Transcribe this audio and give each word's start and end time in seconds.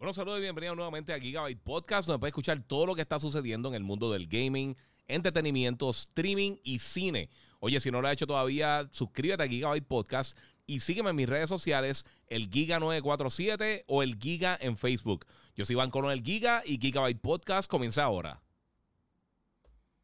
Bueno, 0.00 0.12
saludos 0.14 0.38
y 0.38 0.42
bienvenidos 0.44 0.76
nuevamente 0.76 1.12
a 1.12 1.20
Gigabyte 1.20 1.60
Podcast, 1.62 2.08
donde 2.08 2.20
puedes 2.20 2.30
escuchar 2.30 2.58
todo 2.62 2.86
lo 2.86 2.94
que 2.94 3.02
está 3.02 3.20
sucediendo 3.20 3.68
en 3.68 3.74
el 3.74 3.82
mundo 3.82 4.10
del 4.10 4.28
gaming, 4.28 4.74
entretenimiento, 5.06 5.90
streaming 5.90 6.56
y 6.62 6.78
cine. 6.78 7.28
Oye, 7.58 7.78
si 7.80 7.90
no 7.90 8.00
lo 8.00 8.08
has 8.08 8.14
hecho 8.14 8.26
todavía, 8.26 8.88
suscríbete 8.92 9.42
a 9.42 9.46
Gigabyte 9.46 9.86
Podcast 9.86 10.38
y 10.66 10.80
sígueme 10.80 11.10
en 11.10 11.16
mis 11.16 11.28
redes 11.28 11.50
sociales, 11.50 12.06
el 12.28 12.48
Giga947 12.48 13.84
o 13.88 14.02
el 14.02 14.16
Giga 14.16 14.56
en 14.58 14.78
Facebook. 14.78 15.26
Yo 15.54 15.66
soy 15.66 15.74
Iván 15.74 15.90
Colón 15.90 16.12
el 16.12 16.22
Giga 16.22 16.62
y 16.64 16.78
Gigabyte 16.78 17.20
Podcast 17.20 17.70
comienza 17.70 18.02
ahora. 18.02 18.40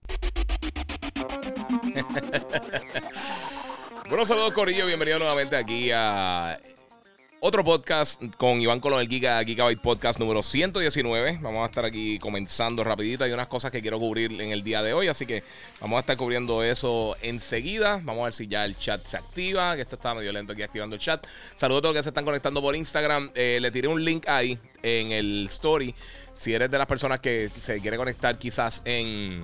bueno, 4.11 4.27
saludos 4.27 4.53
Corillo, 4.53 4.85
bienvenido 4.85 5.21
nuevamente 5.21 5.57
aquí 5.57 5.91
a 5.91 6.61
otro 7.41 7.63
podcast 7.63 8.23
con 8.39 8.61
Iván 8.61 8.81
Colón, 8.81 9.01
el 9.01 9.09
Giga, 9.09 9.43
Gigabyte 9.45 9.81
Podcast 9.81 10.19
número 10.19 10.43
119. 10.43 11.39
Vamos 11.43 11.63
a 11.63 11.67
estar 11.67 11.85
aquí 11.85 12.19
comenzando 12.19 12.83
rapidito. 12.83 13.25
Hay 13.25 13.33
unas 13.33 13.47
cosas 13.47 13.71
que 13.71 13.83
quiero 13.83 13.99
cubrir 13.99 14.41
en 14.41 14.53
el 14.53 14.65
día 14.65 14.83
de 14.83 14.95
hoy, 14.95 15.09
así 15.09 15.27
que 15.27 15.43
vamos 15.81 15.99
a 15.99 16.01
estar 16.01 16.17
cubriendo 16.17 16.63
eso 16.63 17.17
enseguida. 17.21 18.01
Vamos 18.03 18.23
a 18.23 18.25
ver 18.25 18.33
si 18.33 18.47
ya 18.47 18.65
el 18.65 18.77
chat 18.77 19.05
se 19.05 19.17
activa, 19.17 19.77
que 19.77 19.83
esto 19.83 19.97
está 19.97 20.15
medio 20.15 20.33
lento 20.33 20.55
aquí 20.55 20.63
activando 20.63 20.97
el 20.97 21.01
chat. 21.01 21.27
Saludos 21.55 21.81
a 21.81 21.83
todos 21.83 21.95
los 21.95 22.01
que 22.01 22.05
se 22.05 22.11
están 22.11 22.25
conectando 22.25 22.61
por 22.61 22.75
Instagram. 22.75 23.31
Eh, 23.35 23.59
le 23.61 23.71
tiré 23.71 23.89
un 23.89 24.03
link 24.05 24.27
ahí 24.29 24.59
en 24.83 25.13
el 25.13 25.47
story. 25.47 25.95
Si 26.33 26.55
eres 26.55 26.71
de 26.71 26.79
las 26.79 26.87
personas 26.87 27.21
que 27.21 27.49
se 27.49 27.81
quiere 27.81 27.97
conectar 27.97 28.39
quizás 28.39 28.83
en, 28.85 29.43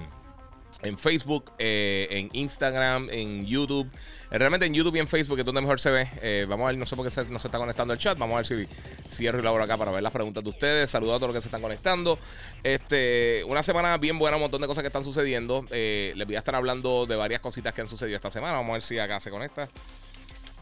en 0.83 0.99
Facebook, 0.99 1.53
eh, 1.59 2.09
en 2.11 2.31
Instagram, 2.33 3.09
en 3.11 3.45
YouTube. 3.45 3.89
Eh, 4.33 4.39
realmente 4.39 4.65
en 4.65 4.73
YouTube 4.73 4.97
y 4.97 4.99
en 4.99 5.07
Facebook 5.07 5.39
es 5.41 5.45
donde 5.45 5.61
mejor 5.61 5.79
se 5.79 5.91
ve. 5.91 6.09
Eh, 6.23 6.47
vamos 6.49 6.65
a 6.65 6.69
ver, 6.69 6.79
no 6.79 6.87
sé 6.87 6.97
por 6.97 7.05
qué 7.05 7.11
se, 7.11 7.27
no 7.27 7.39
se 7.39 7.49
está 7.49 7.59
conectando 7.59 7.93
el 7.93 8.01
chat. 8.01 8.17
Vamos 8.17 8.33
a 8.33 8.37
ver 8.39 8.47
si 8.47 8.67
cierro 9.11 9.39
y 9.39 9.43
laboro 9.43 9.63
acá 9.63 9.77
para 9.77 9.91
ver 9.91 10.03
las 10.03 10.11
preguntas 10.11 10.43
de 10.43 10.49
ustedes. 10.49 10.89
Saludos 10.89 11.17
a 11.17 11.19
todos 11.19 11.35
los 11.35 11.37
que 11.37 11.43
se 11.43 11.49
están 11.49 11.61
conectando. 11.61 12.19
Este, 12.63 13.45
una 13.47 13.63
semana 13.63 13.99
bien 13.99 14.19
buena, 14.19 14.39
un 14.39 14.45
montón 14.45 14.63
de 14.63 14.67
cosas 14.67 14.81
que 14.81 14.87
están 14.87 15.05
sucediendo. 15.05 15.67
Eh, 15.71 16.15
les 16.17 16.27
voy 16.27 16.37
a 16.37 16.39
estar 16.39 16.55
hablando 16.55 17.05
de 17.05 17.15
varias 17.15 17.43
cositas 17.43 17.75
que 17.75 17.83
han 17.83 17.89
sucedido 17.89 18.17
esta 18.17 18.31
semana. 18.31 18.55
Vamos 18.55 18.71
a 18.71 18.73
ver 18.73 18.83
si 18.83 18.99
acá 18.99 19.21
se 19.21 19.31
conecta. 19.31 19.69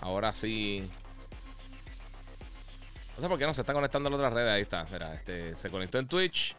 Ahora 0.01 0.35
sí. 0.35 0.83
No 3.17 3.23
sé 3.23 3.29
por 3.29 3.39
qué 3.39 3.47
no 3.47 3.55
se 3.55 3.61
está 3.61 3.73
conectando 3.73 4.09
en 4.09 4.15
otras 4.17 4.33
redes. 4.33 4.51
Ahí 4.51 4.63
está. 4.63 4.85
Mira, 4.91 5.15
este, 5.15 5.55
se 5.55 5.71
conectó 5.71 6.01
en 6.01 6.09
Twitch. 6.09 6.57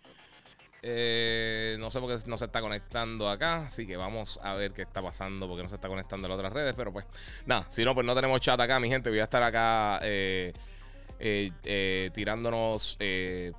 Eh, 0.84 1.78
no 1.80 1.92
sé 1.92 2.00
por 2.00 2.10
qué 2.10 2.28
no 2.28 2.38
se 2.38 2.46
está 2.46 2.62
conectando 2.62 3.30
acá. 3.30 3.68
Así 3.68 3.86
que 3.86 3.98
vamos 3.98 4.40
a 4.44 4.54
ver 4.56 4.74
qué 4.74 4.82
está 4.82 5.02
pasando. 5.02 5.48
Porque 5.48 5.64
no 5.64 5.70
se 5.70 5.76
está 5.76 5.88
conectando 5.88 6.28
en 6.28 6.34
otras 6.34 6.54
redes. 6.54 6.74
Pero 6.76 6.92
pues, 6.92 7.06
nada. 7.46 7.68
Si 7.70 7.84
no, 7.84 7.94
pues 7.94 8.06
no 8.06 8.16
tenemos 8.16 8.42
chat 8.42 8.60
acá, 8.60 8.80
mi 8.80 8.90
gente. 8.90 9.10
Voy 9.10 9.20
a 9.20 9.24
estar 9.24 9.44
acá 9.44 10.00
eh, 10.04 10.54
eh, 11.20 12.10
tirándonos. 12.14 12.98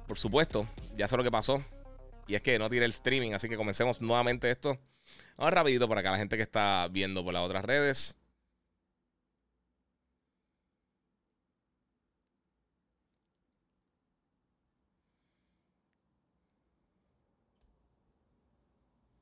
Por 0.06 0.18
supuesto, 0.18 0.66
ya 0.96 1.08
sé 1.08 1.16
lo 1.16 1.22
que 1.22 1.30
pasó. 1.30 1.64
Y 2.26 2.34
es 2.34 2.42
que 2.42 2.58
no 2.58 2.68
tiré 2.70 2.84
el 2.84 2.92
streaming. 2.92 3.32
Así 3.32 3.48
que 3.48 3.56
comencemos 3.56 4.00
nuevamente 4.00 4.50
esto. 4.50 4.78
Vamos 5.36 5.54
rapidito 5.54 5.88
por 5.88 5.98
acá. 5.98 6.12
La 6.12 6.18
gente 6.18 6.36
que 6.36 6.42
está 6.42 6.88
viendo 6.90 7.24
por 7.24 7.34
las 7.34 7.42
otras 7.42 7.64
redes. 7.64 8.16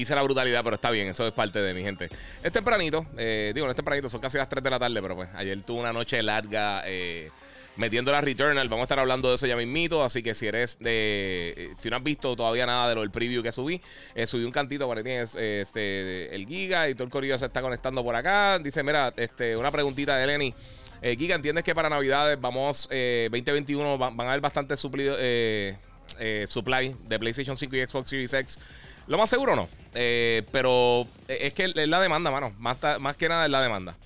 hice 0.00 0.14
la 0.14 0.22
brutalidad, 0.22 0.62
pero 0.64 0.76
está 0.76 0.90
bien, 0.90 1.08
eso 1.08 1.26
es 1.26 1.32
parte 1.32 1.58
de 1.60 1.74
mi 1.74 1.82
gente. 1.82 2.08
Es 2.42 2.52
tempranito, 2.52 3.06
eh, 3.16 3.52
digo, 3.54 3.66
no 3.66 3.70
es 3.72 3.76
tempranito, 3.76 4.08
son 4.08 4.20
casi 4.20 4.38
las 4.38 4.48
3 4.48 4.62
de 4.64 4.70
la 4.70 4.78
tarde, 4.78 5.00
pero 5.02 5.14
pues 5.16 5.28
ayer 5.34 5.60
tuve 5.62 5.80
una 5.80 5.92
noche 5.92 6.22
larga 6.22 6.82
eh, 6.86 7.30
metiendo 7.76 8.10
la 8.12 8.20
Returnal. 8.20 8.68
Vamos 8.68 8.82
a 8.82 8.84
estar 8.86 8.98
hablando 8.98 9.28
de 9.28 9.36
eso 9.36 9.46
ya 9.46 9.56
mismito, 9.56 10.02
así 10.02 10.22
que 10.22 10.34
si 10.34 10.46
eres 10.46 10.78
de. 10.80 11.54
eh, 11.56 11.70
Si 11.76 11.88
no 11.90 11.96
has 11.96 12.02
visto 12.02 12.34
todavía 12.34 12.66
nada 12.66 12.88
de 12.88 12.94
lo 12.96 13.00
del 13.02 13.10
preview 13.10 13.42
que 13.42 13.52
subí, 13.52 13.80
eh, 14.14 14.26
subí 14.26 14.44
un 14.44 14.52
cantito 14.52 14.86
por 14.86 14.96
ahí 14.98 15.04
tienes 15.04 15.34
eh, 15.36 15.60
este, 15.62 16.34
el 16.34 16.46
Giga 16.46 16.88
y 16.88 16.94
todo 16.94 17.04
el 17.04 17.10
corillo 17.10 17.38
se 17.38 17.46
está 17.46 17.60
conectando 17.62 18.02
por 18.02 18.14
acá. 18.16 18.58
Dice, 18.58 18.82
mira, 18.82 19.12
este, 19.16 19.56
una 19.56 19.70
preguntita 19.70 20.16
de 20.16 20.26
Lenny. 20.26 20.54
Eh, 21.00 21.14
Giga, 21.16 21.36
¿entiendes 21.36 21.62
que 21.62 21.74
para 21.76 21.88
Navidades 21.88 22.40
vamos, 22.40 22.88
eh, 22.90 23.28
2021, 23.30 23.96
van, 23.98 24.16
van 24.16 24.26
a 24.26 24.30
haber 24.30 24.40
bastante 24.40 24.76
suplido, 24.76 25.14
eh, 25.18 25.76
supply 26.48 26.96
de 27.06 27.18
PlayStation 27.20 27.56
5 27.56 27.76
y 27.76 27.86
Xbox 27.86 28.08
Series 28.08 28.34
X? 28.34 28.58
Lo 29.08 29.18
más 29.18 29.28
seguro 29.30 29.56
no. 29.56 29.68
Eh, 29.94 30.42
pero 30.52 31.06
es 31.26 31.52
que 31.54 31.64
es 31.64 31.88
la 31.88 32.00
demanda, 32.00 32.30
mano. 32.30 32.52
Más, 32.58 32.76
más 33.00 33.16
que 33.16 33.28
nada 33.28 33.46
es 33.46 33.50
la 33.50 33.62
demanda. 33.62 33.96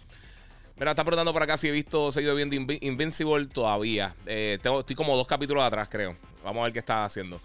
Mira, 0.79 0.93
está 0.93 1.05
preguntando 1.05 1.33
por 1.33 1.43
acá 1.43 1.57
si 1.57 1.69
he 1.69 1.71
visto, 1.71 2.11
seguido 2.11 2.35
viendo 2.35 2.57
Invi- 2.57 2.79
Invincible 2.81 3.47
todavía. 3.47 4.15
Eh, 4.27 4.59
estoy 4.63 4.97
como 4.97 5.17
dos 5.17 5.27
capítulos 5.27 5.63
atrás, 5.63 5.89
creo. 5.91 6.17
Vamos 6.43 6.61
a 6.61 6.65
ver 6.65 6.73
qué 6.73 6.79
está 6.79 7.05
haciendo. 7.05 7.41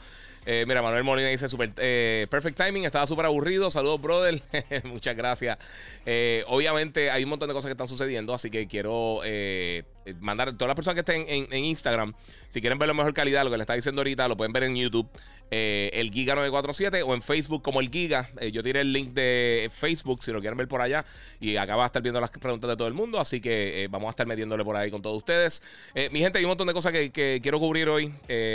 Eh, 0.49 0.63
mira, 0.65 0.81
Manuel 0.81 1.03
Molina 1.03 1.27
dice 1.27 1.49
super, 1.49 1.69
eh, 1.75 2.25
perfect 2.31 2.57
timing, 2.57 2.85
estaba 2.85 3.05
súper 3.05 3.25
aburrido. 3.25 3.69
Saludos, 3.69 4.01
brother. 4.01 4.41
Muchas 4.85 5.15
gracias. 5.17 5.57
Eh, 6.05 6.45
obviamente 6.47 7.11
hay 7.11 7.25
un 7.25 7.29
montón 7.31 7.49
de 7.49 7.53
cosas 7.53 7.67
que 7.67 7.73
están 7.73 7.89
sucediendo, 7.89 8.33
así 8.33 8.49
que 8.49 8.65
quiero 8.65 9.19
eh, 9.25 9.83
mandar 10.21 10.47
a 10.47 10.53
todas 10.53 10.69
las 10.69 10.75
personas 10.75 10.95
que 10.95 11.01
estén 11.01 11.25
en, 11.27 11.53
en 11.53 11.65
Instagram, 11.65 12.13
si 12.49 12.61
quieren 12.61 12.79
ver 12.79 12.87
la 12.87 12.93
mejor 12.93 13.13
calidad, 13.13 13.43
lo 13.43 13.51
que 13.51 13.57
le 13.57 13.63
está 13.63 13.73
diciendo 13.73 13.99
ahorita, 13.99 14.25
lo 14.29 14.37
pueden 14.37 14.53
ver 14.53 14.63
en 14.63 14.77
YouTube, 14.77 15.09
eh, 15.49 15.89
el 15.93 16.11
Giga947 16.11 17.03
o 17.05 17.13
en 17.13 17.21
Facebook 17.21 17.61
como 17.63 17.79
el 17.79 17.89
Giga. 17.89 18.29
Eh, 18.39 18.51
yo 18.51 18.61
tiré 18.63 18.81
el 18.81 18.91
link 18.91 19.13
de 19.13 19.69
Facebook 19.73 20.23
si 20.23 20.31
lo 20.31 20.39
quieren 20.41 20.57
ver 20.57 20.67
por 20.67 20.81
allá 20.81 21.05
y 21.39 21.55
acá 21.55 21.75
va 21.75 21.83
a 21.83 21.85
estar 21.87 22.01
viendo 22.01 22.19
las 22.19 22.29
preguntas 22.31 22.69
de 22.69 22.75
todo 22.75 22.87
el 22.87 22.93
mundo, 22.93 23.19
así 23.19 23.39
que 23.39 23.83
eh, 23.83 23.87
vamos 23.87 24.07
a 24.07 24.09
estar 24.11 24.27
metiéndole 24.27 24.63
por 24.63 24.75
ahí 24.75 24.91
con 24.91 25.01
todos 25.01 25.17
ustedes. 25.17 25.63
Eh, 25.95 26.09
mi 26.11 26.19
gente, 26.19 26.37
hay 26.39 26.45
un 26.45 26.49
montón 26.49 26.67
de 26.67 26.73
cosas 26.73 26.91
que, 26.91 27.39
quiero 27.41 27.59
cubrir 27.59 27.89
hoy. 27.89 28.13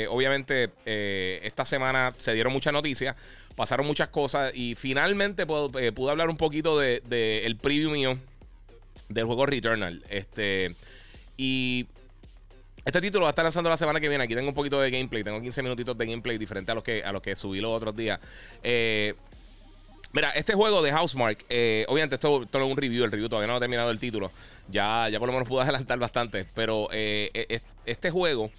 Obviamente, 0.09 0.71
esta 0.85 1.65
semana 1.65 2.13
se 2.19 2.33
dieron 2.35 2.53
muchas 2.53 2.73
noticias, 2.73 3.17
pasaron 3.57 3.87
muchas 3.87 4.09
cosas 4.09 4.53
y 4.55 4.75
finalmente 4.75 5.47
puedo- 5.47 5.71
pude 5.71 6.11
hablar 6.11 6.29
un 6.29 6.37
poquito 6.37 6.79
de, 6.79 7.03
de 7.07 7.47
el 7.47 7.57
preview 7.57 7.91
mío 7.91 8.19
del 9.09 9.25
juego 9.25 9.47
Returnal. 9.47 10.03
Este, 10.09 10.75
y 11.37 11.87
este 12.85 13.01
título 13.01 13.23
va 13.25 13.29
a 13.29 13.31
estar 13.31 13.45
lanzando 13.45 13.71
la 13.71 13.77
semana 13.77 14.01
que 14.01 14.09
viene. 14.09 14.25
Aquí 14.25 14.35
tengo 14.35 14.49
un 14.49 14.55
poquito 14.55 14.81
de 14.81 14.91
gameplay. 14.91 15.23
Tengo 15.23 15.41
15 15.41 15.63
minutitos 15.63 15.97
de 15.97 16.07
gameplay 16.07 16.37
diferente 16.39 16.73
a 16.73 16.75
los 16.75 16.83
que, 16.85 17.05
a 17.05 17.13
los 17.13 17.23
que 17.23 17.37
subí 17.37 17.61
los 17.61 17.71
otros 17.73 17.95
días. 17.95 18.19
Eh, 18.63 19.15
mira, 20.13 20.31
este 20.31 20.55
juego 20.55 20.83
de 20.83 20.91
Housemark, 20.93 21.45
eh, 21.49 21.85
obviamente 21.89 22.17
esto, 22.17 22.43
esto 22.43 22.59
es 22.63 22.69
un 22.71 22.77
review. 22.77 23.05
El 23.05 23.13
review 23.13 23.29
todavía 23.29 23.47
no 23.49 23.57
ha 23.57 23.61
terminado 23.61 23.91
el 23.91 23.99
título. 24.01 24.31
Ya, 24.69 25.09
ya 25.09 25.19
por 25.21 25.29
lo 25.29 25.33
menos 25.33 25.49
pude 25.49 25.63
adelantar 25.63 25.99
bastante. 25.99 26.45
Pero 26.55 26.89
eh, 26.93 27.31
es- 27.49 27.63
este 27.87 28.11
juego, 28.11 28.51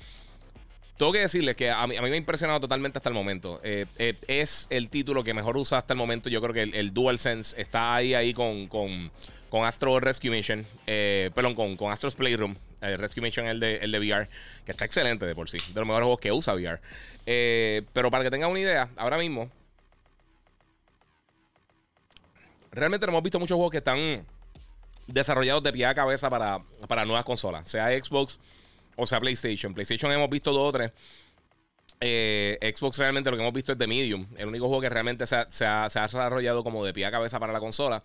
tengo 0.97 1.11
que 1.11 1.19
decirles 1.19 1.55
que 1.57 1.69
a 1.69 1.85
mí, 1.87 1.97
a 1.97 2.01
mí 2.01 2.09
me 2.09 2.15
ha 2.15 2.17
impresionado 2.17 2.59
totalmente 2.61 2.99
hasta 2.99 3.09
el 3.09 3.15
momento. 3.15 3.59
Eh, 3.63 3.85
es 4.27 4.67
el 4.69 4.89
título 4.89 5.23
que 5.23 5.33
mejor 5.33 5.57
usa 5.57 5.77
hasta 5.79 5.93
el 5.93 5.97
momento. 5.97 6.29
Yo 6.29 6.39
creo 6.41 6.53
que 6.53 6.63
el, 6.63 6.73
el 6.75 6.93
DualSense 6.93 7.59
está 7.61 7.95
ahí, 7.95 8.13
ahí 8.13 8.33
con, 8.33 8.67
con, 8.67 9.11
con 9.49 9.65
Astro 9.65 9.99
Rescue 9.99 10.29
Mission. 10.29 10.65
Perdón, 10.85 11.55
con, 11.55 11.75
con 11.75 11.91
Astro's 11.91 12.15
Playroom. 12.15 12.55
El 12.83 12.97
Rescue 12.97 13.21
Mission, 13.21 13.47
el 13.47 13.59
de, 13.59 13.77
el 13.77 13.91
de 13.91 13.99
VR, 13.99 14.27
que 14.65 14.71
está 14.71 14.85
excelente 14.85 15.25
de 15.25 15.35
por 15.35 15.49
sí. 15.49 15.57
De 15.57 15.79
los 15.79 15.87
mejores 15.87 16.05
juegos 16.05 16.19
que 16.19 16.31
usa 16.31 16.53
VR. 16.53 16.79
Eh, 17.25 17.83
pero 17.93 18.11
para 18.11 18.23
que 18.23 18.31
tengan 18.31 18.49
una 18.49 18.59
idea, 18.59 18.89
ahora 18.97 19.17
mismo, 19.17 19.49
realmente 22.71 23.05
no 23.05 23.11
hemos 23.11 23.23
visto 23.23 23.39
muchos 23.39 23.55
juegos 23.55 23.71
que 23.71 23.77
están 23.77 24.25
desarrollados 25.07 25.63
de 25.63 25.73
pie 25.73 25.85
a 25.85 25.93
cabeza 25.93 26.29
para, 26.29 26.59
para 26.87 27.05
nuevas 27.05 27.25
consolas, 27.25 27.69
sea 27.69 27.89
Xbox 27.89 28.39
o 28.95 29.05
sea 29.05 29.19
PlayStation. 29.19 29.73
PlayStation 29.73 30.11
hemos 30.11 30.29
visto 30.29 30.51
dos 30.51 30.69
o 30.69 30.71
tres. 30.71 30.91
Eh, 31.99 32.73
Xbox 32.75 32.97
realmente 32.97 33.29
lo 33.31 33.37
que 33.37 33.43
hemos 33.43 33.53
visto 33.53 33.71
es 33.71 33.77
The 33.77 33.87
Medium, 33.87 34.27
el 34.37 34.47
único 34.47 34.67
juego 34.67 34.81
que 34.81 34.89
realmente 34.89 35.25
se 35.25 35.37
se 35.49 35.65
ha 35.65 35.87
desarrollado 35.87 36.63
como 36.63 36.83
de 36.83 36.93
pie 36.93 37.05
a 37.05 37.11
cabeza 37.11 37.39
para 37.39 37.53
la 37.53 37.59
consola. 37.59 38.03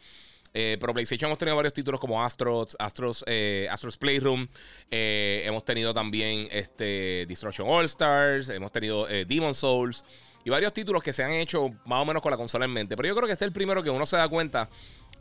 Eh, 0.55 0.77
pero 0.81 0.93
PlayStation 0.93 1.29
hemos 1.29 1.39
tenido 1.39 1.57
varios 1.57 1.73
títulos 1.73 2.01
como 2.01 2.23
Astros, 2.23 2.77
Astros, 2.79 3.25
eh, 3.27 3.69
Astros 3.71 3.97
Playroom. 3.97 4.49
eh, 4.91 5.43
hemos 5.45 5.65
tenido 5.65 5.93
también 5.95 6.49
este, 6.51 7.27
Destruction 7.29 7.69
All 7.69 7.85
Stars. 7.87 8.49
Hemos 8.49 8.73
tenido 8.73 9.09
eh, 9.09 9.25
Demon 9.25 9.55
Souls. 9.55 10.05
Y 10.45 10.51
varios 10.51 10.73
títulos 10.73 11.03
que 11.03 11.13
se 11.13 11.23
han 11.23 11.33
hecho 11.33 11.71
más 11.85 12.03
o 12.03 12.05
menos 12.07 12.23
con 12.23 12.31
la 12.31 12.37
consola 12.37 12.65
en 12.65 12.73
mente. 12.73 12.97
Pero 12.97 13.09
yo 13.09 13.15
creo 13.15 13.27
que 13.27 13.33
este 13.33 13.45
es 13.45 13.49
el 13.49 13.53
primero 13.53 13.83
que 13.83 13.91
uno 13.91 14.07
se 14.07 14.17
da 14.17 14.29
cuenta 14.29 14.69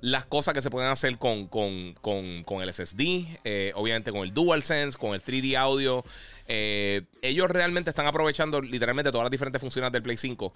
las 0.02 0.26
cosas 0.26 0.54
que 0.54 0.62
se 0.62 0.70
pueden 0.70 0.90
hacer 0.90 1.18
con, 1.18 1.48
con, 1.48 1.94
con, 1.96 2.62
el 2.62 2.74
SSD, 2.74 3.40
eh, 3.44 3.72
obviamente 3.76 4.12
con 4.12 4.22
el 4.22 4.34
DualSense, 4.34 4.98
con 4.98 5.14
el 5.14 5.22
3D 5.22 5.58
audio. 5.58 6.04
Eh, 6.48 7.04
ellos 7.22 7.50
realmente 7.50 7.90
están 7.90 8.08
aprovechando 8.08 8.62
literalmente 8.62 9.12
todas 9.12 9.26
las 9.26 9.32
diferentes 9.32 9.62
funciones 9.62 9.92
del 9.92 10.02
Play 10.02 10.18
5 10.18 10.54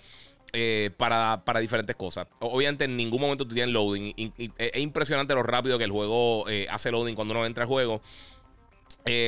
eh, 0.53 0.89
para, 0.95 1.41
diferentes 1.59 1.95
cosas. 1.95 2.27
Obviamente 2.39 2.85
en 2.85 2.95
ningún 2.95 3.21
momento 3.21 3.45
tú 3.45 3.53
tienes 3.53 3.73
loading. 3.73 4.13
es 4.38 4.81
impresionante 4.81 5.33
lo 5.33 5.43
rápido 5.43 5.77
que 5.77 5.83
el 5.83 5.91
juego 5.91 6.45
hace 6.69 6.91
loading 6.91 7.15
cuando 7.15 7.33
uno 7.33 7.45
entra 7.45 7.63
al 7.63 7.67
juego. 7.67 8.01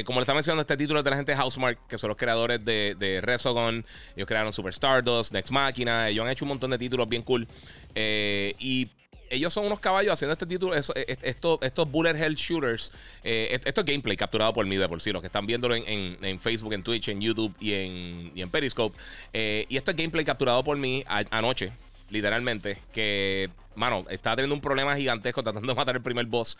como 0.05 0.19
le 0.19 0.23
está 0.23 0.33
mencionando, 0.33 0.61
este 0.61 0.77
título 0.77 1.03
de 1.03 1.09
la 1.09 1.15
gente 1.17 1.33
de 1.33 1.37
Housemark, 1.37 1.87
que 1.87 1.97
son 1.97 2.07
los 2.07 2.17
creadores 2.17 2.63
de, 2.63 2.95
de 2.97 3.19
Resogun. 3.21 3.85
Ellos 4.15 4.27
crearon 4.27 4.53
Super 4.53 4.71
Stardust, 4.71 5.33
Next 5.33 5.51
Machina. 5.51 6.09
Ellos 6.09 6.25
han 6.25 6.31
hecho 6.31 6.45
un 6.45 6.49
montón 6.49 6.71
de 6.71 6.77
títulos 6.77 7.09
bien 7.09 7.23
cool. 7.23 7.47
y 7.95 8.89
ellos 9.33 9.51
son 9.51 9.65
unos 9.65 9.79
caballos 9.79 10.13
haciendo 10.13 10.33
este 10.33 10.45
título, 10.45 10.75
estos, 10.75 11.59
estos 11.61 11.91
bullet 11.91 12.15
hell 12.15 12.35
shooters. 12.35 12.91
Eh, 13.23 13.59
esto 13.65 13.81
es 13.81 13.85
gameplay 13.85 14.15
capturado 14.15 14.53
por 14.53 14.65
mí 14.65 14.75
de 14.75 14.87
por 14.87 15.01
sí, 15.01 15.11
los 15.11 15.21
que 15.21 15.27
están 15.27 15.45
viéndolo 15.45 15.75
en, 15.75 16.39
Facebook, 16.39 16.73
en 16.73 16.83
Twitch, 16.83 17.09
en 17.09 17.19
YouTube 17.19 17.55
y 17.59 17.73
en, 17.73 18.31
en 18.35 18.49
Periscope. 18.49 18.97
Eh, 19.33 19.65
y 19.69 19.77
esto 19.77 19.91
es 19.91 19.97
gameplay 19.97 20.23
capturado 20.23 20.63
por 20.63 20.77
mí 20.77 21.03
anoche, 21.31 21.71
literalmente. 22.09 22.77
Que, 22.91 23.49
mano, 23.75 24.05
está 24.09 24.35
teniendo 24.35 24.55
un 24.55 24.61
problema 24.61 24.95
gigantesco 24.95 25.41
tratando 25.41 25.67
de 25.67 25.75
matar 25.75 25.95
el 25.95 26.01
primer 26.01 26.25
boss. 26.27 26.57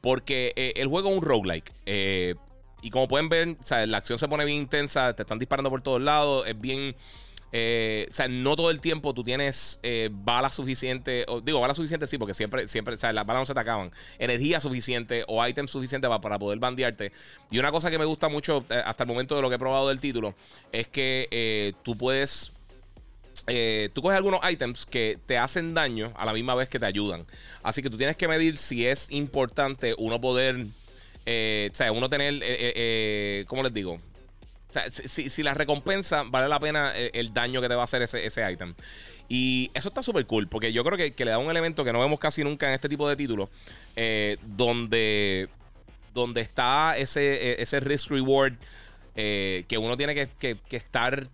Porque 0.00 0.52
eh, 0.56 0.74
el 0.76 0.88
juego 0.88 1.10
es 1.10 1.16
un 1.16 1.22
roguelike. 1.22 1.72
y 2.82 2.90
como 2.90 3.08
pueden 3.08 3.28
ver, 3.28 3.56
la 3.86 3.98
acción 3.98 4.18
se 4.18 4.28
pone 4.28 4.44
bien 4.44 4.58
intensa, 4.58 5.14
te 5.14 5.22
están 5.22 5.38
disparando 5.38 5.70
por 5.70 5.80
todos 5.80 6.02
lados, 6.02 6.46
es 6.46 6.60
bien 6.60 6.94
eh, 7.58 8.06
o 8.10 8.14
sea, 8.14 8.28
no 8.28 8.54
todo 8.54 8.70
el 8.70 8.82
tiempo 8.82 9.14
tú 9.14 9.24
tienes 9.24 9.80
eh, 9.82 10.10
balas 10.12 10.54
suficientes. 10.54 11.24
digo, 11.42 11.58
balas 11.58 11.78
suficientes 11.78 12.10
sí, 12.10 12.18
porque 12.18 12.34
siempre, 12.34 12.68
siempre, 12.68 12.96
o 12.96 12.98
sea, 12.98 13.14
las 13.14 13.24
balas 13.24 13.40
no 13.40 13.46
se 13.46 13.54
te 13.54 13.60
acaban. 13.60 13.90
Energía 14.18 14.60
suficiente 14.60 15.24
o 15.26 15.46
ítems 15.46 15.70
suficientes 15.70 16.10
para, 16.20 16.38
poder 16.38 16.58
bandearte. 16.58 17.12
Y 17.50 17.58
una 17.58 17.72
cosa 17.72 17.90
que 17.90 17.98
me 17.98 18.04
gusta 18.04 18.28
mucho 18.28 18.62
eh, 18.68 18.82
hasta 18.84 19.04
el 19.04 19.08
momento 19.08 19.36
de 19.36 19.40
lo 19.40 19.48
que 19.48 19.54
he 19.54 19.58
probado 19.58 19.88
del 19.88 20.00
título 20.00 20.34
es 20.70 20.86
que 20.88 21.74
tú 21.82 21.96
puedes. 21.96 22.52
tú 23.94 24.02
coges 24.02 24.18
algunos 24.18 24.42
ítems 24.50 24.84
que 24.84 25.18
te 25.24 25.38
hacen 25.38 25.72
daño 25.72 26.12
a 26.14 26.26
la 26.26 26.34
misma 26.34 26.54
vez 26.54 26.68
que 26.68 26.78
te 26.78 26.84
ayudan. 26.84 27.24
Así 27.62 27.80
que 27.80 27.88
tú 27.88 27.96
tienes 27.96 28.16
que 28.16 28.28
medir 28.28 28.58
si 28.58 28.86
es 28.86 29.10
importante 29.10 29.94
uno 29.96 30.20
poder. 30.20 30.56
o 30.60 31.74
sea, 31.74 31.90
uno 31.90 32.10
tener. 32.10 33.46
¿Cómo 33.46 33.62
les 33.62 33.72
digo? 33.72 33.98
Si, 34.90 35.42
la 35.42 35.54
recompensa 35.54 36.24
vale 36.26 36.48
la 36.48 36.58
pena 36.58 36.92
eh, 36.94 37.10
el, 37.14 37.32
daño 37.32 37.60
que 37.60 37.68
te 37.68 37.74
va 37.74 37.82
a 37.82 37.84
hacer 37.84 38.02
ese, 38.02 38.26
ese 38.26 38.50
item. 38.50 38.74
Y 39.28 39.70
eso 39.74 39.88
está 39.88 40.02
súper 40.02 40.26
cool, 40.26 40.48
porque 40.48 40.72
yo 40.72 40.84
creo 40.84 40.96
que, 40.96 41.24
le 41.24 41.30
da 41.30 41.38
un 41.38 41.50
elemento 41.50 41.84
que 41.84 41.92
no 41.92 42.00
vemos 42.00 42.20
casi 42.20 42.44
nunca 42.44 42.68
en 42.68 42.74
este 42.74 42.88
tipo 42.88 43.08
de 43.08 43.16
títulos, 43.16 43.48
eh, 43.96 44.36
donde, 44.42 45.48
donde 46.14 46.40
está 46.40 46.96
ese, 46.96 47.52
e, 47.52 47.62
ese 47.62 47.80
risk 47.80 48.10
reward 48.10 48.54
eh, 49.16 49.64
que 49.68 49.78
uno 49.78 49.96
tiene 49.96 50.14
que, 50.14 50.28
que, 50.38 50.76
estar 50.76 51.26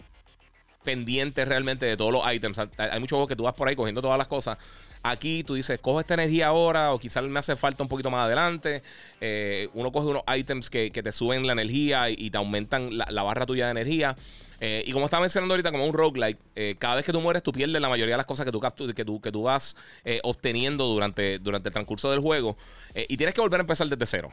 pendiente 0.84 1.44
realmente 1.44 1.84
de 1.84 1.96
todos 1.96 2.12
los 2.12 2.32
items. 2.32 2.58
Hay 2.78 3.00
muchos 3.00 3.28
que 3.28 3.36
tú 3.36 3.42
vas 3.44 3.54
por 3.54 3.68
ahí 3.68 3.76
cogiendo 3.76 4.00
todas 4.00 4.18
las 4.18 4.26
cosas 4.26 4.58
Aquí 5.04 5.42
tú 5.42 5.54
dices, 5.54 5.80
cojo 5.80 6.00
esta 6.00 6.14
energía 6.14 6.46
ahora 6.48 6.92
o 6.92 6.98
quizás 6.98 7.24
me 7.24 7.38
hace 7.38 7.56
falta 7.56 7.82
un 7.82 7.88
poquito 7.88 8.10
más 8.10 8.26
adelante. 8.26 8.82
Eh, 9.20 9.68
uno 9.74 9.90
coge 9.90 10.06
unos 10.06 10.22
items 10.36 10.70
que, 10.70 10.90
te 10.90 11.12
suben 11.12 11.44
la 11.46 11.54
energía 11.54 12.08
y, 12.08 12.30
te 12.30 12.38
aumentan 12.38 12.96
la, 12.96 13.22
barra 13.22 13.44
tuya 13.44 13.66
de 13.66 13.72
energía. 13.72 14.16
Eh, 14.60 14.84
y 14.86 14.92
como 14.92 15.06
estaba 15.06 15.22
mencionando 15.22 15.54
ahorita, 15.54 15.72
como 15.72 15.84
un 15.84 15.92
roguelike, 15.92 16.38
eh, 16.54 16.76
cada 16.78 16.94
vez 16.94 17.04
que 17.04 17.10
tú 17.10 17.20
mueres, 17.20 17.42
tú 17.42 17.50
pierdes 17.50 17.82
la 17.82 17.88
mayoría 17.88 18.14
de 18.14 18.18
las 18.18 18.26
cosas 18.26 18.46
que 18.46 18.52
tú, 18.52 18.60
que 18.60 19.04
tú, 19.04 19.20
que 19.20 19.32
tú 19.32 19.42
vas 19.42 19.74
obteniendo 20.22 20.86
durante, 20.86 21.40
durante 21.40 21.70
el 21.70 21.72
transcurso 21.72 22.08
del 22.12 22.20
juego. 22.20 22.56
y 22.94 23.16
tienes 23.16 23.34
que 23.34 23.40
volver 23.40 23.58
a 23.58 23.62
empezar 23.62 23.88
desde 23.88 24.06
cero. 24.06 24.30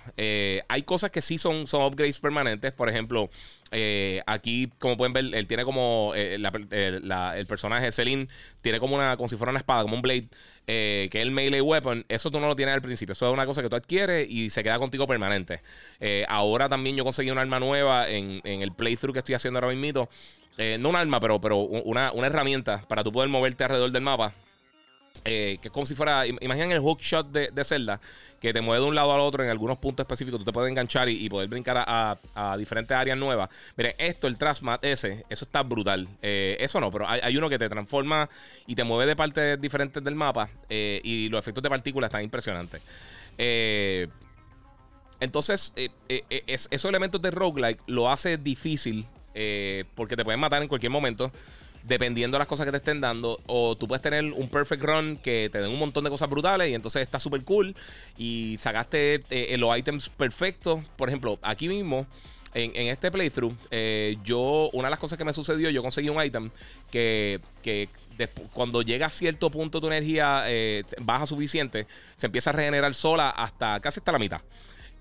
hay 0.68 0.83
cosas 0.83 1.10
que 1.10 1.24
sí 1.24 1.39
son, 1.39 1.65
son 1.65 1.81
upgrades 1.81 2.19
permanentes. 2.19 2.74
Por 2.74 2.89
ejemplo, 2.89 3.31
aquí, 4.27 4.69
como 4.77 4.98
pueden 4.98 5.13
ver, 5.13 5.33
él 5.33 5.48
tiene 5.48 5.63
como 5.63 6.13
el 6.13 7.45
personaje 7.48 7.92
Celine, 7.92 8.27
tiene 8.62 8.80
como 8.80 8.98
una, 8.98 9.18
como 9.18 9.30
si 9.30 9.36
fuera 9.36 9.50
una 9.50 9.60
espada, 9.62 9.81
como 9.81 9.95
un 9.95 10.04
blade. 10.04 10.27
Eh, 10.71 11.10
que 11.10 11.18
es 11.18 11.24
el 11.24 11.31
melee 11.31 11.62
weapon, 11.62 12.06
eso 12.10 12.30
tú 12.30 12.39
no 12.39 12.48
lo 12.48 12.56
tienes 12.56 12.75
al 12.75 12.81
principio. 12.83 13.13
Eso 13.13 13.25
es 13.25 13.33
una 13.33 13.48
cosa 13.48 13.63
que 13.63 13.69
tú 13.69 13.75
adquieres 13.75 14.30
y 14.30 14.51
se 14.51 14.62
queda 14.62 14.77
contigo 14.77 15.07
permanente. 15.07 15.62
Eh, 16.00 16.24
ahora 16.30 16.69
también 16.69 16.95
yo 16.95 17.04
conseguí 17.04 17.31
un 17.31 17.39
arma 17.39 17.60
nueva 17.60 18.07
en, 18.07 18.39
el 18.44 18.71
playthrough 18.74 19.13
que 19.13 19.19
estoy 19.19 19.33
haciendo 19.33 19.57
ahora 19.57 19.74
mismo. 19.74 20.07
Eh, 20.60 20.77
no 20.80 20.89
un 20.89 20.95
arma, 20.95 21.19
pero, 21.19 21.42
pero 21.42 21.57
una, 21.57 22.12
una 22.12 22.27
herramienta 22.27 22.83
para 22.88 23.04
tú 23.04 23.12
poder 23.12 23.30
moverte 23.30 23.63
alrededor 23.63 23.89
del 23.89 24.04
mapa. 24.04 24.31
Eh, 25.26 25.58
que 25.62 25.68
es 25.68 25.72
como 25.72 25.86
si 25.86 25.96
fuera, 25.96 26.26
imaginen 26.26 26.72
el 26.72 26.80
hookshot 26.80 27.30
de, 27.32 27.50
de, 27.52 27.64
Zelda, 27.64 28.00
que 28.40 28.54
te 28.54 28.62
mueve 28.62 28.82
de 28.82 28.90
un 28.90 28.96
lado 28.96 29.14
al 29.14 29.20
otro 29.20 29.44
en 29.44 29.50
algunos 29.50 29.78
puntos 29.78 30.06
específicos, 30.06 30.40
tú 30.40 30.46
te 30.46 30.54
puedes 30.54 30.70
enganchar 30.70 31.10
y, 31.10 31.28
poder 31.30 31.50
brincar 31.50 31.84
a, 31.86 32.56
diferentes 32.58 32.96
áreas 32.96 33.18
nuevas. 33.18 33.50
Miren, 33.76 33.94
esto, 33.98 34.28
el 34.28 34.38
Trasmat 34.38 34.84
ese, 34.84 35.26
eso 35.30 35.46
está 35.46 35.62
brutal. 35.64 36.08
Eh, 36.22 36.58
eso 36.60 36.80
no, 36.80 36.92
pero 36.92 37.08
hay, 37.08 37.36
uno 37.38 37.50
que 37.50 37.58
te 37.58 37.68
transforma 37.70 38.30
y 38.66 38.76
te 38.76 38.84
mueve 38.84 39.06
de 39.06 39.16
partes 39.16 39.60
diferentes 39.60 40.04
del 40.04 40.16
mapa 40.16 40.50
eh, 40.70 41.02
y 41.04 41.30
los 41.30 41.40
efectos 41.40 41.62
de 41.64 41.70
partículas 41.70 42.08
están 42.10 42.24
impresionantes. 42.24 42.82
entonces, 45.20 45.74
esos 46.08 46.90
elementos 46.90 47.22
de 47.22 47.32
roguelike 47.32 47.82
lo 47.88 48.10
hace 48.10 48.38
difícil 48.38 49.06
porque 49.96 50.16
te 50.16 50.24
pueden 50.24 50.40
matar 50.40 50.62
en 50.62 50.68
cualquier 50.68 50.92
momento 50.92 51.32
dependiendo 51.89 52.36
de 52.36 52.39
las 52.39 52.47
cosas 52.47 52.65
que 52.65 52.71
te 52.71 52.77
estén 52.77 53.01
dando. 53.01 53.39
O 53.47 53.75
tú 53.75 53.88
puedes 53.88 54.01
tener 54.01 54.24
un 54.24 54.47
perfect 54.47 54.81
run 54.81 55.18
que 55.18 55.50
te 55.51 55.59
den 55.59 55.71
un 55.71 55.80
montón 55.80 56.03
de 56.06 56.09
cosas 56.09 56.30
brutales 56.30 56.69
y 56.69 56.75
entonces 56.75 57.01
está 57.01 57.19
súper 57.19 57.44
cool. 57.44 57.75
Y 58.18 58.56
sacaste 58.59 59.24
eh, 59.30 59.57
los 59.57 59.77
items 59.77 60.09
perfectos. 60.09 60.81
Por 60.95 61.09
ejemplo, 61.09 61.38
aquí 61.41 61.68
mismo. 61.68 62.07
En, 62.56 62.88
este 62.88 63.12
playthrough, 63.12 63.53
eh, 63.69 64.18
yo, 64.24 64.71
una 64.74 64.88
de 64.88 64.89
las 64.89 65.00
cosas 65.00 65.19
que 65.19 65.24
me 65.24 65.33
sucedió, 65.33 65.69
yo 65.69 65.83
conseguí 65.83 66.09
un 66.09 66.24
item 66.24 66.50
que, 66.89 67.39
cuando 68.53 68.81
llega 68.81 69.06
a 69.06 69.09
cierto 69.12 69.51
punto 69.51 69.80
tu 69.80 69.86
energía 69.86 70.45
eh, 70.47 70.83
baja 71.00 71.27
suficiente, 71.27 71.86
se 72.18 72.25
empieza 72.25 72.50
a 72.50 72.53
regenerar 72.53 72.95
sola 72.95 73.30
hasta 73.30 73.80
casi 73.80 74.00
hasta 74.00 74.12
la 74.12 74.18
mitad. 74.18 74.41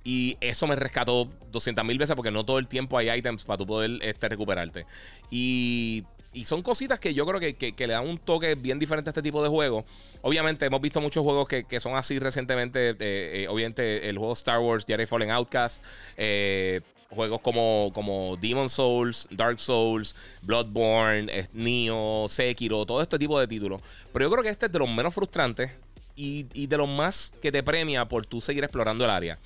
Y 0.05 0.37
eso 0.43 0.67
me 0.67 0.76
rescató 0.76 1.26
200 1.50 1.85
mil 1.87 1.96
veces 1.96 2.14
porque 2.14 2.31
no 2.31 2.44
todo 2.44 2.58
el 2.58 2.69
tiempo 2.69 2.99
hay 2.99 3.11
items 3.11 3.44
para 3.44 3.56
tú 3.56 3.67
poder 3.67 3.93
este, 4.02 4.29
recuperarte. 4.29 4.85
Y 5.31 6.05
y 6.38 6.44
son 6.44 6.62
cositas 6.62 7.00
que 7.00 7.12
yo 7.12 7.26
creo 7.26 7.40
que, 7.40 7.75
le 7.76 7.93
dan 7.93 8.06
un 8.06 8.17
toque 8.17 8.55
bien 8.55 8.79
diferente 8.79 9.08
a 9.08 9.11
este 9.11 9.23
tipo 9.23 9.43
de 9.43 9.49
juegos. 9.49 9.85
Obviamente, 10.23 10.67
hemos 10.67 10.81
visto 10.81 11.00
muchos 11.00 11.25
juegos 11.25 11.49
que, 11.49 11.81
son 11.81 11.96
así 11.96 12.17
recientemente. 12.20 12.90
Eh, 12.90 12.96
eh, 13.00 13.46
obviamente, 13.50 14.08
el 14.08 14.17
juego 14.19 14.35
Star 14.35 14.61
Wars, 14.61 14.85
Jedi 14.87 15.05
Fallen 15.05 15.32
Outcast. 15.32 15.82
Eh, 16.17 16.81
juegos 17.11 17.40
como, 17.40 17.90
como 17.93 18.37
Demon 18.37 18.69
Souls, 18.69 19.26
Dark 19.32 19.58
Souls, 19.58 20.14
Bloodborne, 20.43 21.49
Neo, 21.54 22.26
Sekiro, 22.28 22.87
todo 22.87 23.02
este 23.02 23.18
tipo 23.18 23.40
de 23.40 23.49
títulos. 23.49 23.83
Pero 24.12 24.26
yo 24.26 24.30
creo 24.30 24.45
que 24.45 24.50
este 24.50 24.66
es 24.66 24.73
de 24.73 24.78
los 24.78 24.88
menos 24.88 25.12
frustrantes 25.12 25.73
y, 26.14 26.47
y 26.52 26.68
de 26.68 26.76
los 26.76 26.88
más 26.88 27.33
que 27.42 27.50
te 27.50 27.64
premia 27.64 28.04
por 28.04 28.25
tú 28.26 28.40
seguir 28.40 28.62
explorando 28.62 29.04
el 29.04 29.11
área. 29.11 29.38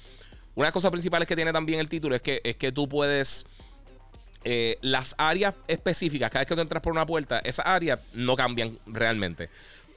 Una 0.54 0.66
de 0.66 0.68
las 0.68 0.72
cosas 0.74 0.90
principales 0.90 1.26
que 1.26 1.36
tiene 1.36 1.54
también 1.54 1.80
el 1.80 1.88
título 1.88 2.14
es 2.14 2.20
que, 2.20 2.42
es 2.44 2.56
que 2.56 2.70
tú 2.70 2.86
puedes 2.86 3.46
eh, 4.44 4.78
las 4.80 5.14
áreas 5.18 5.54
específicas, 5.68 6.30
cada 6.30 6.40
vez 6.40 6.48
que 6.48 6.54
tú 6.54 6.60
entras 6.60 6.82
por 6.82 6.92
una 6.92 7.06
puerta, 7.06 7.38
esas 7.40 7.66
áreas 7.66 8.00
no 8.14 8.36
cambian 8.36 8.78
realmente. 8.86 9.48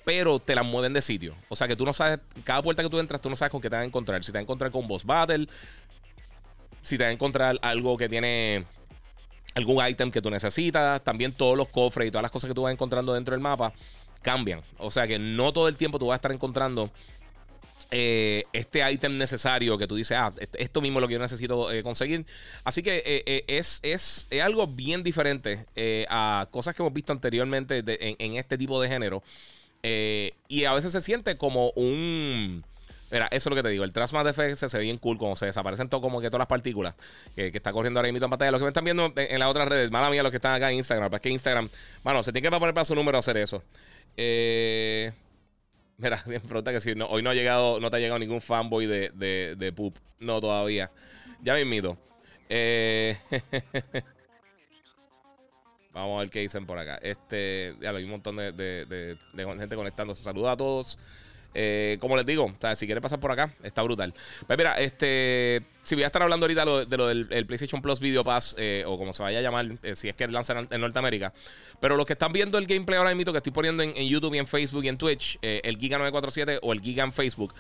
Pero 0.04 0.40
te 0.40 0.54
las 0.54 0.66
mueven 0.66 0.94
de 0.94 1.02
sitio. 1.02 1.36
O 1.50 1.56
sea 1.56 1.68
que 1.68 1.76
tú 1.76 1.84
no 1.84 1.94
sabes, 1.94 2.20
cada 2.44 2.62
puerta 2.62 2.84
que 2.84 2.90
tú 2.90 3.00
entras, 3.00 3.20
tú 3.22 3.30
no 3.30 3.36
sabes 3.36 3.52
con 3.52 3.60
qué 3.60 3.70
te 3.70 3.76
vas 3.76 3.84
a 3.84 3.86
encontrar. 3.86 4.24
Si 4.24 4.32
te 4.32 4.38
vas 4.38 4.42
a 4.42 4.44
encontrar 4.44 4.72
con 4.72 4.88
boss 4.88 5.04
battle, 5.04 5.48
si 6.82 6.98
te 6.98 7.04
vas 7.04 7.10
a 7.10 7.14
encontrar 7.14 7.58
algo 7.64 7.98
que 7.98 8.08
tiene 8.08 8.66
algún 9.56 9.84
ítem 9.88 10.12
que 10.12 10.22
tú 10.22 10.30
necesitas, 10.30 11.04
también 11.04 11.32
todos 11.32 11.58
los 11.58 11.70
cofres 11.70 12.08
y 12.08 12.12
todas 12.12 12.22
las 12.22 12.32
cosas 12.32 12.48
que 12.50 12.54
tú 12.54 12.64
vas 12.64 12.74
encontrando 12.74 13.14
dentro 13.14 13.34
del 13.34 13.42
mapa 13.42 13.74
cambian. 14.22 14.62
O 14.78 14.92
sea 14.92 15.08
que 15.08 15.18
no 15.18 15.54
todo 15.54 15.68
el 15.68 15.78
tiempo 15.78 15.98
tú 15.98 16.08
vas 16.08 16.16
a 16.16 16.18
estar 16.18 16.32
encontrando 16.32 16.92
eh, 17.92 18.44
este 18.54 18.92
ítem 18.92 19.18
necesario 19.18 19.78
que 19.78 19.88
tú 19.88 19.96
dices, 19.96 20.18
ah, 20.18 20.32
esto 20.58 20.82
mismo 20.82 21.00
es 21.00 21.02
lo 21.02 21.08
que 21.08 21.14
yo 21.14 21.20
necesito 21.20 21.72
eh, 21.72 21.84
conseguir. 21.84 22.26
Así 22.64 22.82
que 22.82 23.04
eh, 23.06 23.44
es, 23.48 23.80
es, 23.84 24.28
algo 24.44 24.68
bien 24.68 25.04
diferente 25.04 25.66
a 26.10 26.48
cosas 26.52 26.76
que 26.76 26.82
hemos 26.82 26.94
visto 26.94 27.14
anteriormente 27.14 27.84
en, 27.86 28.36
este 28.36 28.58
tipo 28.58 28.82
de 28.82 28.88
género. 28.88 29.24
y 29.84 30.64
a 30.66 30.74
veces 30.74 30.92
se 30.92 31.02
siente 31.02 31.38
como 31.38 31.72
un... 31.72 32.64
Mira, 33.12 33.28
eso 33.28 33.38
es 33.38 33.52
lo 33.52 33.56
que 33.56 33.64
te 33.64 33.70
digo. 33.70 33.84
El 33.84 33.94
Trasma 33.94 34.24
FX 34.34 34.60
se 34.60 34.78
ve 34.78 34.84
bien 34.84 34.98
cool 34.98 35.18
como 35.18 35.36
se 35.36 35.46
desaparecen 35.46 35.88
todo, 35.88 36.02
como 36.02 36.20
que 36.20 36.28
todas 36.28 36.40
las 36.40 36.48
partículas 36.48 36.96
que, 37.36 37.52
está 37.54 37.72
corriendo 37.72 38.00
ahora 38.00 38.12
mismo 38.12 38.26
en 38.26 38.30
pantalla. 38.32 38.52
Los 38.52 38.60
que 38.60 38.66
me 38.66 38.70
están 38.70 38.84
viendo 38.84 39.14
en, 39.16 39.40
las 39.40 39.50
otras 39.50 39.70
redes, 39.70 39.92
mala 39.92 40.10
mía, 40.10 40.24
los 40.24 40.32
que 40.32 40.38
están 40.38 40.54
acá 40.54 40.72
en 40.72 40.78
Instagram. 40.78 41.10
Pues 41.10 41.22
que 41.22 41.30
Instagram, 41.30 41.70
bueno, 42.04 42.24
se 42.24 42.34
tiene 42.34 42.50
que 42.50 42.60
poner 42.60 42.74
para 42.74 42.84
su 42.84 42.96
número 42.96 43.18
hacer 43.18 43.38
eso. 43.38 43.64
Eh. 44.18 45.14
Mira, 45.98 46.22
me 46.26 46.40
pregunta 46.42 46.72
que 46.72 46.82
si 46.82 46.92
hoy 46.92 47.22
no 47.22 47.30
ha 47.30 47.34
llegado, 47.34 47.80
no 47.80 47.90
te 47.90 47.98
ha 47.98 48.00
llegado 48.00 48.20
ningún 48.20 48.42
fanboy 48.42 48.86
de, 48.86 49.12
de, 49.14 49.56
de 49.58 49.74
Poop. 49.74 49.98
No, 50.20 50.40
todavía. 50.42 50.92
Ya 51.42 51.54
me 51.54 51.62
invito. 51.62 51.98
Eh, 52.50 53.18
vamos 55.94 56.18
a 56.18 56.20
ver 56.22 56.30
qué 56.30 56.42
dicen 56.42 56.66
por 56.66 56.78
acá. 56.78 57.00
Este, 57.02 57.76
ya 57.82 57.90
hay 57.92 58.04
un 58.04 58.12
montón 58.12 58.36
de, 58.38 59.18
gente 59.36 59.76
conectándose. 59.76 60.24
Saludos 60.24 60.50
a 60.50 60.58
todos. 60.58 61.00
Eh, 61.56 61.98
como 62.02 62.18
les 62.18 62.26
digo, 62.26 62.54
si 62.76 62.86
quieres 62.86 63.02
pasar 63.02 63.20
por 63.20 63.32
acá, 63.32 63.52
está 63.64 63.82
brutal. 63.82 64.14
Pues 64.46 64.58
mira, 64.58 64.80
este. 64.80 65.62
Si 65.84 65.94
voy 65.96 66.04
a 66.04 66.08
estar 66.08 66.22
hablando 66.22 66.46
ahorita 66.46 66.66
de 66.86 66.98
lo 66.98 67.08
del 67.08 67.46
PlayStation 67.46 67.82
Plus 67.82 68.00
Video 68.00 68.24
Pass, 68.24 68.56
eh, 68.58 68.84
o 68.88 68.98
como 68.98 69.14
se 69.14 69.22
vaya 69.22 69.40
a 69.40 69.42
llamar, 69.42 69.68
eh, 69.84 69.96
si 69.96 70.10
es 70.10 70.16
que 70.16 70.28
lanzan 70.28 70.68
en, 70.70 70.82
Norteamérica. 70.82 71.32
Pero 71.80 71.96
los 71.96 72.08
que 72.08 72.14
están 72.14 72.34
viendo 72.34 72.58
el 72.58 72.66
gameplay 72.66 72.98
ahora 72.98 73.14
mismo 73.14 73.32
que 73.32 73.38
estoy 73.38 73.52
poniendo 73.52 73.84
en, 73.84 73.94
YouTube 73.94 74.34
y 74.34 74.40
en 74.40 74.48
Facebook 74.48 74.84
y 74.84 74.88
en 74.88 74.98
Twitch, 74.98 75.38
el 75.42 75.78
Giga 75.78 75.98
947 76.00 76.60
o 76.64 76.74
el 76.74 76.82
Giga 76.82 77.04
en 77.04 77.14
Facebook, 77.14 77.54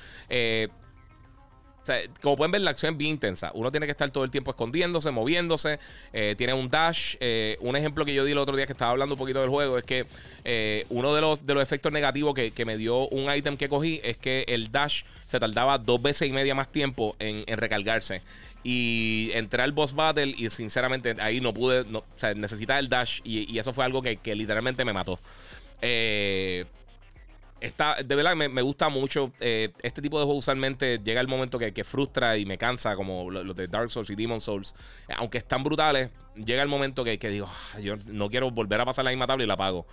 o 1.85 1.87
sea, 1.87 1.99
como 2.19 2.35
pueden 2.35 2.51
ver, 2.51 2.61
la 2.61 2.71
acción 2.71 2.93
es 2.93 2.97
bien 2.97 3.11
intensa. 3.11 3.51
Uno 3.53 3.69
tiene 3.69 3.85
que 3.85 3.91
estar 3.91 4.09
todo 4.09 4.23
el 4.23 4.31
tiempo 4.31 4.49
escondiéndose, 4.49 5.11
moviéndose. 5.11 5.77
Eh, 6.13 6.33
tiene 6.35 6.51
un 6.51 6.67
dash. 6.67 7.15
Eh, 7.19 7.57
un 7.59 7.75
ejemplo 7.75 8.03
que 8.05 8.11
yo 8.11 8.25
di 8.25 8.31
el 8.31 8.39
otro 8.39 8.55
día 8.55 8.65
que 8.65 8.71
estaba 8.71 8.89
hablando 8.89 9.13
un 9.13 9.19
poquito 9.19 9.39
del 9.39 9.51
juego 9.51 9.77
es 9.77 9.83
que 9.83 10.07
eh, 10.45 10.87
uno 10.89 11.13
de 11.13 11.21
los, 11.21 11.45
de 11.45 11.53
los 11.53 11.61
efectos 11.61 11.91
negativos 11.91 12.33
que, 12.33 12.65
me 12.65 12.75
dio 12.75 13.07
un 13.09 13.31
ítem 13.31 13.55
que 13.55 13.69
cogí 13.69 14.01
es 14.03 14.17
que 14.17 14.45
el 14.47 14.71
dash 14.71 15.03
se 15.27 15.39
tardaba 15.39 15.77
dos 15.77 16.01
veces 16.01 16.27
y 16.27 16.31
media 16.31 16.55
más 16.55 16.71
tiempo 16.71 17.15
en, 17.19 17.45
recargarse. 17.55 18.23
Y 18.63 19.29
entré 19.35 19.61
al 19.61 19.71
boss 19.71 19.93
battle 19.93 20.33
y 20.35 20.49
sinceramente 20.49 21.13
ahí 21.19 21.39
no 21.39 21.53
pude, 21.53 21.81
o 21.81 22.03
sea, 22.15 22.33
necesitaba 22.33 22.79
el 22.79 22.89
dash 22.89 23.19
y, 23.23 23.59
eso 23.59 23.73
fue 23.73 23.85
algo 23.85 24.01
que, 24.01 24.17
que 24.17 24.33
literalmente 24.33 24.83
me 24.85 24.91
mató. 24.91 25.19
Eh, 25.83 26.65
de 28.05 28.15
verdad 28.15 28.35
me, 28.35 28.61
gusta 28.61 28.89
mucho. 28.89 29.31
Eh, 29.39 29.69
este 29.81 30.01
tipo 30.01 30.19
de 30.19 30.25
juego 30.25 30.37
usualmente 30.37 30.99
llega 31.03 31.21
el 31.21 31.27
momento 31.27 31.57
que, 31.57 31.83
frustra 31.83 32.37
y 32.37 32.45
me 32.45 32.57
cansa, 32.57 32.95
como 32.95 33.31
los 33.31 33.55
de 33.55 33.67
Dark 33.67 33.91
Souls 33.91 34.09
y 34.09 34.15
Demon 34.15 34.41
Souls. 34.41 34.75
Aunque 35.17 35.37
están 35.37 35.63
brutales, 35.63 36.09
llega 36.35 36.61
el 36.61 36.67
momento 36.69 37.03
que, 37.03 37.17
digo, 37.17 37.47
ah, 37.49 37.79
yo 37.79 37.95
no 38.07 38.29
quiero 38.29 38.51
volver 38.51 38.81
a 38.81 38.85
pasar 38.85 39.05
la 39.05 39.11
misma 39.11 39.27
y 39.39 39.45
la 39.45 39.57
pago. 39.57 39.85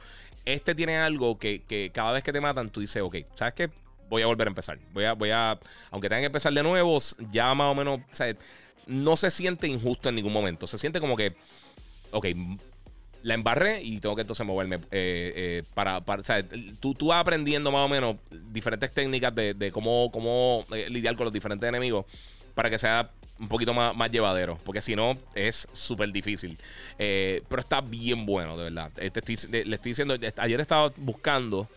Este 0.44 0.74
tiene 0.74 0.98
algo 0.98 1.38
que, 1.38 1.90
cada 1.94 2.12
vez 2.12 2.24
que 2.24 2.32
te 2.32 2.40
matan, 2.40 2.70
tú 2.70 2.80
dices, 2.80 3.02
ok, 3.02 3.16
¿sabes 3.34 3.54
qué? 3.54 3.70
Voy 4.08 4.22
a 4.22 4.26
volver 4.26 4.48
a 4.48 4.50
empezar. 4.50 4.78
Voy 4.92 5.04
a, 5.04 5.14
voy 5.14 5.30
a, 5.30 5.58
aunque 5.90 6.08
tenga 6.08 6.20
que 6.20 6.26
empezar 6.26 6.52
de 6.52 6.62
nuevo, 6.62 6.98
ya 7.30 7.54
más 7.54 7.70
o 7.70 7.74
menos, 7.74 8.00
no 8.86 9.16
se 9.16 9.30
siente 9.30 9.68
injusto 9.68 10.08
en 10.08 10.16
ningún 10.16 10.32
momento. 10.32 10.66
Se 10.66 10.78
siente 10.78 11.00
como 11.00 11.16
que, 11.16 11.34
ok, 12.10 12.26
la 13.22 13.34
embarré 13.34 13.82
y 13.82 13.98
tengo 14.00 14.14
que 14.14 14.22
entonces 14.22 14.46
moverme 14.46 14.76
eh, 14.76 14.80
eh, 14.90 15.62
para, 15.74 16.00
para 16.00 16.20
o 16.20 16.24
sea, 16.24 16.44
tú, 16.80 16.94
tú, 16.94 17.06
vas 17.06 17.20
aprendiendo 17.20 17.70
más 17.70 17.84
o 17.84 17.88
menos 17.88 18.16
diferentes 18.30 18.90
técnicas 18.90 19.34
de, 19.34 19.70
cómo, 19.72 20.10
cómo 20.10 20.64
eh, 20.74 20.88
lidiar 20.90 21.14
con 21.16 21.24
los 21.24 21.32
diferentes 21.32 21.68
enemigos 21.68 22.06
para 22.54 22.68
que 22.68 22.78
sea 22.78 23.08
un 23.38 23.48
poquito 23.48 23.72
más, 23.74 23.94
más 23.96 24.10
llevadero, 24.10 24.58
porque 24.64 24.82
si 24.82 24.94
no 24.94 25.16
es 25.34 25.66
súper 25.72 26.12
difícil. 26.12 26.56
pero 26.96 27.60
está 27.60 27.80
bien 27.80 28.26
bueno, 28.26 28.56
de 28.56 28.64
verdad. 28.64 28.90
le 28.96 29.74
estoy 29.74 29.90
diciendo, 29.90 30.16
ayer 30.36 30.60
estaba 30.60 30.92
buscando 30.96 31.68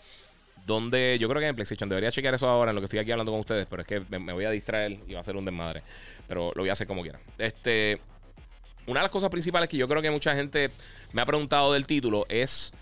donde 0.68 1.18
yo 1.20 1.30
creo 1.30 1.40
que 1.40 1.48
en 1.48 1.56
PlayStation 1.56 1.88
debería 1.88 2.12
chequear 2.12 2.34
eso 2.34 2.48
ahora 2.48 2.72
en 2.72 2.75
lo 2.75 2.82
que 2.82 2.86
estoy 2.86 3.00
aquí 3.00 3.12
hablando 3.12 3.32
con 3.32 3.40
ustedes, 3.40 3.68
pero 3.68 3.84
es 3.84 3.88
que 3.88 4.02
me, 4.10 4.20
me 4.20 4.34
voy 4.34 4.46
a 4.46 4.52
distraer 4.52 4.98
y 5.08 5.14
va 5.14 5.22
a 5.22 5.24
ser 5.24 5.36
un 5.36 5.46
desmadre. 5.46 5.84
Pero 6.28 6.52
lo 6.56 6.64
voy 6.64 6.70
a 6.70 6.74
hacer 6.74 6.88
como 6.88 7.04
quiera. 7.04 7.20
Este 7.38 8.00
una 8.88 9.00
de 9.00 9.04
las 9.06 9.12
cosas 9.12 9.30
principales 9.30 9.70
que 9.70 9.77
yo 9.77 9.88
creo 9.88 10.01
que 10.01 10.12
mucha 10.12 10.36
gente 10.36 10.70
me 11.13 11.22
ha 11.22 11.25
preguntado 11.25 11.74
del 11.74 11.88
título 11.88 12.25
es, 12.30 12.74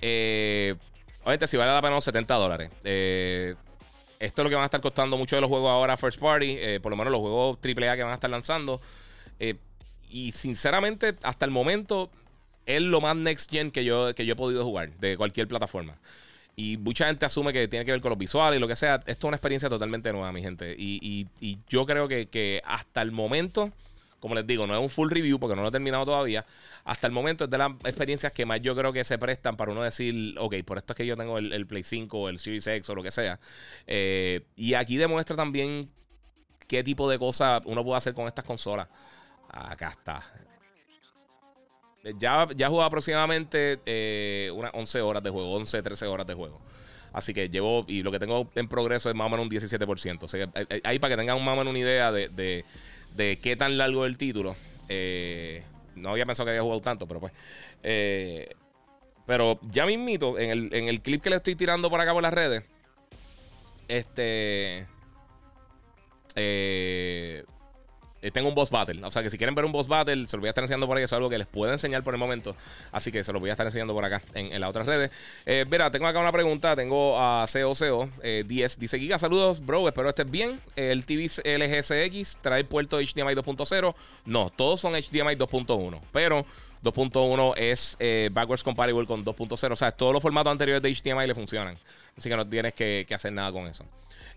eh, 0.00 0.74
obviamente, 1.22 1.46
si 1.46 1.56
vale 1.56 1.72
la 1.72 1.80
pena 1.80 1.94
los 1.94 2.04
70 2.04 2.34
dólares. 2.34 2.70
Eh, 2.84 3.54
esto 4.18 4.42
es 4.42 4.44
lo 4.44 4.48
que 4.48 4.54
van 4.54 4.62
a 4.62 4.66
estar 4.66 4.80
costando 4.80 5.16
muchos 5.16 5.36
de 5.36 5.40
los 5.40 5.48
juegos 5.48 5.70
ahora 5.70 5.96
First 5.96 6.18
Party, 6.20 6.56
eh, 6.58 6.80
por 6.82 6.90
lo 6.90 6.96
menos 6.96 7.12
los 7.12 7.20
juegos 7.20 7.58
AAA 7.62 7.96
que 7.96 8.02
van 8.02 8.12
a 8.12 8.14
estar 8.14 8.30
lanzando. 8.30 8.80
y 10.08 10.32
sinceramente, 10.32 11.14
hasta 11.22 11.44
el 11.44 11.50
momento, 11.50 12.10
es 12.64 12.80
lo 12.80 13.00
más 13.00 13.16
next 13.16 13.50
gen 13.50 13.70
que 13.70 13.84
yo, 13.84 14.14
que 14.14 14.24
yo 14.24 14.32
he 14.32 14.36
podido 14.36 14.64
jugar 14.64 14.90
de 14.98 15.16
cualquier 15.16 15.48
plataforma. 15.48 15.94
Y 16.54 16.78
mucha 16.78 17.06
gente 17.06 17.26
asume 17.26 17.52
que 17.52 17.68
tiene 17.68 17.84
que 17.84 17.92
ver 17.92 18.00
con 18.00 18.10
los 18.10 18.18
visuales 18.18 18.56
y 18.56 18.60
lo 18.60 18.66
que 18.68 18.76
sea. 18.76 18.96
Esto 19.06 19.10
es 19.10 19.24
una 19.24 19.36
experiencia 19.36 19.68
totalmente 19.68 20.10
nueva, 20.12 20.32
mi 20.32 20.40
gente. 20.40 20.74
Y, 20.78 21.26
yo 21.68 21.84
creo 21.84 22.08
que, 22.08 22.26
que 22.26 22.62
hasta 22.64 23.02
el 23.02 23.12
momento 23.12 23.70
como 24.26 24.34
les 24.34 24.44
digo, 24.44 24.66
no 24.66 24.74
es 24.74 24.80
un 24.80 24.90
full 24.90 25.08
review 25.08 25.38
porque 25.38 25.54
no 25.54 25.62
lo 25.62 25.68
he 25.68 25.70
terminado 25.70 26.04
todavía. 26.04 26.44
Hasta 26.82 27.06
el 27.06 27.12
momento 27.12 27.44
es 27.44 27.50
de 27.50 27.58
las 27.58 27.70
experiencias 27.84 28.32
que 28.32 28.44
más 28.44 28.60
yo 28.60 28.74
creo 28.74 28.92
que 28.92 29.04
se 29.04 29.18
prestan 29.18 29.56
para 29.56 29.70
uno 29.70 29.82
decir, 29.82 30.34
ok, 30.36 30.56
por 30.64 30.78
esto 30.78 30.94
es 30.94 30.96
que 30.96 31.06
yo 31.06 31.16
tengo 31.16 31.38
el, 31.38 31.64
Play 31.68 31.84
5 31.84 32.18
o 32.18 32.28
el 32.28 32.40
Series 32.40 32.66
X 32.66 32.90
o 32.90 32.96
lo 32.96 33.04
que 33.04 33.12
sea. 33.12 33.38
Eh, 33.86 34.40
y 34.56 34.74
aquí 34.74 34.96
demuestra 34.96 35.36
también 35.36 35.88
qué 36.66 36.82
tipo 36.82 37.08
de 37.08 37.20
cosas 37.20 37.62
uno 37.66 37.84
puede 37.84 37.98
hacer 37.98 38.14
con 38.14 38.26
estas 38.26 38.44
consolas. 38.44 38.88
Acá 39.48 39.90
está. 39.90 40.28
Ya, 42.18 42.48
ya 42.56 42.68
jugado 42.68 42.88
aproximadamente 42.88 43.78
eh, 43.86 44.50
unas 44.52 44.72
11 44.74 45.02
horas 45.02 45.22
de 45.22 45.30
juego, 45.30 45.54
11, 45.54 45.82
13 45.82 46.06
horas 46.06 46.26
de 46.26 46.34
juego. 46.34 46.60
Así 47.12 47.32
que 47.32 47.48
llevo, 47.48 47.84
y 47.86 48.02
lo 48.02 48.10
que 48.10 48.18
tengo 48.18 48.50
en 48.56 48.66
progreso 48.66 49.08
es 49.08 49.14
más 49.14 49.28
o 49.28 49.30
menos 49.30 49.46
un 49.46 49.50
17%. 49.52 50.24
O 50.24 50.26
sea, 50.26 50.50
ahí 50.82 50.98
para 50.98 51.14
que 51.14 51.16
tengan 51.16 51.38
más 51.44 51.54
o 51.54 51.56
menos 51.56 51.70
una 51.70 51.78
idea 51.78 52.10
de 52.10 52.28
de 52.28 52.64
qué 53.16 53.56
tan 53.56 53.78
largo 53.78 54.04
es 54.04 54.10
el 54.10 54.18
título. 54.18 54.56
Eh, 54.88 55.62
no 55.94 56.10
había 56.10 56.26
pensado 56.26 56.46
que 56.46 56.50
había 56.50 56.62
jugado 56.62 56.80
tanto, 56.80 57.06
pero 57.06 57.20
pues. 57.20 57.32
Eh, 57.82 58.48
pero 59.26 59.58
ya 59.70 59.86
mismito, 59.86 60.38
en 60.38 60.50
el, 60.50 60.74
en 60.74 60.88
el 60.88 61.00
clip 61.00 61.22
que 61.22 61.30
le 61.30 61.36
estoy 61.36 61.56
tirando 61.56 61.90
por 61.90 62.00
acá 62.00 62.12
por 62.12 62.22
las 62.22 62.32
redes, 62.32 62.62
este. 63.88 64.86
Eh, 66.36 67.44
tengo 68.30 68.48
un 68.48 68.54
boss 68.54 68.70
battle. 68.70 69.04
O 69.04 69.10
sea 69.10 69.22
que 69.22 69.30
si 69.30 69.38
quieren 69.38 69.54
ver 69.54 69.64
un 69.64 69.72
boss 69.72 69.88
battle, 69.88 70.26
se 70.26 70.36
lo 70.36 70.40
voy 70.40 70.48
a 70.48 70.50
estar 70.50 70.64
enseñando 70.64 70.86
por 70.86 70.96
ahí. 70.96 71.04
Eso 71.04 71.14
es 71.14 71.18
algo 71.18 71.30
que 71.30 71.38
les 71.38 71.46
puedo 71.46 71.72
enseñar 71.72 72.02
por 72.02 72.14
el 72.14 72.18
momento. 72.18 72.56
Así 72.92 73.12
que 73.12 73.22
se 73.24 73.32
lo 73.32 73.40
voy 73.40 73.50
a 73.50 73.52
estar 73.52 73.66
enseñando 73.66 73.94
por 73.94 74.04
acá 74.04 74.22
en, 74.34 74.60
las 74.60 74.70
otras 74.70 74.86
redes. 74.86 75.10
Eh, 75.44 75.64
verá, 75.68 75.90
tengo 75.90 76.06
acá 76.06 76.18
una 76.20 76.32
pregunta. 76.32 76.76
Tengo 76.76 77.18
a 77.18 77.46
COCO 77.50 78.08
10. 78.22 78.78
Dice 78.78 78.98
Giga, 78.98 79.18
saludos, 79.18 79.64
bro. 79.64 79.86
Espero 79.88 80.08
estés 80.08 80.30
bien. 80.30 80.60
El 80.76 81.04
TV 81.06 81.26
LGSX 81.26 82.38
trae 82.42 82.64
puerto 82.64 82.98
HDMI 82.98 83.34
2.0. 83.34 83.94
No, 84.24 84.50
todos 84.50 84.80
son 84.80 84.92
HDMI 84.92 85.36
2.1. 85.36 86.00
Pero 86.12 86.46
2.1 86.82 87.54
es 87.56 87.96
eh, 87.98 88.30
backwards 88.32 88.62
compatible 88.62 89.06
con 89.06 89.24
2.0. 89.24 89.72
O 89.72 89.76
sea, 89.76 89.92
todos 89.92 90.12
los 90.12 90.22
formatos 90.22 90.50
anteriores 90.50 90.82
de 90.82 90.94
HDMI 90.94 91.26
le 91.26 91.34
funcionan. 91.34 91.78
Así 92.16 92.28
que 92.28 92.36
no 92.36 92.48
tienes 92.48 92.74
que 92.74 93.06
hacer 93.10 93.32
nada 93.32 93.52
con 93.52 93.66
eso. 93.66 93.84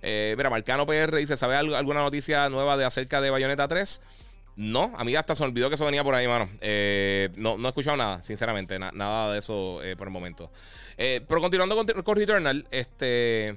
Eh, 0.02 0.34
mira, 0.38 0.50
Marcano 0.50 0.86
PR 0.86 1.16
dice: 1.18 1.38
¿Sabe 1.38 1.56
alguna 1.56 2.02
noticia 2.02 2.50
nueva 2.50 2.78
de 2.78 2.86
acerca 2.86 3.22
de 3.22 3.30
Bayonetta 3.30 3.68
3? 3.68 4.02
No, 4.56 4.94
a 4.98 5.04
mí 5.04 5.16
hasta 5.16 5.36
se 5.36 5.44
olvidó 5.44 5.70
que 5.70 5.76
eso 5.76 5.86
venía 5.86 6.04
por 6.04 6.16
ahí, 6.16 6.28
mano. 6.28 6.50
Eh, 6.60 7.30
no, 7.36 7.58
no 7.58 7.68
he 7.68 7.70
escuchado 7.70 7.96
nada, 7.96 8.24
sinceramente, 8.24 8.78
nada 8.78 9.34
de 9.34 9.40
eso 9.40 9.82
eh, 9.84 9.96
por 9.96 10.08
el 10.08 10.14
momento. 10.14 10.52
pero 10.98 11.42
continuando 11.42 11.76
con, 11.76 12.16
Returnal, 12.16 12.66
este. 12.72 13.56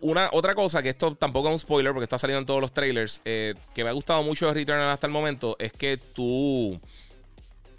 Una, 0.00 0.30
otra 0.32 0.54
cosa, 0.54 0.82
que 0.82 0.88
esto 0.88 1.14
tampoco 1.14 1.48
es 1.48 1.52
un 1.52 1.58
spoiler 1.58 1.92
porque 1.92 2.04
está 2.04 2.16
saliendo 2.16 2.40
en 2.40 2.46
todos 2.46 2.62
los 2.62 2.72
trailers, 2.72 3.20
que 3.20 3.54
me 3.76 3.90
ha 3.90 3.92
gustado 3.92 4.22
mucho 4.22 4.46
de 4.46 4.54
Returnal 4.54 4.88
hasta 4.90 5.06
el 5.06 5.12
momento, 5.12 5.54
es 5.58 5.72
que 5.74 5.98
tú, 5.98 6.80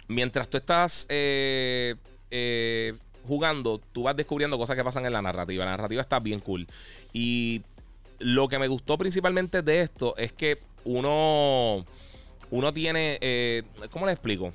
mientras 0.06 0.48
tú 0.48 0.58
estás 0.58 1.08
jugando, 3.26 3.80
tú 3.92 4.04
vas 4.04 4.16
descubriendo 4.16 4.58
cosas 4.58 4.76
que 4.76 4.84
pasan 4.84 5.06
en 5.06 5.12
la 5.12 5.22
narrativa. 5.22 5.64
La 5.64 5.72
narrativa 5.72 6.02
está 6.02 6.18
bien 6.20 6.40
cool. 6.40 6.66
Y 7.12 7.62
lo 8.18 8.48
que 8.48 8.58
me 8.58 8.68
gustó 8.68 8.96
principalmente 8.98 9.62
de 9.62 9.80
esto 9.80 10.16
es 10.16 10.32
que 10.32 10.58
uno, 10.84 11.84
uno 12.50 12.72
tiene, 12.72 13.18
eh, 13.20 13.62
¿cómo 13.90 14.06
le 14.06 14.12
explico? 14.12 14.52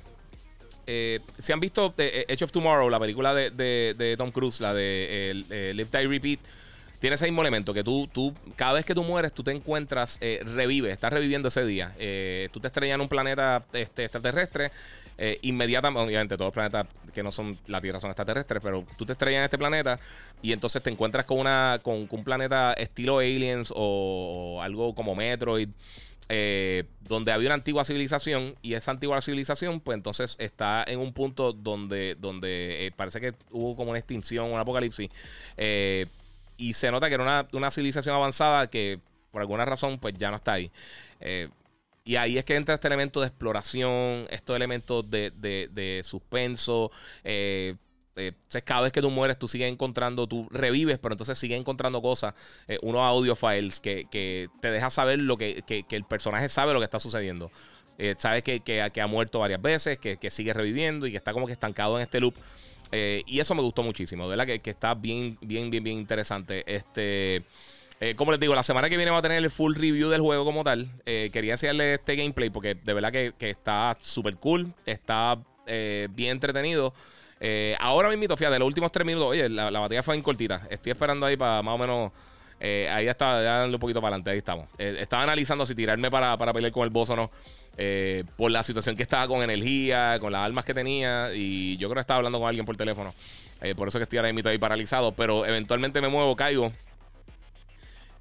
Eh, 0.86 1.20
si 1.38 1.52
han 1.52 1.60
visto 1.60 1.94
eh, 1.98 2.24
Edge 2.28 2.44
of 2.44 2.52
Tomorrow, 2.52 2.88
la 2.90 2.98
película 2.98 3.34
de, 3.34 4.14
Tom 4.18 4.30
Cruise, 4.30 4.60
la 4.60 4.74
de 4.74 5.72
Live, 5.74 5.88
Die, 5.92 6.08
Repeat, 6.08 6.40
tiene 7.00 7.14
ese 7.14 7.26
mismo 7.26 7.40
elemento, 7.40 7.72
que 7.72 7.82
tú, 7.82 8.08
tú, 8.12 8.34
cada 8.56 8.74
vez 8.74 8.84
que 8.84 8.94
tú 8.94 9.02
mueres, 9.02 9.32
tú 9.32 9.42
te 9.42 9.52
encuentras, 9.52 10.18
revives, 10.20 10.92
estás 10.92 11.12
reviviendo 11.12 11.48
ese 11.48 11.64
día. 11.64 11.94
tú 12.52 12.60
te 12.60 12.66
estrellas 12.66 12.96
en 12.96 13.00
un 13.00 13.08
planeta 13.08 13.64
este, 13.72 14.04
extraterrestre, 14.04 14.70
eh, 15.22 15.38
inmediatamente, 15.42 16.00
obviamente 16.00 16.34
todos 16.38 16.46
los 16.46 16.54
planetas 16.54 16.86
que 17.12 17.22
no 17.22 17.30
son 17.30 17.58
la 17.66 17.82
Tierra 17.82 18.00
son 18.00 18.08
extraterrestres, 18.08 18.62
pero 18.62 18.86
tú 18.96 19.04
te 19.04 19.12
estrellas 19.12 19.40
en 19.40 19.44
este 19.44 19.58
planeta 19.58 20.00
y 20.40 20.52
entonces 20.52 20.82
te 20.82 20.88
encuentras 20.88 21.26
con, 21.26 21.38
una, 21.38 21.78
con, 21.82 22.08
un 22.08 22.24
planeta 22.24 22.72
estilo 22.72 23.18
Aliens 23.18 23.70
o, 23.76 24.60
algo 24.62 24.94
como 24.94 25.14
Metroid. 25.14 25.68
Eh, 26.32 26.84
donde 27.08 27.32
había 27.32 27.48
una 27.48 27.56
antigua 27.56 27.84
civilización 27.84 28.54
y 28.62 28.74
esa 28.74 28.92
antigua 28.92 29.20
civilización 29.20 29.80
pues 29.80 29.96
entonces 29.96 30.36
está 30.38 30.84
en 30.86 31.00
un 31.00 31.12
punto 31.12 31.52
donde, 31.52 32.14
donde 32.14 32.86
eh, 32.86 32.92
parece 32.92 33.20
que 33.20 33.34
hubo 33.50 33.74
como 33.74 33.90
una 33.90 33.98
extinción, 33.98 34.46
un 34.48 34.60
apocalipsis 34.60 35.10
y 36.56 36.72
se 36.72 36.90
nota 36.92 37.08
que 37.08 37.14
era 37.14 37.24
una, 37.24 37.48
una, 37.52 37.72
civilización 37.72 38.14
avanzada 38.14 38.68
que 38.68 39.00
por 39.32 39.40
alguna 39.40 39.64
razón 39.64 39.98
pues 39.98 40.14
ya 40.16 40.30
no 40.30 40.36
está 40.36 40.52
ahí. 40.52 40.70
Y 42.04 42.16
ahí 42.16 42.38
es 42.38 42.44
que 42.44 42.56
entra 42.56 42.74
este 42.74 42.88
elemento 42.88 43.20
de 43.20 43.26
exploración, 43.26 44.26
estos 44.30 44.56
elementos 44.56 45.08
de, 45.10 46.00
suspenso. 46.04 46.90
Eh, 47.24 47.76
eh, 48.16 48.32
cada 48.64 48.82
vez 48.82 48.92
que 48.92 49.00
tú 49.00 49.10
mueres, 49.10 49.38
tú 49.38 49.48
sigues 49.48 49.70
encontrando, 49.70 50.26
tú 50.26 50.48
revives, 50.50 50.98
pero 50.98 51.14
entonces 51.14 51.38
sigues 51.38 51.58
encontrando 51.58 52.02
cosas, 52.02 52.34
eh, 52.68 52.78
unos 52.82 53.02
audio 53.02 53.36
files 53.36 53.80
que, 53.80 54.48
te 54.60 54.70
deja 54.70 54.90
saber 54.90 55.20
lo 55.20 55.36
que, 55.36 55.62
el 55.90 56.04
personaje 56.04 56.48
sabe 56.48 56.72
lo 56.72 56.80
que 56.80 56.84
está 56.84 56.98
sucediendo. 56.98 57.50
sabes 58.18 58.42
que, 58.42 58.82
ha 58.82 59.06
muerto 59.06 59.38
varias 59.38 59.60
veces, 59.60 59.98
que, 59.98 60.30
sigue 60.30 60.52
reviviendo 60.52 61.06
y 61.06 61.10
que 61.10 61.16
está 61.18 61.32
como 61.32 61.46
que 61.46 61.52
estancado 61.52 61.98
en 61.98 62.02
este 62.02 62.18
loop. 62.20 62.34
y 62.92 63.38
eso 63.40 63.54
me 63.54 63.62
gustó 63.62 63.82
muchísimo, 63.82 64.24
de 64.24 64.30
verdad 64.30 64.46
que, 64.46 64.60
que, 64.60 64.70
está 64.70 64.94
bien, 64.94 65.38
bien, 65.42 65.70
bien, 65.70 65.84
bien 65.84 65.98
interesante. 65.98 66.64
Este. 66.66 67.44
Como 68.16 68.32
les 68.32 68.40
digo, 68.40 68.54
la 68.54 68.62
semana 68.62 68.88
que 68.88 68.96
viene 68.96 69.10
va 69.10 69.18
a 69.18 69.22
tener 69.22 69.38
el 69.38 69.50
full 69.50 69.74
review 69.74 70.08
del 70.08 70.20
juego 70.20 70.44
como 70.44 70.64
tal. 70.64 70.88
quería 71.04 71.52
enseñarle 71.52 71.94
este 71.94 72.16
gameplay 72.16 72.50
porque 72.50 72.74
de 72.74 72.92
verdad 72.94 73.12
que, 73.12 73.32
que 73.38 73.50
está 73.50 73.96
súper 74.00 74.36
cool. 74.36 74.72
Está 74.86 75.38
bien 75.66 76.30
entretenido. 76.30 76.94
Eh, 77.40 77.74
ahora 77.80 78.10
mismo, 78.14 78.36
fíjate, 78.36 78.58
los 78.58 78.66
últimos 78.66 78.92
tres 78.92 79.06
minutos, 79.06 79.30
oye, 79.30 79.48
la, 79.48 79.70
la 79.70 79.80
batalla 79.80 80.02
fue 80.02 80.14
en 80.14 80.22
cortita. 80.22 80.60
Estoy 80.68 80.92
esperando 80.92 81.24
ahí 81.26 81.36
para 81.36 81.62
más 81.62 81.74
o 81.74 81.78
menos. 81.78 82.12
Eh, 82.60 82.86
ahí 82.92 83.08
está, 83.08 83.42
ya 83.42 83.64
un 83.64 83.80
poquito 83.80 84.02
para 84.02 84.14
adelante, 84.14 84.30
ahí 84.30 84.38
estamos. 84.38 84.68
Eh, 84.78 84.98
estaba 85.00 85.22
analizando 85.22 85.64
si 85.64 85.74
tirarme 85.74 86.10
para, 86.10 86.36
para 86.36 86.52
pelear 86.52 86.70
con 86.70 86.84
el 86.84 86.90
boss 86.90 87.10
o 87.10 87.16
no. 87.16 87.30
por 88.36 88.50
la 88.50 88.62
situación 88.62 88.94
que 88.94 89.02
estaba 89.02 89.26
con 89.26 89.42
energía, 89.42 90.18
con 90.20 90.32
las 90.32 90.44
armas 90.44 90.66
que 90.66 90.74
tenía. 90.74 91.32
Y 91.34 91.78
yo 91.78 91.88
creo 91.88 91.94
que 91.94 92.00
estaba 92.02 92.18
hablando 92.18 92.38
con 92.38 92.48
alguien 92.48 92.66
por 92.66 92.76
teléfono. 92.76 93.14
por 93.74 93.88
eso 93.88 93.98
que 93.98 94.02
estoy 94.02 94.18
ahora 94.18 94.32
mismo 94.32 94.50
ahí 94.50 94.58
paralizado. 94.58 95.12
Pero 95.12 95.46
eventualmente 95.46 96.02
me 96.02 96.08
muevo, 96.08 96.36
caigo. 96.36 96.70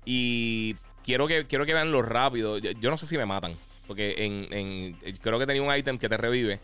Y 0.05 0.75
quiero 1.03 1.27
que, 1.27 1.45
quiero 1.47 1.65
que 1.65 1.73
vean 1.73 1.91
lo 1.91 2.01
rápido. 2.01 2.57
Yo, 2.57 2.89
no 2.89 2.97
sé 2.97 3.05
si 3.05 3.17
me 3.17 3.25
matan. 3.25 3.53
Porque 3.87 4.15
en, 4.17 4.93
creo 5.21 5.39
que 5.39 5.47
tenía 5.47 5.61
un 5.61 5.75
ítem 5.75 5.97
que 5.97 6.09
te 6.09 6.17
revive. 6.17 6.59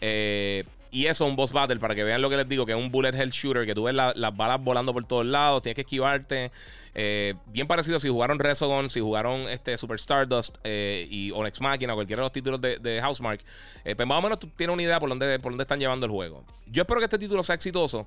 Eh, 0.00 0.64
y 0.90 1.06
eso 1.06 1.24
es 1.24 1.30
un 1.30 1.36
boss 1.36 1.52
battle 1.52 1.76
para 1.76 1.94
que 1.94 2.04
vean 2.04 2.22
lo 2.22 2.30
que 2.30 2.36
les 2.38 2.48
digo, 2.48 2.64
que 2.64 2.72
es 2.72 2.78
un 2.78 2.90
bullet 2.90 3.14
hell 3.14 3.30
shooter, 3.30 3.66
que 3.66 3.74
tú 3.74 3.84
ves 3.84 3.94
las 3.94 4.36
balas 4.36 4.62
volando 4.62 4.94
por 4.94 5.04
todos 5.04 5.26
lados, 5.26 5.62
tienes 5.62 5.74
que 5.74 5.82
esquivarte. 5.82 6.50
Eh, 6.94 7.34
bien 7.48 7.66
parecido 7.66 8.00
si 8.00 8.08
jugaron 8.08 8.38
Resogon, 8.38 8.88
si 8.88 9.00
jugaron 9.00 9.42
este 9.42 9.76
Super 9.76 9.96
Stardust 9.96 10.56
eh, 10.64 11.06
y 11.10 11.30
Onyx 11.32 11.60
Machina, 11.60 11.92
cualquiera 11.92 12.22
de 12.22 12.24
los 12.24 12.32
títulos 12.32 12.60
de, 12.60 13.00
Housemark, 13.02 13.42
eh, 13.84 13.94
pues 13.94 14.08
más 14.08 14.18
o 14.18 14.22
menos 14.22 14.40
tú 14.40 14.48
tienes 14.56 14.72
una 14.72 14.82
idea 14.82 14.98
por 14.98 15.10
dónde, 15.10 15.38
por 15.38 15.52
dónde 15.52 15.62
están 15.62 15.78
llevando 15.78 16.06
el 16.06 16.12
juego. 16.12 16.42
Yo 16.66 16.82
espero 16.82 17.00
que 17.00 17.04
este 17.04 17.18
título 17.18 17.42
sea 17.42 17.56
exitoso. 17.56 18.06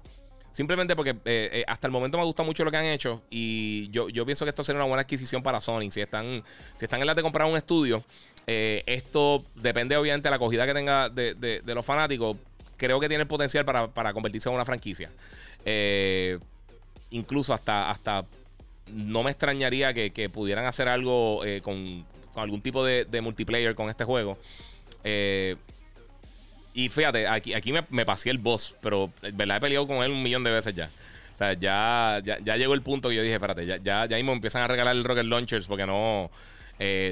Simplemente 0.52 0.96
porque 0.96 1.64
hasta 1.68 1.88
el 1.88 1.92
momento 1.92 2.18
me 2.18 2.24
gusta 2.24 2.44
mucho 2.44 2.66
lo 2.66 2.72
que 2.72 2.78
han 2.78 2.86
hecho. 2.86 3.22
Y 3.30 3.90
yo, 3.92 4.10
yo 4.10 4.26
pienso 4.26 4.46
que 4.46 4.50
esto 4.50 4.64
será 4.64 4.80
una 4.80 4.88
buena 4.88 5.02
adquisición 5.02 5.44
para 5.44 5.62
Sony. 5.62 5.92
Si 5.92 6.02
están, 6.02 6.44
si 6.78 6.86
están 6.86 7.00
en 7.02 7.08
la 7.08 7.14
de 7.14 7.22
comprar 7.22 7.48
un 7.48 7.56
estudio, 7.56 8.04
esto 8.48 9.44
depende 9.56 9.96
obviamente 9.96 10.28
de 10.28 10.32
la 10.32 10.38
acogida 10.38 10.66
que 10.66 10.74
tenga 10.74 11.10
de, 11.10 11.34
de 11.36 11.76
los 11.76 11.86
fanáticos 11.86 12.36
creo 12.80 13.00
que 13.00 13.08
tiene 13.08 13.22
el 13.22 13.28
potencial 13.28 13.66
para, 13.66 14.14
convertirse 14.14 14.50
en 14.50 14.56
una 14.56 14.66
franquicia. 14.66 15.12
Eh, 15.66 16.40
incluso 17.12 17.54
hasta, 17.54 17.92
hasta 17.92 18.26
no 18.88 19.22
me 19.22 19.30
extrañaría 19.30 19.94
que, 19.94 20.30
pudieran 20.34 20.66
hacer 20.66 20.88
algo 20.88 21.46
eh, 21.46 21.62
con, 21.62 22.04
algún 22.36 22.62
tipo 22.62 22.84
de, 22.84 23.22
multiplayer 23.22 23.76
con 23.76 23.90
este 23.90 24.06
juego. 24.06 24.40
Eh, 25.04 25.58
y 26.74 26.90
fíjate, 26.90 27.28
aquí, 27.28 27.54
aquí 27.54 27.74
me, 27.74 28.06
pasé 28.06 28.30
el 28.30 28.38
boss, 28.38 28.76
pero 28.82 29.12
verdad 29.34 29.58
he 29.58 29.60
peleado 29.62 29.88
con 29.88 29.98
él 30.04 30.12
un 30.12 30.24
millón 30.24 30.44
de 30.44 30.52
veces 30.52 30.76
ya. 30.76 30.90
O 31.34 31.38
sea, 31.38 31.54
ya, 31.54 32.22
ya, 32.24 32.58
llegó 32.58 32.74
el 32.74 32.82
punto 32.82 33.10
que 33.10 33.16
yo 33.16 33.22
dije, 33.22 33.36
espérate, 33.36 33.66
ya, 33.66 33.78
ya, 33.78 34.06
ya 34.06 34.18
mismo 34.18 34.34
empiezan 34.34 34.62
a 34.62 34.68
regalar 34.68 34.96
el 34.96 35.04
Rocket 35.04 35.26
Launchers 35.26 35.68
porque 35.68 35.86
no, 35.86 36.30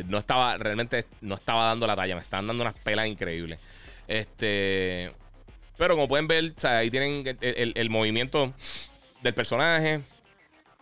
no 0.08 0.18
estaba, 0.18 0.58
realmente 0.58 1.06
no 1.22 1.36
estaba 1.36 1.66
dando 1.66 1.88
la 1.88 1.96
talla, 1.96 2.16
me 2.16 2.22
estaban 2.22 2.48
dando 2.48 2.64
unas 2.64 2.76
pelas 2.76 3.08
increíbles. 3.08 3.60
Este, 4.08 5.12
pero 5.78 5.96
como 5.96 6.08
pueden 6.08 6.28
ver, 6.28 6.54
ahí 6.64 6.90
tienen 6.90 7.38
el, 7.42 7.90
movimiento 7.90 8.54
del 9.22 9.34
personaje. 9.34 10.02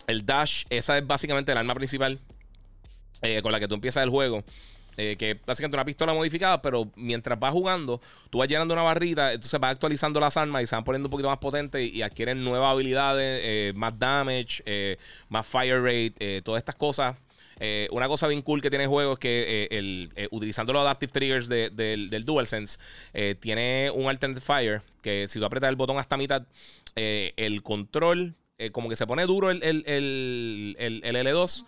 El 0.08 0.26
dash, 0.26 0.64
esa 0.70 0.98
es 0.98 1.06
básicamente 1.06 1.52
el 1.52 1.58
arma 1.58 1.76
principal 1.76 2.20
eh, 3.22 3.42
con 3.42 3.52
la 3.52 3.60
que 3.60 3.68
tú 3.68 3.76
empiezas 3.76 4.04
el 4.04 4.10
juego. 4.10 4.44
Eh, 4.98 5.16
que 5.18 5.40
básicamente 5.46 5.76
una 5.76 5.86
pistola 5.86 6.14
modificada, 6.14 6.62
pero 6.62 6.90
mientras 6.96 7.40
vas 7.40 7.52
jugando, 7.52 8.00
tú 8.30 8.38
vas 8.38 8.48
llenando 8.48 8.74
una 8.74 8.84
barrita, 8.84 9.34
entonces 9.34 9.60
vas 9.60 9.72
actualizando 9.72 10.20
las 10.20 10.38
armas 10.38 10.64
y 10.64 10.68
se 10.68 10.76
van 10.76 10.84
poniendo 10.84 11.08
un 11.08 11.12
poquito 11.12 11.30
más 11.30 11.40
potentes 11.40 11.82
y, 11.82 12.02
adquieren 12.02 12.44
nuevas 12.44 12.72
habilidades, 12.72 13.42
eh, 13.44 13.74
más 13.76 13.98
damage, 13.98 14.98
más 15.30 15.46
fire 15.46 15.82
rate, 15.82 16.42
todas 16.44 16.60
estas 16.60 16.76
cosas 16.76 17.16
eh, 17.60 17.88
una 17.92 18.08
cosa 18.08 18.28
bien 18.28 18.42
cool 18.42 18.62
que 18.62 18.70
tiene 18.70 18.84
el 18.84 18.90
juego 18.90 19.14
es 19.14 19.20
que 19.20 19.46
eh, 19.48 19.68
el, 19.72 20.12
eh, 20.16 20.28
utilizando 20.32 20.74
los 20.74 20.82
adaptive 20.82 21.12
triggers 21.12 21.48
del 21.48 22.24
DualSense, 22.26 22.78
tiene 23.40 23.90
un 23.94 24.08
alternate 24.08 24.42
fire 24.42 24.82
que 25.02 25.28
si 25.28 25.40
tú 25.40 25.46
aprietas 25.46 25.70
el 25.70 25.76
botón 25.76 25.98
hasta 25.98 26.18
mitad, 26.18 26.46
el 26.96 27.62
control 27.64 28.36
como 28.72 28.90
que 28.90 28.96
se 28.96 29.06
pone 29.06 29.26
duro 29.26 29.52
el, 29.52 29.62
el, 29.64 30.76
L2. 30.78 31.66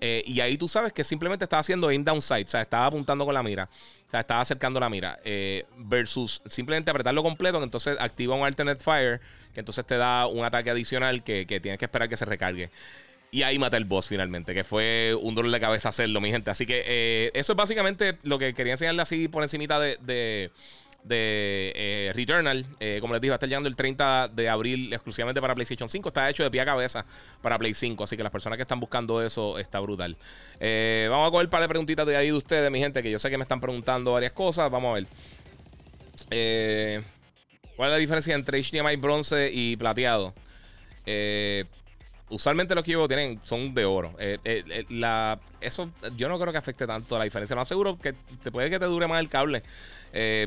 Y 0.00 0.40
ahí 0.40 0.56
tú 0.56 0.66
sabes 0.66 0.92
que 0.92 1.04
simplemente 1.04 1.44
está 1.44 1.58
haciendo 1.58 1.88
aim 1.88 2.02
down 2.02 2.22
sight, 2.22 2.48
o 2.48 2.50
sea, 2.50 2.62
estaba 2.62 2.86
apuntando 2.86 3.24
con 3.24 3.34
la 3.34 3.42
mira, 3.42 3.68
o 4.06 4.10
sea, 4.10 4.20
estaba 4.20 4.40
acercando 4.40 4.80
la 4.80 4.88
mira, 4.88 5.18
versus 5.76 6.40
simplemente 6.46 6.90
apretarlo 6.90 7.22
completo, 7.22 7.58
que 7.58 7.64
entonces 7.64 7.96
activa 8.00 8.34
un 8.34 8.44
alternate 8.44 8.82
fire, 8.82 9.20
que 9.52 9.60
entonces 9.60 9.84
te 9.86 9.96
da 9.96 10.26
un 10.26 10.44
ataque 10.44 10.70
adicional 10.70 11.22
que, 11.22 11.46
que 11.46 11.60
tienes 11.60 11.78
que 11.78 11.84
esperar 11.84 12.08
que 12.08 12.16
se 12.16 12.24
recargue. 12.24 12.70
Y 13.32 13.42
ahí 13.42 13.58
mata 13.58 13.76
el 13.76 13.84
boss 13.84 14.08
finalmente, 14.08 14.54
que 14.54 14.64
fue 14.64 15.16
un 15.20 15.34
dolor 15.34 15.52
de 15.52 15.60
cabeza 15.60 15.90
hacerlo, 15.90 16.20
mi 16.20 16.30
gente. 16.30 16.50
Así 16.50 16.66
que 16.66 16.82
eh, 16.84 17.30
eso 17.34 17.52
es 17.52 17.56
básicamente 17.56 18.18
lo 18.24 18.38
que 18.38 18.54
quería 18.54 18.72
enseñarle 18.72 19.02
así 19.02 19.28
por 19.28 19.42
encimita 19.42 19.78
de, 19.78 20.50
eh, 21.08 22.12
Returnal. 22.14 22.64
Eh, 22.78 22.98
como 23.00 23.14
les 23.14 23.20
dije, 23.20 23.30
va 23.30 23.34
a 23.34 23.36
estar 23.36 23.48
llegando 23.48 23.68
el 23.68 23.76
30 23.76 24.28
de 24.28 24.48
abril 24.48 24.92
exclusivamente 24.92 25.40
para 25.40 25.54
PlayStation 25.54 25.88
5. 25.88 26.08
Está 26.08 26.28
hecho 26.28 26.42
de 26.42 26.50
pie 26.50 26.60
a 26.60 26.64
cabeza 26.64 27.04
para 27.42 27.58
Play 27.58 27.74
5. 27.74 28.04
Así 28.04 28.16
que 28.16 28.22
las 28.22 28.32
personas 28.32 28.56
que 28.56 28.62
están 28.62 28.80
buscando 28.80 29.22
eso 29.22 29.58
está 29.58 29.80
brutal. 29.80 30.16
vamos 30.60 31.28
a 31.28 31.30
coger 31.30 31.46
un 31.46 31.50
par 31.50 31.62
de 31.62 31.68
preguntitas 31.68 32.06
de 32.06 32.16
ahí 32.16 32.26
de 32.26 32.34
ustedes, 32.34 32.70
mi 32.70 32.78
gente, 32.78 33.02
que 33.02 33.10
yo 33.10 33.18
sé 33.18 33.30
que 33.30 33.38
me 33.38 33.42
están 33.42 33.60
preguntando 33.60 34.12
varias 34.12 34.32
cosas. 34.32 34.70
Vamos 34.70 34.90
a 34.90 34.94
ver. 34.94 35.06
¿Cuál 37.76 37.90
es 37.90 37.94
la 37.94 37.98
diferencia 37.98 38.34
entre 38.34 38.62
HDMI 38.62 38.96
bronce 38.96 39.50
y 39.52 39.76
plateado? 39.76 40.34
Eh, 41.06 41.64
usualmente 42.30 42.74
los 42.74 42.84
que 42.84 42.92
yo 42.92 43.06
tienen 43.06 43.40
son 43.42 43.74
de 43.74 43.84
oro. 43.84 44.14
Eh, 44.18 44.38
eh, 44.44 44.84
eh, 44.88 45.36
eso 45.60 45.90
yo 46.16 46.28
no 46.28 46.38
creo 46.38 46.52
que 46.52 46.58
afecte 46.58 46.86
tanto 46.86 47.18
la 47.18 47.24
diferencia. 47.24 47.54
Más 47.54 47.68
seguro 47.68 47.98
que 47.98 48.14
te 48.42 48.50
puede 48.50 48.70
que 48.70 48.78
te 48.78 48.86
dure 48.86 49.06
más 49.06 49.20
el 49.20 49.28
cable. 49.28 49.62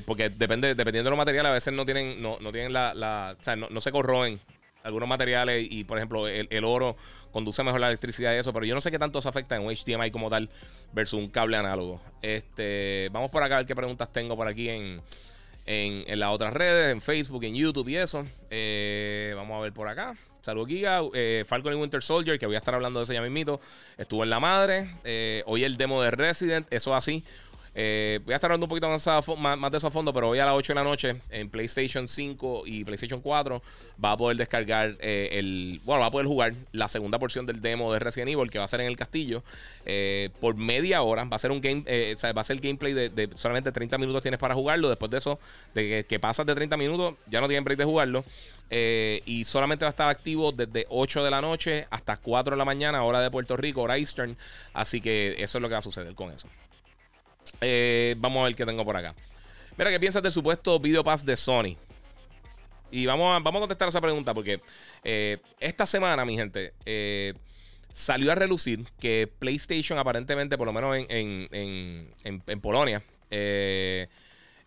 Porque 0.05 0.29
depende, 0.29 0.75
dependiendo 0.75 1.07
de 1.07 1.11
los 1.11 1.17
materiales, 1.17 1.49
a 1.49 1.53
veces 1.53 1.73
no 1.73 1.85
tienen, 1.85 2.21
no, 2.21 2.37
no 2.39 2.51
tienen 2.51 2.73
la, 2.73 2.93
la, 2.93 3.35
O 3.39 3.43
sea, 3.43 3.55
no, 3.55 3.81
se 3.81 3.91
corroen 3.91 4.39
algunos 4.83 5.07
materiales. 5.07 5.67
Y 5.69 5.83
por 5.83 5.97
ejemplo, 5.97 6.27
el, 6.27 6.63
oro 6.63 6.95
conduce 7.31 7.63
mejor 7.63 7.79
la 7.79 7.87
electricidad 7.87 8.33
y 8.33 8.37
eso. 8.37 8.53
Pero 8.53 8.65
yo 8.65 8.75
no 8.75 8.81
sé 8.81 8.91
qué 8.91 8.99
tanto 8.99 9.21
se 9.21 9.29
afecta 9.29 9.55
en 9.55 9.63
un 9.63 9.73
HDMI 9.73 10.11
como 10.11 10.29
tal 10.29 10.49
versus 10.93 11.19
un 11.19 11.29
cable 11.29 11.57
análogo. 11.57 12.01
Este, 12.21 13.09
vamos 13.11 13.31
por 13.31 13.43
acá 13.43 13.55
a 13.55 13.57
ver 13.59 13.67
qué 13.67 13.75
preguntas 13.75 14.11
tengo 14.11 14.35
por 14.35 14.47
aquí 14.47 14.69
en. 14.69 15.01
En, 15.65 16.19
las 16.19 16.29
otras 16.29 16.53
redes, 16.53 16.91
en 16.91 16.99
Facebook, 16.99 17.45
en 17.45 17.55
YouTube 17.55 17.87
y 17.87 17.95
eso. 17.95 18.25
vamos 19.37 19.57
a 19.57 19.61
ver 19.61 19.71
por 19.71 19.87
acá. 19.87 20.13
Saludos, 20.43 20.67
Giga. 20.67 21.01
Eh, 21.13 21.45
Falcon 21.47 21.71
y 21.71 21.77
Winter 21.77 22.03
Soldier, 22.03 22.37
que 22.37 22.45
voy 22.45 22.55
a 22.55 22.57
estar 22.57 22.75
hablando 22.75 22.99
de 22.99 23.05
eso 23.05 23.13
ya 23.13 23.21
mismito. 23.21 23.61
Estuvo 23.97 24.25
en 24.25 24.29
la 24.29 24.41
madre. 24.41 24.89
Eh, 25.05 25.41
hoy 25.45 25.63
el 25.63 25.77
demo 25.77 26.01
de 26.03 26.11
Resident, 26.11 26.67
eso 26.69 26.93
así. 26.93 27.23
Eh, 27.75 28.19
voy 28.23 28.33
a 28.33 28.35
estar 28.35 28.51
hablando 28.51 28.65
un 28.65 28.69
poquito 28.69 28.87
más, 28.87 29.71
de 29.71 29.77
eso 29.77 29.87
a 29.87 29.91
fondo, 29.91 30.13
pero 30.13 30.29
hoy 30.29 30.39
a 30.39 30.45
las 30.45 30.53
8 30.53 30.73
de 30.73 30.75
la 30.75 30.83
noche 30.83 31.15
en 31.31 31.49
PlayStation 31.49 32.07
5 32.07 32.63
y 32.65 32.83
PlayStation 32.83 33.19
4 33.19 33.61
va 34.03 34.11
a 34.11 34.17
poder 34.17 34.37
descargar 34.37 34.95
eh, 34.99 35.29
el. 35.33 35.81
Bueno, 35.83 36.01
va 36.01 36.07
a 36.07 36.11
poder 36.11 36.27
jugar 36.27 36.53
la 36.71 36.87
segunda 36.87 37.17
porción 37.17 37.45
del 37.45 37.61
demo 37.61 37.91
de 37.91 37.99
Resident 37.99 38.29
Evil 38.29 38.51
que 38.51 38.59
va 38.59 38.65
a 38.65 38.67
ser 38.67 38.81
en 38.81 38.87
el 38.87 38.97
castillo 38.97 39.43
eh, 39.85 40.29
por 40.39 40.55
media 40.55 41.01
hora. 41.01 41.23
Va 41.23 41.37
a 41.37 41.39
ser 41.39 41.51
un 41.51 41.61
game, 41.61 41.83
va 41.83 42.41
a 42.41 42.43
ser 42.43 42.59
gameplay 42.59 42.93
de, 42.93 43.29
solamente 43.35 43.71
30 43.71 43.97
minutos 43.97 44.21
tienes 44.21 44.39
para 44.39 44.53
jugarlo. 44.53 44.89
Después 44.89 45.09
de 45.09 45.17
eso, 45.17 45.39
de 45.73 46.05
que, 46.07 46.19
pasas 46.19 46.45
de 46.45 46.53
30 46.53 46.77
minutos, 46.77 47.15
ya 47.27 47.41
no 47.41 47.47
tienen 47.47 47.63
break 47.63 47.79
de 47.79 47.85
jugarlo. 47.85 48.23
y 48.69 49.43
solamente 49.45 49.85
va 49.85 49.89
a 49.89 49.91
estar 49.91 50.09
activo 50.09 50.51
desde 50.51 50.85
8 50.89 51.23
de 51.23 51.31
la 51.31 51.41
noche 51.41 51.87
hasta 51.89 52.17
4 52.17 52.51
de 52.51 52.57
la 52.57 52.65
mañana, 52.65 53.03
hora 53.03 53.19
de 53.19 53.31
Puerto 53.31 53.57
Rico, 53.57 53.81
hora 53.81 53.97
Eastern. 53.97 54.37
Así 54.73 55.01
que 55.01 55.35
eso 55.39 55.57
es 55.57 55.61
lo 55.61 55.67
que 55.67 55.73
va 55.73 55.79
a 55.79 55.81
suceder 55.81 56.13
con 56.13 56.31
eso. 56.31 56.47
Eh, 57.63 58.15
vamos 58.17 58.41
a 58.41 58.45
ver 58.45 58.55
qué 58.55 58.65
tengo 58.65 58.83
por 58.83 58.97
acá. 58.97 59.15
Mira, 59.77 59.89
¿qué 59.89 59.99
piensas 59.99 60.21
del 60.21 60.31
supuesto 60.31 60.79
Video 60.79 61.03
Pass 61.03 61.25
de 61.25 61.35
Sony? 61.35 61.75
Y 62.91 63.05
vamos 63.05 63.35
a, 63.35 63.39
vamos 63.39 63.59
a 63.59 63.61
contestar 63.61 63.87
esa 63.87 64.01
pregunta 64.01 64.33
porque 64.33 64.59
eh, 65.03 65.37
esta 65.59 65.85
semana, 65.85 66.25
mi 66.25 66.35
gente, 66.35 66.73
eh, 66.85 67.33
salió 67.91 68.31
a 68.31 68.35
relucir 68.35 68.85
que 68.99 69.31
PlayStation 69.39 69.97
aparentemente, 69.97 70.57
por 70.57 70.67
lo 70.67 70.73
menos 70.73 70.95
en, 71.09 71.47
en 72.23 72.61
Polonia, 72.61 73.01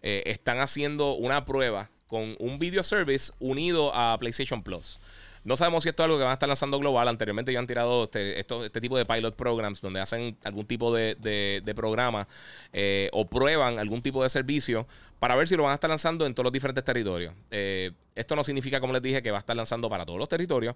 están 0.03 0.59
haciendo 0.61 1.15
una 1.15 1.45
prueba 1.45 1.89
con 2.09 2.35
un 2.39 2.59
video 2.59 2.83
service 2.83 3.33
unido 3.39 3.95
a 3.95 4.17
PlayStation 4.19 4.63
Plus. 4.63 4.99
No 5.47 5.57
sabemos 5.57 5.85
si 5.85 5.89
esto 5.89 6.03
es 6.03 6.05
algo 6.07 6.19
que 6.19 6.25
van 6.25 6.33
a 6.33 6.35
estar 6.35 6.49
lanzando 6.49 6.77
global. 6.81 7.07
Anteriormente 7.07 7.53
ya 7.53 7.61
han 7.61 7.69
tirado 7.69 8.05
este, 8.05 8.41
este 8.41 8.81
tipo 8.81 8.99
de 8.99 9.07
pilot 9.07 9.37
programs 9.37 9.81
donde 9.81 10.01
hacen 10.01 10.37
algún 10.43 10.67
tipo 10.67 10.93
de, 10.93 11.73
programa 11.77 12.27
eh, 12.73 13.09
o 13.13 13.29
prueban 13.29 13.79
algún 13.79 14.03
tipo 14.03 14.25
de 14.25 14.29
servicio 14.29 14.89
para 15.21 15.37
ver 15.37 15.47
si 15.47 15.55
lo 15.55 15.63
van 15.63 15.71
a 15.71 15.75
estar 15.75 15.89
lanzando 15.89 16.27
en 16.27 16.35
todos 16.35 16.47
los 16.47 16.53
diferentes 16.53 16.83
territorios. 16.83 17.33
Eh, 17.53 17.93
esto 18.17 18.35
no 18.35 18.43
significa, 18.43 18.81
como 18.81 18.93
les 18.93 19.03
dije, 19.03 19.23
que 19.23 19.31
va 19.31 19.37
a 19.37 19.41
estar 19.41 19.55
lanzando 19.55 19.89
para 19.89 20.05
todos 20.05 20.19
los 20.19 20.29
territorios, 20.29 20.75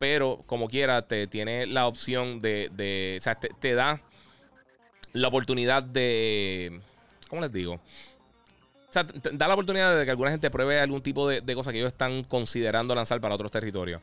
pero 0.00 0.42
como 0.46 0.68
quiera, 0.68 1.06
te 1.06 1.28
tiene 1.28 1.68
la 1.68 1.86
opción 1.86 2.40
de. 2.40 3.16
o 3.20 3.22
sea, 3.22 3.36
te, 3.38 3.74
da 3.74 4.02
la 5.12 5.28
oportunidad 5.28 5.84
de. 5.84 6.80
¿Cómo 7.28 7.40
les 7.40 7.52
digo? 7.52 7.80
Da 9.04 9.48
la 9.48 9.54
oportunidad 9.54 9.98
de 9.98 10.04
que 10.04 10.10
alguna 10.10 10.30
gente 10.30 10.50
pruebe 10.50 10.80
algún 10.80 11.02
tipo 11.02 11.28
de, 11.28 11.40
de 11.40 11.54
cosa 11.54 11.72
que 11.72 11.78
ellos 11.78 11.92
están 11.92 12.24
considerando 12.24 12.94
lanzar 12.94 13.20
para 13.20 13.34
otros 13.34 13.50
territorios. 13.50 14.00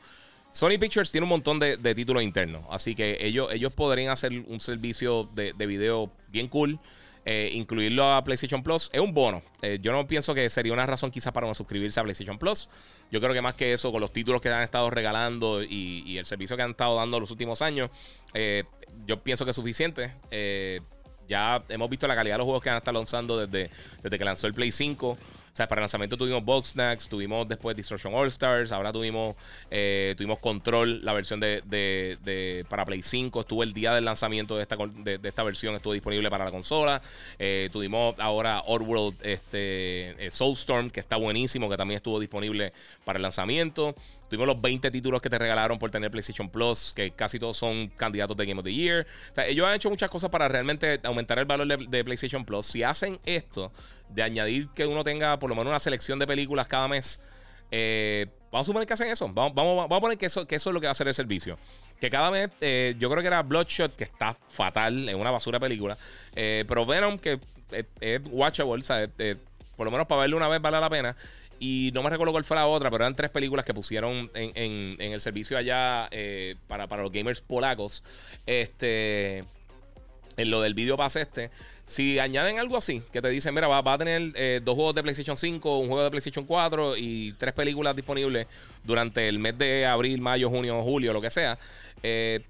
Sony 0.56 0.78
Pictures 0.80 1.10
tiene 1.10 1.24
un 1.24 1.28
montón 1.28 1.58
de, 1.58 1.94
títulos 1.94 2.22
internos, 2.22 2.64
así 2.70 2.94
que 2.94 3.18
ellos, 3.20 3.52
ellos 3.52 3.74
podrían 3.74 4.10
hacer 4.10 4.32
un 4.32 4.58
servicio 4.58 5.28
de, 5.34 5.52
de 5.52 5.66
video 5.66 6.10
bien 6.28 6.48
cool. 6.48 6.78
Eh, 7.28 7.50
incluirlo 7.54 8.14
a 8.14 8.22
PlayStation 8.22 8.62
Plus 8.62 8.88
es 8.92 9.00
un 9.00 9.12
bono. 9.12 9.42
Eh, 9.60 9.80
yo 9.82 9.90
no 9.90 10.06
pienso 10.06 10.32
que 10.32 10.48
sería 10.48 10.72
una 10.72 10.86
razón 10.86 11.10
quizás 11.10 11.32
para 11.32 11.46
no 11.46 11.54
suscribirse 11.54 11.98
a 11.98 12.04
PlayStation 12.04 12.38
Plus. 12.38 12.70
Yo 13.10 13.20
creo 13.20 13.34
que 13.34 13.42
más 13.42 13.54
que 13.54 13.72
eso, 13.72 13.90
con 13.90 14.00
los 14.00 14.12
títulos 14.12 14.40
que 14.40 14.48
han 14.48 14.62
estado 14.62 14.88
regalando 14.90 15.62
y, 15.62 16.16
el 16.16 16.24
servicio 16.24 16.56
que 16.56 16.62
han 16.62 16.70
estado 16.70 16.94
dando 16.94 17.18
los 17.18 17.30
últimos 17.32 17.62
años, 17.62 17.90
eh, 18.32 18.62
yo 19.06 19.20
pienso 19.22 19.44
que 19.44 19.50
es 19.50 19.56
suficiente. 19.56 20.12
Ya 21.28 21.62
hemos 21.68 21.90
visto 21.90 22.06
la 22.06 22.14
calidad 22.14 22.34
de 22.34 22.38
los 22.38 22.44
juegos 22.44 22.62
que 22.62 22.70
han 22.70 22.76
estado 22.76 22.98
lanzando 22.98 23.38
desde, 23.38 23.70
desde 24.02 24.18
que 24.18 24.24
lanzó 24.24 24.46
el 24.46 24.54
Play 24.54 24.72
5. 24.72 25.18
O 25.56 25.56
sea, 25.56 25.66
para 25.68 25.80
el 25.80 25.84
lanzamiento 25.84 26.18
tuvimos 26.18 26.44
Box 26.44 26.72
Snacks, 26.72 27.08
tuvimos 27.08 27.48
después 27.48 27.74
Destruction 27.74 28.12
All 28.12 28.28
Stars, 28.28 28.72
ahora 28.72 28.92
tuvimos, 28.92 29.36
eh, 29.70 30.14
tuvimos 30.18 30.38
Control, 30.38 31.02
la 31.02 31.14
versión 31.14 31.40
de, 31.40 32.66
para 32.68 32.84
Play 32.84 33.00
5. 33.00 33.40
Estuvo 33.40 33.62
el 33.62 33.72
día 33.72 33.94
del 33.94 34.04
lanzamiento 34.04 34.56
de 34.56 34.62
esta, 34.62 34.76
de, 34.76 35.18
esta 35.22 35.42
versión, 35.44 35.74
estuvo 35.74 35.94
disponible 35.94 36.28
para 36.28 36.44
la 36.44 36.50
consola. 36.50 37.00
Eh, 37.38 37.70
tuvimos 37.72 38.14
ahora 38.18 38.64
Oddworld 38.66 39.14
este, 39.22 40.26
eh, 40.26 40.30
Soulstorm, 40.30 40.90
que 40.90 41.00
está 41.00 41.16
buenísimo, 41.16 41.70
que 41.70 41.78
también 41.78 41.96
estuvo 41.96 42.20
disponible 42.20 42.74
para 43.06 43.16
el 43.16 43.22
lanzamiento. 43.22 43.94
Tuvimos 44.28 44.46
los 44.46 44.60
20 44.60 44.90
títulos 44.90 45.20
que 45.20 45.30
te 45.30 45.38
regalaron 45.38 45.78
por 45.78 45.90
tener 45.90 46.10
PlayStation 46.10 46.48
Plus, 46.48 46.92
que 46.94 47.12
casi 47.12 47.38
todos 47.38 47.56
son 47.56 47.88
candidatos 47.88 48.36
de 48.36 48.46
Game 48.46 48.58
of 48.58 48.64
the 48.64 48.72
Year. 48.72 49.06
Ellos 49.46 49.66
han 49.66 49.74
hecho 49.74 49.88
muchas 49.88 50.10
cosas 50.10 50.30
para 50.30 50.48
realmente 50.48 51.00
aumentar 51.04 51.38
el 51.38 51.44
valor 51.44 51.66
de, 51.66 52.04
PlayStation 52.04 52.44
Plus. 52.44 52.66
Si 52.66 52.82
hacen 52.82 53.20
esto, 53.24 53.70
de 54.08 54.22
añadir 54.22 54.68
que 54.74 54.86
uno 54.86 55.04
tenga 55.04 55.38
por 55.38 55.50
lo 55.50 55.56
menos 55.56 55.70
una 55.70 55.78
selección 55.78 56.18
de 56.18 56.26
películas 56.26 56.66
cada 56.66 56.88
mes, 56.88 57.20
eh, 57.70 58.26
vamos 58.50 58.66
a 58.66 58.68
suponer 58.68 58.86
que 58.86 58.94
hacen 58.94 59.08
eso. 59.08 59.28
Vamos, 59.32 59.54
vamos, 59.54 59.90
a 59.90 60.00
poner 60.00 60.18
que 60.18 60.26
eso, 60.26 60.46
que 60.46 60.56
eso 60.56 60.70
es 60.70 60.74
lo 60.74 60.80
que 60.80 60.86
va 60.86 60.90
a 60.90 60.92
hacer 60.92 61.06
el 61.06 61.14
servicio. 61.14 61.58
Que 62.00 62.10
cada 62.10 62.30
mes, 62.30 62.50
eh, 62.60 62.94
yo 62.98 63.08
creo 63.08 63.22
que 63.22 63.28
era 63.28 63.42
Bloodshot, 63.42 63.96
que 63.96 64.04
está 64.04 64.36
fatal, 64.48 65.08
es 65.08 65.14
una 65.14 65.30
basura 65.30 65.60
película. 65.60 65.96
Eh, 66.34 66.64
pero 66.66 66.84
Venom, 66.84 67.18
que 67.18 67.38
es, 68.00 68.20
watchable, 68.30 68.82
por 69.76 69.84
lo 69.84 69.90
menos 69.90 70.06
para 70.06 70.22
verlo 70.22 70.36
una 70.36 70.48
vez 70.48 70.60
vale 70.60 70.80
la 70.80 70.90
pena. 70.90 71.16
Y 71.58 71.90
no 71.94 72.02
me 72.02 72.10
recuerdo 72.10 72.32
cuál 72.32 72.44
fue 72.44 72.56
la 72.56 72.66
otra, 72.66 72.90
pero 72.90 73.04
eran 73.04 73.14
tres 73.14 73.30
películas 73.30 73.64
que 73.64 73.72
pusieron 73.72 74.30
en, 74.34 74.96
el 74.98 75.20
servicio 75.20 75.56
allá 75.56 76.08
eh, 76.10 76.56
para, 76.68 76.86
los 76.96 77.12
gamers 77.12 77.40
polacos. 77.40 78.02
Este. 78.46 79.44
En 80.36 80.50
lo 80.50 80.60
del 80.60 80.74
video 80.74 80.98
pass 80.98 81.16
este. 81.16 81.50
Si 81.86 82.18
añaden 82.18 82.58
algo 82.58 82.76
así, 82.76 83.02
que 83.10 83.22
te 83.22 83.28
dicen, 83.30 83.54
mira, 83.54 83.68
va, 83.68 83.92
a 83.92 83.98
tener 83.98 84.32
eh, 84.34 84.60
dos 84.62 84.74
juegos 84.74 84.94
de 84.94 85.02
PlayStation 85.02 85.36
5, 85.36 85.78
un 85.78 85.88
juego 85.88 86.04
de 86.04 86.10
PlayStation 86.10 86.44
4 86.44 86.98
y 86.98 87.32
tres 87.38 87.54
películas 87.54 87.96
disponibles 87.96 88.46
durante 88.84 89.28
el 89.28 89.38
mes 89.38 89.56
de 89.56 89.86
abril, 89.86 90.20
mayo, 90.20 90.50
junio, 90.50 90.82
julio, 90.82 91.14
lo 91.14 91.22
que 91.22 91.30
sea. 91.30 91.56
Eh, 92.02 92.42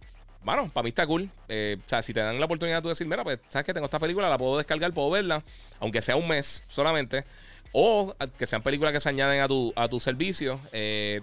bueno, 0.42 0.68
para 0.72 0.82
mí 0.82 0.88
está 0.88 1.06
cool. 1.06 1.30
o 1.48 1.88
sea, 1.88 2.02
si 2.02 2.12
te 2.12 2.20
dan 2.20 2.40
la 2.40 2.46
oportunidad 2.46 2.82
de 2.82 2.88
decir, 2.88 3.06
mira, 3.06 3.22
pues, 3.22 3.38
sabes 3.50 3.66
que 3.66 3.74
tengo 3.74 3.86
esta 3.86 4.00
película, 4.00 4.28
la 4.28 4.38
puedo 4.38 4.56
descargar, 4.56 4.92
puedo 4.92 5.10
verla, 5.10 5.44
aunque 5.78 6.02
sea 6.02 6.16
un 6.16 6.26
mes 6.26 6.64
solamente. 6.68 7.24
O 7.78 8.16
que 8.38 8.46
sean 8.46 8.62
películas 8.62 8.90
que 8.94 9.00
se 9.00 9.10
añaden 9.10 9.42
a 9.42 9.48
tu, 9.48 9.70
a 9.76 9.86
tu 9.86 10.00
servicio. 10.00 10.58
Eh, 10.72 11.20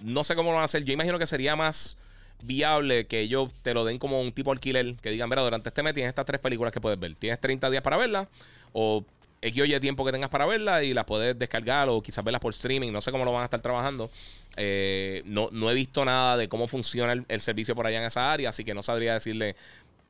no 0.00 0.24
sé 0.24 0.34
cómo 0.34 0.50
lo 0.50 0.56
van 0.56 0.60
a 0.60 0.64
hacer. 0.66 0.84
Yo 0.84 0.92
imagino 0.92 1.18
que 1.18 1.26
sería 1.26 1.56
más 1.56 1.96
viable 2.42 3.06
que 3.06 3.20
ellos 3.20 3.50
te 3.62 3.72
lo 3.72 3.82
den 3.82 3.98
como 3.98 4.20
un 4.20 4.30
tipo 4.30 4.52
alquiler. 4.52 4.96
Que 4.96 5.08
digan, 5.10 5.30
mira, 5.30 5.40
durante 5.40 5.70
este 5.70 5.82
mes 5.82 5.94
tienes 5.94 6.10
estas 6.10 6.26
tres 6.26 6.38
películas 6.38 6.70
que 6.70 6.82
puedes 6.82 7.00
ver. 7.00 7.14
Tienes 7.14 7.40
30 7.40 7.70
días 7.70 7.82
para 7.82 7.96
verlas. 7.96 8.28
O 8.74 9.06
X 9.40 9.62
o 9.62 9.64
Y 9.64 9.80
tiempo 9.80 10.04
que 10.04 10.12
tengas 10.12 10.28
para 10.28 10.44
verlas 10.44 10.84
y 10.84 10.92
las 10.92 11.06
puedes 11.06 11.38
descargar 11.38 11.88
o 11.88 12.02
quizás 12.02 12.22
verlas 12.22 12.42
por 12.42 12.52
streaming. 12.52 12.92
No 12.92 13.00
sé 13.00 13.10
cómo 13.10 13.24
lo 13.24 13.32
van 13.32 13.40
a 13.40 13.44
estar 13.44 13.60
trabajando. 13.60 14.10
Eh, 14.58 15.22
no, 15.24 15.48
no, 15.50 15.70
he 15.70 15.74
visto 15.74 16.04
nada 16.04 16.36
de 16.36 16.46
cómo 16.50 16.68
funciona 16.68 17.14
el, 17.26 17.40
servicio 17.40 17.74
por 17.74 17.86
allá 17.86 18.00
en 18.00 18.04
esa 18.04 18.30
área. 18.30 18.50
Así 18.50 18.64
que 18.66 18.74
no 18.74 18.82
sabría 18.82 19.14
decirle. 19.14 19.56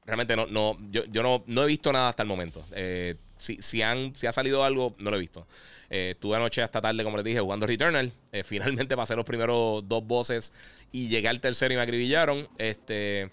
Realmente 0.04 0.34
no, 0.34 0.48
no 0.48 0.76
yo, 0.90 1.04
yo 1.04 1.22
no, 1.22 1.44
no 1.46 1.62
he 1.62 1.66
visto 1.66 1.92
nada 1.92 2.08
hasta 2.08 2.24
el 2.24 2.28
momento. 2.28 2.64
Eh, 2.74 3.14
si, 3.38 3.62
si, 3.62 3.82
han, 3.82 4.16
si 4.16 4.26
ha 4.26 4.32
salido 4.32 4.64
algo, 4.64 4.92
no 4.98 5.12
lo 5.12 5.16
he 5.16 5.20
visto. 5.20 5.46
Eh, 5.90 6.10
estuve 6.10 6.36
anoche 6.36 6.62
hasta 6.62 6.80
tarde, 6.80 7.04
como 7.04 7.16
les 7.16 7.24
dije, 7.24 7.40
jugando 7.40 7.66
Returnal. 7.66 8.12
Eh, 8.32 8.42
finalmente 8.44 8.96
pasé 8.96 9.14
los 9.16 9.24
primeros 9.24 9.86
dos 9.88 10.06
bosses 10.06 10.52
y 10.92 11.08
llegué 11.08 11.28
al 11.28 11.40
tercero 11.40 11.72
y 11.72 11.76
me 11.76 11.82
acribillaron. 11.82 12.48
Este. 12.58 13.30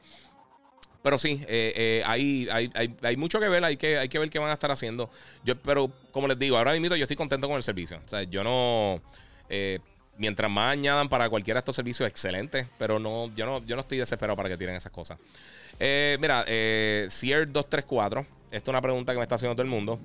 Pero 1.02 1.18
sí, 1.18 1.42
eh, 1.48 2.02
hay, 2.06 2.48
hay, 2.50 2.96
hay, 3.02 3.18
mucho 3.18 3.38
que 3.38 3.50
ver, 3.50 3.66
hay 3.66 3.76
que, 3.76 3.98
hay 3.98 4.08
que 4.08 4.20
ver 4.20 4.30
qué 4.30 4.40
van 4.40 4.52
a 4.52 4.54
estar 4.54 4.72
haciendo. 4.72 5.10
Yo, 5.44 5.58
pero 5.62 5.92
como 6.14 6.30
les 6.30 6.40
digo, 6.40 6.58
ahora 6.58 6.72
mismo 6.72 6.96
yo 6.96 7.04
estoy 7.04 7.18
contento 7.18 7.48
con 7.48 7.58
el 7.58 7.64
servicio. 7.64 8.00
O 8.06 8.08
sea, 8.08 8.24
yo 8.24 8.42
no. 8.44 9.02
mientras 10.18 10.50
más 10.50 10.72
añadan 10.72 11.10
para 11.10 11.30
cualquiera 11.30 11.58
de 11.58 11.60
estos 11.60 11.76
servicios, 11.76 12.08
excelente. 12.08 12.70
Pero 12.78 13.00
no, 13.00 13.30
yo 13.36 13.46
no, 13.46 13.66
yo 13.66 13.76
no 13.76 13.82
estoy 13.82 13.98
desesperado 13.98 14.38
para 14.38 14.48
que 14.48 14.58
tiren 14.58 14.76
esas 14.76 14.94
cosas. 14.94 15.20
mira, 15.78 16.46
eh, 16.48 17.08
Sier 17.10 17.52
234 17.52 18.26
esta 18.54 18.70
es 18.70 18.74
una 18.74 18.82
pregunta 18.82 19.12
que 19.12 19.18
me 19.18 19.24
está 19.24 19.34
haciendo 19.34 19.56
todo 19.56 19.64
el 19.64 19.70
mundo. 19.70 20.00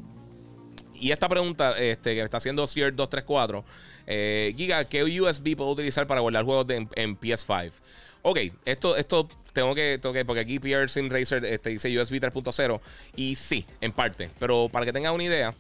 Y 1.00 1.12
esta 1.12 1.28
pregunta 1.28 1.78
este, 1.78 2.14
que 2.14 2.20
me 2.20 2.24
está 2.24 2.38
haciendo 2.38 2.66
Sierra 2.66 2.90
234 2.90 3.64
eh, 4.06 4.54
Giga, 4.56 4.84
¿qué 4.86 5.04
USB 5.04 5.54
puedo 5.54 5.70
utilizar 5.70 6.06
para 6.06 6.20
guardar 6.20 6.44
juegos 6.44 6.66
en, 6.70 7.18
PS5? 7.18 7.72
Ok, 8.22 8.38
esto, 8.64 8.96
esto 8.96 9.28
tengo 9.52 9.74
que, 9.74 9.98
tengo 10.00 10.14
porque 10.24 10.40
aquí 10.40 10.58
Pierre 10.58 10.88
Sim 10.88 11.10
Racer 11.10 11.44
este, 11.44 11.70
dice 11.70 12.00
USB 12.00 12.14
3.0 12.14 12.80
y 13.16 13.34
sí, 13.34 13.64
en 13.80 13.92
parte, 13.92 14.30
pero 14.38 14.68
para 14.70 14.86
que 14.86 14.92
tengan 14.92 15.14
una 15.14 15.24
idea, 15.24 15.54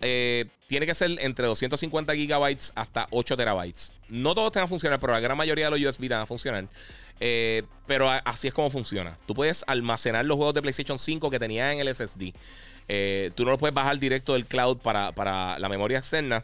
eh, 0.00 0.46
tiene 0.66 0.84
que 0.84 0.94
ser 0.94 1.10
entre 1.20 1.46
250 1.46 2.14
gigabytes 2.14 2.72
hasta 2.74 3.06
8 3.10 3.36
terabytes. 3.36 3.92
No 4.08 4.34
todos 4.34 4.52
tengan 4.52 4.64
a 4.64 4.68
funcionar, 4.68 4.98
pero 4.98 5.12
la 5.12 5.20
gran 5.20 5.36
mayoría 5.36 5.70
de 5.70 5.78
los 5.78 5.94
USB 5.94 6.08
van 6.08 6.22
a 6.22 6.26
funcionar. 6.26 6.66
Eh, 7.24 7.62
pero 7.86 8.10
así 8.10 8.48
es 8.48 8.54
como 8.54 8.68
funciona. 8.68 9.16
Tú 9.26 9.34
puedes 9.34 9.64
almacenar 9.68 10.24
los 10.24 10.36
juegos 10.36 10.54
de 10.54 10.60
PlayStation 10.60 10.98
5 10.98 11.30
que 11.30 11.38
tenía 11.38 11.72
en 11.72 11.78
el 11.78 11.94
SSD. 11.94 12.34
Eh, 12.88 13.30
tú 13.36 13.44
no 13.44 13.52
los 13.52 13.60
puedes 13.60 13.72
bajar 13.72 13.96
directo 14.00 14.32
del 14.32 14.44
cloud 14.44 14.78
para, 14.78 15.56
la 15.60 15.68
memoria 15.68 15.98
externa. 15.98 16.42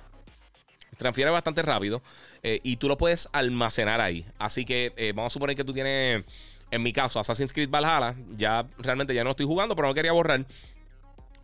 Transfiere 0.96 1.32
bastante 1.32 1.62
rápido 1.62 2.00
eh, 2.44 2.60
y 2.62 2.76
tú 2.76 2.86
lo 2.86 2.96
puedes 2.96 3.28
almacenar 3.32 4.00
ahí. 4.00 4.24
Así 4.38 4.64
que 4.64 5.12
vamos 5.16 5.32
a 5.32 5.34
suponer 5.34 5.56
que 5.56 5.64
tú 5.64 5.72
tienes, 5.72 6.24
en 6.70 6.82
mi 6.84 6.92
caso, 6.92 7.18
Assassin's 7.18 7.52
Creed 7.52 7.70
Valhalla. 7.70 8.14
Ya 8.36 8.64
realmente 8.78 9.12
ya 9.14 9.24
no 9.24 9.30
estoy 9.30 9.46
jugando, 9.46 9.74
pero 9.74 9.88
no 9.88 9.94
quería 9.94 10.12
borrar. 10.12 10.46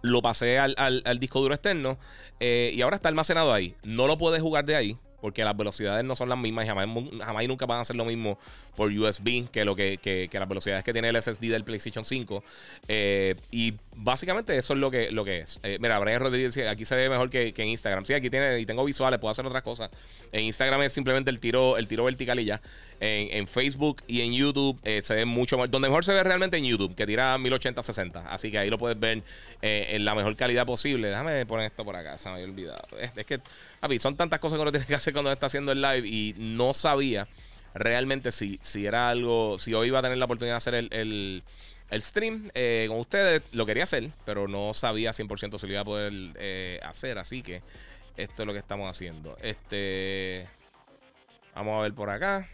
Lo 0.02 0.22
pasé 0.22 0.60
al, 0.60 0.76
al 0.76 1.18
disco 1.18 1.40
duro 1.40 1.54
externo 1.54 1.98
y 2.38 2.80
ahora 2.82 2.94
está 2.96 3.08
almacenado 3.08 3.52
ahí. 3.52 3.74
No 3.82 4.06
lo 4.06 4.16
puedes 4.16 4.40
jugar 4.40 4.64
de 4.64 4.76
ahí 4.76 4.96
porque 5.24 5.42
las 5.42 5.56
velocidades 5.56 6.04
no 6.04 6.14
son 6.14 6.28
las 6.28 6.36
mismas 6.36 6.66
y 6.66 6.68
jamás, 6.68 6.86
jamás 7.24 7.44
y 7.44 7.48
nunca 7.48 7.64
van 7.64 7.80
a 7.80 7.84
ser 7.86 7.96
lo 7.96 8.04
mismo 8.04 8.38
por 8.76 8.90
USB 8.90 9.48
que, 9.50 9.64
lo 9.64 9.74
que, 9.74 9.96
que, 9.96 10.28
las 10.30 10.46
velocidades 10.46 10.84
que 10.84 10.92
tiene 10.92 11.08
el 11.08 11.16
SSD 11.16 11.48
del 11.48 11.64
PlayStation 11.64 12.04
5. 12.04 12.44
Eh, 12.88 13.34
y 13.50 13.72
básicamente 13.96 14.56
eso 14.56 14.74
es 14.74 14.78
lo 14.78 14.90
que, 14.90 15.10
lo 15.10 15.24
que 15.24 15.38
es. 15.38 15.60
Eh, 15.62 15.78
mira, 15.80 15.98
Brian 15.98 16.20
Rodríguez 16.20 16.56
aquí 16.58 16.84
se 16.84 16.96
ve 16.96 17.08
mejor 17.08 17.30
que, 17.30 17.52
en 17.56 17.68
Instagram. 17.68 18.04
Sí, 18.04 18.14
aquí 18.14 18.30
tiene 18.30 18.58
y 18.58 18.66
tengo 18.66 18.84
visuales, 18.84 19.20
puedo 19.20 19.32
hacer 19.32 19.46
otras 19.46 19.62
cosas. 19.62 19.90
En 20.32 20.44
Instagram 20.44 20.82
es 20.82 20.92
simplemente 20.92 21.30
el 21.30 21.40
tiro, 21.40 21.76
el 21.76 21.88
tiro 21.88 22.04
vertical 22.04 22.38
y 22.40 22.44
ya. 22.44 22.60
En, 23.00 23.46
Facebook 23.46 24.02
y 24.06 24.22
en 24.22 24.32
YouTube 24.32 24.80
eh, 24.82 25.02
se 25.02 25.14
ve 25.14 25.24
mucho 25.26 25.58
más. 25.58 25.70
Donde 25.70 25.88
mejor 25.88 26.04
se 26.04 26.14
ve 26.14 26.22
realmente 26.22 26.56
en 26.56 26.64
YouTube, 26.64 26.94
que 26.94 27.06
tira 27.06 27.36
1080-60. 27.36 28.22
Así 28.28 28.50
que 28.50 28.58
ahí 28.58 28.70
lo 28.70 28.78
puedes 28.78 28.98
ver 28.98 29.22
en 29.60 30.04
la 30.04 30.14
mejor 30.14 30.34
calidad 30.36 30.64
posible. 30.64 31.08
Déjame 31.08 31.44
poner 31.44 31.66
esto 31.66 31.84
por 31.84 31.96
acá, 31.96 32.16
se 32.16 32.28
me 32.28 32.36
había 32.36 32.46
olvidado. 32.46 32.82
es 32.98 33.26
que 33.26 33.40
son 33.98 34.16
tantas 34.16 34.40
cosas 34.40 34.56
que 34.56 34.62
uno 34.62 34.70
tiene 34.72 34.86
que 34.86 34.94
hacer 34.94 35.12
cuando 35.12 35.30
está 35.30 35.46
haciendo 35.46 35.72
el 35.72 35.82
live 35.82 36.08
y 36.08 36.34
no 36.38 36.72
sabía 36.72 37.28
realmente 37.74 38.30
si, 38.30 38.58
si 38.62 38.86
era 38.86 39.10
algo, 39.10 39.58
si 39.58 39.74
hoy 39.74 39.88
iba 39.88 39.98
a 39.98 40.02
tener 40.02 40.16
la 40.16 40.24
oportunidad 40.24 40.54
de 40.54 40.58
hacer 40.58 40.74
el, 40.74 41.42
stream 42.00 42.50
eh, 42.54 42.86
con 42.88 42.98
ustedes. 42.98 43.42
Lo 43.52 43.66
quería 43.66 43.84
hacer, 43.84 44.10
pero 44.24 44.48
no 44.48 44.74
sabía 44.74 45.12
100% 45.12 45.58
si 45.58 45.66
lo 45.66 45.72
iba 45.72 45.82
a 45.82 45.84
poder 45.84 46.12
eh, 46.36 46.80
hacer. 46.82 47.18
Así 47.18 47.42
que 47.42 47.62
esto 48.16 48.42
es 48.42 48.46
lo 48.46 48.52
que 48.52 48.58
estamos 48.58 48.88
haciendo. 48.88 49.36
Este, 49.40 50.46
vamos 51.54 51.78
a 51.78 51.82
ver 51.82 51.94
por 51.94 52.10
acá. 52.10 52.48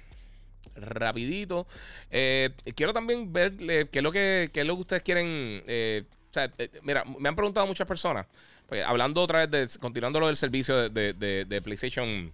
Rapidito. 0.76 1.66
Eh, 2.11 2.50
quiero 2.74 2.92
también 2.92 3.33
ver 3.33 3.57
qué 3.57 3.88
es 3.92 4.03
lo 4.03 4.12
que, 4.12 4.50
qué 4.53 4.61
es 4.61 4.66
lo 4.66 4.74
que 4.76 4.81
ustedes 4.81 5.03
quieren. 5.03 5.62
mira, 6.83 7.05
me 7.18 7.29
han 7.29 7.37
preguntado 7.37 7.66
muchas 7.66 7.87
personas. 7.87 8.26
Pues, 8.70 8.85
hablando 8.85 9.20
otra 9.20 9.44
vez, 9.44 9.50
de, 9.74 9.79
continuando 9.81 10.20
lo 10.20 10.29
del 10.29 10.37
servicio 10.37 10.88
de, 10.88 11.61
PlayStation, 11.64 12.33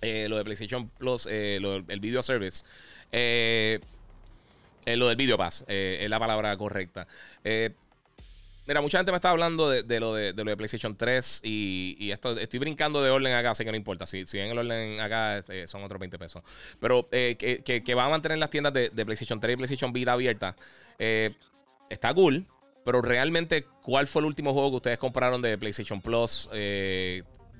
eh, 0.00 0.28
lo 0.28 0.36
de 0.36 0.44
PlayStation 0.44 0.88
Plus, 0.90 1.26
el 1.26 1.98
video 2.00 2.22
service, 2.22 2.62
eh, 3.10 3.80
lo 4.86 5.08
del 5.08 5.16
video 5.16 5.36
pass, 5.38 5.64
es 5.68 6.08
la 6.08 6.18
palabra 6.18 6.56
correcta. 6.56 7.06
Mira, 8.66 8.80
mucha 8.82 8.98
gente 8.98 9.10
me 9.10 9.16
está 9.16 9.30
hablando 9.30 9.68
de, 9.68 10.00
lo, 10.00 10.14
de, 10.14 10.32
lo 10.32 10.44
de 10.44 10.56
PlayStation 10.56 10.96
3 10.96 11.40
y, 11.42 12.10
esto, 12.12 12.38
estoy 12.38 12.60
brincando 12.60 13.02
de 13.02 13.10
orden 13.10 13.32
acá, 13.32 13.50
así 13.50 13.64
que 13.64 13.70
no 13.70 13.76
importa. 13.76 14.06
Si, 14.06 14.24
en 14.34 14.52
el 14.52 14.58
orden 14.58 15.00
acá 15.00 15.42
son 15.66 15.82
otros 15.82 15.98
20 15.98 16.18
pesos. 16.18 16.42
Pero 16.78 17.08
que, 17.10 17.82
que, 17.84 17.94
va 17.94 18.04
a 18.04 18.08
mantener 18.08 18.38
las 18.38 18.50
tiendas 18.50 18.72
de, 18.72 18.90
PlayStation 18.90 19.40
3 19.40 19.54
y 19.54 19.56
PlayStation 19.56 19.92
Vita 19.92 20.12
abiertas, 20.12 20.54
está 20.98 22.14
cool. 22.14 22.46
Pero 22.84 23.02
realmente, 23.02 23.66
¿cuál 23.82 24.06
fue 24.06 24.20
el 24.20 24.26
último 24.26 24.52
juego 24.52 24.70
que 24.70 24.76
ustedes 24.76 24.98
compraron 24.98 25.42
de 25.42 25.58
PlayStation 25.58 26.00
Plus? 26.00 26.48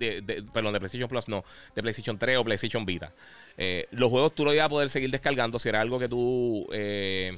Eh, 0.01 0.23
de, 0.25 0.43
perdón, 0.43 0.73
de 0.73 0.79
PlayStation 0.79 1.09
Plus 1.09 1.29
no, 1.29 1.45
de 1.75 1.83
PlayStation 1.83 2.19
3 2.19 2.39
o 2.39 2.45
PlayStation 2.45 2.87
Vita. 2.87 3.13
Eh, 3.57 3.87
los 3.91 4.11
juegos 4.11 4.35
tú 4.35 4.45
lo 4.45 4.55
ibas 4.55 4.67
a 4.67 4.69
poder 4.69 4.89
seguir 4.89 5.11
descargando 5.11 5.59
si 5.59 5.69
era 5.69 5.81
algo 5.81 5.99
que 5.99 6.09
tú... 6.09 6.67
Eh, 6.73 7.37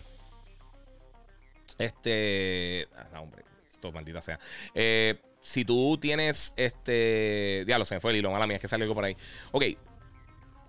este... 1.79 2.89
Ah, 2.97 3.21
hombre, 3.21 3.43
esto 3.71 3.91
maldita 3.91 4.23
sea. 4.23 4.39
Eh, 4.75 5.17
si 5.41 5.65
tú 5.65 5.99
tienes 6.01 6.55
este... 6.57 7.65
Diablo, 7.67 7.85
se 7.85 7.97
me 7.97 8.01
fue 8.01 8.13
el 8.13 8.19
hilo, 8.19 8.31
mala 8.31 8.47
mía, 8.47 8.57
es 8.57 8.63
que 8.63 8.69
salió 8.69 8.85
algo 8.85 8.95
por 8.95 9.05
ahí. 9.05 9.17
Ok. 9.51 9.65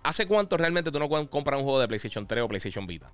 ¿Hace 0.02 0.26
cuánto 0.26 0.56
realmente 0.56 0.90
tú 0.90 0.98
no 0.98 1.08
compras 1.08 1.58
un 1.58 1.64
juego 1.64 1.80
de 1.80 1.88
PlayStation 1.88 2.26
3 2.26 2.42
o 2.42 2.48
PlayStation 2.48 2.86
Vita? 2.86 3.10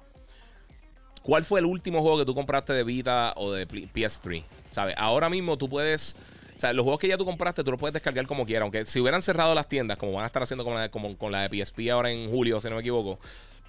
¿Cuál 1.22 1.42
fue 1.44 1.60
el 1.60 1.66
último 1.66 2.00
juego 2.00 2.18
que 2.18 2.24
tú 2.24 2.34
compraste 2.34 2.72
de 2.72 2.82
Vita 2.82 3.34
o 3.36 3.52
de 3.52 3.68
PS3? 3.68 4.42
¿Sabes? 4.72 4.94
Ahora 4.96 5.28
mismo 5.28 5.58
tú 5.58 5.68
puedes 5.68 6.16
o 6.60 6.64
sea, 6.68 6.74
los 6.74 6.82
juegos 6.82 7.00
que 7.00 7.08
ya 7.08 7.16
tú 7.16 7.24
compraste, 7.24 7.64
tú 7.64 7.70
los 7.70 7.80
puedes 7.80 7.94
descargar 7.94 8.26
como 8.26 8.44
quieras. 8.44 8.64
Aunque 8.64 8.84
si 8.84 9.00
hubieran 9.00 9.22
cerrado 9.22 9.54
las 9.54 9.66
tiendas, 9.66 9.96
como 9.96 10.12
van 10.12 10.24
a 10.24 10.26
estar 10.26 10.42
haciendo 10.42 10.62
con 10.62 10.74
la, 10.74 10.90
como, 10.90 11.16
con 11.16 11.32
la 11.32 11.48
de 11.48 11.64
PSP 11.64 11.88
ahora 11.90 12.10
en 12.10 12.28
julio, 12.28 12.60
si 12.60 12.68
no 12.68 12.74
me 12.74 12.82
equivoco, 12.82 13.18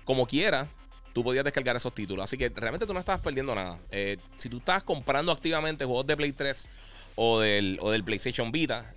como 0.04 0.28
quiera, 0.28 0.68
tú 1.14 1.24
podías 1.24 1.46
descargar 1.46 1.78
esos 1.78 1.96
títulos. 1.96 2.26
Así 2.26 2.38
que 2.38 2.50
realmente 2.50 2.86
tú 2.86 2.94
no 2.94 3.00
estabas 3.00 3.22
perdiendo 3.22 3.56
nada. 3.56 3.80
Eh, 3.92 4.18
si 4.36 4.50
tú 4.50 4.58
estabas 4.58 4.84
comprando 4.84 5.32
activamente 5.32 5.86
juegos 5.86 6.06
de 6.06 6.18
Play 6.18 6.34
3 6.34 6.68
o 7.16 7.40
del, 7.40 7.80
del 7.82 8.04
PlayStation 8.04 8.52
Vita, 8.52 8.94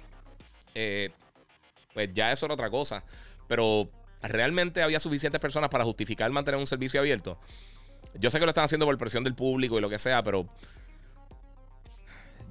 eh, 0.75 1.11
pues 1.93 2.11
ya 2.13 2.33
eso 2.33 2.47
era 2.47 2.55
otra 2.55 2.71
cosa. 2.71 3.05
Pero 3.47 3.89
realmente 4.23 4.83
había 4.83 4.99
suficientes 4.99 5.41
personas 5.41 5.71
para 5.71 5.85
justificar 5.85 6.29
mantener 6.33 6.59
un 6.59 6.67
servicio 6.67 6.99
abierto. 6.99 7.39
Yo 8.15 8.29
sé 8.29 8.41
que 8.41 8.45
lo 8.45 8.51
están 8.51 8.65
haciendo 8.65 8.87
por 8.87 8.99
presión 8.99 9.23
del 9.23 9.37
público 9.37 9.79
y 9.79 9.81
lo 9.81 9.89
que 9.89 10.01
sea, 10.01 10.21
pero 10.25 10.49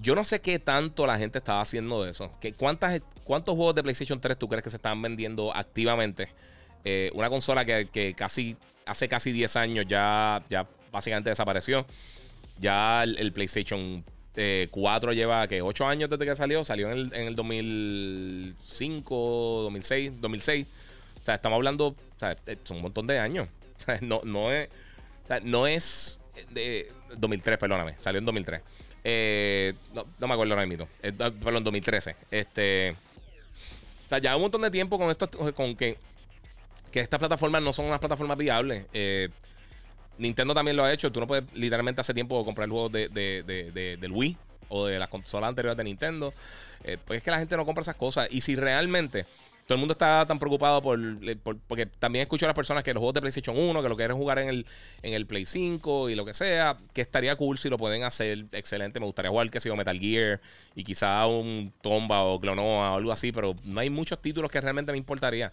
yo 0.04 0.14
no 0.16 0.24
sé 0.26 0.42
qué 0.42 0.60
tanto 0.60 1.08
la 1.08 1.18
gente 1.18 1.38
estaba 1.38 1.62
haciendo 1.62 2.04
de 2.04 2.12
eso. 2.12 2.30
cuántas, 2.58 3.02
¿Cuántos 3.24 3.56
juegos 3.56 3.74
de 3.74 3.84
PlayStation 3.84 4.20
3 4.20 4.38
tú 4.38 4.50
crees 4.50 4.62
que 4.64 4.70
se 4.70 4.76
están 4.76 5.02
vendiendo 5.02 5.56
activamente? 5.56 6.28
Eh, 6.84 7.10
una 7.14 7.30
consola 7.30 7.64
que, 7.64 8.14
casi 8.16 8.58
hace 8.86 9.08
casi 9.08 9.32
10 9.32 9.56
años 9.56 9.86
ya, 9.88 10.44
ya 10.50 10.68
básicamente 10.92 11.30
desapareció. 11.30 11.86
Ya 12.60 13.04
el, 13.04 13.32
PlayStation 13.32 14.04
4 14.72 15.12
eh, 15.12 15.16
lleva 15.16 15.48
que 15.48 15.62
8 15.62 15.88
años 15.88 16.10
desde 16.10 16.26
que 16.26 16.36
salió. 16.36 16.66
Salió 16.66 16.92
en 16.92 16.98
el, 16.98 17.14
en 17.14 17.28
el 17.28 17.38
2005, 17.38 19.62
2006, 19.64 20.20
2006. 20.20 20.68
O 21.22 21.26
sea, 21.26 21.36
estamos 21.36 21.56
hablando, 21.56 21.96
sea, 22.18 22.36
son 22.66 22.76
un 22.78 22.84
montón 22.84 23.08
de 23.08 23.20
años. 23.20 23.48
no, 24.02 24.20
no 24.26 24.52
es, 24.52 24.68
no 25.44 25.66
es 25.66 26.20
de 26.52 26.92
2003, 27.16 27.58
perdóname, 27.58 27.96
salió 28.00 28.20
en 28.20 28.26
2003. 28.26 28.62
Eh, 29.04 29.74
no, 29.94 30.28
me 30.28 30.34
acuerdo 30.34 30.54
ahora 30.54 30.66
mismo. 30.66 30.88
Eh, 31.02 31.12
perdón, 31.12 31.58
en 31.58 31.64
2013. 31.64 32.16
Este. 32.32 32.96
O 34.06 34.10
sea, 34.10 34.20
ya 34.20 34.36
un 34.36 34.44
montón 34.44 34.62
de 34.62 34.72
tiempo 34.72 34.98
con 34.98 35.10
esto, 35.10 35.30
con 35.54 35.76
que, 35.76 35.98
que 36.92 37.00
estas 37.00 37.20
plataformas 37.20 37.62
no 37.62 37.74
son 37.74 37.86
unas 37.86 38.00
plataformas 38.00 38.38
viables. 38.38 38.86
Eh, 38.94 39.30
Nintendo 40.18 40.54
también 40.54 40.78
lo 40.78 40.84
ha 40.84 40.94
hecho. 40.94 41.12
Tú 41.12 41.20
no 41.20 41.28
puedes 41.28 41.46
literalmente 41.54 42.02
hace 42.02 42.14
tiempo 42.14 42.44
comprar 42.46 42.70
juegos 42.70 42.92
de, 42.92 43.10
de, 43.10 43.98
del 43.98 44.12
Wii 44.12 44.38
o 44.70 44.86
de 44.86 45.00
las 45.00 45.10
consolas 45.10 45.50
anteriores 45.50 45.78
de 45.78 45.84
Nintendo. 45.84 46.34
pues 47.06 47.18
es 47.18 47.24
que 47.24 47.32
la 47.32 47.40
gente 47.40 47.58
no 47.58 47.66
compra 47.66 47.82
esas 47.82 47.96
cosas. 47.96 48.28
Y 48.32 48.42
si 48.42 48.56
realmente 48.56 49.26
todo 49.66 49.76
el 49.76 49.80
mundo 49.80 49.94
está 49.94 50.26
tan 50.26 50.40
preocupado 50.40 50.82
por, 50.82 51.00
porque 51.68 51.86
también 51.86 52.24
escucho 52.24 52.46
a 52.46 52.50
las 52.50 52.56
personas 52.56 52.84
que 52.84 52.94
los 52.94 53.00
juegos 53.00 53.14
de 53.14 53.22
PlayStation 53.22 53.58
1, 53.58 53.82
que 53.82 53.90
lo 53.90 53.96
quieren 53.96 54.18
jugar 54.18 54.40
en 54.40 54.50
el, 54.50 54.66
en 55.02 55.14
el 55.14 55.26
Play 55.26 55.46
5 55.46 56.10
y 56.10 56.16
lo 56.16 56.26
que 56.26 56.34
sea, 56.34 56.78
que 56.94 57.02
estaría 57.02 57.36
cool 57.38 57.58
si 57.58 57.70
lo 57.70 57.78
pueden 57.78 58.04
hacer 58.04 58.46
excelente. 58.52 59.00
Me 59.00 59.06
gustaría 59.06 59.32
jugar, 59.32 59.50
que 59.50 59.62
sea 59.62 59.74
Metal 59.74 59.98
Gear 59.98 60.42
y 60.76 60.84
quizá 60.84 61.26
un 61.28 61.72
Tomba 61.82 62.24
o 62.24 62.42
Clonoa 62.42 62.92
o 62.92 62.96
algo 62.98 63.12
así, 63.14 63.32
pero 63.32 63.56
no 63.64 63.80
hay 63.80 63.90
muchos 63.90 64.22
títulos 64.22 64.52
que 64.52 64.60
realmente 64.60 64.92
me 64.92 64.98
importaría. 64.98 65.52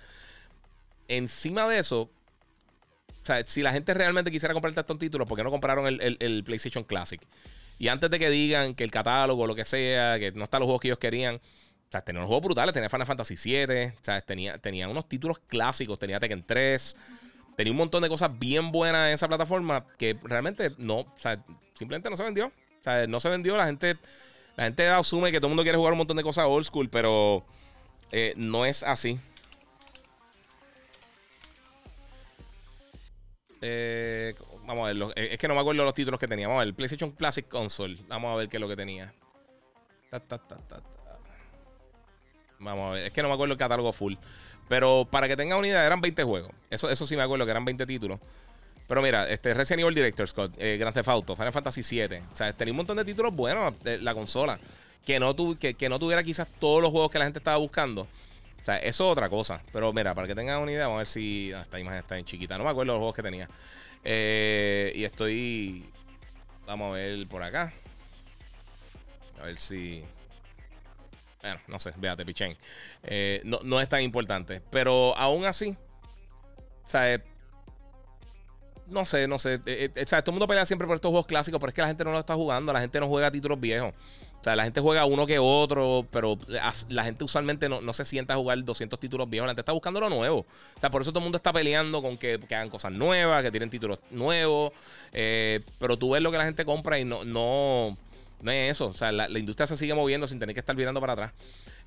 Encima 1.06 1.68
de 1.68 1.78
eso, 1.78 2.02
o 2.02 3.26
sea, 3.26 3.46
si 3.46 3.62
la 3.62 3.72
gente 3.72 3.94
realmente 3.94 4.32
quisiera 4.32 4.54
comprar 4.54 4.76
estos 4.76 4.98
títulos, 4.98 5.28
¿por 5.28 5.36
qué 5.36 5.44
no 5.44 5.50
compraron 5.50 5.86
el, 5.86 6.16
el 6.18 6.42
PlayStation 6.42 6.82
Classic? 6.82 7.20
Y 7.78 7.88
antes 7.88 8.10
de 8.10 8.18
que 8.18 8.28
digan 8.28 8.74
que 8.74 8.82
el 8.82 8.90
catálogo 8.90 9.46
lo 9.46 9.54
que 9.54 9.64
sea, 9.64 10.18
que 10.18 10.32
no 10.32 10.44
están 10.44 10.60
los 10.60 10.66
juegos 10.66 10.80
que 10.80 10.88
ellos 10.88 10.98
querían, 10.98 11.40
o 11.90 11.92
sea, 11.92 12.02
tenía 12.02 12.20
unos 12.20 12.28
juegos 12.28 12.44
brutales. 12.44 12.72
Tenía 12.72 12.88
Final 12.88 13.06
Fantasy 13.06 13.34
VII. 13.34 13.86
O 13.86 14.04
sea, 14.04 14.20
tenía, 14.20 14.58
tenía 14.58 14.88
unos 14.88 15.08
títulos 15.08 15.40
clásicos. 15.40 15.98
Tenía 15.98 16.20
Tekken 16.20 16.44
3. 16.46 16.96
Tenía 17.56 17.72
un 17.72 17.76
montón 17.76 18.00
de 18.00 18.08
cosas 18.08 18.30
bien 18.38 18.70
buenas 18.70 19.08
en 19.08 19.14
esa 19.14 19.26
plataforma 19.26 19.84
que 19.98 20.16
realmente 20.22 20.70
no. 20.78 20.98
O 20.98 21.14
sea, 21.18 21.44
simplemente 21.74 22.08
no 22.08 22.16
se 22.16 22.22
vendió. 22.22 22.46
O 22.46 22.84
sea, 22.84 23.08
no 23.08 23.18
se 23.18 23.28
vendió. 23.28 23.56
La 23.56 23.66
gente, 23.66 23.96
la 24.54 24.64
gente 24.64 24.86
asume 24.86 25.32
que 25.32 25.40
todo 25.40 25.48
el 25.48 25.50
mundo 25.50 25.64
quiere 25.64 25.78
jugar 25.78 25.92
un 25.92 25.98
montón 25.98 26.16
de 26.16 26.22
cosas 26.22 26.44
old 26.46 26.64
school, 26.64 26.88
pero 26.88 27.44
eh, 28.12 28.34
no 28.36 28.64
es 28.64 28.84
así. 28.84 29.18
Eh, 33.62 34.32
vamos 34.64 34.88
a 34.88 34.92
ver. 34.92 35.12
Es 35.32 35.38
que 35.38 35.48
no 35.48 35.54
me 35.54 35.60
acuerdo 35.60 35.84
los 35.84 35.94
títulos 35.94 36.20
que 36.20 36.28
tenía. 36.28 36.46
Vamos 36.46 36.62
a 36.62 36.66
ver. 36.66 36.74
PlayStation 36.74 37.10
Classic 37.10 37.48
Console. 37.48 37.98
Vamos 38.06 38.32
a 38.32 38.36
ver 38.36 38.48
qué 38.48 38.58
es 38.58 38.60
lo 38.60 38.68
que 38.68 38.76
tenía. 38.76 39.12
Ta, 40.08 40.20
ta, 40.20 40.38
ta, 40.38 40.80
Vamos 42.60 42.90
a 42.90 42.94
ver. 42.94 43.06
Es 43.06 43.12
que 43.12 43.22
no 43.22 43.28
me 43.28 43.34
acuerdo 43.34 43.52
el 43.52 43.58
catálogo 43.58 43.92
full. 43.92 44.14
Pero 44.68 45.06
para 45.10 45.26
que 45.26 45.36
tengan 45.36 45.58
una 45.58 45.66
idea, 45.66 45.84
eran 45.84 46.00
20 46.00 46.22
juegos. 46.22 46.52
Eso, 46.70 46.88
eso 46.90 47.06
sí 47.06 47.16
me 47.16 47.22
acuerdo 47.22 47.44
que 47.44 47.50
eran 47.50 47.64
20 47.64 47.86
títulos. 47.86 48.20
Pero 48.90 49.02
mira, 49.02 49.28
este 49.28 49.54
Resident 49.54 49.82
Evil 49.82 49.94
Director 49.94 50.26
Scott, 50.26 50.52
eh, 50.58 50.76
Grand 50.76 50.92
Theft 50.92 51.08
Auto, 51.08 51.36
Final 51.36 51.52
Fantasy 51.52 51.82
VII. 51.82 52.18
O 52.32 52.36
sea, 52.36 52.52
tenía 52.52 52.72
un 52.72 52.78
montón 52.78 52.96
de 52.96 53.04
títulos 53.04 53.32
buenos 53.32 53.80
de 53.84 53.98
la 53.98 54.14
consola. 54.14 54.58
Que 55.04 55.20
no, 55.20 55.34
que, 55.58 55.88
no 55.88 55.98
tuviera 56.00 56.22
quizás 56.22 56.48
todos 56.58 56.82
los 56.82 56.90
juegos 56.90 57.10
que 57.10 57.18
la 57.18 57.24
gente 57.24 57.38
estaba 57.38 57.56
buscando. 57.56 58.02
O 58.02 58.64
sea, 58.64 58.78
eso 58.78 59.04
es 59.04 59.12
otra 59.12 59.28
cosa. 59.28 59.62
Pero 59.72 59.92
mira, 59.92 60.12
para 60.12 60.26
que 60.26 60.34
tengan 60.34 60.60
una 60.60 60.72
idea, 60.72 60.86
vamos 60.86 60.96
a 60.96 60.98
ver 60.98 61.06
si. 61.06 61.52
Ah, 61.52 61.60
esta 61.62 61.78
imagen 61.78 62.00
está 62.00 62.18
en 62.18 62.24
chiquita. 62.24 62.58
No 62.58 62.64
me 62.64 62.70
acuerdo 62.70 62.92
los 62.92 62.98
juegos 62.98 63.14
que 63.14 63.22
tenía. 63.22 63.48
Eh, 64.02 64.92
y 64.96 65.04
estoy. 65.04 65.84
Vamos 66.66 66.90
a 66.90 66.96
ver 66.96 67.28
por 67.28 67.44
acá. 67.44 67.72
A 69.40 69.44
ver 69.44 69.58
si. 69.60 70.02
Bueno, 71.42 71.60
no 71.68 71.78
sé, 71.78 71.92
véate, 71.96 72.24
pichén. 72.24 72.56
Eh, 73.02 73.40
no, 73.44 73.80
es 73.80 73.88
tan 73.88 74.02
importante. 74.02 74.60
Pero 74.70 75.16
aún 75.16 75.44
así, 75.44 75.74
sea, 76.84 77.14
eh, 77.14 77.22
no 78.88 79.04
sé, 79.04 79.26
no 79.26 79.38
sé. 79.38 79.60
Eh, 79.64 79.90
sea, 80.06 80.22
todo 80.22 80.32
el 80.32 80.34
mundo 80.34 80.46
pelea 80.46 80.66
siempre 80.66 80.86
por 80.86 80.96
estos 80.96 81.10
juegos 81.10 81.26
clásicos, 81.26 81.58
pero 81.58 81.70
es 81.70 81.74
que 81.74 81.80
la 81.80 81.88
gente 81.88 82.04
no 82.04 82.12
lo 82.12 82.20
está 82.20 82.34
jugando. 82.34 82.72
La 82.72 82.80
gente 82.80 83.00
no 83.00 83.08
juega 83.08 83.30
títulos 83.30 83.58
viejos. 83.58 83.94
O 84.40 84.44
sea, 84.44 84.56
la 84.56 84.64
gente 84.64 84.80
juega 84.80 85.04
uno 85.04 85.26
que 85.26 85.38
otro, 85.38 86.06
pero 86.10 86.38
la 86.88 87.04
gente 87.04 87.24
usualmente 87.24 87.68
no, 87.68 87.92
se 87.92 88.06
sienta 88.06 88.34
a 88.34 88.36
jugar 88.38 88.62
200 88.62 88.98
títulos 88.98 89.28
viejos. 89.28 89.46
La 89.46 89.52
gente 89.52 89.60
está 89.60 89.72
buscando 89.72 90.00
lo 90.00 90.10
nuevo. 90.10 90.40
O 90.40 90.80
sea, 90.80 90.90
por 90.90 91.02
eso 91.02 91.10
todo 91.10 91.20
el 91.20 91.24
mundo 91.24 91.36
está 91.36 91.52
peleando 91.52 92.02
con 92.02 92.16
que, 92.16 92.38
hagan 92.46 92.70
cosas 92.70 92.92
nuevas, 92.92 93.42
que 93.42 93.50
tienen 93.50 93.70
títulos 93.70 93.98
nuevos. 94.10 94.72
pero 95.12 95.96
tú 95.98 96.10
ves 96.10 96.22
lo 96.22 96.30
que 96.30 96.38
la 96.38 96.44
gente 96.44 96.64
compra 96.64 96.98
y 96.98 97.04
no, 97.04 97.24
no, 97.24 97.96
no 98.42 98.50
es 98.50 98.72
eso. 98.72 98.86
O 98.86 98.94
sea, 98.94 99.12
la, 99.12 99.28
industria 99.38 99.66
se 99.66 99.76
sigue 99.76 99.94
moviendo 99.94 100.26
sin 100.26 100.38
tener 100.38 100.54
que 100.54 100.60
estar 100.60 100.76
mirando 100.76 101.00
para 101.00 101.12
atrás. 101.14 101.32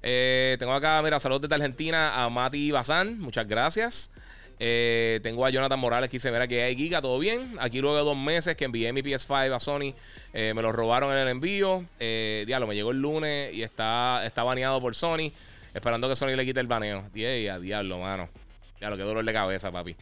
Eh, 0.01 0.55
tengo 0.59 0.73
acá, 0.73 1.01
mira, 1.01 1.19
saludos 1.19 1.43
desde 1.43 1.55
Argentina 1.55 2.23
a 2.23 2.29
Mati 2.29 2.71
Bazán. 2.71 3.19
Muchas 3.19 3.47
gracias. 3.47 4.11
Eh, 4.59 5.19
tengo 5.23 5.45
a 5.45 5.49
Jonathan 5.49 5.79
Morales 5.79 6.09
que 6.09 6.17
dice, 6.17 6.31
mira 6.31 6.47
que 6.47 6.63
hay 6.63 6.75
giga, 6.75 7.01
todo 7.01 7.19
bien. 7.19 7.55
Aquí 7.59 7.81
luego 7.81 7.97
de 7.97 8.03
dos 8.03 8.17
meses 8.17 8.55
que 8.55 8.65
envié 8.65 8.93
mi 8.93 9.01
PS5 9.01 9.55
a 9.55 9.59
Sony, 9.59 9.93
eh, 10.33 10.53
me 10.55 10.61
lo 10.61 10.71
robaron 10.71 11.11
en 11.11 11.19
el 11.19 11.27
envío. 11.29 11.85
diablo, 11.99 12.67
me 12.67 12.75
llegó 12.75 12.91
el 12.91 13.01
lunes 13.01 13.53
y 13.53 13.63
está, 13.63 14.25
está 14.25 14.43
baneado 14.43 14.79
por 14.79 14.95
Sony. 14.95 15.31
Esperando 15.73 16.07
que 16.07 16.15
Sony 16.15 16.35
le 16.35 16.45
quite 16.45 16.59
el 16.59 16.67
baneo. 16.67 16.99
a 16.99 17.59
diablo, 17.59 17.99
mano. 17.99 18.29
Diablo, 18.79 18.97
qué 18.97 19.03
dolor 19.03 19.25
de 19.25 19.33
cabeza, 19.33 19.71
papi. 19.71 19.95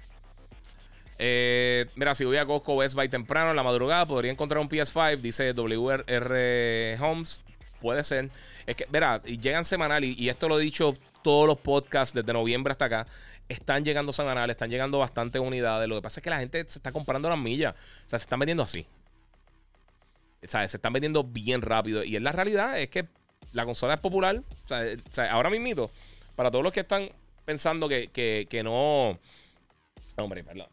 Eh, 1.23 1.85
mira, 1.93 2.15
si 2.15 2.25
voy 2.25 2.37
a 2.37 2.47
Costco 2.47 2.77
Best 2.77 2.95
Buy 2.95 3.07
temprano 3.07 3.51
en 3.51 3.55
la 3.55 3.61
madrugada, 3.61 4.07
podría 4.07 4.31
encontrar 4.31 4.59
un 4.59 4.67
PS5, 4.67 5.21
dice 5.21 5.53
WR 5.53 6.97
Homes. 6.99 7.41
Puede 7.79 8.03
ser. 8.03 8.31
Es 8.65 8.75
que, 8.75 8.87
mira, 8.91 9.21
llegan 9.21 9.63
semanal 9.63 10.03
y, 10.03 10.29
esto 10.29 10.49
lo 10.49 10.59
he 10.59 10.63
dicho 10.63 10.95
todos 11.21 11.45
los 11.45 11.59
podcasts 11.59 12.15
desde 12.15 12.33
noviembre 12.33 12.71
hasta 12.71 12.85
acá. 12.85 13.07
Están 13.47 13.85
llegando 13.85 14.11
semanales, 14.11 14.55
están 14.55 14.71
llegando 14.71 14.97
bastantes 14.97 15.39
unidades. 15.39 15.87
Lo 15.87 15.97
que 15.97 16.01
pasa 16.01 16.21
es 16.21 16.23
que 16.23 16.31
la 16.31 16.39
gente 16.39 16.65
se 16.67 16.79
está 16.79 16.91
comprando 16.91 17.29
las 17.29 17.37
millas. 17.37 17.75
O 18.07 18.09
sea, 18.09 18.17
se 18.17 18.23
están 18.23 18.39
vendiendo 18.39 18.63
así. 18.63 18.87
O 20.43 20.49
sea, 20.49 20.67
se 20.67 20.77
están 20.77 20.91
vendiendo 20.91 21.23
bien 21.23 21.61
rápido. 21.61 22.03
Y 22.03 22.15
en 22.15 22.23
la 22.23 22.31
realidad 22.31 22.79
es 22.79 22.89
que 22.89 23.05
la 23.53 23.65
consola 23.65 23.93
es 23.93 23.99
popular. 23.99 24.37
O 24.37 25.11
sea, 25.11 25.31
ahora 25.31 25.51
mismo, 25.51 25.91
para 26.35 26.49
todos 26.49 26.63
los 26.63 26.73
que 26.73 26.79
están 26.79 27.11
pensando 27.45 27.87
que, 27.87 28.07
que, 28.07 28.47
que 28.49 28.63
no. 28.63 29.19
Hombre, 30.15 30.43
perdón. 30.43 30.67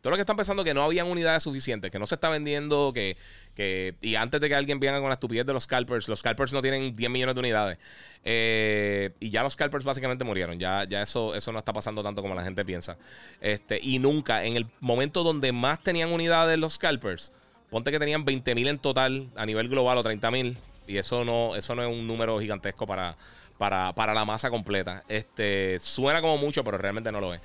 Todos 0.00 0.12
los 0.12 0.18
que 0.18 0.22
están 0.22 0.36
pensando 0.36 0.62
que 0.62 0.74
no 0.74 0.82
habían 0.82 1.08
unidades 1.08 1.42
suficientes, 1.42 1.90
que 1.90 1.98
no 1.98 2.06
se 2.06 2.14
está 2.14 2.28
vendiendo, 2.28 2.92
que, 2.94 3.16
que 3.54 3.94
y 4.00 4.14
antes 4.14 4.40
de 4.40 4.48
que 4.48 4.54
alguien 4.54 4.78
venga 4.78 5.00
con 5.00 5.08
la 5.08 5.14
estupidez 5.14 5.44
de 5.44 5.52
los 5.52 5.64
scalpers, 5.64 6.08
los 6.08 6.20
scalpers 6.20 6.52
no 6.52 6.62
tienen 6.62 6.94
10 6.94 7.10
millones 7.10 7.34
de 7.34 7.40
unidades. 7.40 7.78
Eh, 8.24 9.10
y 9.20 9.30
ya 9.30 9.42
los 9.42 9.54
scalpers 9.54 9.84
básicamente 9.84 10.24
murieron. 10.24 10.58
Ya, 10.58 10.84
ya 10.84 11.02
eso, 11.02 11.34
eso 11.34 11.52
no 11.52 11.58
está 11.58 11.72
pasando 11.72 12.02
tanto 12.02 12.22
como 12.22 12.34
la 12.34 12.44
gente 12.44 12.64
piensa. 12.64 12.96
Este, 13.40 13.80
y 13.82 13.98
nunca, 13.98 14.44
en 14.44 14.56
el 14.56 14.66
momento 14.80 15.22
donde 15.22 15.50
más 15.52 15.82
tenían 15.82 16.12
unidades 16.12 16.58
los 16.58 16.74
scalpers, 16.74 17.32
ponte 17.70 17.90
que 17.90 17.98
tenían 17.98 18.24
20.000 18.24 18.68
en 18.68 18.78
total 18.78 19.28
a 19.34 19.46
nivel 19.46 19.68
global 19.68 19.98
o 19.98 20.04
30.000. 20.04 20.56
Y 20.86 20.96
eso 20.96 21.24
no, 21.24 21.56
eso 21.56 21.74
no 21.74 21.82
es 21.82 21.92
un 21.92 22.06
número 22.06 22.38
gigantesco 22.40 22.86
para, 22.86 23.16
para, 23.58 23.92
para 23.94 24.14
la 24.14 24.24
masa 24.24 24.48
completa. 24.48 25.04
Este, 25.08 25.78
suena 25.80 26.20
como 26.20 26.38
mucho, 26.38 26.62
pero 26.64 26.78
realmente 26.78 27.12
no 27.12 27.20
lo 27.20 27.34
es. 27.34 27.40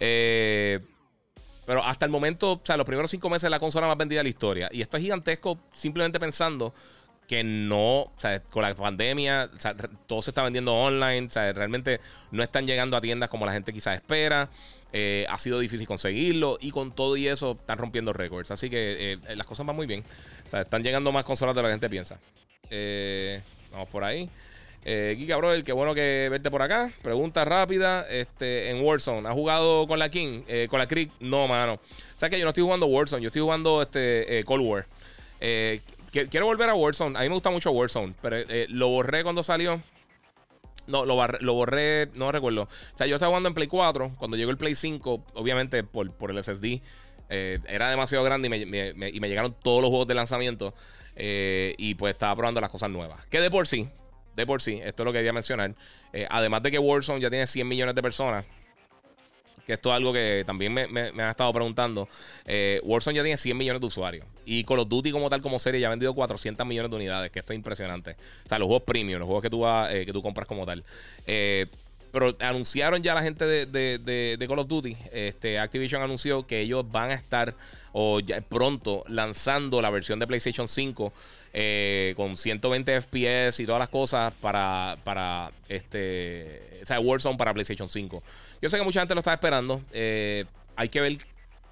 Eh, 0.00 0.80
pero 1.66 1.84
hasta 1.84 2.06
el 2.06 2.12
momento, 2.12 2.52
o 2.52 2.60
sea, 2.62 2.76
los 2.76 2.86
primeros 2.86 3.10
cinco 3.10 3.28
meses 3.28 3.50
la 3.50 3.58
consola 3.58 3.88
más 3.88 3.98
vendida 3.98 4.20
de 4.20 4.24
la 4.24 4.28
historia. 4.28 4.68
Y 4.72 4.80
esto 4.80 4.96
es 4.96 5.02
gigantesco 5.02 5.58
simplemente 5.74 6.20
pensando 6.20 6.72
que 7.26 7.42
no, 7.42 8.02
o 8.02 8.12
sea, 8.16 8.40
con 8.40 8.62
la 8.62 8.72
pandemia, 8.72 9.50
o 9.54 9.58
sea, 9.58 9.74
todo 10.06 10.22
se 10.22 10.30
está 10.30 10.44
vendiendo 10.44 10.72
online, 10.72 11.26
o 11.26 11.30
sea, 11.30 11.52
realmente 11.52 12.00
no 12.30 12.44
están 12.44 12.66
llegando 12.66 12.96
a 12.96 13.00
tiendas 13.00 13.28
como 13.28 13.44
la 13.44 13.52
gente 13.52 13.72
quizás 13.72 13.96
espera. 13.96 14.48
Eh, 14.92 15.26
ha 15.28 15.36
sido 15.36 15.58
difícil 15.58 15.86
conseguirlo 15.86 16.56
y 16.60 16.70
con 16.70 16.92
todo 16.92 17.16
y 17.16 17.26
eso 17.26 17.56
están 17.58 17.78
rompiendo 17.78 18.12
récords. 18.12 18.52
Así 18.52 18.70
que 18.70 19.12
eh, 19.12 19.36
las 19.36 19.46
cosas 19.46 19.66
van 19.66 19.74
muy 19.74 19.86
bien. 19.86 20.04
O 20.46 20.50
sea, 20.50 20.60
están 20.60 20.84
llegando 20.84 21.10
más 21.10 21.24
consolas 21.24 21.56
de 21.56 21.62
lo 21.62 21.66
que 21.66 21.70
la 21.70 21.74
gente 21.74 21.90
piensa. 21.90 22.18
vamos 23.72 23.88
por 23.88 24.04
ahí. 24.04 24.30
Eh, 24.88 25.16
Giga 25.18 25.36
Brother, 25.36 25.64
qué 25.64 25.72
bueno 25.72 25.96
que 25.96 26.28
verte 26.30 26.48
por 26.48 26.62
acá. 26.62 26.92
Pregunta 27.02 27.44
rápida. 27.44 28.06
Este, 28.08 28.70
en 28.70 28.84
Warzone, 28.84 29.28
¿has 29.28 29.34
jugado 29.34 29.84
con 29.88 29.98
la 29.98 30.08
King? 30.10 30.42
Eh, 30.46 30.68
con 30.70 30.78
la 30.78 30.86
Creek? 30.86 31.10
No, 31.18 31.48
mano. 31.48 31.72
O 31.72 32.20
sea 32.20 32.30
que 32.30 32.38
yo 32.38 32.44
no 32.44 32.50
estoy 32.50 32.62
jugando 32.62 32.86
Warzone, 32.86 33.20
yo 33.20 33.26
estoy 33.26 33.42
jugando 33.42 33.82
este, 33.82 34.38
eh, 34.38 34.44
Cold 34.44 34.64
War. 34.64 34.86
Eh, 35.40 35.80
quiero 36.30 36.46
volver 36.46 36.70
a 36.70 36.76
Warzone. 36.76 37.18
A 37.18 37.22
mí 37.22 37.28
me 37.28 37.34
gusta 37.34 37.50
mucho 37.50 37.72
Warzone, 37.72 38.14
pero 38.22 38.36
lo 38.68 38.88
borré 38.90 39.24
cuando 39.24 39.42
salió. 39.42 39.82
No, 40.86 41.04
lo, 41.04 41.16
borré, 41.16 42.06
no 42.14 42.30
recuerdo. 42.30 42.62
O 42.62 42.96
sea, 42.96 43.08
yo 43.08 43.16
estaba 43.16 43.30
jugando 43.30 43.48
en 43.48 43.56
Play 43.56 43.66
4. 43.66 44.12
Cuando 44.16 44.36
llegó 44.36 44.52
el 44.52 44.56
Play 44.56 44.76
5, 44.76 45.24
obviamente 45.34 45.82
por, 45.82 46.12
por 46.12 46.30
el 46.30 46.40
SSD, 46.44 46.80
era 47.28 47.90
demasiado 47.90 48.22
grande 48.22 48.46
y 48.46 48.50
me, 48.50 49.08
y 49.08 49.18
me, 49.18 49.28
llegaron 49.28 49.52
todos 49.64 49.82
los 49.82 49.90
juegos 49.90 50.06
de 50.06 50.14
lanzamiento. 50.14 50.74
y 51.16 51.94
pues 51.96 52.14
estaba 52.14 52.36
probando 52.36 52.60
las 52.60 52.70
cosas 52.70 52.88
nuevas. 52.88 53.26
Que 53.26 53.40
de 53.40 53.50
por 53.50 53.66
sí, 53.66 53.90
de 54.36 54.46
por 54.46 54.60
sí. 54.62 54.78
Esto 54.84 55.02
es 55.02 55.04
lo 55.04 55.12
que 55.12 55.18
quería 55.18 55.32
mencionar. 55.32 55.74
Eh, 56.12 56.26
además 56.30 56.62
de 56.62 56.70
que 56.70 56.78
Warzone 56.78 57.20
ya 57.20 57.30
tiene 57.30 57.46
100 57.46 57.66
millones 57.66 57.94
de 57.94 58.02
personas. 58.02 58.44
Que 59.66 59.72
esto 59.72 59.88
es 59.88 59.96
algo 59.96 60.12
que 60.12 60.44
también 60.46 60.72
me, 60.72 60.82
han 60.82 61.30
estado 61.30 61.52
preguntando. 61.52 62.08
Eh, 62.44 62.80
Warzone 62.84 63.16
ya 63.16 63.22
tiene 63.22 63.36
100 63.36 63.56
millones 63.56 63.80
de 63.80 63.86
usuarios. 63.86 64.24
Y 64.44 64.62
Call 64.62 64.80
of 64.80 64.88
Duty 64.88 65.10
como 65.10 65.28
tal, 65.28 65.42
como 65.42 65.58
serie, 65.58 65.80
ya 65.80 65.88
ha 65.88 65.90
vendido 65.90 66.14
400 66.14 66.64
millones 66.64 66.90
de 66.90 66.96
unidades. 66.96 67.32
Que 67.32 67.40
esto 67.40 67.52
es 67.52 67.56
impresionante. 67.56 68.12
O 68.44 68.48
sea, 68.48 68.58
los 68.58 68.66
juegos 68.66 68.84
premium, 68.84 69.18
los 69.18 69.26
juegos 69.26 69.42
que 69.42 69.50
tú, 69.50 69.60
vas, 69.60 69.92
eh, 69.92 70.06
que 70.06 70.12
tú 70.12 70.22
compras 70.22 70.46
como 70.46 70.64
tal. 70.66 70.84
pero 72.12 72.36
anunciaron 72.38 73.02
ya 73.02 73.14
la 73.14 73.22
gente 73.22 73.44
de, 73.44 74.46
Call 74.46 74.58
of 74.58 74.68
Duty. 74.68 74.96
Este, 75.12 75.58
Activision 75.58 76.02
anunció 76.02 76.46
que 76.46 76.60
ellos 76.60 76.88
van 76.88 77.10
a 77.10 77.14
estar 77.14 77.54
o 77.92 78.20
pronto 78.48 79.02
lanzando 79.08 79.80
la 79.80 79.90
versión 79.90 80.18
de 80.18 80.26
PlayStation 80.26 80.68
5 80.68 81.12
eh, 81.58 82.12
con 82.16 82.36
120 82.36 83.00
FPS 83.00 83.60
y 83.60 83.64
todas 83.64 83.78
las 83.78 83.88
cosas 83.88 84.30
para, 84.42 84.98
para 85.04 85.50
este, 85.70 86.80
o 86.82 86.84
sea, 86.84 87.00
Warzone 87.00 87.38
para 87.38 87.54
PlayStation 87.54 87.88
5. 87.88 88.22
Yo 88.60 88.68
sé 88.68 88.76
que 88.76 88.82
mucha 88.82 89.00
gente 89.00 89.14
lo 89.14 89.20
está 89.20 89.32
esperando. 89.32 89.80
Eh, 89.90 90.44
hay 90.76 90.90
que 90.90 91.00
ver 91.00 91.16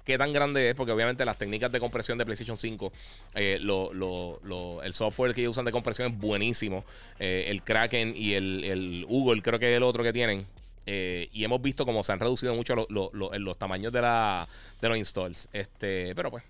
qué 0.03 0.17
tan 0.17 0.33
grande 0.33 0.71
es, 0.71 0.75
porque 0.75 0.91
obviamente 0.91 1.23
las 1.23 1.37
técnicas 1.37 1.71
de 1.71 1.79
compresión 1.79 2.17
de 2.17 2.25
PlayStation 2.25 2.57
5, 2.57 2.91
eh, 3.35 3.59
el 3.61 4.93
software 4.95 5.35
que 5.35 5.41
ellos 5.41 5.51
usan 5.51 5.65
de 5.65 5.71
compresión 5.71 6.11
es 6.11 6.17
buenísimo. 6.17 6.83
el 7.19 7.61
Kraken 7.61 8.15
y 8.17 8.33
el, 8.33 9.05
Google, 9.07 9.43
creo 9.43 9.59
que 9.59 9.69
es 9.69 9.77
el 9.77 9.83
otro 9.83 10.01
que 10.01 10.13
tienen. 10.13 10.47
y 10.87 11.43
hemos 11.43 11.61
visto 11.61 11.85
cómo 11.85 12.01
se 12.01 12.11
han 12.11 12.19
reducido 12.19 12.55
mucho 12.55 12.87
los 12.89 13.57
tamaños 13.59 13.93
de, 13.93 14.01
de 14.01 14.89
los 14.89 14.97
installs. 14.97 15.47
Este, 15.53 16.15
pero 16.15 16.31
pues, 16.31 16.43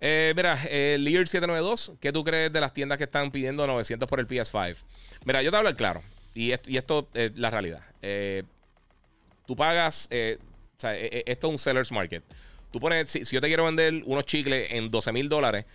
eh, 0.00 0.32
mira, 0.36 0.58
eh, 0.68 0.96
Lear 0.98 1.26
792, 1.26 1.92
¿qué 2.00 2.12
tú 2.12 2.24
crees 2.24 2.52
de 2.52 2.60
las 2.60 2.72
tiendas 2.72 2.98
que 2.98 3.04
están 3.04 3.30
pidiendo 3.30 3.66
900 3.66 4.08
por 4.08 4.20
el 4.20 4.26
PS5? 4.26 4.76
Mira, 5.24 5.42
yo 5.42 5.50
te 5.50 5.56
hablo 5.56 5.74
claro, 5.74 6.02
y 6.34 6.52
esto, 6.52 6.70
y 6.70 6.76
esto 6.76 7.08
es 7.14 7.36
la 7.36 7.50
realidad. 7.50 7.82
Eh, 8.02 8.42
tú 9.46 9.56
pagas, 9.56 10.08
eh, 10.10 10.38
o 10.76 10.80
sea, 10.80 10.96
esto 10.96 11.46
es 11.46 11.50
un 11.50 11.58
seller's 11.58 11.92
market. 11.92 12.24
Tú 12.70 12.80
pones, 12.80 13.10
si, 13.10 13.24
yo 13.24 13.40
te 13.40 13.48
quiero 13.48 13.64
vender 13.64 14.02
unos 14.06 14.24
chicles 14.24 14.72
en 14.72 14.90
12 14.90 15.12
mil 15.12 15.28
dólares, 15.28 15.66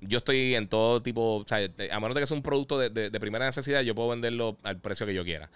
yo 0.00 0.18
estoy 0.18 0.54
en 0.54 0.68
todo 0.68 1.02
tipo, 1.02 1.36
o 1.36 1.44
sea, 1.46 1.58
a 1.58 2.00
menos 2.00 2.14
de 2.14 2.20
que 2.20 2.26
sea 2.26 2.36
un 2.36 2.42
producto 2.42 2.78
de, 2.78 3.20
primera 3.20 3.46
necesidad, 3.46 3.80
yo 3.82 3.94
puedo 3.94 4.10
venderlo 4.10 4.56
al 4.62 4.78
precio 4.78 5.06
que 5.06 5.14
yo 5.14 5.24
quiera. 5.24 5.50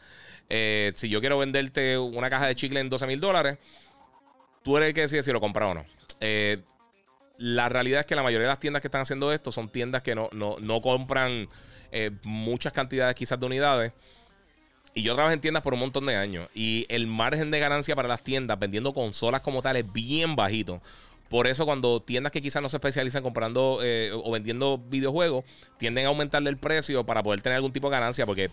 si 0.48 1.08
yo 1.08 1.20
quiero 1.20 1.38
venderte 1.38 1.98
una 1.98 2.30
caja 2.30 2.46
de 2.46 2.54
chicle 2.54 2.80
en 2.80 2.88
12 2.88 3.06
mil 3.06 3.20
dólares, 3.20 3.58
tú 4.68 4.76
eres 4.76 4.88
el 4.88 4.94
que 4.94 5.00
decide 5.02 5.22
si 5.22 5.32
lo 5.32 5.40
compras 5.40 5.70
o 5.70 5.74
no. 5.74 5.86
Eh, 6.20 6.58
la 7.38 7.68
realidad 7.68 8.00
es 8.00 8.06
que 8.06 8.16
la 8.16 8.22
mayoría 8.22 8.46
de 8.46 8.52
las 8.52 8.60
tiendas 8.60 8.82
que 8.82 8.88
están 8.88 9.00
haciendo 9.00 9.32
esto 9.32 9.52
son 9.52 9.68
tiendas 9.70 10.02
que 10.02 10.14
no, 10.14 10.28
compran 10.82 11.48
eh, 11.92 12.10
muchas 12.24 12.72
cantidades 12.72 13.14
quizás 13.14 13.38
de 13.38 13.46
unidades. 13.46 13.92
Y 14.92 15.02
yo 15.02 15.14
trabajé 15.14 15.34
en 15.34 15.40
tiendas 15.40 15.62
por 15.62 15.72
un 15.72 15.80
montón 15.80 16.06
de 16.06 16.16
años. 16.16 16.48
Y 16.52 16.84
el 16.88 17.06
margen 17.06 17.52
de 17.52 17.60
ganancia 17.60 17.94
para 17.94 18.08
las 18.08 18.24
tiendas 18.24 18.58
vendiendo 18.58 18.92
consolas 18.92 19.40
como 19.42 19.62
tal 19.62 19.76
es 19.76 19.90
bien 19.92 20.34
bajito. 20.34 20.82
Por 21.28 21.46
eso 21.46 21.64
cuando 21.64 22.00
tiendas 22.00 22.32
que 22.32 22.42
quizás 22.42 22.60
no 22.60 22.68
se 22.68 22.78
especializan 22.78 23.22
comprando 23.22 23.80
eh, 23.82 24.10
o 24.12 24.32
vendiendo 24.32 24.78
videojuegos, 24.78 25.44
tienden 25.76 26.06
a 26.06 26.08
aumentarle 26.08 26.50
el 26.50 26.56
precio 26.56 27.06
para 27.06 27.22
poder 27.22 27.40
tener 27.42 27.56
algún 27.56 27.72
tipo 27.72 27.88
de 27.88 27.92
ganancia. 27.92 28.26
Porque 28.26 28.50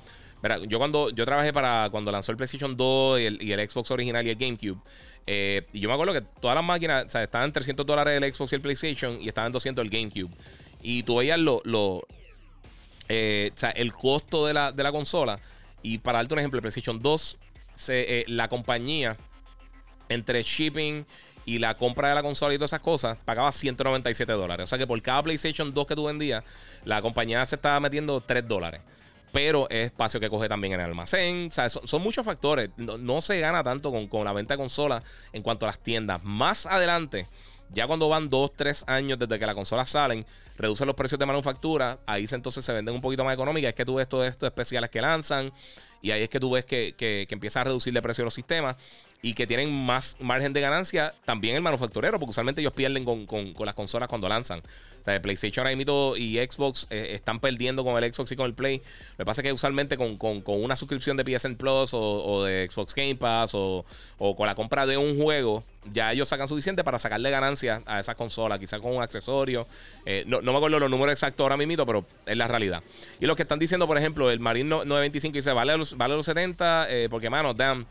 yo 0.68 0.78
cuando 0.78 1.10
yo 1.10 1.26
trabajé 1.26 1.54
para 1.54 1.90
cuando 1.90 2.12
lanzó 2.12 2.32
el 2.32 2.38
PlayStation 2.38 2.78
2 2.78 3.20
y 3.20 3.26
el, 3.26 3.42
y 3.42 3.52
el 3.52 3.68
Xbox 3.68 3.90
original 3.90 4.28
y 4.28 4.30
el 4.30 4.36
GameCube, 4.36 4.80
eh, 5.28 5.66
y 5.74 5.80
yo 5.80 5.90
me 5.90 5.94
acuerdo 5.96 6.14
que 6.14 6.22
todas 6.22 6.56
las 6.56 6.64
máquinas, 6.64 7.06
o 7.06 7.10
sea, 7.10 7.24
estaban 7.24 7.48
en 7.48 7.54
300 7.54 7.86
dólares 7.86 8.22
el 8.22 8.34
Xbox 8.34 8.52
y 8.52 8.56
el 8.56 8.62
PlayStation 8.62 9.22
y 9.22 9.28
estaban 9.28 9.48
en 9.48 9.54
200 9.54 9.84
el 9.84 9.90
GameCube. 9.90 10.32
Y 10.82 11.04
tú 11.04 11.18
veías 11.18 11.40
lo, 11.40 11.62
lo 11.66 12.06
eh, 13.10 13.52
o 13.54 13.58
sea, 13.58 13.72
el 13.72 13.94
costo 13.94 14.46
de 14.46 14.54
la, 14.54 14.72
de 14.72 14.84
la, 14.84 14.92
consola. 14.92 15.40
Y 15.82 15.98
para 15.98 16.20
darte 16.20 16.34
un 16.34 16.40
ejemplo, 16.40 16.58
el 16.58 16.62
PlayStation 16.62 17.02
2, 17.02 17.38
se, 17.76 18.20
eh, 18.20 18.26
la 18.28 18.48
compañía, 18.48 19.18
entre 20.10 20.44
shipping 20.44 21.06
y 21.46 21.60
la 21.60 21.76
compra 21.76 22.10
de 22.10 22.16
la 22.16 22.24
consola 22.24 22.54
y 22.54 22.58
todas 22.58 22.70
esas 22.70 22.82
cosas, 22.82 23.18
pagaba 23.26 23.52
197 23.52 24.32
dólares. 24.34 24.66
O 24.66 24.68
sea 24.68 24.78
que 24.78 24.88
por 24.88 25.00
cada 25.02 25.24
PlayStation 25.24 25.74
2 25.74 25.88
que 25.88 25.96
tú 25.96 26.06
vendías, 26.06 26.44
la 26.84 27.02
compañía 27.02 27.44
se 27.46 27.56
estaba 27.56 27.80
metiendo 27.80 28.22
3 28.22 28.48
dólares 28.48 28.82
pero 29.32 29.70
es 29.70 29.88
espacio 29.88 30.20
que 30.20 30.30
coge 30.30 30.48
también 30.48 30.74
en 30.74 30.80
el 30.80 30.88
almacén. 30.88 31.48
O 31.50 31.52
sea, 31.52 31.70
son, 31.70 32.02
muchos 32.02 32.26
factores. 32.26 32.70
No, 32.78 33.22
se 33.22 33.40
gana 33.40 33.64
tanto 33.64 33.92
con, 33.92 34.26
la 34.26 34.34
venta 34.34 34.54
de 34.54 34.58
consolas 34.58 35.04
en 35.34 35.42
cuanto 35.42 35.66
a 35.66 35.70
las 35.70 35.80
tiendas. 35.80 36.24
Más 36.24 36.66
adelante, 36.66 37.28
ya 37.70 37.88
cuando 37.88 38.10
van 38.10 38.30
2, 38.30 38.54
3 38.56 38.86
años 38.88 39.20
desde 39.20 39.38
que 39.38 39.46
las 39.46 39.56
consolas 39.56 39.90
salen, 39.90 40.26
reducen 40.58 40.88
los 40.88 40.96
precios 40.96 41.20
de 41.20 41.26
manufactura. 41.26 42.00
Ahí 42.06 42.26
entonces 42.32 42.64
se 42.64 42.74
venden 42.74 42.96
un 42.96 43.02
poquito 43.02 43.24
más 43.24 43.34
económicas. 43.34 43.70
Es 43.70 43.76
que 43.76 43.86
tú 43.86 43.96
ves 43.96 44.08
todos 44.08 44.28
estos 44.28 44.48
especiales 44.48 44.90
que 44.90 45.02
lanzan. 45.02 45.52
Y 46.02 46.12
ahí 46.12 46.24
es 46.24 46.30
que 46.30 46.40
tú 46.40 46.52
ves 46.52 46.66
que, 46.66 46.94
que, 46.96 47.26
que 47.28 47.34
empieza 47.34 47.62
a 47.62 47.64
reducir 47.64 47.96
el 47.96 48.02
precio 48.02 48.22
de 48.22 48.26
los 48.26 48.34
sistemas 48.34 48.78
y 49.26 49.34
que 49.34 49.48
tienen 49.48 49.74
más 49.74 50.18
margen 50.20 50.54
de 50.54 50.62
ganancia 50.62 51.16
también 51.26 51.56
el 51.56 51.62
manufacturero, 51.64 52.20
porque 52.20 52.30
usualmente 52.30 52.62
ellos 52.62 52.74
pierden 52.74 53.04
con, 53.06 53.56
las 53.66 53.74
consolas 53.74 54.08
cuando 54.08 54.30
lanzan. 54.30 54.62
O 55.06 55.12
sea, 55.12 55.22
PlayStation 55.22 55.68
y 56.18 56.38
Xbox 56.38 56.88
eh, 56.90 57.12
están 57.14 57.40
perdiendo 57.40 57.84
con 57.84 58.04
el 58.04 58.12
Xbox 58.12 58.32
y 58.32 58.36
con 58.36 58.48
el 58.48 58.56
Play. 58.56 58.80
Lo 58.80 59.18
que 59.18 59.26
pasa 59.26 59.42
es 59.42 59.44
que 59.44 59.54
usualmente 59.54 59.98
con, 59.98 60.18
una 60.48 60.76
suscripción 60.76 61.16
de 61.16 61.24
PSN 61.24 61.58
Plus 61.58 61.92
o, 61.94 62.44
de 62.44 62.68
Xbox 62.68 62.96
Game 62.96 63.14
Pass 63.14 63.52
o, 63.54 63.86
con 64.18 64.48
la 64.48 64.56
compra 64.56 64.88
de 64.88 64.98
un 64.98 65.22
juego, 65.22 65.64
ya 65.94 66.12
ellos 66.12 66.28
sacan 66.28 66.48
suficiente 66.48 66.84
para 66.84 66.98
sacarle 66.98 67.30
ganancia 67.30 67.84
a 67.86 68.00
esas 68.00 68.16
consolas, 68.16 68.58
quizás 68.58 68.80
con 68.80 68.96
un 68.96 69.04
accesorio. 69.04 69.68
Eh, 70.08 70.24
no, 70.26 70.42
me 70.42 70.56
acuerdo 70.56 70.80
los 70.80 70.90
números 70.90 71.12
exactos 71.14 71.44
ahora 71.44 71.56
mismo, 71.56 71.86
pero 71.86 72.04
es 72.26 72.36
la 72.36 72.48
realidad. 72.48 72.82
Y 73.20 73.28
los 73.28 73.36
que 73.36 73.44
están 73.44 73.60
diciendo, 73.60 73.86
por 73.86 74.00
ejemplo, 74.00 74.32
el 74.32 74.40
Marine 74.40 74.70
925 74.70 75.36
dice, 75.36 75.52
vale 75.52 75.78
los, 75.78 75.96
vale 75.98 76.16
los 76.16 76.26
70, 76.26 76.88
eh, 76.90 77.10
porque, 77.12 77.30
mano, 77.30 77.54
damn. 77.54 77.86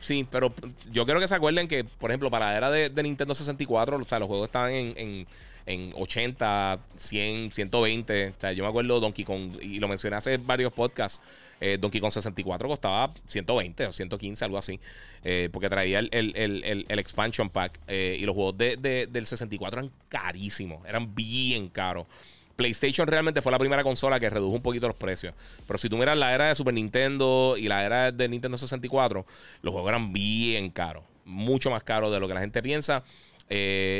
sí, 0.00 0.26
pero 0.30 0.52
yo 0.92 1.06
quiero 1.06 1.18
que 1.18 1.28
se 1.28 1.34
acuerden 1.34 1.66
que, 1.66 1.82
por 1.84 2.10
ejemplo, 2.10 2.30
para 2.30 2.50
la 2.50 2.56
era 2.58 2.70
de, 2.70 3.02
Nintendo 3.02 3.34
64, 3.34 3.96
o 3.96 4.04
sea, 4.04 4.18
los 4.18 4.28
juegos 4.28 4.48
estaban 4.48 4.72
en, 4.72 5.26
80, 5.66 6.78
100, 6.96 7.50
120. 7.52 8.28
O 8.28 8.40
sea, 8.40 8.52
yo 8.52 8.62
me 8.62 8.68
acuerdo 8.70 9.00
Donkey 9.00 9.24
Kong, 9.24 9.60
y 9.60 9.78
lo 9.80 9.88
mencioné 9.88 10.16
hace 10.16 10.36
varios 10.36 10.72
podcasts. 10.72 11.20
Eh, 11.60 11.78
Donkey 11.80 12.00
Kong 12.00 12.12
64 12.12 12.68
costaba 12.68 13.10
120 13.24 13.86
o 13.86 13.92
115, 13.92 14.44
algo 14.44 14.58
así. 14.58 14.78
Eh, 15.24 15.48
porque 15.52 15.68
traía 15.68 15.98
el, 15.98 16.84
expansion 16.88 17.50
pack. 17.50 17.80
Eh, 17.88 18.16
y 18.20 18.24
los 18.24 18.34
juegos 18.34 18.56
del 18.58 19.26
64 19.26 19.80
eran 19.80 19.92
carísimos. 20.08 20.84
Eran 20.86 21.14
bien 21.14 21.68
caros. 21.68 22.06
PlayStation 22.54 23.06
realmente 23.06 23.42
fue 23.42 23.52
la 23.52 23.58
primera 23.58 23.82
consola 23.82 24.18
que 24.18 24.30
redujo 24.30 24.54
un 24.54 24.62
poquito 24.62 24.86
los 24.86 24.96
precios. 24.96 25.34
Pero 25.66 25.78
si 25.78 25.88
tú 25.88 25.98
miras 25.98 26.16
la 26.16 26.32
era 26.32 26.48
de 26.48 26.54
Super 26.54 26.72
Nintendo 26.72 27.54
y 27.58 27.68
la 27.68 27.84
era 27.84 28.12
de 28.12 28.28
Nintendo 28.28 28.56
64, 28.56 29.26
los 29.60 29.72
juegos 29.72 29.88
eran 29.90 30.12
bien 30.12 30.70
caros. 30.70 31.04
Mucho 31.26 31.70
más 31.70 31.82
caros 31.82 32.12
de 32.12 32.20
lo 32.20 32.28
que 32.28 32.34
la 32.34 32.40
gente 32.40 32.62
piensa. 32.62 33.02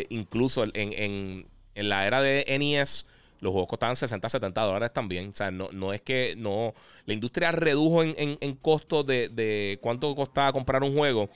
Incluso 0.09 0.65
en, 0.73 1.47
la 1.77 2.07
era 2.07 2.23
de 2.23 2.45
NES, 2.59 3.07
los 3.41 3.53
juegos 3.53 3.69
costaban 3.69 3.97
60, 3.97 4.29
70 4.29 4.61
dólares 4.63 4.93
también. 4.93 5.31
O 5.31 5.35
sea, 5.35 5.51
no, 5.51 5.93
es 5.93 6.01
que 6.01 6.35
no. 6.37 6.75
La 7.05 7.15
industria 7.15 7.53
redujo 7.53 8.03
en, 8.03 8.39
en, 8.41 8.55
costo 8.57 9.05
de, 9.05 9.29
de 9.29 9.79
cuánto 9.81 10.15
costaba 10.15 10.53
comprar 10.53 10.83
un 10.83 10.97
juego 10.97 11.31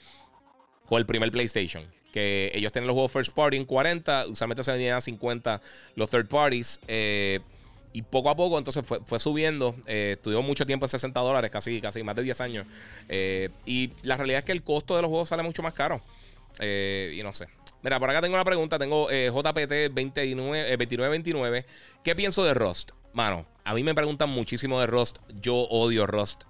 con 0.85 0.99
el 0.99 1.05
primer 1.05 1.31
PlayStation 1.31 1.85
que 2.11 2.51
ellos 2.53 2.71
tienen 2.71 2.87
los 2.87 2.93
juegos 2.93 3.11
first 3.11 3.33
party 3.33 3.57
en 3.57 3.65
40, 3.65 4.27
usualmente 4.27 4.63
se 4.63 4.71
vendían 4.71 4.97
a 4.97 5.01
50 5.01 5.61
los 5.95 6.09
third 6.09 6.27
parties. 6.27 6.79
Eh, 6.87 7.39
y 7.93 8.03
poco 8.03 8.29
a 8.29 8.35
poco 8.35 8.57
entonces 8.57 8.85
fue, 8.85 8.99
fue 9.05 9.19
subiendo. 9.19 9.75
Eh, 9.85 10.17
mucho 10.43 10.65
tiempo 10.65 10.85
en 10.85 10.89
60 10.89 11.19
dólares, 11.19 11.51
casi, 11.51 11.81
casi 11.81 12.03
más 12.03 12.15
de 12.15 12.23
10 12.23 12.41
años. 12.41 12.67
Eh, 13.09 13.49
y 13.65 13.91
la 14.03 14.17
realidad 14.17 14.39
es 14.39 14.45
que 14.45 14.51
el 14.51 14.63
costo 14.63 14.95
de 14.95 15.01
los 15.01 15.09
juegos 15.09 15.29
sale 15.29 15.43
mucho 15.43 15.61
más 15.61 15.73
caro. 15.73 16.01
Eh, 16.59 17.15
y 17.17 17.23
no 17.23 17.33
sé. 17.33 17.47
Mira, 17.83 17.99
por 17.99 18.09
acá 18.09 18.21
tengo 18.21 18.35
una 18.35 18.43
pregunta. 18.43 18.77
Tengo 18.77 19.09
JPT 19.09 19.93
29, 19.93 20.69
2929. 20.77 21.65
¿Qué 22.03 22.15
pienso 22.15 22.43
de 22.43 22.53
Rust? 22.53 22.91
Mano, 23.13 23.45
a 23.63 23.73
mí 23.73 23.83
me 23.83 23.95
preguntan 23.95 24.29
muchísimo 24.29 24.79
de 24.79 24.87
Rust. 24.87 25.17
Yo 25.41 25.55
odio 25.55 26.07
Rust. 26.07 26.43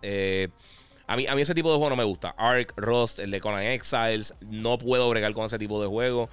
a 1.07 1.15
mí, 1.15 1.27
a 1.27 1.36
mí 1.36 1.41
ese 1.41 1.55
tipo 1.55 1.71
de 1.71 1.77
juego 1.77 1.89
no 1.89 1.95
me 1.95 2.03
gusta. 2.03 2.36
Ark, 2.38 2.73
Rust, 2.77 3.19
el 3.19 3.32
de 3.32 3.39
Conan 3.41 3.63
Exiles. 3.63 4.34
No 4.41 4.77
puedo 4.77 5.09
bregar 5.09 5.34
con 5.34 5.45
ese 5.45 5.57
tipo 5.57 5.82
de 5.82 5.88
juego. 5.88 6.29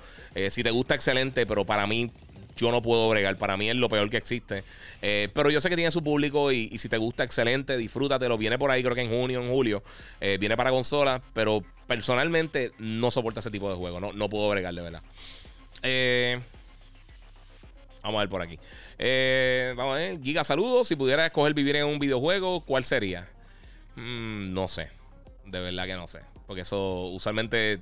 si 0.50 0.62
te 0.62 0.70
gusta, 0.70 0.94
excelente. 0.94 1.46
Pero 1.46 1.64
para 1.64 1.86
mí 1.86 2.10
yo 2.58 2.72
no 2.72 2.82
puedo 2.82 3.08
bregar. 3.08 3.36
Para 3.36 3.56
mí 3.56 3.70
es 3.70 3.76
lo 3.76 3.88
peor 3.88 4.10
que 4.10 4.16
existe. 4.16 4.64
Eh, 5.00 5.28
pero 5.32 5.48
yo 5.50 5.60
sé 5.60 5.70
que 5.70 5.76
tiene 5.76 5.90
su 5.90 6.02
público 6.02 6.52
y, 6.52 6.76
si 6.76 6.88
te 6.88 6.98
gusta, 6.98 7.24
excelente, 7.24 7.76
disfrútatelo. 7.76 8.36
Viene 8.36 8.58
por 8.58 8.70
ahí, 8.70 8.82
creo 8.82 8.94
que 8.94 9.02
en 9.02 9.10
junio, 9.10 9.40
en 9.42 9.48
julio. 9.48 9.82
Eh, 10.20 10.36
viene 10.38 10.56
para 10.56 10.70
consola, 10.70 11.22
pero 11.32 11.62
personalmente 11.86 12.72
no 12.78 13.10
soporta 13.10 13.40
ese 13.40 13.50
tipo 13.50 13.70
de 13.70 13.76
juego. 13.76 14.00
No, 14.00 14.12
no 14.12 14.28
puedo 14.28 14.48
bregar, 14.50 14.74
de 14.74 14.82
verdad. 14.82 15.02
Eh, 15.82 16.40
vamos 18.02 18.18
a 18.18 18.22
ver 18.22 18.28
por 18.28 18.42
aquí. 18.42 18.58
vamos 19.76 19.94
a 19.94 19.98
ver. 19.98 20.20
Giga, 20.20 20.44
saludos. 20.44 20.88
Si 20.88 20.96
pudiera 20.96 21.24
escoger 21.24 21.54
vivir 21.54 21.76
en 21.76 21.86
un 21.86 21.98
videojuego, 21.98 22.60
¿cuál 22.60 22.84
sería? 22.84 23.28
Mm, 23.94 24.52
no 24.52 24.66
sé. 24.66 24.90
De 25.46 25.60
verdad 25.60 25.86
que 25.86 25.94
no 25.94 26.08
sé. 26.08 26.20
Porque 26.46 26.62
eso 26.62 27.06
usualmente... 27.06 27.78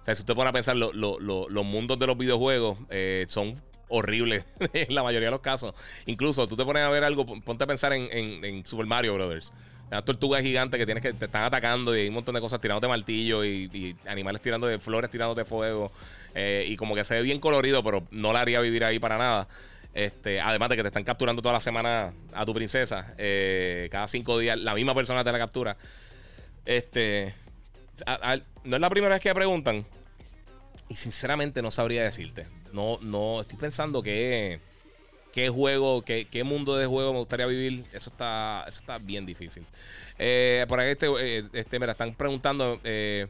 O 0.00 0.04
sea, 0.04 0.14
si 0.14 0.20
usted 0.20 0.34
pone 0.34 0.50
a 0.50 0.52
pensar, 0.52 0.76
los 0.76 1.64
mundos 1.64 1.98
de 1.98 2.06
los 2.06 2.18
videojuegos 2.18 2.76
son 3.28 3.54
horrible 3.94 4.44
en 4.72 4.94
la 4.94 5.02
mayoría 5.02 5.28
de 5.28 5.32
los 5.32 5.40
casos. 5.40 5.74
Incluso 6.06 6.46
tú 6.46 6.56
te 6.56 6.64
pones 6.64 6.82
a 6.82 6.88
ver 6.88 7.04
algo, 7.04 7.24
ponte 7.24 7.64
a 7.64 7.66
pensar 7.66 7.92
en, 7.92 8.66
Super 8.66 8.86
Mario 8.86 9.14
Brothers. 9.14 9.52
Una 9.90 10.02
tortuga 10.02 10.40
gigante 10.40 10.78
que 10.78 10.86
tienes 10.86 11.02
que 11.02 11.12
te 11.12 11.26
están 11.26 11.44
atacando 11.44 11.94
y 11.94 12.00
hay 12.00 12.08
un 12.08 12.14
montón 12.14 12.34
de 12.34 12.40
cosas 12.40 12.60
tirándote 12.60 12.88
martillo 12.88 13.44
y, 13.44 13.70
y 13.72 13.96
animales 14.08 14.40
tirando 14.42 14.66
de 14.66 14.78
flores 14.78 15.10
tirándote 15.10 15.44
fuego. 15.44 15.92
Eh, 16.34 16.66
y 16.68 16.76
como 16.76 16.94
que 16.94 17.04
se 17.04 17.14
ve 17.14 17.22
bien 17.22 17.38
colorido, 17.38 17.82
pero 17.82 18.02
no 18.10 18.32
la 18.32 18.40
haría 18.40 18.60
vivir 18.60 18.84
ahí 18.84 18.98
para 18.98 19.18
nada. 19.18 19.46
Este, 19.94 20.40
además 20.40 20.68
de 20.70 20.76
que 20.76 20.82
te 20.82 20.88
están 20.88 21.04
capturando 21.04 21.40
toda 21.40 21.52
la 21.52 21.60
semana 21.60 22.12
a 22.32 22.44
tu 22.44 22.52
princesa. 22.52 23.14
Eh, 23.18 23.88
cada 23.90 24.08
cinco 24.08 24.38
días 24.38 24.58
la 24.58 24.74
misma 24.74 24.94
persona 24.94 25.22
te 25.22 25.30
la 25.30 25.38
captura. 25.38 25.76
Este. 26.66 27.34
no 28.64 28.76
es 28.76 28.80
la 28.80 28.90
primera 28.90 29.14
vez 29.14 29.22
que 29.22 29.34
preguntan. 29.34 29.84
Y 30.88 30.96
sinceramente 30.96 31.62
no 31.62 31.70
sabría 31.70 32.04
decirte. 32.04 32.46
No, 32.72 32.98
no, 33.00 33.40
estoy 33.40 33.58
pensando 33.58 34.02
que 34.02 34.60
qué 35.34 35.48
juego, 35.48 36.02
qué, 36.02 36.26
qué, 36.30 36.44
mundo 36.44 36.76
de 36.76 36.86
juego 36.86 37.12
me 37.12 37.18
gustaría 37.18 37.46
vivir. 37.46 37.84
Eso 37.92 38.10
está, 38.10 38.64
eso 38.68 38.78
está 38.78 38.98
bien 38.98 39.26
difícil. 39.26 39.64
Eh, 40.16 40.64
por 40.68 40.78
ahí 40.78 40.92
este, 40.92 41.08
eh, 41.18 41.44
este, 41.52 41.80
mira, 41.80 41.92
están 41.92 42.14
preguntando 42.14 42.80
eh, 42.84 43.26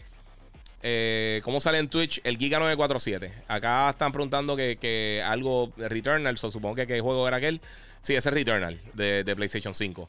cómo 1.42 1.60
sale 1.60 1.78
en 1.78 1.88
Twitch 1.88 2.20
el 2.24 2.36
Giga 2.36 2.58
947. 2.58 3.32
Acá 3.48 3.88
están 3.88 4.12
preguntando 4.12 4.54
que, 4.54 4.76
que 4.76 5.22
algo 5.24 5.72
Returnal, 5.78 6.36
supongo 6.36 6.74
que 6.74 6.86
qué 6.86 7.00
juego 7.00 7.26
era 7.26 7.38
aquel. 7.38 7.62
Sí, 8.02 8.14
ese 8.14 8.28
es 8.28 8.34
Returnal 8.34 8.78
de, 8.92 9.24
de 9.24 9.34
PlayStation 9.34 9.74
5. 9.74 10.06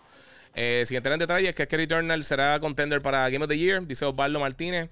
sin 0.86 0.98
entrar 0.98 1.14
en 1.14 1.20
detalles, 1.20 1.56
que 1.56 1.64
es 1.64 1.70
que 1.70 1.78
Returnal 1.78 2.26
será 2.26 2.60
contender 2.60 3.02
para 3.02 3.30
Game 3.30 3.46
of 3.46 3.50
the 3.50 3.58
Year, 3.58 3.88
dice 3.88 4.04
Osvaldo 4.04 4.42
Martínez. 4.42 4.90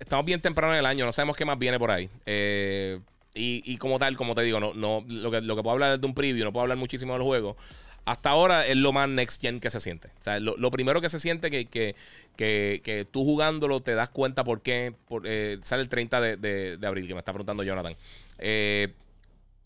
Estamos 0.00 0.26
bien 0.26 0.40
temprano 0.40 0.72
en 0.72 0.80
el 0.80 0.86
año, 0.86 1.04
no 1.04 1.12
sabemos 1.12 1.36
qué 1.36 1.44
más 1.44 1.58
viene 1.58 1.78
por 1.78 1.90
ahí. 1.90 2.08
Eh, 2.26 2.98
y, 3.32 3.76
como 3.76 3.98
tal, 3.98 4.16
como 4.16 4.34
te 4.34 4.42
digo, 4.42 4.58
no, 4.58 4.74
no, 4.74 5.04
lo, 5.06 5.30
que, 5.30 5.40
lo 5.40 5.54
que 5.54 5.62
puedo 5.62 5.72
hablar 5.72 5.92
es 5.92 6.00
de 6.00 6.06
un 6.06 6.14
preview, 6.14 6.44
no 6.44 6.52
puedo 6.52 6.62
hablar 6.62 6.78
muchísimo 6.78 7.12
del 7.12 7.22
juego. 7.22 7.56
Hasta 8.04 8.30
ahora 8.30 8.66
es 8.66 8.76
lo 8.76 8.92
más 8.92 9.08
next 9.08 9.40
gen 9.40 9.60
que 9.60 9.70
se 9.70 9.78
siente. 9.78 10.08
O 10.08 10.22
sea, 10.22 10.40
lo, 10.40 10.70
primero 10.70 11.00
que 11.00 11.10
se 11.10 11.18
siente 11.18 11.50
que, 11.50 11.66
que, 11.66 11.94
que, 12.36 13.06
tú 13.10 13.24
jugándolo 13.24 13.80
te 13.80 13.94
das 13.94 14.08
cuenta 14.08 14.42
por 14.42 14.62
qué 14.62 14.94
eh, 15.24 15.58
sale 15.62 15.82
el 15.82 15.88
30 15.88 16.20
de, 16.20 16.78
abril, 16.82 17.06
que 17.06 17.14
me 17.14 17.20
está 17.20 17.32
preguntando 17.32 17.62
Jonathan. 17.62 17.94
Eh, 18.38 18.88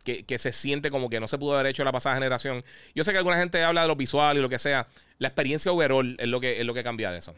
que, 0.04 0.38
se 0.38 0.52
siente 0.52 0.90
como 0.90 1.08
que 1.08 1.20
no 1.20 1.26
se 1.26 1.38
pudo 1.38 1.54
haber 1.54 1.66
hecho 1.66 1.84
la 1.84 1.92
pasada 1.92 2.16
generación. 2.16 2.64
Yo 2.94 3.04
sé 3.04 3.12
que 3.12 3.18
alguna 3.18 3.38
gente 3.38 3.64
habla 3.64 3.82
de 3.82 3.88
lo 3.88 3.96
visual 3.96 4.36
y 4.36 4.40
lo 4.40 4.48
que 4.48 4.58
sea. 4.58 4.86
La 5.18 5.28
experiencia 5.28 5.72
overall 5.72 6.16
es 6.18 6.28
lo 6.28 6.40
que, 6.40 6.60
es 6.60 6.66
lo 6.66 6.74
que 6.74 6.82
cambia 6.82 7.10
de 7.10 7.18
eso. 7.18 7.34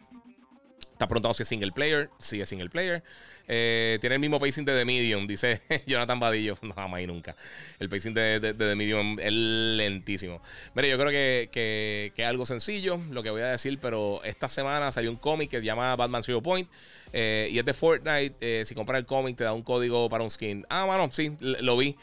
Está 0.96 1.06
preguntando 1.08 1.34
si 1.34 1.42
es 1.42 1.48
single 1.50 1.72
player. 1.72 2.08
Sí, 2.18 2.40
es 2.40 2.48
single 2.48 2.70
player. 2.70 3.04
Eh, 3.48 3.98
tiene 4.00 4.16
el 4.16 4.20
mismo 4.20 4.40
pacing 4.40 4.64
de 4.64 4.76
The 4.76 4.84
Medium, 4.84 5.26
dice 5.26 5.62
Jonathan 5.86 6.18
Badillo. 6.18 6.56
No, 6.66 6.74
jamás 6.74 7.00
y 7.00 7.06
nunca. 7.06 7.36
El 7.78 7.88
pacing 7.88 8.12
de, 8.12 8.40
The 8.40 8.74
Medium 8.74 9.18
es 9.20 9.32
lentísimo. 9.32 10.40
Mire, 10.74 10.88
yo 10.88 10.98
creo 10.98 11.10
que, 11.10 12.12
es 12.16 12.26
algo 12.26 12.44
sencillo 12.44 12.98
lo 13.10 13.22
que 13.22 13.30
voy 13.30 13.42
a 13.42 13.46
decir, 13.46 13.78
pero 13.80 14.20
esta 14.24 14.48
semana 14.48 14.90
salió 14.90 15.10
un 15.10 15.16
cómic 15.16 15.50
que 15.50 15.58
se 15.58 15.64
llama 15.64 15.94
Batman 15.94 16.24
Zero 16.24 16.42
Point. 16.42 16.68
Eh, 17.12 17.48
y 17.52 17.58
es 17.58 17.64
de 17.64 17.72
Fortnite. 17.72 18.34
Eh, 18.40 18.64
si 18.66 18.74
compras 18.74 18.98
el 18.98 19.06
cómic, 19.06 19.36
te 19.36 19.44
da 19.44 19.52
un 19.52 19.62
código 19.62 20.08
para 20.08 20.24
un 20.24 20.30
skin. 20.30 20.66
Ah, 20.68 20.84
bueno, 20.86 21.08
sí, 21.12 21.32
lo 21.40 21.76
vi. 21.76 21.94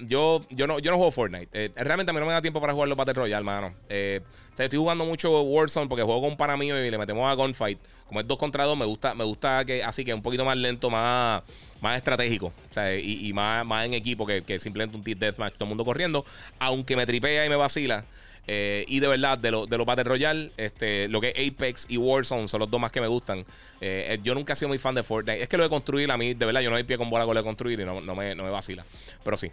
yo, 0.00 0.44
yo, 0.50 0.66
no, 0.66 0.80
yo 0.80 0.90
no 0.90 0.96
juego 0.96 1.12
Fortnite. 1.12 1.70
realmente 1.76 2.10
a 2.10 2.12
mí 2.14 2.18
no 2.18 2.26
me 2.26 2.32
da 2.32 2.42
tiempo 2.42 2.60
para 2.60 2.72
jugar 2.72 2.88
los 2.88 2.98
Battle 2.98 3.14
Royale, 3.14 3.44
mano. 3.44 3.68
o 3.68 4.56
sea, 4.56 4.64
estoy 4.64 4.78
jugando 4.78 5.04
mucho 5.04 5.40
Warzone 5.42 5.86
porque 5.88 6.02
juego 6.02 6.20
con 6.20 6.30
un 6.30 6.36
pana 6.36 6.56
mío 6.56 6.82
y 6.84 6.90
le 6.90 6.98
metemos 6.98 7.30
a 7.30 7.34
Gunfight 7.34 7.78
como 8.12 8.20
es 8.20 8.26
dos 8.26 8.36
contra 8.36 8.64
dos, 8.64 8.76
me 8.76 8.84
gusta, 8.84 9.14
me 9.14 9.24
gusta 9.24 9.64
que 9.64 9.82
así 9.82 10.04
que 10.04 10.12
un 10.12 10.20
poquito 10.20 10.44
más 10.44 10.54
lento, 10.58 10.90
más, 10.90 11.42
más 11.80 11.96
estratégico. 11.96 12.48
O 12.48 12.74
sea, 12.74 12.94
y, 12.94 13.32
más, 13.32 13.64
más 13.64 13.86
en 13.86 13.94
equipo 13.94 14.26
que, 14.26 14.58
simplemente 14.58 14.98
un 14.98 15.02
Team 15.02 15.18
Deathmatch, 15.18 15.54
todo 15.54 15.64
el 15.64 15.68
mundo 15.70 15.82
corriendo. 15.82 16.22
Aunque 16.58 16.94
me 16.94 17.06
tripea 17.06 17.46
y 17.46 17.48
me 17.48 17.56
vacila. 17.56 18.04
Eh, 18.46 18.84
y 18.86 19.00
de 19.00 19.08
verdad, 19.08 19.38
de, 19.38 19.50
lo, 19.50 19.66
de 19.66 19.78
los 19.78 19.86
Battle 19.86 20.04
Royale, 20.04 20.50
este, 20.58 21.08
lo 21.08 21.22
que 21.22 21.32
es 21.34 21.54
Apex 21.54 21.86
y 21.88 21.96
Warzone 21.96 22.48
son 22.48 22.60
los 22.60 22.70
dos 22.70 22.78
más 22.78 22.92
que 22.92 23.00
me 23.00 23.06
gustan. 23.06 23.46
Eh, 23.80 24.20
yo 24.22 24.34
nunca 24.34 24.52
he 24.52 24.56
sido 24.56 24.68
muy 24.68 24.76
fan 24.76 24.94
de 24.94 25.02
Fortnite. 25.02 25.42
Es 25.42 25.48
que 25.48 25.56
lo 25.56 25.62
de 25.62 25.70
construir, 25.70 26.10
a 26.10 26.18
mí, 26.18 26.34
de 26.34 26.44
verdad, 26.44 26.60
yo 26.60 26.68
no 26.68 26.76
hay 26.76 26.84
pie 26.84 26.98
con 26.98 27.08
bola 27.08 27.24
con 27.24 27.32
lo 27.32 27.40
de 27.40 27.46
construir 27.46 27.80
y 27.80 27.86
no, 27.86 28.02
me, 28.02 28.34
no 28.34 28.44
me 28.44 28.50
vacila. 28.50 28.84
Pero 29.24 29.38
sí. 29.38 29.50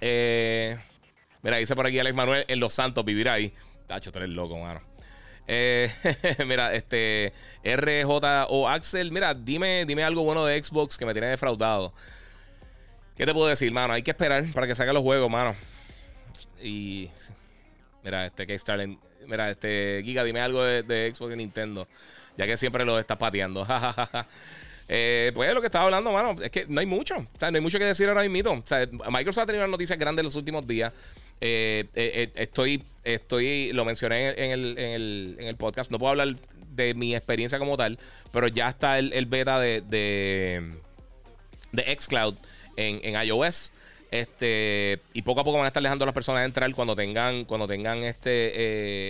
Eh, 0.00 0.76
mira, 1.42 1.58
dice 1.58 1.76
por 1.76 1.86
aquí 1.86 2.00
Alex 2.00 2.16
Manuel, 2.16 2.44
en 2.48 2.58
Los 2.58 2.72
Santos, 2.72 3.04
vivir 3.04 3.28
ahí. 3.28 3.52
Tacho, 3.86 4.10
tú 4.10 4.18
eres 4.18 4.30
loco, 4.30 4.58
mano. 4.58 4.80
Eh, 5.46 5.90
mira, 6.46 6.74
este 6.74 7.32
RJO 7.64 8.68
Axel, 8.68 9.10
mira, 9.12 9.34
dime, 9.34 9.84
dime 9.86 10.04
algo 10.04 10.22
bueno 10.22 10.44
de 10.44 10.62
Xbox 10.62 10.96
que 10.96 11.06
me 11.06 11.12
tiene 11.12 11.28
defraudado. 11.28 11.92
¿Qué 13.16 13.26
te 13.26 13.34
puedo 13.34 13.48
decir, 13.48 13.70
mano? 13.72 13.92
Hay 13.92 14.02
que 14.02 14.12
esperar 14.12 14.44
para 14.52 14.66
que 14.66 14.74
salgan 14.74 14.94
los 14.94 15.02
juegos, 15.02 15.30
mano. 15.30 15.54
Y 16.62 17.10
mira, 18.02 18.26
este 18.26 18.46
Kickstarter, 18.46 18.88
mira, 19.26 19.50
este 19.50 20.02
Giga, 20.04 20.24
dime 20.24 20.40
algo 20.40 20.62
de, 20.62 21.12
Xbox 21.14 21.34
y 21.34 21.36
Nintendo, 21.36 21.86
ya 22.36 22.46
que 22.46 22.56
siempre 22.56 22.84
lo 22.84 22.98
estás 22.98 23.18
pateando. 23.18 23.66
eh, 24.88 25.32
pues 25.34 25.52
lo 25.52 25.60
que 25.60 25.66
estaba 25.66 25.84
hablando, 25.84 26.12
mano, 26.12 26.40
es 26.40 26.50
que 26.50 26.66
no 26.68 26.80
hay 26.80 26.86
mucho, 26.86 27.16
no 27.18 27.46
hay 27.46 27.60
mucho 27.60 27.78
que 27.78 27.84
decir 27.84 28.08
ahora 28.08 28.26
mismo. 28.28 28.62
Microsoft 29.10 29.42
ha 29.42 29.46
tenido 29.46 29.66
noticias 29.66 29.98
grandes 29.98 30.22
en 30.22 30.26
los 30.26 30.36
últimos 30.36 30.66
días. 30.66 30.92
Eh, 31.44 31.86
eh, 31.96 32.12
eh, 32.14 32.30
estoy, 32.36 32.84
estoy, 33.02 33.72
lo 33.72 33.84
mencioné 33.84 34.28
en 34.28 34.52
el, 34.52 34.78
en, 34.78 34.90
el, 34.90 35.36
en 35.40 35.48
el, 35.48 35.56
podcast, 35.56 35.90
no 35.90 35.98
puedo 35.98 36.10
hablar 36.10 36.36
de 36.68 36.94
mi 36.94 37.16
experiencia 37.16 37.58
como 37.58 37.76
tal, 37.76 37.98
pero 38.30 38.46
ya 38.46 38.68
está 38.68 39.00
el, 39.00 39.26
beta 39.26 39.58
de, 39.58 39.80
de, 39.80 40.62
de 41.72 41.98
Xcloud 41.98 42.36
en, 42.76 43.00
en 43.02 43.20
iOS. 43.26 43.72
Este, 44.12 45.00
y 45.14 45.22
poco 45.22 45.40
a 45.40 45.44
poco 45.44 45.56
van 45.56 45.64
a 45.64 45.68
estar 45.68 45.82
dejando 45.82 46.04
a 46.04 46.06
las 46.06 46.14
personas 46.14 46.44
entrar 46.44 46.70
cuando 46.74 46.94
tengan, 46.94 47.46
cuando 47.46 47.66
tengan 47.66 48.04
este, 48.04 48.52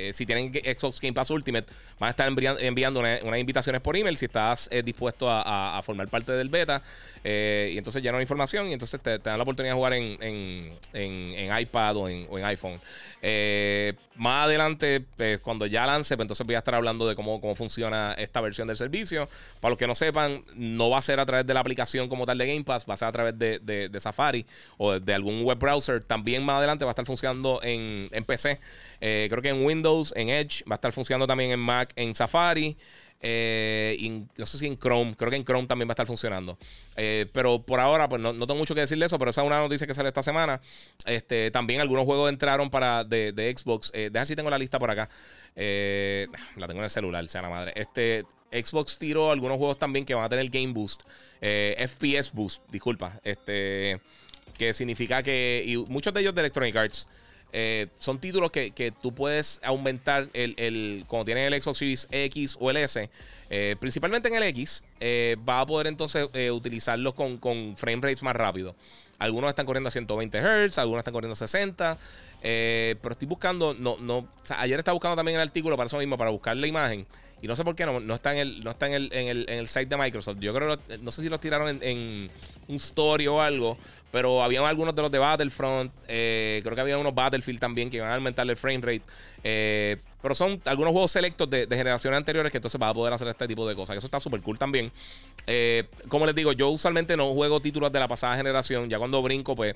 eh, 0.08 0.12
si 0.14 0.24
tienen 0.24 0.52
Xbox 0.52 1.00
Game 1.00 1.12
Pass 1.12 1.30
Ultimate, 1.30 1.66
van 1.98 2.06
a 2.06 2.10
estar 2.10 2.28
enviando 2.60 3.00
unas 3.00 3.38
invitaciones 3.40 3.80
por 3.80 3.96
email 3.96 4.16
si 4.16 4.26
estás 4.26 4.68
eh, 4.70 4.80
dispuesto 4.84 5.26
a, 5.28 5.80
formar 5.82 6.06
parte 6.06 6.30
del 6.30 6.50
beta. 6.50 6.80
Eh, 7.24 7.72
y 7.74 7.78
entonces 7.78 8.00
llenan 8.00 8.20
información 8.20 8.68
y 8.68 8.74
entonces 8.74 9.00
te, 9.00 9.18
dan 9.18 9.38
la 9.38 9.42
oportunidad 9.42 9.72
de 9.72 9.76
jugar 9.76 9.92
en, 9.94 10.76
en, 10.92 11.60
iPad 11.60 11.96
o 11.96 12.08
en, 12.08 12.24
o 12.30 12.38
en 12.38 12.44
iPhone. 12.44 12.78
Eh, 13.24 13.94
más 14.16 14.46
adelante, 14.46 15.00
pues, 15.16 15.38
cuando 15.40 15.64
ya 15.66 15.86
lance, 15.86 16.16
pues 16.16 16.24
entonces 16.24 16.44
voy 16.44 16.56
a 16.56 16.58
estar 16.58 16.74
hablando 16.74 17.06
de 17.06 17.14
cómo, 17.14 17.40
cómo 17.40 17.54
funciona 17.54 18.14
esta 18.14 18.40
versión 18.40 18.66
del 18.66 18.76
servicio. 18.76 19.28
Para 19.60 19.70
los 19.70 19.78
que 19.78 19.86
no 19.86 19.94
sepan, 19.94 20.44
no 20.54 20.90
va 20.90 20.98
a 20.98 21.02
ser 21.02 21.20
a 21.20 21.26
través 21.26 21.46
de 21.46 21.54
la 21.54 21.60
aplicación 21.60 22.08
como 22.08 22.26
tal 22.26 22.36
de 22.36 22.48
Game 22.48 22.64
Pass, 22.64 22.84
va 22.88 22.94
a 22.94 22.96
ser 22.96 23.08
a 23.08 23.12
través 23.12 23.38
de, 23.38 23.90
Safari 24.00 24.44
o 24.76 24.98
de, 24.98 25.14
algún 25.14 25.44
web 25.44 25.58
browser. 25.58 26.02
También 26.02 26.44
más 26.44 26.56
adelante 26.56 26.84
va 26.84 26.90
a 26.90 26.92
estar 26.92 27.06
funcionando 27.06 27.60
en, 27.62 28.08
PC. 28.26 28.58
Eh, 29.00 29.28
creo 29.30 29.42
que 29.42 29.50
en 29.50 29.64
Windows, 29.64 30.12
en 30.16 30.28
Edge, 30.28 30.64
va 30.68 30.74
a 30.74 30.76
estar 30.76 30.92
funcionando 30.92 31.26
también 31.26 31.52
en 31.52 31.60
Mac, 31.60 31.92
en 31.94 32.14
Safari. 32.14 32.76
Eh, 33.24 34.26
no 34.36 34.46
sé 34.46 34.58
si 34.58 34.66
en 34.66 34.76
Chrome, 34.76 35.14
creo 35.16 35.30
que 35.30 35.36
en 35.36 35.44
Chrome 35.44 35.68
también 35.68 35.88
va 35.88 35.92
a 35.92 35.94
estar 35.94 36.06
funcionando. 36.06 36.58
Eh, 36.96 37.26
pero 37.32 37.62
por 37.62 37.78
ahora, 37.78 38.08
pues 38.08 38.20
no, 38.20 38.32
tengo 38.34 38.56
mucho 38.56 38.74
que 38.74 38.80
decirle 38.80 39.06
eso, 39.06 39.18
pero 39.18 39.30
esa 39.30 39.42
es 39.42 39.46
una 39.46 39.60
noticia 39.60 39.86
que 39.86 39.94
sale 39.94 40.08
esta 40.08 40.24
semana. 40.24 40.60
Este, 41.06 41.52
también 41.52 41.80
algunos 41.80 42.04
juegos 42.04 42.30
entraron 42.30 42.68
para 42.68 43.04
de, 43.04 43.54
Xbox. 43.56 43.92
Eh, 43.94 44.10
deja 44.12 44.26
si 44.26 44.34
tengo 44.34 44.50
la 44.50 44.58
lista 44.58 44.78
por 44.80 44.90
acá. 44.90 45.08
Eh, 45.54 46.26
la 46.56 46.66
tengo 46.66 46.80
en 46.80 46.84
el 46.84 46.90
celular, 46.90 47.26
sea 47.28 47.42
la 47.42 47.50
madre. 47.50 47.72
Este, 47.76 48.24
Xbox 48.50 48.98
tiró 48.98 49.30
algunos 49.30 49.56
juegos 49.56 49.78
también 49.78 50.04
que 50.04 50.14
van 50.14 50.24
a 50.24 50.28
tener 50.28 50.48
Game 50.50 50.72
Boost. 50.72 51.02
FPS 51.40 52.32
Boost, 52.32 52.62
disculpa. 52.70 53.20
Este, 53.22 54.00
que 54.58 54.74
significa 54.74 55.22
que. 55.22 55.62
Y 55.64 55.76
muchos 55.76 56.12
de 56.12 56.20
ellos 56.20 56.34
de 56.34 56.40
Electronic 56.40 56.74
Arts. 56.74 57.08
Eh, 57.52 57.88
son 57.98 58.18
títulos 58.18 58.50
que, 58.50 58.92
tú 59.02 59.12
puedes 59.14 59.60
aumentar 59.62 60.28
el, 60.32 60.54
el, 60.56 61.04
cuando 61.06 61.26
tienes 61.26 61.52
el 61.52 61.60
Xbox 61.60 61.78
Series 61.78 62.08
X 62.10 62.56
o 62.58 62.70
el 62.70 62.78
S. 62.78 63.10
Eh, 63.50 63.76
principalmente 63.78 64.28
en 64.28 64.34
el 64.34 64.42
X, 64.44 64.82
eh, 65.00 65.36
va 65.46 65.60
a 65.60 65.66
poder 65.66 65.86
entonces 65.86 66.26
utilizarlos 66.50 67.14
con, 67.14 67.36
con 67.36 67.76
frame 67.76 68.02
rates 68.02 68.22
más 68.22 68.34
rápido. 68.34 68.74
Algunos 69.22 69.48
están 69.48 69.66
corriendo 69.66 69.88
a 69.88 69.90
120 69.90 70.38
Hz, 70.40 70.78
algunos 70.78 71.00
están 71.00 71.14
corriendo 71.14 71.32
a 71.32 71.36
60. 71.36 71.96
pero 72.40 73.12
estoy 73.12 73.28
buscando, 73.28 73.74
no, 73.74 73.96
no, 73.98 74.26
ayer 74.56 74.78
estaba 74.78 74.94
buscando 74.94 75.16
también 75.16 75.36
el 75.36 75.42
artículo 75.42 75.76
para 75.76 75.86
eso 75.86 75.98
mismo, 75.98 76.18
para 76.18 76.30
buscar 76.30 76.56
la 76.56 76.66
imagen. 76.66 77.06
Y 77.42 77.48
no 77.48 77.56
sé 77.56 77.64
por 77.64 77.74
qué 77.74 77.84
no, 77.84 77.98
no 77.98 78.14
está, 78.14 78.32
en 78.32 78.38
el, 78.38 78.60
no 78.60 78.70
está 78.70 78.86
el, 78.86 79.12
en, 79.12 79.26
el, 79.26 79.46
en 79.48 79.58
el 79.58 79.68
site 79.68 79.86
de 79.86 79.96
Microsoft. 79.96 80.38
Yo 80.38 80.54
creo, 80.54 80.78
no 81.00 81.10
sé 81.10 81.22
si 81.22 81.28
los 81.28 81.40
tiraron 81.40 81.68
en, 81.68 81.82
en 81.82 82.30
un 82.68 82.76
story 82.76 83.26
o 83.26 83.40
algo. 83.40 83.76
Pero 84.12 84.42
había 84.42 84.66
algunos 84.68 84.94
de 84.94 85.02
los 85.02 85.10
de 85.10 85.18
Battlefront. 85.18 85.90
Eh, 86.06 86.60
creo 86.62 86.74
que 86.76 86.82
había 86.82 86.98
unos 86.98 87.14
Battlefield 87.14 87.58
también 87.58 87.90
que 87.90 87.96
iban 87.96 88.10
a 88.10 88.14
aumentar 88.14 88.48
el 88.48 88.56
frame 88.56 88.80
rate. 88.80 89.02
Eh, 89.44 89.96
pero 90.20 90.36
son 90.36 90.62
algunos 90.66 90.92
juegos 90.92 91.10
selectos 91.10 91.50
de, 91.50 91.66
generaciones 91.68 92.16
anteriores 92.16 92.52
que 92.52 92.58
entonces 92.58 92.80
va 92.80 92.90
a 92.90 92.94
poder 92.94 93.12
hacer 93.12 93.26
este 93.26 93.48
tipo 93.48 93.66
de 93.68 93.74
cosas. 93.74 93.96
Eso 93.96 94.06
está 94.06 94.20
súper 94.20 94.40
cool 94.40 94.56
también. 94.56 94.92
Eh, 95.48 95.84
como 96.06 96.26
les 96.26 96.34
digo, 96.34 96.52
yo 96.52 96.68
usualmente 96.68 97.16
no 97.16 97.32
juego 97.32 97.58
títulos 97.58 97.92
de 97.92 97.98
la 97.98 98.06
pasada 98.06 98.36
generación. 98.36 98.88
Ya 98.88 98.98
cuando 98.98 99.20
brinco, 99.20 99.56
pues 99.56 99.74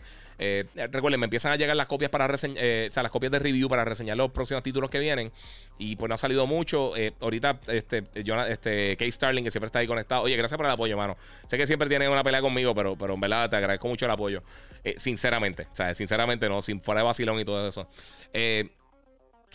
recuerden, 0.92 1.18
me 1.18 1.24
empiezan 1.24 1.50
a 1.50 1.56
llegar 1.56 1.74
las 1.74 1.88
copias 1.88 2.10
para 2.10 2.28
reseñar, 2.28 2.62
o 2.62 2.92
sea, 2.92 3.02
las 3.02 3.10
copias 3.10 3.32
de 3.32 3.40
review 3.40 3.68
para 3.68 3.84
reseñar 3.84 4.16
los 4.16 4.30
próximos 4.30 4.62
títulos 4.62 4.88
que 4.88 5.00
vienen. 5.00 5.32
Y 5.78 5.96
pues 5.96 6.08
no 6.08 6.14
ha 6.14 6.18
salido 6.18 6.46
mucho. 6.46 6.92
ahorita, 7.20 7.58
este, 7.66 8.04
yo, 8.22 8.40
este, 8.44 8.96
Kate 8.96 9.10
Starling, 9.10 9.42
que 9.42 9.50
siempre 9.50 9.66
está 9.66 9.80
ahí 9.80 9.88
conectado. 9.88 10.22
Oye, 10.22 10.36
gracias 10.36 10.56
por 10.56 10.66
el 10.66 10.72
apoyo, 10.72 10.92
hermano. 10.92 11.16
Sé 11.48 11.58
que 11.58 11.66
siempre 11.66 11.88
tiene 11.88 12.08
una 12.08 12.22
pelea 12.22 12.40
conmigo, 12.40 12.72
pero, 12.72 12.96
pero 12.96 13.14
en 13.14 13.20
verdad 13.20 13.50
te 13.50 13.56
agradezco 13.56 13.88
mucho 13.88 14.04
el 14.04 14.12
apoyo. 14.12 14.42
Eh, 14.86 14.94
sinceramente, 14.98 15.64
o 15.64 15.74
sea, 15.74 15.92
sinceramente 15.96 16.48
no, 16.48 16.62
sin 16.62 16.80
fuera 16.80 17.00
de 17.00 17.06
vacilón 17.06 17.40
y 17.40 17.44
todo 17.44 17.68
eso. 17.68 17.88
Eh, 18.32 18.68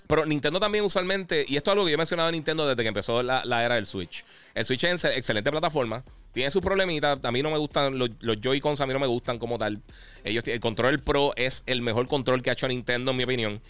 pero 0.08 0.26
Nintendo 0.26 0.60
también 0.60 0.84
usualmente, 0.84 1.46
y 1.48 1.56
esto 1.56 1.72
es 1.72 1.74
algo 1.74 1.86
que 1.86 1.92
yo 1.92 1.96
he 1.96 1.98
mencionado 1.98 2.30
en 2.30 2.34
Nintendo 2.34 2.68
desde 2.68 2.82
que 2.82 2.88
empezó 2.90 3.24
la, 3.24 3.42
era 3.64 3.76
del 3.76 3.86
Switch. 3.86 4.26
El 4.54 4.66
Switch 4.66 4.84
es 4.84 5.06
excelente 5.06 5.50
plataforma, 5.50 6.04
tiene 6.34 6.52
sus 6.52 6.62
problemitas. 6.62 7.20
A 7.24 7.32
mí 7.32 7.42
no 7.42 7.50
me 7.50 7.58
gustan 7.58 7.98
los, 7.98 8.10
Joy-Cons, 8.20 8.82
a 8.82 8.86
mí 8.86 8.94
no 8.94 9.00
me 9.00 9.08
gustan 9.08 9.40
como 9.40 9.58
tal. 9.58 9.80
Ellos, 10.24 10.46
el 10.48 10.60
control 10.60 11.00
Pro 11.00 11.34
es 11.38 11.64
el 11.66 11.82
mejor 11.82 12.08
control 12.08 12.42
que 12.42 12.50
ha 12.50 12.54
hecho 12.54 12.68
Nintendo, 12.68 13.12
en 13.12 13.18
mi 13.18 13.24
opinión. 13.24 13.62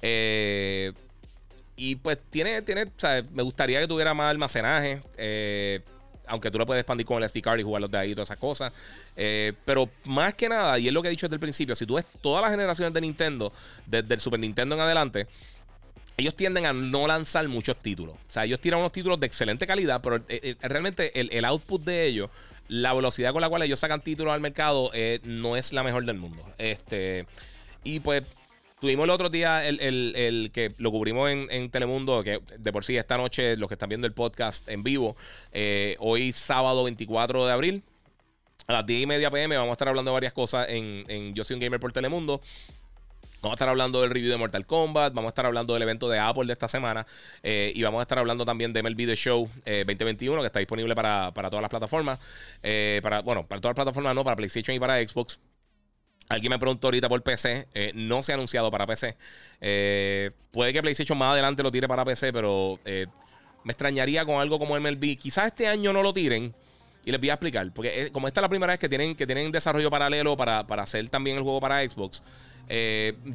Eh, 0.00 0.92
y 1.76 1.96
pues 1.96 2.18
tiene, 2.30 2.62
tiene, 2.62 2.86
me 3.32 3.42
gustaría 3.42 3.80
que 3.80 3.86
tuviera 3.86 4.14
más 4.14 4.30
almacenaje. 4.30 5.02
Eh, 5.18 5.80
aunque 6.30 6.50
tú 6.50 6.58
lo 6.58 6.66
puedes 6.66 6.80
expandir 6.80 7.06
con 7.06 7.22
el 7.22 7.28
SD 7.28 7.42
card 7.42 7.58
y 7.58 7.62
jugar 7.62 7.82
los 7.82 7.90
de 7.90 7.98
ahí 7.98 8.10
y 8.12 8.14
todas 8.14 8.28
esas 8.28 8.38
cosas. 8.38 8.72
Eh, 9.16 9.52
pero 9.64 9.88
más 10.04 10.34
que 10.34 10.48
nada, 10.48 10.78
y 10.78 10.88
es 10.88 10.94
lo 10.94 11.02
que 11.02 11.08
he 11.08 11.10
dicho 11.10 11.26
desde 11.26 11.36
el 11.36 11.40
principio, 11.40 11.74
si 11.74 11.86
tú 11.86 11.94
ves 11.94 12.06
todas 12.20 12.42
las 12.42 12.50
generaciones 12.52 12.94
de 12.94 13.00
Nintendo, 13.00 13.52
desde 13.86 14.14
el 14.14 14.20
Super 14.20 14.38
Nintendo 14.38 14.76
en 14.76 14.80
adelante, 14.80 15.26
ellos 16.20 16.34
tienden 16.34 16.66
a 16.66 16.72
no 16.72 17.06
lanzar 17.06 17.46
muchos 17.48 17.76
títulos. 17.76 18.14
O 18.14 18.32
sea, 18.32 18.44
ellos 18.44 18.60
tiran 18.60 18.80
unos 18.80 18.92
títulos 18.92 19.18
de 19.18 19.26
excelente 19.26 19.66
calidad, 19.66 20.00
pero 20.00 20.16
eh, 20.16 20.22
eh, 20.28 20.56
realmente 20.60 21.18
el, 21.18 21.44
output 21.44 21.82
de 21.82 22.06
ellos, 22.06 22.30
la 22.68 22.94
velocidad 22.94 23.32
con 23.32 23.40
la 23.40 23.48
cual 23.48 23.62
ellos 23.62 23.80
sacan 23.80 24.00
títulos 24.00 24.32
al 24.32 24.40
mercado, 24.40 24.90
no 25.24 25.56
es 25.56 25.72
la 25.72 25.82
mejor 25.82 26.04
del 26.04 26.16
mundo. 26.16 26.42
Este, 26.58 27.26
y 27.82 28.00
pues 28.00 28.24
Tuvimos 28.80 29.04
el 29.04 29.10
otro 29.10 29.28
día 29.28 29.68
el, 29.68 30.50
que 30.54 30.72
lo 30.78 30.90
cubrimos 30.90 31.30
en, 31.30 31.70
Telemundo, 31.70 32.24
que 32.24 32.40
de 32.56 32.72
por 32.72 32.82
sí 32.82 32.96
esta 32.96 33.18
noche, 33.18 33.54
los 33.58 33.68
que 33.68 33.74
están 33.74 33.90
viendo 33.90 34.06
el 34.06 34.14
podcast 34.14 34.66
en 34.70 34.82
vivo, 34.82 35.16
eh, 35.52 35.96
hoy 35.98 36.32
sábado 36.32 36.84
24 36.84 37.44
de 37.44 37.52
abril, 37.52 37.82
a 38.66 38.72
las 38.72 38.86
10 38.86 39.02
y 39.02 39.06
media 39.06 39.30
pm, 39.30 39.54
vamos 39.54 39.72
a 39.72 39.72
estar 39.72 39.88
hablando 39.88 40.12
de 40.12 40.14
varias 40.14 40.32
cosas 40.32 40.66
en, 40.70 41.34
Yo 41.34 41.44
Soy 41.44 41.54
un 41.54 41.60
Gamer 41.60 41.78
por 41.78 41.92
Telemundo. 41.92 42.40
Vamos 43.42 43.52
a 43.52 43.56
estar 43.56 43.68
hablando 43.68 44.02
del 44.02 44.10
review 44.10 44.30
de 44.30 44.36
Mortal 44.36 44.66
Kombat, 44.66 45.14
vamos 45.14 45.28
a 45.28 45.30
estar 45.30 45.46
hablando 45.46 45.74
del 45.74 45.82
evento 45.82 46.08
de 46.08 46.18
Apple 46.18 46.46
de 46.46 46.52
esta 46.52 46.68
semana 46.68 47.06
eh, 47.42 47.72
y 47.74 47.82
vamos 47.82 48.00
a 48.00 48.02
estar 48.02 48.18
hablando 48.18 48.44
también 48.44 48.72
de 48.72 48.82
MLB 48.82 49.06
The 49.06 49.16
Show 49.16 49.48
2021 49.64 50.36
eh, 50.36 50.40
que 50.40 50.46
está 50.46 50.58
disponible 50.58 50.94
para, 50.94 51.32
todas 51.32 51.62
las 51.62 51.70
plataformas. 51.70 52.18
para, 53.02 53.22
bueno, 53.22 53.46
para 53.46 53.60
todas 53.60 53.76
las 53.76 53.84
plataformas 53.84 54.14
no, 54.14 54.24
para 54.24 54.36
PlayStation 54.36 54.76
y 54.76 54.80
para 54.80 54.96
Xbox. 55.06 55.40
Alguien 56.30 56.50
me 56.50 56.60
preguntó 56.60 56.86
ahorita 56.86 57.08
por 57.08 57.20
PC. 57.22 57.66
Eh, 57.74 57.90
no 57.92 58.22
se 58.22 58.30
ha 58.30 58.36
anunciado 58.36 58.70
para 58.70 58.86
PC. 58.86 59.16
Eh, 59.60 60.30
puede 60.52 60.72
que 60.72 60.80
PlayStation 60.80 61.18
más 61.18 61.32
adelante 61.32 61.60
lo 61.60 61.72
tire 61.72 61.88
para 61.88 62.04
PC, 62.04 62.32
pero 62.32 62.78
eh, 62.84 63.08
me 63.64 63.72
extrañaría 63.72 64.24
con 64.24 64.40
algo 64.40 64.56
como 64.60 64.78
MLB. 64.78 65.18
Quizás 65.18 65.48
este 65.48 65.66
año 65.66 65.92
no 65.92 66.04
lo 66.04 66.12
tiren. 66.14 66.54
Y 67.04 67.10
les 67.10 67.18
voy 67.18 67.30
a 67.30 67.32
explicar. 67.32 67.72
Porque 67.74 68.10
como 68.12 68.28
esta 68.28 68.40
es 68.40 68.42
la 68.42 68.48
primera 68.48 68.72
vez 68.72 68.78
que 68.78 68.88
tienen, 68.88 69.16
que 69.16 69.26
tienen 69.26 69.50
desarrollo 69.50 69.90
paralelo 69.90 70.36
para, 70.36 70.60
hacer 70.60 71.08
también 71.08 71.36
el 71.36 71.42
juego 71.42 71.58
para 71.58 71.82
Xbox. 71.82 72.22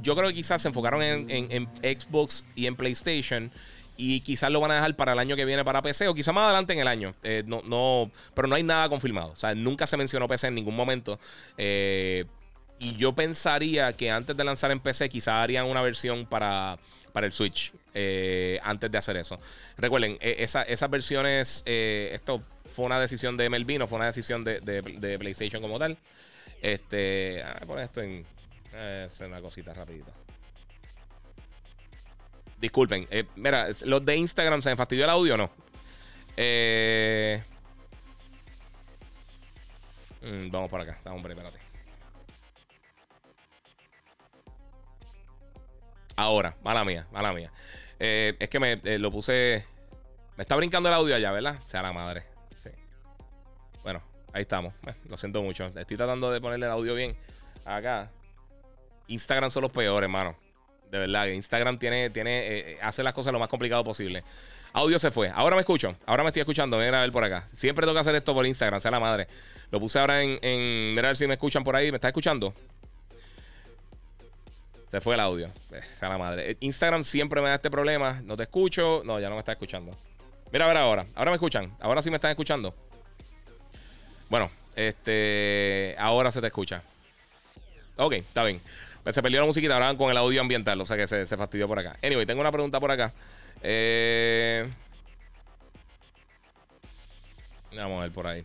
Yo 0.01 0.15
creo 0.15 0.29
que 0.29 0.33
quizás 0.33 0.61
se 0.61 0.69
enfocaron 0.69 1.01
en, 1.03 1.69
Xbox 1.81 2.45
y 2.55 2.67
en 2.67 2.75
PlayStation 2.75 3.51
y 3.97 4.21
quizás 4.21 4.51
lo 4.51 4.59
van 4.59 4.71
a 4.71 4.75
dejar 4.75 4.95
para 4.95 5.13
el 5.13 5.19
año 5.19 5.35
que 5.35 5.45
viene 5.45 5.63
para 5.63 5.81
PC 5.81 6.07
o 6.07 6.13
quizás 6.13 6.33
más 6.33 6.45
adelante 6.45 6.73
en 6.73 6.79
el 6.79 6.87
año. 6.87 7.13
no, 7.45 7.61
no, 7.63 8.11
pero 8.33 8.47
no 8.47 8.55
hay 8.55 8.63
nada 8.63 8.89
confirmado. 8.89 9.31
O 9.31 9.35
sea, 9.35 9.53
nunca 9.55 9.87
se 9.87 9.97
mencionó 9.97 10.27
PC 10.27 10.47
en 10.47 10.55
ningún 10.55 10.75
momento. 10.75 11.19
Y 11.57 12.95
yo 12.97 13.13
pensaría 13.13 13.93
que 13.93 14.11
antes 14.11 14.35
de 14.35 14.43
lanzar 14.43 14.71
en 14.71 14.79
PC, 14.79 15.09
quizás 15.09 15.35
harían 15.35 15.65
una 15.65 15.81
versión 15.81 16.25
para, 16.25 16.77
para 17.13 17.25
el 17.25 17.31
Switch. 17.31 17.71
Eh, 17.97 18.59
antes 18.61 18.91
de 18.91 18.97
hacer 18.97 19.15
eso. 19.15 19.39
Recuerden, 19.77 20.17
e, 20.19 20.35
esas 20.43 20.89
versiones, 20.89 21.63
eh, 21.65 22.11
esto 22.13 22.43
fue 22.69 22.85
una 22.85 22.99
decisión 22.99 23.37
de 23.37 23.49
MLB, 23.49 23.79
no 23.79 23.87
fue 23.87 23.95
una 23.95 24.07
decisión 24.07 24.43
de, 24.43 25.17
PlayStation 25.17 25.61
como 25.61 25.79
tal. 25.79 25.97
Este, 26.61 27.41
a 27.41 27.65
poner 27.65 27.85
esto 27.85 28.01
en. 28.01 28.25
Eh, 28.75 29.07
es 29.09 29.19
una 29.21 29.41
cosita 29.41 29.73
rapidito. 29.73 30.11
Disculpen, 32.59 33.07
mira, 33.35 33.67
los 33.83 34.05
de 34.05 34.15
Instagram 34.15 34.61
se 34.61 34.69
me 34.69 34.75
fastidió 34.75 35.03
el 35.03 35.09
audio 35.09 35.33
o 35.35 35.37
no. 35.37 35.49
Mm, 40.21 40.49
vamos 40.49 40.69
por 40.69 40.81
acá, 40.81 40.99
hombre, 41.05 41.33
espérate. 41.33 41.59
Ahora, 46.15 46.55
mala 46.63 46.85
mía, 46.85 47.05
mala 47.11 47.33
mía. 47.33 47.51
Eh, 47.99 48.35
es 48.39 48.49
que 48.49 48.59
me 48.59 48.79
eh, 48.83 48.97
lo 48.97 49.11
puse. 49.11 49.65
Me 50.37 50.41
está 50.43 50.55
brincando 50.55 50.89
el 50.89 50.95
audio 50.95 51.15
allá, 51.15 51.31
¿verdad? 51.31 51.61
Sea 51.63 51.81
la 51.81 51.93
madre. 51.93 52.23
Sí. 52.57 52.69
Bueno, 53.83 54.01
ahí 54.33 54.41
estamos. 54.41 54.73
Eh, 54.87 54.93
lo 55.09 55.17
siento 55.17 55.41
mucho. 55.41 55.65
Estoy 55.75 55.97
tratando 55.97 56.31
de 56.31 56.39
ponerle 56.39 56.65
el 56.65 56.71
audio 56.71 56.95
bien 56.95 57.15
acá. 57.65 58.09
Instagram 59.07 59.51
son 59.51 59.63
los 59.63 59.71
peores, 59.71 60.05
hermano. 60.05 60.35
De 60.91 60.99
verdad, 60.99 61.27
Instagram 61.27 61.77
tiene, 61.77 62.09
tiene, 62.09 62.77
hace 62.81 63.03
las 63.03 63.13
cosas 63.13 63.33
lo 63.33 63.39
más 63.39 63.49
complicado 63.49 63.83
posible. 63.83 64.23
Audio 64.75 64.99
se 64.99 65.09
fue. 65.09 65.31
Ahora 65.33 65.55
me 65.55 65.61
escucho. 65.61 65.95
Ahora 66.05 66.23
me 66.23 66.29
estoy 66.29 66.41
escuchando. 66.41 66.77
Ven 66.77 66.93
a 66.93 66.99
ver 66.99 67.11
por 67.11 67.23
acá. 67.23 67.47
Siempre 67.53 67.85
tengo 67.85 67.93
que 67.93 68.01
hacer 68.01 68.13
esto 68.13 68.33
por 68.33 68.45
Instagram, 68.45 68.81
sea 68.81 68.91
la 68.91 68.99
madre. 68.99 69.25
Lo 69.71 69.79
puse 69.79 69.97
ahora 69.99 70.21
en, 70.21 70.37
en. 70.41 70.93
Mira 70.93 71.07
a 71.07 71.11
ver 71.11 71.17
si 71.17 71.25
me 71.27 71.35
escuchan 71.35 71.63
por 71.63 71.77
ahí. 71.77 71.91
¿Me 71.91 71.95
está 71.95 72.09
escuchando? 72.09 72.53
Se 74.89 74.99
fue 74.99 75.15
el 75.15 75.21
audio. 75.21 75.49
Eh, 75.71 75.81
sea 75.97 76.09
la 76.09 76.17
madre. 76.17 76.51
Eh, 76.51 76.57
Instagram 76.59 77.05
siempre 77.05 77.41
me 77.41 77.47
da 77.47 77.55
este 77.55 77.71
problema. 77.71 78.21
No 78.25 78.35
te 78.35 78.43
escucho. 78.43 79.01
No, 79.05 79.17
ya 79.17 79.29
no 79.29 79.35
me 79.35 79.39
está 79.39 79.53
escuchando. 79.53 79.95
Mira 80.51 80.65
a 80.65 80.67
ver 80.67 80.77
ahora. 80.77 81.05
Ahora 81.15 81.31
me 81.31 81.35
escuchan. 81.35 81.73
Ahora 81.79 82.01
sí 82.01 82.09
me 82.09 82.17
están 82.17 82.31
escuchando. 82.31 82.75
Bueno, 84.29 84.51
este. 84.75 85.95
Ahora 85.97 86.33
se 86.33 86.41
te 86.41 86.47
escucha. 86.47 86.81
Ok, 87.95 88.11
está 88.13 88.43
bien. 88.43 88.59
Se 89.09 89.21
perdió 89.21 89.39
la 89.39 89.45
musiquita 89.45 89.75
ahora 89.75 89.95
con 89.95 90.09
el 90.09 90.17
audio 90.17 90.41
ambiental. 90.41 90.79
O 90.81 90.85
sea 90.85 90.97
que 90.97 91.07
se, 91.07 91.25
fastidió 91.37 91.67
por 91.67 91.79
acá. 91.79 91.95
Anyway, 92.03 92.25
tengo 92.25 92.41
una 92.41 92.51
pregunta 92.51 92.79
por 92.79 92.91
acá. 92.91 93.11
Eh. 93.61 94.67
Vamos 97.75 97.99
a 97.99 98.03
ver 98.03 98.11
por 98.11 98.27
ahí. 98.27 98.43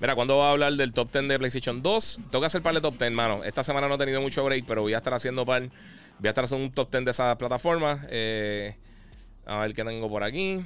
Mira, 0.00 0.14
¿cuándo 0.14 0.36
va 0.36 0.48
a 0.48 0.50
hablar 0.52 0.72
del 0.74 0.92
top 0.92 1.10
10 1.10 1.28
de 1.28 1.38
PlayStation 1.38 1.82
2? 1.82 2.20
Tengo 2.30 2.40
que 2.40 2.46
hacer 2.46 2.62
par 2.62 2.74
de 2.74 2.80
top 2.80 2.98
10, 2.98 3.10
mano. 3.12 3.42
Esta 3.42 3.64
semana 3.64 3.88
no 3.88 3.94
he 3.94 3.98
tenido 3.98 4.20
mucho 4.20 4.44
break, 4.44 4.64
pero 4.66 4.82
voy 4.82 4.94
a 4.94 4.98
estar 4.98 5.14
haciendo 5.14 5.44
par. 5.44 5.62
Voy 6.18 6.26
a 6.26 6.28
estar 6.28 6.44
haciendo 6.44 6.66
un 6.66 6.72
top 6.72 6.90
10 6.90 7.04
de 7.04 7.10
esas 7.10 7.36
plataformas. 7.36 8.00
Eh, 8.10 8.76
a 9.46 9.58
ver 9.58 9.74
qué 9.74 9.84
tengo 9.84 10.08
por 10.08 10.22
aquí. 10.22 10.60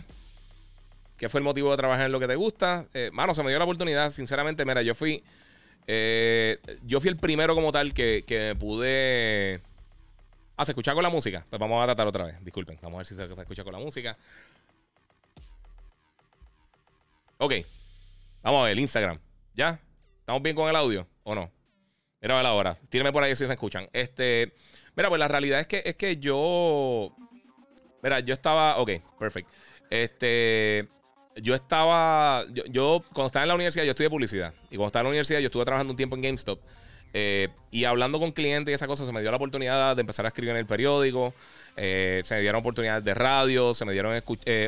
¿Qué 1.16 1.28
fue 1.28 1.38
el 1.38 1.44
motivo 1.44 1.70
de 1.70 1.76
trabajar 1.76 2.06
en 2.06 2.12
lo 2.12 2.20
que 2.20 2.26
te 2.26 2.34
gusta? 2.34 2.84
Eh, 2.94 3.10
mano, 3.12 3.32
se 3.32 3.42
me 3.42 3.50
dio 3.50 3.58
la 3.58 3.64
oportunidad. 3.64 4.10
Sinceramente, 4.10 4.64
mira, 4.64 4.82
yo 4.82 4.94
fui. 4.94 5.22
Eh, 5.86 6.58
yo 6.84 7.00
fui 7.00 7.10
el 7.10 7.16
primero 7.16 7.54
como 7.54 7.72
tal 7.72 7.92
que, 7.92 8.24
que 8.26 8.54
pude. 8.58 9.62
Ah, 10.56 10.64
¿se 10.64 10.72
escucha 10.72 10.94
con 10.94 11.02
la 11.02 11.10
música? 11.10 11.44
Pues 11.48 11.58
vamos 11.58 11.82
a 11.82 11.86
tratar 11.86 12.06
otra 12.06 12.24
vez. 12.24 12.44
Disculpen. 12.44 12.78
Vamos 12.82 12.96
a 12.96 12.98
ver 12.98 13.06
si 13.06 13.14
se 13.14 13.24
escucha 13.24 13.64
con 13.64 13.72
la 13.72 13.78
música. 13.78 14.16
Ok. 17.38 17.54
Vamos 18.42 18.60
a 18.60 18.64
ver, 18.64 18.72
el 18.72 18.80
Instagram. 18.80 19.18
¿Ya? 19.54 19.80
¿Estamos 20.20 20.42
bien 20.42 20.54
con 20.54 20.68
el 20.68 20.76
audio 20.76 21.06
o 21.24 21.34
no? 21.34 21.50
Mira 22.20 22.38
a 22.38 22.42
la 22.42 22.54
hora. 22.54 22.76
Tírame 22.88 23.12
por 23.12 23.24
ahí 23.24 23.34
si 23.34 23.44
me 23.46 23.54
escuchan. 23.54 23.88
Este. 23.92 24.52
Mira, 24.94 25.08
pues 25.08 25.18
la 25.18 25.26
realidad 25.26 25.58
es 25.58 25.66
que, 25.66 25.82
es 25.84 25.96
que 25.96 26.18
yo. 26.18 27.14
Mira, 28.02 28.20
yo 28.20 28.32
estaba. 28.32 28.78
Ok, 28.78 28.90
perfecto. 29.18 29.52
Este. 29.90 30.88
Yo 31.36 31.54
estaba. 31.54 32.44
Yo, 32.68 33.02
cuando 33.12 33.26
estaba 33.26 33.44
en 33.44 33.48
la 33.48 33.54
universidad, 33.54 33.84
yo 33.84 33.90
estudié 33.90 34.10
publicidad. 34.10 34.52
Y 34.70 34.76
cuando 34.76 34.86
estaba 34.86 35.00
en 35.00 35.04
la 35.04 35.10
universidad, 35.10 35.40
yo 35.40 35.46
estuve 35.46 35.64
trabajando 35.64 35.92
un 35.92 35.96
tiempo 35.96 36.16
en 36.16 36.22
GameStop. 36.22 36.60
y 37.70 37.84
hablando 37.84 38.18
con 38.18 38.32
clientes 38.32 38.72
y 38.72 38.74
esas 38.74 38.88
cosas, 38.88 39.06
se 39.06 39.12
me 39.12 39.20
dio 39.20 39.30
la 39.30 39.36
oportunidad 39.36 39.96
de 39.96 40.00
empezar 40.00 40.24
a 40.26 40.28
escribir 40.28 40.50
en 40.50 40.58
el 40.58 40.66
periódico. 40.66 41.32
se 41.74 42.24
me 42.30 42.40
dieron 42.40 42.60
oportunidades 42.60 43.04
de 43.04 43.14
radio, 43.14 43.72
se 43.72 43.84
me 43.84 43.92
dieron 43.92 44.20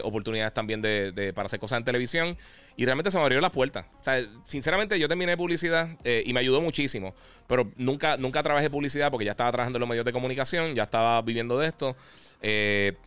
oportunidades 0.04 0.54
también 0.54 0.80
de, 0.80 1.32
para 1.34 1.46
hacer 1.46 1.60
cosas 1.60 1.78
en 1.78 1.84
televisión. 1.84 2.36
Y 2.76 2.86
realmente 2.86 3.10
se 3.10 3.18
me 3.18 3.22
abrieron 3.22 3.42
las 3.42 3.52
puertas. 3.52 3.84
O 4.00 4.04
sea, 4.04 4.24
sinceramente, 4.46 4.98
yo 4.98 5.06
terminé 5.06 5.36
publicidad 5.36 5.88
y 6.04 6.32
me 6.32 6.40
ayudó 6.40 6.62
muchísimo. 6.62 7.14
Pero 7.46 7.70
nunca, 7.76 8.16
nunca 8.16 8.42
trabajé 8.42 8.70
publicidad 8.70 9.10
porque 9.10 9.26
ya 9.26 9.32
estaba 9.32 9.52
trabajando 9.52 9.76
en 9.76 9.80
los 9.80 9.88
medios 9.88 10.06
de 10.06 10.12
comunicación, 10.12 10.74
ya 10.74 10.84
estaba 10.84 11.20
viviendo 11.20 11.58
de 11.58 11.66
esto. 11.68 11.94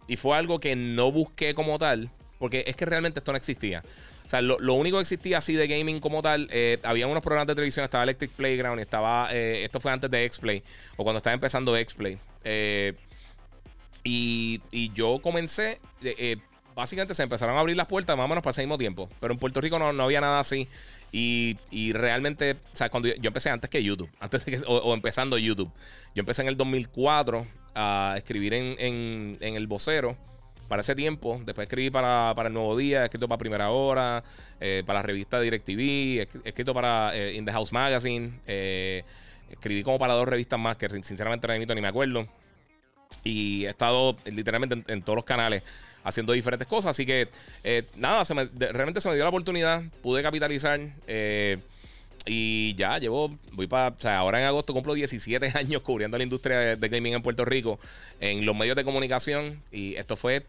y 0.08 0.16
fue 0.16 0.38
algo 0.38 0.60
que 0.60 0.76
no 0.76 1.12
busqué 1.12 1.56
como 1.56 1.80
tal, 1.80 2.12
porque 2.40 2.64
es 2.68 2.76
que 2.76 2.86
realmente 2.86 3.20
esto 3.20 3.32
no 3.32 3.38
existía. 3.38 3.84
O 4.26 4.30
sea, 4.30 4.42
lo, 4.42 4.74
único 4.74 4.98
que 4.98 5.04
existía 5.04 5.38
así 5.38 5.54
de 5.54 5.68
gaming 5.68 6.02
como 6.02 6.22
tal, 6.22 6.50
eh, 6.52 6.80
había 6.84 7.08
unos 7.08 7.24
programas 7.24 7.48
de 7.48 7.56
televisión, 7.56 7.86
estaba 7.86 8.04
Electric 8.04 8.32
Playground, 8.32 8.82
estaba, 8.82 9.30
eh, 9.32 9.64
esto 9.64 9.80
fue 9.80 9.90
antes 9.90 10.12
de 10.12 10.26
X-Play, 10.26 10.64
o 10.98 11.04
cuando 11.04 11.18
estaba 11.18 11.34
empezando 11.34 11.78
X-Play. 11.78 12.18
Eh, 12.44 12.94
y, 14.04 14.92
yo 14.94 15.20
comencé, 15.22 15.80
básicamente 16.76 17.14
se 17.14 17.24
empezaron 17.24 17.56
a 17.56 17.60
abrir 17.62 17.78
las 17.78 17.88
puertas 17.88 18.18
más 18.18 18.26
o 18.26 18.28
menos 18.28 18.44
para 18.44 18.52
ese 18.52 18.62
mismo 18.62 18.78
tiempo, 18.78 19.10
pero 19.22 19.34
en 19.34 19.40
Puerto 19.40 19.62
Rico 19.62 19.80
no, 19.80 20.04
había 20.04 20.20
nada 20.20 20.42
así. 20.42 20.68
Y, 21.14 21.94
realmente, 21.94 22.54
o 22.54 22.76
sea, 22.76 22.90
cuando 22.90 23.08
yo, 23.08 23.28
empecé 23.28 23.50
antes 23.50 23.70
que 23.70 23.82
YouTube, 23.82 24.10
antes 24.20 24.44
de 24.44 24.52
que, 24.52 24.64
o, 24.68 24.94
empezando 24.94 25.38
YouTube, 25.38 25.72
yo 26.14 26.20
empecé 26.20 26.42
en 26.42 26.50
el 26.50 26.58
2004 26.58 27.48
a 27.76 28.16
escribir 28.18 28.54
en 28.54 29.38
el 29.40 29.68
vocero 29.68 30.18
para 30.68 30.82
ese 30.82 30.96
tiempo. 30.96 31.42
Después 31.46 31.66
escribí 31.66 31.90
para, 31.90 32.34
el 32.46 32.54
Nuevo 32.54 32.76
Día, 32.78 33.06
escrito 33.06 33.28
para 33.28 33.38
Primera 33.38 33.70
Hora, 33.72 34.24
eh, 34.60 34.84
para 34.86 35.00
la 35.00 35.04
revista 35.04 35.40
DirecTV, 35.40 36.28
escrito 36.44 36.74
para 36.74 37.12
eh, 37.16 37.36
In 37.36 37.46
the 37.46 37.52
House 37.52 37.72
Magazine. 37.72 38.32
Eh, 38.46 39.04
escribí 39.50 39.84
como 39.84 39.98
para 39.98 40.14
dos 40.14 40.28
revistas 40.28 40.60
más 40.60 40.78
que 40.78 40.90
sinceramente 41.04 41.48
ni 41.76 41.82
me 41.82 41.88
acuerdo. 41.88 42.28
Y 43.24 43.66
he 43.66 43.70
estado 43.70 44.18
literalmente 44.26 44.92
en, 44.92 45.02
todos 45.02 45.16
los 45.16 45.26
canales 45.26 45.64
haciendo 46.04 46.34
diferentes 46.34 46.68
cosas. 46.68 46.92
Así 46.92 47.06
que 47.06 47.30
nada, 47.96 48.24
realmente 48.72 49.02
se 49.02 49.10
me 49.10 49.16
dio 49.16 49.24
la 49.24 49.30
oportunidad, 49.30 49.84
pude 50.02 50.22
capitalizar. 50.22 50.80
Y 52.28 52.76
ya, 52.76 52.98
llevo, 52.98 53.38
voy 53.54 53.68
para, 53.68 53.90
o 53.90 54.00
sea, 54.00 54.20
ahora 54.20 54.40
en 54.40 54.46
agosto 54.48 54.74
cumplo 54.74 54.94
17 54.94 55.54
años 55.56 55.82
cubriendo 55.82 56.18
la 56.18 56.24
industria 56.24 56.76
de, 56.76 56.90
gaming 56.90 57.14
en 57.14 57.22
Puerto 57.22 57.46
Rico, 57.46 57.80
en 58.20 58.46
los 58.46 58.56
medios 58.56 58.76
de 58.76 58.84
comunicación. 58.84 59.62
Y 59.72 59.96
esto 59.96 60.16
fue 60.16 60.44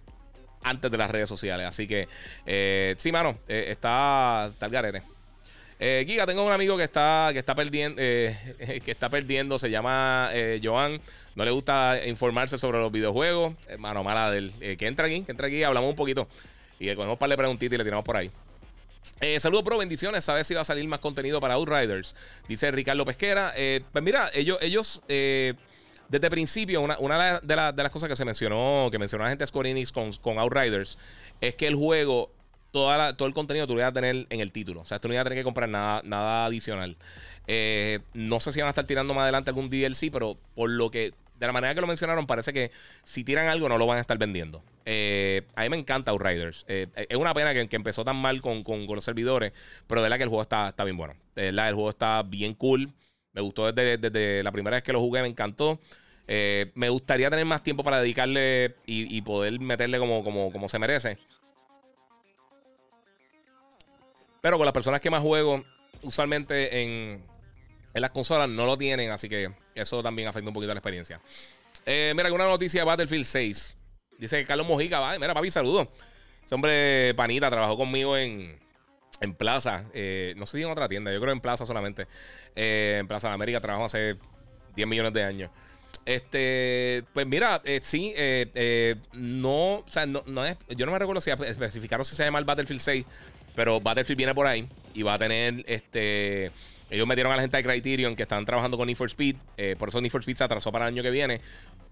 antes 0.63 0.91
de 0.91 0.99
las 0.99 1.11
redes 1.11 1.29
sociales. 1.29 1.67
Así 1.67 1.87
que, 1.87 2.09
eh, 2.47 2.95
sí, 2.99 3.13
mano, 3.13 3.39
eh, 3.49 3.67
está, 3.69 4.49
está 4.53 4.67
el 4.67 4.73
garete. 4.73 5.03
Eh, 5.81 6.05
Giga, 6.09 6.27
tengo 6.27 6.45
un 6.45 6.51
amigo 6.53 6.77
que 6.77 6.83
está, 6.83 7.31
que 7.33 7.39
está 7.39 7.55
perdiendo, 7.55 7.97
que 7.99 8.83
está 8.85 9.09
perdiendo, 9.09 9.59
se 9.59 9.71
llama 9.71 10.31
Joan. 10.63 11.01
No 11.37 11.45
le 11.45 11.53
gusta 11.53 12.05
informarse 12.05 12.59
sobre 12.59 12.79
los 12.79 12.91
videojuegos. 12.91 13.55
Mano, 13.79 14.03
mala 14.03 14.33
del. 14.33 14.53
que 14.77 14.87
entra 14.89 15.07
aquí, 15.07 15.23
que 15.23 15.31
entra 15.31 15.47
aquí, 15.47 15.63
hablamos 15.63 15.91
un 15.91 15.97
poquito. 15.97 16.27
Y 16.81 16.87
le 16.87 16.97
cogemos 16.97 17.19
para 17.19 17.29
le 17.29 17.37
preguntitas 17.37 17.75
y 17.75 17.79
le 17.79 17.85
tiramos 17.85 18.05
por 18.05 18.17
ahí. 18.17 18.31
Eh, 19.21 19.41
saludos, 19.41 19.65
pro, 19.65 19.79
bendiciones. 19.79 20.25
Sabes 20.25 20.47
si 20.47 20.55
va 20.55 20.61
a 20.61 20.65
salir 20.65 20.87
más 20.87 21.01
contenido 21.01 21.41
para 21.41 21.55
Outriders. 21.55 22.15
Dice 22.49 22.71
Ricardo 22.71 23.05
Pesquera. 23.05 23.53
Eh, 23.57 23.83
pues 23.93 24.05
mira, 24.05 24.31
ellos, 24.33 24.59
ellos 24.61 25.03
eh, 25.09 25.55
desde 26.09 26.27
el 26.27 26.31
principio, 26.31 26.83
una, 26.83 27.41
de, 27.41 27.57
las 27.57 27.91
cosas 27.91 28.09
que 28.09 28.17
se 28.17 28.25
mencionó, 28.25 28.89
que 28.91 28.99
mencionó 28.99 29.25
la 29.25 29.31
gente 29.31 29.43
de 29.43 29.47
Square 29.47 29.71
Enix 29.71 29.93
con, 29.93 30.39
Outriders, 30.39 30.99
es 31.41 31.55
que 31.55 31.67
el 31.67 31.75
juego, 31.75 32.31
toda 32.71 33.17
todo 33.17 33.27
el 33.27 33.35
contenido 33.35 33.67
tú 33.67 33.75
lo 33.75 33.81
ibas 33.81 33.91
a 33.91 33.95
tener 33.95 34.27
en 34.31 34.41
el 34.41 34.53
título. 34.53 34.83
O 34.83 34.85
sea, 34.85 34.99
tú 34.99 35.09
no 35.09 35.15
ibas 35.15 35.23
a 35.23 35.29
tener 35.29 35.41
que 35.41 35.45
comprar 35.45 35.69
nada, 35.69 36.01
nada 36.05 36.47
adicional. 36.47 36.97
no 38.15 38.41
sé 38.41 38.53
si 38.53 38.61
van 38.61 38.69
a 38.69 38.71
estar 38.71 38.85
tirando 38.85 39.15
más 39.15 39.23
adelante 39.23 39.51
algún 39.51 39.69
DLC, 39.69 40.11
pero 40.13 40.37
por 40.55 40.71
lo 40.71 40.91
que 40.91 41.13
de 41.39 41.47
la 41.47 41.53
manera 41.53 41.75
que 41.75 41.81
lo 41.81 41.87
mencionaron, 41.87 42.27
parece 42.27 42.53
que 42.53 42.71
si 43.03 43.25
tiran 43.25 43.47
algo 43.47 43.69
no 43.69 43.79
lo 43.79 43.87
van 43.87 43.99
a 43.99 44.01
estar 44.01 44.19
vendiendo. 44.19 44.63
Eh, 44.85 45.43
a 45.55 45.63
mí 45.63 45.69
me 45.69 45.77
encanta 45.77 46.11
Outriders. 46.11 46.65
Eh, 46.69 46.89
es 47.09 47.17
una 47.17 47.33
pena 47.35 47.53
que, 47.53 47.77
empezó 47.77 48.05
tan 48.05 48.17
mal 48.17 48.41
con, 48.43 48.65
los 48.89 49.05
servidores, 49.05 49.53
pero 49.87 50.01
de 50.01 50.07
verdad 50.07 50.17
que 50.17 50.25
el 50.25 50.29
juego 50.29 50.43
está, 50.43 50.69
está 50.69 50.85
bien 50.85 50.97
bueno. 50.97 51.15
De 51.35 51.45
verdad, 51.45 51.69
el 51.69 51.75
juego 51.75 51.91
está 51.91 52.23
bien 52.23 52.55
cool. 52.55 52.93
Me 53.33 53.41
gustó 53.41 53.71
desde, 53.71 54.43
la 54.43 54.51
primera 54.51 54.77
vez 54.77 54.83
que 54.83 54.93
lo 54.93 55.01
jugué, 55.01 55.23
me 55.23 55.29
encantó. 55.29 55.79
Eh, 56.27 56.73
me 56.75 56.89
gustaría 56.89 57.31
tener 57.31 57.45
más 57.45 57.63
tiempo 57.63 57.85
para 57.85 58.01
dedicarle 58.01 58.75
y, 58.85 59.21
poder 59.23 59.61
meterle 59.61 59.99
como, 59.99 60.25
como, 60.25 60.51
como 60.51 60.69
se 60.69 60.79
merece. 60.79 61.19
Pero 64.41 64.57
con 64.57 64.65
las 64.65 64.73
personas 64.73 65.01
que 65.01 65.11
más 65.11 65.23
juego, 65.23 65.63
usualmente 66.03 66.83
en, 66.83 67.23
en 67.95 68.03
las 68.03 68.11
consolas 68.11 68.49
no 68.49 68.67
lo 68.67 68.77
tienen, 68.77 69.11
así 69.11 69.29
que 69.29 69.51
eso 69.75 70.03
también 70.03 70.29
afecta 70.29 70.49
un 70.49 70.55
poquito 70.55 70.73
la 70.73 70.79
experiencia. 70.79 71.21
Eh, 71.87 72.13
mira, 72.15 72.27
alguna 72.27 72.47
noticia 72.47 72.81
de 72.81 72.85
Battlefield 72.85 73.25
6. 73.25 73.77
Dice 74.19 74.39
que 74.39 74.45
Carlos 74.45 74.67
Mojica 74.67 75.01
va. 75.01 75.19
Mira, 75.19 75.35
papi, 75.35 75.51
saludo. 75.51 75.91
Ese 76.45 76.55
hombre 76.55 77.15
panita 77.15 77.51
trabajó 77.51 77.77
conmigo 77.77 78.17
en, 78.17 78.59
en 79.21 79.35
Plaza. 79.35 79.85
Eh, 79.95 80.35
no 80.37 80.47
sé 80.47 80.59
si 80.59 80.65
en 80.65 80.71
otra 80.71 80.89
tienda, 80.89 81.13
yo 81.13 81.21
creo 81.21 81.33
en 81.33 81.41
Plaza 81.41 81.65
solamente. 81.65 82.07
Eh, 82.57 82.99
en 83.01 83.09
Plaza 83.09 83.29
de 83.29 83.35
América 83.35 83.61
trabajó 83.61 83.87
hace 83.87 84.17
10 84.77 84.89
millones 84.89 85.13
de 85.13 85.25
años. 85.25 85.51
Este, 86.05 87.05
pues 87.15 87.27
mira, 87.27 87.63
sí, 87.83 88.15
no, 89.13 89.77
o 89.77 89.85
sea, 89.87 90.07
no, 90.07 90.23
no, 90.27 90.45
es, 90.45 90.57
yo 90.69 90.87
no 90.87 90.93
me 90.93 90.99
recuerdo 90.99 91.21
si 91.21 91.31
especificaron 91.31 92.05
si 92.05 92.17
se 92.17 92.25
llama 92.25 92.39
el 92.39 92.45
Battlefield 92.45 92.81
6, 92.81 93.07
pero 93.55 93.81
Battlefield 93.81 94.17
viene 94.17 94.35
por 94.35 94.47
ahí 94.47 94.67
y 94.95 95.03
va 95.03 95.15
a 95.15 95.19
tener 95.19 95.65
este 95.67 96.51
ellos 96.91 97.07
metieron 97.07 97.33
a 97.33 97.37
la 97.37 97.43
gente 97.43 97.57
de 97.57 97.63
Criterion 97.63 98.17
que 98.17 98.23
están 98.23 98.45
trabajando 98.45 98.77
con 98.77 98.87
Need 98.87 98.97
for 98.97 99.09
Speed. 99.09 99.37
Eh, 99.57 99.77
por 99.79 99.89
eso 99.89 100.01
Need 100.01 100.11
for 100.11 100.21
Speed 100.21 100.37
se 100.37 100.45
atrasó 100.45 100.73
para 100.73 100.87
el 100.87 100.95
año 100.95 101.03
que 101.03 101.11
viene. 101.11 101.41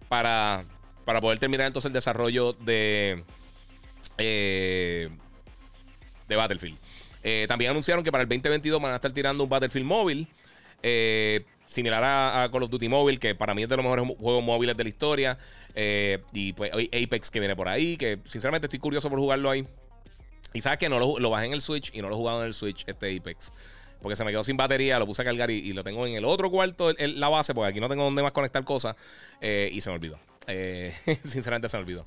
Para, 0.08 0.64
para 1.04 1.20
poder 1.20 1.38
terminar 1.38 1.66
entonces 1.66 1.88
el 1.88 1.92
desarrollo 1.92 2.54
de, 2.54 3.22
eh, 4.18 5.10
Battlefield. 6.28 6.78
Eh, 7.22 7.46
también 7.48 7.72
anunciaron 7.72 8.04
que 8.04 8.12
para 8.12 8.22
el 8.22 8.28
2022 8.28 8.80
van 8.80 8.92
a 8.92 8.96
estar 8.96 9.10
tirando 9.12 9.44
un 9.44 9.50
Battlefield 9.50 9.86
móvil. 9.86 10.28
similar 11.66 12.02
a, 12.02 12.48
Call 12.50 12.62
of 12.62 12.70
Duty 12.70 12.88
Mobile, 12.88 13.18
que 13.18 13.34
para 13.34 13.54
mí 13.54 13.64
es 13.64 13.68
de 13.68 13.76
los 13.76 13.84
mejores 13.84 14.06
juegos 14.18 14.42
móviles 14.42 14.76
de 14.76 14.84
la 14.84 14.88
historia. 14.88 15.38
y 16.32 16.52
pues 16.54 16.70
Apex 16.72 17.30
que 17.30 17.40
viene 17.40 17.54
por 17.54 17.68
ahí, 17.68 17.98
que 17.98 18.18
sinceramente 18.24 18.66
estoy 18.66 18.78
curioso 18.78 19.10
por 19.10 19.18
jugarlo 19.18 19.50
ahí. 19.50 19.66
Y 20.54 20.62
sabes 20.62 20.78
que 20.78 20.88
no 20.88 21.18
lo 21.18 21.30
bajé 21.30 21.46
en 21.46 21.52
el 21.52 21.60
Switch 21.60 21.90
y 21.92 22.00
no 22.00 22.08
lo 22.08 22.14
he 22.14 22.16
jugado 22.16 22.40
en 22.40 22.46
el 22.46 22.54
Switch, 22.54 22.84
este 22.86 23.14
Apex 23.14 23.52
porque 24.06 24.14
se 24.14 24.24
me 24.24 24.30
quedó 24.30 24.44
sin 24.44 24.56
batería, 24.56 25.00
lo 25.00 25.06
puse 25.06 25.22
a 25.22 25.24
cargar 25.24 25.50
y, 25.50 25.72
lo 25.72 25.82
tengo 25.82 26.06
en 26.06 26.14
el 26.14 26.24
otro 26.24 26.48
cuarto, 26.48 26.92
la 26.96 27.28
base, 27.28 27.52
porque 27.54 27.70
aquí 27.70 27.80
no 27.80 27.88
tengo 27.88 28.04
donde 28.04 28.22
más 28.22 28.30
conectar 28.30 28.62
cosas 28.62 28.94
eh, 29.40 29.68
y 29.72 29.80
se 29.80 29.90
me 29.90 29.96
olvidó. 29.96 30.16
Eh, 30.46 30.94
sinceramente 31.24 31.68
se 31.68 31.76
me 31.76 31.82
olvidó. 31.82 32.06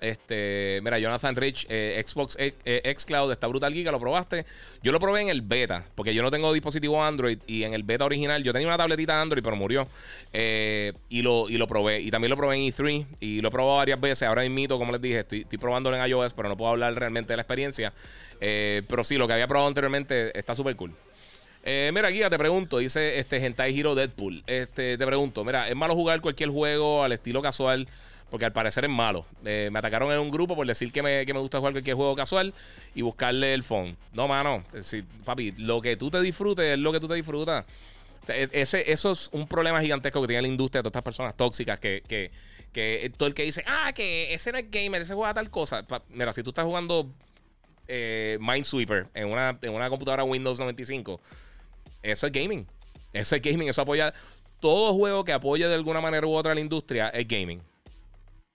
Este, 0.00 0.80
mira, 0.82 0.98
Jonathan 0.98 1.36
Rich, 1.36 1.66
eh, 1.68 2.02
Xbox 2.06 2.38
Xcloud 2.38 3.32
está 3.32 3.48
brutal 3.48 3.74
giga, 3.74 3.92
lo 3.92 4.00
probaste. 4.00 4.46
Yo 4.82 4.92
lo 4.92 4.98
probé 4.98 5.20
en 5.20 5.28
el 5.28 5.42
beta, 5.42 5.84
porque 5.94 6.14
yo 6.14 6.22
no 6.22 6.30
tengo 6.30 6.54
dispositivo 6.54 7.04
Android 7.04 7.38
y 7.46 7.64
en 7.64 7.74
el 7.74 7.82
beta 7.82 8.06
original 8.06 8.42
yo 8.42 8.54
tenía 8.54 8.68
una 8.68 8.78
tabletita 8.78 9.20
Android, 9.20 9.42
pero 9.44 9.56
murió. 9.56 9.86
y, 10.32 11.20
lo, 11.20 11.50
y 11.50 11.58
lo 11.58 11.66
probé. 11.66 12.00
Y 12.00 12.10
también 12.10 12.30
lo 12.30 12.38
probé 12.38 12.56
en 12.56 12.62
E3 12.62 13.06
y 13.20 13.42
lo 13.42 13.48
he 13.48 13.50
probado 13.50 13.76
varias 13.76 14.00
veces. 14.00 14.22
Ahora 14.22 14.40
mismo, 14.48 14.78
como 14.78 14.90
les 14.90 15.02
dije, 15.02 15.18
estoy, 15.18 15.40
estoy 15.42 15.58
probándolo 15.58 15.98
en 15.98 16.08
iOS, 16.08 16.32
pero 16.32 16.48
no 16.48 16.56
puedo 16.56 16.70
hablar 16.70 16.94
realmente 16.94 17.34
de 17.34 17.36
la 17.36 17.42
experiencia. 17.42 17.92
pero 18.40 19.04
sí, 19.04 19.18
lo 19.18 19.26
que 19.26 19.34
había 19.34 19.46
probado 19.46 19.68
anteriormente 19.68 20.36
está 20.38 20.54
súper 20.54 20.76
cool. 20.76 20.94
Eh, 21.68 21.90
mira, 21.92 22.10
guía, 22.10 22.30
te 22.30 22.38
pregunto, 22.38 22.78
dice 22.78 23.18
este 23.18 23.44
Hentai 23.44 23.76
Hero 23.76 23.96
Deadpool. 23.96 24.44
Este, 24.46 24.96
te 24.96 25.04
pregunto, 25.04 25.44
mira, 25.44 25.68
¿es 25.68 25.74
malo 25.74 25.96
jugar 25.96 26.20
cualquier 26.20 26.50
juego 26.50 27.02
al 27.02 27.10
estilo 27.10 27.42
casual? 27.42 27.88
Porque 28.30 28.44
al 28.44 28.52
parecer 28.52 28.84
es 28.84 28.90
malo. 28.90 29.26
Eh, 29.44 29.68
me 29.72 29.80
atacaron 29.80 30.12
en 30.12 30.20
un 30.20 30.30
grupo 30.30 30.54
por 30.54 30.64
decir 30.64 30.92
que 30.92 31.02
me, 31.02 31.24
gusta 31.24 31.58
jugar 31.58 31.72
cualquier 31.72 31.96
juego 31.96 32.14
casual 32.14 32.54
y 32.94 33.02
buscarle 33.02 33.52
el 33.52 33.64
phone. 33.64 33.96
No, 34.12 34.28
mano. 34.28 34.62
papi, 35.24 35.54
lo 35.58 35.82
que 35.82 35.96
tú 35.96 36.08
te 36.08 36.20
disfrutes 36.20 36.64
es 36.66 36.78
lo 36.78 36.92
que 36.92 37.00
tú 37.00 37.08
te 37.08 37.14
disfrutas. 37.14 37.64
E, 38.28 38.48
ese, 38.52 38.92
eso 38.92 39.10
es 39.10 39.28
un 39.32 39.48
problema 39.48 39.82
gigantesco 39.82 40.20
que 40.20 40.28
tiene 40.28 40.42
la 40.42 40.48
industria 40.48 40.78
de 40.78 40.82
todas 40.84 40.92
estas 40.92 41.04
personas 41.04 41.36
tóxicas 41.36 41.80
que, 41.80 42.00
que, 42.06 42.30
que 42.72 43.10
todo 43.16 43.26
el 43.26 43.34
que 43.34 43.42
dice, 43.42 43.64
ah, 43.66 43.92
que 43.92 44.32
ese 44.32 44.52
no 44.52 44.58
es 44.58 44.70
gamer, 44.70 45.02
ese 45.02 45.14
juega 45.14 45.34
tal 45.34 45.50
cosa. 45.50 45.84
Mira, 46.10 46.32
si 46.32 46.44
tú 46.44 46.50
estás 46.50 46.64
jugando 46.64 47.08
eh, 47.88 48.38
Minesweeper 48.40 49.08
en 49.14 49.26
una, 49.26 49.58
en 49.60 49.74
una 49.74 49.90
computadora 49.90 50.22
Windows 50.22 50.60
95 50.60 51.20
eso 52.12 52.26
es 52.26 52.32
gaming. 52.32 52.66
Eso 53.12 53.36
es 53.36 53.42
gaming. 53.42 53.68
Eso 53.68 53.82
apoya. 53.82 54.12
Todo 54.60 54.94
juego 54.94 55.24
que 55.24 55.32
apoye 55.32 55.66
de 55.66 55.74
alguna 55.74 56.00
manera 56.00 56.26
u 56.26 56.32
otra 56.32 56.54
la 56.54 56.60
industria 56.60 57.08
es 57.08 57.26
gaming. 57.28 57.60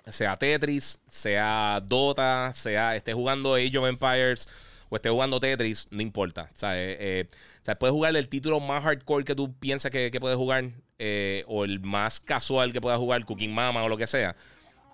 Sea 0.08 0.36
Tetris, 0.36 1.00
sea 1.08 1.80
Dota, 1.86 2.52
sea 2.56 2.96
esté 2.96 3.14
jugando 3.14 3.54
Age 3.54 3.78
of 3.78 3.88
Empires 3.88 4.50
o 4.90 4.96
esté 4.96 5.10
jugando 5.10 5.40
Tetris, 5.40 5.88
no 5.90 6.02
importa. 6.02 6.50
O 6.54 6.58
sea, 6.58 6.76
eh, 6.76 7.28
eh, 7.64 7.76
puedes 7.80 7.94
jugar 7.94 8.16
el 8.16 8.28
título 8.28 8.60
más 8.60 8.84
hardcore 8.84 9.24
que 9.24 9.36
tú 9.36 9.54
piensas 9.54 9.92
que, 9.92 10.12
puedes 10.20 10.38
jugar, 10.38 10.66
eh, 11.00 11.46
o 11.48 11.64
el 11.64 11.80
más 11.80 12.20
casual 12.20 12.74
que 12.74 12.82
puedas 12.82 13.00
jugar, 13.00 13.24
Cooking 13.24 13.54
Mama 13.54 13.84
o 13.84 13.90
lo 13.90 13.96
que 13.96 14.08
sea. 14.08 14.36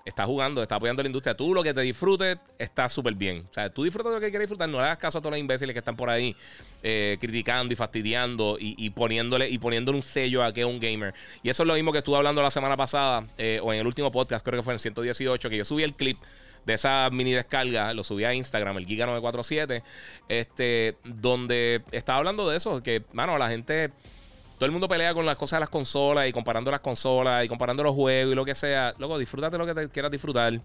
Está 0.07 0.25
jugando, 0.25 0.63
está 0.63 0.75
apoyando 0.75 1.01
a 1.01 1.03
la 1.03 1.07
industria. 1.07 1.35
Tú 1.35 1.53
lo 1.53 1.61
que 1.61 1.73
te 1.73 1.81
disfrutes 1.81 2.39
está 2.57 2.87
súper 2.87 3.13
bien. 3.13 3.45
O 3.49 3.53
sea, 3.53 3.69
tú 3.69 3.83
disfrutas 3.83 4.13
lo 4.13 4.19
que 4.19 4.29
quieres 4.29 4.47
disfrutar. 4.47 4.69
No 4.69 4.77
le 4.77 4.85
hagas 4.85 4.97
caso 4.97 5.17
a 5.17 5.21
todos 5.21 5.31
los 5.31 5.39
imbéciles 5.39 5.73
que 5.73 5.79
están 5.79 5.97
por 5.97 6.09
ahí 6.09 6.35
eh, 6.81 7.17
criticando 7.19 7.73
y 7.73 7.75
fastidiando 7.75 8.57
y, 8.59 8.89
poniéndole 8.91 9.49
y 9.49 9.57
poniéndole 9.57 9.97
un 9.97 10.01
sello 10.01 10.43
a 10.43 10.53
que 10.53 10.61
es 10.61 10.65
un 10.65 10.79
gamer. 10.79 11.13
Y 11.43 11.49
eso 11.49 11.63
es 11.63 11.67
lo 11.67 11.73
mismo 11.73 11.91
que 11.91 11.97
estuve 11.97 12.15
hablando 12.15 12.41
la 12.41 12.51
semana 12.51 12.77
pasada 12.77 13.25
eh, 13.37 13.59
o 13.61 13.73
en 13.73 13.79
el 13.79 13.87
último 13.87 14.11
podcast, 14.11 14.45
creo 14.45 14.59
que 14.59 14.63
fue 14.63 14.73
en 14.73 14.75
el 14.75 14.79
118, 14.79 15.49
que 15.49 15.57
yo 15.57 15.65
subí 15.65 15.83
el 15.83 15.93
clip 15.93 16.17
de 16.65 16.73
esa 16.73 17.09
mini 17.11 17.31
descarga, 17.31 17.93
lo 17.93 18.03
subí 18.03 18.23
a 18.23 18.33
Instagram, 18.33 18.77
el 18.77 18.87
Giga947, 18.87 19.83
este, 20.27 20.95
donde 21.03 21.81
estaba 21.91 22.19
hablando 22.19 22.49
de 22.49 22.57
eso, 22.57 22.81
que, 22.81 23.03
mano, 23.13 23.37
la 23.37 23.49
gente 23.49 23.91
todo 24.57 24.65
el 24.65 24.71
mundo 24.71 24.87
pelea 24.87 25.13
con 25.13 25.25
las 25.25 25.35
cosas 25.35 25.57
de 25.57 25.61
las 25.61 25.69
consolas 25.69 26.27
y 26.27 26.33
comparando 26.33 26.71
las 26.71 26.79
consolas 26.79 27.45
y 27.45 27.47
comparando 27.47 27.83
los 27.83 27.93
juegos 27.93 28.31
y 28.31 28.35
lo 28.35 28.43
que 28.43 28.55
sea. 28.55 28.93
Luego, 28.97 29.19
disfrútate 29.19 29.57
lo 29.57 29.67
que 29.67 29.75
te 29.75 29.89
quieras 29.89 30.11
disfrutar. 30.11 30.59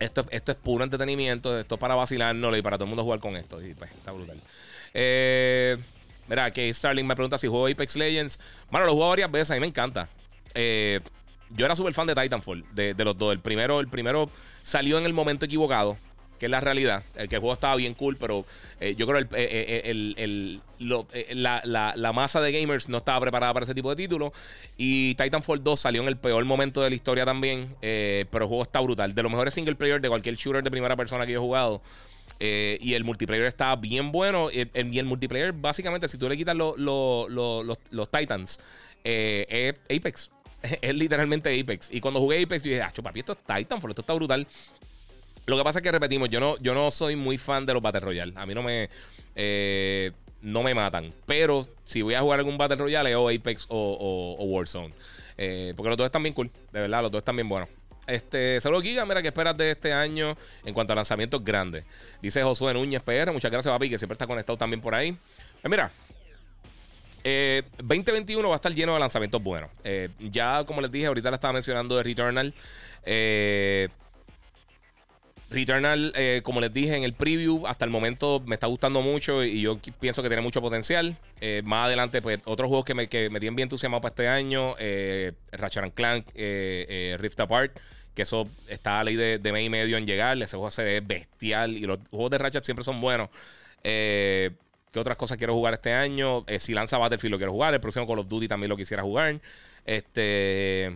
Esto, 0.00 0.26
esto 0.30 0.52
es 0.52 0.58
puro 0.58 0.84
entretenimiento, 0.84 1.56
esto 1.58 1.76
es 1.76 1.80
para 1.80 1.94
vacilarnos 1.94 2.56
y 2.56 2.62
para 2.62 2.76
todo 2.76 2.84
el 2.84 2.90
mundo 2.90 3.04
jugar 3.04 3.20
con 3.20 3.36
esto. 3.36 3.64
Y 3.64 3.74
pues, 3.74 3.90
está 3.92 4.10
brutal. 4.10 4.40
Eh, 4.94 5.76
mira, 6.28 6.52
que 6.52 6.72
Starling 6.74 7.06
me 7.06 7.14
pregunta 7.14 7.38
si 7.38 7.46
juego 7.46 7.68
Apex 7.68 7.94
Legends. 7.94 8.40
Bueno, 8.70 8.86
lo 8.86 8.94
juego 8.94 9.10
varias 9.10 9.30
veces, 9.30 9.52
a 9.52 9.54
mí 9.54 9.60
me 9.60 9.68
encanta. 9.68 10.08
Eh, 10.54 11.00
yo 11.50 11.66
era 11.66 11.76
súper 11.76 11.94
fan 11.94 12.06
de 12.08 12.16
Titanfall, 12.16 12.64
de, 12.72 12.94
de, 12.94 13.04
los 13.04 13.16
dos. 13.16 13.32
El 13.32 13.38
primero, 13.38 13.78
el 13.78 13.86
primero 13.86 14.28
salió 14.64 14.98
en 14.98 15.06
el 15.06 15.12
momento 15.12 15.46
equivocado 15.46 15.96
que 16.38 16.46
es 16.46 16.50
la 16.50 16.60
realidad. 16.60 17.02
El 17.16 17.28
que 17.28 17.36
el 17.36 17.40
juego 17.40 17.54
estaba 17.54 17.76
bien 17.76 17.94
cool, 17.94 18.16
pero 18.16 18.44
eh, 18.80 18.94
yo 18.96 19.06
creo 19.06 19.28
que 19.28 19.36
el, 19.84 20.14
el, 20.16 20.60
la, 21.30 21.62
la, 21.64 22.12
masa 22.12 22.40
de 22.40 22.52
gamers 22.52 22.88
no 22.88 22.98
estaba 22.98 23.20
preparada 23.20 23.52
para 23.52 23.64
ese 23.64 23.74
tipo 23.74 23.90
de 23.90 23.96
título. 23.96 24.32
Y 24.76 25.14
Titanfall 25.16 25.62
2 25.62 25.80
salió 25.80 26.02
en 26.02 26.08
el 26.08 26.16
peor 26.16 26.44
momento 26.44 26.82
de 26.82 26.90
la 26.90 26.96
historia 26.96 27.24
también, 27.24 27.74
eh, 27.82 28.26
pero 28.30 28.44
el 28.44 28.48
juego 28.48 28.62
está 28.62 28.80
brutal. 28.80 29.14
De 29.14 29.22
los 29.22 29.30
mejores 29.30 29.54
single 29.54 29.74
player 29.74 30.00
de 30.00 30.08
cualquier 30.08 30.36
shooter 30.36 30.62
de 30.62 30.70
primera 30.70 30.96
persona 30.96 31.26
que 31.26 31.32
yo 31.32 31.38
he 31.38 31.42
jugado. 31.42 31.82
Eh, 32.40 32.78
y 32.80 32.94
el 32.94 33.04
multiplayer 33.04 33.46
está 33.46 33.74
bien 33.76 34.12
bueno. 34.12 34.50
Y 34.50 34.68
el, 34.98 35.04
multiplayer, 35.04 35.52
básicamente, 35.52 36.08
si 36.08 36.18
tú 36.18 36.28
le 36.28 36.36
quitas 36.36 36.56
los, 36.56 36.78
los 36.78 38.10
Titans, 38.10 38.60
es 39.04 39.74
Apex. 39.90 40.30
es 40.80 40.94
literalmente 40.94 41.60
Apex. 41.60 41.88
Y 41.90 42.00
cuando 42.00 42.20
jugué 42.20 42.42
Apex, 42.42 42.64
yo 42.64 42.70
dije, 42.70 42.82
ah, 42.82 42.92
papi, 43.02 43.20
esto 43.20 43.32
es 43.32 43.38
Titanfall, 43.38 43.90
esto 43.90 44.02
está 44.02 44.12
brutal. 44.14 44.46
Lo 45.48 45.56
que 45.56 45.64
pasa 45.64 45.78
es 45.78 45.82
que 45.82 45.90
repetimos, 45.90 46.28
yo 46.28 46.40
no, 46.40 46.58
yo 46.58 46.74
no 46.74 46.90
soy 46.90 47.16
muy 47.16 47.38
fan 47.38 47.64
de 47.64 47.72
los 47.72 47.82
Battle 47.82 48.00
Royale. 48.00 48.34
A 48.36 48.44
mí 48.44 48.54
no 48.54 48.62
me. 48.62 48.90
Eh, 49.34 50.12
no 50.42 50.62
me 50.62 50.74
matan. 50.74 51.10
Pero 51.24 51.66
si 51.84 52.02
voy 52.02 52.12
a 52.12 52.20
jugar 52.20 52.40
algún 52.40 52.58
Battle 52.58 52.76
Royale, 52.76 53.16
o 53.16 53.30
Apex 53.30 53.64
o, 53.70 54.36
Warzone. 54.40 54.92
Eh, 55.38 55.72
porque 55.74 55.88
los 55.88 55.96
dos 55.96 56.04
están 56.04 56.22
bien 56.22 56.34
cool. 56.34 56.50
De 56.70 56.82
verdad, 56.82 57.00
los 57.00 57.10
dos 57.10 57.20
están 57.20 57.34
bien 57.34 57.48
buenos. 57.48 57.70
Este, 58.06 58.60
saludos 58.60 58.84
Giga, 58.84 59.06
mira, 59.06 59.22
¿qué 59.22 59.28
esperas 59.28 59.56
de 59.56 59.70
este 59.70 59.92
año 59.92 60.36
en 60.66 60.74
cuanto 60.74 60.92
a 60.92 60.96
lanzamientos 60.96 61.42
grandes? 61.42 61.86
Dice 62.20 62.42
Josué 62.42 62.74
Núñez 62.74 63.02
PR, 63.02 63.32
muchas 63.32 63.50
gracias 63.50 63.72
papi, 63.72 63.90
que 63.90 63.98
siempre 63.98 64.14
está 64.14 64.26
conectado 64.26 64.56
también 64.58 64.80
por 64.82 64.94
ahí. 64.94 65.16
Pues 65.62 65.70
mira, 65.70 65.90
2021 67.82 68.40
eh, 68.40 68.48
va 68.48 68.54
a 68.54 68.56
estar 68.56 68.74
lleno 68.74 68.94
de 68.94 69.00
lanzamientos 69.00 69.42
buenos. 69.42 69.70
ya 70.20 70.64
como 70.64 70.82
les 70.82 70.90
dije, 70.90 71.06
ahorita 71.06 71.30
le 71.30 71.34
estaba 71.34 71.52
mencionando 71.54 71.96
de 71.96 72.02
Returnal. 72.02 72.54
Eh, 73.04 73.88
Returnal, 75.50 76.12
eh, 76.14 76.42
como 76.44 76.60
les 76.60 76.72
dije 76.74 76.94
en 76.94 77.04
el 77.04 77.14
preview, 77.14 77.66
hasta 77.66 77.86
el 77.86 77.90
momento 77.90 78.42
me 78.44 78.54
está 78.54 78.66
gustando 78.66 79.00
mucho 79.00 79.42
y 79.42 79.62
yo 79.62 79.78
pienso 79.98 80.22
que 80.22 80.28
tiene 80.28 80.42
mucho 80.42 80.60
potencial. 80.60 81.16
Eh, 81.40 81.62
más 81.64 81.86
adelante, 81.86 82.20
pues 82.20 82.40
otros 82.44 82.68
juegos 82.68 82.84
que 82.84 82.92
me, 82.92 83.08
que 83.08 83.30
me 83.30 83.40
tienen 83.40 83.56
bien 83.56 83.66
entusiasmado 83.66 84.02
para 84.02 84.10
este 84.10 84.28
año: 84.28 84.74
eh, 84.78 85.32
Ratchet 85.52 85.94
Clank, 85.94 86.26
eh, 86.34 87.16
Rift 87.18 87.40
Apart, 87.40 87.74
que 88.14 88.22
eso 88.22 88.46
está 88.68 89.00
a 89.00 89.04
ley 89.04 89.16
de, 89.16 89.38
de 89.38 89.52
mes 89.52 89.64
y 89.64 89.70
medio 89.70 89.96
en 89.96 90.06
llegar. 90.06 90.36
Ese 90.36 90.56
juego 90.56 90.70
se 90.70 90.82
ve 90.82 91.00
bestial 91.00 91.78
y 91.78 91.86
los 91.86 91.98
juegos 92.10 92.30
de 92.30 92.38
Ratchet 92.38 92.64
siempre 92.64 92.84
son 92.84 93.00
buenos. 93.00 93.30
¿Qué 93.82 94.52
otras 95.00 95.16
cosas 95.16 95.38
quiero 95.38 95.54
jugar 95.54 95.72
este 95.74 95.94
año? 95.94 96.44
si 96.58 96.74
lanza 96.74 96.98
Battlefield 96.98 97.32
lo 97.32 97.38
quiero 97.38 97.52
jugar. 97.52 97.72
El 97.72 97.80
próximo 97.80 98.06
Call 98.06 98.18
of 98.18 98.28
Duty 98.28 98.48
también 98.48 98.68
lo 98.68 98.76
quisiera 98.76 99.02
jugar. 99.02 99.40
Este. 99.86 100.94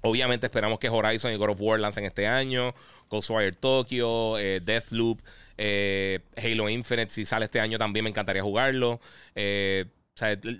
Obviamente 0.00 0.46
esperamos 0.46 0.78
que 0.78 0.88
Horizon 0.88 1.32
y 1.32 1.36
God 1.36 1.50
of 1.50 1.60
War 1.60 1.80
lancen 1.80 2.04
este 2.04 2.26
año. 2.26 2.72
Ghostwire 3.08 3.52
Tokyo, 3.52 4.38
eh, 4.38 4.60
Deathloop, 4.64 5.20
eh, 5.56 6.20
Halo 6.36 6.68
Infinite, 6.68 7.10
si 7.10 7.24
sale 7.24 7.46
este 7.46 7.60
año 7.60 7.78
también 7.78 8.04
me 8.04 8.10
encantaría 8.10 8.42
jugarlo. 8.42 9.00
Eh, 9.34 9.86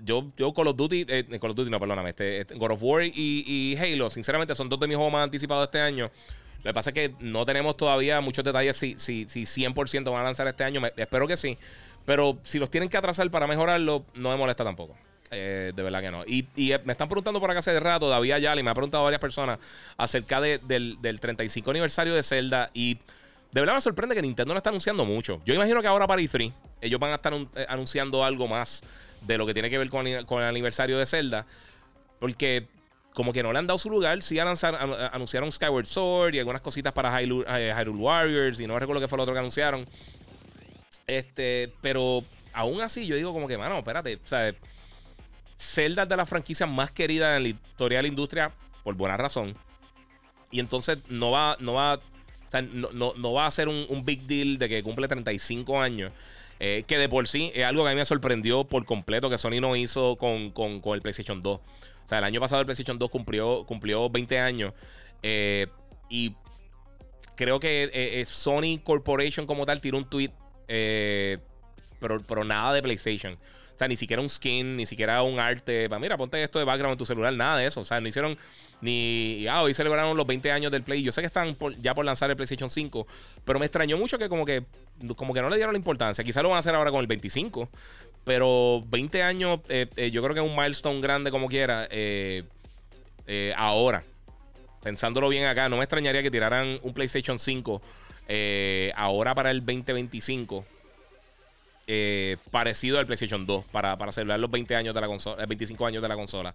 yo, 0.04 0.32
yo 0.36 0.52
Call 0.52 0.68
of 0.68 0.76
Duty, 0.76 1.04
Call 1.40 1.50
of 1.50 1.56
Duty, 1.56 1.70
no, 1.70 1.80
perdóname, 1.80 2.10
este, 2.10 2.42
este 2.42 2.54
God 2.54 2.72
of 2.72 2.82
War 2.82 3.02
y, 3.04 3.76
Halo, 3.80 4.08
sinceramente, 4.08 4.54
son 4.54 4.68
dos 4.68 4.78
de 4.78 4.86
mis 4.86 4.96
juegos 4.96 5.12
más 5.12 5.24
anticipados 5.24 5.64
este 5.64 5.80
año. 5.80 6.10
Lo 6.58 6.70
que 6.70 6.74
pasa 6.74 6.90
es 6.90 6.94
que 6.94 7.12
no 7.20 7.44
tenemos 7.44 7.76
todavía 7.76 8.20
muchos 8.20 8.44
detalles 8.44 8.76
si, 8.76 8.96
si, 8.98 9.26
si 9.28 9.42
100% 9.42 10.12
van 10.12 10.20
a 10.20 10.24
lanzar 10.24 10.46
este 10.48 10.64
año. 10.64 10.80
espero 10.96 11.26
que 11.26 11.36
sí. 11.36 11.58
Pero 12.04 12.38
si 12.42 12.58
los 12.58 12.70
tienen 12.70 12.88
que 12.88 12.96
atrasar 12.96 13.30
para 13.30 13.46
mejorarlo, 13.46 14.04
no 14.14 14.30
me 14.30 14.36
molesta 14.36 14.64
tampoco. 14.64 14.96
Eh, 15.30 15.72
de 15.74 15.82
verdad 15.82 16.00
que 16.00 16.10
no. 16.10 16.24
Y, 16.26 16.46
eh, 16.72 16.80
me 16.84 16.92
están 16.92 17.08
preguntando 17.08 17.40
por 17.40 17.50
acá 17.50 17.60
hace 17.60 17.78
rato, 17.80 18.08
David 18.08 18.32
Ayala, 18.32 18.60
y 18.60 18.64
me 18.64 18.70
ha 18.70 18.74
preguntado 18.74 19.04
varias 19.04 19.20
personas 19.20 19.58
acerca 19.96 20.40
del, 20.40 20.98
35 21.20 21.70
aniversario 21.70 22.14
de 22.14 22.22
Zelda. 22.22 22.70
Y 22.72 22.94
de 23.52 23.60
verdad 23.60 23.74
me 23.74 23.80
sorprende 23.80 24.14
que 24.14 24.22
Nintendo 24.22 24.54
no 24.54 24.58
está 24.58 24.70
anunciando 24.70 25.04
mucho. 25.04 25.40
Yo 25.44 25.54
imagino 25.54 25.80
que 25.80 25.88
ahora 25.88 26.06
para 26.06 26.20
E3 26.20 26.52
ellos 26.80 27.00
van 27.00 27.12
a 27.12 27.14
estar 27.16 27.32
eh, 27.34 27.66
anunciando 27.68 28.24
algo 28.24 28.48
más 28.48 28.82
de 29.22 29.36
lo 29.36 29.46
que 29.46 29.52
tiene 29.52 29.68
que 29.68 29.78
ver 29.78 29.90
con, 29.90 30.06
el 30.06 30.26
aniversario 30.30 30.98
de 30.98 31.06
Zelda. 31.06 31.46
Porque 32.20 32.66
como 33.14 33.32
que 33.32 33.42
no 33.42 33.52
le 33.52 33.58
han 33.58 33.66
dado 33.66 33.78
su 33.78 33.90
lugar. 33.90 34.22
Sí 34.22 34.38
anunciaron 34.38 35.52
Skyward 35.52 35.86
Sword 35.86 36.34
y 36.34 36.38
algunas 36.38 36.62
cositas 36.62 36.92
para 36.92 37.20
Hyrule, 37.20 37.90
Warriors. 37.90 38.60
Y 38.60 38.66
no 38.66 38.78
recuerdo 38.78 39.00
qué 39.00 39.08
fue 39.08 39.18
lo 39.18 39.24
otro 39.24 39.34
que 39.34 39.40
anunciaron. 39.40 39.86
Este, 41.06 41.72
pero 41.80 42.22
aún 42.52 42.80
así 42.80 43.06
yo 43.06 43.16
digo 43.16 43.32
como 43.32 43.48
que, 43.48 43.58
mano, 43.58 43.78
espérate. 43.78 44.16
O 44.16 44.28
sea, 44.28 44.54
Zelda 45.58 46.04
es 46.04 46.08
de 46.08 46.16
las 46.16 46.28
franquicias 46.28 46.68
más 46.68 46.90
queridas 46.90 47.36
en 47.36 47.42
la 47.42 47.48
historia 47.48 47.98
de 47.98 48.02
la 48.02 48.08
industria 48.08 48.52
por 48.84 48.94
buena 48.94 49.16
razón. 49.16 49.54
Y 50.50 50.60
entonces 50.60 50.98
no 51.10 51.32
va, 51.32 51.56
no 51.60 51.74
va, 51.74 52.00
no, 52.62 53.32
va 53.32 53.46
a 53.46 53.50
ser 53.50 53.68
un, 53.68 54.04
big 54.04 54.22
deal 54.22 54.58
de 54.58 54.68
que 54.68 54.82
cumple 54.82 55.08
35 55.08 55.80
años. 55.80 56.12
Eh, 56.60 56.84
que 56.86 56.98
de 56.98 57.08
por 57.08 57.28
sí 57.28 57.52
es 57.54 57.64
algo 57.64 57.84
que 57.84 57.90
a 57.90 57.92
mí 57.92 57.98
me 57.98 58.04
sorprendió 58.04 58.64
por 58.64 58.84
completo 58.84 59.30
que 59.30 59.38
Sony 59.38 59.60
no 59.60 59.76
hizo 59.76 60.16
con, 60.16 60.52
el 60.94 61.02
PlayStation 61.02 61.42
2. 61.42 61.58
O 61.58 61.62
sea, 62.08 62.18
el 62.18 62.24
año 62.24 62.40
pasado 62.40 62.60
el 62.60 62.66
PlayStation 62.66 62.98
2 62.98 63.10
cumplió, 63.10 63.64
cumplió 63.64 64.08
20 64.08 64.38
años. 64.38 64.72
Eh, 65.22 65.66
y 66.08 66.34
creo 67.36 67.60
que 67.60 67.90
eh, 67.92 68.24
Sony 68.24 68.78
Corporation 68.82 69.46
como 69.46 69.66
tal 69.66 69.80
tiró 69.80 69.98
un 69.98 70.08
tweet, 70.08 70.30
pero, 70.66 72.20
pero 72.26 72.44
nada 72.44 72.72
de 72.72 72.82
PlayStation. 72.82 73.36
O 73.78 73.80
sea, 73.80 73.86
ni 73.86 73.94
siquiera 73.94 74.20
un 74.20 74.28
skin, 74.28 74.74
ni 74.74 74.86
siquiera 74.86 75.22
un 75.22 75.38
arte. 75.38 75.88
Para, 75.88 76.00
mira, 76.00 76.16
ponte 76.16 76.42
esto 76.42 76.58
de 76.58 76.64
background 76.64 76.94
en 76.94 76.98
tu 76.98 77.04
celular, 77.04 77.32
nada 77.32 77.58
de 77.58 77.66
eso. 77.66 77.82
O 77.82 77.84
sea, 77.84 78.00
no 78.00 78.08
hicieron 78.08 78.36
ni. 78.80 79.46
Ah, 79.48 79.62
hoy 79.62 79.72
celebraron 79.72 80.16
los 80.16 80.26
20 80.26 80.50
años 80.50 80.72
del 80.72 80.82
Play. 80.82 81.00
Yo 81.00 81.12
sé 81.12 81.20
que 81.20 81.28
están 81.28 81.56
ya 81.80 81.94
por 81.94 82.04
lanzar 82.04 82.28
el 82.28 82.34
PlayStation 82.34 82.68
5, 82.68 83.06
pero 83.44 83.60
me 83.60 83.66
extrañó 83.66 83.96
mucho 83.96 84.18
que 84.18 84.28
como 84.28 84.44
que 84.44 84.64
como 85.14 85.32
que 85.32 85.40
no 85.40 85.48
le 85.48 85.54
dieron 85.54 85.74
la 85.74 85.78
importancia. 85.78 86.24
Quizá 86.24 86.42
lo 86.42 86.48
van 86.48 86.56
a 86.56 86.58
hacer 86.58 86.74
ahora 86.74 86.90
con 86.90 87.02
el 87.02 87.06
25, 87.06 87.68
pero 88.24 88.82
20 88.88 89.22
años, 89.22 89.60
eh, 89.68 89.86
eh, 89.94 90.10
yo 90.10 90.24
creo 90.24 90.34
que 90.34 90.40
es 90.40 90.46
un 90.50 90.56
milestone 90.56 91.00
grande 91.00 91.30
como 91.30 91.46
quiera. 91.46 91.86
Eh, 91.88 92.42
ahora, 93.56 94.02
pensándolo 94.82 95.28
bien 95.28 95.44
acá, 95.44 95.68
no 95.68 95.76
me 95.76 95.84
extrañaría 95.84 96.24
que 96.24 96.32
tiraran 96.32 96.80
un 96.82 96.92
PlayStation 96.94 97.38
5 97.38 97.80
ahora 98.96 99.36
para 99.36 99.52
el 99.52 99.60
2025 99.60 100.64
eh, 101.90 102.36
parecido 102.50 102.98
al 102.98 103.06
PlayStation 103.06 103.46
2 103.46 103.64
para, 103.72 103.96
para 103.96 104.12
celebrar 104.12 104.38
los 104.38 104.50
20 104.50 104.76
años 104.76 104.94
de 104.94 105.00
la 105.00 105.06
consola, 105.06 105.46
25 105.46 105.86
años 105.86 106.02
de 106.02 106.08
la 106.08 106.16
consola. 106.16 106.54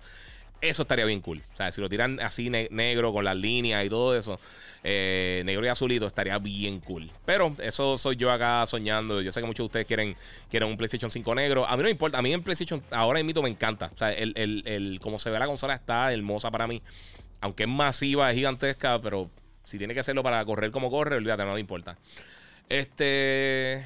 Eso 0.62 0.84
estaría 0.84 1.06
bien 1.06 1.20
cool. 1.22 1.42
O 1.54 1.58
sea, 1.58 1.72
si 1.72 1.82
lo 1.82 1.90
tiran 1.90 2.20
así 2.22 2.50
negro 2.50 3.12
con 3.12 3.26
las 3.26 3.36
líneas 3.36 3.84
y 3.84 3.90
todo 3.90 4.16
eso, 4.16 4.40
eh, 4.84 5.42
negro 5.44 5.66
y 5.66 5.68
azulito, 5.68 6.06
estaría 6.06 6.38
bien 6.38 6.80
cool. 6.82 7.10
Pero 7.26 7.54
eso 7.60 7.98
soy 7.98 8.16
yo 8.16 8.32
acá 8.32 8.64
soñando. 8.68 9.22
Yo 9.22 9.32
sé 9.32 9.42
que 9.42 9.48
muchos 9.48 9.64
de 9.64 9.66
ustedes 9.66 9.88
quieren, 9.88 10.16
quieren 10.50 10.70
un 10.70 10.78
PlayStation 10.78 11.12
5 11.12 11.36
negro. 11.36 11.66
A 11.66 11.72
mí 11.72 11.78
no 11.78 11.84
me 11.84 11.90
importa. 11.90 12.20
A 12.20 12.22
mí 12.22 12.32
en 12.32 12.44
PlayStation 12.44 12.82
ahora 12.92 13.20
en 13.20 13.26
mito 13.26 13.42
me 13.42 13.50
encanta. 13.50 13.90
O 13.94 13.98
sea, 13.98 14.14
el, 14.14 14.34
el, 14.38 14.64
el, 14.66 15.00
como 15.02 15.18
se 15.20 15.32
ve 15.32 15.40
la 15.40 15.48
consola 15.48 15.74
está 15.74 16.14
hermosa 16.14 16.52
para 16.52 16.68
mí. 16.68 16.82
Aunque 17.42 17.64
es 17.64 17.70
masiva, 17.70 18.30
es 18.30 18.38
gigantesca, 18.38 19.02
pero 19.02 19.30
si 19.66 19.78
tiene 19.80 19.94
que 19.94 20.00
hacerlo 20.00 20.22
para 20.24 20.46
correr 20.46 20.72
como 20.72 20.92
corre, 20.92 21.18
olvídate, 21.18 21.44
no 21.44 21.56
me 21.56 21.60
importa. 21.60 21.98
Este. 22.70 23.84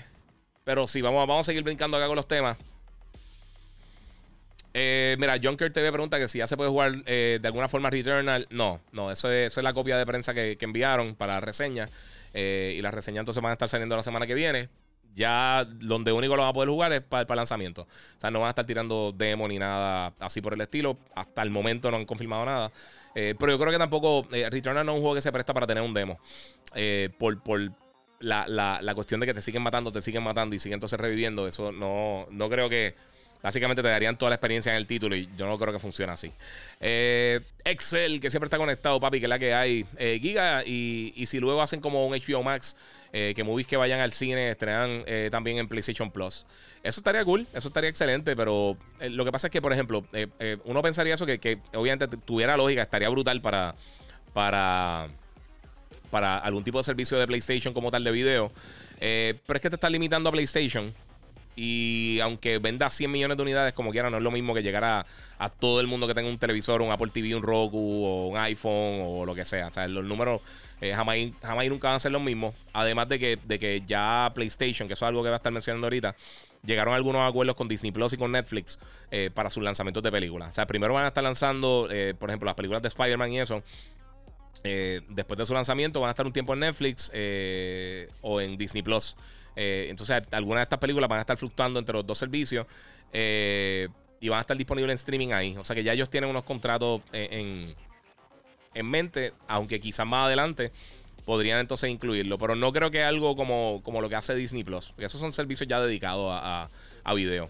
Pero 0.68 0.86
sí, 0.86 1.02
vamos, 1.02 1.26
vamos 1.26 1.46
a 1.46 1.50
seguir 1.50 1.64
brincando 1.64 1.96
acá 1.96 2.08
con 2.08 2.18
los 2.18 2.28
temas. 2.28 2.58
Eh, 4.74 5.16
mira, 5.18 5.40
Junker 5.42 5.72
TV 5.72 5.94
pregunta 5.94 6.20
que 6.20 6.28
si 6.28 6.40
ya 6.40 6.46
se 6.46 6.58
puede 6.58 6.70
jugar 6.70 6.92
eh, 7.06 7.40
de 7.42 7.48
alguna 7.48 7.70
forma 7.70 7.90
Returnal. 7.90 8.48
No, 8.50 8.82
no, 8.92 9.10
eso 9.10 9.32
es, 9.32 9.56
la 9.56 9.72
copia 9.72 9.98
de 9.98 10.06
prensa 10.06 10.34
que, 10.34 10.58
enviaron 10.60 11.16
para 11.16 11.36
la 11.36 11.40
reseña. 11.40 11.88
Eh, 12.34 12.76
y 12.78 12.82
las 12.82 12.94
reseñas 12.94 13.22
entonces 13.22 13.42
van 13.42 13.52
a 13.52 13.54
estar 13.54 13.70
saliendo 13.70 13.96
la 13.96 14.04
semana 14.04 14.28
que 14.28 14.34
viene. 14.34 14.68
ya 15.16 15.66
donde 15.66 16.12
único 16.12 16.36
lo 16.36 16.42
van 16.42 16.50
a 16.50 16.54
poder 16.54 16.68
jugar 16.68 16.92
es 16.92 17.02
para, 17.02 17.22
el 17.22 17.36
lanzamiento. 17.38 17.84
O 17.84 18.20
sea, 18.20 18.30
no 18.30 18.42
van 18.42 18.48
a 18.48 18.50
estar 18.50 18.66
tirando 18.66 19.14
demo 19.14 19.48
ni 19.48 19.58
nada 19.58 20.12
así 20.20 20.42
por 20.42 20.54
el 20.54 20.60
estilo. 20.60 20.98
Hasta 21.16 21.44
el 21.44 21.50
momento 21.50 21.90
no 21.92 21.96
han 21.96 22.06
confirmado 22.06 22.44
nada. 22.44 22.74
Eh, 23.16 23.36
pero 23.40 23.54
yo 23.54 23.58
creo 23.58 23.72
que 23.72 23.80
tampoco 23.80 24.28
Returnal 24.30 24.86
no 24.86 24.92
es 24.92 24.96
un 24.98 25.02
juego 25.02 25.16
que 25.16 25.22
se 25.22 25.32
presta 25.32 25.54
para 25.54 25.66
tener 25.66 25.82
un 25.82 25.94
demo. 25.94 26.20
Eh, 26.76 27.10
por, 27.18 27.38
la, 28.20 28.92
cuestión 28.96 29.20
de 29.20 29.26
que 29.28 29.34
te 29.34 29.42
siguen 29.42 29.62
matando, 29.62 29.92
te 29.92 30.02
siguen 30.02 30.24
matando 30.24 30.56
y 30.56 30.60
siguen 30.60 30.76
entonces 30.76 31.00
reviviendo. 31.00 31.48
Eso 31.48 31.72
no, 31.72 32.28
no 32.32 32.50
creo 32.50 32.70
que 32.70 32.96
Básicamente 33.42 33.82
te 33.82 33.88
darían 33.88 34.18
toda 34.18 34.30
la 34.32 34.36
experiencia 34.36 34.72
en 34.72 34.78
el 34.78 34.88
título 34.88 35.16
y 35.16 35.30
yo 35.38 35.46
no 35.46 35.58
creo 35.58 35.72
que 35.72 35.80
funcione 35.80 36.12
así. 36.12 36.32
Eh, 36.82 37.40
Excel, 37.64 38.20
que 38.20 38.30
siempre 38.30 38.48
está 38.48 38.58
conectado, 38.58 39.00
papi, 39.00 39.20
que 39.20 39.26
es 39.26 39.30
la 39.30 39.40
que 39.40 39.54
hay. 39.54 39.86
Eh, 39.98 40.20
Giga, 40.22 40.64
y, 40.66 41.24
si 41.28 41.40
luego 41.40 41.62
hacen 41.62 41.80
como 41.80 42.06
un 42.08 42.14
HBO 42.14 42.44
Max, 42.44 42.76
eh, 43.14 43.34
que 43.36 43.44
movies 43.44 43.68
que 43.68 43.78
vayan 43.78 44.00
al 44.00 44.12
cine 44.12 44.50
estrenan 44.50 45.06
también 45.32 45.60
en 45.60 45.68
PlayStation 45.68 46.12
Plus. 46.12 46.46
Eso 46.84 47.00
estaría 47.00 47.24
cool, 47.24 47.46
eso 47.54 47.68
estaría 47.68 47.90
excelente, 47.90 48.36
pero 48.36 48.76
lo 49.00 49.26
que 49.26 49.32
pasa 49.32 49.48
es 49.48 49.52
que, 49.52 49.62
por 49.62 49.72
ejemplo, 49.72 50.04
uno 50.66 50.82
pensaría 50.82 51.16
eso 51.16 51.26
que, 51.26 51.60
obviamente 51.74 52.18
tuviera 52.18 52.58
lógica, 52.58 52.82
estaría 52.82 53.10
brutal 53.10 53.42
para, 53.42 53.76
para, 54.34 55.08
para 56.10 56.38
algún 56.38 56.64
tipo 56.64 56.78
de 56.78 56.84
servicio 56.84 57.18
de 57.18 57.28
PlayStation 57.28 57.74
como 57.74 57.92
tal 57.92 58.04
de 58.04 58.12
video. 58.12 58.52
pero 59.00 59.56
es 59.56 59.62
que 59.62 59.70
te 59.70 59.76
está 59.76 59.90
limitando 59.90 60.30
a 60.30 60.32
PlayStation. 60.32 60.94
Y 61.60 62.20
aunque 62.22 62.60
venda 62.60 62.88
100 62.88 63.12
millones 63.12 63.36
de 63.36 63.42
unidades 63.42 63.74
como 63.74 63.90
quiera, 63.90 64.12
no 64.12 64.18
es 64.18 64.24
lo 64.24 64.30
mismo 64.30 64.54
que 64.54 64.62
llegar 64.62 64.84
a, 64.84 65.50
todo 65.60 65.82
el 65.82 65.88
mundo 65.88 66.08
que 66.08 66.14
tenga 66.14 66.30
un 66.30 66.38
televisor, 66.38 66.84
un 66.84 66.92
Apple 66.92 67.10
TV, 67.12 67.36
un 67.36 67.42
Roku 67.42 68.06
o 68.06 68.28
un 68.28 68.38
iPhone 68.38 69.00
o 69.02 69.26
lo 69.26 69.34
que 69.34 69.44
sea. 69.44 69.68
O 69.68 69.74
sea, 69.74 69.88
los 69.88 70.06
números 70.06 70.42
eh, 70.82 70.94
jamás, 70.94 71.18
jamás 71.42 71.68
nunca 71.68 71.88
van 71.88 71.96
a 71.96 72.00
ser 72.00 72.12
los 72.12 72.22
mismos. 72.22 72.54
Además 72.74 73.10
de 73.10 73.18
que, 73.18 73.40
de 73.44 73.58
que 73.58 73.82
ya 73.88 74.32
PlayStation, 74.36 74.88
que 74.88 74.94
eso 74.94 75.06
es 75.06 75.10
algo 75.10 75.24
que 75.24 75.30
va 75.30 75.36
a 75.36 75.38
estar 75.38 75.52
mencionando 75.52 75.88
ahorita, 75.88 76.16
llegaron 76.64 76.94
algunos 76.94 77.28
acuerdos 77.28 77.56
con 77.56 77.68
Disney 77.68 77.92
Plus 77.92 78.14
y 78.14 78.18
con 78.18 78.32
Netflix 78.32 78.78
eh, 79.10 79.32
para 79.34 79.50
sus 79.50 79.64
lanzamientos 79.64 80.04
de 80.04 80.12
películas. 80.12 80.52
O 80.52 80.54
sea, 80.54 80.68
primero 80.68 80.94
van 80.94 81.06
a 81.06 81.08
estar 81.08 81.24
lanzando, 81.24 81.88
eh, 81.90 82.14
por 82.20 82.30
ejemplo, 82.30 82.46
las 82.46 82.56
películas 82.56 82.84
de 82.84 82.90
Spider-Man 82.90 83.32
y 83.32 83.40
eso. 83.40 83.64
Después 84.64 85.38
de 85.38 85.46
su 85.46 85.54
lanzamiento 85.54 86.00
van 86.02 86.10
a 86.10 86.12
estar 86.12 86.26
un 86.26 86.34
tiempo 86.34 86.54
en 86.54 86.60
Netflix 86.60 87.12
o 88.22 88.42
en 88.42 88.58
Disney 88.58 88.84
Plus. 88.84 89.16
Eh, 89.60 89.88
entonces, 89.90 90.24
algunas 90.32 90.60
de 90.60 90.64
estas 90.64 90.78
películas 90.78 91.10
van 91.10 91.18
a 91.18 91.22
estar 91.22 91.36
fluctuando 91.36 91.80
entre 91.80 91.94
los 91.96 92.06
dos 92.06 92.20
servicios 92.20 92.68
eh, 93.12 93.88
y 94.22 94.30
van 94.30 94.38
a 94.38 94.42
estar 94.42 94.56
disponibles 94.56 94.92
en 94.92 94.96
streaming 94.96 95.32
ahí. 95.32 95.58
O 95.58 95.64
sea 95.64 95.76
que 95.76 95.84
ya 95.84 95.94
ellos 95.94 96.12
tienen 96.12 96.30
unos 96.30 96.44
contratos 96.44 97.02
en, 97.12 97.74
en, 98.76 98.86
mente, 98.86 99.34
aunque 99.48 99.80
quizás 99.80 100.06
más 100.06 100.28
adelante 100.28 100.72
podrían 101.26 101.60
entonces 101.60 101.90
incluirlo. 101.90 102.38
Pero 102.38 102.56
no 102.56 102.72
creo 102.72 102.92
que 102.92 103.04
algo 103.04 103.36
como, 103.36 103.82
como 103.84 104.00
lo 104.00 104.08
que 104.10 104.16
hace 104.16 104.36
Disney 104.36 104.64
Plus, 104.64 104.90
porque 104.90 105.06
esos 105.06 105.20
son 105.20 105.32
servicios 105.32 105.68
ya 105.68 105.82
dedicados 105.82 106.32
a, 106.32 106.70
a, 107.04 107.14
video. 107.16 107.50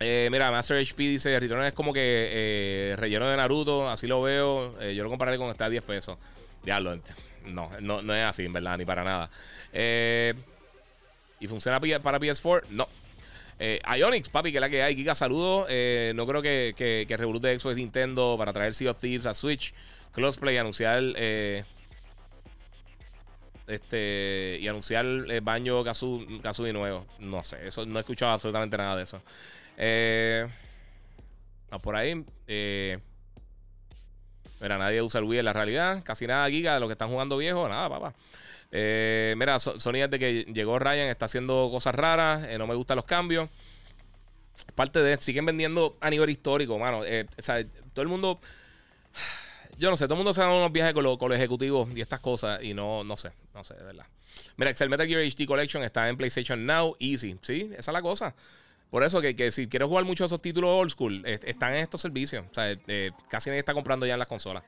Eh, 0.00 0.28
mira, 0.30 0.50
Master 0.50 0.78
HP 0.78 1.02
dice: 1.02 1.38
Return 1.38 1.64
es 1.64 1.72
como 1.72 1.92
que 1.92 2.94
relleno 2.98 3.28
de 3.28 3.36
Naruto, 3.36 3.88
así 3.88 4.06
lo 4.06 4.22
veo. 4.22 4.80
yo 4.92 5.04
lo 5.04 5.10
compararé 5.10 5.38
con 5.38 5.50
este 5.50 5.64
a 5.64 5.68
10 5.68 5.82
pesos. 5.84 6.18
Diablo, 6.62 6.98
no, 7.46 7.70
no, 7.80 8.02
no 8.02 8.14
es 8.14 8.24
así, 8.24 8.44
en 8.44 8.52
verdad, 8.52 8.78
ni 8.78 8.84
para 8.84 9.04
nada. 9.04 9.30
Eh. 9.72 10.34
¿Y 11.40 11.46
funciona 11.46 11.80
para 11.80 12.18
PS4? 12.18 12.68
No. 12.70 12.88
Eh, 13.58 13.80
Ionix, 13.98 14.28
papi, 14.28 14.50
que 14.50 14.58
es 14.58 14.60
la 14.60 14.70
que 14.70 14.82
hay. 14.82 14.96
Giga, 14.96 15.14
saludos. 15.14 15.66
Eh, 15.68 16.12
no 16.14 16.26
creo 16.26 16.40
que, 16.40 16.74
que, 16.76 17.04
que 17.06 17.16
Revolut 17.16 17.42
de 17.42 17.58
Xbox 17.58 17.76
Nintendo 17.76 18.36
para 18.38 18.52
traer 18.52 18.74
Sea 18.74 18.92
of 18.92 19.00
Thieves 19.00 19.26
a 19.26 19.34
Switch. 19.34 19.74
Crossplay, 20.12 20.56
anunciar. 20.56 21.02
Eh, 21.16 21.64
este 23.66 24.58
y 24.60 24.68
anunciar 24.68 25.06
el 25.06 25.40
baño 25.40 25.82
Kazooie 25.84 26.72
nuevo. 26.72 27.06
No 27.18 27.42
sé, 27.42 27.66
eso 27.66 27.86
no 27.86 27.98
he 27.98 28.00
escuchado 28.00 28.32
absolutamente 28.32 28.76
nada 28.76 28.96
de 28.96 29.04
eso. 29.04 29.22
Eh, 29.76 30.46
por 31.82 31.96
ahí. 31.96 32.24
Eh, 32.46 32.98
mira, 34.60 34.78
nadie 34.78 35.02
usa 35.02 35.20
el 35.20 35.26
Wii 35.26 35.40
en 35.40 35.44
la 35.44 35.52
realidad. 35.52 36.02
Casi 36.04 36.26
nada, 36.26 36.48
Giga, 36.48 36.74
de 36.74 36.80
los 36.80 36.88
que 36.88 36.92
están 36.92 37.08
jugando 37.08 37.36
viejo. 37.36 37.68
Nada, 37.68 37.88
papá. 37.88 38.14
Eh, 38.76 39.34
mira, 39.36 39.60
Sony 39.60 39.92
desde 39.92 40.18
que 40.18 40.44
llegó 40.52 40.80
Ryan 40.80 41.08
está 41.08 41.26
haciendo 41.26 41.68
cosas 41.70 41.94
raras. 41.94 42.44
Eh, 42.48 42.58
no 42.58 42.66
me 42.66 42.74
gustan 42.74 42.96
los 42.96 43.04
cambios. 43.04 43.48
Parte 44.74 45.00
de. 45.00 45.16
Siguen 45.20 45.46
vendiendo 45.46 45.96
a 46.00 46.10
nivel 46.10 46.30
histórico, 46.30 46.78
mano. 46.78 47.04
Eh, 47.04 47.26
o 47.38 47.42
sea, 47.42 47.62
todo 47.92 48.02
el 48.02 48.08
mundo. 48.08 48.38
Yo 49.76 49.90
no 49.90 49.96
sé, 49.96 50.04
todo 50.04 50.14
el 50.14 50.18
mundo 50.18 50.32
se 50.32 50.40
da 50.40 50.48
unos 50.52 50.70
viajes 50.70 50.94
con, 50.94 51.02
los 51.02 51.38
ejecutivos 51.38 51.88
y 51.96 52.00
estas 52.00 52.20
cosas. 52.20 52.62
Y 52.62 52.74
no, 52.74 53.02
no 53.02 53.16
sé, 53.16 53.32
no 53.54 53.64
sé, 53.64 53.74
de 53.74 53.82
verdad. 53.82 54.06
Mira, 54.56 54.70
Excel 54.70 54.88
Metal 54.88 55.06
Gear 55.06 55.22
HD 55.22 55.46
Collection 55.46 55.82
está 55.82 56.08
en 56.08 56.16
PlayStation 56.16 56.64
Now, 56.64 56.96
easy. 57.00 57.36
Sí, 57.42 57.70
esa 57.76 57.90
es 57.90 57.92
la 57.92 58.02
cosa. 58.02 58.34
Por 58.90 59.02
eso 59.02 59.20
que, 59.20 59.50
si 59.50 59.68
quieres 59.68 59.88
jugar 59.88 60.04
mucho 60.04 60.24
esos 60.24 60.40
títulos 60.40 60.70
old 60.70 60.90
school, 60.90 61.22
están 61.26 61.74
en 61.74 61.80
estos 61.80 62.00
servicios. 62.00 62.44
O 62.50 62.54
sea, 62.54 62.76
casi 63.28 63.50
nadie 63.50 63.60
está 63.60 63.74
comprando 63.74 64.06
ya 64.06 64.14
en 64.14 64.20
las 64.20 64.28
consolas. 64.28 64.62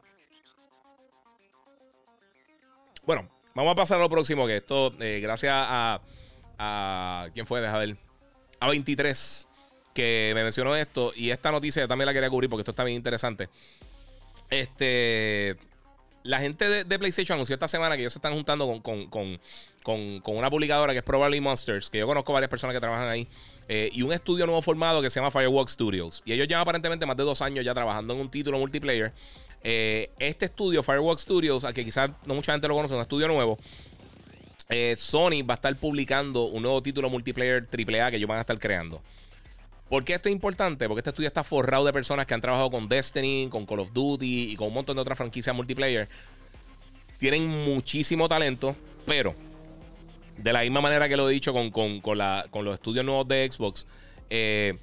Bueno, 3.05 3.29
Vamos 3.57 3.73
a 3.73 3.75
pasar 3.75 3.97
a 3.99 4.03
lo 4.03 4.11
próximo, 4.11 4.47
que 4.47 4.59
esto, 4.59 4.93
eh, 5.01 5.19
gracias 5.23 5.55
a, 5.57 6.03
a. 6.59 7.29
¿Quién 7.33 7.47
fue? 7.47 7.63
Deja 7.63 7.79
ver. 7.79 7.97
A 8.61 8.69
23, 8.69 9.49
que 9.95 10.33
me 10.35 10.43
mencionó 10.43 10.77
esto. 10.77 11.15
Y 11.17 11.31
esta 11.31 11.51
noticia 11.51 11.89
también 11.89 12.05
la 12.05 12.13
quería 12.13 12.29
cubrir 12.29 12.51
porque 12.51 12.61
esto 12.61 12.73
está 12.73 12.85
bien 12.85 12.99
interesante. 12.99 13.49
Este. 14.51 15.57
La 16.27 16.41
gente 16.41 16.85
de, 16.85 16.99
PlayStation 16.99 17.37
anunció 17.37 17.55
esta 17.55 17.69
semana 17.69 17.97
que 17.97 18.03
ellos 18.03 18.13
se 18.13 18.19
están 18.19 18.35
juntando 18.35 18.81
con, 18.83 19.39
una 20.27 20.51
publicadora 20.51 20.93
que 20.93 20.99
es 20.99 21.05
Probably 21.05 21.41
Monsters, 21.41 21.89
que 21.89 21.99
yo 21.99 22.07
conozco 22.07 22.33
varias 22.33 22.51
personas 22.51 22.75
que 22.75 22.81
trabajan 22.81 23.09
ahí, 23.09 23.27
eh, 23.69 23.91
y 23.93 24.03
un 24.03 24.13
estudio 24.13 24.47
nuevo 24.47 24.61
formado 24.61 25.01
que 25.01 25.11
se 25.11 25.21
llama 25.21 25.31
Firewalk 25.31 25.69
Studios. 25.69 26.23
Y 26.25 26.33
ellos 26.33 26.49
llevan 26.49 26.63
aparentemente 26.63 27.07
más 27.07 27.17
de 27.17 27.23
dos 27.23 27.43
años 27.43 27.65
ya 27.65 27.75
trabajando 27.75 28.15
en 28.15 28.21
un 28.21 28.31
título 28.31 28.59
multiplayer 28.59 29.13
eh, 29.69 30.11
este 30.21 30.45
estudio, 30.45 30.83
Firewalk 30.83 31.19
Studios, 31.19 31.65
a 31.65 31.73
que 31.73 31.85
quizás 31.85 32.11
no 32.25 32.35
mucha 32.35 32.53
gente 32.53 32.69
lo 32.69 32.75
conoce, 32.75 32.95
un 32.95 33.01
estudio 33.01 33.27
nuevo. 33.27 33.59
Eh, 34.69 34.95
Sony 34.97 35.43
va 35.49 35.55
a 35.55 35.57
estar 35.57 35.75
publicando 35.77 36.45
un 36.45 36.63
nuevo 36.63 36.83
título 36.83 37.09
multiplayer 37.09 37.67
AAA 37.71 38.11
que 38.11 38.17
ellos 38.17 38.29
van 38.29 38.39
a 38.39 38.43
estar 38.43 38.59
creando. 38.59 39.03
¿Por 39.89 40.05
qué 40.05 40.15
esto 40.15 40.29
es 40.29 40.33
importante? 40.33 40.89
Porque 40.89 41.01
este 41.01 41.11
estudio 41.11 41.29
está 41.29 41.45
forrado 41.45 41.85
de 41.85 41.93
personas 41.93 42.27
que 42.27 42.35
han 42.35 42.41
trabajado 42.41 42.71
con 42.71 42.89
Destiny, 42.89 43.49
con 43.49 43.67
Call 43.67 43.81
of 43.81 43.93
Duty 43.93 44.53
y 44.53 44.57
con 44.57 44.69
un 44.69 44.75
montón 44.75 44.97
de 44.97 45.03
otras 45.03 45.17
franquicias 45.17 45.55
multiplayer. 45.55 46.09
Tienen 47.19 47.47
muchísimo 47.47 48.29
talento, 48.29 48.75
pero 49.07 49.35
de 50.39 50.53
la 50.53 50.61
misma 50.63 50.81
manera 50.81 51.09
que 51.09 51.17
lo 51.17 51.31
he 51.31 51.33
dicho 51.33 51.53
con, 51.53 52.03
los 52.65 52.75
estudios 52.75 53.05
nuevos 53.05 53.29
de 53.29 53.49
Xbox, 53.51 53.87
eh, 54.29 54.75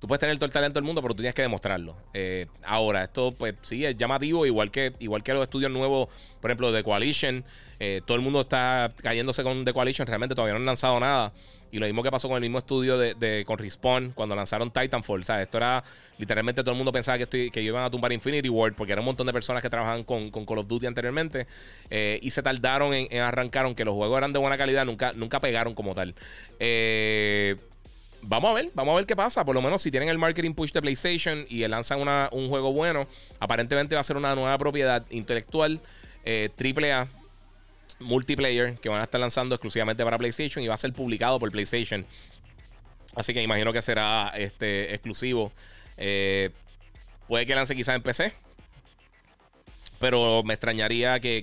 Tú 0.00 0.06
puedes 0.06 0.20
tener 0.20 0.36
todo 0.36 0.46
el 0.46 0.52
talento 0.52 0.76
del 0.76 0.84
mundo, 0.84 1.02
pero 1.02 1.14
tú 1.14 1.22
tienes 1.22 1.34
que 1.34 1.42
demostrarlo. 1.42 1.96
Eh, 2.14 2.46
ahora, 2.62 3.02
esto 3.02 3.32
pues 3.36 3.56
sí 3.62 3.84
es 3.84 3.96
llamativo, 3.96 4.46
igual 4.46 4.70
que, 4.70 4.92
igual 5.00 5.24
que 5.24 5.34
los 5.34 5.42
estudios 5.42 5.72
nuevos, 5.72 6.08
por 6.40 6.50
ejemplo, 6.50 6.70
de 6.70 6.84
Coalition. 6.84 7.44
Eh, 7.80 8.00
todo 8.06 8.16
el 8.16 8.22
mundo 8.22 8.42
está 8.42 8.92
cayéndose 9.02 9.42
con 9.42 9.64
The 9.64 9.72
Coalition, 9.72 10.06
realmente 10.06 10.36
todavía 10.36 10.54
no 10.54 10.60
han 10.60 10.66
lanzado 10.66 11.00
nada. 11.00 11.32
Y 11.70 11.78
lo 11.78 11.86
mismo 11.86 12.02
que 12.02 12.10
pasó 12.10 12.28
con 12.28 12.36
el 12.36 12.40
mismo 12.40 12.58
estudio 12.58 12.96
de, 12.98 13.44
con 13.46 13.58
Respawn 13.58 14.12
cuando 14.14 14.34
lanzaron 14.34 14.70
Titanfall. 14.70 15.20
O 15.20 15.24
sea, 15.24 15.42
esto 15.42 15.58
era 15.58 15.82
literalmente 16.18 16.62
todo 16.62 16.72
el 16.72 16.76
mundo 16.76 16.92
pensaba 16.92 17.18
que, 17.18 17.24
estoy, 17.24 17.50
que 17.50 17.62
iban 17.62 17.84
a 17.84 17.90
tumbar 17.90 18.12
Infinity 18.12 18.48
World 18.48 18.76
porque 18.76 18.92
era 18.92 19.00
un 19.00 19.06
montón 19.06 19.26
de 19.26 19.32
personas 19.32 19.62
que 19.62 19.70
trabajaban 19.70 20.04
con, 20.04 20.30
Call 20.30 20.58
of 20.58 20.66
Duty 20.66 20.86
anteriormente. 20.86 21.46
Eh, 21.90 22.18
y 22.22 22.30
se 22.30 22.42
tardaron 22.42 22.94
en, 22.94 23.20
arrancar, 23.20 23.64
aunque 23.64 23.84
los 23.84 23.94
juegos 23.94 24.16
eran 24.18 24.32
de 24.32 24.38
buena 24.38 24.56
calidad, 24.56 24.84
nunca, 24.84 25.12
nunca 25.14 25.40
pegaron 25.40 25.74
como 25.74 25.94
tal. 25.94 26.14
Eh 26.58 27.56
vamos 28.22 28.50
a 28.50 28.54
ver, 28.54 28.70
vamos 28.74 28.92
a 28.92 28.96
ver 28.96 29.06
qué 29.06 29.16
pasa. 29.16 29.44
Por 29.44 29.54
lo 29.54 29.62
menos 29.62 29.82
si 29.82 29.90
tienen 29.90 30.08
el 30.08 30.18
marketing 30.18 30.54
push 30.54 30.72
de 30.72 30.80
PlayStation 30.80 31.46
y 31.48 31.66
lanzan 31.68 32.00
un 32.32 32.48
juego 32.48 32.72
bueno, 32.72 33.06
aparentemente 33.40 33.94
va 33.94 34.00
a 34.00 34.04
ser 34.04 34.16
una 34.16 34.34
nueva 34.34 34.56
propiedad 34.58 35.04
intelectual 35.10 35.80
eh, 36.24 36.50
AAA 36.58 37.06
multiplayer 38.00 38.78
que 38.78 38.88
van 38.88 39.00
a 39.00 39.04
estar 39.04 39.20
lanzando 39.20 39.54
exclusivamente 39.54 40.04
para 40.04 40.18
PlayStation 40.18 40.64
y 40.64 40.68
va 40.68 40.74
a 40.74 40.78
ser 40.78 40.92
publicado 40.92 41.38
por 41.38 41.50
PlayStation. 41.50 42.04
Así 43.14 43.34
que 43.34 43.42
imagino 43.42 43.72
que 43.72 43.82
será 43.82 44.32
este 44.36 44.94
exclusivo. 44.94 45.52
Eh, 45.96 46.50
puede 47.26 47.46
que 47.46 47.54
lance 47.54 47.74
quizás 47.74 47.96
en 47.96 48.02
PC. 48.02 48.32
Pero 49.98 50.44
me 50.44 50.54
extrañaría 50.54 51.18
que, 51.18 51.42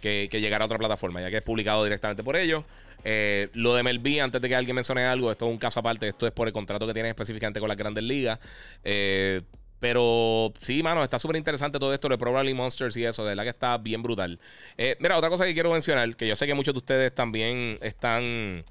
que 0.00 0.40
llegara 0.40 0.64
a 0.64 0.66
otra 0.66 0.78
plataforma, 0.78 1.20
ya 1.20 1.30
que 1.30 1.36
es 1.38 1.42
publicado 1.42 1.84
directamente 1.84 2.22
por 2.22 2.36
ellos. 2.36 2.64
Eh, 3.04 3.48
lo 3.52 3.74
de 3.74 3.82
Melví, 3.82 4.18
antes 4.18 4.40
de 4.40 4.48
que 4.48 4.56
alguien 4.56 4.74
mencione 4.74 5.04
algo, 5.04 5.30
esto 5.30 5.46
es 5.46 5.52
un 5.52 5.58
caso 5.58 5.80
aparte, 5.80 6.08
esto 6.08 6.26
es 6.26 6.32
por 6.32 6.48
el 6.48 6.54
contrato 6.54 6.86
que 6.86 6.94
tienen 6.94 7.10
específicamente 7.10 7.60
con 7.60 7.68
las 7.68 7.76
grandes 7.76 8.02
ligas. 8.02 8.38
Eh, 8.82 9.42
pero 9.84 10.50
sí, 10.58 10.82
mano, 10.82 11.04
está 11.04 11.18
súper 11.18 11.36
interesante 11.36 11.78
todo 11.78 11.92
esto 11.92 12.08
de 12.08 12.16
Probably 12.16 12.54
Monsters 12.54 12.96
y 12.96 13.04
eso, 13.04 13.22
de 13.22 13.32
verdad 13.32 13.42
que 13.42 13.50
está 13.50 13.76
bien 13.76 14.02
brutal. 14.02 14.40
Eh, 14.78 14.96
mira, 14.98 15.18
otra 15.18 15.28
cosa 15.28 15.44
que 15.44 15.52
quiero 15.52 15.70
mencionar, 15.70 16.16
que 16.16 16.26
yo 16.26 16.34
sé 16.36 16.46
que 16.46 16.54
muchos 16.54 16.72
de 16.72 16.78
ustedes 16.78 17.14
también 17.14 17.76
están, 17.82 18.64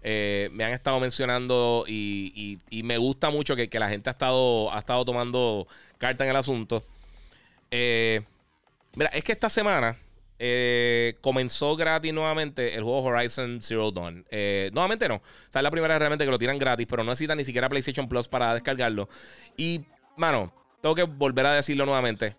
me 0.00 0.64
han 0.64 0.72
estado 0.72 1.00
mencionando 1.00 1.86
y, 1.88 2.60
me 2.84 2.98
gusta 2.98 3.30
mucho 3.30 3.56
que, 3.56 3.68
la 3.80 3.88
gente 3.88 4.10
ha 4.10 4.12
estado, 4.12 4.72
ha 4.72 4.78
estado 4.78 5.04
tomando 5.04 5.66
carta 5.98 6.22
en 6.22 6.30
el 6.30 6.36
asunto. 6.36 6.84
mira, 7.72 9.10
es 9.12 9.24
que 9.24 9.32
esta 9.32 9.50
semana 9.50 9.96
eh, 10.38 11.16
comenzó 11.20 11.74
gratis 11.74 12.14
nuevamente 12.14 12.76
el 12.76 12.84
juego 12.84 13.02
Horizon 13.02 13.60
Zero 13.60 13.90
Dawn. 13.90 14.24
Eh, 14.30 14.70
nuevamente 14.72 15.08
no. 15.08 15.16
O 15.16 15.22
sea, 15.50 15.62
es 15.62 15.64
la 15.64 15.70
primera 15.72 15.98
realmente 15.98 16.24
que 16.24 16.30
lo 16.30 16.38
tiran 16.38 16.60
gratis, 16.60 16.86
pero 16.88 17.02
no 17.02 17.10
necesita 17.10 17.34
ni 17.34 17.44
siquiera 17.44 17.68
PlayStation 17.68 18.08
Plus 18.08 18.28
para 18.28 18.54
descargarlo. 18.54 19.08
Y, 19.56 19.80
mano, 20.16 20.59
tengo 20.80 20.94
que 20.94 21.04
volver 21.04 21.46
a 21.46 21.54
decirlo 21.54 21.86
nuevamente. 21.86 22.34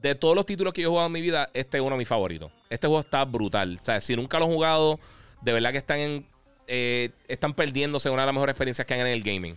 De 0.00 0.14
todos 0.14 0.36
los 0.36 0.44
títulos 0.44 0.74
que 0.74 0.82
yo 0.82 0.88
he 0.88 0.90
jugado 0.90 1.06
en 1.06 1.12
mi 1.12 1.20
vida, 1.20 1.48
este 1.54 1.78
es 1.78 1.80
uno 1.80 1.92
de 1.92 1.98
mis 1.98 2.08
favoritos. 2.08 2.52
Este 2.68 2.86
juego 2.86 3.00
está 3.00 3.24
brutal. 3.24 3.78
O 3.80 3.84
sea, 3.84 4.00
si 4.00 4.14
nunca 4.16 4.38
lo 4.38 4.46
he 4.46 4.48
jugado, 4.48 5.00
de 5.40 5.52
verdad 5.52 5.72
que 5.72 5.78
están 5.78 5.98
en, 5.98 6.26
eh, 6.66 7.10
están 7.26 7.54
perdiéndose 7.54 8.10
una 8.10 8.22
de 8.22 8.26
las 8.26 8.34
mejores 8.34 8.52
experiencias 8.52 8.86
que 8.86 8.94
hay 8.94 9.00
en 9.00 9.06
el 9.06 9.22
gaming. 9.22 9.56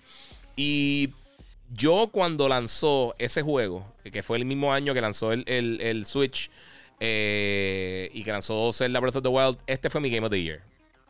Y 0.55 1.09
yo 1.73 2.09
cuando 2.11 2.47
lanzó 2.47 3.13
ese 3.19 3.41
juego, 3.41 3.85
que 4.11 4.23
fue 4.23 4.37
el 4.37 4.45
mismo 4.45 4.73
año 4.73 4.93
que 4.93 5.01
lanzó 5.01 5.33
el, 5.33 5.43
el 5.45 6.05
Switch 6.05 6.49
eh, 6.99 8.09
y 8.13 8.23
que 8.23 8.31
lanzó 8.31 8.71
Zelda 8.73 8.99
Breath 8.99 9.17
of 9.17 9.23
the 9.23 9.29
Wild, 9.29 9.57
este 9.67 9.89
fue 9.89 10.01
mi 10.01 10.09
Game 10.09 10.25
of 10.25 10.31
the 10.31 10.41
Year. 10.41 10.61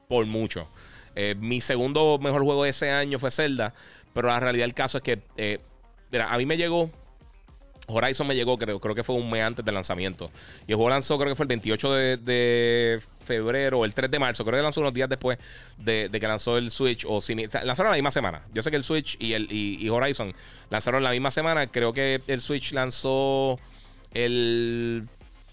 Por 0.07 0.25
mucho. 0.25 0.67
Eh, 1.15 1.35
mi 1.39 1.61
segundo 1.61 2.17
mejor 2.19 2.43
juego 2.43 2.63
de 2.63 2.71
ese 2.71 2.89
año 2.89 3.19
fue 3.19 3.31
Zelda. 3.31 3.73
Pero 4.13 4.29
la 4.29 4.39
realidad 4.39 4.63
del 4.63 4.73
caso 4.73 4.97
es 4.97 5.03
que, 5.03 5.59
mira, 6.11 6.31
a 6.31 6.37
mí 6.37 6.45
me 6.45 6.57
llegó. 6.57 6.89
Horizon 7.89 8.27
me 8.27 8.35
llegó, 8.35 8.57
creo, 8.57 8.81
creo 8.81 8.93
que 8.93 9.03
fue 9.03 9.15
un 9.15 9.29
mes 9.29 9.41
antes 9.43 9.63
del 9.63 9.73
lanzamiento. 9.73 10.29
Y 10.67 10.71
el 10.71 10.75
juego 10.75 10.89
lanzó, 10.89 11.17
creo 11.17 11.29
que 11.29 11.35
fue 11.35 11.45
el 11.45 11.47
28 11.47 11.93
de, 11.93 13.01
febrero, 13.25 13.85
el 13.85 13.93
3 13.93 14.11
de 14.11 14.19
marzo. 14.19 14.43
Creo 14.43 14.57
que 14.57 14.63
lanzó 14.63 14.81
unos 14.81 14.93
días 14.93 15.07
después 15.07 15.37
de, 15.77 16.09
que 16.11 16.27
lanzó 16.27 16.57
el 16.57 16.69
Switch. 16.69 17.05
O, 17.07 17.21
lanzaron 17.63 17.91
la 17.91 17.95
misma 17.95 18.11
semana. 18.11 18.41
Yo 18.53 18.61
sé 18.61 18.71
que 18.71 18.77
el 18.77 18.83
Switch 18.83 19.15
y, 19.21 19.33
el, 19.33 19.47
y 19.49 19.87
Horizon 19.87 20.33
lanzaron 20.69 21.01
la 21.01 21.11
misma 21.11 21.31
semana. 21.31 21.67
Creo 21.67 21.93
que 21.93 22.21
el 22.27 22.41
Switch 22.41 22.73
lanzó 22.73 23.57
el 24.13 25.07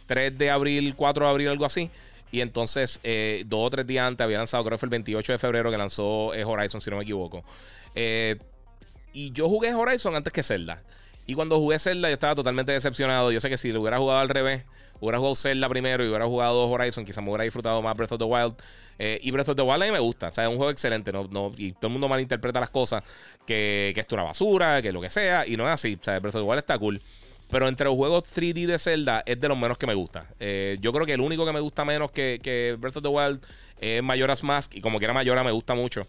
3 0.06 0.36
de 0.36 0.50
abril, 0.50 0.94
4 0.96 1.24
de 1.24 1.30
abril, 1.30 1.48
algo 1.48 1.64
así. 1.64 1.90
Y 2.30 2.40
entonces, 2.40 2.98
eh, 3.04 3.44
dos 3.46 3.66
o 3.66 3.70
tres 3.70 3.86
días 3.86 4.06
antes 4.06 4.24
había 4.24 4.38
lanzado, 4.38 4.64
creo 4.64 4.76
que 4.76 4.80
fue 4.80 4.86
el 4.86 4.90
28 4.90 5.32
de 5.32 5.38
febrero 5.38 5.70
que 5.70 5.78
lanzó 5.78 6.34
eh, 6.34 6.44
Horizon, 6.44 6.80
si 6.80 6.90
no 6.90 6.96
me 6.96 7.04
equivoco. 7.04 7.44
Eh, 7.94 8.36
y 9.14 9.32
yo 9.32 9.48
jugué 9.48 9.72
Horizon 9.72 10.14
antes 10.14 10.32
que 10.32 10.42
Zelda. 10.42 10.82
Y 11.26 11.34
cuando 11.34 11.58
jugué 11.58 11.78
Zelda, 11.78 12.08
yo 12.08 12.14
estaba 12.14 12.34
totalmente 12.34 12.72
decepcionado. 12.72 13.32
Yo 13.32 13.40
sé 13.40 13.48
que 13.48 13.56
si 13.56 13.72
lo 13.72 13.80
hubiera 13.80 13.96
jugado 13.96 14.20
al 14.20 14.28
revés, 14.28 14.62
hubiera 15.00 15.18
jugado 15.18 15.34
Zelda 15.34 15.68
primero 15.68 16.04
y 16.04 16.08
hubiera 16.08 16.26
jugado 16.26 16.68
Horizon, 16.68 17.04
quizás 17.04 17.22
me 17.24 17.30
hubiera 17.30 17.44
disfrutado 17.44 17.80
más 17.80 17.96
Breath 17.96 18.12
of 18.12 18.18
the 18.18 18.24
Wild. 18.24 18.54
y 18.98 19.30
Breath 19.30 19.48
of 19.48 19.56
the 19.56 19.62
Wild 19.62 19.82
a 19.82 19.86
mí 19.86 19.92
me 19.92 20.00
gusta. 20.00 20.28
O 20.28 20.32
sea, 20.32 20.44
es 20.44 20.50
un 20.50 20.56
juego 20.56 20.70
excelente. 20.70 21.12
No, 21.12 21.26
no, 21.30 21.52
y 21.56 21.72
todo 21.72 21.86
el 21.86 21.92
mundo 21.92 22.08
malinterpreta 22.08 22.60
las 22.60 22.70
cosas, 22.70 23.02
que, 23.46 23.92
que 23.94 24.00
esto 24.00 24.16
es 24.16 24.18
una 24.18 24.24
basura, 24.24 24.82
que 24.82 24.92
lo 24.92 25.00
que 25.00 25.08
sea. 25.08 25.46
Y 25.46 25.56
no 25.56 25.66
es 25.66 25.72
así. 25.72 25.96
O 25.98 26.04
sea, 26.04 26.18
Breath 26.18 26.34
of 26.34 26.42
the 26.42 26.46
Wild 26.46 26.58
está 26.58 26.78
cool. 26.78 27.00
Pero 27.50 27.68
entre 27.68 27.86
los 27.86 27.94
juegos 27.94 28.24
3D 28.24 28.66
de 28.66 28.78
Zelda 28.78 29.22
es 29.24 29.40
de 29.40 29.48
los 29.48 29.56
menos 29.56 29.78
que 29.78 29.86
me 29.86 29.94
gusta. 29.94 30.26
Eh, 30.40 30.76
yo 30.80 30.92
creo 30.92 31.06
que 31.06 31.12
el 31.12 31.20
único 31.20 31.46
que 31.46 31.52
me 31.52 31.60
gusta 31.60 31.84
menos 31.84 32.10
que, 32.10 32.40
que 32.42 32.76
Breath 32.78 32.96
of 32.96 33.02
the 33.02 33.08
Wild 33.08 33.40
es 33.80 34.02
Majora's 34.02 34.42
Mask. 34.42 34.74
Y 34.74 34.80
como 34.80 34.98
quiera 34.98 35.14
Majora 35.14 35.44
me 35.44 35.52
gusta 35.52 35.74
mucho. 35.74 36.06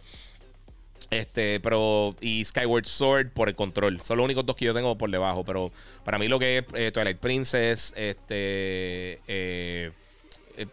Este, 1.10 1.60
pero. 1.60 2.16
Y 2.22 2.44
Skyward 2.44 2.86
Sword 2.86 3.30
por 3.30 3.50
el 3.50 3.56
control. 3.56 4.02
Son 4.02 4.18
los 4.18 4.26
únicos 4.26 4.46
dos 4.46 4.56
que 4.56 4.66
yo 4.66 4.74
tengo 4.74 4.98
por 4.98 5.10
debajo. 5.10 5.44
Pero 5.44 5.72
para 6.04 6.18
mí 6.18 6.28
lo 6.28 6.40
que 6.40 6.60
es 6.60 6.66
eh, 6.74 6.92
Twilight 6.92 7.18
Princess, 7.18 7.94
este. 7.96 9.20
Eh, 9.28 9.92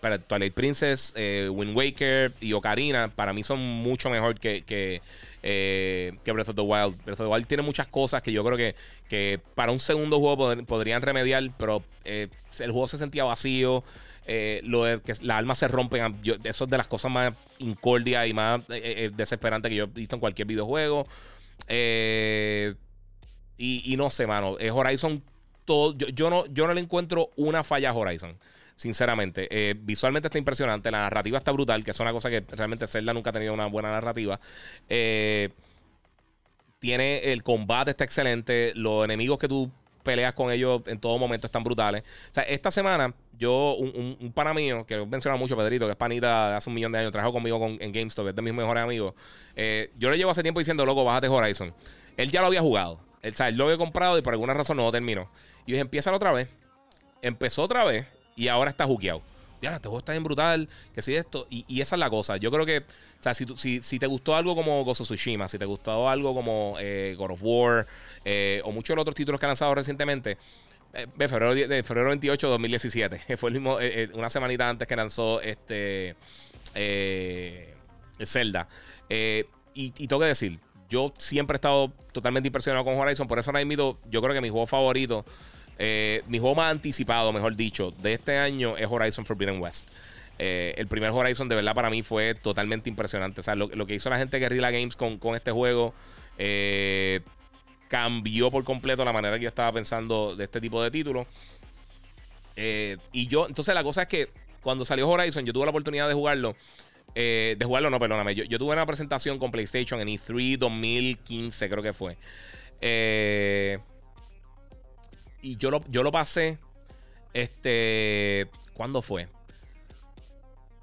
para 0.00 0.18
Twilight 0.18 0.54
Princess, 0.54 1.12
Wind 1.16 1.76
Waker 1.76 2.32
y 2.40 2.52
Ocarina, 2.52 3.08
para 3.08 3.32
mí 3.32 3.42
son 3.42 3.58
mucho 3.58 4.10
mejor 4.10 4.38
que, 4.38 4.62
que 4.62 5.02
eh, 5.42 6.12
que 6.24 6.32
Breath 6.32 6.50
of 6.50 6.56
the 6.56 6.62
Wild. 6.62 6.96
Breath 7.04 7.20
of 7.20 7.26
the 7.26 7.32
Wild 7.32 7.46
tiene 7.46 7.62
muchas 7.62 7.88
cosas 7.88 8.22
que 8.22 8.32
yo 8.32 8.44
creo 8.44 8.56
que, 8.56 8.74
que 9.08 9.40
para 9.54 9.72
un 9.72 9.80
segundo 9.80 10.20
juego 10.20 10.56
podrían 10.66 11.02
remediar, 11.02 11.42
pero 11.58 11.82
eh, 12.04 12.28
el 12.60 12.70
juego 12.70 12.86
se 12.86 12.98
sentía 12.98 13.24
vacío. 13.24 13.82
Eh, 14.26 14.60
lo 14.64 14.84
de 14.84 15.00
que 15.00 15.12
las 15.22 15.38
almas 15.38 15.58
se 15.58 15.68
rompen, 15.68 16.16
eso 16.44 16.64
es 16.64 16.70
de 16.70 16.76
las 16.76 16.86
cosas 16.86 17.10
más 17.10 17.34
incordias 17.58 18.26
y 18.28 18.32
más 18.32 18.62
desesperantes 18.68 19.70
que 19.70 19.76
yo 19.76 19.84
he 19.84 19.88
visto 19.88 20.16
en 20.16 20.20
cualquier 20.20 20.46
videojuego. 20.46 21.06
Y, 23.58 23.94
no 23.96 24.10
sé, 24.10 24.26
mano. 24.26 24.56
Horizon, 24.72 25.22
todo, 25.64 25.94
yo, 25.94 26.08
yo, 26.08 26.30
no, 26.30 26.46
yo 26.46 26.66
no 26.66 26.74
le 26.74 26.80
encuentro 26.80 27.30
una 27.36 27.64
falla 27.64 27.90
a 27.90 27.94
Horizon 27.94 28.36
sinceramente. 28.82 29.46
Eh, 29.50 29.74
visualmente 29.78 30.28
está 30.28 30.38
impresionante, 30.38 30.90
la 30.90 30.98
narrativa 30.98 31.38
está 31.38 31.52
brutal, 31.52 31.84
que 31.84 31.92
es 31.92 32.00
una 32.00 32.12
cosa 32.12 32.30
que 32.30 32.44
realmente 32.50 32.86
Zelda 32.86 33.14
nunca 33.14 33.30
ha 33.30 33.32
tenido 33.32 33.54
una 33.54 33.66
buena 33.66 33.90
narrativa. 33.90 34.40
Eh, 34.88 35.50
tiene 36.80 37.32
el 37.32 37.44
combate 37.44 37.92
está 37.92 38.02
excelente, 38.02 38.72
los 38.74 39.04
enemigos 39.04 39.38
que 39.38 39.46
tú 39.46 39.70
peleas 40.02 40.34
con 40.34 40.50
ellos 40.50 40.82
en 40.86 40.98
todo 40.98 41.16
momento 41.16 41.46
están 41.46 41.62
brutales. 41.62 42.02
O 42.02 42.34
sea, 42.34 42.42
esta 42.42 42.72
semana 42.72 43.14
yo, 43.38 43.74
un, 43.74 44.16
un, 44.20 44.32
pana 44.32 44.54
mío, 44.54 44.84
que 44.86 44.94
he 44.94 45.36
mucho, 45.36 45.56
Pedrito, 45.56 45.86
que 45.86 45.92
es 45.92 45.96
panita 45.96 46.50
de 46.50 46.56
hace 46.56 46.68
un 46.68 46.74
millón 46.74 46.92
de 46.92 46.98
años, 46.98 47.12
trabajó 47.12 47.32
conmigo 47.32 47.58
en 47.80 47.92
GameStop, 47.92 48.28
es 48.28 48.36
de 48.36 48.42
mis 48.42 48.54
mejores 48.54 48.84
amigos. 48.84 49.14
Eh, 49.56 49.90
yo 49.98 50.10
le 50.10 50.16
llevo 50.18 50.30
hace 50.30 50.42
tiempo 50.42 50.60
diciendo, 50.60 50.84
loco, 50.84 51.04
bájate 51.04 51.28
Horizon. 51.28 51.74
Él 52.16 52.30
ya 52.30 52.40
lo 52.40 52.48
había 52.48 52.60
jugado. 52.60 53.00
Él, 53.22 53.32
o 53.32 53.36
sea, 53.36 53.48
él 53.48 53.56
lo 53.56 53.64
había 53.64 53.78
comprado 53.78 54.18
y 54.18 54.22
por 54.22 54.34
alguna 54.34 54.54
razón 54.54 54.76
no 54.76 54.84
lo 54.84 54.92
terminó. 54.92 55.30
Y 55.66 55.72
dije, 55.72 55.80
empieza 55.80 56.12
otra 56.12 56.32
vez. 56.32 56.48
Empezó 57.22 57.62
otra 57.62 57.84
vez 57.84 58.06
y 58.36 58.48
ahora 58.48 58.70
está 58.70 58.86
juqueado. 58.86 59.22
Ya, 59.62 59.76
este 59.76 59.86
juego 59.86 60.00
está 60.00 60.10
bien 60.10 60.24
brutal, 60.24 60.68
que 60.92 61.02
si 61.02 61.14
esto. 61.14 61.46
Y, 61.48 61.80
esa 61.80 61.94
es 61.94 62.00
la 62.00 62.10
cosa. 62.10 62.36
Yo 62.36 62.50
creo 62.50 62.66
que, 62.66 62.78
o 62.78 63.22
sea, 63.22 63.32
si, 63.32 63.80
si, 63.80 63.98
te 64.00 64.06
gustó 64.06 64.34
algo 64.34 64.56
como 64.56 64.84
Gozo 64.84 65.04
Tsushima, 65.04 65.46
si 65.46 65.56
te 65.56 65.64
gustó 65.64 66.08
algo 66.08 66.34
como 66.34 66.74
eh, 66.80 67.14
God 67.16 67.30
of 67.30 67.40
War, 67.42 67.86
eh, 68.24 68.60
o 68.64 68.72
muchos 68.72 68.88
de 68.88 68.96
los 68.96 69.02
otros 69.02 69.14
títulos 69.14 69.38
que 69.38 69.46
han 69.46 69.50
lanzado 69.50 69.72
recientemente, 69.76 70.36
de, 70.92 71.28
febrero, 71.28 71.54
de 71.54 71.82
febrero 71.82 72.08
28 72.08 72.46
de 72.46 72.50
2017, 72.50 73.36
fue 73.36 73.50
el 73.50 73.54
mismo, 73.54 73.78
una 74.14 74.28
semanita 74.28 74.68
antes 74.68 74.86
que 74.86 74.96
lanzó 74.96 75.40
este 75.40 76.14
Zelda. 78.24 78.68
Y, 79.08 79.46
y, 79.74 80.06
tengo 80.06 80.20
que 80.20 80.26
decir, 80.26 80.58
yo 80.88 81.12
siempre 81.16 81.54
he 81.54 81.56
estado 81.56 81.92
totalmente 82.12 82.48
impresionado 82.48 82.84
con 82.84 82.94
Horizon, 82.98 83.26
por 83.26 83.38
eso 83.38 83.50
ahora 83.50 83.64
mismo 83.64 83.98
yo 84.10 84.20
creo 84.20 84.34
que 84.34 84.40
mi 84.40 84.50
juego 84.50 84.66
favorito 84.66 85.24
eh, 85.78 86.22
mi 86.28 86.38
juego 86.38 86.54
más 86.54 86.70
anticipado, 86.70 87.32
mejor 87.32 87.56
dicho, 87.56 87.90
de 87.90 88.12
este 88.12 88.38
año 88.38 88.76
es 88.76 88.86
Horizon 88.88 89.24
Forbidden 89.24 89.60
West. 89.60 89.88
Eh, 90.38 90.74
el 90.76 90.86
primer 90.86 91.10
Horizon 91.10 91.48
de 91.48 91.56
verdad 91.56 91.74
para 91.74 91.90
mí 91.90 92.02
fue 92.02 92.34
totalmente 92.34 92.88
impresionante. 92.88 93.40
O 93.40 93.42
sea, 93.42 93.54
lo, 93.54 93.68
que 93.68 93.94
hizo 93.94 94.10
la 94.10 94.18
gente 94.18 94.36
de 94.36 94.40
Guerrilla 94.40 94.70
Games 94.70 94.96
con, 94.96 95.18
este 95.34 95.50
juego 95.50 95.94
eh, 96.38 97.20
cambió 97.92 98.50
por 98.50 98.64
completo 98.64 99.04
la 99.04 99.12
manera 99.12 99.36
que 99.36 99.42
yo 99.42 99.48
estaba 99.50 99.70
pensando 99.70 100.34
de 100.34 100.44
este 100.44 100.62
tipo 100.62 100.82
de 100.82 100.90
títulos. 100.90 101.26
y 102.56 103.26
yo, 103.26 103.46
entonces 103.46 103.74
la 103.74 103.84
cosa 103.84 104.02
es 104.02 104.08
que 104.08 104.30
cuando 104.62 104.86
salió 104.86 105.06
Horizon, 105.10 105.44
yo 105.44 105.52
tuve 105.52 105.66
la 105.66 105.70
oportunidad 105.70 106.08
de 106.08 106.14
jugarlo. 106.14 106.56
de 107.14 107.62
jugarlo, 107.62 107.90
no, 107.90 107.98
perdóname. 107.98 108.34
Yo, 108.34 108.44
yo, 108.44 108.58
tuve 108.58 108.72
una 108.72 108.86
presentación 108.86 109.38
con 109.38 109.50
PlayStation 109.50 110.00
en 110.00 110.08
E3 110.08 110.56
2015, 110.56 111.68
creo 111.68 111.82
que 111.82 111.92
fue. 111.92 112.16
Eh, 112.80 113.78
y 115.42 115.56
yo 115.56 115.70
lo, 115.70 115.80
yo 115.88 116.02
lo 116.02 116.10
pasé. 116.10 116.58
Este. 117.34 118.48
¿Cuándo 118.74 119.02
fue? 119.02 119.28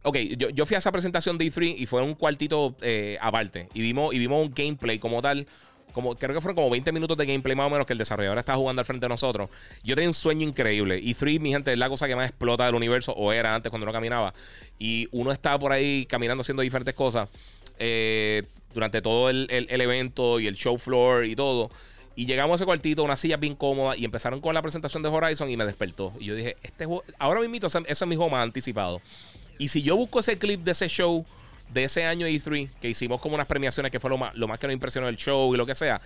Ok, 0.03 0.17
yo, 0.37 0.65
fui 0.65 0.75
a 0.75 0.77
esa 0.77 0.91
presentación 0.91 1.37
de 1.37 1.45
E3 1.45 1.75
y 1.77 1.85
fue 1.85 2.01
un 2.01 2.15
cuartito 2.15 2.75
eh, 2.81 3.17
aparte. 3.21 3.67
Y 3.73 3.81
vimos, 3.81 4.13
y 4.13 4.19
vimos 4.19 4.45
un 4.45 4.53
gameplay 4.53 4.99
como 4.99 5.21
tal. 5.21 5.47
Como, 5.93 6.15
creo 6.15 6.33
que 6.33 6.41
fueron 6.41 6.55
como 6.55 6.69
20 6.69 6.91
minutos 6.91 7.17
de 7.17 7.25
gameplay 7.25 7.55
más 7.55 7.67
o 7.67 7.69
menos 7.69 7.87
que 7.87 7.93
el 7.93 7.99
desarrollador 7.99 8.37
estaba 8.37 8.57
jugando 8.57 8.81
al 8.81 8.85
frente 8.85 9.05
de 9.05 9.09
nosotros. 9.09 9.49
Yo 9.83 9.95
tenía 9.95 10.09
un 10.09 10.13
sueño 10.13 10.47
increíble. 10.47 11.01
E3, 11.03 11.39
mi 11.39 11.49
gente, 11.49 11.71
es 11.71 11.77
la 11.77 11.89
cosa 11.89 12.07
que 12.07 12.15
más 12.15 12.29
explota 12.29 12.65
del 12.65 12.75
universo, 12.75 13.13
o 13.13 13.31
era 13.31 13.55
antes 13.55 13.69
cuando 13.69 13.85
no 13.85 13.91
caminaba. 13.91 14.33
Y 14.77 15.07
uno 15.11 15.31
estaba 15.31 15.57
por 15.59 15.71
ahí 15.71 16.05
caminando 16.05 16.41
haciendo 16.41 16.61
diferentes 16.61 16.95
cosas 16.95 17.27
eh, 17.79 18.43
durante 18.73 19.01
todo 19.01 19.29
el, 19.29 19.47
el, 19.49 19.81
evento 19.81 20.39
y 20.39 20.47
el 20.47 20.55
show 20.55 20.77
floor 20.77 21.25
y 21.25 21.35
todo. 21.35 21.71
Y 22.15 22.25
llegamos 22.25 22.53
a 22.53 22.55
ese 22.57 22.65
cuartito, 22.65 23.03
una 23.03 23.15
silla 23.15 23.37
bien 23.37 23.55
cómoda, 23.55 23.95
y 23.95 24.03
empezaron 24.03 24.41
con 24.41 24.53
la 24.53 24.61
presentación 24.61 25.01
de 25.01 25.09
Horizon 25.09 25.49
y 25.49 25.57
me 25.57 25.65
despertó. 25.65 26.13
Y 26.19 26.25
yo 26.25 26.35
dije, 26.35 26.57
este 26.63 26.85
ahora 27.17 27.39
mismo 27.39 27.67
ese 27.67 27.79
es 27.87 28.05
mi 28.05 28.15
juego 28.15 28.29
más 28.29 28.43
anticipado. 28.43 29.01
Y 29.57 29.69
si 29.69 29.81
yo 29.81 29.95
busco 29.95 30.19
ese 30.19 30.37
clip 30.37 30.61
de 30.61 30.71
ese 30.71 30.87
show 30.87 31.25
de 31.69 31.83
ese 31.83 32.05
año 32.05 32.27
E3, 32.27 32.69
que 32.81 32.89
hicimos 32.89 33.21
como 33.21 33.35
unas 33.35 33.47
premiaciones 33.47 33.91
que 33.91 33.99
fue 33.99 34.09
lo 34.09 34.17
más, 34.17 34.35
lo 34.35 34.47
más 34.47 34.59
que 34.59 34.67
nos 34.67 34.73
impresionó 34.73 35.07
el 35.07 35.17
show 35.17 35.53
y 35.53 35.57
lo 35.57 35.65
que 35.65 35.75
sea, 35.75 36.01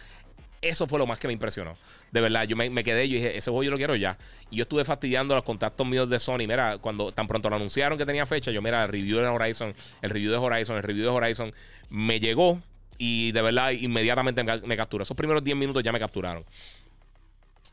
eso 0.62 0.88
fue 0.88 0.98
lo 0.98 1.06
más 1.06 1.20
que 1.20 1.28
me 1.28 1.34
impresionó. 1.34 1.78
De 2.12 2.22
verdad, 2.22 2.44
yo 2.46 2.56
me, 2.56 2.84
quedé, 2.84 3.08
yo 3.08 3.16
dije, 3.16 3.38
ese 3.38 3.52
juego 3.52 3.64
yo 3.64 3.72
lo 3.72 3.78
quiero 3.78 3.96
ya. 3.96 4.18
Y 4.50 4.58
yo 4.58 4.64
estuve 4.64 4.86
fastidiando 4.86 5.36
los 5.36 5.44
contactos 5.44 5.86
míos 5.86 6.10
de 6.10 6.20
Sony. 6.20 6.48
Mira, 6.48 6.78
cuando 6.78 7.12
tan 7.12 7.28
pronto 7.28 7.50
lo 7.50 7.58
anunciaron 7.58 7.98
que 7.98 8.06
tenía 8.06 8.26
fecha, 8.26 8.52
yo, 8.52 8.62
mira, 8.62 8.84
el 8.84 8.90
review 8.90 9.20
de 9.20 9.28
Horizon, 9.28 9.74
el 10.02 10.10
review 10.10 10.32
de 10.32 10.38
Horizon, 10.38 10.78
el 10.78 10.84
review 10.84 11.04
de 11.04 11.10
Horizon, 11.10 11.54
me 11.90 12.20
llegó 12.20 12.60
y 12.98 13.32
de 13.32 13.42
verdad, 13.42 13.72
inmediatamente 13.72 14.44
me 14.44 14.78
capturó. 14.78 15.04
Esos 15.04 15.18
primeros 15.18 15.44
10 15.44 15.58
minutos 15.58 15.84
ya 15.84 15.92
me 15.92 16.00
capturaron. 16.00 16.46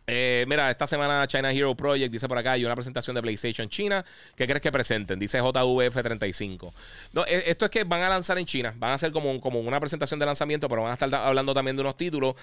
Eh, 0.07 0.45
mira, 0.49 0.71
esta 0.71 0.87
semana 0.87 1.27
China 1.29 1.53
Hero 1.53 1.75
Project 1.75 2.11
dice 2.11 2.27
por 2.27 2.37
acá 2.37 2.53
hay 2.53 2.65
una 2.65 2.75
presentación 2.75 3.15
de 3.15 3.23
PlayStation 3.23 3.69
China. 3.69 4.05
¿Qué 4.35 4.47
crees 4.47 4.61
que 4.61 4.73
presenten? 4.73 5.19
Dice 5.19 5.41
JVF35. 5.41 6.73
No, 7.13 7.25
e, 7.27 7.51
esto 7.51 7.67
es 7.67 7.71
que 7.71 7.85
van 7.85 8.03
a 8.03 8.09
lanzar 8.09 8.39
en 8.39 8.47
China. 8.47 8.75
Van 8.77 8.91
a 8.91 8.95
hacer 8.95 9.13
como, 9.13 9.41
como 9.41 9.61
una 9.61 9.79
presentación 9.79 10.19
de 10.19 10.27
lanzamiento, 10.27 10.69
pero 10.69 10.83
van 10.83 10.91
a 10.91 10.95
estar 10.95 11.15
hablando 11.15 11.55
también 11.55 11.77
de 11.77 11.83
unos 11.83 11.97
títulos. 11.97 12.35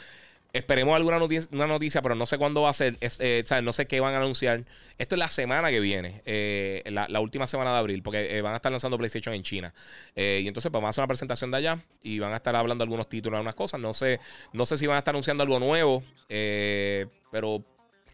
Esperemos 0.53 0.95
alguna 0.95 1.19
noticia, 1.19 1.49
una 1.51 1.67
noticia, 1.67 2.01
pero 2.01 2.15
no 2.15 2.25
sé 2.25 2.37
cuándo 2.37 2.61
va 2.61 2.69
a 2.69 2.73
ser. 2.73 2.97
Eh, 3.01 3.43
no 3.61 3.73
sé 3.73 3.85
qué 3.85 3.99
van 3.99 4.13
a 4.13 4.17
anunciar. 4.17 4.63
Esto 4.97 5.15
es 5.15 5.19
la 5.19 5.29
semana 5.29 5.69
que 5.69 5.79
viene, 5.79 6.21
eh, 6.25 6.83
la, 6.87 7.19
última 7.19 7.47
semana 7.47 7.73
de 7.73 7.79
abril, 7.79 8.01
porque 8.01 8.37
eh, 8.37 8.41
van 8.41 8.53
a 8.53 8.55
estar 8.55 8.71
lanzando 8.71 8.97
PlayStation 8.97 9.35
en 9.35 9.43
China. 9.43 9.73
y 10.15 10.47
entonces, 10.47 10.71
pues, 10.71 10.81
vamos 10.81 10.87
a 10.87 10.89
hacer 10.91 11.01
una 11.01 11.07
presentación 11.07 11.51
de 11.51 11.57
allá 11.57 11.79
y 12.01 12.19
van 12.19 12.33
a 12.33 12.37
estar 12.37 12.55
hablando 12.55 12.83
algunos 12.83 13.07
títulos, 13.09 13.37
algunas 13.37 13.55
cosas. 13.55 13.79
No 13.79 13.93
sé, 13.93 14.19
no 14.53 14.65
sé 14.65 14.77
si 14.77 14.87
van 14.87 14.95
a 14.95 14.99
estar 14.99 15.13
anunciando 15.13 15.43
algo 15.43 15.59
nuevo, 15.59 16.03
pero 16.27 17.63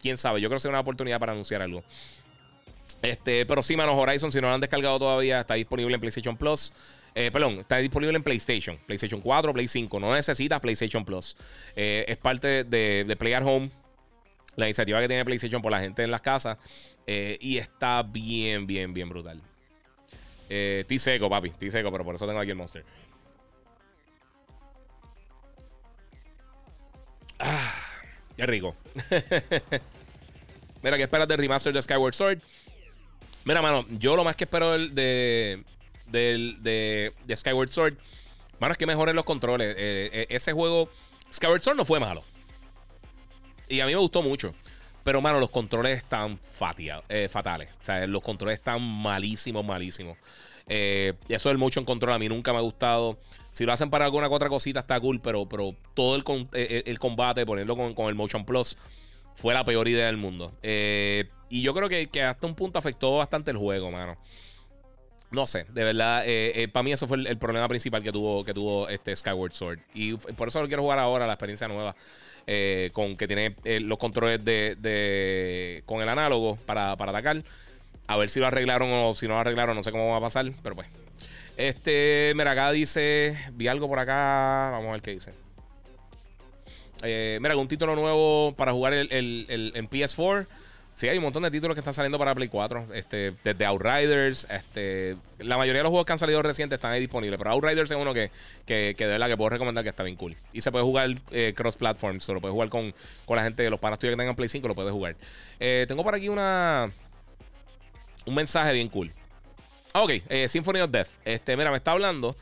quién 0.02 0.16
sabe. 0.16 0.40
Yo 0.40 0.48
creo 0.48 0.56
que 0.56 0.62
será 0.62 0.72
una 0.72 0.80
oportunidad 0.80 1.20
para 1.20 1.32
anunciar 1.32 1.62
algo. 1.62 1.82
Este, 3.00 3.46
pero 3.46 3.62
sí, 3.62 3.76
manos 3.76 3.96
Horizon, 3.96 4.32
si 4.32 4.40
no 4.40 4.48
lo 4.48 4.54
han 4.54 4.60
descargado 4.60 4.98
todavía, 4.98 5.40
está 5.40 5.54
disponible 5.54 5.94
en 5.94 6.00
PlayStation 6.00 6.36
Plus. 6.36 6.72
Eh, 7.14 7.30
perdón, 7.30 7.60
está 7.60 7.76
disponible 7.78 8.16
en 8.16 8.24
PlayStation, 8.24 8.76
PlayStation 8.86 9.20
4, 9.20 9.52
Play 9.52 9.68
5. 9.68 10.00
No 10.00 10.14
necesitas 10.14 10.60
PlayStation 10.60 11.04
Plus. 11.04 11.36
Eh, 11.76 12.04
es 12.08 12.16
parte 12.16 12.64
de, 12.64 13.04
de, 13.04 13.16
Play 13.16 13.34
at 13.34 13.44
Home, 13.44 13.70
la 14.56 14.66
iniciativa 14.66 15.00
que 15.00 15.06
tiene 15.06 15.24
PlayStation 15.24 15.62
por 15.62 15.70
la 15.70 15.80
gente 15.80 16.02
en 16.02 16.10
las 16.10 16.20
casas. 16.20 16.58
Eh, 17.06 17.38
y 17.40 17.58
está 17.58 18.02
bien, 18.02 18.66
bien, 18.66 18.92
bien 18.92 19.08
brutal. 19.08 19.40
estoy 20.48 20.98
seco, 20.98 21.30
papi. 21.30 21.48
Estoy 21.48 21.70
seco, 21.70 21.92
pero 21.92 22.04
por 22.04 22.16
eso 22.16 22.26
tengo 22.26 22.40
aquí 22.40 22.50
el 22.50 22.56
Monster. 22.56 22.84
Ah, 27.38 27.74
qué 28.36 28.46
rico. 28.46 28.74
Mira, 30.82 30.96
¿qué 30.96 31.04
esperas 31.04 31.28
del 31.28 31.38
remaster 31.38 31.72
de 31.72 31.80
Skyward 31.80 32.14
Sword? 32.14 32.38
Mira, 33.44 33.62
mano, 33.62 33.84
yo 33.90 34.16
lo 34.16 34.24
más 34.24 34.36
que 34.36 34.44
espero 34.44 34.78
de, 34.78 35.62
del, 36.06 36.62
de, 36.62 37.12
Skyward 37.34 37.70
Sword. 37.70 37.94
Mano, 38.58 38.72
es 38.72 38.78
que 38.78 38.86
mejoren 38.86 39.16
los 39.16 39.24
controles. 39.24 39.74
Eh, 39.76 40.10
eh, 40.12 40.26
ese 40.30 40.52
juego, 40.52 40.88
Skyward 41.32 41.62
Sword 41.62 41.76
no 41.76 41.84
fue 41.84 42.00
malo. 42.00 42.22
Y 43.68 43.80
a 43.80 43.86
mí 43.86 43.92
me 43.92 43.98
gustó 43.98 44.22
mucho. 44.22 44.54
Pero, 45.02 45.20
mano, 45.20 45.38
los 45.38 45.50
controles 45.50 45.98
están 45.98 46.38
eh, 47.08 47.28
fatales. 47.30 47.68
O 47.82 47.84
sea, 47.84 48.06
los 48.06 48.22
controles 48.22 48.58
están 48.58 48.80
malísimos, 48.80 49.64
malísimos. 49.64 50.16
eso 50.66 51.48
del 51.48 51.58
motion 51.58 51.84
control 51.84 52.14
a 52.14 52.18
mí 52.18 52.28
nunca 52.28 52.52
me 52.52 52.58
ha 52.58 52.62
gustado. 52.62 53.18
Si 53.50 53.64
lo 53.64 53.72
hacen 53.72 53.90
para 53.90 54.06
alguna 54.06 54.28
otra 54.28 54.48
cosita 54.48 54.80
está 54.80 54.98
cool, 54.98 55.20
pero, 55.20 55.46
pero 55.46 55.74
todo 55.94 56.16
el, 56.16 56.24
el, 56.52 56.98
combate, 56.98 57.46
ponerlo 57.46 57.76
con, 57.76 57.94
con, 57.94 58.08
el 58.08 58.14
motion 58.14 58.44
plus, 58.44 58.76
fue 59.36 59.54
la 59.54 59.64
peor 59.64 59.86
idea 59.86 60.06
del 60.06 60.16
mundo. 60.16 60.52
y 60.62 61.62
yo 61.62 61.74
creo 61.74 61.88
que, 61.88 62.08
que, 62.08 62.22
hasta 62.22 62.46
un 62.46 62.54
punto 62.54 62.78
afectó 62.78 63.18
bastante 63.18 63.50
el 63.50 63.58
juego, 63.58 63.90
mano. 63.90 64.16
No 65.34 65.46
sé, 65.46 65.66
de 65.68 65.82
verdad, 65.82 66.22
eh, 66.24 66.62
eh, 66.62 66.68
para 66.68 66.84
mí 66.84 66.92
eso 66.92 67.08
fue 67.08 67.16
el, 67.16 67.36
problema 67.38 67.66
principal 67.66 68.04
que 68.04 68.12
tuvo, 68.12 68.44
que 68.44 68.54
tuvo 68.54 68.88
este 68.88 69.14
Skyward 69.16 69.52
Sword. 69.52 69.80
Y 69.92 70.14
por 70.14 70.46
eso 70.46 70.62
lo 70.62 70.68
quiero 70.68 70.82
jugar 70.82 71.00
ahora, 71.00 71.26
la 71.26 71.32
experiencia 71.32 71.66
nueva, 71.66 71.96
eh, 72.46 72.90
con 72.92 73.16
que 73.16 73.26
tiene 73.26 73.56
los 73.80 73.98
controles 73.98 74.44
de, 74.44 75.82
con 75.86 76.00
el 76.02 76.08
análogo 76.08 76.56
para, 76.66 76.92
atacar. 76.92 77.42
A 78.06 78.16
ver 78.16 78.30
si 78.30 78.38
lo 78.38 78.46
arreglaron 78.46 78.90
o 78.92 79.14
si 79.16 79.26
no 79.26 79.34
lo 79.34 79.40
arreglaron, 79.40 79.74
no 79.74 79.82
sé 79.82 79.90
cómo 79.90 80.10
va 80.10 80.18
a 80.18 80.20
pasar, 80.20 80.50
pero 80.62 80.76
pues. 80.76 80.86
Este, 81.56 82.32
mira, 82.36 82.52
acá 82.52 82.70
dice, 82.70 83.36
vi 83.54 83.66
algo 83.66 83.88
por 83.88 83.98
acá, 83.98 84.70
vamos 84.70 84.88
a 84.88 84.92
ver 84.92 85.02
qué 85.02 85.10
dice. 85.12 85.32
mira, 87.40 87.56
un 87.56 87.66
título 87.66 87.96
nuevo 87.96 88.54
para 88.56 88.72
jugar 88.72 88.92
el, 88.94 89.10
el, 89.10 89.72
en 89.74 89.90
PS4. 89.90 90.46
Sí, 90.94 91.08
hay 91.08 91.18
un 91.18 91.24
montón 91.24 91.42
de 91.42 91.50
títulos 91.50 91.74
que 91.74 91.80
están 91.80 91.92
saliendo 91.92 92.18
para 92.18 92.36
Play 92.36 92.48
4. 92.48 92.86
Este, 92.94 93.32
desde 93.42 93.66
Outriders. 93.66 94.46
Este, 94.48 95.16
la 95.40 95.56
mayoría 95.56 95.80
de 95.80 95.82
los 95.82 95.90
juegos 95.90 96.06
que 96.06 96.12
han 96.12 96.20
salido 96.20 96.40
recientes 96.40 96.76
están 96.76 96.92
ahí 96.92 97.00
disponibles. 97.00 97.36
Pero 97.36 97.50
Outriders 97.50 97.90
es 97.90 97.96
uno 97.96 98.14
que, 98.14 98.30
que, 98.64 98.94
que 98.96 99.04
de 99.04 99.10
verdad 99.10 99.26
que 99.26 99.36
puedo 99.36 99.50
recomendar 99.50 99.82
que 99.82 99.90
está 99.90 100.04
bien 100.04 100.14
cool. 100.14 100.36
Y 100.52 100.60
se 100.60 100.70
puede 100.70 100.84
jugar 100.84 101.10
eh, 101.32 101.52
cross-platform. 101.56 102.20
Se 102.20 102.32
lo 102.32 102.40
puede 102.40 102.52
jugar 102.52 102.68
con, 102.68 102.94
con, 103.26 103.36
la 103.36 103.42
gente, 103.42 103.68
los 103.68 103.80
panas 103.80 103.98
tuyos 103.98 104.12
que 104.12 104.18
tengan 104.18 104.36
Play 104.36 104.48
5, 104.48 104.68
lo 104.68 104.76
puedes 104.76 104.92
jugar. 104.92 105.16
Eh, 105.58 105.84
tengo 105.88 106.04
por 106.04 106.14
aquí 106.14 106.28
una. 106.28 106.88
Un 108.26 108.34
mensaje 108.36 108.72
bien 108.72 108.88
cool. 108.88 109.10
Ok, 109.94 110.10
eh, 110.28 110.48
Symphony 110.48 110.80
of 110.80 110.90
Death. 110.92 111.08
Este, 111.24 111.56
mira, 111.56 111.72
me 111.72 111.78
está 111.78 111.90
hablando. 111.90 112.36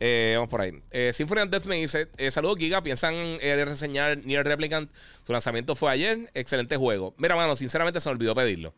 Eh, 0.00 0.32
vamos 0.34 0.50
por 0.50 0.60
ahí. 0.60 0.72
Eh, 0.90 1.12
Symphony 1.12 1.42
of 1.42 1.50
Death 1.50 1.66
me 1.66 1.76
dice: 1.76 2.08
eh, 2.16 2.30
Saludos, 2.30 2.58
Giga. 2.58 2.82
¿Piensan 2.82 3.14
eh, 3.14 3.64
reseñar 3.64 4.18
Nier 4.24 4.44
Replicant? 4.44 4.90
Su 5.24 5.32
lanzamiento 5.32 5.74
fue 5.74 5.90
ayer. 5.90 6.30
Excelente 6.34 6.76
juego. 6.76 7.14
Mira, 7.18 7.36
mano, 7.36 7.56
sinceramente 7.56 8.00
se 8.00 8.08
me 8.08 8.14
olvidó 8.14 8.34
pedirlo. 8.34 8.74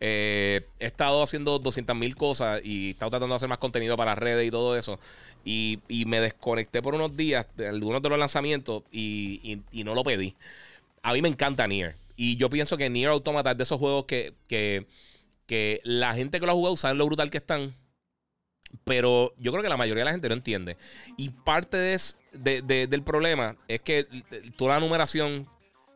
he 0.00 0.62
estado 0.78 1.22
haciendo 1.22 1.60
200.000 1.60 2.14
cosas 2.14 2.60
y 2.64 2.88
he 2.88 2.90
estado 2.90 3.10
tratando 3.10 3.34
de 3.34 3.36
hacer 3.36 3.48
más 3.48 3.58
contenido 3.58 3.96
para 3.96 4.14
redes 4.14 4.46
y 4.46 4.50
todo 4.50 4.76
eso. 4.76 4.98
Y, 5.44 5.80
me 6.06 6.20
desconecté 6.20 6.82
por 6.82 6.94
unos 6.94 7.16
días 7.16 7.46
de 7.56 7.68
algunos 7.68 8.02
de 8.02 8.08
los 8.08 8.18
lanzamientos 8.18 8.84
y, 8.92 9.60
no 9.84 9.94
lo 9.94 10.04
pedí. 10.04 10.36
A 11.02 11.12
mí 11.12 11.22
me 11.22 11.28
encanta 11.28 11.66
Nier. 11.66 11.94
Y 12.16 12.36
yo 12.36 12.50
pienso 12.50 12.76
que 12.76 12.90
Nier 12.90 13.10
Automata 13.10 13.52
es 13.52 13.56
de 13.56 13.62
esos 13.62 13.78
juegos 13.78 14.04
que, 14.04 14.34
que, 14.46 14.86
que 15.46 15.80
la 15.84 16.14
gente 16.14 16.38
que 16.38 16.46
lo 16.46 16.52
ha 16.52 16.54
jugado 16.54 16.76
sabe 16.76 16.94
lo 16.94 17.06
brutal 17.06 17.30
que 17.30 17.38
están 17.38 17.74
pero 18.84 19.32
yo 19.38 19.52
creo 19.52 19.62
que 19.62 19.68
la 19.68 19.76
mayoría 19.76 20.02
de 20.02 20.06
la 20.06 20.12
gente 20.12 20.28
no 20.28 20.34
entiende. 20.34 20.76
Y 21.16 21.30
parte 21.30 21.76
de, 22.32 22.86
del 22.86 23.02
problema 23.02 23.56
es 23.68 23.80
que 23.80 24.06
toda 24.56 24.74
la 24.74 24.80
numeración 24.80 25.46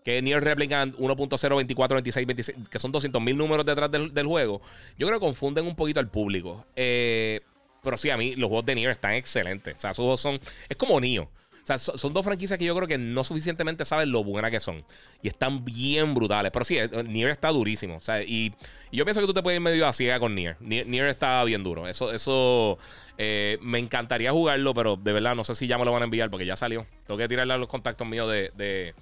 que 0.04 0.18
es 0.18 0.22
Near 0.22 0.44
Replicant 0.44 0.94
1.0, 0.96 1.56
24, 1.56 1.94
26, 1.96 2.26
26, 2.26 2.58
que 2.70 2.78
son 2.78 2.92
200.000 2.92 3.36
números 3.36 3.64
detrás 3.64 3.90
del, 3.90 4.26
juego, 4.26 4.60
yo 4.98 5.06
creo 5.06 5.18
que 5.18 5.24
confunden 5.24 5.66
un 5.66 5.74
poquito 5.74 5.98
al 5.98 6.10
público. 6.10 6.66
Eh, 6.76 7.40
pero 7.82 7.96
sí, 7.96 8.10
a 8.10 8.16
mí 8.16 8.34
los 8.36 8.48
juegos 8.48 8.66
de 8.66 8.74
Nier 8.74 8.90
están 8.90 9.14
excelentes. 9.14 9.76
O 9.76 9.78
sea, 9.78 9.90
esos 9.90 10.02
juegos 10.02 10.20
son. 10.20 10.40
Es 10.68 10.76
como 10.76 11.00
Nio. 11.00 11.28
O 11.64 11.66
sea, 11.66 11.78
son, 11.78 12.12
dos 12.12 12.22
franquicias 12.22 12.58
que 12.58 12.66
yo 12.66 12.76
creo 12.76 12.86
que 12.86 12.98
no 12.98 13.24
suficientemente 13.24 13.86
saben 13.86 14.12
lo 14.12 14.22
buenas 14.22 14.50
que 14.50 14.60
son. 14.60 14.84
Y 15.22 15.28
están 15.28 15.64
bien 15.64 16.12
brutales. 16.12 16.52
Pero 16.52 16.62
sí, 16.62 16.76
eh, 16.76 16.90
Nier 17.08 17.30
está 17.30 17.48
durísimo. 17.48 17.96
O 17.96 18.00
sea, 18.02 18.22
y, 18.22 18.52
yo 18.92 19.06
pienso 19.06 19.22
que 19.22 19.26
tú 19.26 19.32
te 19.32 19.42
puedes 19.42 19.56
ir 19.56 19.62
medio 19.62 19.86
a 19.86 19.94
ciega 19.94 20.20
con 20.20 20.34
Nier. 20.34 20.58
Nier. 20.60 21.06
está 21.06 21.42
bien 21.44 21.64
duro. 21.64 21.88
Eso, 21.88 22.12
eso 22.12 22.76
eh, 23.16 23.56
me 23.62 23.78
encantaría 23.78 24.30
jugarlo, 24.30 24.74
pero 24.74 24.96
de 24.96 25.14
verdad 25.14 25.34
no 25.34 25.42
sé 25.42 25.54
si 25.54 25.66
ya 25.66 25.78
me 25.78 25.86
lo 25.86 25.92
van 25.92 26.02
a 26.02 26.04
enviar 26.04 26.28
porque 26.28 26.44
ya 26.44 26.54
salió. 26.54 26.86
Tengo 27.06 27.16
que 27.16 27.28
tirarle 27.28 27.54
a 27.54 27.56
los 27.56 27.68
contactos 27.68 28.06
míos 28.06 28.30
de, 28.30 28.94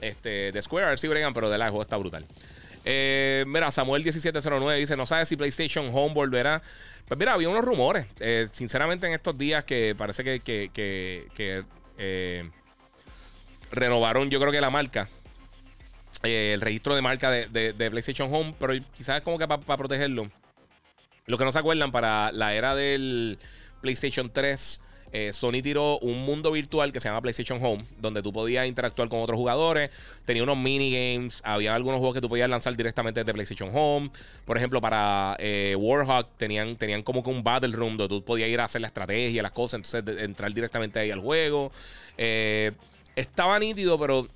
este, 0.00 0.50
de 0.50 0.62
Square, 0.62 0.86
a 0.86 0.88
ver 0.88 0.98
si 0.98 1.06
bregan, 1.06 1.32
pero 1.32 1.48
de 1.48 1.58
la 1.58 1.66
juego 1.68 1.82
está 1.82 1.96
brutal. 1.96 2.26
Eh, 2.84 3.44
mira, 3.46 3.68
Samuel1709 3.68 4.78
dice: 4.78 4.96
No 4.96 5.06
sabe 5.06 5.26
si 5.26 5.36
PlayStation 5.36 5.90
Home 5.92 6.12
volverá. 6.12 6.60
Pues 7.06 7.18
mira, 7.20 7.34
había 7.34 7.48
unos 7.48 7.64
rumores. 7.64 8.06
sinceramente, 8.50 9.06
en 9.06 9.12
estos 9.12 9.38
días 9.38 9.62
que 9.62 9.94
parece 9.96 10.24
que, 10.24 10.40
que, 10.40 10.70
que 10.72 11.64
eh, 12.00 12.50
renovaron, 13.70 14.30
yo 14.30 14.40
creo 14.40 14.50
que 14.50 14.60
la 14.60 14.70
marca. 14.70 15.08
Eh, 16.22 16.52
el 16.54 16.60
registro 16.60 16.94
de 16.94 17.02
marca 17.02 17.30
de, 17.30 17.90
PlayStation 17.90 18.32
Home, 18.34 18.54
pero 18.58 18.74
quizás 18.96 19.20
como 19.20 19.38
que 19.38 19.46
para 19.46 19.76
protegerlo. 19.76 20.30
Los 21.26 21.38
que 21.38 21.44
no 21.44 21.52
se 21.52 21.58
acuerdan, 21.58 21.92
para 21.92 22.32
la 22.32 22.54
era 22.54 22.74
del 22.74 23.38
PlayStation 23.82 24.30
3, 24.32 24.80
eh, 25.12 25.32
Sony 25.32 25.62
tiró 25.62 25.98
un 25.98 26.24
mundo 26.24 26.52
virtual 26.52 26.92
que 26.92 27.00
se 27.00 27.08
llama 27.08 27.20
PlayStation 27.20 27.58
Home, 27.64 27.84
donde 28.00 28.22
tú 28.22 28.32
podías 28.32 28.66
interactuar 28.66 29.08
con 29.08 29.20
otros 29.20 29.36
jugadores. 29.36 29.90
Tenía 30.24 30.42
unos 30.42 30.56
minigames, 30.56 31.40
había 31.44 31.74
algunos 31.74 31.98
juegos 31.98 32.14
que 32.14 32.20
tú 32.20 32.28
podías 32.28 32.48
lanzar 32.48 32.76
directamente 32.76 33.20
desde 33.20 33.32
PlayStation 33.32 33.70
Home. 33.72 34.10
Por 34.44 34.56
ejemplo, 34.56 34.80
para 34.80 35.36
eh, 35.38 35.74
Warhawk 35.78 36.28
tenían, 36.36 36.76
tenían 36.76 37.02
como 37.02 37.22
que 37.22 37.30
un 37.30 37.42
Battle 37.42 37.74
Room 37.74 37.96
donde 37.96 38.08
tú 38.08 38.24
podías 38.24 38.48
ir 38.48 38.60
a 38.60 38.64
hacer 38.64 38.80
la 38.80 38.86
estrategia, 38.86 39.42
las 39.42 39.52
cosas, 39.52 39.82
entonces 39.82 40.22
entrar 40.22 40.52
directamente 40.52 40.98
ahí 40.98 41.10
al 41.10 41.20
juego. 41.20 41.72
Eh, 42.16 42.72
estaba 43.16 43.58
nítido, 43.58 43.98
pero 43.98 44.26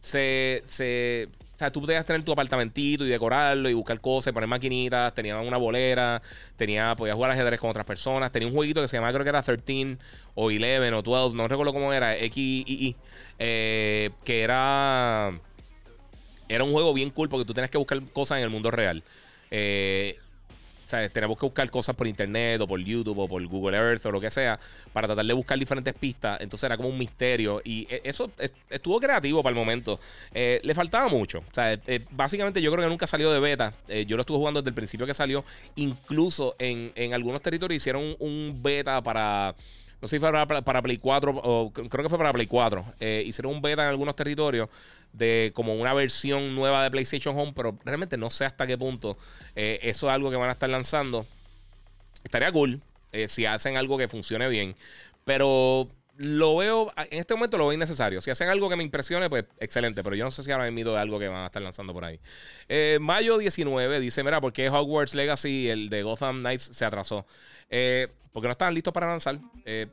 se, 0.00 0.62
se 0.66 1.28
o 1.56 1.58
sea, 1.58 1.72
tú 1.72 1.80
podías 1.80 2.04
tener 2.04 2.22
tu 2.22 2.32
apartamentito 2.32 3.06
y 3.06 3.08
decorarlo 3.08 3.70
y 3.70 3.72
buscar 3.72 3.98
cosas, 3.98 4.30
y 4.30 4.34
poner 4.34 4.46
maquinitas, 4.46 5.14
tenía 5.14 5.40
una 5.40 5.56
bolera, 5.56 6.20
tenía, 6.54 6.94
podías 6.94 7.16
jugar 7.16 7.30
ajedrez 7.30 7.58
con 7.58 7.70
otras 7.70 7.86
personas, 7.86 8.30
tenía 8.30 8.46
un 8.46 8.52
jueguito 8.52 8.82
que 8.82 8.88
se 8.88 8.98
llamaba, 8.98 9.14
creo 9.14 9.24
que 9.24 9.30
era 9.30 9.42
13 9.42 9.96
o 10.34 10.48
11 10.48 10.92
o 10.92 11.02
12, 11.02 11.34
no 11.34 11.48
recuerdo 11.48 11.72
cómo 11.72 11.94
era, 11.94 12.14
XII, 12.14 12.94
eh, 13.38 14.10
que 14.22 14.42
era, 14.42 15.32
era 16.50 16.62
un 16.62 16.72
juego 16.72 16.92
bien 16.92 17.08
cool 17.08 17.30
porque 17.30 17.46
tú 17.46 17.54
tenías 17.54 17.70
que 17.70 17.78
buscar 17.78 18.02
cosas 18.12 18.36
en 18.36 18.44
el 18.44 18.50
mundo 18.50 18.70
real. 18.70 19.02
Eh, 19.50 20.18
sea, 20.88 21.08
tenemos 21.08 21.38
que 21.38 21.46
buscar 21.46 21.70
cosas 21.70 21.94
por 21.96 22.06
internet 22.06 22.60
o 22.60 22.66
por 22.66 22.80
YouTube 22.80 23.18
o 23.18 23.28
por 23.28 23.44
Google 23.46 23.76
Earth 23.76 24.06
o 24.06 24.12
lo 24.12 24.20
que 24.20 24.30
sea 24.30 24.58
para 24.92 25.08
tratar 25.08 25.24
de 25.24 25.32
buscar 25.32 25.58
diferentes 25.58 25.94
pistas. 25.94 26.40
Entonces 26.40 26.64
era 26.64 26.76
como 26.76 26.88
un 26.88 26.98
misterio 26.98 27.60
y 27.64 27.86
e, 27.90 28.02
eso 28.04 28.30
estuvo 28.70 29.00
creativo 29.00 29.42
para 29.42 29.52
el 29.52 29.58
momento. 29.58 29.98
Eh, 30.32 30.60
le 30.62 30.74
faltaba 30.74 31.08
mucho. 31.08 31.38
O 31.38 31.54
sea, 31.54 31.72
eh, 31.72 32.04
básicamente 32.10 32.60
yo 32.62 32.70
creo 32.72 32.84
que 32.84 32.90
nunca 32.90 33.06
salió 33.06 33.30
de 33.32 33.40
beta. 33.40 33.72
Eh, 33.88 34.04
yo 34.06 34.16
lo 34.16 34.22
estuve 34.22 34.38
jugando 34.38 34.60
desde 34.60 34.70
el 34.70 34.74
principio 34.74 35.06
que 35.06 35.14
salió. 35.14 35.44
Incluso 35.76 36.54
en, 36.58 36.92
algunos 37.12 37.40
territorios 37.40 37.82
hicieron 37.82 38.16
un 38.18 38.58
beta 38.62 39.02
para 39.02 39.54
no 40.00 40.08
sé 40.08 40.16
si 40.16 40.20
fue 40.20 40.30
para, 40.30 40.82
Play 40.82 40.98
4 40.98 41.40
o 41.42 41.72
creo 41.72 42.02
que 42.02 42.08
fue 42.10 42.18
para 42.18 42.32
Play 42.32 42.46
4. 42.46 42.84
hicieron 43.24 43.54
un 43.54 43.62
beta 43.62 43.82
en 43.82 43.88
algunos 43.88 44.14
territorios 44.14 44.68
de 45.16 45.52
como 45.54 45.74
una 45.74 45.94
versión 45.94 46.54
nueva 46.54 46.82
de 46.82 46.90
PlayStation 46.90 47.38
Home, 47.38 47.52
pero 47.54 47.76
realmente 47.84 48.16
no 48.16 48.30
sé 48.30 48.44
hasta 48.44 48.66
qué 48.66 48.76
punto 48.76 49.16
eh, 49.54 49.80
eso 49.82 50.08
es 50.08 50.12
algo 50.12 50.30
que 50.30 50.36
van 50.36 50.50
a 50.50 50.52
estar 50.52 50.68
lanzando. 50.68 51.26
Estaría 52.22 52.52
cool 52.52 52.80
eh, 53.12 53.28
si 53.28 53.46
hacen 53.46 53.76
algo 53.76 53.96
que 53.96 54.08
funcione 54.08 54.48
bien, 54.48 54.74
pero 55.24 55.88
lo 56.18 56.56
veo, 56.56 56.92
en 56.96 57.20
este 57.20 57.34
momento 57.34 57.56
lo 57.56 57.66
veo 57.66 57.74
innecesario. 57.74 58.20
Si 58.20 58.30
hacen 58.30 58.48
algo 58.48 58.68
que 58.68 58.76
me 58.76 58.82
impresione, 58.82 59.28
pues 59.28 59.44
excelente. 59.58 60.02
Pero 60.02 60.16
yo 60.16 60.24
no 60.24 60.30
sé 60.30 60.42
si 60.42 60.50
ahora 60.50 60.70
mismo 60.70 60.92
de 60.92 60.98
algo 60.98 61.18
que 61.18 61.28
van 61.28 61.42
a 61.42 61.46
estar 61.46 61.62
lanzando 61.62 61.92
por 61.92 62.04
ahí. 62.04 62.18
Eh, 62.68 62.98
mayo 63.00 63.38
19 63.38 64.00
dice: 64.00 64.22
Mira, 64.22 64.40
¿por 64.40 64.52
qué 64.52 64.68
Hogwarts 64.68 65.14
Legacy, 65.14 65.68
el 65.68 65.88
de 65.88 66.02
Gotham 66.02 66.40
Knights, 66.40 66.70
se 66.72 66.84
atrasó? 66.84 67.26
Porque 68.32 68.48
no 68.48 68.52
estaban 68.52 68.74
listos 68.74 68.92
para 68.92 69.06
lanzar. 69.06 69.38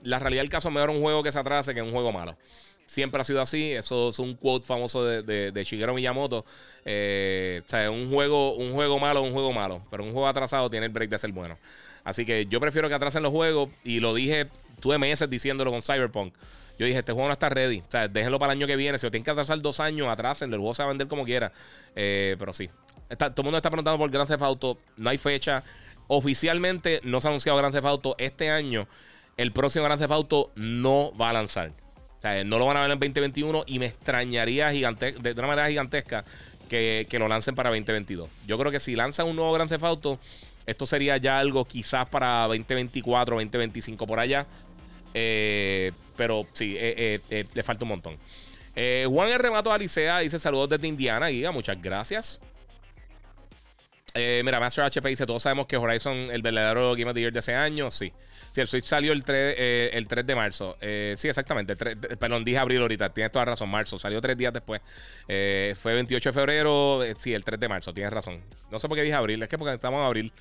La 0.02 0.20
realidad 0.20 0.42
del 0.42 0.50
caso 0.50 0.70
mejor 0.70 0.90
un 0.90 1.02
juego 1.02 1.24
que 1.24 1.32
se 1.32 1.40
atrase 1.40 1.74
que 1.74 1.82
un 1.82 1.92
juego 1.92 2.12
malo. 2.12 2.38
Siempre 2.86 3.22
ha 3.22 3.24
sido 3.24 3.42
así. 3.42 3.72
Eso 3.72 4.10
es 4.10 4.20
un 4.20 4.36
quote 4.36 4.66
famoso 4.66 5.04
de, 5.04 5.52
de, 5.52 5.64
Shigeru 5.64 5.94
Miyamoto. 5.94 6.40
o 6.40 6.46
sea, 6.84 7.90
un 7.92 8.10
juego, 8.12 8.56
un 8.56 8.74
juego 8.74 9.00
malo 9.00 9.22
un 9.22 9.32
juego 9.32 9.52
malo. 9.54 9.82
Pero 9.90 10.04
un 10.04 10.12
juego 10.12 10.28
atrasado 10.28 10.70
tiene 10.70 10.86
el 10.88 10.92
break 10.92 11.10
de 11.10 11.18
ser 11.18 11.32
bueno. 11.32 11.58
Así 12.04 12.26
que 12.26 12.46
yo 12.46 12.60
prefiero 12.60 12.90
que 12.90 12.96
atrasen 12.96 13.24
los 13.24 13.32
juegos. 13.32 13.70
Y 13.84 14.00
lo 14.00 14.14
dije 14.14 14.48
tuve 14.84 14.98
meses 14.98 15.30
diciéndolo 15.30 15.72
con 15.72 15.82
Cyberpunk. 15.82 16.34
Yo 16.78 16.86
dije, 16.86 17.00
este 17.00 17.14
juego 17.14 17.28
no 17.30 17.34
está 17.34 17.48
ready. 17.48 17.80
O 17.80 17.92
sea, 17.92 18.10
déjenlo 18.10 18.38
para 18.38 18.52
el 18.52 18.60
año 18.60 18.68
que 18.68 18.76
viene. 18.76 18.98
Si 18.98 19.06
lo 19.06 19.12
tienen 19.12 19.24
que 19.24 19.32
atrasar 19.32 19.62
dos 19.62 19.80
años, 19.80 20.10
atrás, 20.10 20.42
el 20.42 20.50
juego 20.50 20.74
se 20.74 20.84
va 20.84 20.88
a 20.88 20.90
vender 20.90 21.08
como 21.08 21.24
quiera. 21.24 21.54
Eh, 21.96 22.36
pero 22.38 22.52
sí. 22.52 22.70
todo 23.18 23.34
el 23.38 23.44
mundo 23.44 23.58
está 23.58 23.70
preguntando 23.70 23.98
por 23.98 24.10
Grand 24.10 24.28
Theft 24.28 24.42
Auto. 24.42 24.78
No 24.98 25.10
hay 25.10 25.18
fecha. 25.18 25.64
Oficialmente 26.08 27.00
no 27.04 27.22
se 27.22 27.28
ha 27.28 27.30
anunciado 27.30 27.58
Grand 27.58 27.74
Theft 27.74 27.86
Auto 27.86 28.16
este 28.18 28.50
año. 28.50 28.88
El 29.38 29.54
próximo 29.54 29.86
Grand 29.86 30.02
Theft 30.02 30.12
Auto 30.12 30.52
no 30.56 31.16
va 31.16 31.30
a 31.30 31.34
lanzar. 31.34 31.72
Sea, 32.24 32.42
no 32.46 32.58
lo 32.58 32.66
van 32.66 32.78
a 32.78 32.82
ver 32.84 32.92
en 32.92 33.00
2021 33.00 33.66
y 33.68 33.80
me 33.80 33.88
extrañaría 33.88 34.70
de 34.70 35.34
una 35.36 35.48
manera 35.48 35.68
gigantesca 35.68 36.24
que, 36.70 37.06
que, 37.10 37.20
lo 37.20 37.28
lancen 37.28 37.54
para 37.54 37.70
2022. 37.70 38.30
Yo 38.48 38.58
creo 38.58 38.72
que 38.72 38.80
si 38.80 38.96
lanzan 38.96 39.28
un 39.28 39.36
nuevo 39.36 39.52
Grand 39.52 39.70
Theft 39.70 39.84
Auto, 39.84 40.20
esto 40.66 40.86
sería 40.86 41.18
ya 41.18 41.38
algo 41.38 41.66
quizás 41.66 42.08
para 42.08 42.44
2024, 42.48 43.36
2025 43.36 44.08
por 44.08 44.20
allá. 44.22 44.46
Eh, 45.14 45.92
pero 46.16 46.48
sí, 46.54 46.78
eh, 46.80 47.20
eh, 47.30 47.46
le 47.54 47.62
falta 47.62 47.84
un 47.84 47.90
montón. 47.90 48.18
Juan 48.74 49.30
R. 49.30 49.52
Mato 49.52 49.74
Alicea 49.74 50.20
dice 50.20 50.40
saludos 50.40 50.70
desde 50.70 50.88
Indiana. 50.88 51.28
Guiga, 51.28 51.52
muchas 51.52 51.82
gracias. 51.82 52.40
mira, 54.16 54.62
Master 54.62 54.86
HP 54.86 55.10
dice: 55.10 55.26
Todos 55.26 55.44
sabemos 55.44 55.68
que 55.68 55.76
Horizon, 55.76 56.16
el 56.32 56.42
verdadero 56.42 56.96
Game 56.96 57.10
of 57.10 57.16
the 57.16 57.20
Year 57.20 57.34
de 57.34 57.40
ese 57.40 57.54
año. 57.54 57.90
Sí. 57.90 58.14
Sí, 58.54 58.62
el 58.62 58.68
Switch 58.68 58.86
salió 58.86 59.14
el 59.14 59.24
3, 59.24 59.56
el 59.94 60.08
3 60.08 60.28
de 60.28 60.36
marzo. 60.36 60.78
sí, 60.80 61.28
exactamente. 61.28 61.76
perdón, 61.76 62.44
dije 62.44 62.60
abril 62.60 62.82
ahorita. 62.82 63.10
Tienes 63.10 63.32
toda 63.32 63.46
razón. 63.46 63.68
Marzo. 63.68 63.98
Salió 63.98 64.22
tres 64.22 64.38
días 64.38 64.54
después. 64.54 64.80
fue 65.26 65.94
28 65.96 66.30
de 66.30 66.34
febrero. 66.34 67.02
sí, 67.18 67.34
el 67.34 67.44
3 67.44 67.60
de 67.60 67.68
marzo. 67.68 67.94
Tienes 67.94 68.14
razón. 68.14 68.40
No 68.70 68.78
sé 68.78 68.88
por 68.88 68.96
qué 68.96 69.04
dije 69.04 69.16
abril. 69.16 69.42
Es 69.42 69.50
que 69.50 69.58
porque 69.58 69.74
estamos 69.74 70.00
en 70.00 70.06
abril. 70.06 70.32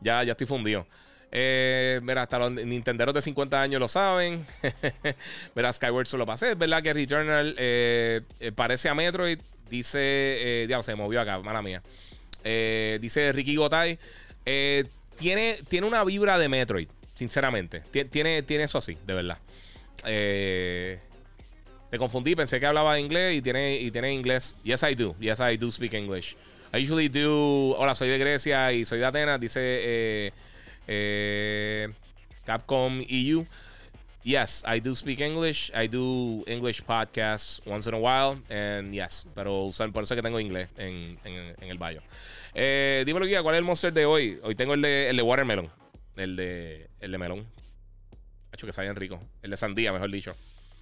Ya, 0.00 0.24
ya 0.24 0.32
estoy 0.32 0.46
fundido. 0.46 0.86
Eh, 1.30 2.00
mira, 2.02 2.22
hasta 2.22 2.38
los 2.38 2.52
Nintenderos 2.52 3.14
de 3.14 3.20
50 3.20 3.60
años 3.60 3.80
lo 3.80 3.88
saben. 3.88 4.46
mira, 5.54 5.72
Skyward 5.72 6.06
solo 6.06 6.24
pasé. 6.24 6.52
Es 6.52 6.58
verdad 6.58 6.82
que 6.82 6.92
Returnal 6.92 7.54
eh, 7.58 8.22
eh, 8.40 8.52
parece 8.52 8.88
a 8.88 8.94
Metroid. 8.94 9.38
Dice. 9.68 10.66
ya 10.68 10.80
se 10.82 10.94
movió 10.94 11.20
acá, 11.20 11.38
mala 11.40 11.60
mía. 11.60 11.82
dice 12.42 13.32
Ricky 13.32 13.56
Gotay. 13.56 13.98
tiene, 15.18 15.58
tiene 15.68 15.86
una 15.86 16.04
vibra 16.04 16.38
de 16.38 16.48
Metroid, 16.48 16.88
sinceramente. 17.18 17.82
Tiene, 17.90 18.42
tiene 18.44 18.64
eso 18.64 18.78
así, 18.78 18.96
de 19.04 19.12
verdad. 19.12 19.38
te 20.04 21.98
confundí, 21.98 22.36
pensé 22.36 22.60
que 22.60 22.66
hablaba 22.66 23.00
inglés 23.00 23.34
y 23.36 23.42
tiene, 23.42 23.76
y 23.76 23.90
tiene 23.90 24.12
inglés. 24.12 24.54
Yes, 24.62 24.84
I 24.84 24.94
do. 24.94 25.16
Yes, 25.18 25.40
I 25.40 25.56
do 25.56 25.68
speak 25.72 25.94
English. 25.94 26.36
I 26.72 26.78
usually 26.78 27.08
do. 27.08 27.74
Hola, 27.76 27.96
soy 27.96 28.08
de 28.08 28.18
Grecia 28.18 28.72
y 28.72 28.84
soy 28.84 29.00
de 29.00 29.06
Atenas. 29.06 29.40
Dice. 29.40 30.32
Eh, 30.86 31.88
Capcom 32.46 33.02
EU. 33.08 33.44
Yes, 34.22 34.62
I 34.64 34.78
do 34.78 34.94
speak 34.94 35.20
English. 35.20 35.72
I 35.74 35.88
do 35.88 36.44
English 36.46 36.84
podcasts 36.84 37.60
once 37.66 37.88
in 37.88 37.94
a 37.94 37.98
while. 37.98 38.38
And 38.48 38.92
yes, 38.92 39.26
pero 39.34 39.70
por 39.92 40.04
eso 40.04 40.14
que 40.14 40.22
tengo 40.22 40.38
inglés 40.38 40.68
en, 40.76 41.18
en, 41.24 41.68
el 41.68 41.78
bio. 41.78 42.00
Eh, 42.54 43.02
dímelo, 43.06 43.26
guía, 43.26 43.42
¿cuál 43.42 43.56
es 43.56 43.58
el 43.58 43.64
monster 43.64 43.92
de 43.92 44.06
hoy? 44.06 44.38
Hoy 44.44 44.54
tengo 44.54 44.74
el 44.74 44.82
de, 44.82 45.10
el 45.10 45.16
de 45.16 45.22
Watermelon. 45.22 45.68
El 46.18 46.36
de, 46.36 46.90
el 47.00 47.12
de 47.12 47.18
melón. 47.18 47.46
Hecho 48.52 48.66
que 48.66 48.82
bien 48.82 48.96
rico. 48.96 49.20
El 49.42 49.50
de 49.50 49.56
sandía, 49.56 49.92
mejor 49.92 50.10
dicho. 50.10 50.34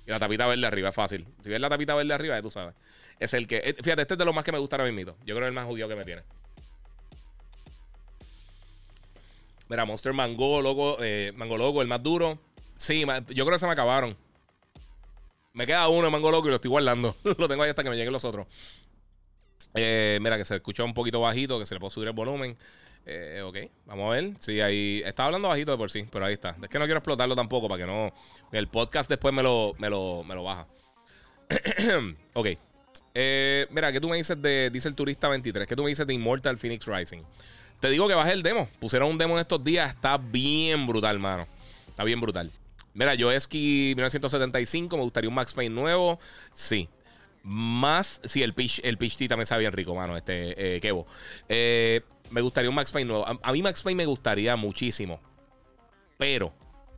Y 0.07 0.11
la 0.11 0.19
tapita 0.19 0.47
verde 0.47 0.67
arriba, 0.67 0.89
es 0.89 0.95
fácil. 0.95 1.27
Si 1.43 1.51
ves 1.51 1.61
la 1.61 1.69
tapita 1.69 1.95
verde 1.95 2.15
arriba, 2.15 2.41
tú 2.41 2.51
sabes. 2.51 2.75
Es 3.21 3.35
el 3.35 3.47
que. 3.47 3.77
Fíjate, 3.83 4.03
este 4.03 4.15
es 4.15 4.19
de 4.19 4.25
los 4.25 4.35
más 4.35 4.45
que 4.45 4.53
me 4.53 4.59
gusta 4.59 4.77
ahora 4.77 4.91
mismo. 4.91 5.13
Yo 5.25 5.35
creo 5.35 5.41
que 5.41 5.45
es 5.45 5.49
el 5.49 5.53
más 5.53 5.67
judío 5.67 5.89
que 5.89 5.95
me 5.95 6.05
tiene. 6.05 6.23
Mira, 9.69 9.85
Monster 9.85 10.13
Mango, 10.13 10.63
loco, 10.63 10.97
eh, 11.01 11.33
Mango 11.35 11.59
Loco, 11.59 11.83
el 11.83 11.89
más 11.89 12.03
duro. 12.03 12.39
Sí, 12.77 13.05
yo 13.29 13.45
creo 13.45 13.57
que 13.57 13.59
se 13.59 13.67
me 13.67 13.73
acabaron. 13.73 14.17
Me 15.53 15.67
queda 15.67 15.89
uno 15.89 16.11
Mango 16.11 16.31
Loco 16.31 16.47
y 16.47 16.51
lo 16.51 16.57
estoy 16.57 16.71
guardando. 16.71 17.17
lo 17.39 17.49
tengo 17.49 17.63
ahí 17.63 17.71
hasta 17.71 17.83
que 17.83 17.91
me 17.91 17.97
lleguen 17.97 18.13
los 18.13 18.25
otros. 18.25 18.47
Eh, 19.75 20.19
mira, 20.23 20.39
que 20.39 20.45
se 20.45 20.57
escucha 20.57 20.85
un 20.85 20.95
poquito 20.95 21.21
bajito, 21.21 21.59
que 21.59 21.67
se 21.67 21.75
le 21.75 21.81
puede 21.81 21.91
subir 21.91 22.09
el 22.09 22.15
volumen. 22.15 22.57
Eh, 23.07 23.41
ok, 23.45 23.57
vamos 23.87 24.07
a 24.07 24.15
ver. 24.15 24.33
Sí, 24.41 24.61
ahí. 24.61 25.03
Estaba 25.05 25.29
hablando 25.29 25.49
bajito 25.49 25.71
de 25.71 25.79
por 25.79 25.91
sí, 25.91 26.07
pero 26.11 26.25
ahí 26.25 26.35
está. 26.35 26.57
Es 26.61 26.69
que 26.69 26.79
no 26.79 26.85
quiero 26.87 26.99
explotarlo 26.99 27.37
tampoco 27.37 27.69
para 27.69 27.83
que 27.83 27.87
no. 27.87 28.13
El 28.51 28.67
podcast 28.69 29.09
después 29.09 29.33
me 29.33 29.43
lo, 29.43 29.75
me 29.79 29.89
lo, 29.89 30.25
me 30.25 30.35
lo 30.35 30.43
baja. 30.43 30.67
ok. 32.35 32.49
mira, 33.71 33.93
¿qué 33.93 34.01
tú 34.01 34.09
me 34.09 34.17
dices 34.17 34.41
de. 34.43 34.71
Dice 34.71 34.89
el 34.89 34.95
turista 34.95 35.29
23. 35.29 35.67
¿Qué 35.69 35.77
tú 35.77 35.85
me 35.85 35.91
dices 35.91 36.07
de 36.07 36.15
Immortal 36.15 36.59
Phoenix 36.59 36.85
Rising? 36.87 37.23
Te 37.81 37.91
digo 37.91 38.09
que 38.09 38.15
bajé 38.15 38.33
el 38.33 38.43
demo. 38.43 38.69
Pusieron 38.81 39.11
un 39.11 39.19
demo 39.19 39.35
en 39.35 39.41
estos 39.41 39.63
días. 39.63 39.95
Está 39.95 40.19
bien 40.19 40.87
brutal, 40.87 41.19
mano. 41.19 41.47
Está 41.89 42.03
bien 42.03 42.21
brutal. 42.21 42.51
Mira, 42.95 43.15
yo 43.15 43.31
Esky 43.31 43.93
1975. 43.95 44.97
Me 44.97 45.03
gustaría 45.05 45.29
un 45.29 45.35
Max 45.35 45.55
Payne 45.55 45.75
nuevo. 45.75 46.19
Sí. 46.55 46.89
Más. 47.43 48.21
Sí, 48.25 48.43
el 48.43 48.55
Peach, 48.55 48.81
el 48.83 48.97
también 48.97 49.43
está 49.43 49.59
bien 49.59 49.73
rico, 49.73 49.95
mano. 49.95 50.17
Este, 50.17 50.77
eh, 50.77 50.81
Kevo. 50.81 51.07
Eh, 51.49 52.01
me 52.31 52.41
gustaría 52.41 52.69
un 52.69 52.77
Max 52.77 52.93
Payne 52.93 53.09
nuevo. 53.09 53.27
A, 53.27 53.53
mí 53.53 53.63
Max 53.63 53.83
Payne 53.83 53.97
me 53.97 54.07
gustaría 54.07 54.57
muchísimo. 54.57 55.21
Pero. 56.19 56.53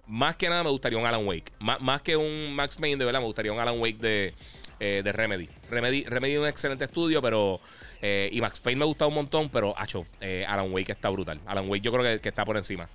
Más 0.06 0.36
que 0.36 0.48
nada 0.48 0.62
me 0.62 0.70
gustaría 0.70 0.98
un 0.98 1.04
Alan 1.04 1.26
Wake. 1.26 1.52
más 1.58 2.00
que 2.00 2.16
un 2.16 2.54
Max 2.54 2.76
Payne 2.76 2.96
de 2.96 3.04
verdad, 3.04 3.20
me 3.20 3.26
gustaría 3.26 3.52
un 3.52 3.58
Alan 3.58 3.78
Wake 3.78 3.98
de, 3.98 4.34
eh, 4.80 5.02
de 5.04 5.12
Remedy. 5.12 5.50
Remedy. 5.70 6.04
Remedy 6.04 6.32
es 6.32 6.38
un 6.38 6.46
excelente 6.46 6.84
estudio, 6.84 7.20
pero 7.20 7.60
eh, 8.00 8.28
y 8.32 8.40
Max 8.40 8.60
Payne 8.60 8.78
me 8.78 8.84
gusta 8.84 9.06
un 9.06 9.14
montón, 9.14 9.48
pero, 9.48 9.74
acho, 9.76 10.06
eh, 10.20 10.44
Alan 10.46 10.72
Wake 10.72 10.92
está 10.92 11.08
brutal. 11.10 11.40
Alan 11.46 11.68
Wake 11.68 11.82
yo 11.82 11.92
creo 11.92 12.20
que, 12.20 12.28
está 12.28 12.44
por 12.44 12.56
encima. 12.56 12.88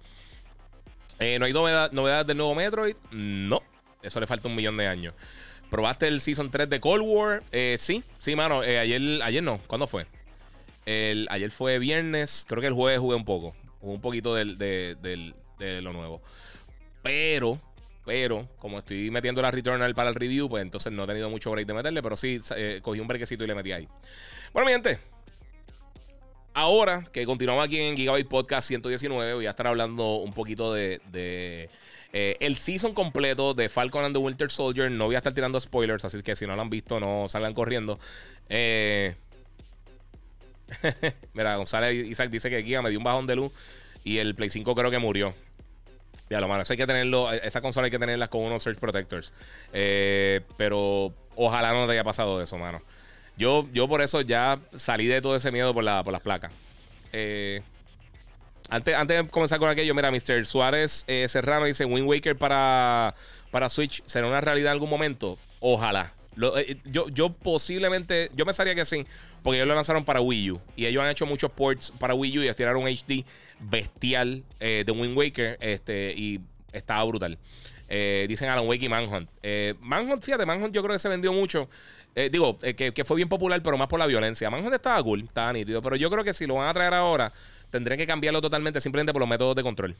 Eh, 1.20 1.38
¿No 1.40 1.46
hay 1.46 1.54
novedad, 1.54 1.92
novedades 1.92 2.28
del 2.28 2.38
nuevo 2.38 2.56
Metroid? 2.56 2.96
No. 3.12 3.62
Eso 4.02 4.20
le 4.20 4.28
falta 4.28 4.48
un 4.48 4.56
millón 4.56 4.78
de 4.78 4.88
años. 4.88 5.14
¿Probaste 5.70 6.08
el 6.08 6.22
Season 6.22 6.52
3 6.52 6.70
de 6.70 6.80
Cold 6.80 7.04
War? 7.06 7.44
sí, 7.78 8.04
sí, 8.18 8.36
mano. 8.36 8.62
ayer, 8.62 9.22
ayer 9.24 9.44
no. 9.44 9.60
¿Cuándo 9.68 9.88
fue? 9.88 10.06
El, 10.86 11.28
ayer 11.30 11.52
fue 11.52 11.80
viernes. 11.80 12.46
Creo 12.48 12.62
que 12.62 12.68
el 12.68 12.74
jueves 12.74 13.00
jugué 13.00 13.16
un 13.16 13.26
poco. 13.26 13.56
Jugué 13.80 13.96
un 13.96 14.02
poquito 14.02 14.36
de 14.36 15.34
lo 15.82 15.94
nuevo. 15.94 16.22
Pero, 17.04 17.60
pero, 18.06 18.48
como 18.58 18.80
estoy 18.80 19.12
metiendo 19.12 19.42
la 19.42 19.52
Returnal 19.52 19.94
para 19.94 20.10
el 20.10 20.16
review, 20.16 20.50
pues 20.50 20.62
entonces 20.62 20.92
no 20.92 21.04
he 21.04 21.08
tenido 21.08 21.30
mucho 21.30 21.52
break 21.52 21.68
de 21.68 21.74
meterle. 21.74 22.02
Pero 22.02 22.16
sí, 22.16 22.40
cogí 22.82 23.00
un 23.00 23.08
brequecito 23.08 23.44
y 23.44 23.48
le 23.48 23.56
metí 23.56 23.72
ahí. 23.72 23.88
Bueno, 24.54 24.66
mi 24.66 24.74
gente. 24.74 25.00
Ahora 26.56 27.04
que 27.12 27.26
continuamos 27.26 27.66
aquí 27.66 27.80
en 27.80 27.96
Gigabyte 27.96 28.28
Podcast 28.28 28.68
119, 28.68 29.34
voy 29.34 29.48
a 29.48 29.50
estar 29.50 29.66
hablando 29.66 30.18
un 30.18 30.34
poquito 30.34 30.72
de, 30.72 31.02
eh, 32.14 32.38
el 32.40 32.58
season 32.58 32.94
completo 32.94 33.56
de 33.56 33.70
Falcon 33.70 34.06
and 34.06 34.16
the 34.16 34.20
Winter 34.20 34.52
Soldier. 34.52 34.92
No 34.92 35.06
voy 35.06 35.16
a 35.16 35.18
estar 35.18 35.34
tirando 35.34 35.60
spoilers, 35.60 36.06
así 36.06 36.22
que 36.22 36.36
si 36.36 36.46
no 36.46 36.56
lo 36.56 36.62
han 36.62 36.70
visto, 36.70 37.00
no 37.00 37.28
salgan 37.28 37.56
corriendo. 37.56 38.00
Eh, 38.50 39.16
mira, 41.34 41.56
González 41.56 42.08
Isaac 42.08 42.30
dice 42.30 42.50
que 42.50 42.64
Giga 42.64 42.82
me 42.82 42.90
dio 42.90 43.00
un 43.00 43.04
bajón 43.04 43.28
de 43.28 43.36
luz 43.36 43.52
y 44.04 44.18
el 44.18 44.36
Play 44.36 44.50
5 44.50 44.76
creo 44.76 44.92
que 44.92 45.00
murió. 45.00 45.34
Ya 46.30 46.40
lo 46.40 46.48
malo, 46.48 46.64
eso 46.64 46.74
hay 46.74 46.78
que 46.78 46.88
tenerlo, 46.88 47.32
esa 47.32 47.62
consola 47.62 47.86
hay 47.86 47.92
que 47.92 48.00
tenerla 48.00 48.28
con 48.28 48.42
unos 48.42 48.64
Search 48.64 48.80
Protectors. 48.80 49.34
Eh, 49.74 50.42
pero 50.58 51.14
ojalá 51.36 51.74
no 51.74 51.86
te 51.86 51.94
haya 51.94 52.04
pasado 52.04 52.42
eso, 52.42 52.58
mano. 52.58 52.82
Yo, 53.38 53.68
yo 53.74 53.88
por 53.88 54.02
eso 54.02 54.22
ya 54.22 54.60
salí 54.76 55.08
de 55.08 55.22
todo 55.22 55.36
ese 55.36 55.52
miedo 55.52 55.74
por, 55.74 55.84
la, 55.84 56.04
por 56.04 56.14
las 56.14 56.22
placas. 56.22 56.52
Eh, 57.14 57.62
antes, 58.70 58.96
antes 58.96 59.18
de 59.18 59.30
comenzar 59.30 59.60
con 59.60 59.70
aquello, 59.70 59.94
mira, 59.96 60.12
Mr. 60.12 60.46
Suárez 60.46 61.04
eh, 61.08 61.28
Serrano 61.28 61.66
dice: 61.66 61.86
Wind 61.86 62.08
Waker 62.08 62.36
para, 62.36 63.14
para 63.52 63.70
Switch 63.70 64.04
será 64.06 64.28
una 64.28 64.42
realidad 64.42 64.72
en 64.72 64.74
algún 64.74 64.90
momento. 64.90 65.38
Ojalá. 65.60 66.12
Eh, 66.58 66.78
yo, 66.86 67.10
yo 67.10 67.30
posiblemente, 67.30 68.30
yo 68.36 68.46
pensaría 68.46 68.76
que 68.76 68.86
sí, 68.86 69.06
porque 69.42 69.58
ellos 69.58 69.68
lo 69.68 69.76
lanzaron 69.76 70.06
para 70.06 70.22
Wii 70.22 70.52
U 70.52 70.62
y 70.76 70.86
ellos 70.86 71.04
han 71.04 71.10
hecho 71.10 71.26
muchos 71.26 71.52
ports 71.52 71.92
para 72.00 72.14
Wii 72.14 72.40
U 72.40 72.44
y 72.44 72.48
estiraron 72.48 72.84
un 72.84 72.90
HD 72.90 73.26
bestial 73.60 74.44
de 74.60 74.86
Wind 74.88 75.18
Waker 75.18 75.58
este, 75.62 76.14
y 76.16 76.40
estaba 76.72 77.04
brutal. 77.04 77.38
dicen 77.88 78.50
Alan 78.50 78.68
Wake 78.68 78.86
y 78.86 78.90
Manhunt. 78.90 79.30
Manhunt, 79.80 80.24
fíjate, 80.24 80.46
Manhunt 80.46 80.74
yo 80.74 80.82
creo 80.82 80.96
que 80.96 81.00
se 81.00 81.10
vendió 81.10 81.32
mucho. 81.34 81.70
Eh, 82.16 82.30
digo, 82.32 82.58
eh, 82.62 82.76
que, 82.76 83.06
fue 83.06 83.16
bien 83.16 83.30
popular, 83.30 83.62
pero 83.64 83.78
más 83.78 83.88
por 83.88 84.00
la 84.00 84.06
violencia. 84.06 84.50
Manhunt 84.50 84.74
estaba 84.74 85.02
cool, 85.04 85.22
estaba 85.22 85.52
nítido. 85.54 85.82
Pero 85.82 85.96
yo 85.96 86.10
creo 86.10 86.24
que 86.24 86.34
si 86.34 86.46
lo 86.46 86.56
van 86.56 86.68
a 86.68 86.74
traer 86.74 86.94
ahora, 86.94 87.32
tendrían 87.72 87.98
que 87.98 88.08
cambiarlo 88.08 88.42
totalmente 88.42 88.80
simplemente 88.82 89.14
por 89.14 89.20
los 89.20 89.30
métodos 89.30 89.56
de 89.56 89.64
control. 89.64 89.96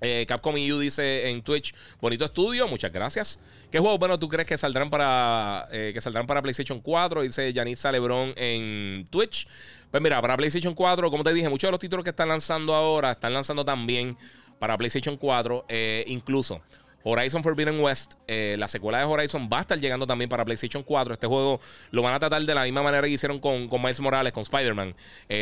Eh, 0.00 0.24
Capcom 0.26 0.56
EU 0.56 0.78
dice 0.78 1.28
en 1.28 1.42
Twitch, 1.42 1.74
bonito 2.00 2.24
estudio, 2.24 2.66
muchas 2.68 2.92
gracias. 2.92 3.38
¿Qué 3.70 3.78
juegos 3.78 3.98
bueno 3.98 4.18
tú 4.18 4.28
crees 4.28 4.48
que 4.48 4.56
saldrán 4.56 4.88
para 4.88 5.68
eh, 5.70 5.90
que 5.92 6.00
saldrán 6.00 6.26
para 6.26 6.40
PlayStation 6.40 6.80
4? 6.80 7.22
Dice 7.22 7.52
Yanisa 7.52 7.92
Lebron 7.92 8.32
en 8.36 9.04
Twitch. 9.10 9.46
Pues 9.90 10.02
mira, 10.02 10.20
para 10.20 10.36
PlayStation 10.36 10.74
4, 10.74 11.10
como 11.10 11.22
te 11.22 11.34
dije, 11.34 11.48
muchos 11.48 11.68
de 11.68 11.72
los 11.72 11.80
títulos 11.80 12.04
que 12.04 12.10
están 12.10 12.28
lanzando 12.28 12.74
ahora 12.74 13.12
están 13.12 13.34
lanzando 13.34 13.64
también 13.64 14.16
para 14.58 14.78
PlayStation 14.78 15.16
4, 15.16 15.66
eh, 15.68 16.04
incluso. 16.06 16.60
Horizon 17.02 17.42
Forbidden 17.42 17.80
West, 17.80 18.12
la 18.28 18.68
secuela 18.68 18.98
de 18.98 19.04
Horizon 19.04 19.48
va 19.50 19.58
a 19.58 19.60
estar 19.62 19.80
llegando 19.80 20.06
también 20.06 20.28
para 20.28 20.44
PlayStation 20.44 20.82
4. 20.82 21.14
Este 21.14 21.26
juego 21.26 21.58
lo 21.92 22.02
van 22.02 22.12
a 22.12 22.18
tratar 22.18 22.42
de 22.44 22.54
la 22.54 22.64
misma 22.64 22.82
manera 22.82 23.06
que 23.06 23.14
hicieron 23.14 23.38
con 23.38 23.70
Miles 23.70 24.00
Morales, 24.00 24.34
con 24.34 24.42
Spider-Man, 24.42 24.94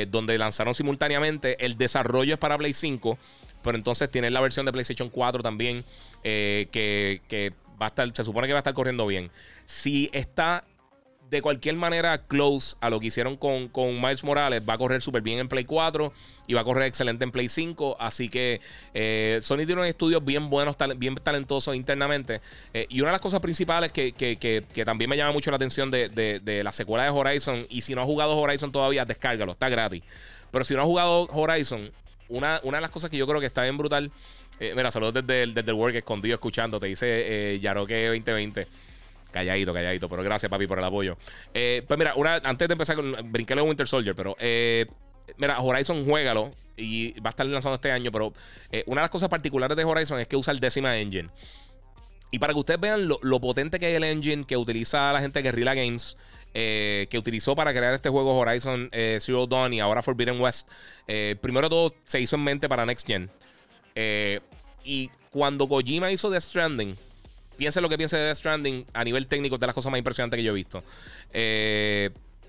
donde 0.06 0.38
lanzaron 0.38 0.72
simultáneamente. 0.72 1.56
El 1.64 1.76
desarrollo 1.76 2.34
es 2.34 2.38
para 2.38 2.56
Play 2.56 2.72
5 2.72 3.18
pero 3.68 3.76
entonces 3.76 4.10
tiene 4.10 4.30
la 4.30 4.40
versión 4.40 4.64
de 4.64 4.72
PlayStation 4.72 5.10
4 5.10 5.42
también, 5.42 5.84
eh, 6.24 6.68
que, 6.72 7.52
va 7.78 7.84
a 7.84 7.88
estar, 7.90 8.10
se 8.16 8.24
supone 8.24 8.46
que 8.46 8.54
va 8.54 8.60
a 8.60 8.64
estar 8.64 8.72
corriendo 8.72 9.06
bien. 9.06 9.30
Si 9.66 10.08
está 10.14 10.64
de 11.28 11.42
cualquier 11.42 11.74
manera 11.74 12.16
close 12.22 12.76
a 12.80 12.88
lo 12.88 12.98
que 12.98 13.08
hicieron 13.08 13.36
con, 13.36 13.68
con 13.68 14.00
Miles 14.00 14.24
Morales, 14.24 14.62
va 14.66 14.72
a 14.72 14.78
correr 14.78 15.02
súper 15.02 15.20
bien 15.20 15.38
en 15.38 15.50
Play 15.50 15.66
4 15.66 16.14
y 16.46 16.54
va 16.54 16.62
a 16.62 16.64
correr 16.64 16.86
excelente 16.86 17.24
en 17.24 17.30
Play 17.30 17.50
5. 17.50 17.98
Así 18.00 18.30
que 18.30 18.62
eh, 18.94 19.38
Sony 19.42 19.58
tiene 19.58 19.74
unos 19.74 19.88
estudios 19.88 20.24
bien 20.24 20.48
buenos, 20.48 20.74
bien 20.96 21.16
talentosos 21.16 21.76
internamente. 21.76 22.40
Eh, 22.72 22.86
y 22.88 23.02
una 23.02 23.10
de 23.10 23.16
las 23.16 23.20
cosas 23.20 23.40
principales 23.40 23.92
que, 23.92 24.64
también 24.86 25.10
me 25.10 25.16
llama 25.18 25.32
mucho 25.32 25.50
la 25.50 25.56
atención 25.56 25.90
de, 25.90 26.08
de, 26.08 26.64
la 26.64 26.72
secuela 26.72 27.04
de 27.04 27.10
Horizon, 27.10 27.66
y 27.68 27.82
si 27.82 27.94
no 27.94 28.00
has 28.00 28.06
jugado 28.06 28.34
Horizon 28.34 28.72
todavía, 28.72 29.04
descárgalo, 29.04 29.52
está 29.52 29.68
gratis. 29.68 30.02
Pero 30.50 30.64
si 30.64 30.72
no 30.72 30.80
has 30.80 30.86
jugado 30.86 31.28
Horizon, 31.30 31.92
una, 32.28 32.60
de 32.60 32.80
las 32.80 32.90
cosas 32.90 33.10
que 33.10 33.16
yo 33.16 33.26
creo 33.26 33.40
que 33.40 33.46
está 33.46 33.62
bien 33.62 33.76
brutal. 33.76 34.10
Eh, 34.60 34.72
mira, 34.76 34.90
saludos 34.90 35.14
desde 35.14 35.42
el, 35.42 35.54
desde 35.54 35.70
el 35.70 35.76
work 35.76 35.94
escondido 35.94 36.34
escuchando. 36.34 36.78
Te 36.78 36.86
dice 36.86 37.06
eh, 37.54 37.60
Yaroque 37.60 38.06
2020. 38.06 38.66
Calladito, 39.30 39.74
calladito, 39.74 40.08
pero 40.08 40.22
gracias, 40.22 40.50
papi, 40.50 40.66
por 40.66 40.78
el 40.78 40.84
apoyo. 40.84 41.16
Eh, 41.52 41.84
pues 41.86 41.98
mira, 41.98 42.14
una, 42.14 42.36
antes 42.36 42.68
de 42.68 42.72
empezar 42.72 42.96
con. 42.96 43.14
Brinqué 43.30 43.54
de 43.54 43.62
Winter 43.62 43.86
Soldier, 43.86 44.14
pero. 44.14 44.36
Eh, 44.38 44.86
mira, 45.36 45.60
Horizon, 45.60 46.04
juégalo. 46.04 46.50
Y 46.76 47.18
va 47.20 47.28
a 47.28 47.30
estar 47.30 47.44
lanzando 47.46 47.74
este 47.74 47.90
año, 47.90 48.12
pero 48.12 48.32
una 48.86 49.00
de 49.00 49.04
las 49.04 49.10
cosas 49.10 49.28
particulares 49.28 49.76
de 49.76 49.84
Horizon 49.84 50.20
es 50.20 50.28
que 50.28 50.36
usa 50.36 50.52
el 50.52 50.60
décima 50.60 50.96
engine. 50.96 51.28
Y 52.30 52.38
para 52.38 52.52
que 52.52 52.60
ustedes 52.60 52.78
vean 52.78 53.08
lo, 53.08 53.18
lo 53.22 53.40
potente 53.40 53.80
que 53.80 53.90
es 53.90 53.96
el 53.96 54.04
engine 54.04 54.44
que 54.44 54.56
utiliza 54.56 55.12
la 55.12 55.20
gente 55.20 55.40
de 55.40 55.42
Guerrilla 55.42 55.74
Games. 55.74 56.16
Eh, 56.60 57.06
que 57.08 57.16
utilizó 57.16 57.54
para 57.54 57.72
crear 57.72 57.94
este 57.94 58.08
juego 58.08 58.36
Horizon 58.36 58.88
eh, 58.90 59.18
Zero 59.20 59.46
Dawn 59.46 59.74
y 59.74 59.78
ahora 59.78 60.02
Forbidden 60.02 60.40
West, 60.40 60.66
eh, 61.06 61.36
primero 61.40 61.68
todo 61.68 61.94
se 62.04 62.20
hizo 62.20 62.34
en 62.34 62.42
mente 62.42 62.68
para 62.68 62.84
Next 62.84 63.06
Gen. 63.06 63.30
y 64.82 65.08
cuando 65.30 65.68
Kojima 65.68 66.10
hizo 66.10 66.28
Death 66.30 66.42
Stranding, 66.42 66.96
piense 67.56 67.80
lo 67.80 67.88
que 67.88 67.96
piense 67.96 68.16
de 68.16 68.24
Death 68.24 68.38
Stranding 68.38 68.86
a 68.92 69.04
nivel 69.04 69.28
técnico, 69.28 69.56
de 69.56 69.66
las 69.66 69.74
cosas 69.74 69.92
más 69.92 69.98
impresionantes 69.98 70.36
que 70.36 70.42
yo 70.42 70.50
he 70.50 70.54
visto. 70.56 70.82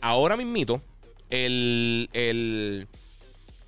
ahora 0.01 0.35
mismito, 0.35 0.81
el, 1.29 2.09
el, 2.13 2.87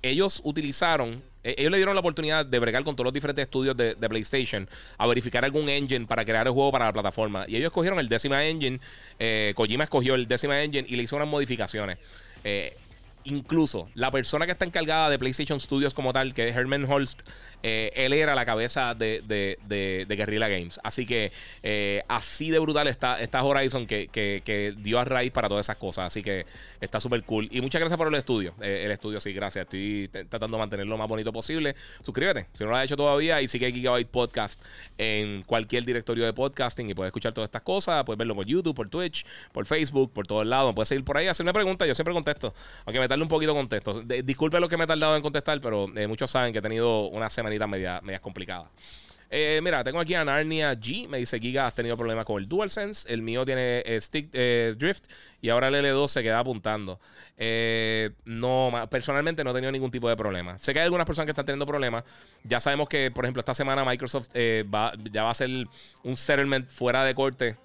ellos 0.02 0.40
utilizaron 0.42 1.22
ellos 1.42 1.70
le 1.70 1.76
dieron 1.76 1.94
la 1.94 2.00
oportunidad 2.00 2.46
de 2.46 2.58
bregar 2.58 2.84
con 2.84 2.94
todos 2.94 3.06
los 3.06 3.12
diferentes 3.12 3.42
estudios 3.42 3.76
de, 3.76 3.94
PlayStation 3.94 4.68
a 4.98 5.06
verificar 5.06 5.44
algún 5.44 5.68
engine 5.68 6.06
para 6.06 6.24
crear 6.24 6.46
el 6.46 6.52
juego 6.52 6.70
para 6.70 6.86
la 6.86 6.92
plataforma. 6.92 7.44
Y 7.48 7.56
ellos 7.56 7.66
escogieron 7.66 7.98
el 7.98 8.08
décima 8.08 8.44
engine. 8.44 8.80
Eh, 9.18 9.52
Kojima 9.56 9.84
escogió 9.84 10.14
el 10.14 10.28
décima 10.28 10.62
engine 10.62 10.86
y 10.88 10.96
le 10.96 11.02
hizo 11.02 11.16
unas 11.16 11.28
modificaciones. 11.28 11.98
Eh, 12.44 12.76
incluso 13.24 13.88
la 13.94 14.10
persona 14.10 14.46
que 14.46 14.52
está 14.52 14.64
encargada 14.64 15.10
de 15.10 15.18
PlayStation 15.18 15.60
Studios 15.60 15.94
como 15.94 16.12
tal, 16.12 16.34
que 16.34 16.48
es 16.48 16.56
Herman 16.56 16.84
Holst, 16.84 17.22
eh, 17.62 17.92
él 17.94 18.12
era 18.12 18.34
la 18.34 18.44
cabeza 18.44 18.94
de, 18.94 19.22
de, 19.26 20.16
Guerrilla 20.16 20.48
Games. 20.48 20.80
Así 20.82 21.06
que 21.06 21.32
eh, 21.62 22.02
así 22.08 22.50
de 22.50 22.58
brutal 22.58 22.88
está, 22.88 23.20
está 23.20 23.42
Horizon 23.42 23.86
que, 23.86 24.74
dio 24.78 24.98
a 24.98 25.04
raíz 25.04 25.30
para 25.30 25.48
todas 25.48 25.66
esas 25.66 25.76
cosas. 25.76 26.06
Así 26.06 26.22
que 26.22 26.44
está 26.80 27.00
súper 27.00 27.22
cool. 27.24 27.48
Y 27.50 27.60
muchas 27.60 27.80
gracias 27.80 27.96
por 27.96 28.08
el 28.08 28.14
estudio. 28.14 28.54
Eh, 28.60 28.82
el 28.84 28.90
estudio, 28.90 29.20
sí, 29.20 29.32
gracias. 29.32 29.64
Estoy 29.64 30.08
tratando 30.28 30.56
de 30.56 30.58
mantenerlo 30.58 30.92
lo 30.92 30.98
más 30.98 31.08
bonito 31.08 31.32
posible. 31.32 31.74
Suscríbete 32.02 32.46
si 32.52 32.64
no 32.64 32.70
lo 32.70 32.76
has 32.76 32.84
hecho 32.84 32.96
todavía. 32.96 33.40
Y 33.40 33.48
sigue 33.48 33.70
Gigabyte 33.70 34.08
Podcast 34.08 34.60
en 34.98 35.42
cualquier 35.42 35.84
directorio 35.84 36.24
de 36.24 36.32
podcasting 36.32 36.90
y 36.90 36.94
puedes 36.94 37.10
escuchar 37.10 37.32
todas 37.32 37.48
estas 37.48 37.62
cosas. 37.62 38.04
Puedes 38.04 38.18
verlo 38.18 38.34
por 38.34 38.46
YouTube, 38.46 38.74
por 38.74 38.88
Twitch, 38.88 39.24
por 39.52 39.66
Facebook, 39.66 40.12
por 40.12 40.26
todos 40.26 40.46
lados. 40.46 40.74
Puedes 40.74 40.88
seguir 40.88 41.04
por 41.04 41.16
ahí, 41.16 41.28
hacer 41.28 41.44
una 41.44 41.52
pregunta. 41.52 41.86
Yo 41.86 41.94
siempre 41.94 42.12
contesto. 42.12 42.54
Aunque 42.84 42.98
me 42.98 43.08
tarde 43.08 43.22
un 43.22 43.28
poquito 43.28 43.54
contexto. 43.54 44.02
disculpe 44.02 44.58
lo 44.58 44.68
que 44.68 44.76
me 44.76 44.84
he 44.84 44.86
tardado 44.86 45.16
en 45.16 45.22
contestar, 45.22 45.60
pero 45.60 45.88
muchos 46.08 46.30
saben 46.30 46.52
que 46.52 46.58
he 46.58 46.62
tenido 46.62 47.06
una 47.06 47.30
semana 47.30 47.51
media, 47.58 48.00
media 48.02 48.20
complicada. 48.20 48.70
Eh, 49.34 49.60
mira, 49.62 49.82
tengo 49.82 49.98
aquí 49.98 50.14
a 50.14 50.24
Narnia 50.26 50.74
G. 50.74 51.08
Me 51.08 51.16
dice: 51.16 51.40
Giga, 51.40 51.66
has 51.66 51.74
tenido 51.74 51.96
problemas 51.96 52.26
con 52.26 52.40
el 52.40 52.46
DualSense. 52.46 53.10
El 53.10 53.22
mío 53.22 53.46
tiene 53.46 53.82
eh, 53.86 53.98
stick 53.98 54.28
eh, 54.34 54.74
drift 54.76 55.06
y 55.40 55.48
ahora 55.48 55.68
el 55.68 55.74
L2 55.74 56.08
se 56.08 56.22
queda 56.22 56.38
apuntando. 56.38 57.00
no, 58.26 58.88
personalmente 58.90 59.42
no 59.42 59.50
he 59.50 59.54
tenido 59.54 59.72
ningún 59.72 59.90
tipo 59.90 60.06
de 60.06 60.16
problema. 60.16 60.58
Sé 60.58 60.74
que 60.74 60.80
hay 60.80 60.84
algunas 60.84 61.06
personas 61.06 61.24
que 61.24 61.30
están 61.30 61.46
teniendo 61.46 61.66
problemas. 61.66 62.04
Ya 62.44 62.60
sabemos 62.60 62.90
que, 62.90 63.10
por 63.10 63.24
ejemplo, 63.24 63.40
esta 63.40 63.54
semana 63.54 63.86
Microsoft 63.86 64.28
va, 64.72 64.92
ya 65.10 65.22
va 65.22 65.28
a 65.28 65.32
hacer 65.32 65.48
un 66.02 66.14
settlement 66.14 66.68
fuera 66.68 67.02
de 67.02 67.14
corte 67.14 67.56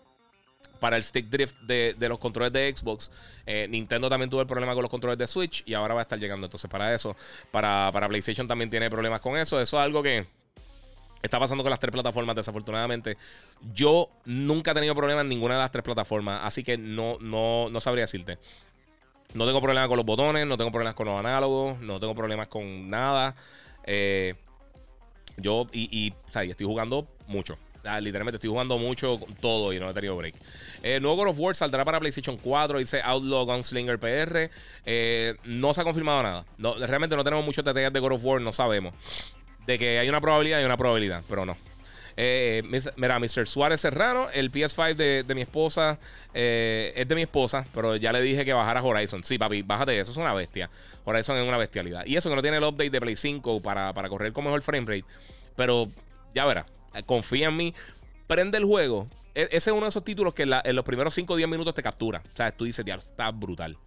para 0.77 0.97
el 0.97 1.03
stick 1.03 1.27
drift 1.29 1.55
de, 1.61 1.95
los 1.99 2.19
controles 2.19 2.53
de 2.53 2.73
Xbox. 2.75 3.11
Eh, 3.45 3.67
Nintendo 3.69 4.09
también 4.09 4.29
tuvo 4.29 4.41
el 4.41 4.47
problema 4.47 4.73
con 4.73 4.81
los 4.81 4.91
controles 4.91 5.17
de 5.17 5.27
Switch 5.27 5.63
y 5.65 5.73
ahora 5.73 5.93
va 5.93 6.01
a 6.01 6.03
estar 6.03 6.19
llegando. 6.19 6.45
Entonces, 6.45 6.69
para 6.69 6.93
eso, 6.93 7.15
para, 7.51 7.91
PlayStation 8.07 8.47
también 8.47 8.69
tiene 8.69 8.89
problemas 8.89 9.21
con 9.21 9.37
eso. 9.37 9.59
Eso 9.59 9.77
es 9.77 9.83
algo 9.83 10.01
que 10.03 10.25
está 11.21 11.39
pasando 11.39 11.63
con 11.63 11.69
las 11.69 11.79
tres 11.79 11.91
plataformas, 11.91 12.35
desafortunadamente. 12.35 13.17
Yo 13.73 14.09
nunca 14.25 14.71
he 14.71 14.73
tenido 14.73 14.95
problemas 14.95 15.23
en 15.23 15.29
ninguna 15.29 15.55
de 15.55 15.61
las 15.61 15.71
tres 15.71 15.83
plataformas, 15.83 16.41
así 16.43 16.63
que 16.63 16.77
no, 16.77 17.17
no, 17.19 17.69
no 17.69 17.79
sabría 17.79 18.03
decirte. 18.03 18.37
No 19.33 19.45
tengo 19.45 19.61
problemas 19.61 19.89
con 19.89 19.97
los 19.97 20.05
botones, 20.05 20.47
no 20.47 20.57
tengo 20.57 20.71
problemas 20.71 20.95
con 20.95 21.07
los 21.07 21.19
análogos, 21.19 21.79
no 21.79 21.99
tengo 21.99 22.15
problemas 22.15 22.47
con 22.47 22.89
nada. 22.89 23.35
Eh, 23.83 24.35
yo, 25.37 25.67
y, 25.71 26.13
estoy 26.33 26.65
jugando 26.65 27.07
mucho. 27.27 27.57
Ah, 27.87 28.01
literalmente 28.01 28.35
estoy 28.35 28.49
jugando 28.49 28.77
mucho 28.77 29.19
todo 29.39 29.71
y 29.71 29.79
no 29.79 29.89
he 29.89 29.93
tenido 29.93 30.15
break. 30.15 30.35
Eh, 30.83 30.99
nuevo 30.99 31.17
God 31.17 31.29
of 31.29 31.39
War 31.39 31.55
saldrá 31.55 31.85
para 31.85 31.99
PlayStation 31.99 32.37
4, 32.37 32.79
dice 32.79 33.01
Outlaw 33.01 33.45
Gunslinger 33.45 33.97
PR. 33.97 34.49
Eh, 34.85 35.35
no 35.45 35.73
se 35.73 35.81
ha 35.81 35.83
confirmado 35.83 36.21
nada. 36.23 36.45
No, 36.57 36.75
realmente 36.75 37.15
no 37.15 37.23
tenemos 37.23 37.45
muchos 37.45 37.63
detalles 37.63 37.93
de 37.93 37.99
God 37.99 38.13
of 38.13 38.23
War, 38.23 38.41
no 38.41 38.51
sabemos. 38.51 38.93
De 39.65 39.79
que 39.79 39.99
hay 39.99 40.09
una 40.09 40.21
probabilidad, 40.21 40.59
hay 40.59 40.65
una 40.65 40.77
probabilidad, 40.77 41.23
pero 41.29 41.45
no. 41.45 41.57
Eh, 42.19 42.63
mira, 42.95 43.19
Mr. 43.19 43.47
Suárez 43.47 43.81
Serrano, 43.81 44.29
el 44.31 44.51
PS5 44.51 44.95
de, 44.95 45.35
mi 45.35 45.41
esposa 45.41 45.99
es 46.33 47.07
de 47.07 47.15
mi 47.15 47.21
esposa, 47.21 47.65
pero 47.75 47.95
ya 47.95 48.11
le 48.11 48.21
dije 48.21 48.43
que 48.43 48.53
bajara 48.53 48.81
Horizon. 48.81 49.23
Sí, 49.23 49.37
papi, 49.37 49.61
bájate 49.61 49.99
eso, 49.99 50.11
es 50.11 50.17
una 50.17 50.33
bestia. 50.33 50.69
Horizon 51.05 51.37
es 51.37 51.47
una 51.47 51.57
bestialidad. 51.57 52.05
Y 52.05 52.17
eso 52.17 52.29
que 52.29 52.35
no 52.35 52.41
tiene 52.41 52.57
el 52.57 52.63
update 52.63 52.89
de 52.89 52.99
Play 52.99 53.15
5 53.15 53.61
para, 53.61 53.93
para 53.93 54.09
correr 54.09 54.33
con 54.33 54.43
mejor 54.45 54.61
frame 54.61 54.87
rate. 54.87 55.05
Pero 55.55 55.87
ya 56.33 56.45
verá 56.45 56.65
confía 57.05 57.47
en 57.47 57.55
mí, 57.55 57.73
prende 58.27 58.57
el 58.57 58.65
juego. 58.65 59.07
E, 59.33 59.43
ese 59.51 59.69
es 59.69 59.75
uno 59.75 59.83
de 59.83 59.89
esos 59.89 60.03
títulos 60.03 60.33
que 60.33 60.43
en, 60.43 60.75
los 60.75 60.85
primeros 60.85 61.13
5 61.13 61.33
o 61.33 61.35
10 61.37 61.49
minutos 61.49 61.73
te 61.73 61.81
captura. 61.81 62.21
O 62.33 62.35
sea, 62.35 62.51
tú 62.51 62.65
dices, 62.65 62.85
ya, 62.85 62.95
está 62.95 63.31
brutal. 63.31 63.77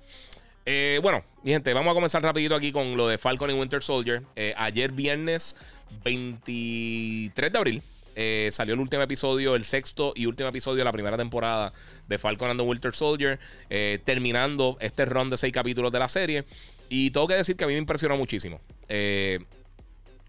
Eh, 0.66 1.00
bueno, 1.02 1.22
mi 1.42 1.52
gente, 1.52 1.72
vamos 1.72 1.90
a 1.90 1.94
comenzar 1.94 2.22
rapidito 2.22 2.54
aquí 2.54 2.70
con 2.70 2.96
lo 2.96 3.08
de 3.08 3.18
Falcon 3.18 3.50
y 3.50 3.54
Winter 3.54 3.82
Soldier. 3.82 4.22
Eh, 4.36 4.54
ayer 4.56 4.92
viernes 4.92 5.56
23 6.04 7.52
de 7.52 7.58
abril 7.58 7.82
eh, 8.14 8.50
salió 8.52 8.74
el 8.74 8.80
último 8.80 9.02
episodio, 9.02 9.56
el 9.56 9.64
sexto 9.64 10.12
y 10.14 10.26
último 10.26 10.48
episodio 10.48 10.78
de 10.78 10.84
la 10.84 10.92
primera 10.92 11.16
temporada 11.16 11.72
de 12.06 12.18
Falcon 12.18 12.50
and 12.50 12.60
the 12.60 12.66
Winter 12.66 12.94
Soldier, 12.94 13.38
terminando 14.04 14.76
este 14.80 15.04
run 15.04 15.30
de 15.30 15.36
6 15.36 15.52
capítulos 15.52 15.92
de 15.92 15.98
la 15.98 16.08
serie. 16.08 16.44
Y 16.88 17.10
tengo 17.10 17.28
que 17.28 17.34
decir 17.34 17.56
que 17.56 17.64
a 17.64 17.66
mí 17.68 17.72
me 17.72 17.78
impresionó 17.78 18.16
muchísimo. 18.16 18.60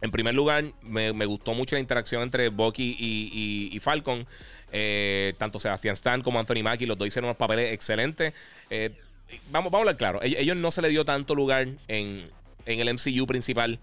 En 0.01 0.11
primer 0.11 0.33
lugar, 0.33 0.65
me, 0.81 1.11
gustó 1.25 1.53
mucho 1.53 1.75
la 1.75 1.79
interacción 1.79 2.23
entre 2.23 2.49
Bucky 2.49 2.97
y, 2.99 3.79
Falcon. 3.79 4.25
Eh, 4.73 5.33
tanto 5.37 5.59
Sebastian 5.59 5.93
Stan 5.93 6.21
como 6.21 6.39
Anthony 6.39 6.63
Mackie, 6.63 6.85
los 6.85 6.97
dos 6.97 7.07
hicieron 7.07 7.27
unos 7.27 7.37
papeles 7.37 7.73
excelentes. 7.73 8.33
Eh, 8.69 8.89
vamos, 9.51 9.71
vamos 9.71 9.73
a 9.73 9.81
hablar 9.81 9.97
claro. 9.97 10.19
Ellos, 10.23 10.55
no 10.55 10.71
se 10.71 10.81
le 10.81 10.89
dio 10.89 11.05
tanto 11.05 11.35
lugar 11.35 11.67
en, 11.87 12.23
en 12.65 12.79
el 12.79 12.93
MCU 12.93 13.27
principal. 13.27 13.79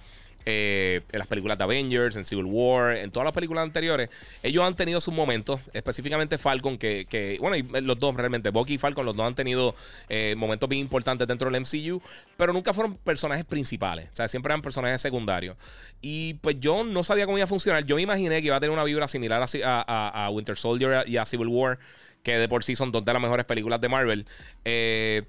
Eh, 0.51 1.03
en 1.13 1.19
las 1.19 1.29
películas 1.29 1.59
de 1.59 1.65
Avengers, 1.65 2.17
en 2.17 2.25
Civil 2.25 2.47
War, 2.47 2.97
en 2.97 3.11
todas 3.11 3.25
las 3.25 3.35
películas 3.35 3.65
anteriores, 3.65 4.09
ellos 4.43 4.65
han 4.65 4.75
tenido 4.75 4.99
sus 4.99 5.13
momentos, 5.13 5.61
específicamente 5.75 6.39
Falcon, 6.39 6.79
que, 6.79 7.37
bueno, 7.41 7.57
y 7.57 7.63
los 7.83 7.99
dos 7.99 8.15
realmente, 8.15 8.49
Bucky 8.49 8.75
y 8.75 8.79
Falcon, 8.79 9.05
los 9.05 9.15
dos 9.15 9.27
han 9.27 9.35
tenido 9.35 9.75
eh, 10.09 10.35
momentos 10.39 10.67
bien 10.69 10.81
importantes 10.81 11.29
dentro 11.29 11.51
del 11.51 11.61
MCU, 11.61 12.01
pero 12.39 12.55
nunca 12.55 12.73
fueron 12.73 12.97
personajes 12.97 13.45
principales, 13.45 14.09
o 14.11 14.15
sea, 14.15 14.27
siempre 14.27 14.51
eran 14.53 14.63
personajes 14.63 15.03
secundarios. 15.03 15.57
Y 16.01 16.35
pues 16.35 16.57
yo 16.61 16.83
no 16.83 17.05
sabía 17.05 17.27
cómo 17.27 17.37
iba 17.37 17.45
a 17.45 17.49
funcionar, 17.49 17.85
yo 17.85 17.97
me 17.97 18.03
imaginé 18.03 18.41
que 18.41 18.47
iba 18.47 18.57
a 18.57 18.61
tener 18.61 18.73
una 18.73 18.85
vibra 18.85 19.07
similar 19.07 19.43
a, 19.43 20.25
a, 20.25 20.31
Winter 20.31 20.57
Soldier 20.57 21.07
y 21.07 21.19
a 21.19 21.27
Civil 21.27 21.49
War, 21.49 21.79
que 22.23 22.39
de 22.39 22.49
por 22.49 22.65
sí 22.65 22.75
son 22.75 22.91
dos 22.91 23.05
de 23.05 23.13
las 23.13 23.21
mejores 23.21 23.45
películas 23.45 23.83
de 23.83 23.89
Marvel. 23.89 24.27
Eh, 24.65 25.25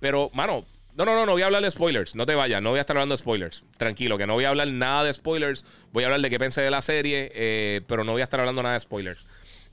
pero, 0.00 0.30
mano, 0.34 0.64
No, 0.96 1.04
no, 1.04 1.14
no, 1.14 1.26
no 1.26 1.32
voy 1.32 1.42
a 1.42 1.46
hablar 1.46 1.62
de 1.62 1.70
spoilers. 1.70 2.14
No 2.14 2.24
te 2.24 2.34
vayas, 2.34 2.62
no 2.62 2.70
voy 2.70 2.78
a 2.78 2.80
estar 2.80 2.96
hablando 2.96 3.12
de 3.12 3.18
spoilers. 3.18 3.62
Tranquilo, 3.76 4.16
que 4.16 4.26
no 4.26 4.32
voy 4.32 4.44
a 4.44 4.48
hablar 4.48 4.68
nada 4.68 5.04
de 5.04 5.12
spoilers. 5.12 5.66
Voy 5.92 6.04
a 6.04 6.06
hablar 6.06 6.22
de 6.22 6.30
qué 6.30 6.38
pensé 6.38 6.62
de 6.62 6.70
la 6.70 6.80
serie, 6.80 7.30
eh, 7.34 7.82
pero 7.86 8.02
no 8.02 8.12
voy 8.12 8.22
a 8.22 8.24
estar 8.24 8.40
hablando 8.40 8.62
nada 8.62 8.74
de 8.74 8.80
spoilers. 8.80 9.22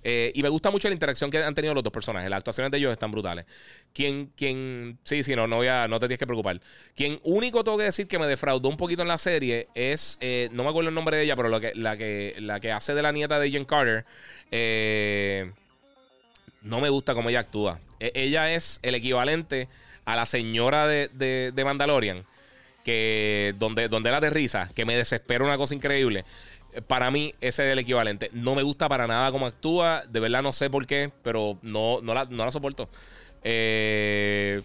Eh, 0.03 0.33
y 0.35 0.43
me 0.43 0.49
gusta 0.49 0.69
mucho 0.69 0.89
la 0.89 0.93
interacción 0.93 1.31
que 1.31 1.41
han 1.41 1.55
tenido 1.55 1.73
los 1.73 1.81
dos 1.81 1.93
personajes. 1.93 2.29
Las 2.29 2.39
actuaciones 2.39 2.71
de 2.71 2.77
ellos 2.77 2.91
están 2.91 3.09
brutales. 3.09 3.45
Quien, 3.93 4.31
quien, 4.35 4.97
sí, 5.05 5.23
sí, 5.23 5.33
no, 5.33 5.47
no, 5.47 5.55
voy 5.57 5.67
a, 5.67 5.87
no 5.87 5.97
te 5.97 6.07
tienes 6.07 6.19
que 6.19 6.27
preocupar. 6.27 6.59
Quien 6.93 7.21
único 7.23 7.63
tengo 7.63 7.77
que 7.77 7.85
decir 7.85 8.05
que 8.05 8.19
me 8.19 8.27
defraudó 8.27 8.67
un 8.67 8.75
poquito 8.75 9.01
en 9.03 9.07
la 9.07 9.17
serie 9.17 9.69
es, 9.75 10.17
eh, 10.19 10.49
no 10.51 10.63
me 10.63 10.71
acuerdo 10.71 10.89
el 10.89 10.95
nombre 10.95 11.15
de 11.15 11.23
ella, 11.23 11.37
pero 11.37 11.47
la 11.47 11.61
que, 11.61 11.71
la 11.73 11.95
que, 11.95 12.35
la 12.39 12.59
que 12.59 12.73
hace 12.73 12.93
de 12.95 13.01
la 13.01 13.13
nieta 13.13 13.39
de 13.39 13.49
Jen 13.49 13.63
Carter. 13.63 14.03
no 16.63 16.81
me 16.81 16.89
gusta 16.89 17.13
cómo 17.13 17.29
ella 17.29 17.39
actúa. 17.39 17.79
E, 18.01 18.11
ella 18.13 18.53
es 18.53 18.81
el 18.81 18.95
equivalente 18.95 19.69
a 20.05 20.15
la 20.15 20.25
señora 20.25 20.87
de, 20.87 21.09
de, 21.53 21.63
Mandalorian, 21.63 22.25
que 22.83 23.53
donde, 23.57 23.87
donde 23.87 24.09
él 24.09 24.15
aterriza, 24.15 24.69
que 24.75 24.85
me 24.85 24.97
desespera 24.97 25.43
una 25.43 25.57
cosa 25.57 25.75
increíble. 25.75 26.25
Para 26.87 27.11
mí, 27.11 27.35
ese 27.39 27.65
es 27.65 27.71
el 27.71 27.79
equivalente. 27.79 28.29
No 28.33 28.55
me 28.55 28.63
gusta 28.63 28.89
para 28.89 29.05
nada 29.05 29.31
cómo 29.31 29.45
actúa. 29.45 30.03
De 30.09 30.19
verdad 30.19 30.41
no 30.41 30.51
sé 30.51 30.69
por 30.69 30.87
qué, 30.87 31.11
pero 31.21 31.57
no, 31.61 31.99
no, 32.01 32.13
la, 32.13 32.25
no 32.25 32.45
la 32.45 32.51
soporto. 32.51 32.89
Eh, 33.43 34.61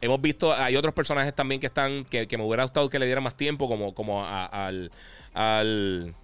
hemos 0.00 0.20
visto, 0.20 0.52
hay 0.52 0.76
otros 0.76 0.92
personajes 0.94 1.34
también 1.34 1.60
que 1.60 1.68
están, 1.68 2.04
que, 2.04 2.26
me 2.36 2.44
hubiera 2.44 2.64
gustado 2.64 2.90
que 2.90 2.98
le 2.98 3.06
diera 3.06 3.20
más 3.20 3.36
tiempo, 3.36 3.68
como, 3.68 3.94
como 3.94 4.24
al, 4.26 4.90
al 5.32 6.14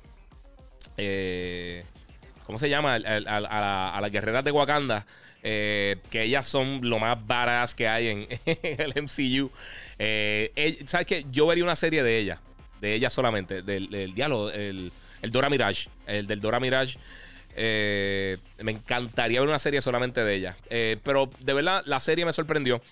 eh, 0.97 1.85
¿cómo 2.45 2.59
se 2.59 2.69
llama? 2.69 2.95
a, 2.95 3.99
las 4.01 4.11
guerreras 4.11 4.45
de 4.45 4.51
Wakanda. 4.51 5.07
Eh, 5.49 5.99
que 6.11 6.25
ellas 6.25 6.45
son 6.45 6.81
lo 6.83 6.99
más 6.99 7.25
baratas 7.25 7.73
que 7.73 7.87
hay 7.87 8.09
en, 8.09 8.27
el 8.63 9.01
MCU. 9.01 9.49
Eh, 9.97 10.83
¿Sabes 10.89 11.07
qué? 11.07 11.25
Yo 11.31 11.47
vería 11.47 11.63
una 11.63 11.77
serie 11.77 12.03
de 12.03 12.19
ella, 12.19 12.41
de 12.81 12.95
ella 12.95 13.11
solamente, 13.11 13.63
del, 13.63 14.13
diálogo, 14.13 14.51
el, 14.51 14.91
Dora 15.31 15.49
Mirage, 15.49 15.89
el 16.09 16.27
del 16.27 16.41
Dora 16.41 16.59
Mirage. 16.59 16.99
Eh, 17.55 18.39
me 18.59 18.73
encantaría 18.73 19.39
ver 19.39 19.49
una 19.49 19.61
serie 19.61 19.81
solamente 19.81 20.25
de 20.25 20.35
ella. 20.35 20.57
pero 21.05 21.31
de 21.39 21.53
verdad, 21.53 21.85
la 21.87 22.01
serie 22.01 22.25
me 22.25 22.33
sorprendió. 22.33 22.83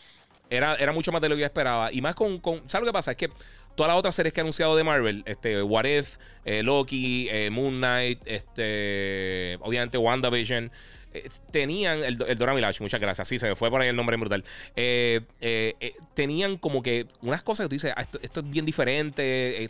Era, 0.48 0.76
era 0.76 0.93
mucho 0.93 1.10
más 1.10 1.20
de 1.22 1.31
lo 1.31 1.35
que 1.35 1.40
yo 1.40 1.47
esperaba. 1.47 1.93
Y 1.93 2.02
más 2.02 2.14
con, 2.14 2.39
con. 2.39 2.59
¿Sabes 2.70 2.86
lo 2.86 2.93
que 2.93 2.97
pasa? 2.97 3.10
Es 3.10 3.16
que 3.16 3.31
todas 3.74 3.90
las 3.90 3.98
otras 3.98 4.14
series 4.14 4.32
que 4.32 4.39
he 4.39 4.43
anunciado 4.43 4.76
de 4.76 4.85
Marvel, 4.85 5.24
este, 5.26 5.60
What 5.60 5.86
If, 5.86 6.18
Loki, 6.62 7.28
Moon 7.51 7.78
Knight, 7.78 8.20
este, 8.26 9.59
obviamente 9.60 9.98
WandaVision. 9.98 10.70
Eh, 11.15 11.31
tenían 11.53 12.03
el, 12.03 12.20
el 12.27 12.36
Dora 12.36 12.55
Milaje, 12.55 12.82
muchas 12.82 13.01
gracias. 13.01 13.28
Sí, 13.28 13.39
se 13.39 13.49
me 13.49 13.55
fue 13.55 13.70
por 13.70 13.81
ahí 13.81 13.89
el 13.89 13.95
nombre 13.95 14.16
brutal. 14.16 14.45
Eh, 14.74 15.20
eh, 15.41 15.95
tenían 16.15 16.59
como 16.59 16.82
que 16.82 17.07
unas 17.23 17.43
cosas 17.45 17.65
que 17.65 17.69
tú 17.69 17.74
dices, 17.77 17.93
ah, 17.97 18.05
esto, 18.20 18.41
es 18.41 18.51
bien 18.51 18.66
diferente. 18.66 19.66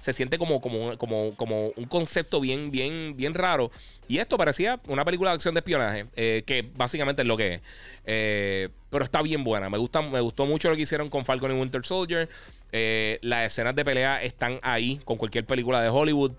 se 0.00 0.12
siente 0.12 0.38
como, 0.38 0.60
como, 0.60 0.96
como, 0.96 1.34
como 1.34 1.68
un 1.70 1.86
concepto 1.86 2.40
bien, 2.40 2.70
bien, 2.70 3.16
bien 3.16 3.34
raro. 3.34 3.72
Y 4.06 4.18
esto 4.18 4.38
parecía 4.38 4.78
una 4.86 5.04
película 5.04 5.30
de 5.30 5.34
acción 5.34 5.54
de 5.54 5.58
espionaje, 5.58 6.06
que 6.14 6.64
básicamente 6.76 7.22
es 7.22 7.28
lo 7.28 7.36
que 7.36 7.54
es. 7.54 8.70
pero 8.88 9.04
está 9.04 9.20
bien 9.22 9.42
buena. 9.42 9.68
Me, 9.68 9.78
gusta, 9.78 10.00
me 10.00 10.20
gustó 10.20 10.46
mucho 10.46 10.70
lo 10.70 10.76
que 10.76 10.82
hicieron 10.82 11.10
con 11.10 11.24
Falcon 11.24 11.50
y 11.50 11.60
Winter 11.60 11.84
Soldier. 11.84 12.28
las 12.70 13.46
escenas 13.46 13.74
de 13.74 13.84
pelea 13.84 14.22
están 14.22 14.60
ahí 14.62 15.00
con 15.04 15.16
cualquier 15.16 15.44
película 15.44 15.82
de 15.82 15.88
Hollywood. 15.88 16.34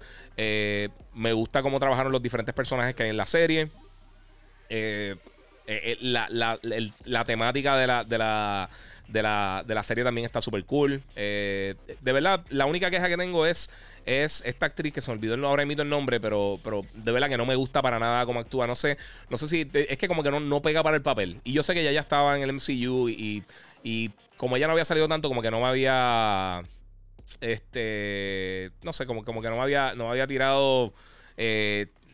me 1.14 1.34
gusta 1.34 1.62
cómo 1.62 1.78
trabajaron 1.78 2.14
los 2.14 2.22
diferentes 2.22 2.56
personajes 2.56 2.96
que 2.96 3.04
hay 3.04 3.10
en 3.10 3.18
la 3.18 3.26
serie. 3.26 3.68
Eh, 4.70 5.16
eh, 5.68 5.98
eh, 6.02 6.90
la, 7.06 7.26
temática 7.26 7.76
de 7.76 7.88
la, 7.88 8.04
de 8.04 8.18
la, 8.18 8.70
de 9.66 9.76
la, 9.76 9.84
serie 9.84 10.04
también 10.04 10.26
está 10.26 10.42
súper 10.42 10.64
cool. 10.66 11.02
de 11.16 11.76
verdad, 12.02 12.46
la 12.50 12.66
única 12.66 12.90
queja 12.90 13.10
que 13.10 13.18
tengo 13.18 13.46
es, 13.46 13.70
es 14.06 14.42
esta 14.46 14.68
actriz 14.68 14.94
que 14.94 15.02
se 15.02 15.12
me 15.12 15.18
olvidó 15.18 15.46
ahora 15.46 15.64
emito 15.64 15.82
el 15.82 15.90
nombre, 15.90 16.20
pero, 16.20 16.60
pero 16.64 16.86
de 16.94 17.12
verdad 17.12 17.28
que 17.28 17.38
no 17.38 17.46
me 17.46 17.56
gusta 17.56 17.82
para 17.82 18.00
nada 18.00 18.26
cómo 18.26 18.40
actúa. 18.40 18.66
No 18.66 18.76
sé, 18.76 18.98
no 19.30 19.38
sé 19.38 19.48
si 19.48 19.70
es 19.74 19.98
que 19.98 20.08
como 20.08 20.24
que 20.24 20.32
no, 20.32 20.40
no 20.40 20.62
pega 20.62 20.84
para 20.84 20.96
el 20.96 21.04
papel. 21.04 21.42
Y 21.44 21.54
yo 21.54 21.64
sé 21.64 21.74
que 21.74 21.82
ella 21.82 21.92
ya 21.92 22.02
estaba 22.02 22.38
en 22.38 22.44
el 22.44 22.54
MCU 22.54 23.10
y, 23.10 23.44
y 23.84 24.12
como 24.38 24.56
ella 24.56 24.68
no 24.68 24.74
había 24.74 24.86
salido 24.86 25.08
tanto, 25.08 25.28
como 25.28 25.42
que 25.42 25.52
no 25.52 25.60
me 25.60 25.66
había. 25.66 26.62
Este. 27.42 28.72
No 28.84 28.94
sé, 28.94 29.06
como, 29.06 29.26
como 29.26 29.42
que 29.42 29.50
no 29.50 29.58
me 29.58 29.64
había, 29.64 29.94
no 29.96 30.10
había 30.10 30.28
tirado. 30.28 30.94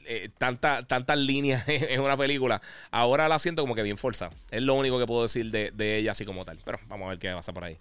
Eh, 0.06 0.30
tanta, 0.38 0.86
tantas 0.86 1.18
líneas 1.18 1.64
en 1.68 2.02
una 2.02 2.18
película. 2.18 2.62
Ahora 2.92 3.28
la 3.28 3.40
siento 3.40 3.62
como 3.62 3.76
que 3.76 3.84
bien 3.84 3.98
forzada. 3.98 4.32
Es 4.52 4.62
lo 4.62 4.74
único 4.76 5.00
que 5.00 5.06
puedo 5.06 5.24
decir 5.24 5.52
de, 5.52 5.98
ella 5.98 6.12
así 6.12 6.26
como 6.26 6.46
tal. 6.46 6.58
Pero 6.64 6.80
vamos 6.88 7.08
a 7.08 7.10
ver 7.10 7.20
qué 7.20 7.32
pasa 7.32 7.54
por 7.54 7.64
ahí. 7.64 7.78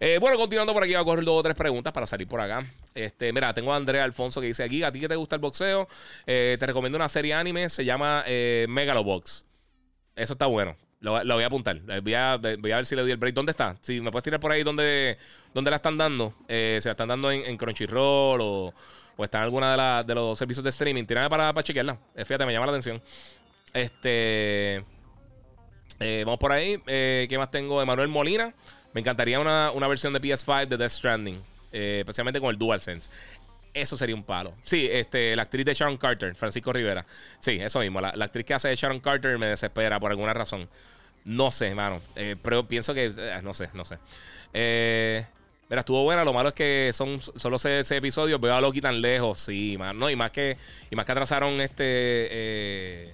Eh, 0.00 0.18
bueno, 0.20 0.36
continuando 0.36 0.72
por 0.72 0.82
aquí, 0.82 0.92
voy 0.92 1.02
a 1.02 1.04
correr 1.04 1.24
dos 1.24 1.38
o 1.38 1.42
tres 1.42 1.56
preguntas 1.56 1.92
para 1.92 2.06
salir 2.06 2.26
por 2.26 2.40
acá. 2.40 2.66
Este, 2.94 3.32
mira, 3.32 3.54
tengo 3.54 3.72
a 3.72 3.76
Andrea 3.76 4.04
Alfonso 4.04 4.40
que 4.40 4.48
dice 4.48 4.62
aquí, 4.62 4.82
¿a 4.82 4.92
ti 4.92 5.00
que 5.00 5.08
te 5.08 5.16
gusta 5.16 5.36
el 5.36 5.40
boxeo? 5.40 5.88
Eh, 6.26 6.56
te 6.58 6.66
recomiendo 6.66 6.96
una 6.96 7.08
serie 7.08 7.34
anime, 7.34 7.68
se 7.68 7.84
llama 7.84 8.24
Megalobox. 8.68 9.44
Eso 10.16 10.32
está 10.34 10.46
bueno. 10.46 10.76
Lo, 11.00 11.12
voy 11.24 11.42
a 11.42 11.46
apuntar. 11.46 11.80
Voy 12.02 12.14
a, 12.14 12.36
ver 12.36 12.86
si 12.86 12.94
le 12.94 13.02
doy 13.02 13.10
el 13.10 13.16
break. 13.16 13.34
¿Dónde 13.34 13.50
está? 13.50 13.76
Si 13.80 14.00
me 14.00 14.10
puedes 14.10 14.24
tirar 14.24 14.38
por 14.38 14.52
ahí 14.52 14.62
donde, 14.62 15.18
donde 15.52 15.70
la 15.70 15.76
están 15.76 15.98
dando. 15.98 16.34
se 16.48 16.80
la 16.84 16.92
están 16.92 17.08
dando 17.08 17.30
en 17.30 17.56
Crunchyroll 17.56 18.40
o 18.40 18.74
o 19.16 19.24
está 19.24 19.38
en 19.38 19.44
alguna 19.44 20.02
de, 20.02 20.14
los 20.14 20.38
servicios 20.38 20.64
de 20.64 20.70
streaming, 20.70 21.04
tírame 21.04 21.28
para, 21.28 21.52
para 21.52 21.62
chequearla. 21.62 21.98
Eh, 22.14 22.24
fíjate, 22.24 22.46
me 22.46 22.52
llama 22.52 22.66
la 22.66 22.72
atención. 22.72 23.00
Este. 23.72 24.84
Eh, 26.00 26.22
vamos 26.24 26.38
por 26.38 26.52
ahí. 26.52 26.82
Eh, 26.86 27.26
¿Qué 27.28 27.38
más 27.38 27.50
tengo? 27.50 27.82
Emanuel 27.82 28.08
Molina. 28.08 28.54
Me 28.92 29.00
encantaría 29.00 29.40
una, 29.40 29.88
versión 29.88 30.12
de 30.12 30.20
PS5 30.20 30.66
de 30.68 30.76
Death 30.76 30.90
Stranding. 30.90 31.42
especialmente 31.72 32.40
con 32.40 32.50
el 32.50 32.58
DualSense. 32.58 33.10
Eso 33.72 33.96
sería 33.96 34.14
un 34.14 34.22
palo. 34.22 34.52
Sí, 34.60 34.86
este, 34.90 35.34
la 35.34 35.42
actriz 35.42 35.64
de 35.64 35.72
Sharon 35.72 35.96
Carter, 35.96 36.34
Francisco 36.34 36.74
Rivera. 36.74 37.06
Sí, 37.40 37.52
eso 37.52 37.80
mismo. 37.80 38.02
La, 38.02 38.10
actriz 38.10 38.44
que 38.44 38.52
hace 38.52 38.68
de 38.68 38.76
Sharon 38.76 39.00
Carter 39.00 39.38
me 39.38 39.46
desespera 39.46 39.98
por 39.98 40.10
alguna 40.10 40.34
razón. 40.34 40.68
No 41.24 41.50
sé, 41.50 41.68
hermano. 41.68 42.02
pero 42.42 42.68
pienso 42.68 42.92
que. 42.92 43.40
no 43.42 43.54
sé, 43.54 43.70
no 43.72 43.84
sé. 43.84 43.96
Eh. 44.52 45.24
Mira, 45.72 45.80
estuvo 45.80 46.02
buena. 46.02 46.22
Lo 46.22 46.34
malo 46.34 46.50
es 46.50 46.54
que 46.54 46.90
son 46.92 47.18
solo 47.18 47.56
ese, 47.56 47.96
episodio. 47.96 48.38
Veo 48.38 48.54
a 48.54 48.60
Loki 48.60 48.82
tan 48.82 49.00
lejos. 49.00 49.38
Sí. 49.38 49.78
No, 49.94 50.10
y 50.10 50.16
más 50.16 50.30
que, 50.30 50.58
y 50.90 50.96
más 50.96 51.06
que 51.06 51.12
atrasaron 51.12 51.62
este 51.62 51.84
eh, 51.86 53.12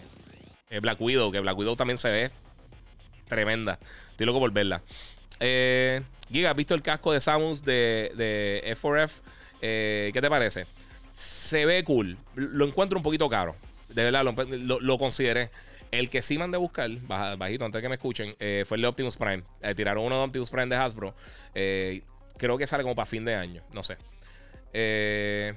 eh, 0.68 0.80
Black 0.80 1.00
Widow. 1.00 1.30
Que 1.30 1.38
Black 1.38 1.56
Widow 1.56 1.76
también 1.76 1.98
se 1.98 2.10
ve 2.10 2.30
tremenda. 3.28 3.78
Estoy 4.10 4.26
loco 4.26 4.40
por 4.40 4.50
verla. 4.50 4.82
Eh, 5.38 6.02
Giga, 6.32 6.50
¿has 6.50 6.56
visto 6.56 6.74
el 6.74 6.82
casco 6.82 7.12
de 7.12 7.20
Samus 7.20 7.64
de, 7.64 8.10
de 8.16 8.76
F4F? 8.76 9.10
Eh, 9.62 10.10
¿Qué 10.12 10.20
te 10.20 10.28
parece? 10.28 10.66
Se 11.12 11.64
ve 11.64 11.84
cool. 11.84 12.16
Lo 12.34 12.66
encuentro 12.66 12.98
un 12.98 13.04
poquito 13.04 13.28
caro. 13.28 13.54
De 13.88 14.02
verdad, 14.02 14.24
lo, 14.24 14.98
consideré. 14.98 15.50
El 15.92 16.10
que 16.10 16.22
sí 16.22 16.36
mandé 16.38 16.56
a 16.56 16.58
buscar, 16.58 16.90
bajito, 17.06 17.64
antes 17.64 17.78
de 17.78 17.82
que 17.82 17.88
me 17.88 17.94
escuchen, 17.94 18.34
fue 18.66 18.78
el 18.78 18.82
de 18.82 18.88
Optimus 18.88 19.16
Prime. 19.16 19.44
tiraron 19.76 20.02
uno 20.02 20.16
de 20.16 20.24
Optimus 20.24 20.50
Prime 20.50 20.66
de 20.66 20.74
Hasbro. 20.74 21.14
Creo 22.38 22.56
que 22.56 22.66
sale 22.66 22.82
como 22.82 22.94
para 22.94 23.06
fin 23.06 23.24
de 23.24 23.34
año. 23.34 23.62
No 23.72 23.82
sé. 23.82 23.96
Eh, 24.72 25.54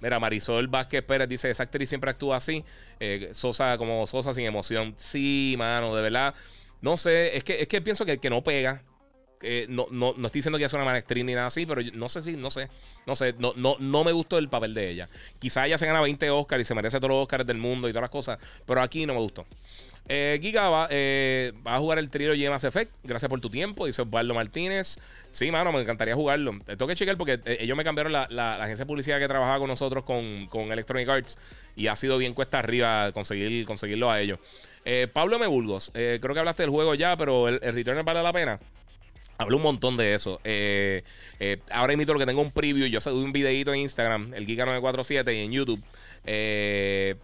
mira, 0.00 0.18
Marisol 0.18 0.68
Vázquez 0.68 1.02
Pérez 1.02 1.28
dice: 1.28 1.50
Esa 1.50 1.62
actriz 1.64 1.88
siempre 1.88 2.10
actúa 2.10 2.36
así. 2.36 2.64
Eh, 2.98 3.30
Sosa, 3.32 3.78
como 3.78 4.06
Sosa 4.06 4.34
sin 4.34 4.44
emoción. 4.44 4.94
Sí, 4.96 5.54
mano, 5.58 5.94
de 5.94 6.02
verdad. 6.02 6.34
No 6.80 6.96
sé, 6.96 7.36
es 7.36 7.44
que, 7.44 7.60
es 7.60 7.68
que 7.68 7.80
pienso 7.80 8.04
que, 8.04 8.18
que 8.18 8.30
no 8.30 8.42
pega. 8.42 8.82
No, 9.68 9.86
no, 9.90 10.14
no, 10.16 10.26
estoy 10.26 10.38
diciendo 10.40 10.58
que 10.58 10.64
es 10.64 10.72
una 10.72 10.84
mala 10.84 10.98
actriz 10.98 11.24
ni 11.24 11.34
nada 11.34 11.46
así, 11.46 11.66
pero 11.66 11.80
no 11.94 12.08
sé 12.08 12.22
si, 12.22 12.36
no 12.36 12.50
sé, 12.50 12.68
no 13.06 13.16
sé, 13.16 13.34
no, 13.38 13.52
no, 13.56 13.76
no 13.78 14.04
me 14.04 14.12
gustó 14.12 14.38
el 14.38 14.48
papel 14.48 14.74
de 14.74 14.90
ella. 14.90 15.08
Quizá 15.38 15.66
ella 15.66 15.78
se 15.78 15.86
gana 15.86 16.00
20 16.00 16.30
Oscars 16.30 16.62
y 16.62 16.64
se 16.64 16.74
merece 16.74 16.98
todos 16.98 17.10
los 17.10 17.22
Oscars 17.22 17.46
del 17.46 17.58
mundo 17.58 17.88
y 17.88 17.92
todas 17.92 18.02
las 18.02 18.10
cosas, 18.10 18.38
pero 18.66 18.82
aquí 18.82 19.06
no 19.06 19.14
me 19.14 19.20
gustó. 19.20 19.46
Eh, 20.10 20.38
Giga 20.40 20.70
va, 20.70 20.88
eh, 20.90 21.52
a 21.66 21.78
jugar 21.78 21.98
el 21.98 22.10
trío 22.10 22.32
Mass 22.50 22.64
Effect. 22.64 22.90
Gracias 23.04 23.28
por 23.28 23.40
tu 23.40 23.50
tiempo, 23.50 23.86
dice 23.86 24.02
Osvaldo 24.02 24.34
Martínez. 24.34 24.98
Sí, 25.30 25.50
mano, 25.50 25.70
me 25.70 25.82
encantaría 25.82 26.14
jugarlo. 26.14 26.58
Tengo 26.64 26.86
que 26.86 26.96
checar 26.96 27.18
porque 27.18 27.40
eh, 27.44 27.58
ellos 27.60 27.76
me 27.76 27.84
cambiaron 27.84 28.12
la, 28.12 28.54
agencia 28.56 28.84
de 28.84 28.86
publicidad 28.86 29.18
que 29.18 29.28
trabajaba 29.28 29.58
con 29.58 29.68
nosotros 29.68 30.04
con, 30.04 30.46
con, 30.46 30.72
Electronic 30.72 31.08
Arts 31.08 31.38
y 31.76 31.88
ha 31.88 31.96
sido 31.96 32.16
bien 32.16 32.32
cuesta 32.32 32.58
arriba 32.58 33.12
conseguir, 33.12 33.66
conseguirlo 33.66 34.10
a 34.10 34.20
ellos. 34.20 34.38
Eh, 34.86 35.08
Pablo 35.12 35.38
Mebulgos, 35.38 35.90
creo 35.92 36.20
que 36.20 36.38
hablaste 36.38 36.62
del 36.62 36.70
juego 36.70 36.94
ya, 36.94 37.14
pero 37.16 37.48
el, 37.48 37.60
el 37.62 38.02
vale 38.02 38.22
la 38.22 38.32
pena. 38.32 38.58
Hablé 39.38 39.56
un 39.56 39.62
montón 39.62 39.96
de 39.96 40.14
eso. 40.14 40.40
ahora 41.70 41.92
invito 41.92 42.12
lo 42.12 42.18
que 42.18 42.26
tengo 42.26 42.42
un 42.42 42.50
preview. 42.50 42.86
Yo 42.86 43.00
subí 43.00 43.22
un 43.22 43.32
videito 43.32 43.72
en 43.72 43.80
Instagram, 43.80 44.34
el 44.34 44.46
Giga947 44.46 45.34
y 45.34 45.44
en 45.44 45.52
YouTube. 45.52 45.82
Eh, 46.24 47.14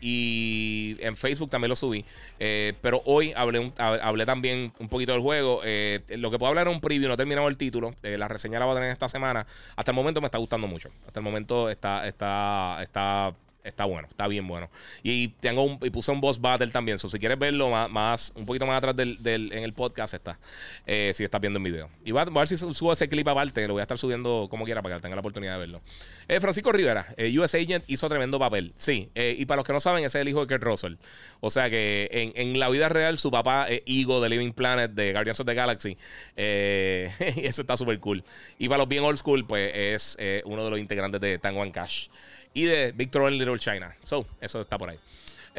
y 0.00 0.96
en 1.00 1.16
Facebook 1.16 1.50
también 1.50 1.70
lo 1.70 1.76
subí. 1.76 2.04
Eh, 2.38 2.74
pero 2.80 3.02
hoy 3.04 3.32
hablé, 3.36 4.26
también 4.26 4.72
un 4.78 4.88
poquito 4.88 5.12
del 5.12 5.20
juego. 5.20 5.60
Eh, 5.64 6.00
lo 6.10 6.30
que 6.30 6.38
puedo 6.38 6.48
hablar 6.48 6.68
es 6.68 6.74
un 6.74 6.80
preview, 6.80 7.08
no 7.08 7.14
he 7.14 7.16
terminado 7.16 7.48
el 7.48 7.56
título. 7.56 7.94
Eh, 8.02 8.16
la 8.18 8.28
reseña 8.28 8.58
la 8.58 8.66
voy 8.66 8.72
a 8.72 8.76
tener 8.76 8.90
esta 8.90 9.08
semana. 9.08 9.46
Hasta 9.76 9.90
el 9.90 9.96
momento 9.96 10.20
me 10.20 10.26
está 10.26 10.38
gustando 10.38 10.66
mucho. 10.66 10.90
Hasta 11.06 11.20
el 11.20 11.24
momento 11.24 11.68
está, 11.68 12.06
está, 12.06 12.78
está 12.82 13.32
está 13.64 13.84
bueno, 13.84 14.08
está 14.10 14.26
bien 14.26 14.46
bueno. 14.46 14.70
Y 15.02 15.28
tengo 15.28 15.62
un, 15.62 15.78
y 15.82 15.90
puse 15.90 16.10
un 16.10 16.20
boss 16.20 16.40
battle 16.40 16.68
también. 16.68 16.98
si 16.98 17.18
quieres 17.18 17.38
verlo 17.38 17.70
más, 17.88 18.32
un 18.34 18.46
poquito 18.46 18.66
más 18.66 18.78
atrás 18.78 18.96
del, 18.96 19.18
en 19.52 19.64
el 19.64 19.72
podcast 19.72 20.14
está. 20.14 20.38
Eh, 20.86 21.12
si 21.14 21.24
estás 21.24 21.40
viendo 21.40 21.58
el 21.58 21.64
video. 21.64 21.88
Y 22.04 22.12
voy 22.12 22.22
a, 22.22 22.24
ver 22.24 22.48
si 22.48 22.56
subo 22.56 22.92
ese 22.92 23.08
clip 23.08 23.28
aparte. 23.28 23.66
Lo 23.66 23.74
voy 23.74 23.80
a 23.80 23.82
estar 23.82 23.98
subiendo 23.98 24.48
como 24.50 24.64
quiera 24.64 24.82
para 24.82 24.96
que 24.96 25.02
tenga 25.02 25.16
la 25.16 25.20
oportunidad 25.20 25.54
de 25.54 25.58
verlo. 25.60 25.80
Eh, 26.28 26.40
Francisco 26.40 26.72
Rivera, 26.72 27.06
eh, 27.16 27.36
US 27.38 27.54
Agent, 27.54 27.84
hizo 27.88 28.08
tremendo 28.08 28.38
papel. 28.38 28.72
Sí. 28.76 29.10
y 29.14 29.44
para 29.46 29.56
los 29.56 29.66
que 29.66 29.72
no 29.72 29.80
saben, 29.80 30.04
ese 30.04 30.18
es 30.18 30.22
el 30.22 30.28
hijo 30.28 30.44
de 30.44 30.46
Kurt 30.46 30.62
Russell. 30.62 30.94
O 31.40 31.50
sea 31.50 31.70
que 31.70 32.08
en, 32.10 32.32
en 32.34 32.58
la 32.58 32.68
vida 32.68 32.88
real, 32.88 33.18
su 33.18 33.30
papá 33.30 33.66
es 33.68 33.82
Ego 33.86 34.20
de 34.20 34.28
Living 34.28 34.52
Planet 34.52 34.90
de 34.92 35.12
Guardians 35.12 35.40
of 35.40 35.46
the 35.46 35.54
Galaxy. 35.54 35.96
y 36.36 37.46
eso 37.46 37.62
está 37.62 37.76
súper 37.76 37.98
cool. 38.00 38.24
Y 38.58 38.68
para 38.68 38.78
los 38.78 38.88
bien 38.88 39.04
old 39.04 39.18
school, 39.18 39.46
pues 39.46 39.72
es 39.74 40.42
uno 40.44 40.64
de 40.64 40.70
los 40.70 40.78
integrantes 40.78 41.20
de 41.20 41.38
Tango 41.38 41.62
and 41.62 41.72
Cash 41.72 42.08
y 42.54 42.64
de 42.64 42.92
Victor 42.92 43.30
en 43.30 43.38
Little 43.38 43.58
China. 43.58 43.94
So, 44.02 44.26
eso 44.40 44.60
está 44.60 44.78
por 44.78 44.90
ahí. 44.90 44.98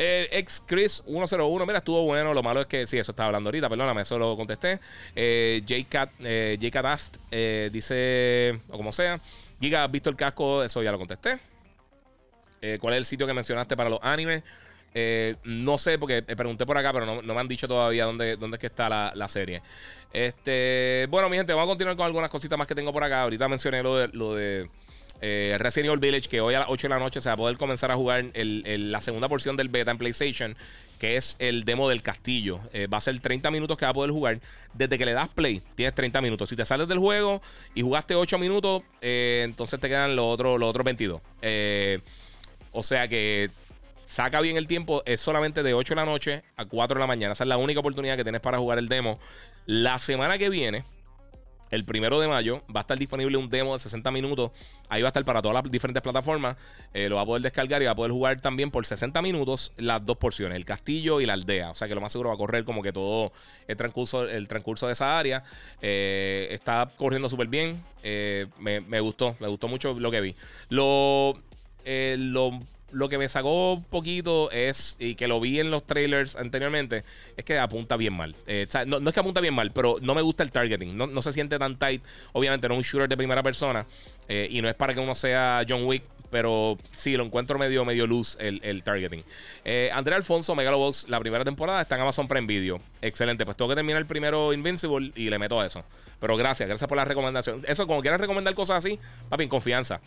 Eh, 0.02 0.30
ex 0.32 0.64
Chris 0.66 1.03
101, 1.06 1.66
mira, 1.66 1.80
estuvo 1.80 2.03
bueno. 2.03 2.34
Lo 2.34 2.41
malo 2.41 2.61
es 2.61 2.68
que, 2.68 2.88
sí, 2.88 2.98
eso 2.98 3.11
estaba 3.11 3.28
hablando 3.28 3.49
ahorita, 3.49 3.68
perdóname, 3.68 4.02
eso 4.02 4.18
lo 4.18 4.38
contesté. 4.38 4.80
Eh, 5.14 5.61
J-Cat 5.68 6.11
eh, 6.22 6.57
eh, 7.32 7.70
dice, 7.70 8.61
o 8.70 8.78
como 8.78 8.94
sea, 8.94 9.20
Giga, 9.60 9.84
¿has 9.84 9.91
visto 9.91 10.10
el 10.10 10.16
casco? 10.16 10.64
Eso 10.64 10.82
ya 10.82 10.94
lo 10.94 10.98
contesté. 10.98 11.38
¿Cuál 12.80 12.94
es 12.94 12.98
el 12.99 13.06
sitio 13.06 13.28
que 13.28 13.34
mencionaste 13.34 13.76
para 13.76 13.90
los 13.90 13.99
animes? 14.02 14.44
no 15.44 15.78
sé, 15.78 15.99
porque 15.99 16.22
pregunté 16.24 16.66
por 16.66 16.78
acá, 16.78 16.91
pero 16.94 17.06
no, 17.06 17.22
me 17.22 17.40
han 17.40 17.48
dicho 17.48 17.68
todavía 17.68 18.06
dónde 18.06 18.34
es 18.34 18.60
que 18.60 18.68
está 18.68 18.90
la, 18.90 19.28
serie. 19.28 19.61
Este, 20.14 21.07
bueno, 21.10 21.30
mi 21.30 21.36
gente, 21.36 21.52
vamos 21.52 21.68
a 21.68 21.72
continuar 21.72 21.98
con 21.98 22.06
algunas 22.06 22.30
cositas 22.30 22.57
más 22.57 22.68
que 22.68 22.76
tengo 22.76 22.94
por 22.94 23.03
acá. 23.03 23.24
Ahorita 23.24 23.49
mencioné 23.49 23.84
lo 23.84 24.36
de 24.36 24.70
eh, 25.22 25.56
Resident 25.60 25.88
Evil 25.88 26.00
Village, 26.00 26.30
que 26.30 26.41
hoy 26.41 26.54
a 26.54 26.60
las 26.60 26.70
8 26.70 26.88
de 26.88 26.94
la 26.94 27.00
noche 27.00 27.22
se 27.22 27.30
va 27.30 27.34
a 27.34 27.38
poder 27.38 27.58
comenzar 27.58 27.91
a 27.91 27.96
jugar 27.96 28.26
la 28.34 29.02
segunda 29.02 29.28
porción 29.28 29.58
del 29.58 29.70
beta 29.70 29.91
en 29.91 29.98
PlayStation, 29.98 30.56
que 31.00 31.18
es 31.18 31.36
el 31.40 31.66
demo 31.66 31.90
del 31.90 32.02
castillo. 32.02 32.60
Eh, 32.74 32.88
va 32.88 32.98
a 32.98 33.02
ser 33.02 33.20
30 33.20 33.52
minutos 33.52 33.78
que 33.78 33.86
va 33.86 33.91
a 33.91 33.94
poder 33.94 34.12
jugar. 34.12 34.40
Desde 34.74 34.98
que 34.98 35.06
le 35.06 35.14
das 35.14 35.30
play, 35.30 35.62
tienes 35.76 35.96
30 35.96 36.22
minutos. 36.22 36.50
Si 36.50 36.56
te 36.56 36.66
sales 36.66 36.88
del 36.88 37.00
juego 37.00 37.41
y 37.76 37.82
jugaste 37.82 38.16
8 38.16 38.38
minutos, 38.38 38.84
eh, 39.02 39.41
entonces 39.46 39.80
te 39.80 39.88
quedan 39.88 40.16
los 40.16 40.26
otros 40.26 40.60
los 40.60 40.70
otros 40.70 40.86
22. 40.86 41.22
o 42.72 42.84
sea 42.84 43.08
que 43.08 43.50
saca 44.06 44.41
bien 44.41 44.58
el 44.58 44.68
tiempo. 44.68 45.04
Es 45.06 45.22
solamente 45.22 45.64
de 45.64 45.74
8 45.74 45.94
de 45.94 45.96
la 45.96 46.06
noche 46.06 46.44
a 46.58 46.66
4 46.66 46.96
de 46.96 47.00
la 47.00 47.08
mañana. 47.08 47.34
Esa 47.34 47.44
es 47.44 47.48
la 47.48 47.58
única 47.58 47.80
oportunidad 47.80 48.18
que 48.18 48.24
tienes 48.24 48.41
para 48.41 48.58
jugar 48.58 48.80
el 48.80 48.90
demo. 48.90 49.20
La 49.66 50.00
semana 50.00 50.38
que 50.38 50.50
viene 50.50 50.84
el 51.72 51.84
primero 51.84 52.20
de 52.20 52.28
mayo 52.28 52.64
va 52.74 52.80
a 52.80 52.82
estar 52.82 52.98
disponible 52.98 53.38
un 53.38 53.50
demo 53.50 53.74
de 53.74 53.80
60 53.80 54.12
minutos. 54.12 54.52
Ahí 54.90 55.02
va 55.02 55.08
a 55.08 55.10
estar 55.10 55.24
para 55.24 55.41
todas 55.41 55.62
las 55.62 55.72
diferentes 55.72 56.02
plataformas. 56.02 56.58
Eh, 56.94 57.10
lo 57.10 57.18
va 57.18 57.22
a 57.22 57.26
poder 57.26 57.41
descargar 57.44 57.82
y 57.82 57.86
va 57.86 57.91
a 57.91 57.96
poder 57.96 58.12
jugar 58.12 58.41
también 58.41 58.72
por 58.72 58.86
60 58.86 59.22
minutos 59.22 59.72
las 59.78 60.06
dos 60.06 60.18
porciones, 60.18 60.56
el 60.56 60.66
castillo 60.66 61.22
y 61.22 61.26
la 61.26 61.34
aldea. 61.34 61.72
O 61.72 61.76
sea 61.76 61.88
que 61.88 61.96
lo 61.96 62.02
más 62.02 62.12
seguro 62.12 62.30
va 62.30 62.36
a 62.36 62.38
correr 62.38 62.64
como 62.64 62.82
que 62.82 62.91
todo 62.91 63.32
el 63.68 63.78
transcurso, 63.78 64.28
el 64.28 64.48
transcurso 64.48 64.88
de 64.88 64.94
esa 64.94 65.20
área. 65.20 65.44
Eh, 65.82 66.48
está 66.52 66.91
corriendo 66.98 67.30
súper 67.30 67.48
bien. 67.48 67.84
Eh, 68.04 68.48
me, 68.60 68.82
me, 68.82 69.00
gustó, 69.00 69.36
me 69.40 69.48
gustó 69.48 69.68
mucho 69.68 69.94
lo 70.00 70.10
que 70.12 70.22
vi. 70.22 70.36
Lo, 70.70 71.38
lo 71.86 72.60
lo 72.91 73.10
que 73.10 73.18
me 73.18 73.30
sacó 73.30 73.74
un 73.74 73.84
poquito 73.84 74.52
es, 74.52 74.95
y 74.99 75.16
que 75.16 75.28
lo 75.28 75.40
vi 75.40 75.60
en 75.60 75.72
los 75.72 75.86
trailers 75.86 76.36
anteriormente, 76.36 77.03
es 77.38 77.45
que 77.45 77.57
apunta 77.57 77.98
bien 77.98 78.14
mal. 78.14 78.36
Eh, 78.48 78.68
no, 78.86 78.98
es 78.98 79.14
que 79.14 79.20
apunta 79.20 79.41
bien 79.41 79.53
mal, 79.53 79.72
pero 79.72 79.98
no 80.02 80.16
me 80.16 80.22
gusta 80.22 80.44
el 80.44 80.52
targeting. 80.52 80.98
No, 80.98 81.22
se 81.22 81.32
siente 81.32 81.57
tan 81.60 81.78
tight. 81.78 82.02
Obviamente 82.34 82.68
no 82.68 82.76
es 82.76 82.78
un 82.80 82.84
shooter 82.84 83.10
de 83.10 83.18
primera 83.18 83.44
persona. 83.44 83.86
Eh, 84.28 84.48
y 84.52 84.61
no 84.61 84.70
es 84.70 84.76
para 84.76 84.94
que 84.94 84.99
uno 84.99 85.16
sea 85.16 85.64
John 85.68 85.86
Wick. 85.86 86.03
Pero 86.32 86.78
sí, 86.95 87.18
lo 87.18 87.24
encuentro 87.24 87.57
medio, 87.57 87.84
medio 87.86 88.06
luz 88.06 88.38
el, 88.40 88.84
targeting. 88.84 89.24
Eh, 89.66 89.90
Andrea 89.91 90.16
Alfonso, 90.16 90.53
Megalobox, 90.53 91.10
la 91.10 91.20
primera 91.20 91.44
temporada 91.44 91.82
está 91.82 91.95
en 91.95 92.02
Amazon 92.02 92.28
Prime 92.28 92.45
Video. 92.45 92.80
Excelente. 93.02 93.45
Pues 93.45 93.57
tengo 93.57 93.70
que 93.70 93.76
terminar 93.76 93.99
el 93.99 94.06
primero 94.06 94.53
Invincible 94.53 95.11
y 95.16 95.32
le 95.32 95.40
meto 95.40 95.60
a 95.60 95.66
eso. 95.66 95.84
Pero 96.20 96.38
gracias, 96.38 96.70
gracias 96.70 96.88
por 96.88 96.98
la 96.98 97.03
recomendación. 97.06 97.61
Eso, 97.68 97.88
como 97.88 98.02
quieras 98.02 98.22
recomendar 98.22 98.53
cosas 98.53 98.86
así, 98.86 98.99
papi, 99.30 99.45
en 99.45 99.49
confianza. 99.49 100.02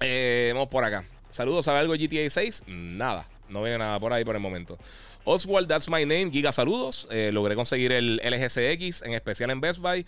vamos 0.00 0.68
por 0.68 0.84
acá. 0.84 1.04
Saludos, 1.30 1.64
¿sabe 1.64 1.78
algo 1.78 1.94
GTA 1.94 2.28
6? 2.28 2.64
Nada, 2.66 3.24
no 3.48 3.62
viene 3.62 3.78
nada 3.78 3.98
por 4.00 4.12
ahí 4.12 4.24
por 4.24 4.34
el 4.34 4.40
momento. 4.40 4.78
Oswald, 5.24 5.68
that's 5.68 5.88
my 5.88 6.04
name. 6.04 6.30
Giga, 6.30 6.50
saludos. 6.50 7.06
Eh, 7.10 7.30
logré 7.32 7.54
conseguir 7.54 7.92
el 7.92 8.20
LGCX, 8.24 9.02
en 9.02 9.14
especial 9.14 9.50
en 9.50 9.60
Best 9.60 9.80
Buy. 9.80 10.04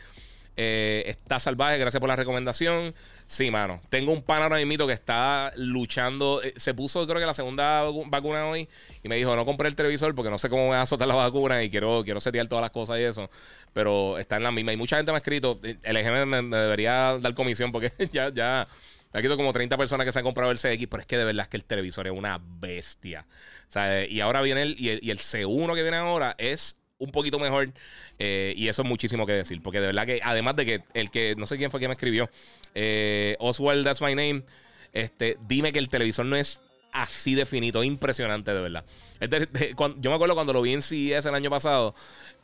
Eh, 0.57 1.05
está 1.07 1.40
salvaje, 1.40 1.78
gracias 1.78 2.01
por 2.01 2.09
la 2.09 2.16
recomendación. 2.16 2.94
Sí, 3.27 3.51
mano. 3.51 3.81
Tengo 3.89 4.12
un 4.12 4.23
pan 4.23 4.43
ahora 4.43 4.57
mismo 4.65 4.86
que 4.86 4.93
está 4.93 5.53
luchando. 5.57 6.43
Eh, 6.43 6.55
se 6.57 6.74
puso, 6.74 7.07
creo 7.07 7.20
que 7.20 7.27
la 7.27 7.35
segunda 7.35 7.85
vacuna 8.07 8.47
hoy. 8.47 8.69
Y 9.03 9.09
me 9.09 9.16
dijo: 9.16 9.35
No 9.36 9.44
compré 9.44 9.69
el 9.69 9.74
televisor 9.74 10.15
porque 10.15 10.31
no 10.31 10.39
sé 10.39 10.49
cómo 10.49 10.66
voy 10.66 10.77
a 10.77 10.82
azotar 10.82 11.09
la 11.09 11.15
vacuna 11.15 11.62
y 11.62 11.70
quiero, 11.70 12.03
quiero 12.05 12.20
setear 12.20 12.49
todas 12.49 12.62
las 12.62 12.70
cosas 12.70 12.99
y 12.99 13.03
eso. 13.03 13.31
Pero 13.73 14.19
está 14.19 14.36
en 14.36 14.43
la 14.43 14.51
misma. 14.51 14.73
Y 14.73 14.77
mucha 14.77 14.97
gente 14.97 15.12
me 15.12 15.16
ha 15.16 15.19
escrito: 15.19 15.59
El 15.62 15.97
EGM 15.97 16.27
me 16.27 16.57
debería 16.57 17.16
dar 17.20 17.32
comisión 17.35 17.73
porque 17.73 17.93
ya, 18.12 18.31
ya 18.31 18.66
Aquí 19.12 19.22
tengo 19.22 19.36
como 19.36 19.52
30 19.52 19.76
personas 19.76 20.06
que 20.06 20.12
se 20.12 20.18
han 20.18 20.24
comprado 20.24 20.51
el 20.51 20.59
CX, 20.59 20.86
pero 20.89 21.01
es 21.01 21.06
que 21.06 21.18
de 21.18 21.24
verdad 21.24 21.44
es 21.44 21.48
que 21.48 21.56
el 21.56 21.64
televisor 21.64 22.06
es 22.06 22.12
una 22.12 22.40
bestia. 22.43 23.26
O 23.68 23.72
sea, 23.72 24.06
y 24.06 24.20
ahora 24.20 24.40
viene 24.43 24.62
el, 24.62 24.76
y 24.78 25.10
el, 25.10 25.18
C1 25.18 25.74
que 25.74 25.82
viene 25.82 25.97
ahora 25.97 26.34
es 26.39 26.76
un 26.98 27.10
poquito 27.10 27.39
mejor. 27.39 27.72
Eh, 28.18 28.55
y 28.56 28.68
eso 28.68 28.82
es 28.82 28.89
muchísimo 28.89 29.26
que 29.26 29.32
decir. 29.32 29.62
Porque 29.62 29.80
de 29.80 29.86
verdad 29.86 30.06
que, 30.06 30.20
además 30.22 30.56
de 30.56 30.66
que 30.66 30.82
el 30.94 31.10
que, 31.10 31.34
no 31.36 31.47
sé 31.47 31.56
quién 31.56 31.70
fue 31.70 31.80
quien 31.80 31.90
me 31.90 31.94
escribió, 31.94 32.30
eh, 32.74 33.36
Oswald, 33.39 33.84
that's 33.84 34.01
my 34.01 34.14
name. 34.14 34.44
Este, 34.93 35.36
dime 35.47 35.72
que 35.72 35.78
el 35.78 35.89
televisor 35.89 36.26
no 36.26 36.36
es 36.36 36.60
así 36.93 37.34
de 37.34 37.47
finito, 37.47 37.82
impresionante 37.82 38.52
de 38.52 38.60
verdad. 38.60 38.84
yo 39.20 40.10
me 40.10 40.14
acuerdo 40.14 40.34
cuando 40.34 40.52
lo 40.52 40.62
vi 40.62 40.74
en 40.74 40.82
CES 40.82 41.26
el 41.26 41.34
año 41.34 41.51
pasado. 41.51 41.94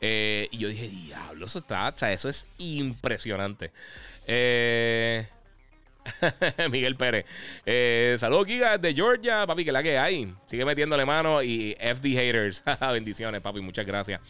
Eh, 0.01 0.47
y 0.51 0.57
yo 0.57 0.67
dije, 0.67 0.89
diablo, 0.89 1.45
eso 1.45 1.59
está, 1.59 1.89
o 1.89 1.97
sea, 1.97 2.11
eso 2.11 2.29
es 2.29 2.45
impresionante. 2.57 3.71
Eh. 4.27 5.27
Miguel 6.71 6.95
Pérez. 6.95 7.25
Eh, 7.65 8.15
saludos, 8.19 8.47
Giga, 8.47 8.77
de 8.77 8.93
Georgia, 8.93 9.45
papi, 9.45 9.65
que 9.65 9.71
la 9.71 9.83
que 9.83 9.97
hay. 9.97 10.33
Sigue 10.47 10.65
metiéndole 10.65 11.05
mano 11.05 11.41
y 11.41 11.75
FD 11.79 12.13
Haters. 12.13 12.63
Bendiciones, 12.93 13.41
papi, 13.41 13.61
muchas 13.61 13.85
gracias. 13.85 14.21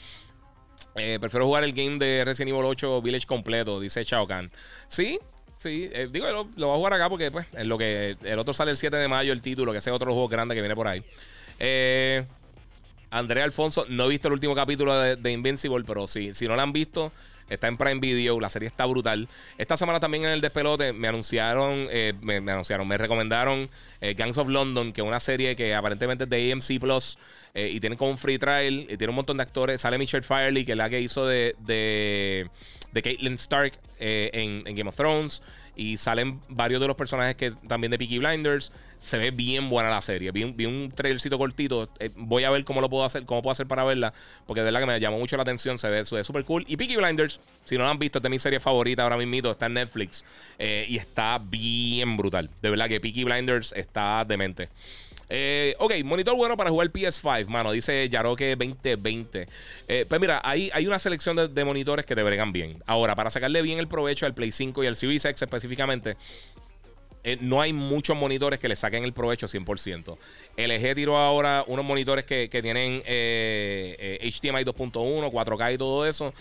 Eh, 0.95 1.17
prefiero 1.19 1.45
jugar 1.45 1.63
el 1.63 1.73
game 1.73 1.97
de 1.97 2.23
Resident 2.25 2.49
Evil 2.49 2.65
8 2.65 3.01
Village 3.01 3.25
completo, 3.25 3.79
dice 3.79 4.03
Shao 4.03 4.27
Kahn. 4.27 4.51
Sí, 4.87 5.19
sí, 5.57 5.89
eh, 5.93 6.09
digo, 6.11 6.25
lo, 6.27 6.47
lo, 6.55 6.67
voy 6.67 6.75
a 6.75 6.77
jugar 6.77 6.93
acá 6.93 7.09
porque 7.09 7.31
pues, 7.31 7.45
es 7.55 7.67
lo 7.67 7.77
que 7.77 8.17
el 8.23 8.39
otro 8.39 8.53
sale 8.53 8.71
el 8.71 8.77
7 8.77 8.97
de 8.97 9.07
mayo, 9.07 9.31
el 9.31 9.41
título, 9.41 9.71
que 9.71 9.77
ese 9.77 9.91
otro 9.91 10.11
juego 10.11 10.27
grande 10.27 10.55
que 10.55 10.61
viene 10.61 10.75
por 10.75 10.87
ahí. 10.87 11.03
Andrea 13.11 13.43
Alfonso, 13.43 13.85
no 13.89 14.05
he 14.05 14.09
visto 14.09 14.27
el 14.27 14.33
último 14.33 14.53
capítulo 14.53 14.97
de, 14.99 15.15
de 15.15 15.31
Invincible, 15.31 15.83
pero 15.85 16.05
sí, 16.05 16.33
si 16.35 16.47
no 16.47 16.55
lo 16.55 16.61
han 16.61 16.73
visto, 16.73 17.11
Está 17.49 17.67
en 17.67 17.77
Prime 17.77 17.99
Video, 17.99 18.39
la 18.39 18.49
serie 18.49 18.67
está 18.67 18.85
brutal. 18.85 19.27
Esta 19.57 19.77
semana 19.77 19.99
también 19.99 20.25
en 20.25 20.31
el 20.31 20.41
despelote 20.41 20.93
me 20.93 21.07
anunciaron, 21.07 21.87
eh, 21.89 22.13
me, 22.21 22.35
anunciaron, 22.37 22.87
me 22.87 22.97
recomendaron 22.97 23.69
eh, 24.01 24.13
Gangs 24.13 24.37
of 24.37 24.49
London, 24.49 24.93
que 24.93 25.01
es 25.01 25.07
una 25.07 25.19
serie 25.19 25.55
que 25.55 25.75
aparentemente 25.75 26.25
es 26.25 26.29
de 26.29 26.51
AMC 26.51 26.79
Plus 26.79 27.17
eh, 27.53 27.69
y 27.73 27.79
tiene 27.79 27.97
como 27.97 28.11
un 28.11 28.17
free 28.17 28.37
trial 28.37 28.85
y 28.89 28.97
tiene 28.97 29.09
un 29.09 29.15
montón 29.15 29.37
de 29.37 29.43
actores. 29.43 29.81
Sale 29.81 29.97
Michelle 29.97 30.23
Firely, 30.23 30.65
que 30.65 30.71
es 30.73 30.77
la 30.77 30.89
que 30.89 31.01
hizo 31.01 31.25
de, 31.25 31.55
de, 31.59 32.49
de 32.91 33.01
Caitlyn 33.01 33.33
Stark 33.33 33.73
en, 33.99 34.67
en 34.67 34.75
Game 34.75 34.89
of 34.89 34.95
Thrones 34.95 35.41
y 35.79 35.95
salen 35.95 36.41
varios 36.49 36.81
de 36.81 36.87
los 36.87 36.97
personajes 36.97 37.37
que 37.37 37.51
también 37.51 37.89
de 37.91 37.97
Peaky 37.97 38.17
Blinders. 38.17 38.73
Se 38.97 39.17
ve 39.17 39.31
bien 39.31 39.69
buena 39.69 39.89
la 39.89 40.01
serie. 40.01 40.29
Vi, 40.31 40.65
un 40.65 40.91
trailercito 40.93 41.37
cortito. 41.37 41.87
Eh, 41.99 42.09
voy 42.17 42.43
a 42.43 42.49
ver 42.49 42.65
cómo 42.65 42.81
lo 42.81 42.89
puedo 42.89 43.05
hacer, 43.05 43.23
cómo 43.25 43.41
puedo 43.41 43.53
hacer 43.53 43.65
para 43.65 43.85
verla. 43.85 44.13
Porque 44.45 44.59
de 44.59 44.65
verdad 44.65 44.81
que 44.81 44.85
me 44.87 44.99
llamó 44.99 45.19
mucho 45.19 45.37
la 45.37 45.43
atención. 45.43 45.77
Se 45.77 45.89
ve 45.89 46.03
súper 46.03 46.43
cool. 46.43 46.65
Y 46.67 46.75
Peaky 46.75 46.97
Blinders, 46.97 47.39
si 47.63 47.77
no 47.77 47.85
lo 47.85 47.89
han 47.89 47.97
visto, 47.97 48.19
es 48.19 48.23
de 48.23 48.29
mi 48.29 48.39
serie 48.39 48.59
favorita 48.59 49.03
ahora 49.03 49.15
mismo. 49.15 49.51
Está 49.51 49.67
en 49.67 49.75
Netflix. 49.75 50.25
Eh, 50.57 50.85
y 50.89 50.97
está 50.97 51.39
bien 51.41 52.17
brutal. 52.17 52.49
De 52.61 52.69
verdad 52.69 52.89
que 52.89 52.99
Peaky 52.99 53.23
Blinders 53.23 53.71
está 53.71 54.25
demente. 54.27 54.67
Eh, 55.29 55.75
ok, 55.77 55.93
monitor 56.03 56.35
bueno 56.35 56.57
para 56.57 56.71
jugar 56.71 56.89
PS5, 56.89 57.47
mano, 57.47 57.71
dice 57.71 58.09
Yaroque 58.09 58.55
2020. 58.55 59.47
Eh, 59.87 60.05
pues 60.09 60.19
mira, 60.19 60.41
hay, 60.43 60.71
hay 60.73 60.87
una 60.87 60.97
selección 60.97 61.35
de, 61.53 61.65
monitores 61.65 62.05
que 62.05 62.15
te 62.15 62.23
bregan 62.23 62.51
bien. 62.51 62.81
Ahora, 62.87 63.15
para 63.15 63.29
sacarle 63.29 63.61
bien 63.61 63.77
el 63.77 63.87
provecho 63.87 64.25
al 64.25 64.33
Play 64.33 64.51
5 64.51 64.83
y 64.83 64.87
al 64.87 64.95
Series 64.95 65.23
X 65.25 65.43
específicamente, 65.43 66.17
eh, 67.23 67.37
no 67.41 67.61
hay 67.61 67.73
muchos 67.73 68.17
monitores 68.17 68.59
que 68.59 68.67
le 68.67 68.75
saquen 68.75 69.03
el 69.03 69.13
provecho 69.13 69.47
100%. 69.47 70.17
LG 70.57 70.95
tiró 70.95 71.17
ahora 71.17 71.63
unos 71.67 71.85
monitores 71.85 72.25
que, 72.25 72.49
tienen 72.49 73.01
HDMI 73.01 74.63
2.1, 74.63 75.31
4K 75.31 75.73
y 75.75 75.77
todo 75.77 76.07
eso. 76.07 76.33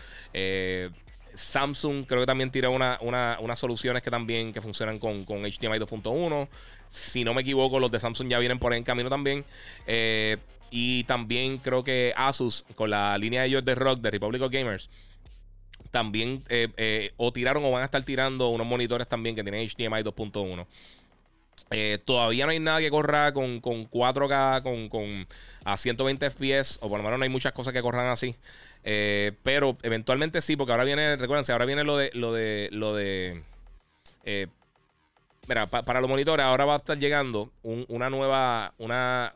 Samsung 1.34 2.04
creo 2.06 2.20
que 2.20 2.26
también 2.26 2.50
tira 2.50 2.70
una, 2.70 2.98
unas 3.00 3.58
soluciones 3.58 4.02
que 4.02 4.10
también 4.10 4.52
que 4.52 4.62
funcionan 4.62 4.98
con, 4.98 5.24
con 5.24 5.42
HDMI 5.42 5.78
2.1. 5.78 6.48
Si 6.90 7.24
no 7.24 7.34
me 7.34 7.42
equivoco, 7.42 7.78
los 7.78 7.90
de 7.90 8.00
Samsung 8.00 8.28
ya 8.28 8.38
vienen 8.38 8.58
por 8.58 8.72
ahí 8.72 8.78
en 8.78 8.84
camino 8.84 9.08
también. 9.08 9.44
Eh, 9.86 10.36
y 10.70 11.04
también 11.04 11.58
creo 11.58 11.82
que 11.82 12.12
Asus, 12.16 12.64
con 12.74 12.90
la 12.90 13.16
línea 13.18 13.42
de 13.42 13.48
ellos 13.48 13.64
de 13.64 13.74
Rock, 13.74 14.00
de 14.00 14.10
Republic 14.10 14.42
of 14.42 14.52
Gamers, 14.52 14.90
también 15.90 16.42
eh, 16.48 16.68
eh, 16.76 17.12
o 17.16 17.32
tiraron 17.32 17.64
o 17.64 17.70
van 17.70 17.82
a 17.82 17.86
estar 17.86 18.02
tirando 18.02 18.48
unos 18.48 18.66
monitores 18.66 19.08
también 19.08 19.34
que 19.34 19.42
tienen 19.42 19.66
HDMI 19.66 20.02
2.1. 20.02 20.66
Eh, 21.70 21.98
todavía 22.04 22.46
no 22.46 22.52
hay 22.52 22.60
nada 22.60 22.78
que 22.78 22.90
corra 22.90 23.32
con, 23.32 23.60
4K, 23.60 24.88
con, 24.88 25.26
a 25.64 25.76
120 25.76 26.30
FPS, 26.30 26.78
o 26.80 26.88
por 26.88 26.98
lo 26.98 27.04
menos 27.04 27.18
no 27.18 27.22
hay 27.24 27.28
muchas 27.28 27.52
cosas 27.52 27.72
que 27.72 27.82
corran 27.82 28.06
así. 28.08 28.34
Pero 28.82 29.76
eventualmente 29.82 30.40
sí, 30.40 30.56
porque 30.56 30.72
ahora 30.72 30.84
viene, 30.84 31.16
recuérdense, 31.16 31.52
ahora 31.52 31.66
viene 31.66 31.84
lo 31.84 31.96
de, 31.96 32.10
lo 32.14 32.32
de, 32.32 32.68
lo 32.72 32.94
de, 32.94 33.42
eh, 35.48 35.66
mira, 35.66 35.66
para 35.66 36.00
los 36.00 36.08
monitores 36.08 36.44
ahora 36.44 36.64
va 36.64 36.74
a 36.74 36.78
estar 36.78 36.98
llegando 36.98 37.52
una 37.62 38.10
nueva, 38.10 38.74
una, 38.78 39.34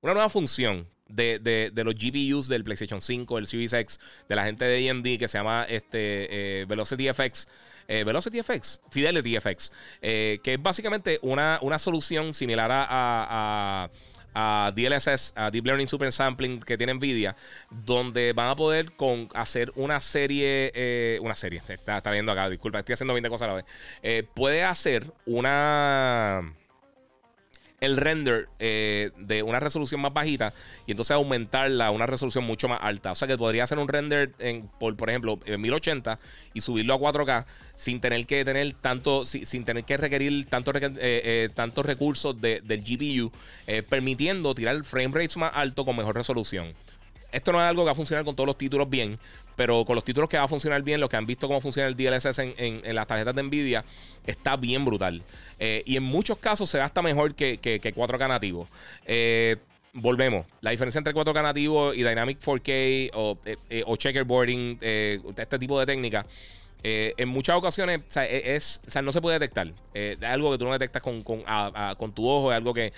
una 0.00 0.12
nueva 0.12 0.28
función 0.28 0.86
de, 1.08 1.72
los 1.74 1.94
GPUs 1.94 2.48
del 2.48 2.64
PlayStation 2.64 3.00
5, 3.00 3.38
el 3.38 3.46
Series 3.46 3.72
X, 3.72 4.00
de 4.28 4.36
la 4.36 4.44
gente 4.44 4.64
de 4.64 4.90
AMD 4.90 5.18
que 5.18 5.28
se 5.28 5.38
llama 5.38 5.66
este, 5.68 6.64
Velocity 6.68 7.12
FX. 7.12 7.48
Eh, 7.90 8.04
Velocity 8.04 8.42
FX, 8.42 8.82
Fidelity 8.90 9.40
FX, 9.40 9.72
eh, 10.02 10.40
que 10.44 10.54
es 10.54 10.62
básicamente 10.62 11.18
una, 11.22 11.58
una 11.62 11.78
solución 11.78 12.34
similar 12.34 12.70
a, 12.70 13.88
DLSS, 14.34 15.32
a 15.36 15.50
Deep 15.50 15.66
Learning 15.66 15.88
Super 15.88 16.12
Sampling 16.12 16.60
que 16.60 16.76
tiene 16.76 16.94
Nvidia, 16.94 17.36
donde 17.70 18.32
van 18.32 18.48
a 18.48 18.56
poder 18.56 18.92
con 18.92 19.28
hacer 19.34 19.72
una 19.76 20.00
serie, 20.00 20.72
eh, 20.74 21.18
una 21.22 21.34
serie, 21.34 21.60
está, 21.66 21.98
está, 21.98 22.10
viendo 22.10 22.32
acá, 22.32 22.48
disculpa, 22.48 22.78
estoy 22.78 22.94
haciendo 22.94 23.14
20 23.14 23.28
cosas 23.28 23.48
a 23.48 23.52
la 23.52 23.62
vez, 24.02 24.24
puede 24.34 24.64
hacer 24.64 25.04
una 25.26 26.42
el 27.80 27.96
render 27.96 28.48
eh, 28.58 29.10
de 29.18 29.42
una 29.42 29.60
resolución 29.60 30.00
más 30.00 30.12
bajita 30.12 30.52
y 30.86 30.90
entonces 30.90 31.12
aumentarla 31.12 31.86
a 31.86 31.90
una 31.90 32.06
resolución 32.06 32.44
mucho 32.44 32.68
más 32.68 32.80
alta. 32.82 33.12
O 33.12 33.14
sea 33.14 33.28
que 33.28 33.38
podría 33.38 33.64
hacer 33.64 33.78
un 33.78 33.88
render 33.88 34.32
en, 34.38 34.68
por, 34.78 34.96
por 34.96 35.10
ejemplo, 35.10 35.38
en 35.44 35.60
1080 35.60 36.18
y 36.54 36.60
subirlo 36.60 36.94
a 36.94 36.98
4K 36.98 37.44
sin 37.74 38.00
tener 38.00 38.26
que 38.26 38.44
tener 38.44 38.72
tanto, 38.74 39.24
sin, 39.24 39.64
tener 39.64 39.84
que 39.84 39.96
requerir 39.96 40.46
eh, 40.50 40.96
eh, 41.00 41.48
tantos 41.54 41.86
recursos 41.86 42.40
del 42.40 42.82
GPU, 42.82 43.30
permitiendo 43.88 44.54
tirar 44.54 44.82
frame 44.84 45.14
rates 45.14 45.36
más 45.36 45.52
alto 45.54 45.84
con 45.84 45.96
mejor 45.96 46.16
resolución. 46.16 46.72
Esto 47.30 47.52
no 47.52 47.62
es 47.62 47.68
algo 47.68 47.82
que 47.82 47.86
va 47.86 47.92
a 47.92 47.94
funcionar 47.94 48.24
con 48.24 48.34
todos 48.34 48.46
los 48.46 48.56
títulos 48.56 48.88
bien, 48.88 49.18
pero 49.58 49.84
con 49.84 49.96
los 49.96 50.04
títulos 50.04 50.28
que 50.28 50.38
va 50.38 50.44
a 50.44 50.48
funcionar 50.48 50.80
bien, 50.82 51.00
los 51.00 51.10
que 51.10 51.16
han 51.16 51.26
visto 51.26 51.48
cómo 51.48 51.60
funciona 51.60 51.88
el 51.88 51.96
DLSS 51.96 52.38
en, 52.38 52.94
las 52.94 53.08
tarjetas 53.08 53.34
de 53.34 53.42
Nvidia, 53.42 53.84
está 54.24 54.54
bien 54.54 54.84
brutal. 54.84 55.20
Eh, 55.58 55.82
y 55.84 55.96
en 55.96 56.04
muchos 56.04 56.38
casos 56.38 56.70
se 56.70 56.78
gasta 56.78 57.02
mejor 57.02 57.34
que, 57.34 57.58
4K 57.60 58.28
nativo. 58.28 58.68
Eh, 59.04 59.56
volvemos. 59.94 60.46
La 60.60 60.70
diferencia 60.70 61.00
entre 61.00 61.12
4K 61.12 61.42
nativo 61.42 61.92
y 61.92 62.04
Dynamic 62.04 62.38
4K 62.38 63.10
o, 63.14 63.36
eh, 63.44 63.82
o 63.84 63.96
checkerboarding, 63.96 64.78
este 64.80 65.58
tipo 65.58 65.80
de 65.80 65.86
técnicas 65.86 66.24
eh, 66.84 67.12
en 67.16 67.28
muchas 67.28 67.56
ocasiones, 67.56 68.02
e, 68.16 68.54
es, 68.54 68.80
no 69.02 69.12
se 69.12 69.20
puede 69.20 69.38
detectar. 69.38 69.68
Eh, 69.94 70.16
es 70.18 70.22
algo 70.22 70.52
que 70.52 70.58
tú 70.58 70.64
no 70.64 70.72
detectas 70.72 71.02
con, 71.02 71.22
tu 72.12 72.28
ojo, 72.28 72.52
es 72.52 72.56
algo 72.56 72.72
que, 72.72 72.92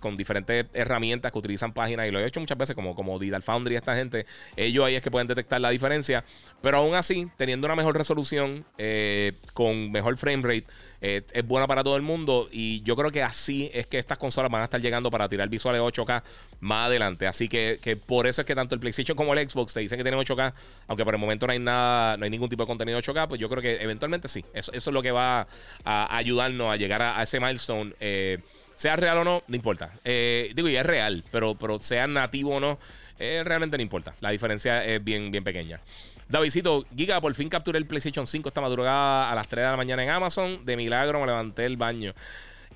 con, 0.00 0.16
diferentes 0.16 0.66
herramientas 0.72 1.30
que 1.30 1.38
utilizan 1.38 1.72
páginas, 1.72 2.08
y 2.08 2.10
lo 2.10 2.18
he 2.18 2.26
hecho 2.26 2.40
muchas 2.40 2.58
veces, 2.58 2.74
como, 2.74 2.94
como 2.94 3.18
Digital 3.18 3.42
Foundry, 3.42 3.76
esta 3.76 3.94
gente, 3.94 4.26
ellos 4.56 4.84
ahí 4.84 4.96
es 4.96 5.02
que 5.02 5.10
pueden 5.10 5.28
detectar 5.28 5.60
la 5.60 5.70
diferencia. 5.70 6.24
Pero 6.62 6.78
aún 6.78 6.94
así, 6.94 7.28
teniendo 7.36 7.66
una 7.66 7.76
mejor 7.76 7.96
resolución, 7.96 8.64
eh, 8.76 9.32
con 9.54 9.92
mejor 9.92 10.16
frame 10.16 10.42
rate, 10.42 10.64
es 11.00 11.46
buena 11.46 11.66
para 11.66 11.84
todo 11.84 11.96
el 11.96 12.02
mundo. 12.02 12.48
Y 12.50 12.82
yo 12.82 12.96
creo 12.96 13.10
que 13.10 13.22
así 13.22 13.70
es 13.72 13.86
que 13.86 13.98
estas 13.98 14.18
consolas 14.18 14.50
van 14.50 14.62
a 14.62 14.64
estar 14.64 14.80
llegando 14.80 15.10
para 15.10 15.28
tirar 15.28 15.48
visuales 15.48 15.80
8K 15.80 16.22
más 16.60 16.86
adelante. 16.86 17.26
Así 17.26 17.48
que, 17.48 17.98
por 18.06 18.26
eso 18.26 18.42
es 18.42 18.46
que 18.46 18.54
tanto 18.54 18.74
el 18.74 18.80
PlayStation 18.80 19.16
como 19.16 19.34
el 19.34 19.48
Xbox 19.48 19.72
te 19.72 19.80
dicen 19.80 19.98
que 19.98 20.04
tienen 20.04 20.20
8K, 20.20 20.52
aunque 20.88 21.04
por 21.04 21.14
el 21.14 21.20
momento 21.20 21.46
no 21.46 21.52
hay 21.52 21.58
nada, 21.58 22.16
no 22.16 22.24
hay 22.24 22.30
ningún 22.30 22.48
tipo 22.48 22.62
de 22.62 22.66
contenido 22.66 22.98
8K, 22.98 23.28
pues 23.28 23.40
yo 23.40 23.48
creo 23.48 23.62
que 23.62 23.82
eventualmente 23.82 24.28
sí. 24.28 24.44
Eso, 24.54 24.72
es 24.72 24.86
lo 24.86 25.02
que 25.02 25.10
va 25.10 25.46
a, 25.84 26.16
ayudarnos 26.16 26.72
a 26.72 26.76
llegar 26.76 27.02
a, 27.02 27.22
ese 27.22 27.40
milestone. 27.40 27.92
Eh, 28.00 28.38
sea 28.74 28.94
real 28.94 29.18
o 29.18 29.24
no, 29.24 29.42
no 29.46 29.56
importa. 29.56 29.90
Eh, 30.04 30.52
digo, 30.54 30.68
y 30.68 30.76
es 30.76 30.84
real, 30.84 31.24
pero, 31.32 31.54
pero 31.54 31.78
sea 31.78 32.06
nativo 32.06 32.56
o 32.56 32.60
no, 32.60 32.78
eh, 33.18 33.42
realmente 33.44 33.76
no 33.76 33.82
importa. 33.82 34.14
La 34.20 34.30
diferencia 34.30 34.84
es 34.84 35.02
bien, 35.02 35.30
bien 35.30 35.42
pequeña. 35.42 35.80
Davidito, 36.28 36.84
Giga, 36.96 37.20
por 37.20 37.32
fin 37.34 37.48
capturé 37.48 37.78
el 37.78 37.86
PlayStation 37.86 38.26
5 38.26 38.48
esta 38.48 38.60
madrugada 38.60 39.30
a 39.30 39.34
las 39.34 39.48
3 39.48 39.64
de 39.64 39.70
la 39.70 39.76
mañana 39.76 40.02
en 40.02 40.10
Amazon. 40.10 40.64
De 40.64 40.76
milagro 40.76 41.20
me 41.20 41.26
levanté 41.26 41.66
el 41.66 41.76
baño. 41.76 42.14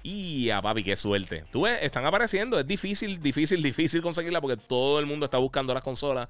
Y 0.03 0.51
a 0.51 0.63
papi, 0.63 0.83
qué 0.83 0.97
suerte. 0.97 1.45
Tú 1.51 1.63
ves, 1.63 1.79
están 1.83 2.07
apareciendo. 2.07 2.59
Es 2.59 2.67
difícil, 2.67 3.21
difícil, 3.21 3.63
difícil 3.63 4.03
conseguirla 4.03 4.41
porque 4.41 4.57
todo 4.57 5.01
el 5.01 5.07
mundo 5.07 5.25
está 5.25 5.39
buscando 5.39 5.75
las 5.75 5.83
consolas. 5.83 6.29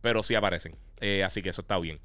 Pero 0.00 0.22
sí 0.22 0.34
aparecen. 0.34 0.74
así 1.24 1.42
que 1.42 1.50
eso 1.50 1.62
está 1.62 1.78
bien. 1.78 1.98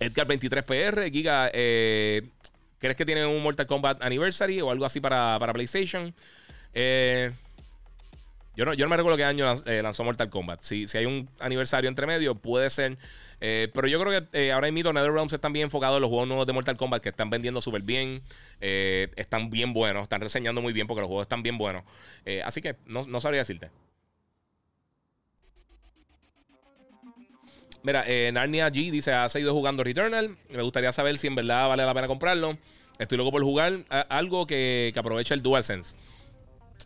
Edgar 0.00 0.28
23PR, 0.28 1.10
Giga, 1.10 1.50
eh, 1.52 2.22
¿crees 2.78 2.96
que 2.96 3.04
tiene 3.04 3.26
un 3.26 3.42
Mortal 3.42 3.66
Kombat 3.66 4.02
Anniversary 4.02 4.60
o 4.60 4.70
algo 4.70 4.84
así 4.84 5.00
para, 5.00 5.38
PlayStation? 5.52 6.14
Eh, 6.72 7.32
yo, 8.58 8.64
no, 8.66 8.74
yo 8.74 8.86
me 8.88 8.96
recuerdo 8.96 9.16
qué 9.16 9.24
año 9.24 9.50
eh, 9.64 9.80
lanzó 9.82 10.04
Mortal 10.04 10.28
Kombat. 10.28 10.60
Si, 10.62 10.86
si 10.86 10.98
hay 10.98 11.06
un 11.06 11.30
aniversario 11.38 11.88
entre 11.88 12.06
medio, 12.06 12.34
puede 12.34 12.68
ser. 12.68 12.98
pero 13.38 13.86
yo 13.86 13.98
creo 14.00 14.28
que 14.30 14.52
ahora 14.52 14.70
mismo 14.70 14.92
NetherRealms 14.92 15.32
están 15.32 15.52
bien 15.54 15.64
enfocados 15.64 15.96
en 15.96 16.02
los 16.02 16.10
juegos 16.10 16.28
nuevos 16.28 16.46
de 16.46 16.52
Mortal 16.52 16.76
Kombat 16.76 17.02
que 17.02 17.08
están 17.08 17.30
vendiendo 17.30 17.60
súper 17.60 17.82
bien. 17.82 18.20
están 18.60 19.48
bien 19.48 19.72
buenos, 19.72 20.02
están 20.02 20.20
reseñando 20.20 20.60
muy 20.60 20.74
bien 20.74 20.86
porque 20.86 21.00
los 21.00 21.08
juegos 21.08 21.24
están 21.24 21.42
bien 21.42 21.56
buenos. 21.56 21.84
así 22.44 22.60
que 22.60 22.76
no, 22.86 23.04
no 23.04 23.20
sabría 23.20 23.40
decirte. 23.40 23.70
Mira, 27.82 28.04
eh, 28.06 28.30
Narnia 28.32 28.68
G 28.68 28.90
dice: 28.90 29.12
Ha 29.12 29.28
seguido 29.28 29.54
jugando 29.54 29.84
Returnal. 29.84 30.36
Me 30.50 30.62
gustaría 30.62 30.92
saber 30.92 31.16
si 31.18 31.26
en 31.26 31.34
verdad 31.34 31.68
vale 31.68 31.84
la 31.84 31.94
pena 31.94 32.06
comprarlo. 32.06 32.58
Estoy 32.98 33.16
loco 33.16 33.30
por 33.30 33.42
jugar 33.42 33.84
algo 34.08 34.46
que, 34.46 34.90
que 34.92 34.98
aproveche 34.98 35.32
el 35.34 35.42
DualSense. 35.42 35.94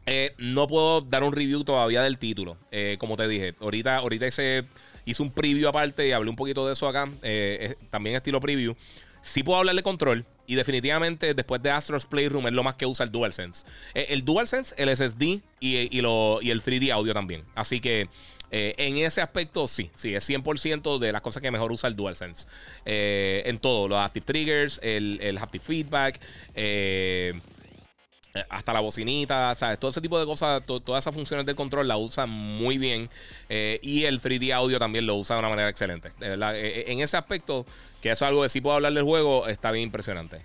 Eh, 0.07 0.35
no 0.39 0.67
puedo 0.67 1.01
dar 1.01 1.23
un 1.23 1.33
review 1.33 1.65
todavía 1.65 2.03
del 2.03 2.19
título. 2.19 2.57
Eh, 2.71 2.97
como 2.99 3.17
te 3.17 3.29
dije, 3.29 3.55
ahorita, 3.61 3.99
ahorita 3.99 4.27
hice, 4.27 4.65
un 5.21 5.31
preview 5.31 5.69
aparte 5.69 6.09
y 6.09 6.13
hablé 6.13 6.31
un 6.31 6.37
poquito 6.37 6.67
de 6.67 6.73
eso 6.73 6.89
acá. 6.89 7.09
Eh, 7.23 7.77
también 7.91 8.17
estilo 8.17 8.41
preview. 8.41 8.75
Sí 9.23 9.43
puedo 9.43 9.59
hablar 9.59 9.77
de 9.77 9.83
control. 9.83 10.25
Y 10.47 10.57
definitivamente 10.57 11.35
después 11.35 11.63
de 11.63 11.71
Astro's 11.71 12.05
Playroom 12.05 12.49
es 12.49 12.53
lo 12.53 12.65
más 12.65 12.75
que 12.75 12.85
usa 12.85 13.05
el 13.05 13.13
DualSense. 13.13 13.65
el 13.95 14.25
DualSense, 14.25 14.75
el 14.77 14.95
SSD 14.95 15.41
y, 15.61 15.77
el 15.77 16.63
3D 16.63 16.93
audio 16.93 17.15
también. 17.15 17.45
Así 17.55 17.81
que 17.81 18.09
en 18.51 18.97
ese 18.99 19.23
aspecto, 19.23 19.67
sí, 19.67 19.91
sí, 19.95 20.15
es 20.15 20.29
100% 20.29 20.99
de 20.99 21.13
las 21.13 21.23
cosas 21.23 21.43
que 21.43 21.51
mejor 21.51 21.73
usa 21.73 21.89
el 21.89 21.97
DualSense. 21.97 22.47
En 22.85 23.61
todo, 23.61 23.87
los 23.89 23.99
Active 23.99 24.27
Triggers, 24.27 24.81
el, 24.83 25.21
el 25.23 25.39
Feedback, 25.61 26.21
eh, 26.57 27.33
hasta 28.49 28.73
la 28.73 28.81
bocinita, 28.81 29.55
¿sabes? 29.55 29.79
Todo 29.79 29.91
ese 29.91 30.01
tipo 30.01 30.19
de 30.19 30.27
cosas, 30.27 30.63
todas 30.65 31.03
esas 31.03 31.15
funciones 31.15 31.45
del 31.45 31.55
control 31.55 31.87
la 31.87 31.97
usa 31.97 32.27
muy 32.27 32.79
bien. 32.79 33.09
y 33.49 34.05
el 34.05 34.21
3D 34.21 34.53
audio 34.53 34.79
también 34.79 35.07
lo 35.07 35.17
usa 35.17 35.37
de 35.37 35.41
una 35.41 35.49
manera 35.49 35.69
excelente. 35.69 36.11
en 36.21 37.01
ese 37.01 37.17
aspecto, 37.17 37.67
que 38.01 38.11
eso 38.11 38.25
es 38.25 38.29
algo 38.29 38.43
que 38.43 38.49
sí 38.49 38.61
puedo 38.61 38.77
hablar 38.77 38.93
del 38.93 39.05
juego, 39.05 39.47
está 39.49 39.71
bien 39.71 39.85
impresionante. 39.85 40.41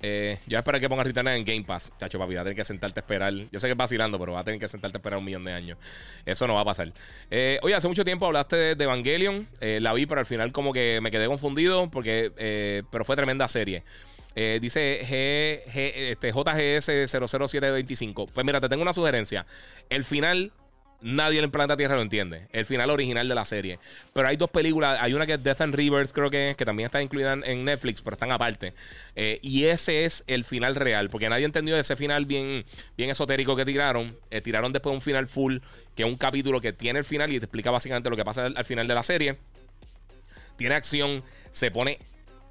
Eh, 0.00 0.38
yo 0.46 0.58
espero 0.58 0.78
que 0.78 0.88
ponga 0.88 1.02
Returnal 1.02 1.36
en 1.36 1.44
Game 1.44 1.64
Pass. 1.64 1.92
Chacho, 1.98 2.18
papi, 2.18 2.34
va 2.34 2.42
a 2.42 2.44
tener 2.44 2.56
que 2.56 2.64
sentarte 2.64 3.00
a 3.00 3.02
esperar. 3.02 3.32
Yo 3.32 3.60
sé 3.60 3.66
que 3.66 3.72
es 3.72 3.76
vacilando, 3.76 4.18
pero 4.18 4.32
va 4.32 4.40
a 4.40 4.44
tener 4.44 4.60
que 4.60 4.68
sentarte 4.68 4.96
a 4.96 4.98
esperar 4.98 5.18
un 5.18 5.24
millón 5.24 5.44
de 5.44 5.52
años. 5.52 5.78
Eso 6.24 6.46
no 6.46 6.54
va 6.54 6.60
a 6.60 6.64
pasar. 6.64 6.92
Eh, 7.30 7.58
oye, 7.62 7.74
hace 7.74 7.88
mucho 7.88 8.04
tiempo 8.04 8.26
hablaste 8.26 8.76
de, 8.76 8.84
Evangelion. 8.84 9.48
Eh, 9.60 9.80
la 9.80 9.92
vi, 9.92 10.06
pero 10.06 10.20
al 10.20 10.26
final 10.26 10.52
como 10.52 10.72
que 10.72 11.00
me 11.02 11.10
quedé 11.10 11.26
confundido 11.26 11.90
porque... 11.90 12.32
Eh, 12.36 12.82
pero 12.90 13.04
fue 13.04 13.16
tremenda 13.16 13.48
serie. 13.48 13.82
Dice 14.34 15.00
G, 15.02 15.72
G, 15.72 15.92
este, 15.94 16.32
JGS 16.32 17.10
00725. 17.10 18.26
Pues 18.26 18.46
mira, 18.46 18.60
te 18.60 18.68
tengo 18.68 18.82
una 18.82 18.92
sugerencia. 18.92 19.46
El 19.90 20.04
final 20.04 20.52
nadie 21.00 21.38
en 21.38 21.44
el 21.44 21.50
planeta 21.50 21.76
Tierra 21.76 21.96
lo 21.96 22.02
entiende. 22.02 22.46
El 22.52 22.66
final 22.66 22.90
original 22.90 23.28
de 23.28 23.34
la 23.34 23.44
serie. 23.44 23.78
Pero 24.12 24.28
hay 24.28 24.36
dos 24.36 24.50
películas. 24.50 24.98
Hay 25.00 25.14
una 25.14 25.26
que 25.26 25.34
es 25.34 25.42
Death 25.42 25.60
and 25.60 25.74
Rivers, 25.74 26.12
creo 26.12 26.30
que 26.30 26.50
es, 26.50 26.56
que 26.56 26.64
también 26.64 26.86
está 26.86 27.00
incluida 27.02 27.32
en 27.32 27.64
Netflix, 27.64 28.02
pero 28.02 28.14
están 28.14 28.32
aparte. 28.32 28.74
Eh, 29.14 29.38
y 29.42 29.64
ese 29.64 30.04
es 30.04 30.24
el 30.26 30.44
final 30.44 30.74
real. 30.74 31.10
Porque 31.10 31.28
nadie 31.28 31.44
entendió 31.44 31.76
ese 31.76 31.96
final 31.96 32.26
bien, 32.26 32.64
bien 32.96 33.10
esotérico 33.10 33.56
que 33.56 33.64
tiraron. 33.64 34.16
Eh, 34.30 34.40
tiraron 34.40 34.72
después 34.72 34.94
un 34.94 35.02
final 35.02 35.28
full, 35.28 35.58
que 35.94 36.02
es 36.02 36.08
un 36.08 36.16
capítulo 36.16 36.60
que 36.60 36.72
tiene 36.72 36.98
el 36.98 37.04
final 37.04 37.32
y 37.32 37.38
te 37.38 37.46
explica 37.46 37.70
básicamente 37.70 38.10
lo 38.10 38.16
que 38.16 38.24
pasa 38.24 38.46
al, 38.46 38.64
final 38.64 38.86
de 38.86 38.94
la 38.94 39.02
serie. 39.02 39.36
Tiene 40.56 40.74
acción, 40.74 41.22
se 41.52 41.70
pone 41.70 41.98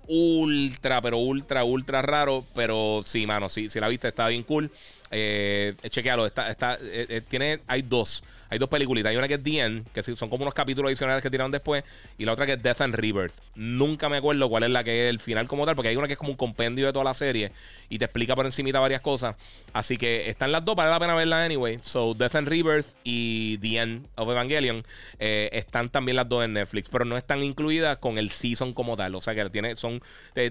ultra, 0.07 1.01
pero 1.01 1.17
ultra, 1.17 1.63
ultra 1.63 2.01
raro. 2.01 2.43
Pero 2.55 3.01
sí, 3.03 3.25
mano, 3.27 3.49
sí, 3.49 3.69
si 3.69 3.79
la 3.79 3.87
viste, 3.87 4.07
está 4.07 4.27
bien 4.27 4.43
cool. 4.43 4.71
Eh, 5.09 5.73
chequealo, 5.89 6.25
está, 6.25 6.51
está, 6.51 6.73
eh, 6.81 7.05
eh, 7.09 7.21
tiene, 7.27 7.59
hay 7.67 7.81
dos. 7.81 8.23
Hay 8.49 8.59
dos 8.59 8.69
películas. 8.69 9.05
Hay 9.05 9.17
una 9.17 9.27
que 9.27 9.35
es 9.35 9.43
The 9.43 9.59
End, 9.59 9.87
que 9.91 10.01
son 10.03 10.29
como 10.29 10.43
unos 10.43 10.53
capítulos 10.53 10.87
adicionales 10.89 11.21
que 11.21 11.29
tiraron 11.29 11.51
después. 11.51 11.83
Y 12.17 12.25
la 12.25 12.33
otra 12.33 12.45
que 12.45 12.53
es 12.53 12.63
Death 12.63 12.81
and 12.81 12.95
Rebirth. 12.95 13.33
Nunca 13.55 14.07
me 14.07 14.17
acuerdo 14.17 14.47
cuál 14.49 14.63
es 14.63 14.69
la 14.69 14.83
que 14.83 15.05
es 15.05 15.09
el 15.09 15.19
final 15.19 15.47
como 15.47 15.65
tal, 15.65 15.75
porque 15.75 15.89
hay 15.89 15.97
una 15.97 16.07
que 16.07 16.13
es 16.13 16.19
como 16.19 16.31
un 16.31 16.37
compendio 16.37 16.85
de 16.85 16.93
toda 16.93 17.03
la 17.03 17.13
serie 17.13 17.51
y 17.89 17.97
te 17.97 18.05
explica 18.05 18.35
por 18.35 18.45
encimita 18.45 18.79
varias 18.79 19.01
cosas. 19.01 19.35
Así 19.73 19.97
que 19.97 20.29
están 20.29 20.51
las 20.51 20.63
dos, 20.63 20.75
vale 20.75 20.91
la 20.91 20.99
pena 20.99 21.15
verlas 21.15 21.45
anyway. 21.45 21.79
So, 21.81 22.13
Death 22.13 22.35
and 22.35 22.47
Rebirth 22.47 22.87
y 23.03 23.57
The 23.57 23.79
End 23.79 24.07
of 24.15 24.29
Evangelion 24.29 24.83
están 25.19 25.89
también 25.89 26.15
las 26.15 26.29
dos 26.29 26.45
en 26.45 26.53
Netflix, 26.53 26.87
pero 26.89 27.03
no 27.03 27.17
están 27.17 27.43
incluidas 27.43 27.97
con 27.97 28.17
el 28.17 28.31
season 28.31 28.73
como 28.73 28.95
tal. 28.95 29.13
O 29.15 29.21
sea 29.21 29.35
que 29.35 29.49
tiene, 29.49 29.75
son, 29.75 30.01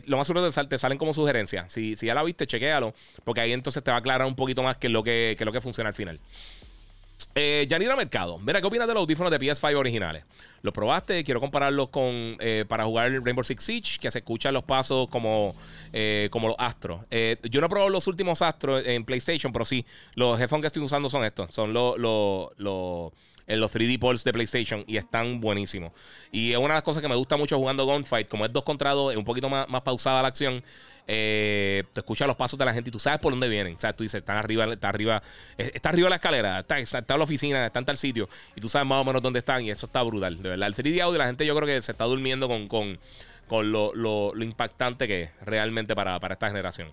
lo 0.05 0.17
más 0.19 0.27
seguro 0.27 0.51
te, 0.51 0.65
te 0.65 0.79
salen 0.79 0.99
como 0.99 1.15
sugerencias. 1.15 1.73
Si, 1.73 1.97
si 1.97 2.07
ya 2.07 2.15
la 2.15 2.23
viste, 2.23 2.47
chequéalo, 2.47 2.95
porque 3.25 3.41
ahí 3.41 3.53
entonces 3.53 3.83
te 3.83 3.91
va 3.91 3.97
a 3.97 4.01
aclarar 4.01 4.27
un 4.27 4.37
poquito 4.47 4.63
más 4.63 4.77
que 4.77 4.89
lo 4.89 5.03
que, 5.03 5.35
que 5.39 5.45
lo 5.45 5.53
que 5.53 5.61
funciona 5.61 5.89
al 5.89 5.95
final. 5.95 6.19
Eh, 7.35 7.67
Yanira 7.69 7.95
Mercado, 7.97 8.39
mira, 8.39 8.61
¿qué 8.61 8.67
opinas 8.67 8.89
de 8.89 8.95
los 8.95 9.03
audífonos 9.03 9.31
de 9.31 9.39
PS5 9.39 9.77
originales? 9.77 10.25
¿Los 10.63 10.73
probaste? 10.73 11.23
Quiero 11.23 11.39
compararlos 11.39 11.91
con 11.91 12.37
eh, 12.41 12.65
para 12.67 12.85
jugar 12.85 13.13
Rainbow 13.23 13.45
Six 13.45 13.63
Siege, 13.63 13.99
que 14.01 14.11
se 14.11 14.21
escuchan 14.21 14.55
los 14.55 14.65
pasos 14.65 15.09
como, 15.09 15.55
eh, 15.93 16.29
como 16.31 16.49
los 16.49 16.57
Astros. 16.59 17.01
Eh, 17.11 17.37
yo 17.51 17.61
no 17.61 17.67
he 17.67 17.71
probado 17.71 17.91
los 17.91 18.07
últimos 18.07 18.41
Astros 18.41 18.83
en 18.87 19.05
PlayStation, 19.05 19.53
pero 19.53 19.67
sí, 19.67 19.85
los 20.15 20.41
headphones 20.41 20.63
que 20.63 20.67
estoy 20.69 20.83
usando 20.83 21.11
son 21.11 21.25
estos. 21.25 21.55
Son 21.55 21.75
los, 21.75 21.99
los, 21.99 22.49
los, 22.57 23.13
los 23.47 23.75
3D 23.75 23.99
Pulse 23.99 24.25
de 24.25 24.33
PlayStation 24.33 24.85
y 24.87 24.97
están 24.97 25.39
buenísimos. 25.39 25.93
Y 26.33 26.53
es 26.53 26.59
una 26.59 26.69
de 26.69 26.75
las 26.75 26.83
cosas 26.83 27.03
que 27.03 27.09
me 27.09 27.17
gusta 27.17 27.37
mucho 27.37 27.59
jugando 27.59 27.85
Gunfight, 27.85 28.29
como 28.29 28.47
es 28.47 28.53
2 28.53 28.65
contra 28.65 28.93
2, 28.93 29.13
es 29.13 29.19
un 29.19 29.25
poquito 29.25 29.51
más 29.51 29.83
pausada 29.83 30.23
la 30.23 30.29
acción 30.29 30.63
eh, 31.07 31.85
te 31.93 32.01
escuchas 32.01 32.27
los 32.27 32.37
pasos 32.37 32.59
de 32.59 32.65
la 32.65 32.75
gente 32.75 32.91
y 32.91 32.93
tú 32.93 32.99
sabes 32.99 33.21
por 33.21 33.33
dónde 33.33 33.49
vienen. 33.49 33.77
O 33.77 33.81
sea, 33.81 33.93
tú 33.93 34.03
dices, 34.03 34.19
están 34.19 34.37
arriba, 34.37 34.65
está 34.73 34.89
arriba, 34.89 35.23
está 35.57 35.89
arriba 35.89 36.09
la 36.09 36.17
escalera, 36.17 36.59
está, 36.61 36.79
en 36.79 36.87
la 37.07 37.25
oficina, 37.25 37.67
está 37.67 37.79
en 37.79 37.85
tal 37.85 37.97
sitio, 37.97 38.29
y 38.55 38.61
tú 38.61 38.69
sabes 38.69 38.89
más 38.89 39.01
o 39.01 39.05
menos 39.05 39.23
dónde 39.23 39.39
están, 39.39 39.65
y 39.65 39.71
eso 39.71 39.87
está 39.87 40.03
brutal. 40.03 40.43
De 40.43 40.51
verdad, 40.51 40.69
el 40.69 40.75
3D 40.75 41.01
audio, 41.01 41.19
la 41.19 41.27
gente 41.27 41.47
yo 41.47 41.55
creo 41.55 41.67
que 41.67 41.81
se 41.83 41.93
está 41.93 42.05
durmiendo 42.05 42.49
con, 42.49 42.69
con, 42.69 42.99
con 43.47 43.71
lo, 43.73 43.95
lo, 43.95 44.33
impactante 44.43 45.07
que 45.07 45.23
es 45.23 45.31
realmente 45.43 45.95
para, 45.95 46.19
para 46.21 46.35
esta 46.35 46.49
generación. 46.49 46.93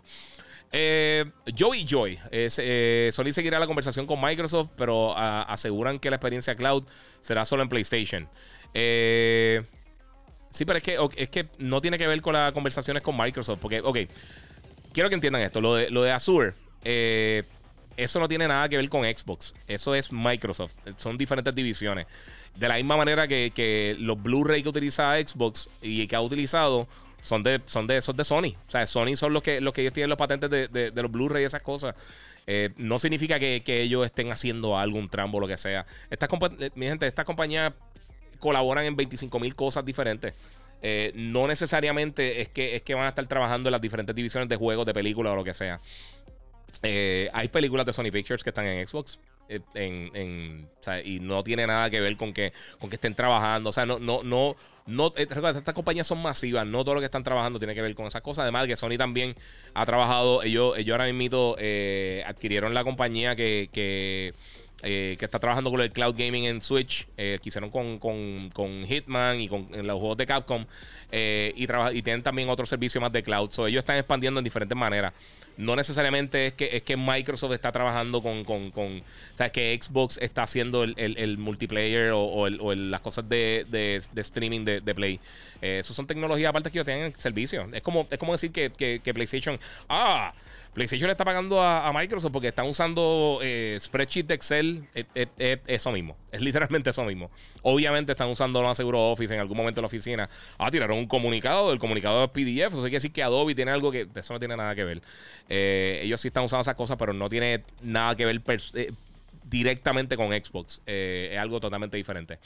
Eh, 0.76 1.26
Joey 1.58 1.86
Joy. 1.86 2.20
Es, 2.32 2.60
eh, 2.62 3.12
Sony 3.14 3.32
seguirá 3.32 3.60
la 3.60 3.68
conversación 3.68 4.08
con 4.08 4.20
Microsoft, 4.20 4.72
pero 4.76 5.16
aseguran 5.16 6.00
que 6.00 6.10
la 6.10 6.16
experiencia 6.16 6.56
cloud 6.56 6.84
será 7.22 7.46
solo 7.46 7.62
en 7.62 7.70
PlayStation. 7.70 8.28
Eh, 8.74 9.62
Sí, 10.54 10.66
pero 10.66 10.78
es 10.78 10.84
que, 10.84 10.98
es 11.16 11.30
que 11.30 11.48
no 11.58 11.82
tiene 11.82 11.98
que 11.98 12.06
ver 12.06 12.22
con 12.22 12.34
las 12.34 12.54
conversaciones 12.54 13.02
con 13.02 13.18
Microsoft. 13.18 13.58
Porque, 13.60 13.82
ok, 13.82 13.98
quiero 14.94 15.10
que 15.10 15.16
entiendan 15.16 15.42
esto. 15.42 15.60
Lo 15.60 15.74
de, 15.74 15.90
lo 15.90 16.04
de 16.04 16.12
Azure, 16.12 16.54
eh, 16.84 17.42
eso 17.98 18.20
no 18.20 18.28
tiene 18.28 18.48
nada 18.48 18.70
que 18.70 18.78
ver 18.78 18.88
con 18.88 19.02
Xbox. 19.02 19.56
Eso 19.68 19.96
es 19.96 20.12
Microsoft. 20.12 20.76
Son 20.98 21.18
diferentes 21.18 21.56
divisiones. 21.56 22.06
De 22.56 22.68
la 22.68 22.76
misma 22.76 22.96
manera 22.96 23.28
que, 23.28 23.96
los 24.00 24.22
Blu-ray 24.22 24.62
que 24.62 24.70
utiliza 24.70 25.16
Xbox 25.16 25.72
y 25.82 26.06
que 26.06 26.16
ha 26.16 26.22
utilizado 26.22 26.88
son 27.20 27.42
de, 27.42 27.60
son 27.66 27.88
de 27.88 27.98
esos 27.98 28.16
de 28.16 28.24
Sony. 28.24 28.54
O 28.68 28.72
sea, 28.72 28.86
Sony 28.86 29.16
son 29.16 29.34
los 29.34 29.42
que, 29.42 29.60
los 29.60 29.74
que 29.74 29.82
ellos 29.82 29.94
tienen 29.94 30.10
los 30.10 30.20
patentes 30.20 30.52
de, 30.52 30.92
los 30.94 31.12
Blu-ray 31.12 31.42
y 31.42 31.46
esas 31.48 31.64
cosas. 31.64 31.96
Eh, 32.46 32.70
no 32.78 33.00
significa 33.00 33.40
que, 33.40 33.64
ellos 33.66 34.06
estén 34.06 34.32
haciendo 34.32 34.78
algún 34.78 35.10
trambo 35.10 35.40
o 35.40 35.42
lo 35.42 35.48
que 35.48 35.58
sea. 35.58 35.88
Esta, 36.12 36.28
eh, 36.60 36.70
mi 36.76 36.86
gente, 36.86 37.08
esta 37.08 37.26
compañía 37.26 37.74
colaboran 38.44 38.84
en 38.84 38.98
25 38.98 39.40
mil 39.40 39.56
cosas 39.56 39.86
diferentes. 39.86 40.36
Eh, 40.82 41.14
no 41.16 41.48
necesariamente 41.48 42.42
es 42.42 42.50
que, 42.50 42.76
es 42.76 42.82
que 42.82 42.94
van 42.94 43.06
a 43.06 43.10
estar 43.10 43.26
trabajando 43.26 43.70
en 43.70 43.72
las 43.72 43.80
diferentes 43.80 44.14
divisiones 44.14 44.50
de 44.50 44.58
juegos, 44.58 44.86
de 44.86 44.94
películas 44.94 45.32
o 45.32 45.38
lo 45.38 45.44
que 45.46 45.54
sea. 45.54 45.80
Eh, 46.84 47.30
hay 47.32 47.48
películas 47.48 47.86
de 47.86 47.94
Sony 47.94 48.12
Pictures 48.12 48.44
que 48.44 48.50
están 48.50 48.66
en 48.66 48.86
Xbox. 48.86 49.18
Eh, 49.48 49.62
en, 49.76 50.68
y 51.06 51.20
no 51.22 51.42
tiene 51.42 51.68
nada 51.68 51.90
que 51.90 52.02
ver 52.02 52.18
con 52.18 52.34
que, 52.34 52.52
con 52.80 52.90
que 52.90 52.98
estén 52.98 53.16
trabajando. 53.16 53.70
O 53.70 53.72
sea, 53.72 53.86
no, 53.86 53.98
no, 53.98 54.24
no, 54.24 54.58
no. 54.88 55.14
estas 55.16 55.74
compañías 55.74 56.06
son 56.06 56.22
masivas. 56.22 56.68
No 56.68 56.84
todo 56.84 56.96
lo 56.96 57.00
que 57.00 57.06
están 57.06 57.24
trabajando 57.24 57.60
tiene 57.60 57.74
que 57.74 57.82
ver 57.82 57.96
con 57.96 58.08
esas 58.08 58.22
cosas. 58.22 58.44
Además, 58.44 58.68
que 58.68 58.76
Sony 58.76 58.98
también 58.98 59.36
ha 59.74 59.86
trabajado. 59.86 60.44
Ellos, 60.44 60.78
ellos 60.78 60.94
ahora 60.94 61.10
mismo 61.14 61.56
adquirieron 62.26 62.74
la 62.74 62.84
compañía 62.84 63.38
que, 63.38 63.70
que 63.72 64.34
eh, 64.86 65.16
que 65.18 65.24
está 65.24 65.40
trabajando 65.40 65.72
con 65.72 65.80
el 65.80 65.92
cloud 65.92 66.14
gaming 66.18 66.44
en 66.44 66.62
Switch, 66.62 67.08
eh, 67.16 67.40
que 67.42 67.48
hicieron 67.48 67.70
con, 67.70 68.00
con, 68.00 68.86
Hitman 68.86 69.40
y 69.40 69.48
con 69.48 69.66
los 69.72 69.98
juegos 69.98 70.18
de 70.18 70.26
Capcom, 70.26 70.66
eh, 71.10 71.54
y, 71.56 71.64
y 71.64 72.02
tienen 72.02 72.22
también 72.22 72.50
otro 72.50 72.66
servicio 72.66 73.00
más 73.00 73.14
de 73.14 73.24
cloud. 73.24 73.50
So, 73.52 73.66
ellos 73.66 73.80
están 73.80 73.96
expandiendo 73.96 74.42
en 74.42 74.44
diferentes 74.44 74.78
maneras. 74.78 75.14
No 75.56 75.78
necesariamente 75.78 76.48
es 76.48 76.54
que, 76.54 76.70
es 76.74 76.84
que 76.84 76.98
Microsoft 76.98 77.54
está 77.54 77.72
trabajando 77.72 78.22
con, 78.22 78.44
con, 78.44 78.72
con 78.72 78.98
o 79.00 79.52
que 79.54 79.80
Xbox 79.82 80.18
está 80.18 80.44
haciendo 80.44 80.84
el, 80.84 81.38
multiplayer 81.38 82.12
o, 82.14 82.50
las 82.50 83.00
cosas 83.00 83.30
de, 83.30 83.66
de, 83.70 84.02
streaming 84.22 84.66
de, 84.66 84.96
Play. 84.96 85.20
Eso 85.62 85.94
son 85.94 86.08
tecnologías 86.08 86.50
aparte 86.50 86.72
que 86.72 86.80
ellos 86.80 86.86
tienen 86.86 87.16
servicio. 87.16 87.70
Es 87.72 87.84
como, 87.84 88.06
es 88.12 88.18
como 88.18 88.34
decir 88.34 88.52
que, 88.52 88.72
que 88.72 89.14
PlayStation, 89.14 89.58
ah, 89.88 90.34
PlayStation 90.74 91.10
está 91.10 91.24
pagando 91.24 91.62
a, 91.62 91.92
Microsoft 91.94 92.32
porque 92.32 92.48
están 92.48 92.66
usando 92.66 93.40
eh, 93.44 93.78
spreadsheet 93.80 94.26
de 94.26 94.34
Excel. 94.34 94.84
Es, 94.96 95.30
eso 95.68 95.92
mismo. 95.92 96.18
Es 96.32 96.42
literalmente 96.42 96.90
eso 96.90 97.04
mismo. 97.06 97.30
Obviamente 97.62 98.14
están 98.14 98.30
usando 98.30 98.60
lo 98.60 98.68
más 98.68 98.78
seguro 98.78 99.12
Office 99.12 99.34
en 99.34 99.40
algún 99.40 99.56
momento 99.56 99.80
en 99.80 99.84
la 99.84 99.88
oficina. 99.88 100.28
Ah, 100.58 100.72
tiraron 100.72 100.98
un 100.98 101.08
comunicado. 101.08 101.72
El 101.72 101.78
comunicado 101.78 102.24
es 102.24 102.32
PDF. 102.32 102.74
Eso 102.74 102.82
quiere 102.82 102.96
decir 102.96 103.12
que 103.12 103.22
Adobe 103.22 103.54
tiene 103.54 103.72
algo 103.72 103.92
que. 103.92 104.08
Eso 104.16 104.34
no 104.34 104.40
tiene 104.40 104.58
nada 104.58 104.74
que 104.74 104.84
ver. 104.84 105.02
Eh, 105.48 106.02
ellos 106.04 106.20
sí 106.20 106.30
están 106.30 106.44
usando 106.44 106.64
esas 106.64 106.76
cosas, 106.76 106.98
pero 106.98 107.14
no 107.14 107.30
tiene 107.30 107.62
nada 107.84 108.16
que 108.16 108.26
ver 108.26 108.42
eh, 108.74 108.92
directamente 109.44 110.18
con 110.18 110.30
Xbox. 110.32 110.82
es 110.88 111.38
algo 111.38 111.60
totalmente 111.60 111.98
diferente. 111.98 112.40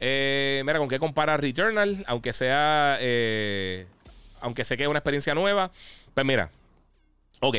mira, 0.00 0.78
¿con 0.78 0.88
qué 0.88 0.98
compara 0.98 1.36
Returnal? 1.36 2.04
Aunque 2.06 2.32
sea. 2.32 2.94
aunque 4.40 4.64
sé 4.64 4.78
que 4.78 4.84
es 4.84 4.88
una 4.88 5.00
experiencia 5.00 5.34
nueva. 5.34 5.70
Pues 6.14 6.24
mira. 6.24 6.50
Ok, 7.40 7.56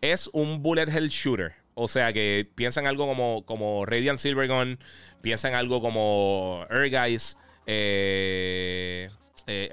es 0.00 0.30
un 0.32 0.62
bullet 0.62 0.88
hell 0.88 1.08
shooter. 1.08 1.54
O 1.74 1.88
sea 1.88 2.12
que 2.12 2.48
piensan 2.54 2.86
algo 2.86 3.06
como, 3.06 3.44
como 3.44 3.86
Radiant 3.86 4.18
Silvergun, 4.18 4.78
piensan 5.22 5.54
algo 5.54 5.80
como 5.80 6.66
Erguys. 6.70 7.36
Eh, 7.66 9.10
eh, 9.46 9.70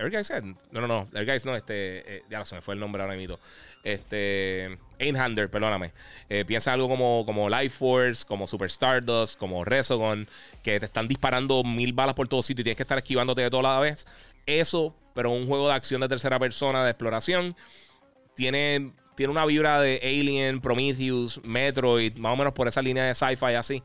No, 0.72 0.82
no, 0.82 0.88
no. 0.88 1.08
Erguys 1.14 1.46
no, 1.46 1.56
este. 1.56 2.18
Eh, 2.18 2.24
ya 2.30 2.44
se 2.46 2.56
me 2.56 2.62
fue 2.62 2.74
el 2.74 2.80
nombre 2.80 3.02
ahora 3.02 3.16
mismo. 3.16 3.40
Este. 3.84 4.78
Einhander, 5.00 5.50
perdóname. 5.50 5.94
Eh, 6.30 6.44
piensa 6.46 6.74
algo 6.74 6.90
como, 6.90 7.26
como 7.26 7.50
Life 7.50 7.78
Force, 7.78 8.26
como 8.26 8.48
Super 8.48 8.68
Stardust, 8.68 9.38
como 9.38 9.64
Resogun, 9.64 10.28
que 10.64 10.80
te 10.80 10.88
están 10.88 11.08
disparando 11.08 11.64
mil 11.64 11.94
balas 11.94 12.16
por 12.16 12.28
todo 12.28 12.42
sitio 12.42 12.62
y 12.62 12.64
tienes 12.64 12.78
que 12.78 12.84
estar 12.84 12.98
esquivándote 12.98 13.42
de 13.42 13.50
toda 13.50 13.64
la 13.64 13.80
vez. 13.80 14.06
Eso, 14.46 14.96
pero 15.14 15.32
un 15.32 15.48
juego 15.48 15.68
de 15.68 15.76
acción 15.76 16.02
de 16.02 16.08
tercera 16.08 16.40
persona, 16.40 16.84
de 16.84 16.92
exploración, 16.92 17.56
tiene 18.36 18.92
tiene 19.18 19.32
una 19.32 19.48
vibra 19.48 19.82
de 19.82 20.00
Alien, 20.04 20.62
Prometheus, 20.62 21.44
Metroid, 21.44 22.16
más 22.18 22.34
o 22.34 22.36
menos 22.36 22.54
por 22.54 22.68
esa 22.68 22.84
línea 22.84 23.04
de 23.04 23.16
sci-fi 23.16 23.56
así. 23.56 23.82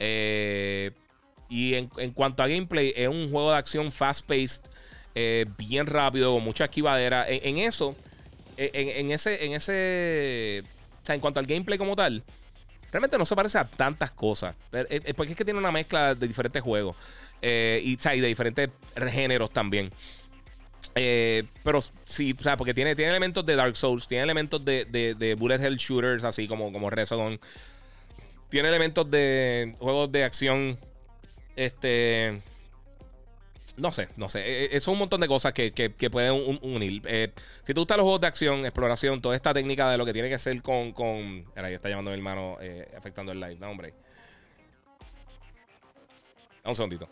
Eh, 0.00 0.90
y 1.48 1.74
en, 1.74 1.86
cuanto 2.12 2.42
a 2.42 2.48
gameplay, 2.48 2.92
es 2.96 3.06
un 3.06 3.30
juego 3.30 3.52
de 3.52 3.56
acción 3.56 3.92
fast-paced, 3.92 4.62
eh, 5.14 5.46
bien 5.56 5.86
rápido, 5.86 6.34
con 6.34 6.42
mucha 6.42 6.64
esquivadera. 6.64 7.24
En, 7.28 7.58
eso, 7.58 7.94
en, 8.56 9.12
ese, 9.12 9.46
en 9.46 9.52
ese, 9.52 10.64
o 11.04 11.06
sea, 11.06 11.14
en 11.14 11.20
cuanto 11.20 11.38
al 11.38 11.46
gameplay 11.46 11.78
como 11.78 11.94
tal, 11.94 12.24
realmente 12.90 13.16
no 13.16 13.24
se 13.24 13.36
parece 13.36 13.58
a 13.58 13.64
tantas 13.64 14.10
cosas. 14.10 14.56
Porque 15.16 15.32
es 15.34 15.38
que 15.38 15.44
tiene 15.44 15.60
una 15.60 15.70
mezcla 15.70 16.16
de 16.16 16.26
diferentes 16.26 16.60
juegos 16.60 16.96
y 17.40 17.96
de 17.96 18.26
diferentes 18.26 18.70
géneros 18.96 19.52
también. 19.52 19.92
Eh, 20.94 21.44
pero 21.62 21.80
sí, 22.04 22.34
o 22.38 22.42
sea, 22.42 22.56
porque 22.56 22.74
tiene, 22.74 22.94
tiene 22.94 23.10
elementos 23.10 23.44
de 23.44 23.56
Dark 23.56 23.76
Souls, 23.76 24.06
tiene 24.06 24.24
elementos 24.24 24.64
de, 24.64 24.84
de, 24.84 25.34
Bullet 25.34 25.62
Hell 25.62 25.76
Shooters, 25.76 26.24
así 26.24 26.46
como, 26.46 26.72
como 26.72 26.90
Resogun. 26.90 27.38
Tiene 28.48 28.68
elementos 28.68 29.10
de 29.10 29.74
juegos 29.78 30.12
de 30.12 30.24
acción. 30.24 30.78
Este. 31.56 32.40
No 33.76 33.90
sé, 33.90 34.08
no 34.16 34.28
sé. 34.28 34.40
Eh, 34.40 34.68
eh, 34.76 34.80
son 34.80 34.92
un 34.92 35.00
montón 35.00 35.20
de 35.20 35.26
cosas 35.26 35.52
que, 35.52 35.90
pueden 36.10 36.58
unir. 36.62 37.02
si 37.64 37.74
te 37.74 37.80
gustan 37.80 37.96
los 37.96 38.04
juegos 38.04 38.20
de 38.20 38.26
acción, 38.28 38.64
exploración, 38.64 39.20
toda 39.20 39.34
esta 39.34 39.52
técnica 39.52 39.90
de 39.90 39.98
lo 39.98 40.06
que 40.06 40.12
tiene 40.12 40.28
que 40.28 40.38
ser 40.38 40.62
con. 40.62 40.92
con... 40.92 41.44
Ahora, 41.56 41.70
ya 41.70 41.76
está 41.76 41.88
llamando 41.88 42.10
mi 42.10 42.16
hermano 42.16 42.58
afectando 42.96 43.32
el 43.32 43.40
live. 43.40 43.56
No, 43.58 43.70
hombre. 43.70 43.94
Un 46.64 46.74
segundito. 46.74 47.08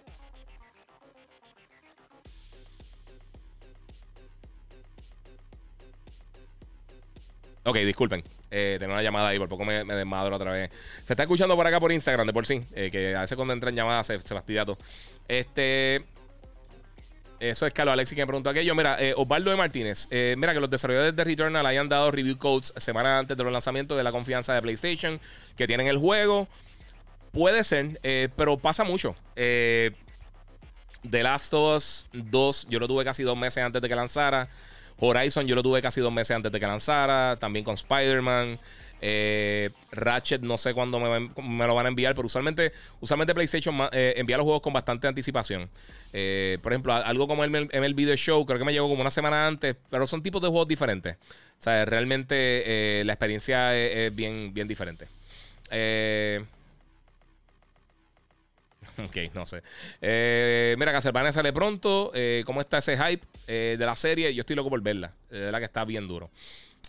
Ok, 7.65 7.77
disculpen. 7.79 8.25
Eh, 8.51 8.77
tengo 8.81 8.93
una 8.93 9.03
llamada 9.03 9.29
ahí, 9.29 9.39
por 9.39 9.49
poco 9.49 9.65
me, 9.65 9.85
me, 9.85 9.95
desmadro 9.95 10.35
otra 10.35 10.53
vez. 10.53 10.71
Se 11.05 11.13
está 11.13 11.23
escuchando 11.23 11.55
por 11.55 11.67
acá 11.67 11.79
por 11.79 11.93
Instagram, 11.93 12.27
de 12.27 12.33
por 12.33 12.45
sí. 12.45 12.65
Eh, 12.75 12.91
que 12.91 13.15
a 13.15 13.21
veces 13.21 13.37
cuando 13.37 13.55
entran 13.55 13.75
llamadas 13.75 14.09
se, 14.09 14.19
fastidia 14.19 14.65
todo. 14.65 14.79
Este. 15.29 16.03
Eso 17.39 17.67
es 17.67 17.73
Carlos 17.73 17.93
Alexis 17.93 18.15
que 18.15 18.23
me 18.23 18.27
preguntó 18.27 18.51
aquello. 18.51 18.75
Mira, 18.75 18.97
eh, 19.01 19.15
Osvaldo 19.17 19.51
de 19.51 19.57
Martínez. 19.57 20.07
Eh, 20.11 20.35
mira, 20.39 20.55
que 20.55 20.61
los 20.61 20.71
desarrolladores 20.71 21.15
de 21.15 21.25
Returnal 21.25 21.67
hayan 21.67 21.89
dado 21.89 22.11
review 22.11 22.39
codes 22.39 22.73
semana 22.77 23.19
antes 23.19 23.37
de 23.37 23.43
los 23.43 23.53
lanzamientos 23.53 23.97
de 23.97 24.05
la 24.05 24.13
confianza 24.13 24.55
de 24.55 24.63
PlayStation 24.63 25.21
que 25.57 25.67
tienen 25.67 25.89
el 25.89 25.99
juego. 25.99 26.47
Puede 27.33 27.65
ser, 27.65 27.99
pero 28.37 28.59
pasa 28.59 28.85
mucho. 28.85 29.17
The 29.35 29.93
Last 31.11 31.53
of 31.55 31.77
Us 31.77 32.07
2, 32.13 32.67
yo 32.69 32.79
lo 32.79 32.87
tuve 32.87 33.05
casi 33.05 33.23
dos 33.25 33.37
meses 33.37 33.65
antes 33.65 33.83
de 33.83 33.89
que 33.89 33.97
lanzara. 33.97 34.49
Horizon, 35.05 35.47
yo 35.47 35.57
lo 35.57 35.63
tuve 35.63 35.83
casi 35.83 36.01
dos 36.01 36.13
meses 36.13 36.37
antes 36.37 36.53
de 36.53 36.61
que 36.61 36.67
lanzara. 36.67 37.37
También 37.39 37.65
con 37.65 37.75
Spider-Man. 37.75 38.59
Eh, 39.05 39.71
Ratchet, 39.91 40.43
no 40.43 40.57
sé 40.57 40.73
cuándo 40.75 41.01
me, 41.01 41.67
lo 41.67 41.75
van 41.75 41.87
a 41.87 41.89
enviar, 41.89 42.15
pero 42.15 42.27
usualmente, 42.27 42.73
usualmente 43.01 43.35
PlayStation 43.35 43.77
eh, 43.91 44.15
envía 44.17 44.37
los 44.37 44.45
juegos 44.45 44.63
con 44.63 44.73
bastante 44.73 45.09
anticipación. 45.09 45.69
Eh, 46.13 46.59
por 46.63 46.73
ejemplo, 46.73 46.95
algo 46.95 47.27
como 47.27 47.43
el, 47.43 47.69
el 47.73 47.95
Video 47.95 48.15
Show, 48.15 48.47
creo 48.47 48.61
que 48.61 48.65
me 48.65 48.73
llegó 48.73 48.89
como 48.89 49.01
una 49.01 49.11
semana 49.11 49.49
antes, 49.49 49.75
pero 49.91 50.07
son 50.07 50.23
tipos 50.23 50.41
de 50.41 50.47
juegos 50.47 50.69
diferentes. 50.69 51.17
O 51.17 51.63
sea, 51.63 51.85
realmente 51.85 53.03
la 53.05 53.13
experiencia 53.13 53.77
es, 53.77 54.15
bien, 54.15 54.55
bien 54.55 54.69
diferente. 54.69 55.09
Ok, 59.05 59.35
no 59.35 59.47
sé. 59.47 59.63
mira, 60.77 60.93
Castlevania 60.93 61.33
sale 61.33 61.53
pronto. 61.53 62.13
¿Cómo 62.45 62.61
está 62.61 62.79
ese 62.79 62.97
hype 62.97 63.27
de 63.47 63.85
la 63.85 63.97
serie? 63.97 64.35
Yo 64.35 64.41
estoy 64.41 64.57
loco 64.57 64.71
por 64.71 64.81
verla. 64.83 65.13
De 65.31 65.41
verdad 65.41 65.59
que 65.59 65.65
está 65.65 65.85
bien 65.85 66.07
duro. 66.07 66.31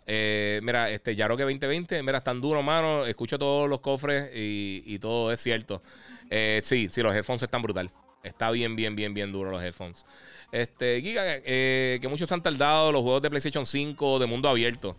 Eh, 0.06 0.60
mira, 0.64 0.90
este 0.90 1.16
Yaroque 1.16 1.44
2020, 1.44 2.04
mira, 2.04 2.22
tan 2.22 2.42
duro, 2.42 2.62
mano. 2.62 3.06
Escucho 3.06 3.40
todos 3.40 3.70
los 3.70 3.80
cofres 3.80 4.30
y, 4.34 4.98
todo 5.00 5.32
es 5.32 5.40
cierto. 5.40 5.82
Eh, 6.30 6.62
sí, 6.64 6.90
sí, 6.90 7.02
los 7.02 7.16
headphones 7.16 7.44
están 7.44 7.62
brutal. 7.62 7.90
Está 8.24 8.52
bien, 8.52 8.76
bien, 8.76 8.96
bien, 8.96 9.14
bien 9.14 9.32
duro 9.32 9.52
los 9.52 9.64
headphones. 9.64 10.06
Este, 10.52 11.02
Giga, 11.02 11.24
eh, 11.26 12.00
que 12.02 12.08
muchos 12.08 12.32
han 12.32 12.42
tardado 12.42 12.92
los 12.92 13.02
juegos 13.02 13.22
de 13.22 13.30
PlayStation 13.30 13.66
5 13.66 14.20
de 14.20 14.26
mundo 14.26 14.50
abierto. 14.50 14.96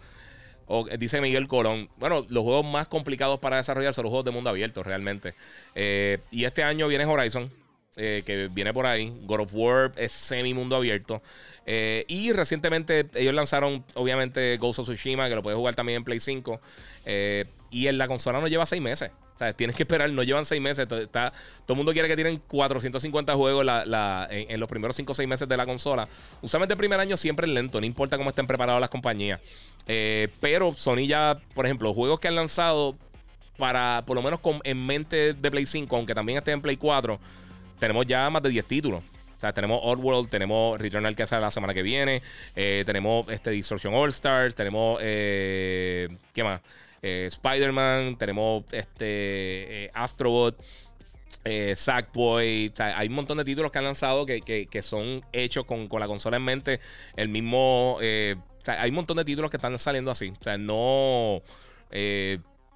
O, 0.66 0.86
dice 0.98 1.20
Miguel 1.20 1.48
Colón. 1.48 1.88
Bueno, 1.96 2.26
los 2.28 2.42
juegos 2.42 2.64
más 2.64 2.86
complicados 2.86 3.38
para 3.38 3.56
desarrollar 3.56 3.94
son 3.94 4.04
los 4.04 4.10
juegos 4.10 4.24
de 4.24 4.30
mundo 4.30 4.50
abierto, 4.50 4.82
realmente. 4.82 5.34
y 5.74 6.44
este 6.44 6.62
año 6.62 6.88
viene 6.88 7.04
Horizon, 7.04 7.50
que 7.94 8.48
viene 8.52 8.72
por 8.72 8.86
ahí. 8.86 9.12
God 9.22 9.40
of 9.40 9.54
War 9.54 9.92
es 9.96 10.12
semi 10.12 10.54
mundo 10.54 10.76
abierto. 10.76 11.22
Eh, 11.66 12.04
y 12.08 12.32
recientemente 12.32 13.06
ellos 13.14 13.34
lanzaron, 13.34 13.84
obviamente, 13.94 14.56
Ghost 14.58 14.80
of 14.80 14.86
Tsushima, 14.86 15.28
que 15.28 15.34
lo 15.34 15.42
puedes 15.42 15.56
jugar 15.56 15.74
también 15.74 15.98
en 15.98 16.04
Play 16.04 16.20
5. 16.20 16.60
Y 17.70 17.88
en 17.88 17.98
la 17.98 18.06
consola 18.06 18.40
no 18.40 18.48
lleva 18.48 18.66
seis 18.66 18.80
meses. 18.80 19.10
O 19.34 19.38
sea, 19.38 19.52
tienes 19.52 19.74
que 19.74 19.82
esperar, 19.82 20.08
no 20.10 20.22
llevan 20.22 20.44
seis 20.44 20.60
meses. 20.60 20.86
Está, 20.90 21.32
todo 21.66 21.72
el 21.72 21.76
mundo 21.76 21.92
quiere 21.92 22.06
que 22.06 22.14
tienen 22.14 22.38
450 22.46 23.34
juegos 23.34 23.66
en, 24.30 24.60
los 24.60 24.68
primeros 24.68 24.94
5 24.94 25.10
o 25.10 25.14
6 25.14 25.28
meses 25.28 25.48
de 25.48 25.56
la 25.56 25.66
consola. 25.66 26.06
Usualmente 26.40 26.74
el 26.74 26.78
primer 26.78 27.00
año 27.00 27.16
siempre 27.16 27.46
es 27.46 27.52
lento, 27.52 27.80
no 27.80 27.86
importa 27.86 28.16
cómo 28.16 28.30
estén 28.30 28.46
preparadas 28.46 28.80
las 28.80 28.90
compañías. 28.90 29.40
Eh, 29.88 30.28
pero 30.40 30.72
Sony 30.72 31.06
ya, 31.08 31.36
por 31.54 31.66
ejemplo, 31.66 31.92
juegos 31.92 32.20
que 32.20 32.28
han 32.28 32.36
lanzado 32.36 32.94
para, 33.58 34.04
por 34.06 34.16
lo 34.16 34.22
menos 34.22 34.38
en 34.62 34.86
mente 34.86 35.34
de 35.34 35.50
Play 35.50 35.66
5, 35.66 35.96
aunque 35.96 36.14
también 36.14 36.38
esté 36.38 36.52
en 36.52 36.62
Play 36.62 36.76
4, 36.76 37.18
tenemos 37.80 38.06
ya 38.06 38.30
más 38.30 38.42
de 38.42 38.50
10 38.50 38.64
títulos 38.66 39.02
tenemos 39.52 39.80
Oddworld, 39.82 40.28
tenemos 40.28 40.80
Returnal 40.80 41.14
que 41.14 41.26
sale 41.26 41.42
la 41.42 41.50
semana 41.50 41.74
que 41.74 41.82
viene, 41.82 42.22
eh, 42.56 42.82
tenemos 42.86 43.28
este 43.28 43.50
Distortion 43.50 43.94
All 43.94 44.08
Stars, 44.10 44.54
tenemos. 44.54 44.98
Eh, 45.02 46.08
¿Qué 46.32 46.42
más? 46.42 46.60
Eh, 47.06 47.26
Spider-Man, 47.26 48.16
tenemos 48.16 48.64
este 48.72 49.90
Astrobot. 49.92 50.56
Sackboy, 51.74 52.72
hay 52.78 53.08
un 53.08 53.14
montón 53.14 53.36
de 53.36 53.44
títulos 53.44 53.70
que 53.70 53.76
han 53.76 53.84
lanzado 53.84 54.24
que, 54.24 54.80
son 54.82 55.20
hechos 55.30 55.66
con, 55.66 55.86
la 56.00 56.06
consola 56.06 56.38
en 56.38 56.44
mente. 56.44 56.80
El 57.16 57.28
mismo. 57.28 57.98
hay 58.00 58.88
un 58.88 58.94
montón 58.94 59.18
de 59.18 59.26
títulos 59.26 59.50
que 59.50 59.58
están 59.58 59.78
saliendo 59.78 60.10
así. 60.10 60.30
O 60.30 60.42
sea, 60.42 60.56
no. 60.56 61.42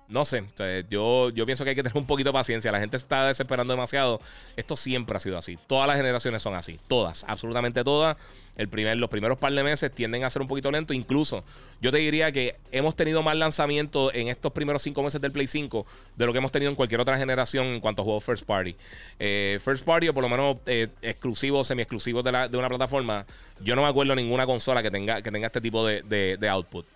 No 0.08 0.24
sé, 0.24 0.42
yo, 0.88 1.28
yo 1.28 1.44
pienso 1.44 1.64
que 1.64 1.70
hay 1.70 1.76
que 1.76 1.82
tener 1.82 1.98
un 1.98 2.06
poquito 2.06 2.30
de 2.30 2.32
paciencia. 2.32 2.72
La 2.72 2.80
gente 2.80 2.96
está 2.96 3.26
desesperando 3.26 3.74
demasiado. 3.74 4.20
Esto 4.56 4.74
siempre 4.74 5.14
ha 5.14 5.20
sido 5.20 5.36
así. 5.36 5.58
Todas 5.66 5.86
las 5.86 5.98
generaciones 5.98 6.40
son 6.40 6.54
así. 6.54 6.78
Todas, 6.88 7.24
absolutamente 7.28 7.84
todas. 7.84 8.16
El 8.56 8.68
primer, 8.68 8.96
los 8.96 9.10
primeros 9.10 9.36
par 9.36 9.52
de 9.52 9.62
meses 9.62 9.92
tienden 9.92 10.24
a 10.24 10.30
ser 10.30 10.40
un 10.40 10.48
poquito 10.48 10.70
lento. 10.70 10.94
Incluso 10.94 11.44
yo 11.82 11.90
te 11.90 11.98
diría 11.98 12.32
que 12.32 12.56
hemos 12.72 12.96
tenido 12.96 13.22
más 13.22 13.36
lanzamientos 13.36 14.10
en 14.14 14.28
estos 14.28 14.50
primeros 14.52 14.80
cinco 14.82 15.02
meses 15.02 15.20
del 15.20 15.30
Play 15.30 15.46
5 15.46 15.84
de 16.16 16.26
lo 16.26 16.32
que 16.32 16.38
hemos 16.38 16.52
tenido 16.52 16.70
en 16.70 16.74
cualquier 16.74 17.00
otra 17.02 17.18
generación 17.18 17.66
en 17.66 17.80
cuanto 17.80 18.00
a 18.00 18.04
juegos 18.06 18.24
First 18.24 18.46
Party. 18.46 18.74
Eh, 19.18 19.60
first 19.62 19.84
Party 19.84 20.08
o 20.08 20.14
por 20.14 20.22
lo 20.22 20.30
menos 20.30 20.56
eh, 20.64 20.88
exclusivos, 21.02 21.66
semi-exclusivos 21.66 22.24
de, 22.24 22.48
de, 22.48 22.56
una 22.56 22.68
plataforma. 22.68 23.26
Yo 23.60 23.76
no 23.76 23.82
me 23.82 23.88
acuerdo 23.88 24.14
ninguna 24.14 24.46
consola 24.46 24.82
que 24.82 24.90
tenga, 24.90 25.20
que 25.20 25.30
tenga 25.30 25.48
este 25.48 25.60
tipo 25.60 25.86
de, 25.86 26.00
de, 26.00 26.38
de 26.38 26.48
output. 26.48 26.86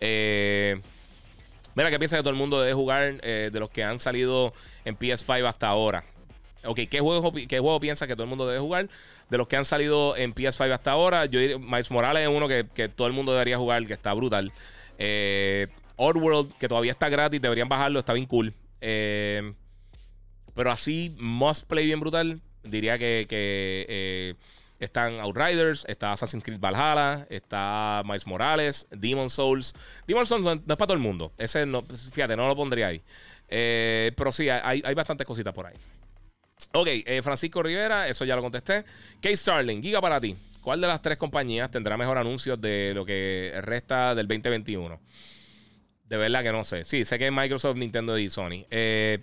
Eh. 0.00 0.80
Mira, 1.74 1.90
¿qué 1.90 1.98
piensa 1.98 2.16
que 2.16 2.22
todo 2.22 2.30
el 2.30 2.36
mundo 2.36 2.60
debe 2.60 2.74
jugar 2.74 3.20
eh, 3.22 3.50
de 3.52 3.60
los 3.60 3.70
que 3.70 3.82
han 3.82 3.98
salido 3.98 4.52
en 4.84 4.98
PS5 4.98 5.46
hasta 5.46 5.68
ahora? 5.68 6.04
Ok, 6.64 6.80
¿qué 6.90 7.00
juego, 7.00 7.32
¿qué 7.32 7.58
juego 7.58 7.80
piensa 7.80 8.06
que 8.06 8.14
todo 8.14 8.24
el 8.24 8.28
mundo 8.28 8.46
debe 8.46 8.60
jugar? 8.60 8.88
De 9.30 9.38
los 9.38 9.48
que 9.48 9.56
han 9.56 9.64
salido 9.64 10.16
en 10.16 10.34
PS5 10.34 10.72
hasta 10.72 10.92
ahora, 10.92 11.26
yo 11.26 11.40
diría, 11.40 11.58
Miles 11.58 11.90
Morales 11.90 12.22
es 12.22 12.28
uno 12.28 12.46
que, 12.46 12.88
todo 12.94 13.06
el 13.06 13.12
mundo 13.12 13.32
debería 13.32 13.58
jugar, 13.58 13.86
que 13.86 13.94
está 13.94 14.12
brutal. 14.12 14.52
Eh, 14.98 15.66
Oddworld, 15.96 16.56
que 16.58 16.68
todavía 16.68 16.92
está 16.92 17.08
gratis, 17.08 17.40
deberían 17.40 17.68
bajarlo, 17.68 17.98
está 17.98 18.12
bien 18.12 18.26
cool. 18.26 18.52
Eh, 18.80 19.52
pero 20.54 20.70
así, 20.70 21.14
must 21.18 21.66
play 21.66 21.86
bien 21.86 22.00
brutal, 22.00 22.40
diría 22.62 22.98
que, 22.98 23.26
que 23.28 23.86
eh, 23.88 24.34
están 24.84 25.20
Outriders, 25.20 25.84
está 25.88 26.12
Assassin's 26.12 26.42
Creed 26.42 26.60
Valhalla, 26.60 27.26
está 27.30 28.02
Miles 28.04 28.26
Morales, 28.26 28.86
Demon 28.90 29.30
Souls. 29.30 29.74
Demon 30.06 30.26
Souls 30.26 30.44
no, 30.44 30.52
es 30.52 30.60
para 30.60 30.76
todo 30.76 30.94
el 30.94 30.98
mundo. 30.98 31.32
Ese 31.38 31.66
no, 31.66 31.82
fíjate, 31.82 32.36
no 32.36 32.48
lo 32.48 32.56
pondría 32.56 32.88
ahí. 32.88 33.02
Eh, 33.48 34.12
pero 34.16 34.32
sí, 34.32 34.48
hay, 34.48 34.82
hay 34.84 34.94
bastantes 34.94 35.26
cositas 35.26 35.54
por 35.54 35.66
ahí. 35.66 35.74
Ok, 36.72 36.88
eh, 36.88 37.20
Francisco 37.22 37.62
Rivera, 37.62 38.08
eso 38.08 38.24
ya 38.24 38.36
lo 38.36 38.42
contesté. 38.42 38.84
Kate 39.16 39.36
Starling, 39.36 39.82
Giga 39.82 40.00
para 40.00 40.20
ti. 40.20 40.36
¿Cuál 40.62 40.80
de 40.80 40.86
las 40.86 41.02
tres 41.02 41.18
compañías 41.18 41.70
tendrá 41.70 41.96
mejor 41.96 42.18
anuncios 42.18 42.60
de 42.60 42.92
lo 42.94 43.04
que 43.04 43.52
resta 43.62 44.14
del 44.14 44.28
2021? 44.28 45.00
De 46.04 46.16
verdad 46.16 46.42
que 46.42 46.52
no 46.52 46.62
sé. 46.62 46.84
Sí, 46.84 47.04
sé 47.04 47.18
que 47.18 47.26
es 47.26 47.32
Microsoft, 47.32 47.76
Nintendo 47.76 48.16
y 48.16 48.30
Sony. 48.30 48.64
Eh, 48.70 49.18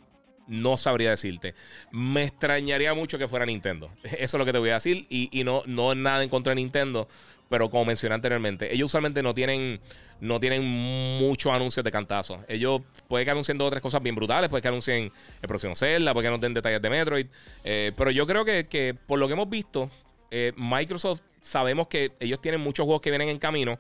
no 0.50 0.76
sabría 0.76 1.12
decirte. 1.12 1.54
Me 1.92 2.24
extrañaría 2.24 2.94
mucho 2.94 3.18
que 3.18 3.28
fuera 3.28 3.46
Nintendo. 3.46 3.90
Eso 4.04 4.18
es 4.20 4.40
lo 4.40 4.46
que 4.46 4.52
te 4.52 4.58
voy 4.58 4.72
a 4.72 4.74
decir. 4.76 5.06
Y, 5.10 5.44
no, 5.44 5.64
no 5.66 5.96
nada 5.96 6.24
en 6.24 6.30
contra 6.30 6.52
de 6.52 6.56
Nintendo. 6.56 7.08
Pero 7.50 7.70
como 7.70 7.86
mencioné 7.86 8.14
anteriormente, 8.14 8.72
ellos 8.72 8.86
usualmente 8.88 9.24
no 9.24 9.34
tienen, 9.34 9.80
no 10.22 10.40
tienen 10.40 10.64
muchos 10.64 11.52
anuncios 11.52 11.84
de 11.84 11.90
cantazo. 11.90 12.44
Ellos 12.48 12.82
pueden 13.08 13.26
que 13.26 13.32
anuncien 13.32 13.58
dos 13.58 13.74
cosas 13.82 14.04
bien 14.04 14.16
brutales, 14.16 14.52
puede 14.52 14.62
que 14.62 14.68
anuncien 14.68 15.12
el 15.42 15.48
próximo 15.48 15.76
Zelda, 15.76 16.14
puede 16.14 16.26
que 16.26 16.28
anuncien 16.28 16.54
detalles 16.54 16.80
de 16.80 16.90
Metroid. 16.92 17.26
Eh, 17.64 17.92
pero 17.98 18.12
yo 18.12 18.28
creo 18.28 18.46
que, 18.46 18.96
por 19.08 19.18
lo 19.18 19.26
que 19.26 19.34
hemos 19.34 19.50
visto, 19.50 19.90
eh, 20.30 20.54
Microsoft 20.58 21.22
sabemos 21.42 21.88
que 21.88 22.12
ellos 22.20 22.40
tienen 22.40 22.62
muchos 22.62 22.84
juegos 22.84 23.02
que 23.02 23.10
vienen 23.10 23.30
en 23.30 23.40
camino, 23.40 23.80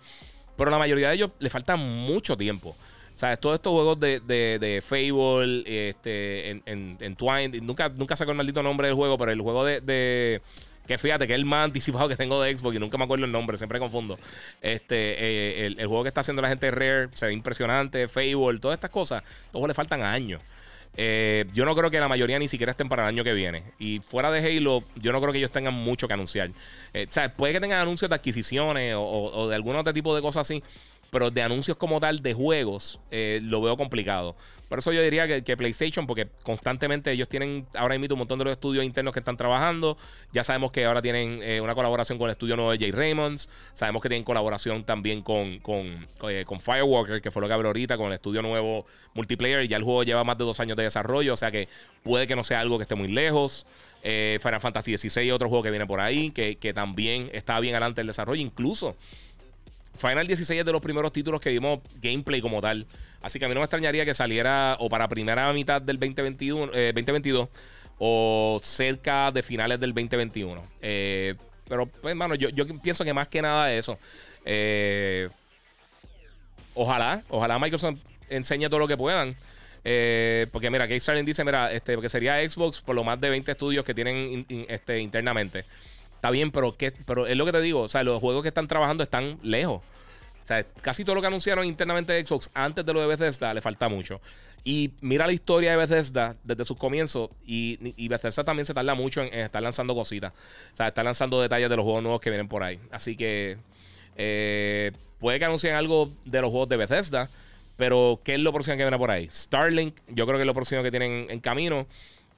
pero 0.58 0.72
la 0.72 0.80
mayoría 0.80 1.10
de 1.10 1.16
ellos 1.16 1.32
le 1.38 1.52
falta 1.52 1.76
mucho 1.76 2.36
tiempo. 2.36 2.76
¿Sabes? 3.20 3.38
Todos 3.42 3.56
estos 3.56 3.74
juegos 3.74 4.00
de, 4.00 4.22
de, 4.22 4.82
Fable, 4.82 5.90
este, 5.90 6.52
en, 6.52 6.64
en, 6.66 7.16
Twine, 7.18 7.60
nunca, 7.60 7.90
nunca 7.90 8.16
el 8.18 8.34
maldito 8.34 8.64
nombre 8.64 8.88
del 8.88 8.96
juego, 8.96 9.18
pero 9.18 9.34
el 9.34 9.42
juego 9.42 9.66
de, 9.66 10.42
que 10.88 10.98
fíjate 10.98 11.28
que 11.28 11.34
es 11.34 11.40
el 11.40 11.44
más 11.44 11.66
anticipado 11.66 12.08
que 12.08 12.16
tengo 12.16 12.42
de 12.42 12.58
Xbox 12.58 12.78
y 12.78 12.80
nunca 12.80 12.98
me 12.98 13.04
acuerdo 13.04 13.26
el 13.26 13.34
nombre, 13.34 13.58
siempre 13.58 13.78
confundo. 13.78 14.18
Este, 14.62 14.96
eh, 14.96 15.66
el, 15.66 15.88
juego 15.88 16.04
que 16.04 16.08
está 16.08 16.22
haciendo 16.22 16.42
la 16.42 16.48
gente 16.48 16.72
Rare 16.72 17.10
se 17.14 17.26
ve 17.26 17.34
impresionante, 17.34 18.08
Fable, 18.08 18.58
todas 18.58 18.76
estas 18.76 18.90
cosas, 18.90 19.22
todos 19.52 19.68
le 19.68 19.74
faltan 19.74 20.02
años. 20.02 20.42
Eh, 20.96 21.44
yo 21.54 21.66
no 21.66 21.76
creo 21.76 21.92
que 21.92 22.00
la 22.00 22.08
mayoría 22.08 22.40
ni 22.40 22.48
siquiera 22.48 22.72
estén 22.72 22.88
para 22.88 23.04
el 23.04 23.10
año 23.10 23.26
que 23.26 23.34
viene. 23.34 23.64
Y 23.80 24.00
fuera 24.00 24.32
de 24.32 24.40
Halo, 24.40 24.82
yo 24.96 25.12
no 25.12 25.20
creo 25.20 25.34
que 25.34 25.40
ellos 25.40 25.52
tengan 25.52 25.74
mucho 25.74 26.08
que 26.08 26.14
anunciar. 26.14 26.52
Eh, 26.94 27.06
o 27.10 27.12
sea, 27.12 27.34
puede 27.34 27.52
que 27.52 27.60
tengan 27.60 27.80
anuncios 27.80 28.08
de 28.08 28.16
adquisiciones 28.16 28.96
o, 28.96 29.04
o 29.04 29.50
de 29.50 29.56
algún 29.56 29.76
otro 29.76 29.94
tipo 29.94 30.16
de 30.16 30.22
cosas 30.22 30.48
así 30.48 30.64
pero 31.12 31.32
de 31.32 31.42
anuncios 31.42 31.78
como 31.78 32.00
tal 32.00 32.22
de 32.22 32.34
juegos 32.34 33.00
eh, 33.12 33.40
lo 33.44 33.62
veo 33.62 33.78
complicado. 33.78 34.36
Por 34.68 34.80
eso 34.80 34.94
yo 34.94 35.02
diría 35.02 35.42
que, 35.42 35.58
PlayStation, 35.58 36.06
porque 36.06 36.28
constantemente 36.44 37.12
ellos 37.12 37.28
tienen 37.28 37.66
ahora 37.74 37.98
mismo 37.98 38.14
un 38.14 38.20
montón 38.20 38.38
de 38.38 38.46
los 38.46 38.52
estudios 38.52 38.86
internos 38.86 39.14
que 39.14 39.20
están 39.20 39.36
trabajando. 39.36 39.98
Ya 40.32 40.44
sabemos 40.44 40.72
que 40.72 40.86
ahora 40.86 41.02
tienen 41.02 41.40
eh, 41.42 41.60
una 41.60 41.74
colaboración 41.74 42.20
con 42.20 42.28
el 42.28 42.34
estudio 42.34 42.56
nuevo 42.56 42.72
de 42.72 42.78
Jay 42.78 42.92
Raymonds. 42.92 43.50
Sabemos 43.74 44.02
que 44.04 44.10
tienen 44.10 44.24
colaboración 44.24 44.84
también 44.84 45.24
con, 45.24 45.58
con, 45.60 46.06
eh, 46.30 46.44
con 46.46 46.62
Firewalker, 46.62 47.20
que 47.20 47.32
fue 47.32 47.42
lo 47.42 47.48
que 47.48 47.54
habló 47.56 47.70
ahorita, 47.70 47.98
con 47.98 48.08
el 48.08 48.14
estudio 48.14 48.44
nuevo 48.44 48.86
multiplayer. 49.16 49.68
Ya 49.68 49.78
el 49.78 49.84
juego 49.84 50.04
lleva 50.04 50.24
más 50.24 50.38
de 50.38 50.44
dos 50.44 50.60
años 50.60 50.78
de 50.78 50.84
desarrollo, 50.84 51.34
o 51.34 51.38
sea 51.38 51.50
que 51.50 51.68
puede 52.04 52.28
que 52.28 52.36
no 52.36 52.44
sea 52.44 52.60
algo 52.60 52.78
que 52.78 52.84
esté 52.84 52.94
muy 52.94 53.08
lejos. 53.08 53.66
Final 54.02 54.62
Fantasy 54.62 54.98
XVI, 54.98 55.32
otro 55.32 55.50
juego 55.50 55.62
que 55.62 55.72
viene 55.72 55.86
por 55.86 56.00
ahí, 56.00 56.32
que, 56.32 56.56
que 56.56 56.74
también 56.74 57.30
está 57.34 57.60
bien 57.60 57.74
adelante 57.76 58.00
el 58.00 58.08
desarrollo. 58.08 58.40
Incluso 58.40 58.96
Final 60.00 60.26
16 60.26 60.62
es 60.62 60.66
de 60.66 60.72
los 60.72 60.82
primeros 60.82 61.12
títulos 61.12 61.42
que 61.42 61.50
vimos 61.50 61.80
gameplay 62.02 62.40
como 62.40 62.62
tal. 62.62 62.88
Así 63.22 63.38
que 63.38 63.46
a 63.46 63.48
mí 63.50 63.54
no 63.54 63.60
me 63.60 63.66
extrañaría 63.66 64.06
que 64.06 64.14
saliera 64.14 64.78
o 64.80 64.88
para 64.88 65.10
primera 65.10 65.52
mitad 65.52 65.82
del 65.82 66.00
2021, 66.00 66.68
2022 66.68 67.48
eh, 67.48 67.52
o 67.98 68.62
cerca 68.64 69.30
de 69.32 69.44
finales 69.44 69.78
del 69.80 69.94
2021. 69.94 70.64
Eh, 70.82 71.36
pero, 71.68 71.86
pues, 71.86 72.12
hermano, 72.12 72.36
yo, 72.36 72.50
pienso 72.82 73.04
que 73.04 73.14
más 73.14 73.28
que 73.28 73.42
nada 73.42 73.74
eso. 73.74 74.00
Eh, 74.46 75.28
ojalá, 76.74 77.22
ojalá 77.28 77.60
Microsoft 77.60 78.00
enseñe 78.30 78.70
todo 78.70 78.80
lo 78.80 78.88
que 78.88 78.96
puedan. 78.96 79.36
Eh, 79.84 80.48
porque 80.52 80.70
mira, 80.70 80.88
Kickstarter 80.88 81.26
dice, 81.26 81.44
mira, 81.44 81.72
este, 81.72 81.96
porque 81.96 82.10
sería 82.10 82.50
Xbox 82.50 82.82
por 82.82 82.96
lo 82.96 83.04
más 83.04 83.20
de 83.20 83.30
20 83.30 83.52
estudios 83.52 83.84
que 83.84 83.94
tienen 83.94 84.46
este, 84.70 85.00
internamente. 85.00 85.66
Está 86.20 86.32
bien, 86.32 86.52
pero, 86.52 86.76
¿qué, 86.76 86.92
pero 87.08 87.28
es 87.28 87.38
lo 87.38 87.46
que 87.46 87.54
te 87.54 87.62
digo. 87.62 87.80
O 87.80 87.88
sea, 87.88 88.04
los 88.04 88.20
juegos 88.20 88.42
que 88.42 88.50
están 88.50 88.68
trabajando 88.68 89.06
están 89.06 89.40
lejos. 89.42 89.82
O 90.44 90.48
sea, 90.50 90.66
casi 90.82 91.06
todo 91.06 91.16
lo 91.16 91.22
que 91.22 91.28
anunciaron 91.28 91.64
internamente 91.64 92.12
de 92.12 92.26
Xbox 92.26 92.50
antes 92.54 92.86
de 92.86 92.92
lo 92.92 93.00
de 93.00 93.08
Bethesda 93.08 93.54
le 93.54 93.62
falta 93.62 93.88
mucho. 93.88 94.20
Y 94.66 94.92
mira 95.00 95.26
la 95.26 95.32
historia 95.32 95.72
de 95.72 95.78
Bethesda 95.78 96.36
desde 96.44 96.66
sus 96.66 96.76
comienzos. 96.76 97.30
Y, 97.46 98.08
Bethesda 98.10 98.44
también 98.44 98.66
se 98.66 98.74
tarda 98.74 98.96
mucho 98.96 99.22
en, 99.22 99.34
estar 99.34 99.64
lanzando 99.64 99.96
cositas. 99.96 100.34
O 100.74 100.76
sea, 100.76 100.90
está 100.90 101.04
lanzando 101.04 101.42
detalles 101.42 101.70
de 101.70 101.78
los 101.78 101.86
juegos 101.86 102.04
nuevos 102.04 102.20
que 102.20 102.30
vienen 102.30 102.50
por 102.50 102.64
ahí. 102.64 102.82
Así 102.92 103.16
que 103.16 103.56
eh, 104.18 104.92
puede 105.20 105.40
que 105.40 105.46
anuncien 105.46 105.76
algo 105.76 106.12
de 106.26 106.42
los 106.42 106.50
juegos 106.50 106.68
de 106.68 106.76
Bethesda. 106.76 107.30
Pero, 107.78 108.20
¿qué 108.26 108.34
es 108.36 108.42
lo 108.42 108.52
próximo 108.52 108.76
que 108.76 108.84
viene 108.84 108.98
por 108.98 109.10
ahí? 109.10 109.30
Starlink, 109.32 109.96
yo 110.10 110.26
creo 110.26 110.38
que 110.38 110.42
es 110.42 110.48
lo 110.48 110.54
próximo 110.54 110.84
que 110.84 110.92
tienen 110.92 111.28
en 111.30 111.40
camino. 111.40 111.88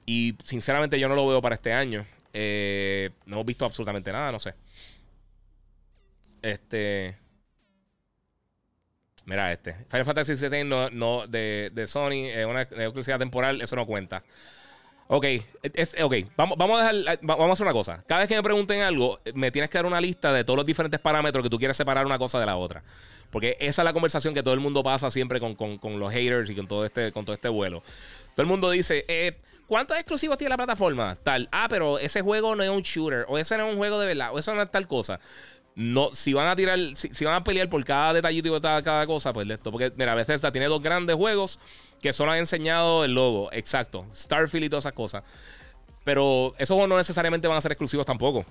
Y 0.06 0.36
sinceramente 0.44 1.00
yo 1.00 1.08
no 1.08 1.16
lo 1.16 1.26
veo 1.26 1.42
para 1.42 1.56
este 1.56 1.72
año. 1.72 2.06
Eh, 2.32 3.10
no 3.26 3.36
hemos 3.36 3.46
visto 3.46 3.64
absolutamente 3.64 4.12
nada, 4.12 4.32
no 4.32 4.38
sé. 4.38 4.54
Este. 6.40 7.16
Mira 9.26 9.52
este. 9.52 9.74
Final 9.88 10.04
Fantasy 10.04 10.34
VII 10.34 10.64
no, 10.64 11.26
de, 11.26 11.84
Sony 11.86 12.26
es 12.26 12.46
una 12.46 12.62
exclusividad 12.62 13.18
temporal, 13.18 13.60
eso 13.60 13.76
no 13.76 13.86
cuenta. 13.86 14.22
Ok, 15.08 15.26
es, 15.74 15.94
Vamos, 16.36 16.56
vamos, 16.56 16.80
a 16.80 16.92
dejar, 16.92 17.18
vamos 17.22 17.50
a 17.50 17.52
hacer 17.52 17.66
una 17.66 17.74
cosa. 17.74 18.02
Cada 18.06 18.20
vez 18.20 18.28
que 18.28 18.36
me 18.36 18.42
pregunten 18.42 18.80
algo, 18.80 19.20
me 19.34 19.50
tienes 19.50 19.70
que 19.70 19.76
dar 19.76 19.84
una 19.84 20.00
lista 20.00 20.32
de 20.32 20.42
todos 20.42 20.56
los 20.56 20.64
diferentes 20.64 20.98
parámetros 21.00 21.42
que 21.42 21.50
tú 21.50 21.58
quieres 21.58 21.76
separar 21.76 22.06
una 22.06 22.18
cosa 22.18 22.40
de 22.40 22.46
la 22.46 22.56
otra. 22.56 22.82
Porque 23.30 23.56
esa 23.60 23.82
es 23.82 23.84
la 23.84 23.92
conversación 23.92 24.32
que 24.34 24.42
todo 24.42 24.54
el 24.54 24.60
mundo 24.60 24.82
pasa 24.82 25.10
siempre 25.10 25.38
con, 25.38 25.56
los 25.98 26.12
haters 26.12 26.50
y 26.50 26.54
con 26.54 26.66
todo 26.66 26.84
este, 26.84 27.12
con 27.12 27.24
todo 27.24 27.34
este 27.34 27.48
vuelo. 27.48 27.82
Todo 28.34 28.42
el 28.42 28.46
mundo 28.46 28.70
dice, 28.70 29.04
eh, 29.08 29.38
¿cuántos 29.72 29.96
exclusivos 29.96 30.36
tiene 30.36 30.50
la 30.50 30.58
plataforma? 30.58 31.16
Tal, 31.22 31.48
ah, 31.50 31.66
pero 31.66 31.98
ese 31.98 32.20
juego 32.20 32.54
no 32.54 32.62
es 32.62 32.68
un 32.68 32.82
shooter, 32.82 33.24
o 33.26 33.38
eso 33.38 33.56
no 33.56 33.66
es 33.66 33.72
un 33.72 33.78
juego 33.78 33.98
de 33.98 34.06
verdad, 34.06 34.28
o 34.30 34.38
eso 34.38 34.54
no 34.54 34.60
es 34.60 34.70
tal 34.70 34.86
cosa. 34.86 35.18
No, 35.74 36.10
si 36.12 36.34
van 36.34 36.46
a 36.48 36.54
tirar, 36.54 36.78
si, 36.94 37.24
van 37.24 37.36
a 37.36 37.42
pelear 37.42 37.70
por 37.70 37.82
cada 37.82 38.12
detallito 38.12 38.48
y 38.48 38.50
por 38.50 38.60
cada, 38.60 39.06
cosa, 39.06 39.32
pues 39.32 39.48
esto. 39.48 39.72
Porque, 39.72 39.90
mira, 39.96 40.14
Bethesda 40.14 40.52
tiene 40.52 40.66
dos 40.66 40.82
grandes 40.82 41.16
juegos 41.16 41.58
que 42.02 42.12
solo 42.12 42.32
han 42.32 42.40
enseñado 42.40 43.02
el 43.06 43.14
logo, 43.14 43.48
exacto. 43.50 44.04
Starfield 44.14 44.66
y 44.66 44.68
todas 44.68 44.82
esas 44.84 44.92
cosas. 44.92 45.24
Pero 46.04 46.54
esos 46.58 46.74
juegos 46.74 46.90
no 46.90 46.98
necesariamente 46.98 47.48
van 47.48 47.56
a 47.56 47.60
ser 47.62 47.72
exclusivos 47.72 48.04
tampoco. 48.04 48.44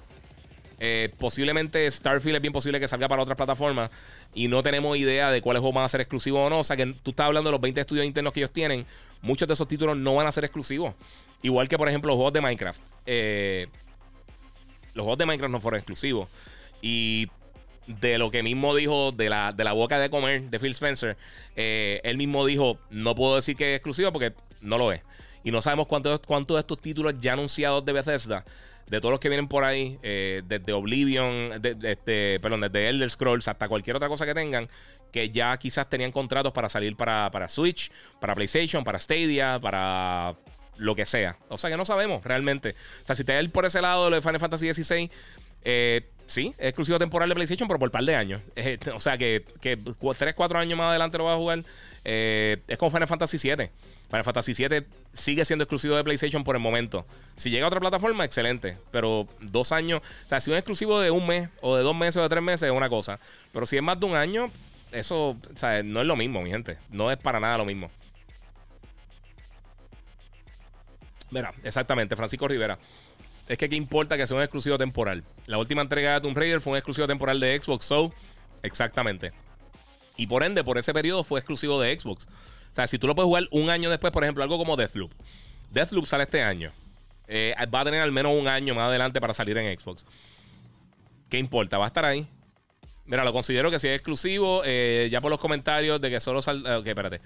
Eh, 0.79 1.11
posiblemente 1.19 1.91
Starfield 1.91 2.37
es 2.37 2.41
bien 2.41 2.51
posible 2.51 2.79
que 2.79 2.87
salga 2.87 3.07
para 3.07 3.21
otras 3.21 3.37
plataformas 3.37 3.91
y 4.33 4.47
no 4.47 4.63
tenemos 4.63 4.97
idea 4.97 5.29
de 5.29 5.39
cuáles 5.39 5.61
juegos 5.61 5.75
van 5.75 5.85
a 5.85 5.89
ser 5.89 6.01
exclusivos 6.01 6.47
o 6.47 6.49
no. 6.49 6.61
O 6.61 6.63
sea 6.63 6.75
que 6.75 6.87
tú 7.03 7.11
estás 7.11 7.27
hablando 7.27 7.49
de 7.49 7.51
los 7.51 7.61
20 7.61 7.79
estudios 7.79 8.07
internos 8.07 8.33
que 8.33 8.39
ellos 8.39 8.51
tienen. 8.51 8.87
Muchos 9.21 9.47
de 9.47 9.53
esos 9.53 9.67
títulos 9.67 9.97
no 9.97 10.15
van 10.15 10.27
a 10.27 10.31
ser 10.31 10.43
exclusivos. 10.43 10.93
Igual 11.41 11.67
que, 11.67 11.77
por 11.77 11.87
ejemplo, 11.87 12.09
los 12.09 12.15
juegos 12.15 12.33
de 12.33 12.41
Minecraft. 12.41 12.81
Eh, 13.05 13.67
los 14.93 15.03
juegos 15.03 15.17
de 15.17 15.25
Minecraft 15.25 15.51
no 15.51 15.59
fueron 15.59 15.79
exclusivos. 15.79 16.29
Y 16.81 17.27
de 17.87 18.17
lo 18.17 18.31
que 18.31 18.43
mismo 18.43 18.75
dijo 18.75 19.11
de 19.11 19.29
la, 19.29 19.51
de 19.51 19.63
la 19.63 19.73
boca 19.73 19.99
de 19.99 20.09
comer 20.09 20.49
de 20.49 20.59
Phil 20.59 20.71
Spencer, 20.71 21.17
eh, 21.55 21.99
él 22.03 22.17
mismo 22.17 22.45
dijo, 22.45 22.77
no 22.89 23.15
puedo 23.15 23.35
decir 23.35 23.55
que 23.55 23.73
es 23.73 23.77
exclusivo 23.77 24.11
porque 24.11 24.33
no 24.61 24.77
lo 24.77 24.91
es. 24.91 25.01
Y 25.43 25.51
no 25.51 25.61
sabemos 25.61 25.87
cuántos, 25.87 26.19
cuántos 26.19 26.55
de 26.55 26.61
estos 26.61 26.79
títulos 26.79 27.15
ya 27.19 27.33
anunciados 27.33 27.83
de 27.85 27.93
Bethesda 27.93 28.45
de 28.91 28.99
todos 28.99 29.11
los 29.11 29.21
que 29.21 29.29
vienen 29.29 29.47
por 29.47 29.63
ahí, 29.63 29.97
eh, 30.03 30.41
desde 30.45 30.73
Oblivion, 30.73 31.61
de, 31.61 31.77
este, 31.83 32.41
perdón, 32.41 32.59
desde 32.59 32.89
Elder 32.89 33.09
Scrolls 33.09 33.47
hasta 33.47 33.69
cualquier 33.69 33.95
otra 33.95 34.09
cosa 34.09 34.25
que 34.25 34.33
tengan, 34.33 34.67
que 35.11 35.29
ya 35.29 35.55
quizás 35.57 35.89
tenían 35.89 36.11
contratos 36.11 36.53
para 36.53 36.69
salir 36.69 36.95
para, 36.95 37.29
para 37.31 37.49
Switch, 37.49 37.91
para 38.19 38.35
PlayStation, 38.35 38.83
para 38.83 38.99
Stadia, 38.99 39.59
para 39.59 40.35
lo 40.77 40.95
que 40.95 41.05
sea. 41.05 41.37
O 41.49 41.57
sea 41.57 41.69
que 41.69 41.77
no 41.77 41.85
sabemos 41.85 42.23
realmente. 42.23 42.75
O 43.03 43.05
sea, 43.05 43.15
si 43.15 43.23
te 43.23 43.49
por 43.49 43.65
ese 43.65 43.81
lado 43.81 44.09
lo 44.09 44.15
de 44.15 44.21
Final 44.21 44.39
Fantasy 44.39 44.73
XVI, 44.73 45.09
eh, 45.63 46.01
sí, 46.27 46.53
es 46.57 46.67
exclusivo 46.67 46.97
temporal 46.97 47.29
de 47.29 47.35
PlayStation, 47.35 47.67
pero 47.67 47.79
por 47.79 47.89
un 47.89 47.91
par 47.91 48.03
de 48.03 48.15
años. 48.15 48.41
o 48.95 48.99
sea 48.99 49.17
que, 49.17 49.45
que 49.61 49.77
3, 49.77 50.35
4 50.35 50.59
años 50.59 50.77
más 50.77 50.89
adelante 50.89 51.17
lo 51.17 51.25
vas 51.25 51.35
a 51.35 51.37
jugar. 51.37 51.63
Eh, 52.03 52.57
es 52.67 52.77
como 52.77 52.91
Final 52.91 53.07
Fantasy 53.07 53.37
VII. 53.37 53.69
Final 54.09 54.23
Fantasy 54.25 54.53
VII 54.53 54.83
sigue 55.13 55.45
siendo 55.45 55.63
exclusivo 55.63 55.95
de 55.95 56.03
PlayStation 56.03 56.43
por 56.43 56.55
el 56.55 56.61
momento. 56.61 57.05
Si 57.37 57.49
llega 57.49 57.65
a 57.65 57.67
otra 57.67 57.79
plataforma, 57.79 58.25
excelente. 58.25 58.77
Pero 58.91 59.27
dos 59.39 59.71
años, 59.71 60.01
o 60.25 60.29
sea, 60.29 60.41
si 60.41 60.51
es 60.51 60.57
exclusivo 60.57 60.99
de 60.99 61.11
un 61.11 61.25
mes 61.27 61.49
o 61.61 61.77
de 61.77 61.83
dos 61.83 61.95
meses 61.95 62.17
o 62.17 62.23
de 62.23 62.29
tres 62.29 62.43
meses, 62.43 62.63
es 62.63 62.75
una 62.75 62.89
cosa. 62.89 63.19
Pero 63.53 63.65
si 63.65 63.77
es 63.77 63.83
más 63.83 63.99
de 63.99 64.05
un 64.05 64.15
año, 64.15 64.51
eso 64.91 65.29
o 65.29 65.57
sea, 65.57 65.83
no 65.83 66.01
es 66.01 66.07
lo 66.07 66.15
mismo, 66.15 66.41
mi 66.41 66.51
gente. 66.51 66.77
No 66.89 67.11
es 67.11 67.17
para 67.17 67.39
nada 67.39 67.57
lo 67.57 67.65
mismo. 67.65 67.89
Mira, 71.29 71.53
exactamente, 71.63 72.15
Francisco 72.15 72.47
Rivera. 72.47 72.77
Es 73.47 73.57
que 73.57 73.69
qué 73.69 73.75
importa 73.75 74.17
que 74.17 74.27
sea 74.27 74.37
un 74.37 74.43
exclusivo 74.43 74.77
temporal. 74.77 75.23
La 75.45 75.57
última 75.57 75.81
entrega 75.81 76.13
de 76.13 76.21
Tomb 76.21 76.37
Raider 76.37 76.61
fue 76.61 76.71
un 76.71 76.77
exclusivo 76.77 77.07
temporal 77.07 77.39
de 77.39 77.59
Xbox, 77.59 77.85
so 77.85 78.13
exactamente. 78.63 79.31
Y 80.17 80.27
por 80.27 80.43
ende, 80.43 80.63
por 80.63 80.77
ese 80.77 80.93
periodo 80.93 81.23
fue 81.23 81.39
exclusivo 81.39 81.79
de 81.79 81.97
Xbox. 81.97 82.27
O 82.71 82.75
sea, 82.75 82.87
si 82.87 82.99
tú 82.99 83.07
lo 83.07 83.15
puedes 83.15 83.27
jugar 83.27 83.47
un 83.51 83.69
año 83.69 83.89
después, 83.89 84.13
por 84.13 84.23
ejemplo, 84.23 84.43
algo 84.43 84.57
como 84.57 84.77
Deathloop. 84.77 85.11
Deathloop 85.71 86.05
sale 86.05 86.23
este 86.23 86.43
año. 86.43 86.71
Eh, 87.27 87.55
va 87.73 87.81
a 87.81 87.85
tener 87.85 88.01
al 88.01 88.11
menos 88.11 88.33
un 88.37 88.47
año 88.47 88.75
más 88.75 88.87
adelante 88.87 89.21
para 89.21 89.33
salir 89.33 89.57
en 89.57 89.77
Xbox. 89.77 90.05
¿Qué 91.29 91.37
importa? 91.37 91.77
Va 91.77 91.85
a 91.85 91.87
estar 91.87 92.03
ahí. 92.03 92.27
Mira, 93.05 93.23
lo 93.23 93.33
considero 93.33 93.71
que 93.71 93.79
si 93.79 93.87
es 93.87 93.95
exclusivo, 93.95 94.61
eh, 94.65 95.09
ya 95.11 95.21
por 95.21 95.29
los 95.29 95.39
comentarios 95.39 95.99
de 95.99 96.09
que 96.09 96.19
solo 96.19 96.41
saldrá. 96.41 96.79
Ok, 96.79 96.87
espérate. 96.87 97.21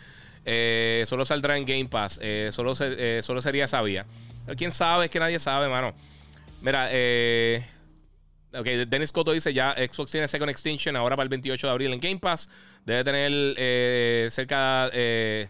Eh, 0.45 1.03
solo 1.06 1.26
saldrá 1.26 1.57
en 1.57 1.65
Game 1.65 1.85
Pass. 1.85 2.19
solo, 2.52 2.76
solo 2.76 3.41
sería 3.41 3.68
sabía. 3.68 4.06
¿Quién 4.57 4.72
sabe? 4.72 5.06
Es 5.06 5.11
que 5.11 5.19
nadie 5.19 5.39
sabe, 5.39 5.68
mano. 5.68 5.93
Mira, 6.61 6.88
eh. 6.91 7.64
Ok, 8.57 8.65
Dennis 8.88 9.11
Cotto 9.11 9.34
dice 9.34 9.53
ya 9.53 9.73
Xbox 9.73 10.11
tiene 10.11 10.27
Second 10.27 10.49
Extinction 10.49 10.95
ahora 10.95 11.15
para 11.15 11.23
el 11.23 11.30
28 11.30 11.68
de 11.68 11.72
abril 11.72 11.93
en 11.93 11.99
Game 11.99 12.19
Pass. 12.19 12.49
Debe 12.85 13.03
tener 13.03 13.56
eh, 13.57 14.27
cerca, 14.31 14.89
eh, 14.93 15.47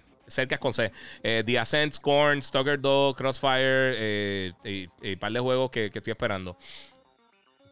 con 0.60 0.73
C. 0.73 0.91
Eh, 1.22 1.43
The 1.45 1.60
Ascent, 1.60 1.93
Scorn, 1.93 2.41
Stalker 2.41 2.80
Dog, 2.80 3.15
Crossfire 3.15 4.53
y, 4.64 4.88
un 4.88 5.19
par 5.19 5.31
de 5.31 5.39
juegos 5.39 5.69
que 5.69 5.91
estoy 5.93 6.11
esperando. 6.11 6.57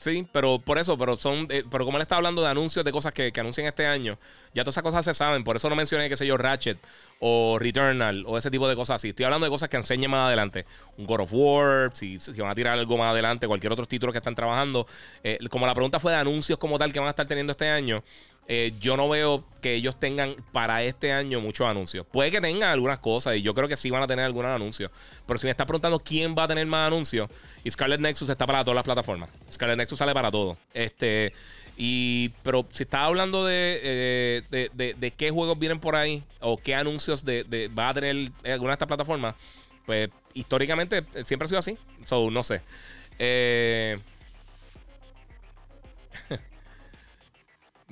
Sí, 0.04 0.28
pero 0.34 0.60
por 0.60 0.78
eso, 0.80 0.98
pero 0.98 1.16
son, 1.16 1.48
eh, 1.50 1.64
pero 1.72 1.86
como 1.86 1.98
él 1.98 2.02
está 2.02 2.18
hablando 2.18 2.42
de 2.42 2.50
anuncios 2.50 2.84
de 2.84 2.92
cosas 2.92 3.14
que, 3.14 3.32
que, 3.32 3.40
anuncian 3.40 3.68
este 3.68 3.86
año, 3.86 4.18
ya 4.54 4.64
todas 4.64 4.74
esas 4.74 4.84
cosas 4.84 5.06
se 5.06 5.14
saben, 5.14 5.46
por 5.46 5.56
eso 5.56 5.70
no 5.70 5.78
mencioné, 5.78 6.10
qué 6.10 6.18
sé 6.18 6.28
yo, 6.28 6.36
Ratchet 6.36 6.78
o 7.22 7.58
Returnal 7.58 8.26
o 8.28 8.38
ese 8.38 8.52
tipo 8.52 8.68
de 8.68 8.76
cosas 8.76 8.98
así. 8.98 9.10
Estoy 9.10 9.24
hablando 9.24 9.46
de 9.46 9.50
cosas 9.50 9.70
que 9.70 9.78
enseñen 9.78 10.12
más 10.12 10.28
adelante. 10.28 10.66
Un 10.98 11.06
God 11.06 11.22
of 11.22 11.30
War, 11.32 11.92
si, 11.94 12.20
si 12.20 12.34
van 12.34 12.52
a 12.52 12.56
tirar 12.56 12.78
algo 12.78 12.98
más 12.98 13.14
adelante, 13.14 13.48
cualquier 13.48 13.72
otro 13.72 13.86
título 13.86 14.12
que 14.12 14.18
están 14.18 14.36
trabajando. 14.36 14.86
Eh, 15.24 15.40
como 15.50 15.66
la 15.66 15.74
pregunta 15.74 16.02
fue 16.02 16.12
de 16.12 16.18
anuncios 16.18 16.60
como 16.60 16.78
tal 16.78 16.92
que 16.92 17.00
van 17.00 17.08
a 17.08 17.12
estar 17.12 17.26
teniendo 17.26 17.52
este 17.52 17.70
año, 17.70 18.04
eh, 18.48 18.74
yo 18.80 18.98
no 18.98 19.08
veo 19.08 19.44
que 19.62 19.76
ellos 19.76 19.98
tengan 19.98 20.36
para 20.52 20.84
este 20.84 21.14
año 21.14 21.40
muchos 21.40 21.68
anuncios. 21.68 22.06
Puede 22.06 22.32
que 22.32 22.42
tengan 22.42 22.70
algunas 22.70 23.00
cosas 23.00 23.38
y 23.38 23.42
yo 23.42 23.54
creo 23.54 23.70
que 23.70 23.78
sí 23.78 23.90
van 23.90 24.04
a 24.04 24.08
tener 24.08 24.26
algunos 24.26 24.52
anuncios. 24.52 24.92
Pero 25.26 25.40
si 25.40 25.46
me 25.46 25.52
estás 25.52 25.66
preguntando 25.66 26.00
quién 26.00 26.36
va 26.38 26.44
a 26.44 26.48
tener 26.48 26.66
más 26.68 26.88
anuncios, 26.88 27.30
y 27.64 27.72
Scarlet 27.72 28.02
Nexus 28.02 28.30
está 28.30 28.46
para 28.46 28.64
todas 28.64 28.76
las 28.76 28.84
plataformas. 28.84 29.30
Scarlet 29.50 29.78
Nexus 29.78 29.98
sale 29.98 30.14
para 30.14 30.30
todo. 30.30 30.58
Este, 30.74 31.32
y, 31.78 32.30
pero 32.44 32.66
si 32.70 32.84
estás 32.84 33.02
hablando 33.02 33.48
eh, 33.50 34.42
de, 34.52 34.94
de, 34.94 35.12
qué 35.12 35.32
juegos 35.32 35.58
vienen 35.58 35.80
por 35.80 35.96
ahí 35.96 36.24
o 36.42 36.58
qué 36.58 36.76
anuncios 36.76 37.24
de, 37.24 37.70
va 37.78 37.90
a 37.90 37.94
tener 37.94 38.30
alguna 38.44 38.72
de 38.72 38.74
estas 38.74 38.88
plataformas, 38.88 39.36
pues 39.86 40.10
históricamente 40.34 41.02
siempre 41.24 41.46
ha 41.46 41.48
sido 41.48 41.60
así. 41.60 41.78
So, 42.06 42.30
no 42.30 42.44
sé. 42.44 42.62
Eh. 43.20 44.00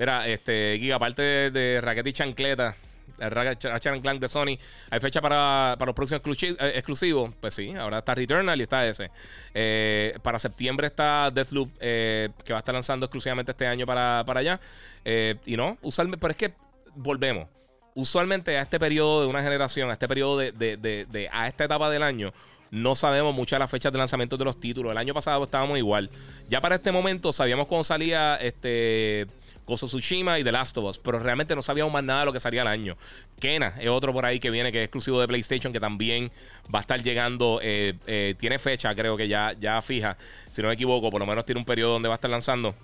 Mira, 0.02 0.28
este, 0.28 0.78
Giga, 0.80 0.96
aparte 0.96 1.22
de, 1.22 1.80
de 1.80 2.10
y 2.10 2.12
Chancleta, 2.12 2.76
Ratchet 3.20 4.02
Clank 4.02 4.20
de 4.20 4.28
Sony, 4.28 4.58
¿hay 4.90 5.00
fecha 5.00 5.22
para, 5.22 5.78
los 5.80 5.94
próximos 5.94 6.24
eh, 6.42 6.56
exclusivos? 6.74 7.30
Pues 7.40 7.54
sí, 7.54 7.76
ahora 7.76 8.00
está 8.00 8.16
Returnal 8.16 8.60
y 8.60 8.64
está 8.64 8.88
ese. 8.88 9.12
Eh, 9.54 10.18
para 10.24 10.40
septiembre 10.40 10.88
está 10.88 11.30
Deathloop, 11.30 11.70
eh, 11.80 12.30
que 12.44 12.52
va 12.52 12.58
a 12.58 12.62
estar 12.62 12.74
lanzando 12.74 13.06
exclusivamente 13.06 13.52
este 13.52 13.68
año 13.68 13.86
para, 13.86 14.22
allá. 14.22 14.60
y 15.06 15.56
no, 15.56 15.78
usualmente, 15.84 16.20
pero 16.20 16.32
es 16.32 16.38
que 16.38 16.54
volvemos. 16.96 17.48
Usualmente 17.94 18.58
a 18.58 18.64
este 18.64 18.80
periodo 18.80 19.22
de 19.22 19.28
una 19.28 19.44
generación, 19.44 19.92
a 19.92 19.94
este 19.94 20.08
periodo 20.08 20.40
de, 20.40 20.52
de 20.52 21.30
a 21.32 21.48
esta 21.48 21.66
etapa 21.66 21.92
del 21.92 22.02
año, 22.02 22.34
no 22.72 22.96
sabemos 22.96 23.36
muchas 23.36 23.58
de 23.58 23.60
las 23.60 23.70
fechas 23.70 23.92
de 23.92 24.00
lanzamiento 24.00 24.38
de 24.38 24.46
los 24.46 24.60
títulos. 24.60 24.94
El 24.94 24.98
año 24.98 25.14
pasado 25.14 25.44
estábamos 25.44 25.78
igual. 25.78 26.10
Ya 26.50 26.62
para 26.62 26.76
este 26.76 26.92
momento 26.92 27.34
sabíamos 27.34 27.68
cómo 27.68 27.84
salía 27.84 28.38
este 28.38 29.28
Gozo 29.72 29.88
Tsushima 29.88 30.38
y 30.38 30.44
The 30.44 30.52
Last 30.52 30.78
of 30.78 30.86
Us, 30.86 31.00
pero 31.00 31.18
realmente 31.18 31.56
no 31.56 31.62
sabíamos 31.62 31.94
más 31.94 32.04
nada 32.04 32.20
de 32.20 32.26
lo 32.26 32.34
que 32.34 32.40
salía 32.40 32.62
al 32.62 32.68
año. 32.68 32.98
Kena 33.40 33.74
es 33.80 33.88
otro 33.88 34.12
por 34.12 34.26
ahí 34.26 34.40
que 34.40 34.50
viene, 34.50 34.72
que 34.72 34.80
es 34.80 34.84
exclusivo 34.84 35.20
de 35.22 35.28
PlayStation, 35.28 35.72
que 35.72 35.80
también 35.80 36.30
va 36.74 36.80
a 36.80 36.82
estar 36.82 37.02
llegando, 37.02 37.60
eh, 37.64 37.94
eh, 38.06 38.36
tiene 38.38 38.60
fecha, 38.60 38.94
creo 38.94 39.16
que 39.16 39.30
ya, 39.30 39.56
ya 39.60 39.82
fija, 39.82 40.18
si 40.50 40.62
no 40.62 40.68
me 40.68 40.74
equivoco, 40.74 41.10
por 41.10 41.22
lo 41.22 41.26
menos 41.26 41.46
tiene 41.46 41.60
un 41.60 41.66
periodo 41.66 41.94
donde 41.94 42.10
va 42.10 42.16
a 42.16 42.18
estar 42.18 42.30
lanzando. 42.30 42.76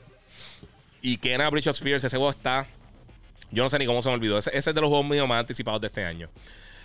Y 1.02 1.18
Kena 1.18 1.50
Bridge 1.50 1.68
of 1.68 1.76
Spears, 1.76 2.06
ese 2.06 2.16
juego 2.16 2.32
está, 2.32 2.66
yo 3.52 3.64
no 3.64 3.70
sé 3.70 3.78
ni 3.80 3.86
cómo 3.86 4.02
se 4.02 4.08
me 4.08 4.16
olvidó, 4.16 4.38
ese, 4.38 4.58
es 4.58 4.64
de 4.64 4.74
los 4.74 4.88
juegos 4.88 5.06
míos 5.06 5.28
más 5.28 5.42
anticipados 5.42 5.82
de 5.82 5.88
este 5.88 6.06
año. 6.06 6.30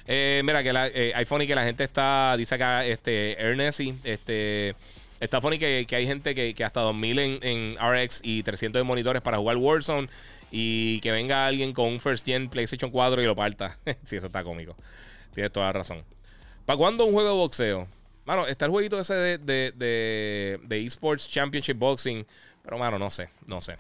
mira, 0.07 0.65
que 0.65 0.73
la, 0.73 0.91
iPhone 1.15 1.43
y 1.43 1.47
que 1.47 1.55
la 1.55 1.65
gente 1.65 1.85
está, 1.85 2.37
dice 2.37 2.57
acá, 2.57 2.85
este, 2.85 3.41
Ernest, 3.41 3.81
este... 4.05 4.75
Está 5.23 5.41
funny 5.41 5.57
que, 5.57 5.87
hay 5.89 6.05
gente 6.05 6.35
que, 6.35 6.65
hasta 6.65 6.81
2000 6.81 7.19
en, 7.21 7.39
en, 7.43 7.77
RX 7.77 8.23
y 8.25 8.43
300 8.43 8.81
de 8.81 8.83
monitores 8.83 9.23
para 9.23 9.39
jugar 9.39 9.57
Warzone 9.57 10.09
y 10.51 10.99
que 11.01 11.13
venga 11.13 11.47
alguien 11.47 11.73
con 11.73 11.87
un 11.87 12.01
first 12.01 12.27
gen 12.27 12.49
PlayStation 12.49 12.91
4 12.91 13.23
y 13.23 13.27
lo 13.27 13.37
parta. 13.37 13.79
sí, 14.05 14.17
eso 14.17 14.27
está 14.27 14.43
cómico. 14.43 14.75
Tienes 15.33 15.53
toda 15.53 15.67
la 15.67 15.75
razón. 15.75 16.03
¿Para 16.67 16.77
cuándo 16.77 17.05
un 17.05 17.13
juego 17.13 17.29
de 17.29 17.35
boxeo? 17.37 17.87
Mano, 18.25 18.49
está 18.49 18.65
el 18.65 18.73
jueguito 18.73 18.99
ese 18.99 19.15
de, 19.15 20.59
eSports 20.69 21.29
Championship 21.29 21.79
Boxing. 21.79 22.27
Pero, 22.65 22.79
mano, 22.79 22.99
no 22.99 23.09
sé, 23.09 23.29
no 23.47 23.63
sé. 23.63 23.77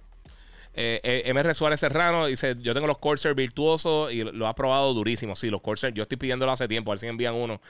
Eh, 0.74 1.00
eh 1.02 1.34
MR 1.34 1.56
Suárez 1.56 1.80
Serrano 1.80 2.26
dice: 2.26 2.54
Yo 2.60 2.72
tengo 2.72 2.86
los 2.86 2.98
Corsair 2.98 3.34
virtuosos 3.34 4.12
y 4.12 4.22
lo 4.22 4.46
ha 4.46 4.54
probado 4.54 4.94
durísimo. 4.94 5.34
Sí, 5.34 5.50
los 5.50 5.60
Corsair, 5.60 5.92
yo 5.92 6.04
estoy 6.04 6.18
pidiéndolo 6.18 6.52
hace 6.52 6.68
tiempo, 6.68 6.92
a 6.92 6.94
ver 6.94 7.00
si 7.00 7.08
envían 7.08 7.34
uno 7.34 7.60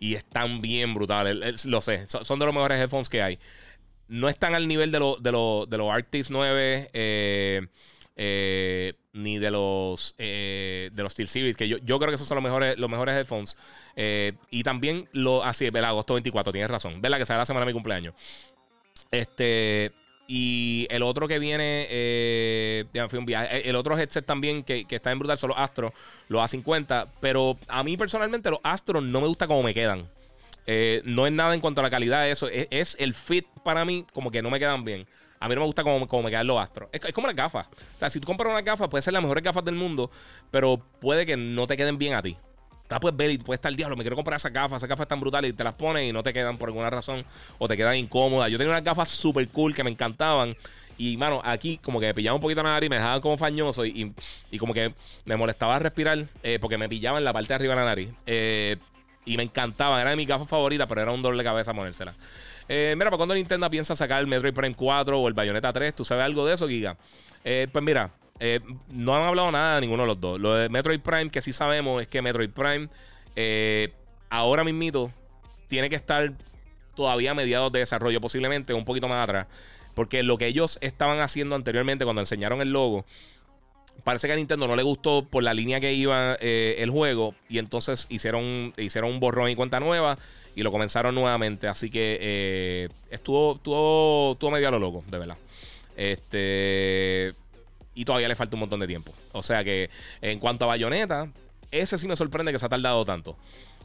y 0.00 0.14
están 0.14 0.60
bien 0.60 0.94
brutales. 0.94 1.64
Lo 1.66 1.80
sé, 1.80 2.06
son 2.08 2.38
de 2.40 2.46
los 2.46 2.54
mejores 2.54 2.80
headphones 2.80 3.08
que 3.08 3.22
hay. 3.22 3.38
No 4.08 4.28
están 4.28 4.56
al 4.56 4.66
nivel 4.66 4.90
de, 4.90 4.98
de, 4.98 5.66
de 5.68 5.78
los 5.78 5.92
Arctis 5.92 6.30
9 6.30 6.90
eh, 6.92 7.66
eh, 8.16 8.94
ni 9.12 9.38
de 9.38 9.50
los 9.52 10.16
eh, 10.18 10.90
de 10.92 11.02
los 11.02 11.12
Steel 11.12 11.28
Series, 11.28 11.56
que 11.56 11.68
yo, 11.68 11.76
yo, 11.78 11.98
creo 11.98 12.10
que 12.10 12.16
esos 12.16 12.26
son 12.26 12.36
los 12.36 12.42
mejores, 12.42 12.76
los 12.78 12.90
mejores 12.90 13.14
headphones. 13.14 13.56
y 14.50 14.62
también 14.64 15.08
lo 15.12 15.44
así, 15.44 15.66
ah, 15.66 15.88
agosto 15.88 16.14
24, 16.14 16.50
tienes 16.50 16.70
razón. 16.70 17.00
¿Verdad? 17.00 17.18
Que 17.18 17.26
sale 17.26 17.38
la 17.38 17.46
semana 17.46 17.66
de 17.66 17.72
mi 17.72 17.74
cumpleaños. 17.74 18.14
Este. 19.12 19.92
Y 20.32 20.86
el 20.90 21.02
otro 21.02 21.26
que 21.26 21.40
viene, 21.40 21.88
eh, 21.90 22.84
un 23.14 23.26
viaje. 23.26 23.68
El 23.68 23.74
otro 23.74 23.98
headset 23.98 24.24
también 24.24 24.62
que, 24.62 24.86
está 24.88 25.10
en 25.10 25.18
brutal 25.18 25.36
son 25.36 25.48
los 25.48 25.58
Astros, 25.58 25.92
los 26.30 26.40
A50. 26.40 27.08
Pero 27.20 27.58
a 27.68 27.84
mí 27.84 27.98
personalmente 27.98 28.50
los 28.50 28.60
Astros 28.62 29.02
no 29.02 29.20
me 29.20 29.26
gusta 29.26 29.46
cómo 29.46 29.62
me 29.62 29.74
quedan. 29.74 30.08
Eh, 30.66 31.02
no 31.04 31.26
es 31.26 31.32
nada 31.32 31.52
en 31.52 31.60
cuanto 31.60 31.82
a 31.82 31.84
la 31.84 31.90
calidad 31.90 32.22
de 32.22 32.30
eso. 32.30 32.48
Es, 32.48 32.96
el 32.98 33.12
fit 33.12 33.46
para 33.62 33.84
mí, 33.84 34.06
como 34.14 34.30
que 34.30 34.40
no 34.40 34.48
me 34.48 34.58
quedan 34.58 34.84
bien. 34.84 35.06
A 35.40 35.48
mí 35.48 35.54
no 35.54 35.62
me 35.62 35.66
gusta 35.66 35.82
cómo, 35.82 36.22
me 36.22 36.30
quedan 36.30 36.46
los 36.46 36.58
astros. 36.58 36.88
Es, 36.92 37.12
como 37.12 37.26
las 37.26 37.36
gafas. 37.36 37.66
O 37.66 37.98
sea, 37.98 38.08
si 38.08 38.20
tú 38.20 38.26
compras 38.26 38.50
una 38.50 38.62
gafa, 38.62 38.88
puede 38.88 39.02
ser 39.02 39.12
las 39.12 39.22
mejores 39.22 39.44
gafas 39.44 39.64
del 39.64 39.74
mundo, 39.74 40.10
pero 40.50 40.78
puede 41.00 41.26
que 41.26 41.36
no 41.36 41.66
te 41.66 41.76
queden 41.76 41.98
bien 41.98 42.14
a 42.14 42.22
ti 42.22 42.36
puedes 42.98 43.16
ver 43.16 43.30
y 43.30 43.38
puedes 43.38 43.58
estar, 43.58 43.72
diablo, 43.74 43.96
me 43.96 44.02
quiero 44.02 44.16
comprar 44.16 44.36
esas 44.36 44.52
gafas, 44.52 44.78
esas 44.78 44.88
gafas 44.88 45.04
están 45.04 45.20
brutales 45.20 45.50
y 45.50 45.52
te 45.52 45.62
las 45.62 45.74
pones 45.74 46.08
y 46.08 46.12
no 46.12 46.22
te 46.24 46.32
quedan 46.32 46.58
por 46.58 46.70
alguna 46.70 46.90
razón 46.90 47.24
o 47.58 47.68
te 47.68 47.76
quedan 47.76 47.94
incómodas. 47.96 48.50
Yo 48.50 48.58
tenía 48.58 48.72
unas 48.72 48.82
gafas 48.82 49.08
super 49.08 49.46
cool 49.48 49.74
que 49.74 49.84
me 49.84 49.90
encantaban. 49.90 50.56
Y, 51.00 51.16
mano, 51.16 51.40
aquí 51.42 51.78
como 51.78 51.98
que 51.98 52.08
me 52.08 52.14
pillaba 52.14 52.34
un 52.34 52.42
poquito 52.42 52.62
la 52.62 52.72
nariz, 52.72 52.90
me 52.90 52.96
dejaban 52.96 53.22
como 53.22 53.38
fañoso 53.38 53.86
y, 53.86 54.12
como 54.58 54.74
que 54.74 54.92
me 55.24 55.34
molestaba 55.34 55.78
respirar 55.78 56.26
eh, 56.42 56.58
porque 56.60 56.76
me 56.76 56.90
pillaba 56.90 57.16
en 57.16 57.24
la 57.24 57.32
parte 57.32 57.48
de 57.48 57.54
arriba 57.54 57.74
de 57.74 57.80
la 57.80 57.86
nariz. 57.86 58.10
Eh, 58.26 58.76
y 59.24 59.38
me 59.38 59.42
encantaba, 59.42 59.98
era 59.98 60.10
de 60.10 60.16
mis 60.16 60.28
gafas 60.28 60.46
favoritas, 60.46 60.86
pero 60.86 61.00
era 61.00 61.10
un 61.10 61.22
doble 61.22 61.42
cabeza 61.42 61.72
ponérsela. 61.72 62.12
Eh, 62.68 62.92
mira, 62.98 63.08
¿para 63.08 63.16
cuando 63.16 63.34
Nintendo 63.34 63.70
piensa 63.70 63.96
sacar 63.96 64.20
el 64.20 64.26
Metroid 64.26 64.52
Prime 64.52 64.74
4 64.74 65.18
o 65.18 65.26
el 65.26 65.32
Bayonetta 65.32 65.72
3? 65.72 65.94
¿Tú 65.94 66.04
sabes 66.04 66.22
algo 66.22 66.44
de 66.44 66.52
eso, 66.52 66.68
Giga? 66.68 66.98
pues 67.42 67.82
mira, 67.82 68.10
no 68.90 69.16
han 69.16 69.22
hablado 69.22 69.50
nada 69.50 69.76
de 69.76 69.80
ninguno 69.80 70.02
de 70.02 70.08
los 70.08 70.20
dos. 70.20 70.38
Lo 70.38 70.52
de 70.52 70.68
Metroid 70.68 71.00
Prime, 71.00 71.30
que 71.30 71.40
sí 71.40 71.54
sabemos, 71.54 72.02
es 72.02 72.08
que 72.08 72.20
Metroid 72.20 72.50
Prime 72.50 72.90
ahora 74.28 74.64
mismito 74.64 75.10
tiene 75.66 75.88
que 75.88 75.96
estar 75.96 76.30
todavía 76.94 77.30
a 77.30 77.34
mediados 77.34 77.72
de 77.72 77.78
desarrollo, 77.78 78.20
posiblemente 78.20 78.74
un 78.74 78.84
poquito 78.84 79.08
más 79.08 79.24
atrás. 79.24 79.46
Porque 79.94 80.22
lo 80.22 80.38
que 80.38 80.46
ellos 80.46 80.78
estaban 80.80 81.20
haciendo 81.20 81.56
anteriormente 81.56 82.04
cuando 82.04 82.20
enseñaron 82.20 82.60
el 82.60 82.72
logo, 82.72 83.04
parece 84.04 84.26
que 84.26 84.32
a 84.32 84.36
Nintendo 84.36 84.66
no 84.66 84.76
le 84.76 84.82
gustó 84.82 85.24
por 85.24 85.42
la 85.42 85.54
línea 85.54 85.80
que 85.80 85.92
iba 85.92 86.36
eh, 86.40 86.76
el 86.78 86.90
juego. 86.90 87.34
Y 87.48 87.58
entonces 87.58 88.06
hicieron, 88.08 88.72
hicieron 88.76 89.10
un 89.10 89.20
borrón 89.20 89.50
y 89.50 89.56
cuenta 89.56 89.80
nueva 89.80 90.16
y 90.54 90.62
lo 90.62 90.70
comenzaron 90.70 91.14
nuevamente. 91.14 91.68
Así 91.68 91.90
que 91.90 92.88
estuvo, 93.10 93.56
estuvo, 93.56 94.32
estuvo 94.32 94.50
medio 94.50 94.68
a 94.68 94.70
lo 94.70 94.78
loco, 94.78 95.04
de 95.08 95.18
verdad. 95.18 95.36
Este 95.96 97.34
y 97.94 98.04
todavía 98.04 98.28
le 98.28 98.36
falta 98.36 98.56
un 98.56 98.60
montón 98.60 98.80
de 98.80 98.86
tiempo. 98.86 99.12
O 99.32 99.42
sea 99.42 99.64
que 99.64 99.90
en 100.22 100.38
cuanto 100.38 100.64
a 100.64 100.68
Bayonetta, 100.68 101.28
ese 101.70 101.98
sí 101.98 102.08
me 102.08 102.16
sorprende 102.16 102.52
que 102.52 102.58
se 102.58 102.66
ha 102.66 102.68
tardado 102.68 103.04
tanto. 103.04 103.36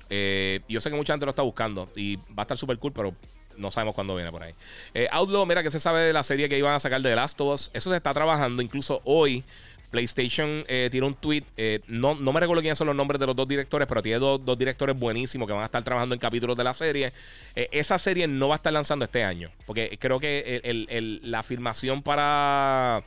Eh, 0.09 0.61
yo 0.69 0.79
sé 0.79 0.89
que 0.89 0.95
mucha 0.95 1.13
gente 1.13 1.25
lo 1.25 1.31
está 1.31 1.41
buscando 1.41 1.89
y 1.95 2.15
va 2.15 2.39
a 2.39 2.41
estar 2.43 2.57
súper 2.57 2.77
cool, 2.77 2.93
pero 2.93 3.13
no 3.57 3.71
sabemos 3.71 3.95
cuándo 3.95 4.15
viene 4.15 4.31
por 4.31 4.43
ahí. 4.43 4.53
Eh, 4.93 5.07
Outlaw, 5.11 5.45
mira 5.45 5.63
que 5.63 5.71
se 5.71 5.79
sabe 5.79 6.01
de 6.01 6.13
la 6.13 6.23
serie 6.23 6.49
que 6.49 6.57
iban 6.57 6.73
a 6.73 6.79
sacar 6.79 7.01
de 7.01 7.09
The 7.09 7.15
Last 7.15 7.39
of 7.41 7.53
Us. 7.53 7.71
Eso 7.73 7.89
se 7.89 7.97
está 7.97 8.13
trabajando. 8.13 8.61
Incluso 8.61 9.01
hoy 9.05 9.43
PlayStation 9.91 10.65
eh, 10.67 10.89
un 11.01 11.13
tweet. 11.13 11.43
no, 11.87 12.15
no 12.15 12.33
me 12.33 12.39
recuerdo 12.39 12.61
quiénes 12.61 12.77
son 12.77 12.87
los 12.87 12.95
nombres 12.95 13.19
de 13.19 13.27
los 13.27 13.35
dos 13.35 13.47
directores, 13.47 13.87
pero 13.87 14.01
tiene 14.01 14.19
dos, 14.19 14.57
directores 14.57 14.97
buenísimos 14.97 15.47
que 15.47 15.53
van 15.53 15.61
a 15.61 15.65
estar 15.65 15.83
trabajando 15.83 16.15
en 16.15 16.19
capítulos 16.19 16.57
de 16.57 16.63
la 16.63 16.73
serie. 16.73 17.13
esa 17.55 17.97
serie 17.97 18.27
no 18.27 18.49
va 18.49 18.55
a 18.55 18.57
estar 18.57 18.73
lanzando 18.73 19.05
este 19.05 19.23
año. 19.23 19.49
Porque 19.65 19.97
creo 19.99 20.19
que 20.19 21.19
la 21.23 21.43
filmación 21.43 22.01
para 22.01 23.03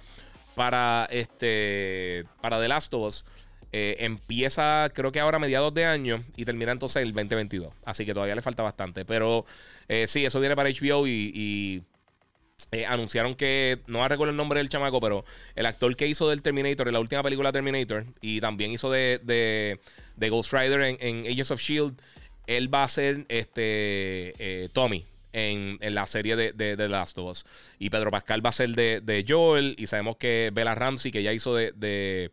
para 0.54 1.06
este 1.10 2.24
para 2.40 2.60
The 2.60 2.68
Last 2.68 2.92
of 2.92 3.06
Us 3.06 3.24
eh, 3.72 3.96
empieza 4.00 4.90
creo 4.94 5.12
que 5.12 5.20
ahora 5.20 5.36
a 5.36 5.40
mediados 5.40 5.74
de 5.74 5.84
año 5.84 6.22
y 6.36 6.44
termina 6.44 6.72
entonces 6.72 7.02
el 7.02 7.12
2022 7.12 7.72
así 7.84 8.06
que 8.06 8.14
todavía 8.14 8.34
le 8.34 8.42
falta 8.42 8.62
bastante 8.62 9.04
pero 9.04 9.44
eh, 9.88 10.06
sí 10.06 10.24
eso 10.24 10.40
viene 10.40 10.56
para 10.56 10.70
HBO 10.70 11.06
y, 11.06 11.82
eh, 12.72 12.86
anunciaron 12.86 13.34
que 13.34 13.78
no 13.86 14.06
recuerdo 14.08 14.30
el 14.30 14.36
nombre 14.36 14.58
del 14.58 14.68
chamaco 14.68 15.00
pero 15.00 15.24
el 15.54 15.66
actor 15.66 15.94
que 15.96 16.06
hizo 16.06 16.28
del 16.28 16.42
Terminator 16.42 16.88
en 16.88 16.94
la 16.94 17.00
última 17.00 17.22
película 17.22 17.52
Terminator 17.52 18.04
y 18.20 18.40
también 18.40 18.72
hizo 18.72 18.90
de, 18.90 19.20
de, 19.22 20.30
Ghost 20.30 20.52
Rider 20.52 20.80
en, 20.82 20.96
en 21.00 21.30
Ages 21.30 21.50
of 21.50 21.60
Shield 21.60 21.94
él 22.46 22.72
va 22.72 22.84
a 22.84 22.88
ser 22.88 23.26
este 23.28 24.70
Tommy 24.72 25.04
en, 25.32 25.94
la 25.94 26.06
serie 26.06 26.36
de, 26.36 26.52
The 26.52 26.88
Last 26.88 27.18
of 27.18 27.30
Us. 27.30 27.46
Y 27.78 27.90
Pedro 27.90 28.10
Pascal 28.10 28.44
va 28.44 28.50
a 28.50 28.52
ser 28.52 28.70
de, 28.70 29.24
Joel. 29.26 29.74
Y 29.78 29.86
sabemos 29.86 30.16
que 30.16 30.50
Bella 30.52 30.74
Ramsey, 30.74 31.10
que 31.10 31.22
ya 31.22 31.32
hizo 31.32 31.54
de, 31.54 32.30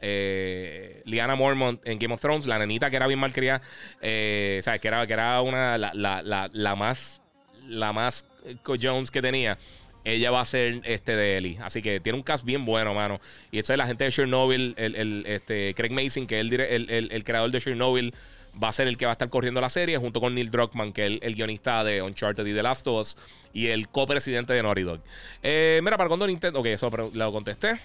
eh, 0.00 1.02
Liana 1.04 1.34
Mormont 1.36 1.80
en 1.86 1.98
Game 1.98 2.14
of 2.14 2.20
Thrones, 2.20 2.46
la 2.46 2.58
nenita 2.58 2.90
que 2.90 2.96
era 2.96 3.06
bien 3.06 3.18
mal 3.18 3.32
criada, 3.32 3.62
eh, 4.00 4.60
sea, 4.62 4.78
que 4.78 4.88
era, 4.88 5.06
que 5.06 5.12
era 5.12 5.40
una, 5.42 5.78
la, 5.78 6.74
más, 6.76 7.20
la 7.66 7.92
más 7.92 8.24
Jones 8.64 9.10
que 9.10 9.22
tenía. 9.22 9.58
Ella 10.04 10.30
va 10.30 10.40
a 10.40 10.46
ser 10.46 10.80
este 10.84 11.16
de 11.16 11.36
Ellie. 11.36 11.58
Así 11.60 11.82
que 11.82 12.00
tiene 12.00 12.16
un 12.16 12.22
cast 12.22 12.44
bien 12.44 12.64
bueno, 12.64 12.94
mano. 12.94 13.20
Y 13.50 13.58
esto 13.58 13.74
es 13.74 13.78
la 13.78 13.86
gente 13.86 14.04
de 14.04 14.12
Chernobyl, 14.12 14.74
el, 14.78 14.94
el 14.94 15.24
este, 15.26 15.74
Craig 15.74 15.90
Mason, 15.90 16.26
que 16.26 16.40
es 16.40 16.46
el, 16.46 16.88
el, 16.88 17.12
el 17.12 17.24
creador 17.24 17.50
de 17.50 17.60
Chernobyl 17.60 18.14
va 18.62 18.68
a 18.68 18.72
ser 18.72 18.88
el 18.88 18.96
que 18.96 19.06
va 19.06 19.12
a 19.12 19.14
estar 19.14 19.28
corriendo 19.28 19.60
la 19.60 19.70
serie 19.70 19.98
junto 19.98 20.20
con 20.20 20.34
Neil 20.34 20.50
Druckmann, 20.50 20.92
que 20.92 21.06
es 21.06 21.18
el, 21.22 21.34
guionista 21.34 21.84
de 21.84 22.02
Uncharted 22.02 22.44
y 22.46 22.54
The 22.54 22.62
Last 22.62 22.86
of 22.88 23.00
Us 23.00 23.16
y 23.52 23.68
el 23.68 23.88
copresidente 23.88 24.52
de 24.52 24.62
Naughty 24.62 24.82
Dog. 24.82 25.00
Eh, 25.42 25.80
mira, 25.82 25.96
para 25.96 26.08
cuando 26.08 26.26
Nintendo. 26.26 26.60
Ok, 26.60 26.66
eso 26.66 26.90
lo 27.14 27.32
contesté. 27.32 27.78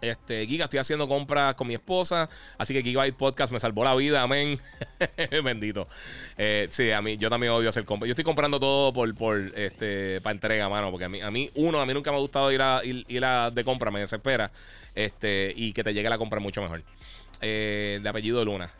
Este, 0.00 0.46
Giga, 0.46 0.64
estoy 0.64 0.78
haciendo 0.78 1.08
compras 1.08 1.54
con 1.54 1.66
mi 1.66 1.74
esposa. 1.74 2.28
Así 2.58 2.74
que 2.74 2.82
Gigabyte 2.82 3.16
Podcast 3.16 3.52
me 3.52 3.60
salvó 3.60 3.84
la 3.84 3.94
vida, 3.94 4.22
amén. 4.22 4.58
Bendito. 5.44 5.86
Eh, 6.36 6.68
sí, 6.70 6.90
a 6.90 7.00
mí, 7.00 7.16
yo 7.16 7.30
también 7.30 7.52
odio 7.52 7.68
hacer 7.68 7.84
compras. 7.84 8.08
Yo 8.08 8.12
estoy 8.12 8.24
comprando 8.24 8.60
todo 8.60 8.92
por, 8.92 9.14
por 9.14 9.38
este, 9.56 10.20
para 10.20 10.32
entrega, 10.32 10.68
mano. 10.68 10.90
Porque 10.90 11.06
a 11.06 11.08
mí, 11.08 11.20
a 11.20 11.30
mí, 11.30 11.50
uno, 11.54 11.80
a 11.80 11.86
mí 11.86 11.94
nunca 11.94 12.10
me 12.10 12.18
ha 12.18 12.20
gustado 12.20 12.52
ir 12.52 12.62
a, 12.62 12.82
ir, 12.84 13.24
a 13.24 13.50
de 13.50 13.64
compra, 13.64 13.90
me 13.90 14.00
desespera. 14.00 14.50
Este, 14.94 15.52
y 15.56 15.72
que 15.72 15.82
te 15.82 15.94
llegue 15.94 16.08
la 16.08 16.18
compra 16.18 16.40
mucho 16.40 16.60
mejor. 16.62 16.82
Eh, 17.40 18.00
de 18.02 18.08
apellido 18.08 18.44
Luna. 18.44 18.70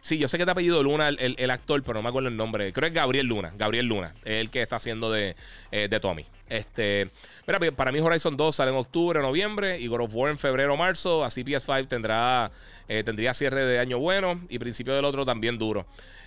Sí, 0.00 0.16
yo 0.16 0.28
sé 0.28 0.38
que 0.38 0.44
te 0.44 0.50
apellido 0.50 0.82
Luna 0.82 1.08
el, 1.08 1.50
actor, 1.50 1.82
pero 1.82 1.98
no 1.98 2.02
me 2.02 2.08
acuerdo 2.08 2.28
el 2.28 2.36
nombre. 2.36 2.72
Creo 2.72 2.82
que 2.82 2.88
es 2.88 2.94
Gabriel 2.94 3.26
Luna. 3.26 3.52
Gabriel 3.56 3.86
Luna. 3.86 4.14
Es 4.24 4.40
el 4.40 4.50
que 4.50 4.62
está 4.62 4.76
haciendo 4.76 5.10
de, 5.10 5.36
eh, 5.70 5.88
Tommy. 6.00 6.24
Este. 6.48 7.08
Mira, 7.46 7.58
para 7.72 7.92
mí 7.92 8.00
Horizon 8.00 8.36
2 8.36 8.54
sale 8.54 8.70
en 8.70 8.76
octubre, 8.76 9.20
noviembre. 9.20 9.78
Y 9.78 9.86
God 9.86 10.02
of 10.02 10.14
War 10.14 10.30
en 10.30 10.38
febrero, 10.38 10.76
marzo. 10.76 11.24
Así 11.24 11.44
PS5 11.44 11.88
tendrá, 11.88 12.50
eh, 12.88 13.02
tendría 13.04 13.34
cierre 13.34 13.64
de 13.64 13.78
año 13.78 13.98
bueno. 13.98 14.40
Y 14.48 14.58
principio 14.58 14.94
del 14.94 15.04
otro 15.04 15.24
también 15.24 15.58
duro. 15.58 15.86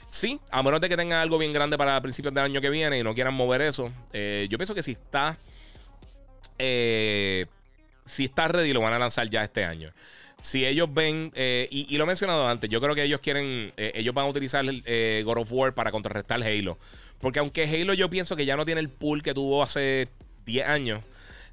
Sí, 0.09 0.39
a 0.51 0.61
menos 0.61 0.81
de 0.81 0.89
que 0.89 0.97
tengan 0.97 1.21
algo 1.21 1.37
bien 1.37 1.53
grande 1.53 1.77
para 1.77 1.99
principios 2.01 2.33
del 2.33 2.43
año 2.43 2.59
que 2.59 2.69
viene 2.69 2.97
y 2.97 3.03
no 3.03 3.13
quieran 3.13 3.33
mover 3.33 3.61
eso. 3.61 3.91
Eh, 4.11 4.47
yo 4.49 4.57
pienso 4.57 4.75
que 4.75 4.83
si 4.83 4.91
está. 4.91 5.37
si 6.57 8.25
está 8.25 8.47
ready, 8.47 8.73
lo 8.73 8.81
van 8.81 8.93
a 8.93 8.99
lanzar 8.99 9.29
ya 9.29 9.43
este 9.43 9.63
año 9.63 9.91
si 10.41 10.65
ellos 10.65 10.91
ven, 10.91 11.31
eh, 11.35 11.67
y, 11.69 11.95
lo 11.97 12.03
he 12.03 12.07
mencionado 12.07 12.47
antes, 12.47 12.69
yo 12.69 12.81
creo 12.81 12.95
que 12.95 13.03
ellos 13.03 13.21
quieren, 13.21 13.71
eh, 13.77 13.91
ellos 13.95 14.13
van 14.13 14.25
a 14.25 14.29
utilizar 14.29 14.65
el 14.65 14.81
eh, 14.85 15.21
God 15.23 15.37
of 15.37 15.51
War 15.51 15.73
para 15.73 15.91
contrarrestar 15.91 16.41
Halo. 16.41 16.77
Porque 17.21 17.39
aunque 17.39 17.63
Halo 17.63 17.93
yo 17.93 18.09
pienso 18.09 18.35
que 18.35 18.45
ya 18.45 18.55
no 18.55 18.65
tiene 18.65 18.81
el 18.81 18.89
pool 18.89 19.21
que 19.21 19.33
tuvo 19.33 19.61
hace 19.63 20.07
10 20.45 20.67
años, 20.67 21.01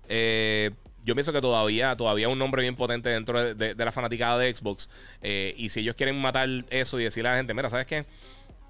yo 0.08 0.70
yo 1.04 1.14
pienso 1.14 1.32
que 1.32 1.40
todavía, 1.40 1.96
todavía 1.96 2.28
un 2.28 2.38
nombre 2.38 2.60
bien 2.60 2.76
potente 2.76 3.08
dentro 3.08 3.54
de, 3.54 3.74
la 3.74 3.92
fanaticada 3.92 4.36
de 4.36 4.54
Xbox. 4.54 4.90
Eh, 5.22 5.54
y 5.56 5.70
si 5.70 5.80
ellos 5.80 5.94
quieren 5.94 6.20
matar 6.20 6.46
eso 6.68 7.00
y 7.00 7.04
decirle 7.04 7.30
a 7.30 7.32
la 7.32 7.38
gente, 7.38 7.54
mira, 7.54 7.70
¿sabes 7.70 7.86
qué? 7.86 8.04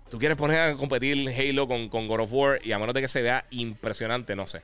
Tú 0.08 0.18
quieres 0.18 0.36
poner 0.36 0.60
a 0.60 0.76
competir 0.76 1.28
Halo 1.30 1.66
con, 1.66 1.88
con 1.88 2.06
God 2.06 2.20
of 2.20 2.32
War 2.32 2.60
y 2.64 2.70
a 2.70 2.78
menos 2.78 2.94
de 2.94 3.00
que 3.00 3.08
se 3.08 3.22
vea 3.22 3.44
impresionante, 3.50 4.36
no 4.36 4.46
sé. 4.46 4.62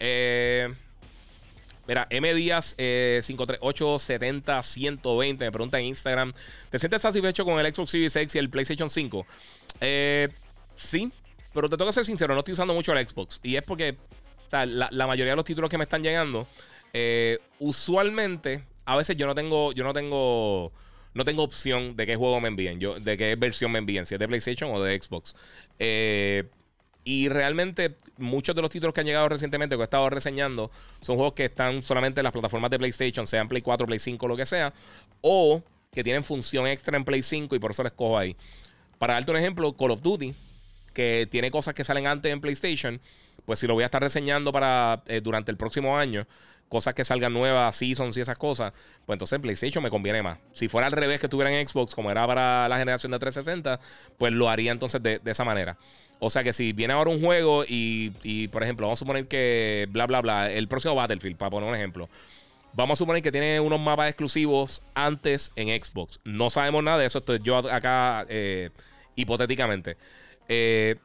Eh, 0.00 0.68
Mira, 1.86 2.06
M 2.10 2.34
Díaz 2.34 2.74
eh, 2.78 3.20
538 3.24 3.98
120 4.62 5.44
me 5.44 5.52
pregunta 5.52 5.78
en 5.78 5.86
Instagram: 5.86 6.32
¿Te 6.70 6.78
sientes 6.78 7.00
satisfecho 7.00 7.44
con 7.44 7.64
el 7.64 7.72
Xbox 7.72 7.90
Series 7.90 8.16
X 8.16 8.34
y 8.34 8.38
el 8.38 8.50
PlayStation 8.50 8.90
5? 8.90 9.26
Eh, 9.80 10.28
sí, 10.74 11.12
pero 11.56 11.70
te 11.70 11.78
tengo 11.78 11.88
que 11.88 11.94
ser 11.94 12.04
sincero, 12.04 12.34
no 12.34 12.40
estoy 12.40 12.52
usando 12.52 12.74
mucho 12.74 12.92
el 12.92 13.08
Xbox. 13.08 13.40
Y 13.42 13.56
es 13.56 13.62
porque 13.62 13.96
la, 14.50 15.06
mayoría 15.06 15.32
de 15.32 15.36
los 15.36 15.44
títulos 15.46 15.70
que 15.70 15.78
me 15.78 15.84
están 15.84 16.02
llegando, 16.02 16.46
eh, 16.92 17.38
usualmente, 17.58 18.62
a 18.84 18.94
veces 18.94 19.16
yo 19.16 19.26
no 19.26 19.34
tengo, 19.34 19.72
yo 19.72 19.82
no 19.82 19.94
tengo, 19.94 20.70
no 21.14 21.24
tengo 21.24 21.42
opción 21.42 21.96
de 21.96 22.04
qué 22.04 22.14
juego 22.14 22.42
me 22.42 22.48
envíen, 22.48 22.78
yo, 22.78 23.00
de 23.00 23.16
qué 23.16 23.36
versión 23.36 23.72
me 23.72 23.78
envíen, 23.78 24.04
si 24.04 24.14
es 24.14 24.20
de 24.20 24.28
PlayStation 24.28 24.70
o 24.70 24.82
de 24.82 25.00
Xbox. 25.00 25.34
Eh, 25.78 26.44
y 27.04 27.30
realmente 27.30 27.94
muchos 28.18 28.54
de 28.54 28.60
los 28.60 28.70
títulos 28.70 28.92
que 28.92 29.00
han 29.00 29.06
llegado 29.06 29.30
recientemente 29.30 29.76
que 29.76 29.80
he 29.80 29.84
estado 29.84 30.10
reseñando 30.10 30.70
son 31.00 31.16
juegos 31.16 31.32
que 31.32 31.46
están 31.46 31.82
solamente 31.82 32.20
en 32.20 32.24
las 32.24 32.34
plataformas 32.34 32.70
de 32.70 32.78
PlayStation, 32.78 33.26
sean 33.26 33.48
Play 33.48 33.62
4, 33.62 33.86
Play 33.86 33.98
5, 33.98 34.28
lo 34.28 34.36
que 34.36 34.44
sea, 34.44 34.74
o 35.22 35.62
que 35.90 36.04
tienen 36.04 36.22
función 36.22 36.66
extra 36.66 36.98
en 36.98 37.04
Play 37.06 37.22
5 37.22 37.56
y 37.56 37.58
por 37.58 37.70
eso 37.70 37.82
les 37.82 37.92
cojo 37.92 38.18
ahí. 38.18 38.36
Para 38.98 39.14
darte 39.14 39.30
un 39.30 39.38
ejemplo, 39.38 39.74
Call 39.74 39.92
of 39.92 40.02
Duty, 40.02 40.34
que 40.96 41.28
tiene 41.30 41.50
cosas 41.50 41.74
que 41.74 41.84
salen 41.84 42.06
antes 42.06 42.32
en 42.32 42.40
PlayStation, 42.40 43.02
pues 43.44 43.58
si 43.58 43.66
lo 43.66 43.74
voy 43.74 43.82
a 43.82 43.84
estar 43.84 44.00
reseñando 44.00 44.50
para 44.50 45.02
eh, 45.08 45.20
durante 45.20 45.50
el 45.50 45.58
próximo 45.58 45.98
año, 45.98 46.26
cosas 46.70 46.94
que 46.94 47.04
salgan 47.04 47.34
nuevas, 47.34 47.76
seasons 47.76 48.16
y 48.16 48.22
esas 48.22 48.38
cosas, 48.38 48.72
pues 49.04 49.14
entonces 49.14 49.36
en 49.36 49.42
PlayStation 49.42 49.84
me 49.84 49.90
conviene 49.90 50.22
más. 50.22 50.38
Si 50.54 50.68
fuera 50.68 50.86
al 50.86 50.94
revés 50.94 51.20
que 51.20 51.26
estuviera 51.26 51.52
en 51.52 51.68
Xbox, 51.68 51.94
como 51.94 52.10
era 52.10 52.26
para 52.26 52.66
la 52.70 52.78
generación 52.78 53.12
de 53.12 53.18
360, 53.18 53.78
pues 54.16 54.32
lo 54.32 54.48
haría 54.48 54.72
entonces 54.72 55.02
de, 55.02 55.20
esa 55.26 55.44
manera. 55.44 55.76
O 56.18 56.30
sea 56.30 56.42
que 56.42 56.54
si 56.54 56.72
viene 56.72 56.94
ahora 56.94 57.10
un 57.10 57.20
juego 57.20 57.62
y, 57.68 58.48
por 58.48 58.62
ejemplo, 58.62 58.86
vamos 58.86 58.98
a 58.98 59.00
suponer 59.00 59.28
que 59.28 59.86
bla, 59.90 60.06
bla, 60.06 60.22
bla, 60.22 60.50
el 60.50 60.66
próximo 60.66 60.94
Battlefield, 60.94 61.36
para 61.36 61.50
poner 61.50 61.68
un 61.68 61.74
ejemplo. 61.76 62.08
Vamos 62.72 62.96
a 62.96 62.98
suponer 63.00 63.22
que 63.22 63.30
tiene 63.30 63.60
unos 63.60 63.80
mapas 63.80 64.08
exclusivos 64.08 64.80
antes 64.94 65.52
en 65.56 65.68
Xbox. 65.68 66.20
No 66.24 66.48
sabemos 66.48 66.82
nada 66.82 66.96
de 66.96 67.04
eso. 67.04 67.18
Estoy 67.18 67.40
yo 67.42 67.58
acá 67.58 68.24
eh, 68.30 68.70
hipotéticamente. 69.14 69.98
Eh, 70.48 70.96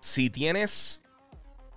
si 0.00 0.30
tienes 0.30 1.00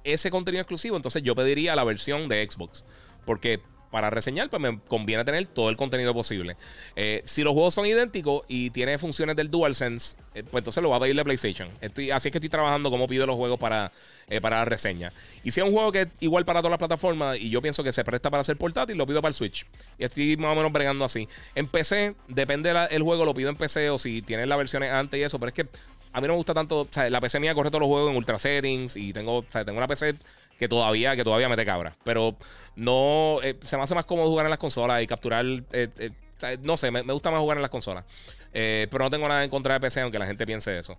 ese 0.03 0.31
contenido 0.31 0.61
exclusivo, 0.61 0.95
entonces 0.95 1.23
yo 1.23 1.35
pediría 1.35 1.75
la 1.75 1.83
versión 1.83 2.27
de 2.27 2.47
Xbox. 2.49 2.85
Porque 3.25 3.59
para 3.91 4.09
reseñar, 4.09 4.49
pues 4.49 4.61
me 4.61 4.79
conviene 4.87 5.25
tener 5.25 5.47
todo 5.47 5.69
el 5.69 5.77
contenido 5.77 6.13
posible. 6.13 6.57
Eh, 6.95 7.21
si 7.25 7.43
los 7.43 7.53
juegos 7.53 7.73
son 7.73 7.85
idénticos 7.85 8.43
y 8.47 8.69
tiene 8.69 8.97
funciones 8.97 9.35
del 9.35 9.49
DualSense, 9.49 10.15
eh, 10.35 10.43
pues 10.43 10.61
entonces 10.61 10.83
lo 10.83 10.89
va 10.89 10.97
a 10.97 10.99
pedir 10.99 11.15
de 11.15 11.23
PlayStation. 11.23 11.69
Así 12.13 12.29
es 12.29 12.31
que 12.31 12.37
estoy 12.37 12.49
trabajando 12.49 12.91
como 12.91 13.07
pido 13.07 13.25
los 13.25 13.35
juegos 13.35 13.59
para, 13.59 13.91
eh, 14.27 14.39
para 14.39 14.57
la 14.57 14.65
reseña. 14.65 15.11
Y 15.43 15.51
si 15.51 15.59
es 15.59 15.65
un 15.65 15.73
juego 15.73 15.91
que 15.91 16.01
es 16.01 16.07
igual 16.19 16.45
para 16.45 16.59
todas 16.59 16.71
las 16.71 16.79
plataformas 16.79 17.37
y 17.39 17.49
yo 17.49 17.61
pienso 17.61 17.83
que 17.83 17.91
se 17.91 18.03
presta 18.03 18.29
para 18.29 18.43
ser 18.43 18.57
portátil, 18.57 18.97
lo 18.97 19.07
pido 19.07 19.21
para 19.21 19.29
el 19.29 19.35
Switch. 19.35 19.65
Y 19.97 20.03
estoy 20.03 20.37
más 20.37 20.51
o 20.51 20.55
menos 20.55 20.71
bregando 20.71 21.03
así. 21.03 21.27
En 21.55 21.67
PC, 21.67 22.15
depende 22.27 22.71
del 22.71 23.01
juego, 23.01 23.25
lo 23.25 23.33
pido 23.33 23.49
en 23.49 23.55
PC 23.55 23.89
o 23.89 23.97
si 23.97 24.21
tienes 24.21 24.47
las 24.47 24.57
versiones 24.57 24.91
antes 24.91 25.19
y 25.19 25.23
eso, 25.23 25.39
pero 25.39 25.49
es 25.49 25.55
que 25.55 25.65
a 26.11 26.21
mí 26.21 26.27
no 26.27 26.33
me 26.33 26.37
gusta 26.37 26.53
tanto, 26.53 26.81
o 26.81 26.87
sea, 26.89 27.09
la 27.09 27.21
PC 27.21 27.39
mía 27.39 27.53
corre 27.53 27.69
todos 27.69 27.81
los 27.81 27.89
juegos 27.89 28.11
en 28.11 28.17
ultra 28.17 28.39
settings 28.39 28.97
y 28.97 29.13
tengo, 29.13 29.37
o 29.39 29.45
sea, 29.49 29.63
tengo 29.63 29.77
una 29.77 29.87
PC 29.87 30.15
que 30.57 30.67
todavía, 30.67 31.15
que 31.15 31.23
todavía 31.23 31.49
mete 31.49 31.65
cabra. 31.65 31.95
Pero 32.03 32.35
no, 32.75 33.39
eh, 33.43 33.55
se 33.63 33.77
me 33.77 33.83
hace 33.83 33.95
más 33.95 34.05
cómodo 34.05 34.27
jugar 34.27 34.45
en 34.45 34.49
las 34.49 34.59
consolas 34.59 35.01
y 35.01 35.07
capturar, 35.07 35.45
eh, 35.71 35.89
eh, 35.97 36.57
no 36.61 36.77
sé, 36.77 36.91
me, 36.91 37.01
gusta 37.01 37.31
más 37.31 37.39
jugar 37.39 37.57
en 37.57 37.61
las 37.61 37.71
consolas. 37.71 38.03
pero 38.51 38.99
no 38.99 39.09
tengo 39.09 39.27
nada 39.27 39.43
en 39.43 39.49
contra 39.49 39.75
de 39.75 39.79
PC, 39.79 40.01
aunque 40.01 40.19
la 40.19 40.25
gente 40.25 40.45
piense 40.45 40.77
eso. 40.77 40.97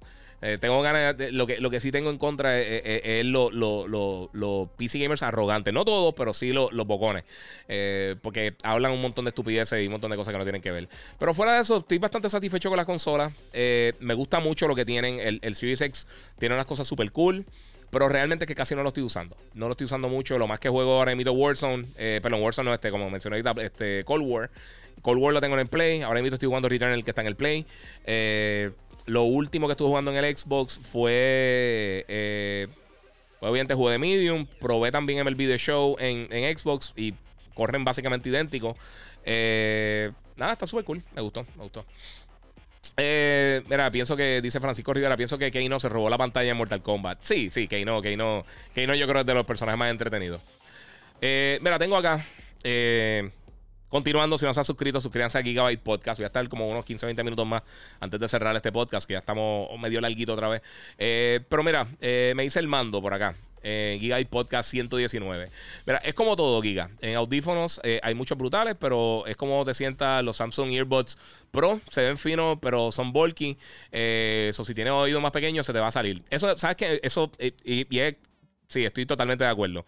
Tengo 0.61 0.81
ganas 0.83 1.17
de, 1.17 1.33
lo 1.33 1.47
que, 1.47 1.59
lo 1.59 1.71
que 1.71 1.81
sí 1.81 1.93
tengo 1.93 2.11
en 2.11 2.19
contra 2.19 2.59
es, 2.59 3.25
los 3.27 3.53
lo, 3.53 4.71
PC 4.77 4.99
gamers 4.99 5.23
arrogantes. 5.23 5.73
No 5.75 5.85
todos, 5.85 6.15
pero 6.15 6.33
sí 6.33 6.53
los 6.53 6.87
bocones. 6.87 7.25
porque 8.23 8.55
hablan 8.63 8.93
un 8.93 9.03
montón 9.03 9.25
de 9.27 9.31
estupideces 9.31 9.83
y 9.83 9.87
un 9.87 9.93
montón 9.93 10.11
de 10.11 10.17
cosas 10.17 10.33
que 10.33 10.39
no 10.39 10.45
tienen 10.45 10.63
que 10.63 10.71
ver. 10.71 10.89
Pero 11.19 11.35
fuera 11.35 11.55
de 11.55 11.63
eso, 11.63 11.79
estoy 11.79 11.99
bastante 11.99 12.31
satisfecho 12.31 12.69
con 12.69 12.77
las 12.77 12.87
consolas. 12.87 13.33
me 14.01 14.15
gusta 14.15 14.41
mucho 14.41 14.67
lo 14.67 14.75
que 14.75 14.85
tienen. 14.85 15.21
El, 15.21 15.39
el 15.43 15.55
Series 15.55 15.81
X 15.81 16.07
tiene 16.39 16.55
unas 16.55 16.67
cosas 16.67 16.87
súper 16.87 17.13
cool. 17.13 17.45
Pero 17.91 18.09
realmente 18.09 18.45
es 18.45 18.49
que 18.49 18.55
casi 18.55 18.75
no 18.75 18.83
lo 18.83 18.89
estoy 18.89 19.03
usando. 19.03 19.37
No 19.55 19.67
lo 19.67 19.73
estoy 19.73 19.87
usando 19.87 20.09
mucho. 20.09 20.39
Lo 20.39 20.47
más 20.47 20.61
que 20.61 20.69
juego 20.69 20.99
ahora 20.99 21.15
mismo 21.15 21.33
Warzone. 21.33 21.85
Eh, 21.99 22.21
perdón, 22.23 22.43
Warzone 22.43 22.69
no, 22.69 22.75
este, 22.75 22.91
como 22.91 23.11
mencioné 23.11 23.37
ahorita, 23.37 23.63
este, 23.63 24.05
Cold 24.05 24.25
War. 24.25 24.51
Cold 25.03 25.21
War 25.21 25.35
lo 25.35 25.41
tengo 25.41 25.55
en 25.55 25.61
el 25.61 25.67
Play. 25.67 26.03
Ahora 26.03 26.23
mismo 26.23 26.35
estoy 26.35 26.47
jugando 26.47 26.69
Returnal, 26.69 27.05
que 27.05 27.11
está 27.11 27.23
en 27.23 27.27
el 27.27 27.37
Play. 27.37 27.67
Eh, 28.05 28.71
lo 29.07 29.25
último 29.25 29.67
que 29.67 29.73
estuve 29.73 29.89
jugando 29.89 30.11
en 30.13 30.25
el 30.25 30.37
Xbox 30.37 30.79
fue. 30.79 32.05
Eh, 32.09 32.69
obviamente 33.41 33.75
jugué 33.75 33.93
de 33.93 33.99
Medium. 33.99 34.47
Probé 34.61 34.93
también 34.93 35.27
el 35.27 35.35
video 35.35 35.57
show 35.57 35.97
en, 35.99 36.29
en 36.31 36.57
Xbox. 36.57 36.93
Y 36.97 37.15
corren 37.55 37.85
básicamente 37.85 38.29
idénticos. 38.29 38.77
Eh, 39.25 40.11
nada, 40.37 40.53
está 40.53 40.67
súper 40.67 40.85
cool. 40.85 41.03
Me 41.15 41.23
gustó, 41.23 41.45
me 41.57 41.63
gustó. 41.63 41.85
Eh, 42.97 43.63
mira, 43.69 43.91
pienso 43.91 44.17
que, 44.17 44.41
dice 44.43 44.61
Francisco 44.61 44.93
Rivera, 44.93 45.17
pienso 45.17 45.39
que 45.39 45.51
Keino 45.51 45.79
se 45.79 45.89
robó 45.89 46.11
la 46.11 46.19
pantalla 46.19 46.51
en 46.51 46.57
Mortal 46.57 46.83
Kombat. 46.83 47.19
Sí, 47.23 47.51
sí, 47.51 47.69
Keino, 47.69 48.03
Keino, 48.03 48.45
Keino 48.75 48.95
yo 48.95 49.07
creo 49.07 49.21
es 49.21 49.27
de 49.27 49.35
los 49.35 49.47
personajes 49.47 49.79
más 49.79 49.91
entretenidos. 49.91 50.41
Eh, 51.21 51.59
mira, 51.63 51.79
tengo 51.79 51.97
acá, 51.97 52.27
eh, 52.63 53.31
continuando, 53.91 54.39
si 54.39 54.47
no 54.47 54.55
se 54.55 54.61
han 54.61 54.65
suscrito, 54.65 55.01
suscríbanse 55.01 55.37
a 55.37 55.43
Gigabyte 55.43 55.83
Podcast. 55.83 56.19
Voy 56.19 56.25
a 56.25 56.29
estar 56.29 56.49
como 56.49 56.67
unos 56.67 56.87
15, 56.87 57.05
20 57.05 57.23
minutos 57.25 57.47
más 57.47 57.63
antes 58.01 58.19
de 58.19 58.29
cerrar 58.29 58.57
este 58.57 58.73
podcast, 58.73 59.07
que 59.07 59.13
ya 59.13 59.19
estamos 59.19 59.69
medio 59.79 60.01
larguito 60.01 60.33
otra 60.33 60.49
vez. 60.49 60.63
Eh, 60.97 61.41
pero 61.49 61.63
mira, 61.63 61.87
me 62.01 62.43
dice 62.43 62.59
el 62.59 62.69
mando 62.69 63.03
por 63.03 63.13
acá. 63.13 63.35
Eh, 63.63 63.99
Giga 64.01 64.19
y 64.21 64.25
Podcast 64.25 64.71
119. 64.71 65.49
Mira, 65.87 65.99
es 65.99 66.15
como 66.15 66.35
todo, 66.37 66.63
Giga. 66.63 66.91
En 67.01 67.17
audífonos 67.17 67.81
eh, 67.85 68.01
hay 68.03 68.15
muchos 68.15 68.39
brutales, 68.39 68.75
pero 68.79 69.27
es 69.27 69.37
como 69.37 69.65
te 69.65 69.75
sientas 69.75 70.25
los 70.25 70.37
Samsung 70.37 70.71
Earbuds 70.73 71.19
Pro. 71.51 71.81
Se 71.91 72.03
ven 72.03 72.17
finos, 72.17 72.59
pero 72.61 72.91
son 72.91 73.13
bulky. 73.13 73.59
Eh, 73.93 74.47
eso, 74.51 74.65
si 74.65 74.75
tienes 74.75 74.93
oído 74.93 75.21
más 75.21 75.33
pequeño, 75.33 75.63
se 75.63 75.73
te 75.73 75.79
va 75.79 75.89
a 75.89 75.93
salir. 75.93 76.23
Eso, 76.31 76.57
¿sabes 76.57 76.77
qué? 76.77 77.01
Eso, 77.03 77.31
y, 77.39 77.87
sí, 78.69 78.85
estoy 78.85 79.05
totalmente 79.05 79.45
de 79.45 79.51
acuerdo. 79.51 79.85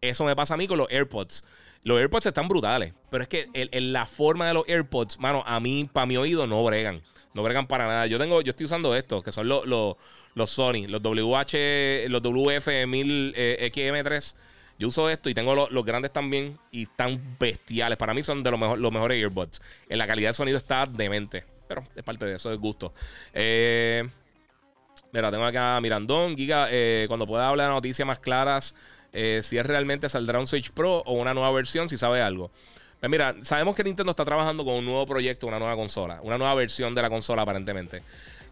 Eso 0.00 0.24
me 0.24 0.34
pasa 0.34 0.54
a 0.54 0.56
mí 0.56 0.66
con 0.66 0.78
los 0.78 0.88
AirPods. 0.90 1.44
Los 1.84 1.98
AirPods 1.98 2.26
están 2.26 2.48
brutales, 2.48 2.94
pero 3.10 3.22
es 3.22 3.28
que 3.28 3.48
en 3.52 3.92
la 3.92 4.06
forma 4.06 4.46
de 4.46 4.54
los 4.54 4.68
AirPods, 4.68 5.18
mano, 5.18 5.42
a 5.46 5.58
mí, 5.58 5.88
para 5.92 6.06
mi 6.06 6.16
oído, 6.16 6.46
no 6.46 6.62
bregan. 6.62 7.02
No 7.34 7.42
bregan 7.42 7.66
para 7.66 7.86
nada. 7.86 8.06
Yo 8.06 8.18
tengo, 8.18 8.40
yo 8.40 8.50
estoy 8.50 8.66
usando 8.66 8.94
estos, 8.94 9.24
que 9.24 9.32
son 9.32 9.48
los, 9.48 9.66
los 9.66 9.96
los 10.34 10.50
Sony, 10.50 10.86
los 10.88 11.02
WH, 11.02 12.08
los 12.08 12.22
WF1000 12.22 13.32
eh, 13.36 13.70
XM3. 13.72 14.34
Yo 14.78 14.88
uso 14.88 15.08
esto 15.08 15.28
y 15.28 15.34
tengo 15.34 15.54
los 15.54 15.84
grandes 15.84 16.12
también 16.12 16.58
y 16.70 16.84
están 16.84 17.20
bestiales. 17.38 17.98
Para 17.98 18.14
mí 18.14 18.22
son 18.22 18.42
de 18.42 18.50
los, 18.50 18.58
mejor, 18.58 18.78
los 18.78 18.90
mejores 18.90 19.20
earbuds. 19.20 19.62
En 19.88 19.98
la 19.98 20.06
calidad 20.06 20.30
de 20.30 20.32
sonido 20.32 20.58
está 20.58 20.86
demente. 20.86 21.44
Pero 21.68 21.84
es 21.94 22.02
parte 22.02 22.24
de 22.24 22.34
eso, 22.34 22.52
es 22.52 22.58
gusto. 22.58 22.92
Eh, 23.32 24.02
mira, 25.12 25.30
tengo 25.30 25.44
acá 25.44 25.78
Mirandón. 25.80 26.36
Giga, 26.36 26.68
eh, 26.70 27.04
cuando 27.06 27.26
pueda 27.26 27.48
hablar 27.48 27.68
de 27.68 27.74
noticias 27.74 28.06
más 28.06 28.18
claras, 28.18 28.74
si 29.12 29.58
es 29.58 29.66
realmente 29.66 30.08
saldrá 30.08 30.38
un 30.38 30.46
Switch 30.46 30.70
Pro 30.70 31.02
o 31.06 31.12
una 31.12 31.34
nueva 31.34 31.50
versión, 31.52 31.88
si 31.88 31.96
sabe 31.96 32.22
algo. 32.22 32.50
Pues 33.02 33.10
mira, 33.10 33.34
sabemos 33.42 33.74
que 33.74 33.82
Nintendo 33.82 34.10
está 34.10 34.24
trabajando 34.24 34.64
con 34.64 34.74
un 34.74 34.84
nuevo 34.84 35.04
proyecto, 35.06 35.48
una 35.48 35.58
nueva 35.58 35.74
consola, 35.74 36.20
una 36.22 36.38
nueva 36.38 36.54
versión 36.54 36.94
de 36.94 37.02
la 37.02 37.10
consola 37.10 37.42
aparentemente. 37.42 38.00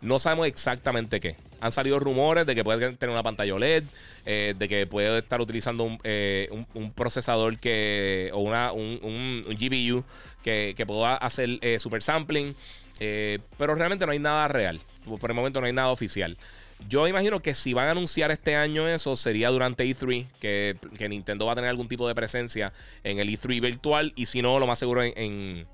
No 0.03 0.19
sabemos 0.19 0.49
exactamente 0.49 1.21
qué. 1.21 1.37
Han 1.61 1.71
salido 1.71 2.01
rumores 2.01 2.47
de 2.47 2.57
que 2.57 2.65
puede 2.65 2.97
tener 2.97 3.13
una 3.13 3.23
pantalla 3.23 3.55
OLED, 3.55 3.85
eh, 4.27 4.55
de 4.59 4.69
que 4.69 4.89
puede 4.89 5.19
estar 5.19 5.41
utilizando 5.41 5.85
un, 5.85 6.01
eh, 6.03 6.49
procesador 6.97 7.59
que 7.59 8.31
o 8.33 8.41
una, 8.41 8.73
un, 8.73 9.45
GPU 9.47 10.05
que, 10.43 10.75
pueda 10.85 11.15
hacer 11.15 11.59
eh, 11.61 11.79
super 11.79 12.03
sampling. 12.03 12.53
pero 12.99 13.77
realmente 13.77 14.05
no 14.05 14.11
hay 14.11 14.19
nada 14.19 14.49
real. 14.49 14.81
Por 15.21 15.31
el 15.31 15.37
momento 15.37 15.61
no 15.61 15.69
hay 15.69 15.73
nada 15.73 15.91
oficial. 15.91 16.37
Yo 16.89 17.07
imagino 17.07 17.41
que 17.41 17.55
si 17.55 17.73
van 17.73 17.89
a 17.89 17.91
anunciar 17.93 18.31
este 18.31 18.57
año 18.57 18.89
eso, 18.89 19.15
sería 19.17 19.51
durante 19.51 19.85
E3, 19.85 20.27
que, 20.41 21.09
Nintendo 21.09 21.47
va 21.47 21.53
a 21.53 21.55
tener 21.55 21.71
algún 21.71 21.89
tipo 21.89 22.09
de 22.09 22.15
presencia 22.15 22.73
en 23.05 23.19
el 23.19 23.29
E3 23.29 23.61
virtual. 23.61 24.13
Y 24.17 24.27
si 24.27 24.43
no, 24.43 24.59
lo 24.59 24.67
más 24.67 24.79
seguro 24.79 25.03
en 25.03 25.67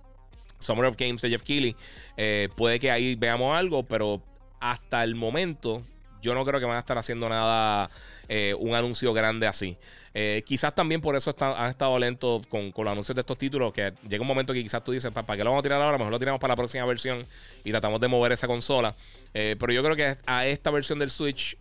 Summer 0.59 0.87
of 0.87 0.97
Games 0.97 1.23
de 1.23 1.31
Jeff 1.31 1.43
Keighley. 1.43 1.77
Eh, 2.17 2.49
puede 2.57 2.79
que 2.79 2.91
ahí 2.91 3.15
veamos 3.15 3.57
algo, 3.57 3.85
pero 3.85 4.23
hasta 4.61 5.05
el 5.05 5.15
momento 5.15 5.83
yo 6.23 6.35
no 6.35 6.45
creo 6.45 6.61
que 6.61 6.67
van 6.67 6.77
a 6.77 6.81
estar 6.81 6.99
haciendo 6.99 7.29
nada, 7.29 7.89
eh, 8.29 8.55
un 8.59 8.75
anuncio 8.75 9.13
grande 9.13 9.47
así. 9.47 9.77
Eh, 10.19 10.43
quizás 10.47 10.75
también 10.75 11.03
por 11.03 11.15
eso 11.15 11.37
han 11.39 11.69
estado 11.69 11.99
lentos 11.99 12.47
con, 12.47 12.73
los 12.75 12.87
anuncios 12.87 13.15
de 13.15 13.21
estos 13.21 13.37
títulos, 13.37 13.71
que 13.73 13.93
llega 14.09 14.23
un 14.23 14.27
momento 14.27 14.55
que 14.55 14.63
quizás 14.63 14.83
tú 14.83 14.93
dices, 14.93 15.13
¿para 15.13 15.37
qué 15.37 15.45
lo 15.45 15.51
vamos 15.51 15.61
a 15.61 15.63
tirar 15.63 15.83
ahora? 15.83 15.99
Mejor 15.99 16.11
lo 16.11 16.19
tiramos 16.19 16.41
para 16.41 16.53
la 16.53 16.57
próxima 16.57 16.87
versión 16.87 17.23
y 17.65 17.71
tratamos 17.71 18.01
de 18.01 18.09
mover 18.09 18.33
esa 18.33 18.47
consola. 18.47 18.95
pero 19.33 19.73
yo 19.73 19.83
creo 19.83 19.95
que 19.95 20.17
a 20.25 20.47
esta 20.47 20.71
versión 20.71 20.99
del 20.99 21.11
Switch 21.11 21.59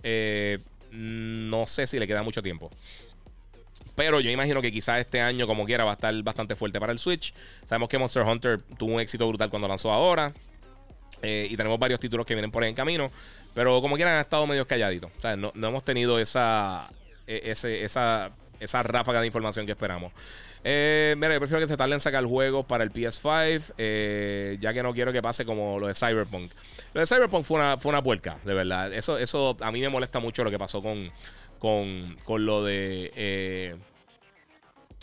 no 0.92 1.68
sé 1.68 1.86
si 1.86 2.00
le 2.00 2.08
queda 2.08 2.24
mucho 2.24 2.42
tiempo. 2.42 2.72
pero 3.96 4.22
yo 4.22 4.30
imagino 4.30 4.62
que 4.62 4.72
quizás 4.72 5.02
este 5.02 5.20
año, 5.20 5.48
como 5.48 5.66
quiera, 5.66 5.84
va 5.84 5.92
a 5.92 5.96
estar 5.96 6.24
bastante 6.24 6.56
fuerte 6.56 6.80
para 6.80 6.94
el 6.94 7.00
Switch. 7.00 7.34
Sabemos 7.66 7.90
que 7.90 7.98
Monster 7.98 8.24
Hunter 8.24 8.62
tuvo 8.78 8.94
un 8.94 9.02
éxito 9.02 9.28
brutal 9.28 9.50
cuando 9.50 9.68
lanzó 9.68 9.92
ahora. 9.92 10.34
Eh, 11.22 11.48
y 11.50 11.58
tenemos 11.58 11.80
varios 11.80 12.00
títulos 12.00 12.26
que 12.26 12.36
vienen 12.36 12.52
por 12.52 12.64
ahí 12.64 12.70
en 12.70 12.76
camino. 12.76 13.10
Pero 13.54 13.82
como 13.82 13.96
quieran, 13.96 14.16
han 14.16 14.22
estado 14.22 14.46
medio 14.48 14.68
calladitos. 14.68 15.12
O 15.18 15.22
sea, 15.22 15.36
no, 15.36 15.52
hemos 15.56 15.84
tenido 15.84 16.20
esa, 16.20 16.90
e, 17.26 17.52
esa, 17.52 18.32
esa 18.60 18.84
ráfaga 18.84 19.22
de 19.22 19.28
información 19.28 19.66
que 19.66 19.72
esperamos. 19.74 20.12
Eh, 20.64 21.16
mira, 21.18 21.34
yo 21.34 21.40
prefiero 21.40 21.62
que 21.62 21.68
se 21.68 21.78
tarden 21.78 21.94
en 21.94 22.00
sacar 22.00 22.26
juegos 22.26 22.66
para 22.66 22.84
el 22.84 22.92
PS5, 22.92 23.74
eh, 23.78 24.58
ya 24.60 24.74
que 24.74 24.82
no 24.82 24.94
quiero 24.94 25.14
que 25.14 25.22
pase 25.22 25.46
como 25.46 25.80
lo 25.80 25.88
de 25.88 25.94
Cyberpunk. 25.94 26.52
Lo 26.94 27.02
de 27.02 27.08
Cyberpunk 27.08 27.44
fue 27.44 27.58
una, 27.58 27.78
fue 27.78 27.90
una 27.90 28.02
puerca, 28.02 28.38
de 28.44 28.54
verdad. 28.54 28.94
Eso, 28.94 29.18
eso 29.18 29.58
a 29.60 29.72
mí 29.72 29.82
me 29.82 29.90
molesta 29.90 30.20
mucho 30.20 30.44
lo 30.44 30.50
que 30.50 30.58
pasó 30.58 30.82
con, 30.82 31.10
con, 31.60 32.16
con 32.24 32.46
lo 32.46 32.64
de... 32.64 33.12
Eh, 33.16 33.76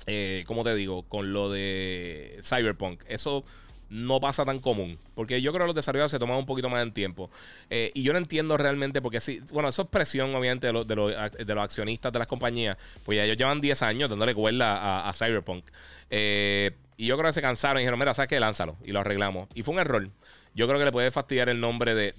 eh, 0.07 0.45
¿Cómo 0.47 0.65
te 0.65 0.75
digo? 0.75 1.03
Con 1.05 1.33
lo 1.33 1.51
de 1.51 2.41
Cyberpunk. 2.43 3.03
Eso 3.09 3.45
no 3.93 4.21
pasa 4.21 4.45
tan 4.47 4.59
común. 4.59 4.99
Porque 5.15 5.43
yo 5.43 5.53
creo 5.53 5.65
que 5.65 5.69
los 5.69 5.77
desarrolladores 5.77 6.11
se 6.11 6.19
toman 6.19 6.39
un 6.39 6.47
poquito 6.47 6.71
más 6.71 6.83
en 6.83 6.93
tiempo. 6.93 7.31
Eh, 7.69 7.91
y 7.95 8.03
yo 8.03 8.13
no 8.13 8.19
entiendo 8.19 8.57
realmente 8.57 9.03
porque 9.03 9.21
sí, 9.21 9.41
bueno, 9.53 9.69
eso 9.69 9.83
es 9.83 9.89
presión 9.89 10.35
obviamente 10.35 10.73
de, 10.73 10.85
de, 10.85 11.55
los, 11.55 11.63
accionistas 11.63 12.11
de 12.11 12.19
las 12.19 12.27
compañías. 12.27 12.79
Pues 13.05 13.17
ya 13.17 13.25
ellos 13.25 13.37
llevan 13.37 13.61
10 13.61 13.83
años 13.83 14.09
dándole 14.09 14.35
cuerda 14.35 15.07
a, 15.07 15.13
Cyberpunk. 15.13 15.67
Eh, 16.09 16.71
y 16.97 17.07
yo 17.07 17.19
creo 17.19 17.29
que 17.29 17.35
se 17.35 17.43
cansaron 17.43 17.79
y 17.79 17.81
dijeron, 17.83 17.99
mira, 17.99 18.15
¿sabes 18.15 18.31
qué? 18.31 18.41
Lánzalo. 18.41 18.79
Y 18.83 18.93
lo 18.93 19.01
arreglamos. 19.01 19.49
Y 19.55 19.63
fue 19.63 19.75
un 19.75 19.81
error. 19.81 20.09
Yo 20.55 20.67
creo 20.67 20.79
que 20.79 20.87
le 20.87 20.93
puede 20.93 21.11
fastidiar 21.11 21.51
el 21.51 21.61
nombre 21.61 21.95
de... 21.95 22.15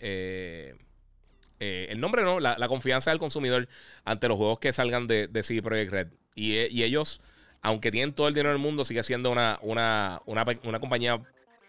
Eh, 0.00 0.74
el 1.60 1.98
nombre 1.98 2.22
no, 2.22 2.40
la, 2.40 2.68
confianza 2.68 3.10
del 3.10 3.18
consumidor 3.18 3.68
ante 4.04 4.28
los 4.28 4.36
juegos 4.36 4.58
que 4.58 4.72
salgan 4.72 5.06
de, 5.06 5.28
de 5.28 5.42
CD 5.42 5.62
Projekt 5.62 5.92
Red. 5.92 6.08
Y 6.34 6.82
ellos 6.82 7.20
aunque 7.64 7.90
tienen 7.90 8.12
todo 8.12 8.28
el 8.28 8.34
dinero 8.34 8.50
del 8.50 8.58
mundo, 8.58 8.84
sigue 8.84 9.02
siendo 9.02 9.30
una, 9.30 9.58
una, 9.62 10.20
compañía 10.78 11.18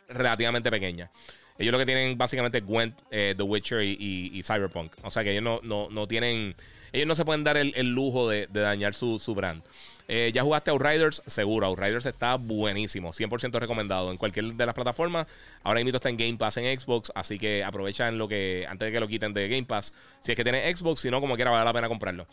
relativamente 0.09 0.69
pequeña. 0.69 1.09
Ellos 1.57 1.71
lo 1.71 1.79
que 1.79 1.85
tienen 1.85 2.17
básicamente 2.17 2.59
Gwent, 2.59 2.99
eh, 3.09 3.33
The 3.35 3.43
Witcher 3.43 3.81
y, 3.81 4.41
Cyberpunk. 4.43 4.91
O 5.03 5.09
sea 5.09 5.23
que 5.23 5.31
ellos 5.31 5.61
no, 5.63 5.89
no, 5.89 6.07
tienen. 6.07 6.53
Ellos 6.91 7.07
no 7.07 7.15
se 7.15 7.23
pueden 7.23 7.45
dar 7.45 7.55
el, 7.55 7.93
lujo 7.93 8.29
de, 8.29 8.47
dañar 8.47 8.93
su, 8.93 9.17
brand. 9.33 9.63
Eh, 10.09 10.31
¿Ya 10.33 10.43
jugaste 10.43 10.69
Outriders? 10.69 11.23
Seguro, 11.27 11.65
Outriders 11.67 12.05
está 12.05 12.35
buenísimo, 12.35 13.13
100% 13.13 13.57
recomendado 13.57 14.11
en 14.11 14.17
cualquier 14.17 14.53
de 14.53 14.65
las 14.65 14.75
plataformas. 14.75 15.27
Ahora 15.63 15.81
mismo 15.81 15.95
está 15.95 16.09
en 16.09 16.17
Game 16.17 16.35
Pass 16.37 16.57
en 16.57 16.77
Xbox, 16.77 17.09
así 17.15 17.39
que 17.39 17.63
aprovechan 17.63 18.17
lo 18.17 18.27
que 18.27 18.67
antes 18.69 18.87
de 18.87 18.91
que 18.91 18.99
lo 18.99 19.07
quiten 19.07 19.33
de 19.33 19.47
Game 19.47 19.63
Pass. 19.63 19.93
Si 20.19 20.33
es 20.33 20.35
que 20.35 20.43
tienes 20.43 20.77
Xbox, 20.77 20.99
si 20.99 21.09
no, 21.09 21.21
como 21.21 21.35
quiera, 21.35 21.51
vale 21.51 21.63
la 21.63 21.73
pena 21.73 21.87
comprarlo. 21.87 22.27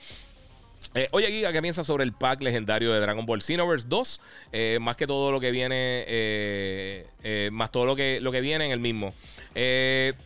Eh, 0.95 1.09
oye, 1.13 1.29
Giga, 1.29 1.53
¿qué 1.53 1.63
piensas 1.63 1.87
sobre 1.87 2.05
el 2.05 2.13
pack 2.13 2.43
legendario 2.43 2.93
de 2.93 3.01
Dragon 3.01 3.25
Ball 3.25 3.41
Xenoverse 3.41 3.89
2? 3.89 4.21
Eh, 4.53 4.79
más 4.81 4.97
que 4.97 5.07
todo 5.07 5.33
lo 5.33 5.41
que 5.41 5.51
viene, 5.51 6.05
eh, 6.07 7.49
más 7.51 7.71
todo 7.73 7.87
lo 7.87 7.97
que, 7.97 8.21
lo 8.21 8.31
que 8.31 8.43
viene 8.43 8.67
en 8.67 8.73
el 8.73 8.81
mismo. 8.81 9.15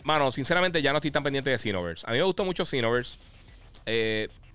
mano, 0.02 0.32
sinceramente 0.32 0.82
ya 0.82 0.92
no 0.92 0.98
estoy 0.98 1.12
tan 1.12 1.22
pendiente 1.22 1.50
de 1.50 1.58
Xenoverse. 1.58 2.04
A 2.08 2.12
mí 2.12 2.18
me 2.18 2.24
gustó 2.24 2.44
mucho 2.44 2.64
Xenoverse. 2.64 3.16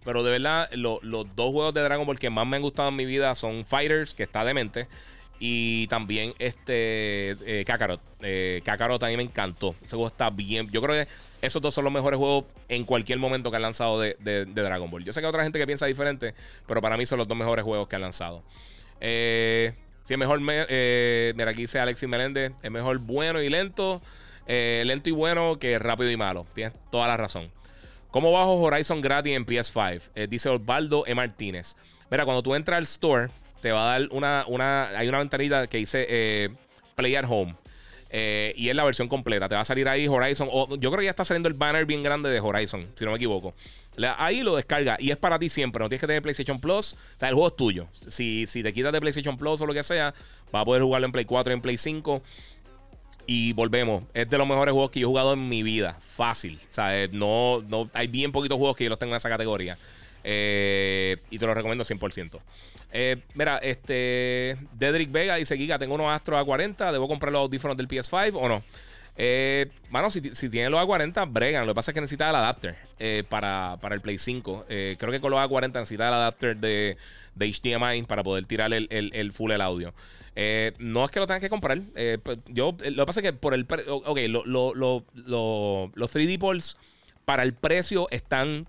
pero 0.04 0.24
de 0.24 0.32
verdad, 0.32 0.70
los 0.74 1.02
dos 1.36 1.52
juegos 1.52 1.74
de 1.74 1.82
Dragon 1.82 2.06
Ball 2.06 2.20
que 2.20 2.30
más 2.30 2.46
me 2.46 2.58
han 2.58 2.62
gustado 2.62 2.90
en 2.90 2.96
mi 2.98 3.06
vida 3.06 3.34
son 3.36 3.66
Fighters, 3.66 4.14
que 4.14 4.24
está 4.24 4.44
demente. 4.44 4.88
Y 5.44 5.88
también 5.88 6.36
este 6.38 7.64
Kakarot. 7.66 8.00
Kakarot 8.64 9.02
a 9.02 9.08
me 9.08 9.24
encantó. 9.24 9.76
Ese 9.82 9.90
juego 9.90 10.08
está 10.08 10.30
bien. 10.30 10.70
Yo 10.72 10.82
creo 10.82 11.04
que 11.04 11.12
esos 11.42 11.62
dos 11.62 11.74
son 11.74 11.84
los 11.84 11.94
mejores 11.94 12.18
juegos 12.18 12.46
en 12.70 12.86
cualquier 12.86 13.18
momento 13.18 13.50
que 13.50 13.58
han 13.58 13.64
lanzado 13.64 14.00
de, 14.00 14.16
Dragon 14.46 14.90
Ball. 14.90 15.04
Yo 15.04 15.12
sé 15.12 15.20
que 15.20 15.26
hay 15.26 15.30
otra 15.30 15.44
gente 15.44 15.58
que 15.58 15.66
piensa 15.66 15.88
diferente, 15.88 16.34
pero 16.68 16.82
para 16.82 16.98
mí 16.98 17.06
son 17.06 17.18
los 17.18 17.28
dos 17.28 17.38
mejores 17.38 17.66
juegos 17.66 17.88
que 17.88 17.96
han 17.96 18.02
lanzado. 18.04 18.44
Eh, 19.00 19.74
si 20.04 20.14
es 20.14 20.20
mejor, 20.20 20.40
eh, 20.48 21.34
mira, 21.36 21.52
aquí 21.52 21.62
dice 21.62 21.80
Alexis 21.80 22.08
Meléndez, 22.08 22.52
es 22.62 22.72
mejor 22.72 23.00
bueno 23.00 23.42
y 23.42 23.50
lento, 23.50 24.02
eh, 24.46 24.84
lento 24.86 25.10
y 25.10 25.12
bueno 25.12 25.58
que 25.60 25.80
rápido 25.80 26.12
y 26.12 26.18
malo. 26.18 26.46
Tienes 26.54 26.74
toda 26.92 27.08
la 27.08 27.18
razón. 27.18 27.50
¿Cómo 28.12 28.32
bajo 28.32 28.56
Horizon 28.56 29.02
gratis 29.02 29.36
en 29.36 29.46
PS5? 29.46 30.28
dice 30.28 30.50
Osvaldo 30.50 31.06
E. 31.08 31.16
Martínez. 31.16 31.76
Mira, 32.12 32.26
cuando 32.26 32.44
tú 32.44 32.54
entras 32.54 32.78
al 32.78 32.84
store, 32.84 33.30
te 33.62 33.72
va 33.72 33.94
a 33.94 34.00
dar 34.00 34.10
una, 34.12 34.46
una 34.48 34.90
hay 34.90 35.08
una 35.08 35.20
ventanita 35.20 35.68
que 35.68 35.78
dice 35.78 36.52
Play 36.96 37.16
at 37.16 37.26
Home. 37.28 37.56
Eh, 38.14 38.54
y 38.58 38.68
es 38.68 38.76
la 38.76 38.84
versión 38.84 39.08
completa. 39.08 39.48
Te 39.48 39.56
va 39.56 39.62
a 39.62 39.66
salir 39.66 39.88
ahí 39.88 40.08
Horizon. 40.08 40.50
Yo 40.80 40.92
creo 40.92 40.98
que 40.98 41.06
ya 41.06 41.12
está 41.12 41.24
saliendo 41.24 41.48
el 41.48 41.56
banner 41.56 41.86
bien 41.86 42.04
grande 42.04 42.30
de 42.30 42.40
Horizon, 42.42 42.86
si 42.96 43.06
no 43.06 43.12
me 43.12 43.18
equivoco. 43.18 43.54
Ahí 44.18 44.42
lo 44.42 44.56
descarga 44.56 44.98
y 45.00 45.12
es 45.12 45.18
para 45.18 45.40
ti 45.40 45.50
siempre. 45.50 45.82
No 45.82 45.88
tienes 45.88 46.02
que 46.02 46.08
tener 46.08 46.22
PlayStation 46.22 46.60
Plus. 46.60 46.94
O 46.94 47.20
sea, 47.20 47.30
el 47.30 47.36
juego 47.36 47.48
es 47.48 47.56
tuyo. 47.56 47.88
Si, 48.10 48.46
si 48.48 48.64
te 48.64 48.74
quitas 48.74 48.92
de 48.92 49.00
PlayStation 49.00 49.38
Plus 49.38 49.62
o 49.62 49.66
lo 49.66 49.74
que 49.74 49.84
sea, 49.84 50.14
vas 50.52 50.62
a 50.62 50.66
poder 50.66 50.84
jugarlo 50.84 51.06
en 51.06 51.12
Play 51.14 51.26
4 51.26 51.52
y 51.52 51.56
en 51.56 51.62
Play 51.62 51.78
5. 51.78 52.22
Y 53.28 53.54
volvemos. 53.54 54.04
Es 54.14 54.30
de 54.30 54.38
los 54.38 54.48
mejores 54.48 54.74
juegos 54.74 54.92
que 54.92 55.00
yo 55.00 55.08
he 55.08 55.10
jugado 55.10 55.34
en 55.34 55.48
mi 55.48 55.64
vida. 55.64 55.98
Fácil. 56.02 56.60
O 56.70 56.74
sea, 56.74 57.08
no, 57.12 57.64
no, 57.70 57.90
hay 57.94 58.08
bien 58.08 58.34
poquitos 58.34 58.58
juegos 58.58 58.76
que 58.76 58.84
yo 58.84 58.90
los 58.90 59.00
tengo 59.00 59.14
en 59.14 59.18
esa 59.18 59.30
categoría. 59.30 59.78
Eh, 60.24 61.18
y 61.30 61.40
te 61.40 61.46
lo 61.46 61.54
recomiendo 61.54 61.86
100%. 61.86 62.40
Eh, 62.92 63.18
mira, 63.36 63.58
este. 63.58 64.58
Dedrick 64.74 65.12
Vega 65.12 65.36
dice: 65.36 65.58
Giga, 65.58 65.80
tengo 65.80 65.96
unos 65.96 66.12
Astros 66.12 66.46
A40. 66.46 66.92
¿Debo 66.92 67.08
comprar 67.08 67.32
los 67.32 67.42
audífonos 67.42 67.78
del 67.78 67.88
PS5 67.88 68.34
o 68.34 68.50
no? 68.50 68.62
Eh, 69.18 69.70
mano, 69.90 70.10
si, 70.10 70.22
si 70.36 70.50
tienen 70.50 70.72
los 70.72 70.82
A40, 70.82 71.32
bregan. 71.32 71.66
Lo 71.66 71.74
que 71.74 71.76
pasa 71.76 71.92
es 71.92 71.96
que 71.96 72.02
necesita 72.02 72.30
el 72.30 72.36
adapter 72.36 72.76
eh, 73.00 73.24
para, 73.28 73.78
el 73.92 74.02
Play 74.02 74.18
5. 74.18 74.66
creo 74.68 75.12
que 75.12 75.22
con 75.22 75.32
los 75.32 75.40
A40 75.40 75.74
necesita 75.74 76.08
el 76.08 76.14
adapter 76.14 76.58
de, 76.58 76.98
HDMI 77.38 78.04
para 78.04 78.24
poder 78.24 78.46
tirar 78.46 78.74
el, 78.74 79.32
full 79.34 79.52
el 79.52 79.62
audio. 79.62 79.94
no 80.80 81.06
es 81.06 81.12
que 81.12 81.20
lo 81.20 81.28
tengas 81.28 81.42
que 81.42 81.50
comprar. 81.50 81.80
Pues, 82.24 82.40
yo, 82.48 82.76
lo 82.80 83.04
que 83.04 83.06
pasa 83.06 83.20
es 83.22 83.24
que 83.24 83.34
por 83.34 83.54
el. 83.54 83.66
Ok, 83.88 84.20
los 84.28 86.16
3D 86.16 86.40
Pulse 86.40 86.76
para 87.24 87.44
el 87.44 87.54
precio 87.54 88.08
están 88.12 88.68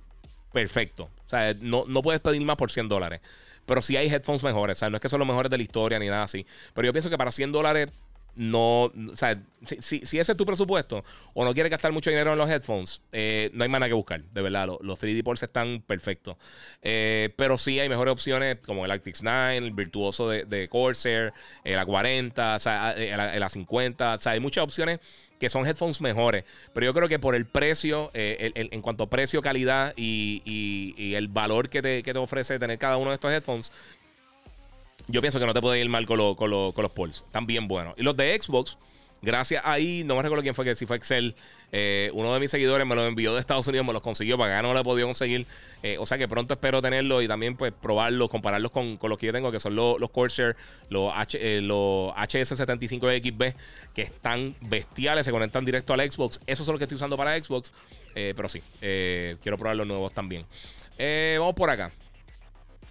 perfectos. 0.53 1.09
O 1.27 1.29
sea, 1.29 1.55
no, 1.61 1.85
no 1.89 2.03
puedes 2.03 2.21
pedir 2.21 2.43
más 2.45 2.57
por 2.57 2.71
100 2.71 2.89
dólares. 2.89 3.21
Pero 3.67 3.83
sí 3.83 3.97
hay 3.97 4.09
headphones 4.09 4.43
mejores. 4.43 4.79
O 4.79 4.81
sea, 4.81 4.91
no 4.91 4.97
es 4.97 5.01
que 5.01 5.09
son 5.09 5.19
los 5.19 5.29
mejores 5.29 5.51
de 5.51 5.57
la 5.57 5.63
historia 5.63 5.99
ni 5.99 6.09
nada 6.09 6.25
así. 6.25 6.47
Pero 6.75 6.87
yo 6.87 6.93
pienso 6.93 7.11
que 7.11 7.19
para 7.19 7.33
100 7.33 7.53
dólares 7.53 7.91
no, 8.35 8.85
o 8.85 8.93
sea, 9.15 9.39
si, 9.67 9.97
ese 9.97 10.33
es 10.33 10.37
tu 10.37 10.47
presupuesto 10.47 11.05
o 11.35 11.45
no 11.45 11.53
quieres 11.53 11.71
gastar 11.71 11.93
mucho 11.93 12.09
dinero 12.09 12.33
en 12.33 12.39
los 12.39 12.49
headphones, 12.49 13.03
eh, 13.13 13.51
no 13.53 13.63
hay 13.63 13.69
más 13.69 13.81
nada 13.81 13.91
que 13.91 13.95
buscar, 13.95 14.23
de 14.23 14.43
verdad. 14.43 14.69
Los, 14.81 15.01
3D 15.01 15.23
Pulse 15.23 15.47
están 15.47 15.83
perfectos. 15.87 16.37
Eh, 16.81 17.35
pero 17.37 17.59
sí 17.59 17.79
hay 17.79 17.89
mejores 17.89 18.13
opciones 18.13 18.59
como 18.65 18.85
el 18.85 18.91
Arctic 18.91 19.17
9, 19.21 19.57
el 19.59 19.73
virtuoso 19.73 20.29
de, 20.31 20.69
Corsair, 20.71 21.33
el 21.65 21.79
A40, 21.79 22.57
o 22.57 22.61
sea, 22.61 22.93
el 22.93 23.43
A50. 23.43 24.17
O 24.17 24.19
sea, 24.19 24.33
hay 24.33 24.41
muchas 24.41 24.65
opciones 24.65 25.01
que 25.43 25.49
son 25.49 25.67
headphones 25.67 26.01
mejores. 26.01 26.45
Pero 26.73 26.87
yo 26.87 26.95
creo 26.95 27.09
que 27.09 27.19
por 27.19 27.35
el 27.35 27.47
precio, 27.47 28.13
eh, 28.15 28.53
en 28.55 28.81
cuanto 28.81 29.03
a 29.03 29.11
precio, 29.11 29.43
calidad 29.43 29.93
y, 29.97 31.15
el 31.17 31.27
valor 31.27 31.69
que 31.69 31.83
te, 31.83 32.05
que 32.05 32.13
te, 32.13 32.19
ofrece 32.21 32.61
tener 32.61 32.79
cada 32.79 32.97
uno 32.97 33.11
de 33.11 33.15
estos 33.15 33.33
headphones, 33.33 33.73
yo 35.09 35.21
pienso 35.21 35.41
que 35.41 35.47
no 35.47 35.53
te 35.53 35.61
puede 35.61 35.81
ir 35.81 35.89
mal 35.89 36.07
con, 36.07 36.37
con, 36.37 36.71
con 36.71 36.83
los 36.83 36.93
Pulse. 36.93 37.25
Están 37.25 37.45
bien 37.45 37.67
buenos. 37.67 37.95
Y 37.97 38.05
los 38.05 38.17
de 38.17 38.41
Xbox 38.41 38.79
Gracias 39.23 39.63
ahí, 39.65 40.03
no 40.05 40.17
me 40.17 40.23
recuerdo 40.23 40.43
quién 40.43 40.55
fue, 40.55 40.65
que 40.65 40.75
si 40.75 40.85
fue 40.85 40.97
Excel. 40.97 41.37
Eh, 41.75 42.11
uno 42.13 42.35
de 42.35 42.39
mis 42.39 42.51
seguidores 42.51 42.87
me 42.87 42.95
lo 42.95 43.07
envió 43.07 43.33
de 43.33 43.41
Estados 43.41 43.67
Unidos, 43.67 43.87
me 43.87 43.95
los 43.95 44.03
consiguió, 44.03 44.37
para 44.37 44.53
acá 44.53 44.63
no 44.63 44.75
lo 44.75 44.81
he 44.81 44.85
podido 44.85 45.07
conseguir. 45.07 45.47
Eh, 45.83 45.97
o 45.99 46.05
sea 46.05 46.19
que 46.19 46.29
pronto 46.29 46.53
espero 46.53 46.83
tenerlo 46.83 47.23
y 47.23 47.29
también 47.29 47.57
pues 47.57 47.73
probarlos, 47.73 48.29
compararlos 48.29 48.71
con, 48.71 48.99
los 49.03 49.19
que 49.19 49.27
yo 49.27 49.33
tengo, 49.33 49.51
que 49.51 49.59
son 49.59 49.75
los, 49.75 49.99
los 49.99 50.11
Corsair, 50.11 50.55
los, 50.91 51.11
H, 51.15 51.39
eh, 51.41 51.63
los 51.63 52.13
HS75XB, 52.13 53.55
que 53.95 54.03
están 54.03 54.55
bestiales, 54.61 55.25
se 55.25 55.33
conectan 55.33 55.65
directo 55.65 55.95
al 55.95 56.13
Xbox. 56.13 56.41
Esos 56.47 56.67
son 56.67 56.75
los 56.75 56.79
que 56.79 56.85
estoy 56.85 56.97
usando 56.97 57.17
para 57.17 57.43
Xbox. 57.43 57.73
pero 58.15 58.49
sí, 58.51 58.63
quiero 58.79 59.57
probar 59.57 59.77
los 59.77 59.87
nuevos 59.87 60.13
también. 60.13 60.45
vamos 61.39 61.55
por 61.55 61.71
acá. 61.71 61.91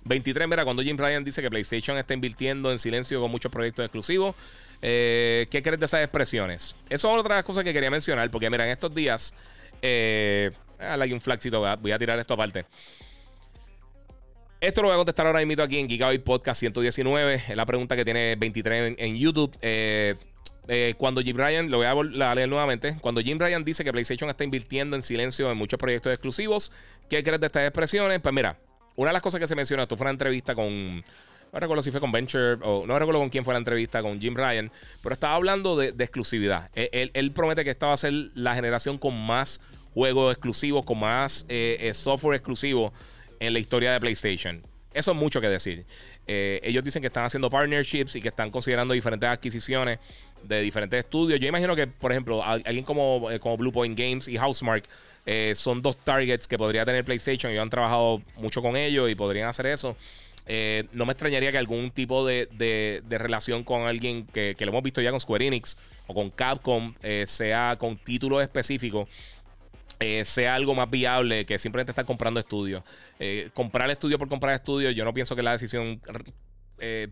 23, 0.04 0.48
mira, 0.48 0.64
cuando 0.64 0.82
Jim 0.82 0.98
Ryan 0.98 1.24
dice 1.24 1.44
que 1.44 1.50
PlayStation 1.50 1.98
está 1.98 2.16
invirtiendo 2.16 2.72
en 2.72 2.80
silencio 2.80 3.22
con 3.22 3.30
muchos 3.30 3.52
proyectos 3.52 3.86
exclusivos. 3.86 4.36
Eh, 4.82 5.48
¿Qué 5.50 5.62
crees 5.62 5.80
de 5.80 5.86
esas 5.86 6.02
expresiones? 6.02 6.76
Eso 6.90 7.12
es 7.12 7.20
otra 7.20 7.44
cosas 7.44 7.64
que 7.64 7.74
quería 7.74 7.92
mencionar, 7.92 8.30
porque 8.32 8.50
mira, 8.50 8.66
en 8.66 8.72
estos 8.72 8.94
días, 8.94 9.34
eh, 9.82 10.52
hay 10.80 11.14
un 11.14 11.22
flagcito, 11.22 11.60
voy 11.78 11.92
a 11.92 12.00
tirar 12.00 12.18
esto 12.20 12.34
aparte. 12.34 12.66
Esto 14.62 14.84
lo 14.84 14.90
voy 14.90 14.94
a 14.94 14.98
contestar 14.98 15.26
ahora 15.26 15.44
mismo 15.44 15.64
aquí 15.64 15.80
en 15.80 15.90
Gigabyte 15.90 16.24
Podcast 16.24 16.60
119. 16.60 17.34
Es 17.34 17.56
la 17.56 17.66
pregunta 17.66 17.96
que 17.96 18.06
tiene 18.06 18.36
23 18.36 18.94
en, 18.96 19.18
YouTube. 19.18 19.58
Eh, 19.60 20.14
eh, 20.68 20.94
cuando 21.00 21.20
Jim 21.22 21.36
Ryan, 21.36 21.72
lo 21.72 21.78
voy 21.78 21.88
a, 21.88 22.36
leer 22.36 22.48
nuevamente. 22.48 22.96
Cuando 23.02 23.22
Jim 23.22 23.40
Ryan 23.40 23.64
dice 23.64 23.84
que 23.84 23.92
PlayStation 23.92 24.30
está 24.30 24.44
invirtiendo 24.44 24.96
en 24.96 25.02
silencio 25.02 25.52
en 25.52 25.58
muchos 25.58 25.80
proyectos 25.80 26.14
exclusivos, 26.14 26.72
¿qué 27.10 27.24
crees 27.24 27.40
de 27.40 27.48
estas 27.48 27.64
expresiones? 27.64 28.20
Pues 28.20 28.36
mira, 28.36 28.56
una 28.98 29.10
de 29.10 29.14
las 29.14 29.24
cosas 29.24 29.40
que 29.40 29.48
se 29.48 29.56
menciona, 29.56 29.82
esto 29.82 29.98
fue 29.98 30.04
una 30.04 30.12
entrevista 30.12 30.54
con 30.54 31.04
no 31.52 31.60
recuerdo 31.60 31.84
si 31.84 31.92
fue 31.92 32.00
con 32.00 32.12
Venture 32.12 32.58
o 32.64 32.86
no 32.88 32.98
recuerdo 32.98 33.20
con 33.20 33.30
quién 33.30 33.44
fue 33.44 33.54
la 33.54 33.58
entrevista 33.58 34.02
con 34.02 34.20
Jim 34.22 34.36
Ryan, 34.36 34.72
pero 35.04 35.14
estaba 35.14 35.36
hablando 35.36 35.76
de, 35.76 35.90
exclusividad. 35.90 36.70
Él, 36.76 37.32
promete 37.32 37.64
que 37.64 37.72
esta 37.72 37.88
va 37.88 37.94
a 37.94 37.98
ser 37.98 38.14
la 38.36 38.56
generación 38.56 38.98
con 38.98 39.20
más 39.20 39.60
juegos 39.94 40.32
exclusivos, 40.32 40.86
con 40.86 41.00
más 41.00 41.46
eh, 41.50 41.78
eh, 41.82 41.94
software 41.94 42.36
exclusivo 42.36 42.94
en 43.40 43.54
la 43.54 43.60
historia 43.60 43.92
de 43.92 44.00
PlayStation. 44.00 44.62
eso 44.94 45.12
es 45.12 45.18
mucho 45.18 45.42
que 45.42 45.50
decir. 45.50 45.86
Eh, 46.28 46.62
ellos 46.64 46.84
dicen 46.84 47.02
que 47.02 47.08
están 47.08 47.26
haciendo 47.26 47.50
partnerships 47.50 48.16
y 48.16 48.22
que 48.22 48.30
están 48.30 48.52
considerando 48.52 48.94
diferentes 48.94 49.28
adquisiciones 49.28 50.00
de 50.44 50.62
diferentes 50.62 51.00
estudios. 51.00 51.40
Yo 51.40 51.48
imagino 51.48 51.76
que, 51.76 51.88
por 51.88 52.12
ejemplo, 52.12 52.44
alguien 52.44 52.86
como, 52.86 53.28
como 53.40 53.58
Blue 53.58 53.72
Point 53.72 53.98
Games 53.98 54.28
y 54.28 54.38
Housemark 54.38 54.86
son 55.56 55.82
dos 55.82 55.98
targets 55.98 56.48
que 56.48 56.58
podría 56.58 56.86
tener 56.86 57.04
PlayStation. 57.04 57.52
Ellos 57.52 57.64
han 57.64 57.70
trabajado 57.70 58.22
mucho 58.38 58.62
con 58.62 58.78
ellos 58.78 59.10
y 59.10 59.16
podrían 59.16 59.50
hacer 59.50 59.66
eso. 59.66 59.98
No 60.94 61.06
me 61.06 61.12
extrañaría 61.14 61.52
que 61.52 61.58
algún 61.58 61.92
tipo 61.92 62.26
de, 62.26 62.48
de, 62.52 63.18
relación 63.18 63.64
con 63.64 63.84
alguien 63.84 64.26
que, 64.26 64.56
que, 64.58 64.66
lo 64.66 64.72
hemos 64.72 64.84
visto 64.84 65.02
ya 65.02 65.12
con 65.12 65.20
Square 65.20 65.48
Enix 65.48 65.78
o 66.08 66.14
con 66.14 66.30
Capcom 66.30 66.94
sea 67.26 67.78
con 67.80 67.98
títulos 67.98 68.42
específicos 68.42 69.08
eh, 70.02 70.26
sea 70.26 70.56
algo 70.56 70.74
más 70.74 70.90
viable 70.90 71.46
que 71.46 71.60
simplemente 71.60 71.92
estar 71.92 72.06
comprando 72.06 72.40
estudios. 72.40 72.84
Eh, 73.20 73.52
comprar 73.54 73.88
estudio 73.92 74.18
por 74.18 74.28
comprar 74.28 74.56
estudios, 74.56 74.96
yo 74.96 75.06
no 75.06 75.14
pienso 75.14 75.36
que 75.36 75.44
la 75.44 75.52
decisión 75.52 76.02
eh, 76.80 77.08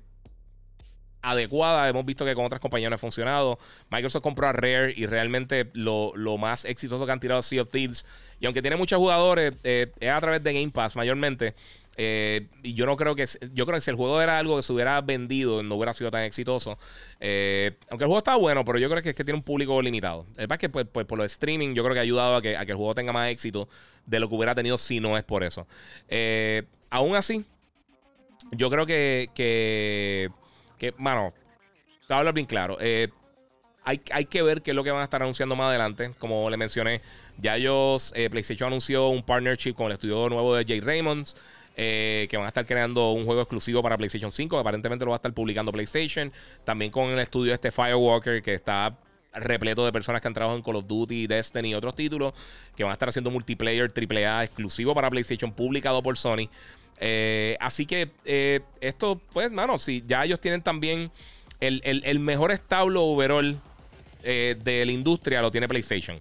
adecuada. 1.22 1.88
Hemos 1.88 2.04
visto 2.04 2.26
que 2.26 2.34
con 2.34 2.46
otras 2.46 2.60
compañías 2.60 2.90
no 2.90 2.96
ha 2.96 2.98
funcionado. 2.98 3.60
Microsoft 3.92 4.24
compró 4.24 4.48
a 4.48 4.54
Rare 4.54 4.92
y 4.98 5.06
realmente 5.06 5.70
lo, 5.74 6.14
más 6.40 6.66
exitoso 6.66 7.06
que 7.06 7.12
han 7.12 7.20
tirado 7.20 7.44
Sea 7.44 7.62
of 7.62 7.70
Thieves. 7.70 8.08
Y 8.40 8.48
aunque 8.48 8.64
tiene 8.64 8.76
muchos 8.76 8.98
jugadores, 8.98 9.54
es 9.64 10.10
a 10.10 10.20
través 10.20 10.44
de 10.44 10.52
Game 10.52 10.72
Pass 10.72 10.96
mayormente. 10.96 11.54
Eh, 12.02 12.48
y 12.64 12.76
yo 12.76 12.86
no 12.86 12.96
creo 12.96 13.14
que. 13.14 13.26
Yo 13.54 13.66
creo 13.66 13.76
que 13.76 13.82
si 13.82 13.90
el 13.90 13.98
juego 13.98 14.22
era 14.22 14.40
algo 14.40 14.56
que 14.56 14.62
se 14.62 14.72
hubiera 14.72 15.02
vendido, 15.02 15.62
no 15.64 15.76
hubiera 15.76 15.92
sido 15.92 16.10
tan 16.10 16.24
exitoso. 16.24 16.80
Eh, 17.20 17.76
aunque 17.90 18.06
el 18.06 18.08
juego 18.08 18.20
estaba 18.20 18.38
bueno, 18.38 18.64
pero 18.64 18.80
yo 18.80 18.90
creo 18.90 19.04
que 19.04 19.10
es 19.10 19.16
que 19.18 19.26
tiene 19.26 19.38
un 19.38 19.44
público 19.44 19.82
limitado. 19.82 20.26
Es 20.38 20.48
más 20.48 20.60
que 20.60 20.70
pues, 20.70 20.88
pues, 20.90 21.06
por 21.06 21.18
lo 21.18 21.26
streaming, 21.26 21.74
yo 21.74 21.84
creo 21.84 21.94
que 21.94 22.00
ha 22.00 22.04
ayudado 22.04 22.38
a 22.38 22.42
que, 22.42 22.56
a 22.56 22.66
que, 22.66 22.72
el 22.72 22.78
juego 22.78 22.96
tenga 22.96 23.12
más 23.12 23.28
éxito 23.28 23.68
de 24.06 24.22
lo 24.22 24.30
que 24.30 24.36
hubiera 24.36 24.56
tenido 24.56 24.78
si 24.78 25.02
no 25.02 25.18
es 25.18 25.26
por 25.26 25.44
eso. 25.44 25.68
Eh, 26.08 26.64
aún 26.90 27.18
así, 27.18 27.44
yo 28.54 28.70
creo 28.70 28.86
que. 28.86 29.30
que, 29.36 30.30
que 30.78 30.94
mano, 30.98 31.34
te 32.08 32.14
voy 32.14 32.16
a 32.16 32.20
hablar 32.20 32.34
bien 32.34 32.48
claro. 32.48 32.78
hay, 32.80 34.02
hay, 34.10 34.26
que 34.26 34.42
ver 34.42 34.62
qué 34.62 34.72
es 34.72 34.76
lo 34.76 34.86
que 34.86 34.92
van 34.92 35.02
a 35.02 35.04
estar 35.04 35.22
anunciando 35.22 35.58
más 35.58 35.68
adelante. 35.68 36.14
Como 36.18 36.50
le 36.50 36.56
mencioné, 36.56 37.02
ya 37.40 37.58
ellos, 37.58 38.14
PlayStation 38.32 38.68
anunció 38.68 39.10
un 39.10 39.22
partnership 39.22 39.74
con 39.74 39.88
el 39.88 39.92
estudio 39.94 40.30
nuevo 40.30 40.56
de 40.56 40.64
Jay 40.64 40.80
Raymonds. 40.80 41.36
Eh, 41.82 42.28
que 42.30 42.36
van 42.36 42.46
a 42.46 42.50
estar 42.50 42.66
creando 42.66 43.12
un 43.12 43.24
juego 43.24 43.40
exclusivo 43.40 43.82
para 43.82 43.96
PlayStation 43.98 44.34
5. 44.34 44.54
Que 44.54 44.60
aparentemente 44.60 45.06
lo 45.06 45.12
va 45.12 45.16
a 45.16 45.20
estar 45.20 45.32
publicando 45.32 45.72
PlayStation. 45.72 46.30
También 46.66 46.92
con 46.92 47.08
el 47.08 47.20
estudio 47.20 47.54
este 47.54 47.72
Firewalker, 47.72 48.44
que 48.44 48.54
está 48.54 48.98
repleto 49.34 49.86
de 49.86 49.94
personas 49.94 50.22
que 50.22 50.28
han 50.28 50.34
trabajado 50.34 50.58
en 50.58 50.64
Call 50.64 50.76
of 50.76 50.88
Duty, 50.88 51.28
Destiny 51.28 51.70
y 51.70 51.76
otros 51.76 51.96
títulos. 51.96 52.34
Que 52.76 52.84
van 52.84 52.92
a 52.92 52.94
estar 52.94 53.08
haciendo 53.08 53.32
multiplayer 53.32 53.90
AAA 53.90 54.44
exclusivo 54.44 54.94
para 54.94 55.10
PlayStation, 55.10 55.54
publicado 55.54 56.04
por 56.04 56.18
Sony. 56.18 56.50
Eh, 57.00 57.56
así 57.62 57.86
que 57.86 58.10
eh, 58.26 58.60
esto, 58.82 59.22
pues, 59.32 59.50
mano, 59.50 59.78
si 59.78 60.04
ya 60.06 60.26
ellos 60.26 60.42
tienen 60.42 60.62
también 60.62 61.10
el, 61.62 62.20
mejor 62.20 62.52
establo 62.52 63.06
overall 63.06 63.58
de 64.22 64.84
la 64.86 64.92
industria, 64.92 65.42
lo 65.42 65.50
tiene 65.50 65.70
PlayStation. 65.70 66.20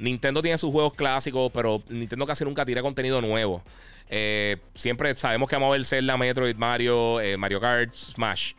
Nintendo 0.00 0.42
tiene 0.42 0.58
sus 0.58 0.72
juegos 0.72 0.94
clásicos, 0.94 1.52
pero 1.52 1.84
Nintendo 1.88 2.26
casi 2.26 2.44
nunca 2.44 2.64
tira 2.64 2.82
contenido 2.82 3.20
nuevo. 3.20 3.62
Eh, 4.10 4.56
siempre 4.74 5.14
sabemos 5.14 5.48
que 5.48 5.56
vamos 5.56 5.68
a 5.68 5.72
ver 5.72 5.84
Zelda, 5.84 6.16
Metroid, 6.16 6.56
Mario, 6.56 7.20
eh, 7.20 7.36
Mario 7.36 7.60
Kart, 7.60 7.94
Smash. 7.94 8.52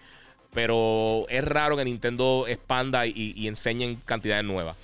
Pero 0.53 1.25
es 1.29 1.43
raro 1.43 1.77
que 1.77 1.85
Nintendo 1.85 2.45
expanda 2.47 3.05
y, 3.05 3.47
enseñen 3.47 3.97
cantidades 3.97 4.43
nuevas. 4.43 4.75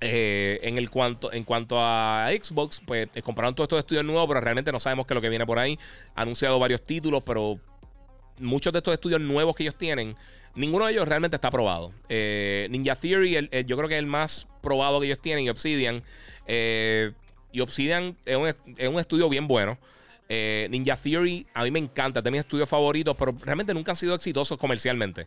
Eh, 0.00 0.60
en, 0.62 0.78
el 0.78 0.90
cuanto, 0.90 1.32
en 1.32 1.44
cuanto 1.44 1.76
a 1.78 2.28
Xbox, 2.30 2.80
pues 2.86 3.08
compraron 3.22 3.54
todos 3.54 3.66
estos 3.66 3.80
estudios 3.80 4.04
nuevos, 4.04 4.28
pero 4.28 4.40
realmente 4.40 4.70
no 4.72 4.80
sabemos 4.80 5.06
qué 5.06 5.12
es 5.12 5.16
lo 5.16 5.20
que 5.20 5.28
viene 5.28 5.44
por 5.44 5.58
ahí. 5.58 5.78
Ha 6.14 6.22
anunciado 6.22 6.58
varios 6.58 6.82
títulos, 6.86 7.22
pero 7.24 7.58
muchos 8.38 8.72
de 8.72 8.78
estos 8.78 8.94
estudios 8.94 9.20
nuevos 9.20 9.56
que 9.56 9.64
ellos 9.64 9.76
tienen, 9.76 10.14
ninguno 10.54 10.86
de 10.86 10.92
ellos 10.92 11.06
realmente 11.06 11.34
está 11.34 11.50
probado. 11.50 11.92
Ninja 12.08 12.94
Theory, 12.94 13.48
yo 13.66 13.76
creo 13.76 13.88
que 13.88 13.96
es 13.96 14.00
el 14.00 14.06
más 14.06 14.46
probado 14.62 15.00
que 15.00 15.06
ellos 15.06 15.20
tienen, 15.20 15.44
y 15.44 15.50
Obsidian. 15.50 16.02
Eh, 16.46 17.12
y 17.52 17.60
Obsidian 17.60 18.16
es 18.24 18.36
un, 18.36 19.00
estudio 19.00 19.28
bien 19.28 19.46
bueno. 19.46 19.78
Eh, 20.28 20.68
Ninja 20.70 20.96
Theory 20.96 21.46
a 21.54 21.64
mí 21.64 21.70
me 21.70 21.80
encanta, 21.80 22.20
es 22.20 22.24
de 22.24 22.30
mis 22.30 22.40
estudios 22.40 22.68
favoritos, 22.68 23.16
pero 23.18 23.34
realmente 23.42 23.74
nunca 23.74 23.92
han 23.92 23.96
sido 23.96 24.14
exitosos 24.14 24.58
comercialmente. 24.58 25.26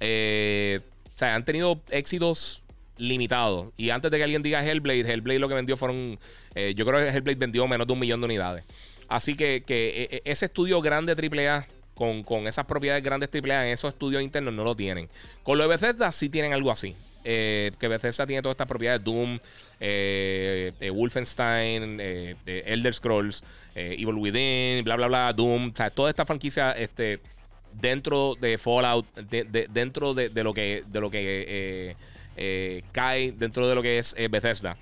Eh, 0.00 0.80
o 1.14 1.18
sea, 1.18 1.34
han 1.34 1.44
tenido 1.44 1.80
éxitos 1.90 2.62
limitados. 2.98 3.72
Y 3.76 3.90
antes 3.90 4.10
de 4.10 4.18
que 4.18 4.24
alguien 4.24 4.42
diga 4.42 4.64
Hellblade, 4.64 5.00
Hellblade 5.00 5.38
lo 5.38 5.48
que 5.48 5.54
vendió 5.54 5.76
fueron. 5.76 6.18
Eh, 6.54 6.74
yo 6.76 6.84
creo 6.84 7.00
que 7.00 7.08
Hellblade 7.08 7.36
vendió 7.36 7.66
menos 7.66 7.86
de 7.86 7.92
un 7.92 7.98
millón 7.98 8.20
de 8.20 8.26
unidades. 8.26 8.64
Así 9.08 9.34
que, 9.34 9.62
que 9.66 10.22
ese 10.24 10.46
estudio 10.46 10.80
grande 10.80 11.12
AAA 11.12 11.66
con, 11.94 12.46
esas 12.46 12.66
propiedades 12.66 13.02
grandes 13.02 13.30
AAA 13.32 13.68
en 13.68 13.72
esos 13.72 13.92
estudios 13.92 14.22
internos 14.22 14.52
no 14.54 14.64
lo 14.64 14.74
tienen. 14.74 15.08
Con 15.42 15.58
lo 15.58 15.68
de 15.68 16.12
sí 16.12 16.28
tienen 16.28 16.52
algo 16.52 16.70
así. 16.70 16.94
Que 17.24 17.88
Bethesda 17.88 18.26
tiene 18.26 18.42
todas 18.42 18.54
estas 18.54 18.68
propiedades, 18.68 19.02
Doom, 19.02 19.38
eh, 19.80 20.90
Wolfenstein, 20.92 21.98
eh, 22.00 22.36
Elder 22.66 22.94
Scrolls, 22.94 23.42
eh, 23.74 23.96
Evil 23.98 24.14
Within, 24.14 24.84
bla, 24.84 24.96
bla, 24.96 25.08
bla, 25.08 25.32
Doom. 25.32 25.70
O 25.70 25.76
sea, 25.76 25.90
toda 25.90 26.10
esta 26.10 26.24
franquicia 26.24 26.72
este, 26.72 27.20
dentro 27.72 28.34
de 28.40 28.58
Fallout, 28.58 29.06
dentro 29.14 30.14
de, 30.14 30.28
lo 30.42 30.54
que, 30.54 30.84
de 30.86 31.00
lo 31.00 31.10
que 31.10 31.96
cae 32.92 33.32
dentro 33.32 33.68
de 33.68 33.74
lo 33.74 33.82
que 33.82 33.98
es 33.98 34.14
Bethesda, 34.30 34.76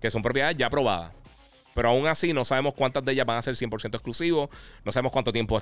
que 0.00 0.10
son 0.10 0.22
propiedades 0.22 0.56
ya 0.56 0.70
probadas. 0.70 1.12
Pero 1.74 1.90
aún 1.90 2.08
así 2.08 2.32
no 2.32 2.44
sabemos 2.44 2.74
cuántas 2.74 3.04
de 3.04 3.12
ellas 3.12 3.24
van 3.26 3.36
a 3.38 3.42
ser 3.42 3.54
100% 3.54 3.94
exclusivos, 3.94 4.48
no 4.84 4.90
sabemos 4.90 5.12
cuánto 5.12 5.32
tiempo 5.32 5.60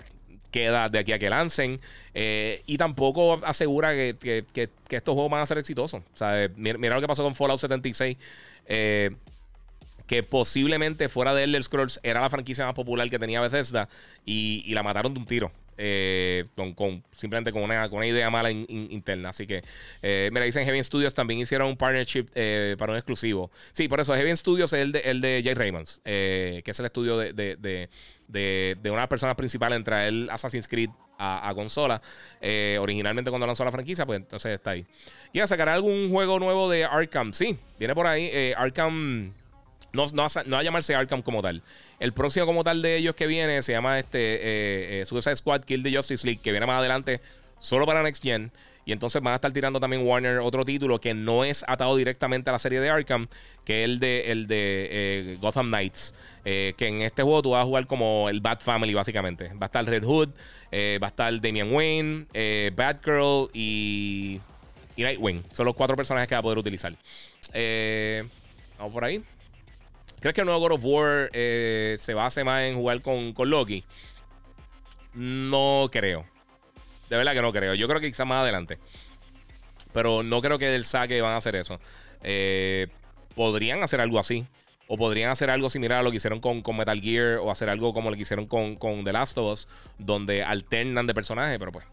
queda 0.50 0.88
de 0.88 0.98
aquí 0.98 1.12
a 1.12 1.18
que 1.18 1.30
lancen. 1.30 1.80
y 2.14 2.78
tampoco 2.78 3.40
asegura 3.44 3.92
que, 3.92 4.44
estos 4.90 5.14
juegos 5.14 5.30
van 5.30 5.42
a 5.42 5.46
ser 5.46 5.58
exitosos. 5.58 6.02
O 6.02 6.16
sea, 6.16 6.48
mira, 6.56 6.78
mira, 6.78 6.94
lo 6.94 7.00
que 7.00 7.06
pasó 7.06 7.22
con 7.22 7.34
Fallout 7.34 7.60
76. 7.60 8.16
Eh, 8.68 9.10
que 10.06 10.22
posiblemente 10.22 11.08
fuera 11.08 11.34
de 11.34 11.44
Elder 11.44 11.64
Scrolls 11.64 11.98
era 12.04 12.20
la 12.20 12.30
franquicia 12.30 12.64
más 12.64 12.74
popular 12.74 13.10
que 13.10 13.18
tenía 13.18 13.40
Bethesda 13.40 13.88
y 14.24 14.72
la 14.72 14.84
mataron 14.84 15.12
de 15.12 15.20
un 15.20 15.26
tiro. 15.26 15.50
Eh, 15.78 16.44
con, 16.54 17.02
simplemente 17.10 17.52
con 17.52 17.62
una, 17.62 17.88
con 17.88 17.98
una 17.98 18.06
idea 18.06 18.30
mala 18.30 18.50
interna. 18.50 19.30
Así 19.30 19.46
que, 19.46 19.62
eh, 20.02 20.30
mira, 20.32 20.44
dicen 20.44 20.64
Heavy 20.64 20.82
Studios 20.82 21.14
también 21.14 21.40
hicieron 21.40 21.68
un 21.68 21.76
partnership 21.76 22.26
para 22.78 22.92
un 22.92 22.98
exclusivo. 22.98 23.50
Sí, 23.72 23.88
por 23.88 24.00
eso 24.00 24.14
Heavy 24.14 24.36
Studios 24.36 24.72
es 24.72 24.80
el 24.80 24.92
de, 24.92 25.00
el 25.00 25.20
de 25.20 25.42
Jay 25.44 25.54
Raymonds, 25.54 26.00
que 26.04 26.62
es 26.64 26.78
el 26.78 26.86
estudio 26.86 27.18
de, 27.18 27.32
de, 27.32 27.56
de, 28.28 28.76
de, 28.80 28.90
una 28.90 29.08
personas 29.08 29.36
principales 29.36 29.76
entre 29.76 30.08
el 30.08 30.28
Assassin's 30.30 30.68
Creed 30.68 30.90
a, 31.18 31.52
consola. 31.54 32.00
originalmente 32.80 33.30
cuando 33.30 33.46
lanzó 33.46 33.64
la 33.64 33.72
franquicia, 33.72 34.06
pues 34.06 34.18
entonces 34.18 34.52
está 34.52 34.70
ahí. 34.70 34.86
¿Y 35.32 35.40
a 35.40 35.46
sacar 35.46 35.68
algún 35.68 36.10
juego 36.10 36.38
nuevo 36.38 36.70
de 36.70 36.86
Arkham? 36.86 37.34
Sí, 37.34 37.58
viene 37.78 37.94
por 37.94 38.06
ahí. 38.06 38.30
Eh, 38.32 38.54
Arkham. 38.56 39.34
No, 39.96 40.06
no, 40.12 40.26
va 40.52 40.58
a 40.58 40.62
llamarse 40.62 40.94
Arkham 40.94 41.22
como 41.22 41.42
tal. 41.42 41.62
El 41.98 42.12
próximo 42.12 42.46
como 42.46 42.62
tal 42.62 42.82
de 42.82 42.96
ellos 42.96 43.14
que 43.14 43.26
viene 43.26 43.62
se 43.62 43.72
llama 43.72 43.98
este 43.98 44.18
eh, 44.18 45.00
eh, 45.00 45.06
Suicide 45.06 45.36
Squad 45.36 45.62
Kill 45.62 45.82
the 45.82 45.94
Justice 45.94 46.26
League, 46.26 46.40
que 46.42 46.50
viene 46.50 46.66
más 46.66 46.78
adelante 46.78 47.20
solo 47.58 47.86
para 47.86 48.02
Next 48.02 48.22
Gen. 48.22 48.52
Y 48.84 48.92
entonces 48.92 49.20
van 49.20 49.32
a 49.32 49.36
estar 49.36 49.52
tirando 49.52 49.80
también 49.80 50.06
Warner 50.06 50.38
otro 50.38 50.64
título 50.64 51.00
que 51.00 51.12
no 51.12 51.44
es 51.44 51.64
atado 51.66 51.96
directamente 51.96 52.50
a 52.50 52.52
la 52.52 52.60
serie 52.60 52.78
de 52.78 52.88
Arkham, 52.88 53.26
que 53.64 53.82
es 53.82 53.90
el 53.90 53.98
de, 53.98 54.30
el 54.30 54.46
de 54.46 55.36
Gotham 55.40 55.68
Knights. 55.68 56.14
que 56.44 56.74
en 56.78 57.02
este 57.02 57.24
juego 57.24 57.42
tú 57.42 57.50
vas 57.50 57.62
a 57.62 57.64
jugar 57.64 57.88
como 57.88 58.28
el 58.28 58.40
Bat 58.40 58.62
Family, 58.62 58.94
básicamente. 58.94 59.48
Va 59.54 59.62
a 59.62 59.64
estar 59.64 59.84
Red 59.84 60.04
Hood, 60.04 60.28
va 61.02 61.06
a 61.06 61.08
estar 61.08 61.40
Damian 61.40 61.72
Wayne, 61.72 62.26
Batgirl 62.76 63.50
y 63.52 64.40
y 64.96 65.02
Nightwing. 65.02 65.44
Son 65.52 65.66
los 65.66 65.76
cuatro 65.76 65.94
personajes 65.94 66.28
que 66.28 66.34
va 66.34 66.40
a 66.40 66.42
poder 66.42 66.58
utilizar. 66.58 66.92
Eh, 67.52 68.24
vamos 68.78 68.92
por 68.92 69.04
ahí. 69.04 69.22
¿Crees 70.20 70.34
que 70.34 70.40
el 70.40 70.46
nuevo 70.46 70.60
God 70.60 70.72
of 70.72 70.84
War 70.84 71.30
eh, 71.32 71.96
se 72.00 72.14
base 72.14 72.42
más 72.42 72.62
en 72.62 72.76
jugar 72.76 73.00
con, 73.02 73.34
Loki? 73.36 73.84
No 75.14 75.88
creo. 75.92 76.24
De 77.10 77.16
verdad 77.16 77.34
que 77.34 77.42
no 77.42 77.52
creo. 77.52 77.74
Yo 77.74 77.86
creo 77.88 78.00
que 78.00 78.08
quizás 78.08 78.26
más 78.26 78.42
adelante. 78.42 78.78
Pero 79.92 80.22
no 80.22 80.40
creo 80.40 80.58
que 80.58 80.68
del 80.68 80.84
saque 80.84 81.20
van 81.20 81.32
a 81.32 81.36
hacer 81.36 81.56
eso. 81.56 81.80
Eh, 82.22 82.88
podrían 83.34 83.82
hacer 83.82 84.00
algo 84.00 84.18
así. 84.18 84.46
O 84.88 84.96
podrían 84.96 85.30
hacer 85.30 85.50
algo 85.50 85.68
similar 85.68 85.98
a 85.98 86.02
lo 86.02 86.10
que 86.10 86.18
hicieron 86.18 86.40
con, 86.40 86.62
Metal 86.76 87.00
Gear. 87.00 87.38
O 87.38 87.50
hacer 87.50 87.68
algo 87.68 87.92
como 87.92 88.10
lo 88.10 88.16
que 88.16 88.22
hicieron 88.22 88.46
con, 88.46 88.76
con 88.76 89.04
The 89.04 89.12
Last 89.12 89.38
of 89.38 89.52
Us. 89.52 89.68
Donde 89.98 90.42
alternan 90.42 91.06
de 91.06 91.14
personaje. 91.14 91.58
Pero 91.58 91.72
pues 91.72 91.86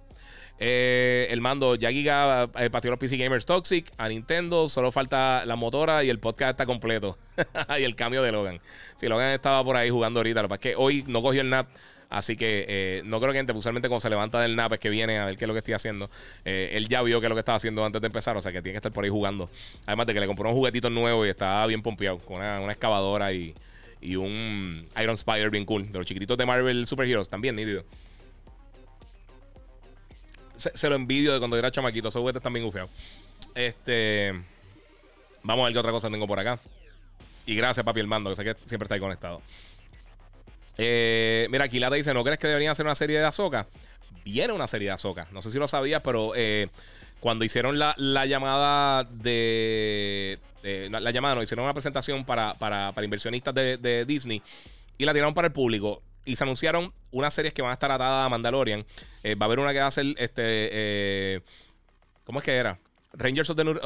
eh, 0.59 1.27
el 1.30 1.41
mando 1.41 1.75
ya 1.75 1.91
Giga 1.91 2.49
eh, 2.57 2.69
partió 2.69 2.91
los 2.91 2.99
PC 2.99 3.17
Gamers 3.17 3.45
Toxic 3.45 3.91
a 3.97 4.07
Nintendo. 4.07 4.69
Solo 4.69 4.91
falta 4.91 5.45
la 5.45 5.55
motora 5.55 6.03
y 6.03 6.09
el 6.09 6.19
podcast 6.19 6.51
está 6.51 6.65
completo. 6.65 7.17
y 7.80 7.84
el 7.84 7.95
cambio 7.95 8.21
de 8.23 8.31
Logan. 8.31 8.59
Si 8.97 9.07
Logan 9.07 9.31
estaba 9.31 9.63
por 9.63 9.75
ahí 9.75 9.89
jugando 9.89 10.19
ahorita, 10.19 10.41
lo 10.41 10.49
que 10.49 10.53
es 10.55 10.59
que 10.59 10.75
hoy 10.75 11.03
no 11.07 11.21
cogió 11.21 11.41
el 11.41 11.49
nap. 11.49 11.67
Así 12.09 12.38
que 12.38 12.65
eh, 12.67 13.01
no 13.05 13.19
creo 13.19 13.31
que 13.31 13.39
gente, 13.39 13.53
usualmente 13.53 13.89
cuando 13.89 14.01
se 14.01 14.09
levanta 14.09 14.39
del 14.39 14.55
nap 14.55 14.73
es 14.73 14.80
que 14.80 14.89
viene 14.89 15.17
a 15.17 15.25
ver 15.25 15.35
qué 15.35 15.45
es 15.45 15.47
lo 15.47 15.53
que 15.55 15.59
estoy 15.59 15.73
haciendo. 15.73 16.11
él 16.45 16.88
ya 16.88 17.01
vio 17.01 17.19
qué 17.19 17.25
es 17.25 17.30
lo 17.30 17.35
que 17.35 17.39
estaba 17.39 17.55
haciendo 17.55 17.84
antes 17.84 17.99
de 18.01 18.05
empezar, 18.05 18.38
o 18.38 18.41
sea 18.41 18.51
que 18.51 18.61
tiene 18.61 18.73
que 18.73 18.77
estar 18.77 18.91
por 18.91 19.03
ahí 19.03 19.09
jugando. 19.09 19.49
Además 19.88 20.05
de 20.05 20.13
que 20.13 20.19
le 20.19 20.27
compró 20.27 20.47
un 20.49 20.55
juguetito 20.55 20.91
nuevo 20.91 21.25
y 21.25 21.30
estaba 21.30 21.65
bien 21.65 21.81
pompeado, 21.81 22.19
con 22.19 22.38
una, 22.38 22.71
excavadora 22.71 23.34
y, 23.34 23.55
un 24.15 24.85
Iron 25.01 25.15
Spider 25.15 25.49
bien 25.49 25.65
cool. 25.65 25.91
De 25.91 25.97
los 25.97 26.05
chiquititos 26.05 26.38
de 26.38 26.45
Marvel 26.45 26.85
Superheroes, 26.85 27.30
también 27.30 27.55
nítido. 27.55 27.84
Se, 30.73 30.90
lo 30.90 30.95
envidio 30.95 31.34
de 31.34 31.40
cuando 31.40 31.57
era 31.57 31.72
chamaquito. 31.72 32.07
Esos 32.07 32.19
juguetes 32.19 32.40
están 32.40 32.53
bien 32.53 32.65
gufiados. 32.65 32.90
Este. 33.56 34.34
Vamos 35.44 35.64
a 35.64 35.65
ver 35.65 35.73
qué 35.73 35.80
otra 35.80 35.91
cosa 35.91 36.10
tengo 36.10 36.27
por 36.27 36.40
acá. 36.40 36.60
Y 37.45 37.56
gracias, 37.56 37.85
papi, 37.85 37.99
el 37.99 38.07
mando, 38.07 38.30
que 38.30 38.35
sé 38.38 38.44
que 38.44 38.56
siempre 38.65 38.85
está 38.85 38.95
ahí 38.95 39.02
conectado. 39.02 39.41
Eh, 40.77 41.48
mira, 41.49 41.65
aquí 41.65 41.80
Lata 41.80 41.95
dice: 41.95 42.14
¿No 42.14 42.23
crees 42.23 42.40
que 42.40 42.48
deberían 42.48 42.72
hacer 42.72 42.85
una 42.85 42.95
serie 42.95 43.19
de 43.19 43.26
Azoka? 43.26 43.68
Viene 44.23 44.53
una 44.53 44.68
serie 44.68 44.88
de 44.88 44.94
Azoka. 44.94 45.27
No 45.31 45.41
sé 45.41 45.52
si 45.52 45.57
lo 45.57 45.68
sabías, 45.68 46.02
pero 46.02 46.34
eh, 46.35 46.69
cuando 47.19 47.44
hicieron 47.44 47.77
la, 47.77 47.95
llamada 48.26 49.03
de. 49.03 50.40
la, 50.64 51.11
llamada, 51.11 51.35
no, 51.35 51.44
hicieron 51.44 51.65
una 51.65 51.73
presentación 51.73 52.26
para, 52.26 52.94
inversionistas 53.02 53.53
de, 53.53 54.06
Disney 54.07 54.41
y 54.98 55.06
la 55.06 55.14
tiraron 55.14 55.34
para 55.34 55.48
el 55.48 55.53
público. 55.53 56.02
Y 56.25 56.35
se 56.35 56.43
anunciaron 56.43 56.93
unas 57.11 57.33
series 57.33 57.53
que 57.53 57.61
van 57.61 57.71
a 57.71 57.73
estar 57.73 57.91
atadas 57.91 58.25
a 58.25 58.29
Mandalorian. 58.29 58.85
Eh, 59.23 59.35
va 59.35 59.45
a 59.45 59.47
haber 59.47 59.59
una 59.59 59.73
que 59.73 59.79
va 59.79 59.87
a 59.87 59.91
ser 59.91 60.05
este. 60.17 61.41
¿Cómo 62.23 62.39
es 62.39 62.45
que 62.45 62.55
era? 62.55 62.79
Rangers 63.15 63.49
of 63.51 63.57
the 63.57 63.63
New, 63.63 63.79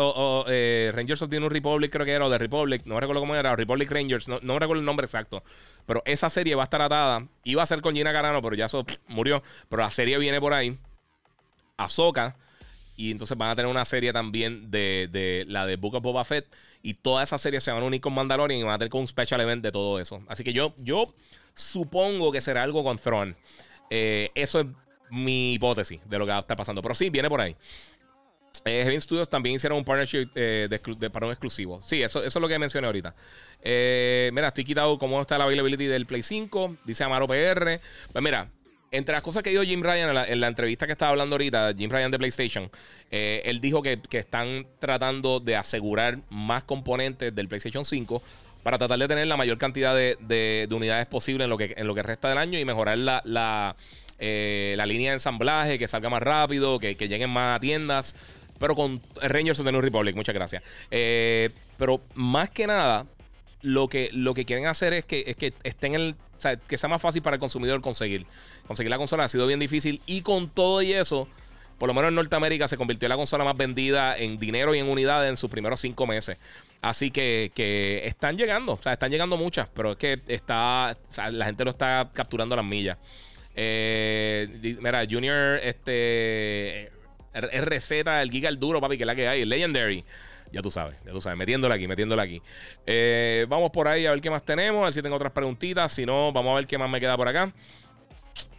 eh, 0.47 0.91
Rangers 0.95 1.21
of 1.21 1.29
the 1.29 1.39
New 1.39 1.49
Republic, 1.49 1.91
creo 1.91 2.05
que 2.05 2.13
era, 2.13 2.25
o 2.25 2.29
The 2.29 2.37
Republic, 2.37 2.83
no 2.85 2.97
recuerdo 2.97 3.19
cómo 3.19 3.35
era, 3.35 3.57
Republic 3.57 3.91
Rangers, 3.91 4.29
no, 4.29 4.39
no 4.41 4.57
recuerdo 4.57 4.79
el 4.79 4.85
nombre 4.85 5.05
exacto. 5.05 5.43
Pero 5.87 6.03
esa 6.05 6.29
serie 6.29 6.53
va 6.53 6.63
a 6.63 6.65
estar 6.65 6.81
atada. 6.81 7.25
Iba 7.43 7.63
a 7.63 7.65
ser 7.65 7.81
con 7.81 7.95
Gina 7.95 8.11
Carano, 8.11 8.41
pero 8.41 8.55
ya 8.55 8.65
eso 8.65 8.85
murió. 9.07 9.41
Pero 9.69 9.81
la 9.81 9.89
serie 9.89 10.17
viene 10.17 10.39
por 10.39 10.53
ahí. 10.53 10.77
Ahsoka. 11.77 12.35
Y 12.97 13.11
entonces 13.11 13.37
van 13.37 13.49
a 13.49 13.55
tener 13.55 13.71
una 13.71 13.85
serie 13.85 14.11
también 14.11 14.69
de, 14.69 15.45
la 15.47 15.65
de 15.65 15.77
Book 15.77 15.95
of 15.95 16.03
Boba 16.03 16.25
Fett. 16.25 16.45
Y 16.83 16.95
todas 16.95 17.29
esas 17.29 17.39
series 17.39 17.63
se 17.63 17.71
van 17.71 17.83
a 17.83 17.85
unir 17.85 18.01
con 18.01 18.13
Mandalorian 18.13 18.59
y 18.59 18.63
van 18.63 18.73
a 18.73 18.77
tener 18.77 18.89
con 18.89 19.01
un 19.01 19.07
special 19.07 19.39
event 19.39 19.63
de 19.63 19.71
todo 19.71 19.99
eso. 19.99 20.21
Así 20.27 20.43
que 20.43 20.51
yo, 20.51 20.73
yo 20.77 21.13
supongo 21.57 22.31
que 22.31 22.39
será 22.39 22.63
algo 22.63 22.83
con 22.83 22.97
Throne. 22.97 23.35
Eh, 23.89 24.29
eso 24.35 24.61
es 24.61 24.67
mi 25.09 25.53
hipótesis 25.53 26.07
de 26.07 26.17
lo 26.17 26.25
que 26.25 26.31
va 26.31 26.37
a 26.37 26.41
estar 26.41 26.57
pasando. 26.57 26.81
Pero 26.81 26.95
sí, 26.95 27.09
viene 27.09 27.29
por 27.29 27.41
ahí. 27.41 27.55
Eh, 28.65 28.99
Studios 28.99 29.29
también 29.29 29.55
hicieron 29.55 29.77
un 29.77 29.85
partnership 29.85 30.29
eh, 30.35 30.69
para 31.11 31.25
un 31.25 31.31
exclusivo. 31.31 31.81
Sí, 31.81 32.01
eso, 32.01 32.19
eso 32.23 32.39
es 32.39 32.41
lo 32.41 32.47
que 32.47 32.59
mencioné 32.59 32.87
ahorita. 32.87 33.15
Eh, 33.61 34.29
mira, 34.33 34.47
estoy 34.47 34.63
quitado 34.63 34.97
cómo 34.97 35.21
está 35.21 35.37
la 35.37 35.45
availability 35.45 35.85
del 35.85 36.05
Play 36.05 36.23
5. 36.23 36.77
Dice 36.85 37.03
Amaro 37.03 37.27
PR. 37.27 37.79
Pues 38.11 38.23
mira, 38.23 38.49
entre 38.91 39.13
las 39.13 39.21
cosas 39.21 39.43
que 39.43 39.49
dio 39.49 39.63
Jim 39.63 39.83
Ryan 39.83 40.17
en 40.27 40.39
la, 40.39 40.47
entrevista 40.47 40.85
que 40.85 40.93
estaba 40.93 41.11
hablando 41.11 41.35
ahorita, 41.35 41.73
Jim 41.77 41.89
Ryan 41.89 42.11
de 42.11 42.17
PlayStation, 42.17 42.69
él 43.11 43.59
dijo 43.59 43.81
que, 43.81 43.99
están 44.11 44.65
tratando 44.79 45.39
de 45.39 45.55
asegurar 45.55 46.19
más 46.29 46.63
componentes 46.63 47.35
del 47.35 47.47
PlayStation 47.47 47.83
5 47.85 48.21
para 48.67 48.79
tratar 48.79 48.99
de 48.99 49.07
tener 49.07 49.27
la 49.27 49.37
mayor 49.37 49.57
cantidad 49.57 49.95
de, 49.95 50.67
unidades 50.71 51.05
posible 51.05 51.45
en 51.45 51.49
lo, 51.49 51.57
que, 51.57 51.73
en 51.77 51.87
lo 51.87 51.95
que 51.95 52.03
resta 52.03 52.27
del 52.27 52.37
año 52.37 52.59
y 52.59 52.65
mejorar 52.65 52.97
la, 52.97 53.21
la, 53.23 54.85
línea 54.85 55.11
de 55.11 55.13
ensamblaje, 55.13 55.79
que 55.79 55.87
salga 55.87 56.09
más 56.09 56.21
rápido, 56.21 56.77
que, 56.77 56.97
que 56.97 57.07
lleguen 57.07 57.29
más 57.29 57.55
a 57.55 57.59
tiendas 57.61 58.13
pero 58.59 58.75
con 58.75 59.01
Rangers 59.21 59.61
of 59.61 59.65
the 59.65 59.71
New 59.71 59.79
Republic. 59.79 60.17
Muchas 60.17 60.35
gracias. 60.35 60.63
Eh, 60.91 61.49
pero 61.77 62.01
más 62.15 62.49
que 62.49 62.67
nada, 62.67 63.05
lo 63.61 63.87
que, 63.87 64.09
lo 64.11 64.33
que 64.33 64.43
quieren 64.43 64.65
hacer 64.65 64.91
es 64.91 65.05
que, 65.05 65.23
es 65.27 65.37
que 65.37 65.53
estén 65.63 65.95
el. 65.95 66.15
Que 66.67 66.77
sea 66.77 66.89
más 66.89 67.01
fácil 67.01 67.21
para 67.21 67.35
el 67.35 67.39
consumidor 67.39 67.79
conseguir. 67.79 68.25
Conseguir 68.67 68.89
la 68.89 68.97
consola 68.97 69.23
ha 69.23 69.29
sido 69.29 69.47
bien 69.47 69.61
difícil. 69.61 70.01
Y 70.07 70.23
con 70.23 70.49
todo 70.49 70.81
y 70.81 70.91
eso, 70.91 71.29
por 71.79 71.87
lo 71.87 71.93
menos 71.93 72.09
en 72.09 72.15
Norteamérica 72.15 72.67
se 72.67 72.75
convirtió 72.75 73.05
en 73.05 73.11
la 73.11 73.15
consola 73.15 73.45
más 73.45 73.55
vendida 73.55 74.17
en 74.17 74.37
dinero 74.39 74.75
y 74.75 74.79
en 74.79 74.89
unidades 74.89 75.29
en 75.29 75.37
sus 75.37 75.49
primeros 75.49 75.79
cinco 75.79 76.05
meses. 76.05 76.37
Así 76.81 77.11
que, 77.11 77.51
que 77.55 78.03
están 78.05 78.37
llegando, 78.37 78.73
o 78.73 78.81
sea, 78.81 78.93
están 78.93 79.11
llegando 79.11 79.35
muchas, 79.35 79.67
pero 79.73 79.93
es 79.93 79.97
que 79.97 80.19
está, 80.27 80.95
la 81.31 81.45
gente 81.45 81.63
lo 81.63 81.71
está 81.71 82.09
capturando 82.13 82.53
a 82.53 82.57
las 82.57 82.65
millas. 82.65 82.97
Eh, 83.55 84.77
mira, 84.79 85.03
Junior, 85.09 85.59
este, 85.63 86.91
RZ, 87.33 87.91
el 87.91 88.29
Giga 88.29 88.49
el 88.49 88.59
duro, 88.59 88.79
papi, 88.79 88.97
que 88.97 89.03
es 89.03 89.07
la 89.07 89.15
que 89.15 89.27
hay, 89.27 89.43
Legendary. 89.45 90.03
Ya 90.53 90.61
tú 90.61 90.71
sabes, 90.71 91.03
ya 91.03 91.11
tú 91.11 91.19
sabes, 91.19 91.37
metiéndola 91.37 91.75
aquí, 91.75 91.87
metiéndola 91.87 92.21
aquí. 92.21 92.41
Eh, 92.85 93.45
vamos 93.49 93.71
por 93.71 93.87
ahí 93.87 94.05
a 94.05 94.11
ver 94.11 94.21
qué 94.21 94.29
más 94.29 94.43
tenemos, 94.43 94.81
a 94.81 94.85
ver 94.85 94.93
si 94.93 95.01
tengo 95.01 95.15
otras 95.15 95.33
preguntitas. 95.33 95.91
Si 95.91 96.05
no, 96.05 96.31
vamos 96.31 96.53
a 96.53 96.55
ver 96.55 96.67
qué 96.67 96.77
más 96.77 96.89
me 96.89 96.99
queda 96.99 97.17
por 97.17 97.27
acá. 97.27 97.51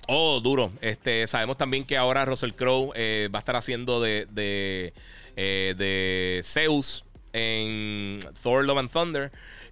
Oh, 0.09 0.41
duro. 0.41 0.73
Este, 0.81 1.27
sabemos 1.29 1.57
también 1.57 1.85
que 1.85 1.97
ahora 1.97 2.25
Russell 2.25 2.53
Crowe 2.53 2.93
eh, 2.95 3.29
va 3.33 3.39
a 3.39 3.41
estar 3.41 3.57
haciendo 3.57 4.01
de, 4.01 4.27
de 5.37 6.41
Zeus 6.45 7.05
en 7.39 8.21
Thor 8.43 8.65
Love 8.65 8.79
and 8.79 8.91
Thunder. 8.91 9.31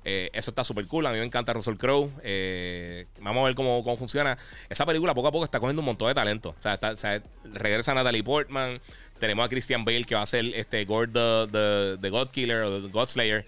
Eh, 0.08 0.30
eso 0.32 0.52
está 0.52 0.62
súper 0.62 0.86
cool. 0.86 1.04
A 1.06 1.10
mí 1.10 1.18
me 1.18 1.24
encanta 1.24 1.52
Russell 1.52 1.74
Crowe. 1.74 2.08
Eh, 2.22 3.06
vamos 3.20 3.42
a 3.42 3.46
ver 3.46 3.56
cómo, 3.56 3.96
funciona. 3.96 4.38
Esa 4.70 4.86
película 4.86 5.12
poco 5.14 5.26
a 5.26 5.32
poco 5.32 5.44
está 5.44 5.58
cogiendo 5.58 5.82
un 5.82 5.86
montón 5.86 6.06
de 6.06 6.14
talento. 6.14 6.54
O 6.56 6.62
sea, 6.62 7.20
regresa 7.52 7.92
Natalie 7.92 8.22
Portman. 8.22 8.80
Tenemos 9.18 9.44
a 9.44 9.48
Christian 9.48 9.84
Bale 9.84 10.04
que 10.04 10.14
va 10.14 10.22
a 10.22 10.26
ser 10.26 10.44
este 10.54 10.84
Gord 10.84 11.10
the, 11.10 11.98
the, 12.00 12.08
God 12.08 12.30
Killer 12.30 12.62
o 12.62 12.82
the 12.82 12.88
God 12.88 13.08
Slayer. 13.08 13.44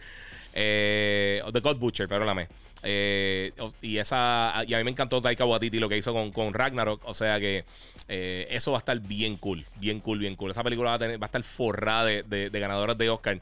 Eh, 0.52 1.40
o 1.44 1.52
The 1.52 1.60
God 1.60 1.76
Butcher, 1.76 2.08
perdóname. 2.08 2.48
Y 2.82 3.98
esa 3.98 4.64
y 4.66 4.74
a 4.74 4.78
mí 4.78 4.84
me 4.84 4.90
encantó 4.90 5.22
Taika 5.22 5.44
Waititi 5.44 5.78
lo 5.78 5.88
que 5.88 5.96
hizo 5.96 6.12
con, 6.12 6.32
con 6.32 6.52
Ragnarok. 6.52 7.02
O 7.04 7.14
sea 7.14 7.38
que 7.38 7.64
eso 8.08 8.72
va 8.72 8.78
a 8.78 8.80
estar 8.80 8.98
bien 8.98 9.36
cool. 9.36 9.64
Bien 9.76 10.00
cool, 10.00 10.18
bien 10.18 10.34
cool. 10.34 10.50
Esa 10.50 10.64
película 10.64 10.96
va 10.96 11.06
a, 11.06 11.26
estar 11.26 11.42
forrada 11.44 12.04
de 12.04 12.50
ganadoras 12.50 12.98
de 12.98 13.10
Oscar. 13.10 13.38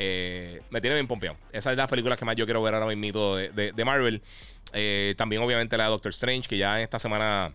Eh, 0.00 0.62
me 0.70 0.80
tiene 0.80 0.94
bien 0.94 1.08
pompeado. 1.08 1.36
Esa 1.52 1.72
es 1.72 1.76
las 1.76 1.88
películas 1.88 2.16
que 2.16 2.24
más 2.24 2.36
yo 2.36 2.44
quiero 2.44 2.62
ver 2.62 2.72
ahora 2.72 2.86
mismo 2.94 3.34
de, 3.34 3.72
de, 3.72 3.84
Marvel. 3.84 4.22
Eh, 4.72 5.14
también, 5.18 5.42
obviamente, 5.42 5.76
la 5.76 5.84
de 5.84 5.90
Doctor 5.90 6.10
Strange, 6.10 6.48
que 6.48 6.56
ya 6.56 6.80
esta 6.80 7.00
semana 7.00 7.50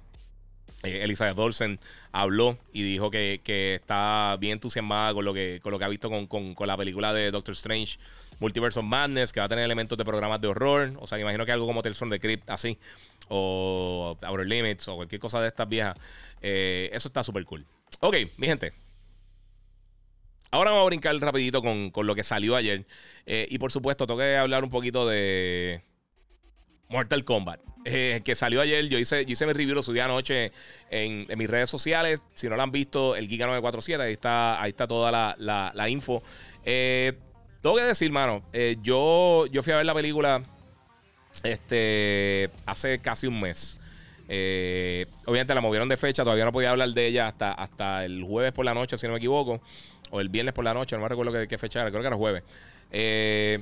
eh, 0.83 1.03
Elizabeth 1.03 1.39
Olsen 1.39 1.79
habló 2.11 2.57
y 2.73 2.83
dijo 2.83 3.09
que, 3.09 3.39
está 3.79 4.35
bien 4.41 4.53
entusiasmada 4.53 5.13
con 5.13 5.23
lo 5.23 5.33
que, 5.33 5.61
con 5.63 5.71
lo 5.71 5.79
que 5.79 5.85
ha 5.85 5.87
visto 5.87 6.09
con, 6.27 6.55
la 6.67 6.75
película 6.75 7.13
de 7.13 7.31
Doctor 7.31 7.53
Strange. 7.53 7.97
Multiverse 8.39 8.77
of 8.77 8.85
Madness, 8.85 9.31
que 9.31 9.39
va 9.39 9.45
a 9.45 9.49
tener 9.49 9.63
elementos 9.63 9.97
de 9.97 10.03
programas 10.03 10.41
de 10.41 10.49
horror. 10.49 10.91
O 10.99 11.07
sea, 11.07 11.17
imagino 11.19 11.45
que 11.45 11.53
algo 11.53 11.65
como 11.65 11.81
Tales 11.81 11.97
de 11.97 12.19
Crypt, 12.19 12.49
así. 12.49 12.77
O 13.29 14.17
Outer 14.21 14.45
Limits, 14.45 14.85
o 14.89 14.97
cualquier 14.97 15.21
cosa 15.21 15.39
de 15.39 15.47
estas 15.47 15.69
viejas. 15.69 15.95
eso 16.41 17.07
está 17.07 17.23
súper 17.23 17.45
cool. 17.45 17.65
Ok, 18.01 18.17
mi 18.35 18.47
gente. 18.47 18.82
Ahora 20.53 20.69
vamos 20.69 20.83
a 20.83 20.85
brincar 20.85 21.15
rapidito 21.15 21.63
con, 21.63 21.91
lo 22.05 22.13
que 22.13 22.23
salió 22.23 22.55
ayer. 22.55 22.85
Eh, 23.25 23.47
y 23.49 23.57
por 23.57 23.71
supuesto, 23.71 24.05
tengo 24.05 24.19
que 24.19 24.37
hablar 24.37 24.63
un 24.63 24.69
poquito 24.69 25.07
de 25.07 25.81
Mortal 26.89 27.25
Kombat. 27.25 27.59
Eh, 27.85 28.21
que 28.23 28.35
salió 28.35 28.61
ayer. 28.61 28.87
Yo 28.87 28.99
hice, 28.99 29.25
hice 29.27 29.47
mi 29.47 29.53
review, 29.53 29.73
lo 29.73 29.81
subí 29.81 29.99
anoche 29.99 30.51
en, 30.91 31.25
mis 31.39 31.49
redes 31.49 31.71
sociales. 31.71 32.21
Si 32.35 32.47
no 32.47 32.55
lo 32.55 32.61
han 32.61 32.69
visto, 32.69 33.15
el 33.15 33.27
Giga 33.27 33.47
947, 33.47 34.03
ahí 34.03 34.13
está, 34.13 34.61
ahí 34.61 34.69
está 34.69 34.85
toda 34.85 35.11
la, 35.11 35.89
info. 35.89 36.21
Eh, 36.63 37.13
tengo 37.63 37.75
que 37.75 37.81
decir, 37.81 38.11
mano, 38.11 38.43
yo, 38.83 39.47
yo 39.47 39.63
fui 39.63 39.73
a 39.73 39.77
ver 39.77 39.87
la 39.87 39.95
película 39.95 40.43
este, 41.41 42.51
hace 42.67 42.99
casi 42.99 43.25
un 43.25 43.41
mes. 43.41 43.79
Obviamente 45.25 45.53
la 45.53 45.61
movieron 45.61 45.89
de 45.89 45.97
fecha, 45.97 46.23
todavía 46.23 46.45
no 46.45 46.51
podía 46.51 46.71
hablar 46.71 46.89
de 46.89 47.07
ella 47.07 47.27
hasta, 47.27 47.51
hasta 47.51 48.05
el 48.05 48.23
jueves 48.23 48.53
por 48.53 48.65
la 48.65 48.73
noche, 48.73 48.97
si 48.97 49.05
no 49.07 49.13
me 49.13 49.17
equivoco 49.17 49.61
o 50.13 50.21
el 50.21 50.29
viernes 50.29 50.53
por 50.53 50.63
la 50.63 50.75
noche, 50.75 50.95
no 50.95 51.01
me 51.01 51.09
recuerdo 51.09 51.47
qué, 51.47 51.57
fecha 51.57 51.81
era, 51.81 51.89
creo 51.89 52.01
que 52.01 52.07
era 52.07 52.15
jueves. 52.15 52.43
Eh, 52.91 53.59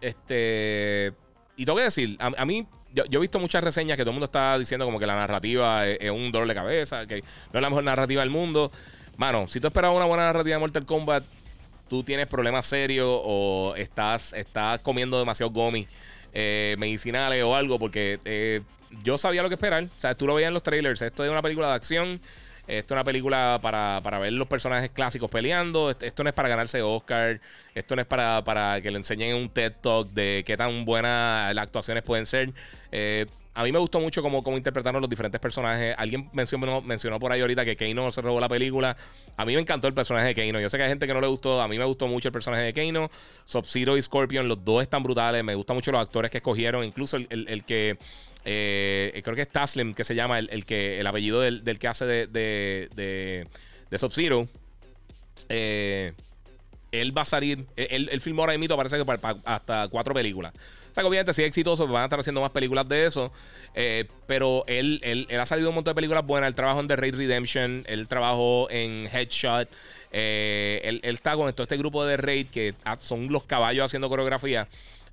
este. 0.00 1.12
Y 1.56 1.64
tengo 1.64 1.78
que 1.78 1.84
decir, 1.84 2.16
a, 2.18 2.44
mí, 2.44 2.66
yo, 2.92 3.04
he 3.08 3.18
visto 3.18 3.38
muchas 3.38 3.62
reseñas 3.62 3.96
que 3.96 4.02
todo 4.02 4.10
el 4.10 4.14
mundo 4.14 4.24
está 4.24 4.58
diciendo 4.58 4.86
como 4.86 4.98
que 4.98 5.06
la 5.06 5.14
narrativa 5.14 5.86
es, 5.86 6.10
un 6.10 6.32
dolor 6.32 6.48
de 6.48 6.54
cabeza, 6.54 7.06
que 7.06 7.22
no 7.52 7.58
es 7.58 7.62
la 7.62 7.68
mejor 7.68 7.84
narrativa 7.84 8.22
del 8.22 8.30
mundo. 8.30 8.72
Mano, 9.18 9.46
si 9.46 9.60
tú 9.60 9.68
esperabas 9.68 9.96
una 9.96 10.06
buena 10.06 10.24
narrativa 10.24 10.56
de 10.56 10.60
Mortal 10.60 10.84
Kombat, 10.84 11.22
tú 11.88 12.02
tienes 12.02 12.26
problemas 12.26 12.66
serios 12.66 13.08
o 13.08 13.74
estás, 13.76 14.32
estás 14.32 14.80
comiendo 14.80 15.18
demasiado 15.18 15.52
gomi 15.52 15.86
eh, 16.32 16.76
medicinales 16.78 17.42
o 17.42 17.54
algo, 17.54 17.78
porque 17.78 18.18
eh, 18.24 18.62
yo 19.02 19.18
sabía 19.18 19.42
lo 19.42 19.48
que 19.48 19.54
esperar. 19.54 19.84
O 19.84 20.00
sea, 20.00 20.14
tú 20.14 20.26
lo 20.26 20.34
veías 20.34 20.48
en 20.48 20.54
los 20.54 20.62
trailers. 20.62 21.02
Esto 21.02 21.24
es 21.24 21.30
una 21.30 21.42
película 21.42 21.68
de 21.68 21.74
acción 21.74 22.20
esto 22.78 22.94
es 22.94 22.96
una 22.96 23.04
película 23.04 23.58
para, 23.60 24.18
ver 24.20 24.32
los 24.32 24.46
personajes 24.46 24.90
clásicos 24.90 25.28
peleando. 25.28 25.90
Esto 25.90 26.22
no 26.22 26.28
es 26.28 26.34
para 26.34 26.48
ganarse 26.48 26.80
Oscar. 26.82 27.40
Esto 27.74 27.96
no 27.96 28.02
es 28.02 28.06
para, 28.06 28.44
para 28.44 28.80
que 28.80 28.92
le 28.92 28.98
enseñen 28.98 29.34
un 29.34 29.48
TED 29.48 29.72
Talk 29.80 30.08
de 30.10 30.44
qué 30.46 30.56
tan 30.56 30.84
buenas 30.84 31.52
las 31.52 31.64
actuaciones 31.64 32.04
pueden 32.04 32.26
ser. 32.26 32.52
Eh, 32.92 33.26
a 33.52 33.64
mí 33.64 33.72
me 33.72 33.78
gustó 33.78 34.00
mucho 34.00 34.22
cómo, 34.22 34.42
cómo, 34.42 34.56
interpretaron 34.56 35.00
los 35.00 35.10
diferentes 35.10 35.40
personajes. 35.40 35.94
Alguien 35.98 36.28
mencionó, 36.32 36.82
mencionó 36.82 37.18
por 37.18 37.32
ahí 37.32 37.40
ahorita 37.40 37.64
que 37.64 37.76
Keino 37.76 38.10
se 38.10 38.22
robó 38.22 38.40
la 38.40 38.48
película. 38.48 38.96
A 39.36 39.44
mí 39.44 39.54
me 39.54 39.60
encantó 39.60 39.88
el 39.88 39.94
personaje 39.94 40.28
de 40.28 40.34
Keino. 40.34 40.60
Yo 40.60 40.68
sé 40.70 40.76
que 40.76 40.84
hay 40.84 40.88
gente 40.88 41.06
que 41.06 41.14
no 41.14 41.20
le 41.20 41.26
gustó. 41.26 41.60
A 41.60 41.68
mí 41.68 41.78
me 41.78 41.84
gustó 41.84 42.06
mucho 42.06 42.28
el 42.28 42.32
personaje 42.32 42.62
de 42.62 42.72
Keino. 42.72 43.10
Sub-Zero 43.44 43.96
y 43.96 44.02
Scorpion, 44.02 44.46
los 44.46 44.64
dos 44.64 44.82
están 44.82 45.02
brutales. 45.02 45.42
Me 45.42 45.54
gustan 45.54 45.76
mucho 45.76 45.90
los 45.90 46.00
actores 46.00 46.30
que 46.30 46.38
escogieron. 46.38 46.84
Incluso 46.84 47.16
el 47.16 47.64
que 47.64 47.98
eh, 48.44 49.20
creo 49.22 49.36
que 49.36 49.42
es 49.42 49.48
Taslim, 49.48 49.94
que 49.94 50.04
se 50.04 50.14
llama 50.14 50.38
el, 50.38 50.64
que, 50.64 51.00
el 51.00 51.06
apellido 51.06 51.40
del, 51.40 51.78
que 51.78 51.88
hace 51.88 52.06
de, 52.06 52.26
de, 52.26 53.46
de, 53.90 53.98
Sub-Zero. 53.98 54.48
Eh, 55.48 56.12
él 56.92 57.16
va 57.16 57.22
a 57.22 57.26
salir. 57.26 57.66
Él, 57.76 58.20
filmó 58.20 58.42
ahora 58.42 58.56
mismo, 58.56 58.76
parece 58.76 58.96
que 58.96 59.04
hasta 59.44 59.88
cuatro 59.88 60.14
películas. 60.14 60.54
O 60.90 60.94
sea, 60.94 61.06
obviamente 61.06 61.32
si 61.32 61.42
es 61.42 61.48
exitoso, 61.48 61.86
van 61.86 62.02
a 62.02 62.06
estar 62.06 62.20
haciendo 62.20 62.40
más 62.40 62.50
películas 62.50 62.88
de 62.88 63.06
eso. 63.06 63.32
Eh, 63.74 64.06
pero 64.26 64.64
él, 64.66 65.00
él, 65.02 65.28
ha 65.38 65.46
salido 65.46 65.68
un 65.68 65.76
montón 65.76 65.92
de 65.92 65.96
películas 65.96 66.26
buenas. 66.26 66.48
Él 66.48 66.54
trabajó 66.54 66.80
en 66.80 66.88
The 66.88 66.96
Raid 66.96 67.14
Redemption, 67.14 67.84
él 67.86 68.08
trabajó 68.08 68.68
en 68.70 69.06
Headshot. 69.06 69.68
Eh, 70.12 70.80
él, 70.84 71.00
está 71.02 71.36
con 71.36 71.52
todo 71.52 71.62
este 71.62 71.76
grupo 71.76 72.04
de 72.04 72.16
Raid 72.16 72.48
que 72.48 72.74
son 72.98 73.30
los 73.30 73.44
caballos 73.44 73.84
haciendo 73.84 74.08
coreografía. 74.08 74.68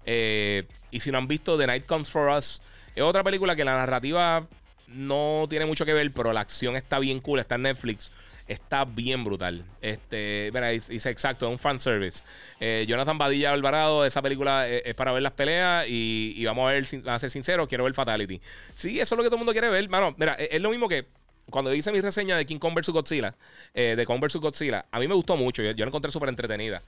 Eh, 0.05 0.63
y 0.89 0.99
si 1.01 1.11
no 1.11 1.17
han 1.17 1.27
visto 1.27 1.57
The 1.57 1.67
Night 1.67 1.85
Comes 1.85 2.09
For 2.09 2.29
Us, 2.29 2.61
es 2.95 3.03
otra 3.03 3.23
película 3.23 3.55
que 3.55 3.65
la 3.65 3.75
narrativa 3.75 4.47
no 4.87 5.45
tiene 5.49 5.65
mucho 5.65 5.85
que 5.85 5.93
ver, 5.93 6.09
pero 6.11 6.33
la 6.33 6.39
acción 6.39 6.75
está 6.75 6.97
bien 6.97 7.19
cool, 7.19 7.39
está 7.39 7.55
en 7.55 7.63
Netflix. 7.63 8.11
Está 8.47 8.85
bien 8.85 9.25
brutal. 9.25 9.63
Este, 9.81 10.49
mira, 10.53 10.69
dice 10.69 11.09
exacto, 11.09 11.47
es 11.47 11.51
un 11.51 11.59
fan 11.59 11.79
service. 11.79 12.23
Eh, 12.61 12.85
Jonathan 12.87 13.17
Badilla 13.17 13.51
Alvarado, 13.51 14.05
esa 14.05 14.21
película 14.21 14.67
es, 14.67 14.95
para 14.95 15.11
ver 15.11 15.21
las 15.21 15.33
peleas 15.33 15.85
y, 15.87 16.43
vamos 16.45 16.69
a 16.69 16.71
ver, 16.71 16.85
a 17.07 17.19
ser 17.19 17.29
sincero, 17.29 17.67
quiero 17.67 17.83
ver 17.83 17.93
Fatality. 17.93 18.39
Sí, 18.73 18.99
eso 18.99 19.15
es 19.15 19.17
lo 19.17 19.23
que 19.23 19.29
todo 19.29 19.35
el 19.35 19.39
mundo 19.39 19.51
quiere 19.51 19.69
ver. 19.69 19.89
Mano, 19.89 20.15
mira, 20.17 20.33
es, 20.33 20.61
lo 20.61 20.69
mismo 20.69 20.87
que 20.87 21.07
cuando 21.49 21.73
hice 21.73 21.91
mi 21.91 21.99
reseña 21.99 22.37
de 22.37 22.45
King 22.45 22.59
Kong 22.59 22.73
vs. 22.73 22.89
Godzilla, 22.89 23.35
eh, 23.73 23.95
de 23.97 24.05
Kong 24.05 24.21
vs. 24.21 24.37
Godzilla, 24.37 24.85
a 24.91 24.99
mí 24.99 25.07
me 25.09 25.13
gustó 25.13 25.35
mucho. 25.35 25.61
Yo, 25.61 25.73
la 25.73 25.85
encontré 25.85 26.11
súper 26.11 26.29
entretenida. 26.29 26.81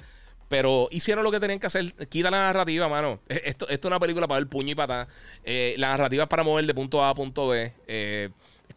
Pero 0.47 0.87
hicieron 0.91 1.23
lo 1.23 1.31
que 1.31 1.39
tenían 1.39 1.59
que 1.59 1.67
hacer. 1.67 1.93
Quita 2.07 2.31
la 2.31 2.39
narrativa, 2.39 2.87
mano. 2.87 3.19
Esto, 3.27 3.67
esto 3.67 3.87
es 3.87 3.91
una 3.91 3.99
película 3.99 4.27
para 4.27 4.39
ver 4.39 4.49
puño 4.49 4.71
y 4.71 4.75
patada. 4.75 5.07
Eh, 5.43 5.75
la 5.77 5.89
narrativa 5.89 6.23
es 6.23 6.29
para 6.29 6.43
mover 6.43 6.65
de 6.65 6.73
punto 6.73 7.03
A 7.03 7.09
a 7.09 7.13
punto 7.13 7.49
B. 7.49 7.71
Eh, 7.87 8.29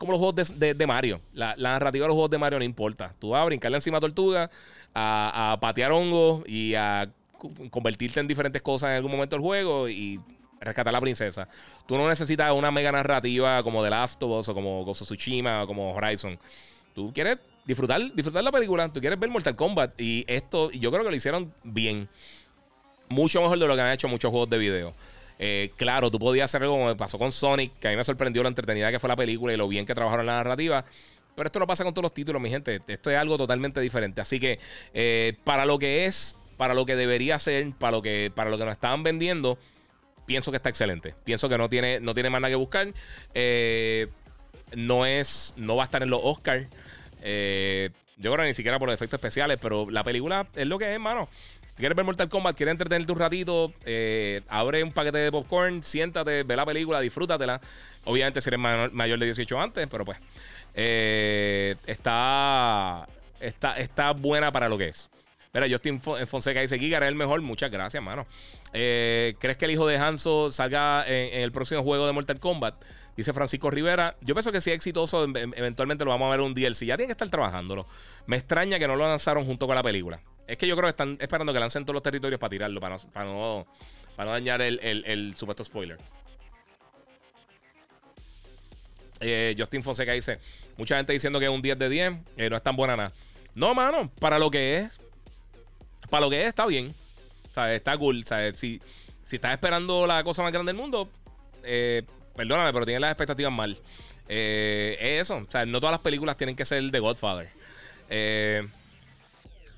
como 0.02 0.12
los 0.12 0.18
juegos 0.18 0.58
de, 0.58 0.86
Mario. 0.86 1.20
La, 1.32 1.54
narrativa 1.56 2.02
de 2.02 2.08
los 2.08 2.14
juegos 2.14 2.30
de 2.30 2.38
Mario 2.38 2.58
no 2.58 2.64
importa. 2.64 3.14
Tú 3.20 3.30
vas 3.30 3.42
a 3.42 3.44
brincarle 3.44 3.78
encima 3.78 4.00
tortuga, 4.00 4.50
a, 4.92 5.56
patear 5.60 5.92
hongos 5.92 6.42
y 6.48 6.74
a 6.74 7.08
convertirte 7.70 8.18
en 8.18 8.26
diferentes 8.26 8.60
cosas 8.62 8.90
en 8.90 8.96
algún 8.96 9.12
momento 9.12 9.36
del 9.36 9.42
juego 9.42 9.88
y 9.88 10.18
rescatar 10.60 10.88
a 10.88 10.92
la 10.92 11.00
princesa. 11.00 11.46
Tú 11.86 11.96
no 11.96 12.08
necesitas 12.08 12.52
una 12.52 12.72
mega 12.72 12.90
narrativa 12.90 13.62
como 13.62 13.80
The 13.84 13.90
Last 13.90 14.20
of 14.24 14.40
Us 14.40 14.48
o 14.48 14.54
como 14.54 14.84
Ghost 14.84 15.02
of 15.02 15.06
Tsushima 15.06 15.62
o 15.62 15.66
como 15.68 15.94
Horizon. 15.94 16.36
Tú 16.92 17.12
quieres 17.14 17.38
disfrutar, 17.64 18.00
disfrutar 18.12 18.42
la 18.42 18.50
película. 18.50 18.92
Tú 18.92 19.00
quieres 19.00 19.20
ver 19.20 19.30
Mortal 19.30 19.54
Kombat. 19.54 20.00
Y 20.00 20.24
esto, 20.26 20.72
yo 20.72 20.90
creo 20.90 21.04
que 21.04 21.10
lo 21.10 21.16
hicieron 21.16 21.54
bien. 21.62 22.08
Mucho 23.08 23.40
mejor 23.40 23.56
de 23.56 23.68
lo 23.68 23.74
que 23.76 23.80
han 23.80 23.92
hecho 23.92 24.08
muchos 24.08 24.32
juegos 24.32 24.50
de 24.50 24.58
video. 24.58 24.94
Eh, 25.38 25.72
claro, 25.76 26.10
tú 26.10 26.18
podías 26.18 26.44
hacer 26.44 26.62
algo 26.62 26.74
como 26.74 26.86
me 26.86 26.96
pasó 26.96 27.18
con 27.18 27.32
Sonic, 27.32 27.72
que 27.78 27.88
a 27.88 27.90
mí 27.90 27.96
me 27.96 28.04
sorprendió 28.04 28.42
la 28.42 28.48
entretenida 28.48 28.90
que 28.90 28.98
fue 28.98 29.08
la 29.08 29.16
película 29.16 29.52
y 29.52 29.56
lo 29.56 29.68
bien 29.68 29.86
que 29.86 29.94
trabajaron 29.94 30.26
la 30.26 30.34
narrativa. 30.34 30.84
Pero 31.34 31.46
esto 31.46 31.58
no 31.58 31.66
pasa 31.66 31.84
con 31.84 31.94
todos 31.94 32.04
los 32.04 32.14
títulos, 32.14 32.40
mi 32.40 32.50
gente. 32.50 32.80
Esto 32.86 33.10
es 33.10 33.16
algo 33.16 33.38
totalmente 33.38 33.80
diferente. 33.80 34.20
Así 34.20 34.38
que, 34.38 34.58
eh, 34.92 35.34
para 35.44 35.64
lo 35.64 35.78
que 35.78 36.06
es, 36.06 36.36
para 36.56 36.74
lo 36.74 36.84
que 36.84 36.94
debería 36.94 37.38
ser, 37.38 37.72
para 37.78 37.92
lo 37.92 38.02
que, 38.02 38.30
para 38.34 38.50
lo 38.50 38.58
que 38.58 38.64
nos 38.64 38.72
estaban 38.72 39.02
vendiendo, 39.02 39.58
pienso 40.26 40.50
que 40.50 40.58
está 40.58 40.68
excelente. 40.68 41.14
Pienso 41.24 41.48
que 41.48 41.56
no 41.56 41.68
tiene, 41.68 42.00
no 42.00 42.14
tiene 42.14 42.28
más 42.30 42.40
nada 42.40 42.50
que 42.50 42.56
buscar. 42.56 42.88
Eh, 43.34 44.08
no 44.76 45.06
es, 45.06 45.54
no 45.56 45.76
va 45.76 45.84
a 45.84 45.86
estar 45.86 46.02
en 46.02 46.10
los 46.10 46.20
Oscars. 46.22 46.66
Yo 48.22 48.30
creo 48.30 48.44
que 48.44 48.48
ni 48.48 48.54
siquiera 48.54 48.78
por 48.78 48.90
efectos 48.90 49.18
especiales, 49.18 49.58
pero 49.60 49.90
la 49.90 50.04
película 50.04 50.46
es 50.54 50.66
lo 50.66 50.78
que 50.78 50.84
es, 50.84 50.92
hermano. 50.92 51.28
Si 51.72 51.78
quieres 51.78 51.96
ver 51.96 52.04
Mortal 52.04 52.28
Kombat, 52.28 52.54
quieres 52.54 52.72
entretenerte 52.72 53.12
un 53.12 53.18
ratito, 53.18 53.72
eh, 53.86 54.42
abre 54.48 54.84
un 54.84 54.92
paquete 54.92 55.18
de 55.18 55.32
popcorn, 55.32 55.82
siéntate, 55.82 56.42
ve 56.42 56.54
la 56.54 56.66
película, 56.66 57.00
disfrútatela. 57.00 57.60
Obviamente 58.04 58.42
si 58.42 58.50
eres 58.50 58.60
mayor 58.92 59.18
de 59.18 59.24
18 59.26 59.60
antes, 59.60 59.88
pero 59.90 60.04
pues 60.04 60.18
eh, 60.74 61.74
está, 61.86 63.06
está, 63.40 63.78
está 63.78 64.12
buena 64.12 64.52
para 64.52 64.68
lo 64.68 64.76
que 64.76 64.88
es. 64.88 65.08
Mira, 65.54 65.66
Justin 65.68 66.00
Fonseca 66.00 66.60
dice, 66.60 66.78
Giga 66.78 66.98
es 66.98 67.04
el 67.04 67.14
mejor. 67.14 67.40
Muchas 67.40 67.70
gracias, 67.70 68.00
hermano. 68.00 68.26
¿Crees 68.72 69.56
que 69.56 69.64
el 69.64 69.70
hijo 69.70 69.86
de 69.86 69.98
Hanzo 69.98 70.50
salga 70.50 71.04
en 71.06 71.42
el 71.42 71.52
próximo 71.52 71.82
juego 71.82 72.06
de 72.06 72.12
Mortal 72.12 72.38
Kombat? 72.38 72.74
Dice 73.16 73.34
Francisco 73.34 73.70
Rivera, 73.70 74.16
yo 74.22 74.34
pienso 74.34 74.50
que 74.52 74.62
si 74.62 74.70
es 74.70 74.76
exitoso, 74.76 75.24
eventualmente 75.24 76.04
lo 76.04 76.10
vamos 76.10 76.28
a 76.28 76.30
ver 76.30 76.40
un 76.40 76.54
DLC. 76.54 76.86
Ya 76.86 76.96
tienen 76.96 77.08
que 77.08 77.12
estar 77.12 77.28
trabajándolo. 77.28 77.86
Me 78.26 78.36
extraña 78.36 78.78
que 78.78 78.86
no 78.86 78.96
lo 78.96 79.06
lanzaron 79.06 79.44
junto 79.44 79.66
con 79.66 79.76
la 79.76 79.82
película. 79.82 80.20
Es 80.46 80.58
que 80.58 80.66
yo 80.66 80.76
creo 80.76 80.86
que 80.86 80.90
están 80.90 81.16
esperando 81.20 81.52
que 81.52 81.60
lancen 81.60 81.84
todos 81.84 81.94
los 81.94 82.02
territorios 82.02 82.38
para 82.38 82.50
tirarlo, 82.50 82.80
para 82.80 82.96
no, 83.24 83.66
para 84.16 84.26
no, 84.26 84.32
dañar 84.32 84.60
el, 84.60 85.34
supuesto 85.36 85.64
spoiler. 85.64 85.98
Eh, 89.20 89.54
Justin 89.56 89.84
Fonseca 89.84 90.12
dice, 90.12 90.40
mucha 90.76 90.96
gente 90.96 91.12
diciendo 91.12 91.38
que 91.38 91.46
es 91.46 91.50
un 91.50 91.62
10 91.62 91.78
de 91.78 91.88
10, 91.88 92.12
eh, 92.36 92.50
no 92.50 92.56
es 92.56 92.62
tan 92.62 92.74
buena 92.74 92.96
nada. 92.96 93.12
No, 93.54 93.72
mano, 93.74 94.10
para 94.18 94.38
lo 94.38 94.50
que 94.50 94.78
es, 94.78 95.00
para 96.10 96.22
lo 96.22 96.30
que 96.30 96.42
es, 96.42 96.48
está 96.48 96.66
bien. 96.66 96.92
Sea, 97.52 97.72
está 97.72 97.96
cool. 97.96 98.24
O 98.24 98.56
si, 98.56 98.80
si 99.24 99.36
estás 99.36 99.52
esperando 99.52 100.06
la 100.06 100.24
cosa 100.24 100.42
más 100.42 100.52
grande 100.52 100.72
del 100.72 100.80
mundo, 100.80 101.08
eh, 101.62 102.02
Perdóname, 102.34 102.72
pero 102.72 102.86
tiene 102.86 103.00
las 103.00 103.10
expectativas 103.10 103.52
mal. 103.52 103.76
Es 104.28 104.96
eso. 105.00 105.36
O 105.36 105.50
sea, 105.50 105.66
no 105.66 105.80
todas 105.80 105.92
las 105.92 106.00
películas 106.00 106.36
tienen 106.36 106.56
que 106.56 106.64
ser 106.64 106.82
de 106.82 106.98
Godfather. 106.98 107.50
Eh, 108.08 108.66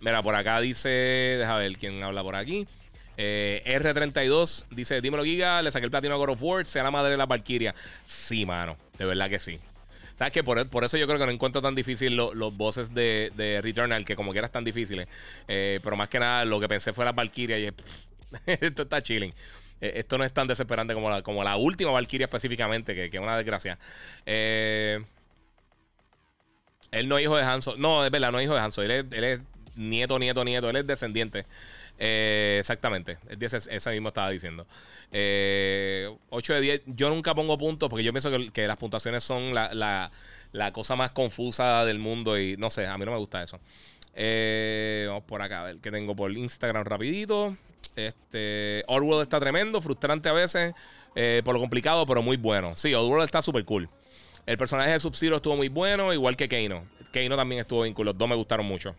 mira, 0.05 0.23
por 0.23 0.35
acá 0.35 0.61
dice. 0.61 0.89
Deja 0.89 1.57
ver 1.57 1.77
quién 1.77 2.03
habla 2.03 2.23
por 2.23 2.37
aquí. 2.37 2.67
Eh, 3.17 3.63
R32 3.67 4.67
dice: 4.71 5.01
Dímelo, 5.01 5.25
Giga. 5.25 5.63
Le 5.63 5.71
saqué 5.71 5.85
el 5.85 5.91
platino 5.91 6.15
a 6.15 6.19
God 6.19 6.31
of 6.31 6.43
War. 6.43 6.67
Sea 6.67 6.83
la 6.83 6.91
madre 6.91 7.13
de 7.13 7.17
la 7.17 7.27
Valkyria. 7.27 7.75
Sí, 8.07 8.47
mano. 8.47 8.77
De 8.99 9.05
verdad 9.05 9.29
que 9.29 9.39
sí. 9.39 9.59
¿Sabes 10.17 10.33
qué? 10.33 10.45
Por, 10.45 10.59
eso 10.85 10.97
yo 10.97 11.07
creo 11.07 11.19
que 11.19 11.27
no 11.27 11.33
encuentro 11.33 11.61
tan 11.61 11.75
difícil 11.75 12.15
los 12.15 12.57
bosses 12.57 12.95
de, 12.95 13.33
de, 13.35 13.61
Returnal, 13.61 14.05
que 14.05 14.15
como 14.15 14.33
que 14.33 14.39
eran 14.39 14.53
tan 14.53 14.63
difíciles. 14.63 15.09
pero 15.47 15.97
más 15.97 16.09
que 16.09 16.21
nada, 16.21 16.45
lo 16.45 16.61
que 16.61 16.69
pensé 16.69 16.93
fue 16.93 17.05
la 17.05 17.11
Valkyria 17.11 17.59
y 17.59 17.73
esto 18.47 18.83
está 18.83 19.03
chilling. 19.03 19.33
Eh, 19.81 19.93
esto 19.97 20.19
no 20.19 20.25
es 20.25 20.33
tan 20.33 20.47
desesperante 20.47 20.95
como 20.95 21.11
la, 21.11 21.23
como 21.23 21.45
la 21.45 21.57
última 21.57 21.91
Valkyria 21.91 22.25
específicamente, 22.25 22.95
que, 22.95 23.05
es 23.07 23.23
una 23.23 23.37
desgracia. 23.37 23.79
Eh, 24.25 25.05
él 26.91 27.09
no 27.09 27.19
es 27.19 27.25
hijo 27.25 27.37
de 27.37 27.43
Hanso. 27.43 27.77
No, 27.77 28.05
es 28.05 28.11
verdad, 28.11 28.33
no 28.33 28.39
es 28.39 28.45
hijo 28.45 28.55
de 28.55 28.61
Hanso. 28.61 28.83
Él 28.83 28.91
es, 29.13 29.41
nieto, 29.77 30.19
nieto, 30.19 30.45
nieto. 30.45 30.71
Él 30.71 30.77
es 30.77 30.87
descendiente. 30.87 31.47
Eh, 31.99 32.57
exactamente. 32.61 33.19
Ese, 33.29 33.91
mismo 33.91 34.09
estaba 34.09 34.31
diciendo. 34.31 34.67
8 35.11 36.55
de 36.55 36.61
10. 36.61 36.83
Yo 36.87 37.09
nunca 37.11 37.35
pongo 37.35 37.57
puntos 37.59 37.89
porque 37.89 38.05
yo 38.05 38.13
pienso 38.13 38.31
que, 38.53 38.67
las 38.67 38.77
puntuaciones 38.77 39.23
son 39.23 39.55
la, 39.55 40.11
la, 40.53 40.73
cosa 40.73 40.97
más 40.97 41.11
confusa 41.11 41.85
del 41.85 41.99
mundo 41.99 42.39
y 42.39 42.57
no 42.57 42.71
sé, 42.71 42.87
a 42.87 42.97
mí 42.99 43.05
no 43.05 43.13
me 43.13 43.19
gusta 43.19 43.43
eso. 43.43 43.61
vamos 45.09 45.25
por 45.25 45.43
acá 45.43 45.61
a 45.61 45.65
ver 45.65 45.77
qué 45.79 45.91
tengo 45.91 46.17
por 46.17 46.31
Instagram 46.33 46.85
rapidito. 46.85 47.57
Este, 47.97 48.85
Oddworld 48.89 49.23
está 49.23 49.39
tremendo, 49.39 49.81
frustrante 49.81 50.29
a 50.29 50.33
veces, 50.33 50.75
eh, 51.15 51.43
por 51.45 51.55
lo 51.55 51.61
complicado, 51.61 52.07
pero 52.07 52.23
muy 52.23 52.37
bueno. 52.37 52.77
Sí, 52.77 52.95
Oddworld 52.95 53.25
está 53.25 53.43
súper 53.43 53.65
cool. 53.65 53.89
El 54.47 54.59
personaje 54.59 54.91
de 54.91 55.01
Sub-Zero 55.01 55.37
estuvo 55.37 55.57
muy 55.57 55.69
bueno, 55.69 56.13
igual 56.13 56.37
que 56.37 56.49
Keino. 56.49 56.85
Keino 57.13 57.37
también 57.37 57.61
estuvo 57.61 57.83
bien 57.83 57.95
cool. 57.95 58.07
Los 58.07 58.19
dos 58.19 58.29
me 58.29 58.35
gustaron 58.35 58.67
mucho. 58.67 58.95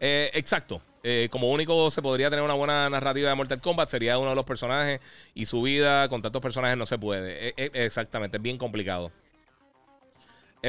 Eh, 0.00 0.30
exacto. 0.34 0.80
Eh, 1.02 1.28
como 1.30 1.50
único 1.50 1.90
se 1.90 2.02
podría 2.02 2.30
tener 2.30 2.44
una 2.44 2.54
buena 2.54 2.90
narrativa 2.90 3.28
de 3.28 3.34
Mortal 3.36 3.60
Kombat 3.60 3.88
sería 3.88 4.18
uno 4.18 4.30
de 4.30 4.34
los 4.36 4.44
personajes 4.44 5.00
y 5.34 5.46
su 5.46 5.62
vida 5.62 6.08
con 6.08 6.20
tantos 6.20 6.42
personajes 6.42 6.76
no 6.76 6.84
se 6.84 6.98
puede. 6.98 7.54
exactamente, 7.56 8.38
es 8.38 8.42
bien 8.42 8.58
complicado. 8.58 9.12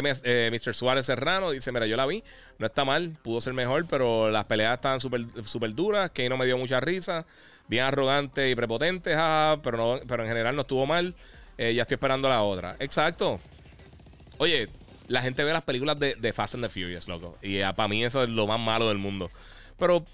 Mr. 0.02 0.22
Eh, 0.26 0.74
Suárez 0.74 1.06
Serrano 1.06 1.52
dice: 1.52 1.72
Mira, 1.72 1.86
yo 1.86 1.98
la 1.98 2.06
vi, 2.06 2.24
no 2.60 2.66
está 2.66 2.86
mal, 2.86 3.16
pudo 3.24 3.42
ser 3.42 3.54
mejor, 3.54 3.86
pero 3.90 4.30
las 4.30 4.46
peleas 4.46 4.76
estaban 4.76 5.00
súper 5.00 5.74
duras. 5.74 6.12
Que 6.12 6.30
no 6.30 6.38
me 6.38 6.46
dio 6.46 6.58
mucha 6.58 6.80
risa, 6.80 7.26
bien 7.68 7.84
arrogante 7.84 8.50
y 8.50 8.56
prepotente, 8.56 9.16
pero, 9.64 9.78
no, 9.78 10.00
pero 10.08 10.24
en 10.24 10.30
general 10.30 10.56
no 10.56 10.62
estuvo 10.62 10.86
mal. 10.86 11.16
Eh, 11.58 11.74
ya 11.74 11.84
estoy 11.84 11.96
esperando 11.96 12.30
la 12.30 12.44
otra. 12.44 12.76
Exacto. 12.80 13.40
Oye, 14.38 14.70
la 15.08 15.22
gente 15.22 15.44
ve 15.44 15.54
las 15.54 15.64
películas 15.64 15.98
de, 16.00 16.34
Fast 16.34 16.56
and 16.56 16.64
the 16.64 16.70
Furious, 16.70 17.08
loco. 17.08 17.38
Y 17.42 17.62
ah, 17.62 17.74
para 17.74 17.88
mí 17.88 18.04
eso 18.04 18.24
es 18.24 18.30
lo 18.30 18.48
más 18.48 18.60
malo 18.60 18.88
del 18.90 18.98
mundo. 18.98 19.30
Pero 19.78 20.06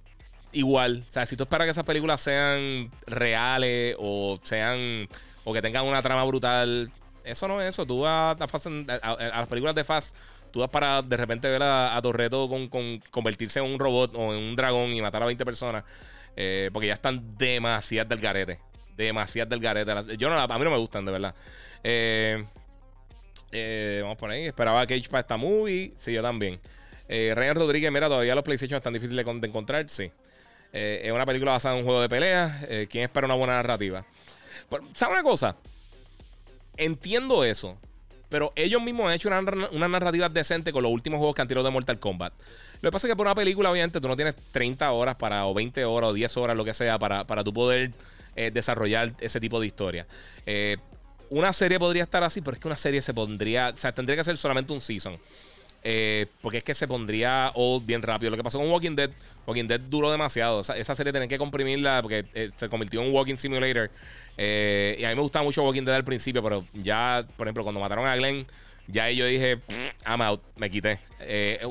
igual, 0.51 1.05
o 1.07 1.11
sea, 1.11 1.25
si 1.25 1.35
tú 1.35 1.43
esperas 1.43 1.65
que 1.65 1.71
esas 1.71 1.83
películas 1.83 2.21
sean 2.21 2.91
reales 3.07 3.95
o 3.99 4.39
sean. 4.43 5.07
o 5.43 5.53
que 5.53 5.61
tengan 5.61 5.85
una 5.85 6.01
trama 6.01 6.23
brutal, 6.23 6.91
eso 7.23 7.47
no 7.47 7.61
es 7.61 7.69
eso. 7.69 7.85
Tú 7.85 8.01
vas 8.01 8.37
a, 8.39 9.17
las 9.17 9.47
películas 9.47 9.75
de 9.75 9.83
Fast, 9.83 10.15
tú 10.51 10.59
vas 10.59 10.69
para 10.69 11.01
de 11.01 11.17
repente 11.17 11.49
ver 11.49 11.63
a, 11.63 11.99
Torreto 12.01 12.49
con, 12.49 12.99
convertirse 13.09 13.59
en 13.59 13.65
un 13.65 13.79
robot 13.79 14.15
o 14.15 14.33
en 14.33 14.43
un 14.43 14.55
dragón 14.55 14.93
y 14.93 15.01
matar 15.01 15.23
a 15.23 15.25
20 15.25 15.43
personas. 15.45 15.83
Eh, 16.35 16.69
porque 16.73 16.87
ya 16.87 16.93
están 16.93 17.37
demasiadas 17.37 18.09
del 18.09 18.19
garete. 18.19 18.59
Demasiadas 18.95 19.49
del 19.49 19.59
garete. 19.59 20.17
Yo 20.17 20.29
no, 20.29 20.39
a 20.39 20.57
mí 20.57 20.63
no 20.63 20.71
me 20.71 20.77
gustan, 20.77 21.05
de 21.05 21.11
verdad. 21.11 21.35
Eh, 21.83 22.43
eh, 23.53 23.99
vamos 24.01 24.17
por 24.17 24.29
ahí. 24.31 24.45
Esperaba 24.45 24.85
Cage 24.85 25.09
para 25.09 25.21
esta 25.21 25.37
movie. 25.37 25.93
Sí, 25.97 26.11
yo 26.13 26.21
también. 26.21 26.59
Ryan 27.07 27.55
Rodríguez, 27.55 27.91
mira, 27.91 28.07
todavía 28.07 28.33
los 28.33 28.43
PlayStation 28.43 28.77
están 28.77 28.93
difíciles 28.93 29.23
de, 29.23 29.47
encontrar. 29.47 29.87
Sí. 29.87 30.11
es 30.71 31.11
una 31.11 31.27
película 31.27 31.51
basada 31.51 31.75
en 31.75 31.81
un 31.81 31.85
juego 31.85 32.01
de 32.01 32.09
peleas. 32.09 32.65
¿Quién 32.89 33.03
espera 33.03 33.25
una 33.27 33.35
buena 33.35 33.53
narrativa? 33.53 34.03
¿Sabes 34.95 35.13
una 35.13 35.21
cosa? 35.21 35.55
entiendo 36.77 37.43
eso. 37.43 37.77
Pero 38.29 38.51
ellos 38.55 38.81
mismos 38.81 39.07
han 39.07 39.13
hecho 39.13 39.29
una, 39.29 39.87
narrativa 39.87 40.27
decente 40.27 40.73
con 40.73 40.81
los 40.81 40.91
últimos 40.91 41.19
juegos 41.19 41.35
que 41.35 41.43
han 41.43 41.47
tirado 41.47 41.65
de 41.65 41.71
Mortal 41.71 41.99
Kombat. 41.99 42.33
Lo 42.81 42.89
que 42.89 42.91
pasa 42.91 43.07
es 43.07 43.11
que 43.11 43.15
por 43.15 43.27
una 43.27 43.35
película, 43.35 43.69
obviamente, 43.69 44.01
tú 44.01 44.07
no 44.07 44.15
tienes 44.15 44.35
30 44.51 44.91
horas 44.91 45.15
para, 45.15 45.45
o 45.45 45.53
20 45.53 45.85
horas, 45.85 46.09
o 46.09 46.13
10 46.13 46.37
horas, 46.37 46.57
lo 46.57 46.65
que 46.65 46.73
sea, 46.73 46.97
para, 46.97 47.25
para 47.25 47.43
tú 47.43 47.53
poder 47.53 47.91
eh, 48.35 48.49
desarrollar 48.51 49.13
ese 49.19 49.39
tipo 49.39 49.59
de 49.59 49.67
historia. 49.67 50.07
Eh, 50.47 50.77
una 51.29 51.53
serie 51.53 51.79
podría 51.79 52.03
estar 52.03 52.23
así, 52.23 52.41
pero 52.41 52.55
es 52.55 52.61
que 52.61 52.67
una 52.67 52.77
serie 52.77 53.01
se 53.01 53.13
pondría, 53.13 53.73
o 53.75 53.77
sea, 53.79 53.91
tendría 53.91 54.17
que 54.17 54.23
ser 54.23 54.37
solamente 54.37 54.73
un 54.73 54.79
season. 54.79 55.17
Eh, 55.85 56.27
porque 56.41 56.59
es 56.59 56.63
que 56.63 56.73
se 56.73 56.87
pondría 56.87 57.51
old 57.55 57.85
bien 57.85 58.01
rápido. 58.01 58.31
Lo 58.31 58.37
que 58.37 58.43
pasó 58.43 58.57
con 58.57 58.69
Walking 58.69 58.95
Dead, 58.95 59.09
Walking 59.45 59.67
Dead 59.67 59.79
duró 59.81 60.11
demasiado. 60.11 60.61
esa 60.61 60.95
serie 60.95 61.11
tenían 61.11 61.27
que 61.27 61.37
comprimirla 61.37 62.01
porque 62.01 62.51
se 62.55 62.69
convirtió 62.69 63.01
en 63.01 63.07
un 63.07 63.13
Walking 63.13 63.35
Simulator. 63.35 63.89
y 64.37 65.03
a 65.03 65.09
mí 65.09 65.15
me 65.15 65.21
gustaba 65.21 65.43
mucho 65.43 65.63
Walking 65.63 65.83
Dead 65.83 65.95
al 65.95 66.05
principio, 66.05 66.41
pero 66.41 66.63
ya, 66.73 67.25
por 67.35 67.47
ejemplo, 67.47 67.63
cuando 67.63 67.81
mataron 67.81 68.05
a 68.07 68.15
Glenn, 68.15 68.47
ya 68.87 69.11
yo 69.11 69.25
dije, 69.25 69.59
I'm 70.07 70.21
out, 70.21 70.41
me 70.55 70.69
quité. 70.69 70.99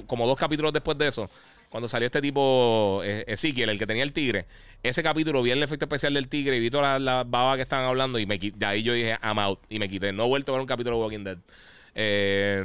como 0.06 0.26
dos 0.26 0.36
capítulos 0.36 0.74
después 0.74 0.98
de 0.98 1.08
eso, 1.08 1.30
cuando 1.70 1.88
salió 1.88 2.04
este 2.04 2.20
tipo 2.20 3.00
Ezequiel, 3.02 3.70
el 3.70 3.78
que 3.78 3.86
tenía 3.86 4.02
el 4.02 4.12
tigre, 4.12 4.44
ese 4.82 5.02
capítulo 5.02 5.42
vi 5.42 5.52
el 5.52 5.62
efecto 5.62 5.84
especial 5.84 6.14
del 6.14 6.28
tigre 6.28 6.56
y 6.56 6.60
vi 6.60 6.70
todas 6.70 7.00
las 7.00 7.28
babas 7.28 7.56
que 7.56 7.62
estaban 7.62 7.84
hablando 7.84 8.18
y 8.18 8.26
me, 8.26 8.38
de 8.38 8.66
ahí 8.66 8.82
yo 8.82 8.92
dije, 8.92 9.16
I'm 9.22 9.38
out 9.38 9.60
y 9.68 9.78
me 9.78 9.88
quité. 9.88 10.12
No 10.12 10.24
he 10.24 10.28
vuelto 10.28 10.52
a 10.52 10.56
ver 10.56 10.60
un 10.60 10.66
capítulo 10.66 10.96
de 10.96 11.02
Walking 11.02 11.24
Dead. 11.24 11.38
Eh, 11.94 12.64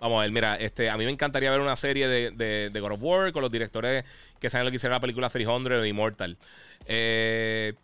vamos 0.00 0.18
a 0.18 0.22
ver, 0.22 0.32
mira, 0.32 0.56
este, 0.56 0.88
a 0.88 0.96
mí 0.96 1.04
me 1.04 1.10
encantaría 1.10 1.50
ver 1.50 1.60
una 1.60 1.76
serie 1.76 2.08
de, 2.08 2.70
God 2.80 2.92
of 2.92 3.02
War 3.02 3.32
con 3.32 3.42
los 3.42 3.50
directores 3.52 4.04
que 4.40 4.48
saben 4.48 4.64
lo 4.64 4.70
que 4.70 4.76
hicieron 4.76 4.94
la 4.94 5.00
película 5.00 5.28
300 5.28 5.82
de 5.82 5.88
Immortal. 5.88 6.38
Eh, 6.86 7.74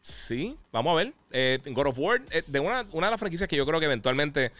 sí, 0.00 0.56
vamos 0.70 0.92
a 0.92 0.96
ver. 0.96 1.12
Eh, 1.32 1.58
God 1.64 1.88
of 1.88 1.98
War, 1.98 2.24
de 2.24 2.60
una 2.60 2.84
de 2.84 3.00
las 3.00 3.18
franquicias 3.18 3.48
que 3.48 3.56
yo 3.56 3.66
creo 3.66 3.80
que 3.80 3.86
eventualmente, 3.86 4.52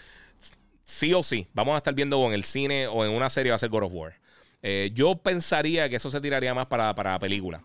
sí 0.84 1.14
o 1.14 1.22
sí, 1.22 1.46
vamos 1.54 1.74
a 1.74 1.78
estar 1.78 1.94
viendo 1.94 2.24
en 2.26 2.32
el 2.32 2.42
cine 2.42 2.88
o 2.88 3.04
en 3.04 3.12
una 3.12 3.30
serie 3.30 3.50
va 3.50 3.56
a 3.56 3.60
ser 3.60 3.68
God 3.68 3.84
of 3.84 3.92
War. 3.92 4.25
Eh, 4.68 4.90
yo 4.92 5.14
pensaría 5.14 5.88
que 5.88 5.94
eso 5.94 6.10
se 6.10 6.20
tiraría 6.20 6.52
más 6.52 6.66
para, 6.66 6.92
para 6.92 7.20
película. 7.20 7.62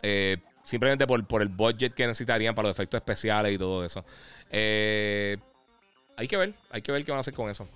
Eh, 0.00 0.36
simplemente 0.62 1.04
por, 1.04 1.26
por, 1.26 1.42
el 1.42 1.48
budget 1.48 1.92
que 1.92 2.06
necesitarían 2.06 2.54
para 2.54 2.68
los 2.68 2.76
efectos 2.76 2.98
especiales 2.98 3.52
y 3.52 3.58
todo 3.58 3.84
eso. 3.84 4.04
Eh, 4.52 5.38
hay 6.16 6.28
que 6.28 6.36
ver, 6.36 6.54
hay 6.70 6.82
que 6.82 6.92
ver 6.92 7.04
qué 7.04 7.10
van 7.10 7.16
a 7.16 7.20
hacer 7.22 7.34
con 7.34 7.50
eso. 7.50 7.68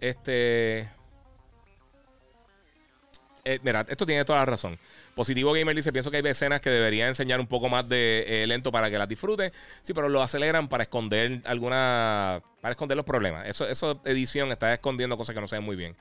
Este. 0.00 0.90
mira, 3.62 3.86
esto 3.88 4.04
tiene 4.04 4.24
toda 4.24 4.40
la 4.40 4.46
razón. 4.46 4.76
Positivo 5.14 5.52
Gamer 5.52 5.76
dice: 5.76 5.92
Pienso 5.92 6.10
que 6.10 6.16
hay 6.16 6.26
escenas 6.26 6.60
que 6.60 6.70
deberían 6.70 7.06
enseñar 7.06 7.38
un 7.38 7.46
poco 7.46 7.68
más 7.68 7.88
de 7.88 8.44
lento 8.48 8.72
para 8.72 8.90
que 8.90 8.98
las 8.98 9.08
disfrute. 9.08 9.52
Sí, 9.82 9.94
pero 9.94 10.08
lo 10.08 10.20
aceleran 10.20 10.66
para 10.66 10.82
esconder 10.82 11.42
alguna. 11.44 12.42
Para 12.60 12.72
esconder 12.72 12.96
los 12.96 13.06
problemas. 13.06 13.46
Eso, 13.46 13.68
eso 13.68 14.00
edición 14.04 14.50
está 14.50 14.74
escondiendo 14.74 15.16
cosas 15.16 15.32
que 15.32 15.40
no 15.40 15.46
se 15.46 15.54
ven 15.54 15.64
muy 15.64 15.76
bien. 15.76 15.94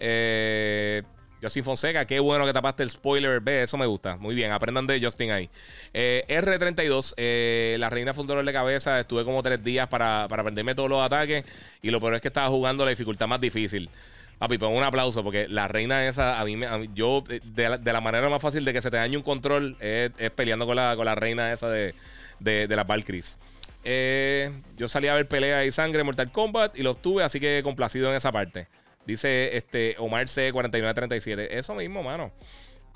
Eh, 0.00 1.02
Justin 1.42 1.64
Fonseca, 1.64 2.06
qué 2.06 2.18
bueno 2.18 2.46
que 2.46 2.52
tapaste 2.52 2.82
el 2.82 2.90
spoiler. 2.90 3.40
Ve, 3.40 3.62
eso 3.62 3.76
me 3.76 3.86
gusta. 3.86 4.16
Muy 4.16 4.34
bien, 4.34 4.52
aprendan 4.52 4.86
de 4.86 5.00
Justin 5.00 5.30
ahí. 5.30 5.50
Eh, 5.92 6.24
R32, 6.28 7.14
eh, 7.16 7.76
la 7.78 7.90
reina 7.90 8.14
fue 8.14 8.22
un 8.22 8.28
dolor 8.28 8.44
de 8.44 8.52
cabeza. 8.52 8.98
Estuve 8.98 9.24
como 9.24 9.42
tres 9.42 9.62
días 9.62 9.88
para, 9.88 10.24
aprenderme 10.24 10.74
todos 10.74 10.88
los 10.88 11.04
ataques. 11.04 11.44
Y 11.82 11.90
lo 11.90 12.00
peor 12.00 12.14
es 12.14 12.20
que 12.22 12.28
estaba 12.28 12.48
jugando 12.48 12.84
la 12.84 12.90
dificultad 12.90 13.26
más 13.26 13.40
difícil. 13.40 13.90
Papi, 14.38 14.58
pongo 14.58 14.76
un 14.76 14.84
aplauso 14.84 15.22
porque 15.22 15.48
la 15.48 15.66
reina 15.66 16.06
esa, 16.06 16.40
a 16.40 16.44
mí, 16.44 16.56
me, 16.56 16.66
yo, 16.94 17.24
de 17.26 17.78
la, 17.92 18.00
manera 18.00 18.28
más 18.28 18.42
fácil 18.42 18.64
de 18.66 18.72
que 18.74 18.82
se 18.82 18.90
te 18.90 18.98
dañe 18.98 19.16
un 19.16 19.22
control 19.22 19.76
es, 19.80 20.10
peleando 20.34 20.66
con 20.66 20.76
la, 20.76 20.94
con 20.94 21.06
la 21.06 21.14
reina 21.14 21.52
esa 21.52 21.70
de, 21.70 21.94
de, 22.38 22.76
las 22.76 22.86
Valkyries. 22.86 23.38
Eh, 23.84 24.50
yo 24.76 24.88
salí 24.88 25.08
a 25.08 25.14
ver 25.14 25.26
pelea 25.26 25.64
y 25.64 25.72
sangre 25.72 26.00
en 26.00 26.06
Mortal 26.06 26.30
Kombat 26.32 26.76
y 26.76 26.82
lo 26.82 26.94
tuve, 26.94 27.22
así 27.22 27.40
que 27.40 27.62
complacido 27.64 28.10
en 28.10 28.16
esa 28.16 28.30
parte. 28.30 28.66
Dice 29.06 29.56
este 29.56 29.94
Omar 29.98 30.26
C4937. 30.26 31.48
Eso 31.50 31.74
mismo, 31.74 32.02
mano. 32.02 32.32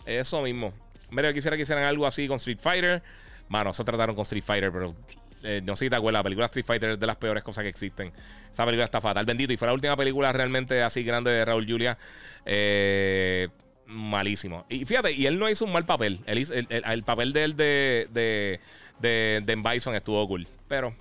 Eso 0.05 0.43
mismo. 0.43 0.73
Mira, 1.11 1.29
yo 1.29 1.35
quisiera 1.35 1.57
que 1.57 1.63
hicieran 1.63 1.85
algo 1.85 2.07
así 2.07 2.27
con 2.27 2.37
Street 2.37 2.59
Fighter. 2.61 3.03
Mano, 3.49 3.71
eso 3.71 3.85
trataron 3.85 4.15
con 4.15 4.23
Street 4.23 4.45
Fighter, 4.45 4.73
pero 4.73 4.95
eh, 5.43 5.61
no 5.65 5.77
sé 5.77 5.87
si 5.87 5.91
te 5.91 5.97
acuerdas, 5.97 6.21
la 6.21 6.25
película 6.25 6.47
Street 6.47 6.65
Fighter 6.65 6.91
es 6.91 7.01
de 7.01 7.07
las 7.07 7.17
peores 7.17 7.43
cosas 7.43 7.63
que 7.63 7.69
existen. 7.69 8.13
Esa 8.53 8.65
película 8.65 8.85
está 8.85 9.01
fatal, 9.01 9.25
bendito. 9.25 9.53
Y 9.53 9.57
fue 9.57 9.67
la 9.67 9.75
última 9.75 9.97
película 9.97 10.33
realmente 10.33 10.83
así 10.83 11.03
grande 11.03 11.31
de 11.31 11.45
Raúl 11.45 11.67
Julia. 11.69 11.97
Eh, 12.45 13.49
malísimo. 13.87 14.67
Y 14.69 14.85
fíjate, 14.85 15.13
y 15.13 15.27
él 15.27 15.39
no 15.39 15.49
hizo 15.49 15.65
un 15.65 15.73
mal 15.73 15.85
papel. 15.85 16.21
el, 16.27 17.03
papel 17.05 17.33
de 17.33 17.45
él 17.45 17.57
de, 17.57 18.09
de, 18.13 18.61
de, 19.01 19.43
de 19.45 19.57
Bison 19.57 19.95
estuvo 19.95 20.27
cool. 20.27 20.47
Pero, 20.69 20.95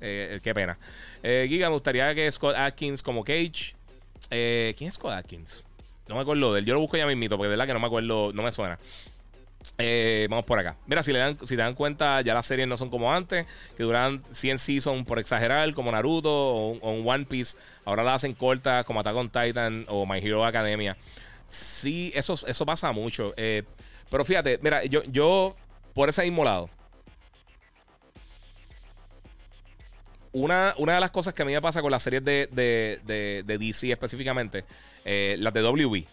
eh, 0.00 0.40
qué 0.42 0.54
pena. 0.54 0.78
Giga, 1.22 1.68
me 1.68 1.74
gustaría 1.74 2.14
que 2.14 2.30
Scott 2.30 2.56
Atkins 2.56 3.02
como 3.02 3.24
Cage. 3.24 3.74
Eh, 4.32 4.74
¿Quién 4.78 4.88
es 4.88 4.94
Scott 4.94 5.12
Atkins? 5.12 5.62
No 6.08 6.16
me 6.16 6.22
acuerdo 6.22 6.54
de 6.54 6.60
él. 6.60 6.66
Yo 6.66 6.74
lo 6.74 6.80
busco 6.80 6.96
ya 6.96 7.06
mismito, 7.06 7.36
porque 7.36 7.48
de 7.48 7.50
verdad 7.50 7.66
que 7.66 7.74
no 7.74 7.80
me 7.80 7.86
acuerdo, 7.86 8.32
no 8.32 8.42
me 8.42 8.50
suena. 8.50 8.78
Eh, 9.78 10.26
vamos 10.28 10.44
por 10.44 10.58
acá. 10.58 10.76
Mira, 10.86 11.02
si, 11.02 11.12
le 11.12 11.18
dan, 11.18 11.38
si 11.38 11.54
te 11.54 11.56
dan 11.56 11.74
cuenta, 11.74 12.20
ya 12.22 12.34
las 12.34 12.46
series 12.46 12.66
no 12.66 12.76
son 12.76 12.90
como 12.90 13.12
antes, 13.12 13.46
que 13.76 13.82
duran 13.82 14.22
100 14.32 14.58
seasons 14.58 15.06
por 15.06 15.18
exagerar, 15.18 15.72
como 15.74 15.92
Naruto 15.92 16.30
o, 16.30 16.78
One 16.80 17.26
Piece. 17.26 17.56
Ahora 17.84 18.02
las 18.02 18.16
hacen 18.16 18.34
cortas, 18.34 18.84
como 18.84 19.00
Attack 19.00 19.16
on 19.16 19.30
Titan 19.30 19.84
o 19.88 20.06
My 20.06 20.18
Hero 20.18 20.44
Academia. 20.44 20.96
Sí, 21.48 22.10
eso, 22.14 22.34
eso 22.46 22.66
pasa 22.66 22.90
mucho. 22.92 23.34
Eh, 23.36 23.62
pero 24.10 24.24
fíjate, 24.24 24.58
mira, 24.62 24.84
yo, 24.84 25.02
yo 25.04 25.54
por 25.94 26.08
ese 26.08 26.22
mismo 26.22 26.42
lado, 26.44 26.70
Una, 30.32 30.74
una, 30.78 30.94
de 30.94 31.00
las 31.00 31.10
cosas 31.10 31.34
que 31.34 31.42
a 31.42 31.44
mí 31.44 31.52
me 31.52 31.60
pasa 31.60 31.82
con 31.82 31.90
las 31.90 32.02
series 32.02 32.24
de, 32.24 32.48
de, 32.52 33.42
de, 33.44 33.58
DC 33.58 33.90
específicamente, 33.92 34.64
eh, 35.04 35.36
las 35.38 35.52
de 35.52 35.60
WB, 35.60 36.06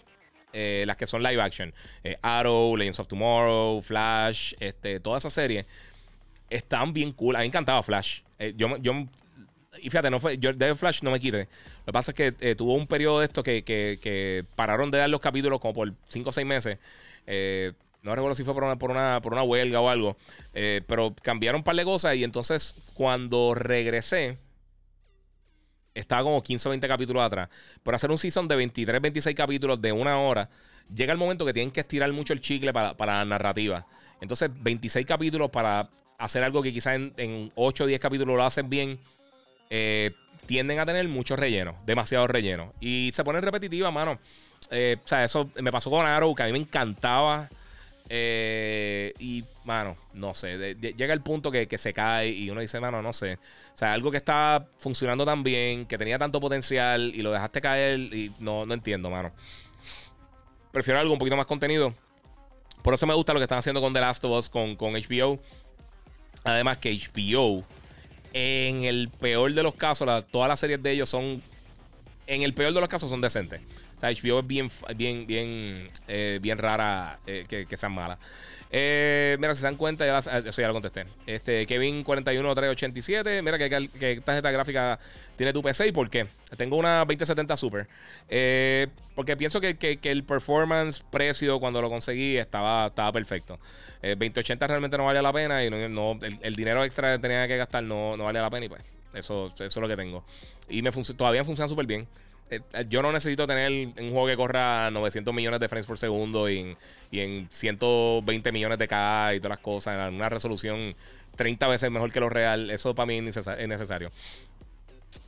eh, 0.52 0.84
las 0.86 0.98
que 0.98 1.06
son 1.06 1.24
live 1.24 1.42
action, 1.42 1.74
eh, 2.04 2.18
Arrow, 2.22 2.76
Legends 2.76 3.00
of 3.00 3.08
Tomorrow, 3.08 3.82
Flash, 3.82 4.54
este, 4.60 5.00
todas 5.00 5.22
esas 5.22 5.34
series, 5.34 5.66
están 6.50 6.92
bien 6.92 7.14
cool. 7.14 7.36
A 7.36 7.40
mí 7.40 7.44
me 7.44 7.48
encantaba 7.48 7.82
Flash. 7.82 8.20
yo, 8.58 8.76
yo, 8.78 8.94
y 9.82 9.90
fíjate, 9.90 10.10
no 10.10 10.20
fue, 10.20 10.38
yo 10.38 10.52
de 10.52 10.76
Flash 10.76 11.02
no 11.02 11.12
me 11.12 11.20
quite. 11.20 11.40
Lo 11.40 11.86
que 11.86 11.94
pasa 11.94 12.12
es 12.12 12.16
que 12.16 12.56
tuvo 12.56 12.74
un 12.74 12.88
periodo 12.88 13.20
de 13.20 13.26
esto 13.26 13.42
que, 13.42 13.64
que, 13.64 14.00
que, 14.02 14.44
pararon 14.58 14.92
de 14.92 14.98
dar 14.98 15.10
los 15.10 15.22
capítulos 15.22 15.62
como 15.62 15.74
por 15.74 15.94
5 16.10 16.30
o 16.30 16.32
6 16.34 16.46
meses. 16.46 16.78
No 18.02 18.16
recuerdo 18.16 18.36
si 18.36 18.44
fue 18.44 18.54
por 18.54 18.64
una, 18.64 18.78
por 18.78 18.92
una, 18.92 19.22
por 19.22 19.34
una 19.34 19.44
huelga 19.44 19.82
o 19.82 19.90
algo. 19.90 20.16
Eh, 20.54 20.82
pero 20.88 21.14
cambiaron 21.22 21.60
un 21.60 21.64
par 21.64 21.76
de 21.76 21.84
cosas. 21.84 22.16
Y 22.16 22.24
entonces, 22.24 22.76
cuando 22.94 23.54
regresé, 23.54 24.38
estaba 25.94 26.24
como 26.24 26.42
15 26.42 26.70
o 26.70 26.72
20 26.72 26.88
capítulos 26.88 27.24
atrás. 27.24 27.50
Por 27.84 27.96
hacer 27.96 28.10
un 28.10 28.18
season 28.18 28.48
de 28.48 28.56
23, 28.56 29.02
26 29.02 29.36
capítulos 29.36 29.82
de 29.82 29.92
una 29.92 30.20
hora, 30.20 30.50
llega 30.94 31.12
el 31.12 31.20
momento 31.20 31.46
que 31.46 31.54
tienen 31.54 31.72
que 31.72 31.82
estirar 31.82 32.12
mucho 32.14 32.34
el 32.34 32.42
chicle 32.42 32.72
para, 32.72 32.96
la 32.98 33.26
narrativa. 33.26 33.86
Entonces, 34.22 34.50
26 34.54 35.06
capítulos 35.06 35.50
para 35.50 35.90
hacer 36.18 36.44
algo 36.44 36.62
que 36.62 36.72
quizás 36.72 36.96
en, 36.96 37.52
8 37.56 37.84
o 37.84 37.88
10 37.88 38.00
capítulos 38.00 38.36
lo 38.36 38.44
hacen 38.44 38.70
bien. 38.70 39.00
Eh, 39.70 40.12
tienden 40.46 40.80
a 40.80 40.86
tener 40.86 41.08
mucho 41.08 41.36
relleno, 41.36 41.76
demasiado 41.86 42.28
relleno. 42.28 42.74
Y 42.80 43.12
se 43.14 43.24
pone 43.24 43.40
repetitiva, 43.40 43.92
mano. 43.92 44.20
Eh, 44.72 44.98
o 45.04 45.08
sea, 45.08 45.24
eso 45.24 45.52
me 45.62 45.72
pasó 45.72 45.92
con 45.92 46.06
Arrow, 46.06 46.34
que 46.34 46.44
a 46.44 46.46
mí 46.48 46.54
me 46.54 46.58
encantaba 46.58 47.50
eh, 48.12 49.14
y, 49.20 49.44
mano, 49.66 49.96
no 50.14 50.34
sé. 50.34 50.76
llega 50.76 51.14
el 51.14 51.22
punto 51.22 51.52
que, 51.52 51.78
se 51.78 51.94
cae 51.94 52.30
y 52.30 52.50
uno 52.50 52.60
dice, 52.60 52.80
mano, 52.80 53.02
no 53.02 53.14
sé. 53.14 53.36
O 53.36 53.78
sea, 53.78 53.94
algo 53.94 54.10
que 54.10 54.18
está 54.18 54.68
funcionando 54.80 55.26
tan 55.26 55.44
bien, 55.44 55.86
que 55.86 55.98
tenía 55.98 56.18
tanto 56.18 56.42
potencial 56.42 57.12
y 57.14 57.22
lo 57.22 57.32
dejaste 57.32 57.62
caer 57.62 58.00
y 58.00 58.32
no, 58.40 58.66
no 58.66 58.74
entiendo, 58.74 59.10
mano. 59.12 59.32
Prefiero 60.72 61.00
algo 61.00 61.14
un 61.14 61.20
poquito 61.20 61.38
más 61.38 61.46
contenido. 61.46 61.94
Por 62.82 62.94
eso 62.94 63.06
me 63.06 63.14
gusta 63.14 63.34
lo 63.34 63.40
que 63.40 63.44
están 63.44 63.60
haciendo 63.60 63.82
con 63.82 63.94
The 63.94 64.00
Last 64.00 64.26
of 64.26 64.38
Us, 64.38 64.50
con, 64.50 64.76
con 64.76 64.94
HBO. 64.94 65.40
Además 66.44 66.78
que 66.80 66.92
HBO, 66.98 67.64
en 68.34 68.86
el 68.86 69.10
peor 69.10 69.54
de 69.54 69.62
los 69.62 69.76
casos, 69.76 70.08
todas 70.32 70.48
las 70.48 70.60
series 70.60 70.82
de 70.82 70.92
ellos 70.92 71.10
son, 71.10 71.44
en 72.30 72.44
el 72.44 72.54
peor 72.54 72.74
de 72.74 72.80
los 72.80 72.88
casos 72.88 73.10
son 73.10 73.22
decentes. 73.22 73.60
O 73.98 74.00
sea, 74.00 74.12
HBO 74.12 74.40
es 74.40 74.48
bien, 74.48 74.70
bien, 74.96 75.26
bien, 75.26 75.88
eh, 76.08 76.38
bien 76.42 76.60
rara 76.60 77.20
eh, 77.26 77.44
que, 77.50 77.66
que 77.66 77.76
sean 77.76 77.92
malas. 77.92 78.20
Eh, 78.72 79.36
mira, 79.40 79.56
si 79.56 79.62
se 79.62 79.66
dan 79.66 79.78
cuenta, 79.78 80.06
ya 80.06 80.20
eso 80.20 80.62
ya 80.62 80.68
lo 80.68 80.74
contesté. 80.74 81.06
Este, 81.26 81.66
Kevin41387. 81.68 83.42
Mira 83.42 83.58
que, 83.58 83.90
que, 84.00 84.22
tarjeta 84.24 84.52
gráfica 84.52 85.00
tiene 85.38 85.54
tu 85.54 85.64
PC 85.64 85.88
y 85.88 85.92
por 85.92 86.08
qué. 86.12 86.28
Tengo 86.56 86.78
una 86.78 87.00
2070 87.00 87.58
Super. 87.58 87.88
porque 89.16 89.36
pienso 89.36 89.60
que, 89.60 90.00
el 90.04 90.24
performance, 90.24 91.04
precio, 91.12 91.60
cuando 91.60 91.82
lo 91.82 91.90
conseguí, 91.90 92.38
estaba, 92.38 92.88
estaba 92.88 93.12
perfecto. 93.12 93.58
2080 94.04 94.68
realmente 94.68 94.98
no 94.98 95.06
vale 95.06 95.22
la 95.22 95.34
pena 95.34 95.66
y 95.66 95.70
no, 95.72 96.20
el, 96.22 96.56
dinero 96.56 96.84
extra 96.84 97.16
que 97.16 97.22
tenía 97.24 97.48
que 97.48 97.58
gastar 97.58 97.84
no, 97.84 98.16
no 98.16 98.26
vale 98.26 98.40
la 98.40 98.50
pena 98.52 98.68
y 98.68 98.70
pues 98.70 98.99
eso, 99.14 99.48
eso 99.48 99.66
es 99.66 99.76
lo 99.78 99.88
que 99.88 99.96
tengo. 99.96 100.24
Y 100.70 100.82
me 100.82 100.92
todavía 100.92 101.44
funciona 101.44 101.68
súper 101.68 101.86
bien. 101.86 102.08
Eh, 102.52 102.62
yo 102.90 103.02
no 103.02 103.12
necesito 103.12 103.46
tener 103.46 103.72
un 103.72 104.12
juego 104.12 104.28
que 104.28 104.36
corra 104.36 104.90
900 104.92 105.34
millones 105.34 105.60
de 105.60 105.70
frames 105.70 105.86
por 105.86 105.98
segundo 105.98 106.50
y 106.50 106.76
en, 107.12 107.48
120 107.52 108.52
millones 108.52 108.80
de 108.80 108.88
K 108.88 109.36
y 109.36 109.40
todas 109.40 109.58
las 109.58 109.60
cosas, 109.60 110.08
en 110.08 110.16
una 110.16 110.30
resolución 110.30 110.96
30 111.36 111.68
veces 111.68 111.92
mejor 111.92 112.12
que 112.12 112.20
lo 112.20 112.30
real. 112.30 112.70
Eso 112.70 112.96
para 112.96 113.06
mí 113.06 113.18
es 113.18 113.68
necesario. 113.68 114.12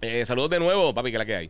Eh, 0.02 0.26
saludos 0.26 0.50
de 0.50 0.60
nuevo, 0.60 0.94
papi, 0.94 1.12
que 1.12 1.18
la 1.18 1.26
que 1.26 1.36
hay. 1.36 1.50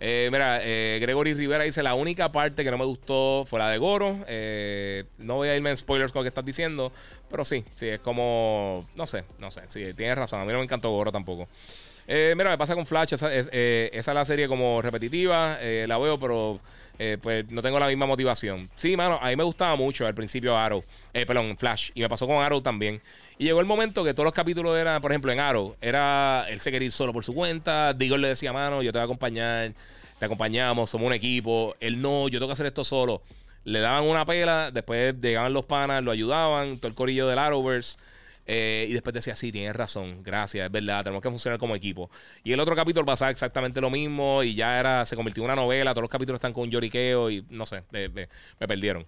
Eh, 0.00 0.28
mira, 0.30 0.60
eh, 0.62 0.98
Gregory 1.00 1.34
Rivera 1.34 1.64
dice: 1.64 1.82
La 1.82 1.94
única 1.94 2.30
parte 2.30 2.62
que 2.64 2.70
no 2.70 2.78
me 2.78 2.84
gustó 2.84 3.44
fue 3.46 3.58
la 3.58 3.70
de 3.70 3.78
Goro. 3.78 4.18
Eh, 4.26 5.04
no 5.18 5.36
voy 5.36 5.48
a 5.48 5.56
irme 5.56 5.70
en 5.70 5.76
spoilers 5.76 6.12
con 6.12 6.20
lo 6.20 6.24
que 6.24 6.28
estás 6.28 6.44
diciendo, 6.44 6.92
pero 7.30 7.44
sí, 7.44 7.64
sí, 7.74 7.88
es 7.88 8.00
como. 8.00 8.86
No 8.94 9.06
sé, 9.06 9.24
no 9.38 9.50
sé. 9.50 9.62
Sí, 9.68 9.92
tienes 9.94 10.16
razón. 10.16 10.40
A 10.40 10.44
mí 10.44 10.52
no 10.52 10.58
me 10.58 10.64
encantó 10.64 10.90
Goro 10.90 11.10
tampoco. 11.10 11.48
mira, 12.06 12.50
me 12.50 12.58
pasa 12.58 12.74
con 12.74 12.86
Flash. 12.86 13.14
Esa, 13.14 13.34
es, 13.34 13.48
esa 13.52 14.14
la 14.14 14.24
serie 14.24 14.46
como 14.46 14.80
repetitiva. 14.82 15.58
la 15.60 15.98
veo, 15.98 16.18
pero 16.18 16.60
pues 17.22 17.50
no 17.50 17.62
tengo 17.62 17.78
la 17.78 17.86
misma 17.86 18.06
motivación. 18.06 18.68
Sí, 18.74 18.96
mano, 18.96 19.18
a 19.22 19.28
mí 19.28 19.36
me 19.36 19.44
gustaba 19.44 19.76
mucho 19.76 20.06
al 20.06 20.14
principio 20.14 20.56
Arrow. 20.56 20.82
perdón, 21.12 21.56
Flash. 21.56 21.90
Y 21.94 22.00
me 22.00 22.08
pasó 22.08 22.26
con 22.26 22.42
Arrow 22.42 22.60
también. 22.60 23.00
Y 23.38 23.44
llegó 23.44 23.60
el 23.60 23.66
momento 23.66 24.02
que 24.02 24.12
todos 24.12 24.24
los 24.24 24.34
capítulos 24.34 24.76
eran, 24.76 25.00
por 25.00 25.12
ejemplo, 25.12 25.30
en 25.30 25.38
Arrow, 25.38 25.76
era 25.80 26.44
él 26.48 26.58
se 26.58 26.72
quería 26.72 26.86
ir 26.86 26.92
solo 26.92 27.12
por 27.12 27.24
su 27.24 27.32
cuenta. 27.34 27.94
Digor 27.94 28.18
le 28.18 28.28
decía, 28.28 28.52
mano, 28.52 28.82
yo 28.82 28.92
te 28.92 28.98
voy 28.98 29.02
a 29.02 29.04
acompañar, 29.04 29.72
te 30.18 30.24
acompañamos, 30.24 30.90
somos 30.90 31.06
un 31.06 31.12
equipo. 31.12 31.76
Él 31.78 32.02
no, 32.02 32.28
yo 32.28 32.40
tengo 32.40 32.48
que 32.48 32.54
hacer 32.54 32.66
esto 32.66 32.82
solo. 32.82 33.22
Le 33.64 33.80
daban 33.80 34.04
una 34.04 34.24
pela, 34.24 34.70
después 34.72 35.14
llegaban 35.20 35.52
los 35.52 35.64
panas, 35.64 36.02
lo 36.02 36.10
ayudaban, 36.10 36.78
todo 36.78 36.88
el 36.88 36.94
corillo 36.94 37.28
del 37.28 37.38
Arrowverse. 37.38 37.98
Eh, 38.50 38.86
y 38.88 38.94
después 38.94 39.12
decía, 39.12 39.36
sí, 39.36 39.52
tienes 39.52 39.76
razón, 39.76 40.22
gracias, 40.22 40.64
es 40.66 40.72
verdad, 40.72 41.04
tenemos 41.04 41.22
que 41.22 41.28
funcionar 41.28 41.58
como 41.58 41.76
equipo. 41.76 42.10
Y 42.42 42.52
el 42.52 42.60
otro 42.60 42.74
capítulo 42.74 43.04
pasaba 43.04 43.30
exactamente 43.30 43.80
lo 43.80 43.90
mismo 43.90 44.42
y 44.42 44.54
ya 44.54 44.80
era, 44.80 45.04
se 45.04 45.16
convirtió 45.16 45.42
en 45.42 45.50
una 45.50 45.56
novela, 45.56 45.92
todos 45.92 46.02
los 46.02 46.10
capítulos 46.10 46.38
están 46.38 46.54
con 46.54 46.70
lloriqueo 46.70 47.30
y 47.30 47.44
no 47.50 47.66
sé, 47.66 47.82
me 47.92 48.66
perdieron. 48.66 49.06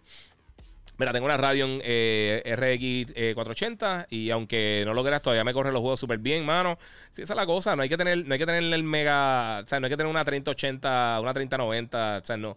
Mira, 1.01 1.15
tengo 1.15 1.25
una 1.25 1.39
Radeon 1.39 1.81
eh, 1.83 2.43
RX 2.45 3.15
480 3.35 4.03
eh, 4.03 4.07
y 4.15 4.31
aunque 4.31 4.83
no 4.85 4.93
lo 4.93 5.03
creas, 5.03 5.23
todavía 5.23 5.45
me 5.45 5.55
corre 5.55 5.73
los 5.73 5.81
juegos 5.81 5.99
súper 5.99 6.19
bien, 6.19 6.45
mano. 6.45 6.79
Si 7.11 7.23
esa 7.23 7.33
es 7.33 7.37
la 7.39 7.47
cosa, 7.47 7.75
no 7.75 7.81
hay 7.81 7.89
que 7.89 7.97
tener, 7.97 8.27
no 8.27 8.35
hay 8.35 8.39
que 8.39 8.45
tener 8.45 8.63
el 8.63 8.83
mega, 8.85 9.61
o 9.65 9.67
sea, 9.67 9.81
no 9.81 9.87
hay 9.87 9.91
que 9.91 9.97
tener 9.97 10.11
una 10.11 10.27
3080, 10.27 11.21
una 11.23 11.33
3090, 11.33 12.19
o 12.23 12.27
sea, 12.27 12.37
no. 12.37 12.55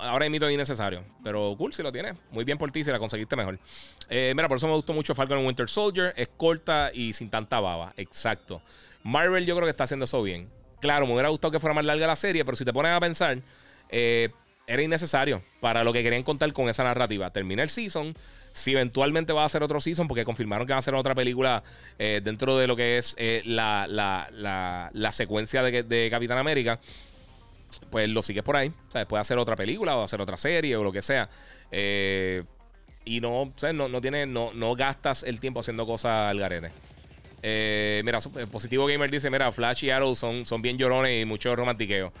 Ahora 0.00 0.26
es 0.26 0.32
innecesario, 0.32 1.04
pero 1.22 1.54
cool 1.58 1.72
si 1.72 1.82
lo 1.82 1.92
tienes. 1.92 2.14
Muy 2.30 2.44
bien 2.44 2.58
por 2.58 2.70
ti 2.70 2.84
si 2.84 2.90
la 2.90 2.98
conseguiste 2.98 3.36
mejor. 3.36 3.58
Eh, 4.08 4.32
mira, 4.34 4.48
por 4.48 4.56
eso 4.56 4.66
me 4.66 4.74
gustó 4.74 4.92
mucho 4.92 5.14
Falcon 5.14 5.44
Winter 5.44 5.68
Soldier. 5.68 6.12
Es 6.16 6.28
corta 6.36 6.90
y 6.92 7.12
sin 7.12 7.30
tanta 7.30 7.60
baba. 7.60 7.92
Exacto. 7.96 8.62
Marvel 9.02 9.46
yo 9.46 9.54
creo 9.56 9.66
que 9.66 9.70
está 9.70 9.84
haciendo 9.84 10.04
eso 10.04 10.22
bien. 10.22 10.48
Claro, 10.80 11.06
me 11.06 11.12
hubiera 11.12 11.28
gustado 11.28 11.52
que 11.52 11.60
fuera 11.60 11.74
más 11.74 11.84
larga 11.84 12.06
la 12.06 12.16
serie, 12.16 12.44
pero 12.44 12.56
si 12.56 12.64
te 12.64 12.72
pones 12.72 12.92
a 12.92 13.00
pensar, 13.00 13.38
eh, 13.88 14.30
era 14.66 14.82
innecesario 14.82 15.42
para 15.60 15.84
lo 15.84 15.92
que 15.92 16.02
querían 16.02 16.22
contar 16.22 16.52
con 16.52 16.68
esa 16.68 16.84
narrativa. 16.84 17.30
Termina 17.30 17.62
el 17.62 17.70
season. 17.70 18.14
Si 18.52 18.72
eventualmente 18.72 19.32
va 19.32 19.42
a 19.42 19.46
hacer 19.46 19.62
otro 19.62 19.80
season, 19.80 20.08
porque 20.08 20.24
confirmaron 20.24 20.66
que 20.66 20.72
va 20.72 20.76
a 20.76 20.80
hacer 20.80 20.94
otra 20.94 21.14
película 21.14 21.62
eh, 21.98 22.20
dentro 22.22 22.58
de 22.58 22.66
lo 22.66 22.76
que 22.76 22.98
es 22.98 23.14
eh, 23.18 23.42
la, 23.46 23.86
la, 23.88 25.12
secuencia 25.12 25.62
de, 25.62 26.08
Capitán 26.10 26.38
América, 26.38 26.78
pues 27.90 28.08
lo 28.08 28.22
sigues 28.22 28.42
por 28.42 28.56
ahí. 28.56 28.72
O 28.88 28.92
sea, 28.92 29.06
puede 29.06 29.20
hacer 29.20 29.38
otra 29.38 29.56
película 29.56 29.96
o 29.96 30.02
hacer 30.02 30.20
otra 30.20 30.36
serie 30.38 30.76
o 30.76 30.84
lo 30.84 30.92
que 30.92 31.02
sea. 31.02 31.28
Eh, 31.70 32.42
y 33.04 33.20
no, 33.20 33.52
no, 33.74 33.88
no, 33.88 34.00
tiene, 34.00 34.26
no, 34.26 34.52
no 34.54 34.74
gastas 34.74 35.22
el 35.22 35.40
tiempo 35.40 35.60
haciendo 35.60 35.86
cosas 35.86 36.30
al 36.30 36.38
garete. 36.38 36.70
mira, 38.04 38.18
Positivo 38.50 38.86
Gamer 38.86 39.10
dice: 39.10 39.30
Mira, 39.30 39.50
Flash 39.52 39.84
y 39.84 39.90
Arrow 39.90 40.14
son, 40.14 40.46
son 40.46 40.62
bien 40.62 40.78
llorones 40.78 41.22
y 41.22 41.24
mucho 41.24 41.54
romantiqueo. 41.56 42.12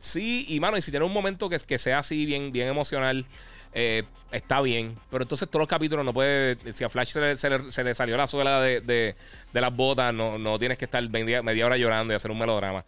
Sí, 0.00 0.46
y 0.48 0.60
mano, 0.60 0.76
y 0.76 0.82
si 0.82 0.90
tiene 0.90 1.04
un 1.04 1.12
momento 1.12 1.48
que, 1.48 1.58
que 1.58 1.78
sea 1.78 1.98
así, 2.00 2.24
bien, 2.24 2.52
bien 2.52 2.68
emocional, 2.68 3.26
eh, 3.72 4.04
está 4.32 4.60
bien. 4.60 4.96
Pero 5.10 5.22
entonces 5.22 5.48
todos 5.48 5.60
los 5.60 5.68
capítulos 5.68 6.04
no 6.04 6.12
puede. 6.12 6.56
Si 6.72 6.84
a 6.84 6.88
Flash 6.88 7.12
se 7.12 7.84
le, 7.84 7.94
salió 7.94 8.16
la 8.16 8.26
suela 8.26 8.60
de, 8.60 9.14
las 9.52 9.76
botas, 9.76 10.14
no, 10.14 10.38
no, 10.38 10.58
tienes 10.58 10.78
que 10.78 10.84
estar 10.84 11.06
media, 11.10 11.42
media, 11.42 11.66
hora 11.66 11.76
llorando 11.76 12.12
y 12.12 12.16
hacer 12.16 12.30
un 12.30 12.38
melodrama. 12.38 12.84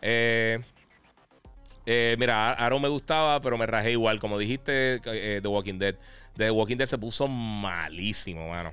Eh, 0.00 0.60
eh, 1.86 2.16
mira, 2.18 2.52
Aaron 2.52 2.82
me 2.82 2.88
gustaba, 2.88 3.40
pero 3.40 3.58
me 3.58 3.66
rajé 3.66 3.92
igual. 3.92 4.18
Como 4.18 4.38
dijiste, 4.38 5.00
The 5.00 5.46
Walking 5.46 5.78
Dead. 5.78 5.94
The 6.36 6.50
Walking 6.50 6.76
Dead 6.76 6.86
se 6.86 6.98
puso 6.98 7.28
malísimo, 7.28 8.48
mano. 8.48 8.72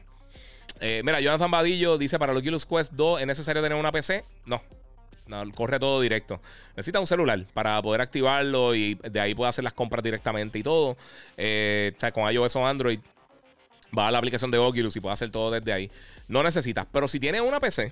mira, 0.80 1.20
Jonathan 1.20 1.52
Badillo 1.52 1.98
dice: 1.98 2.18
Para 2.18 2.34
los 2.34 2.42
Oculus 2.42 2.66
Quest 2.66 2.94
2, 2.94 3.22
¿es 3.22 3.28
necesario 3.28 3.62
tener 3.62 3.78
una 3.78 3.92
PC? 3.92 4.24
No 4.46 4.62
corre 5.54 5.80
todo 5.80 6.02
directo. 6.02 6.42
Necesita 6.76 7.00
un 7.00 7.08
celular 7.08 7.44
para 7.54 7.82
poder 7.82 8.02
activarlo 8.02 8.76
y 8.76 8.96
de 8.96 9.20
ahí 9.20 9.36
puede 9.36 9.50
hacer 9.50 9.64
las 9.64 9.74
compras 9.74 10.04
directamente 10.04 10.60
y 10.60 10.64
todo. 10.64 10.98
Eh, 11.38 11.94
o 11.96 12.00
sea, 12.00 12.12
con 12.12 12.32
iOS 12.32 12.56
o 12.56 12.66
Android, 12.66 13.00
va 13.98 14.08
a 14.08 14.12
la 14.12 14.18
aplicación 14.18 14.52
de 14.52 14.58
Oculus 14.58 14.96
y 14.96 15.00
puede 15.00 15.14
hacer 15.14 15.32
todo 15.32 15.52
desde 15.52 15.74
ahí. 15.74 15.92
No 16.28 16.44
necesitas, 16.44 16.88
pero 16.92 17.08
si 17.08 17.20
tienes 17.20 17.42
una 17.42 17.60
PC, 17.60 17.92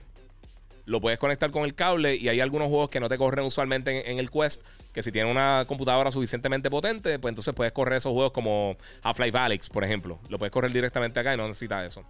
lo 0.89 0.99
puedes 0.99 1.19
conectar 1.19 1.51
con 1.51 1.65
el 1.65 1.75
cable 1.75 2.15
y 2.15 2.29
hay 2.29 2.39
algunos 2.39 2.67
juegos 2.67 2.89
que 2.89 2.99
no 2.99 3.07
te 3.07 3.17
corren 3.17 3.45
usualmente 3.45 4.11
en, 4.11 4.17
el 4.17 4.31
Quest, 4.31 4.63
que 4.91 5.03
si 5.03 5.11
tienes 5.11 5.29
una 5.31 5.63
computadora 5.67 6.09
suficientemente 6.09 6.71
potente, 6.71 7.19
pues 7.19 7.31
entonces 7.31 7.53
puedes 7.53 7.71
correr 7.73 7.97
esos 7.97 8.11
juegos 8.11 8.31
como 8.31 8.75
Half-Life 9.03 9.37
Alyx, 9.37 9.69
por 9.69 9.83
ejemplo. 9.83 10.17
Lo 10.29 10.39
puedes 10.39 10.51
correr 10.51 10.71
directamente 10.71 11.19
acá 11.19 11.35
y 11.35 11.37
no 11.37 11.47
necesitas 11.47 11.85
eso. 11.85 12.03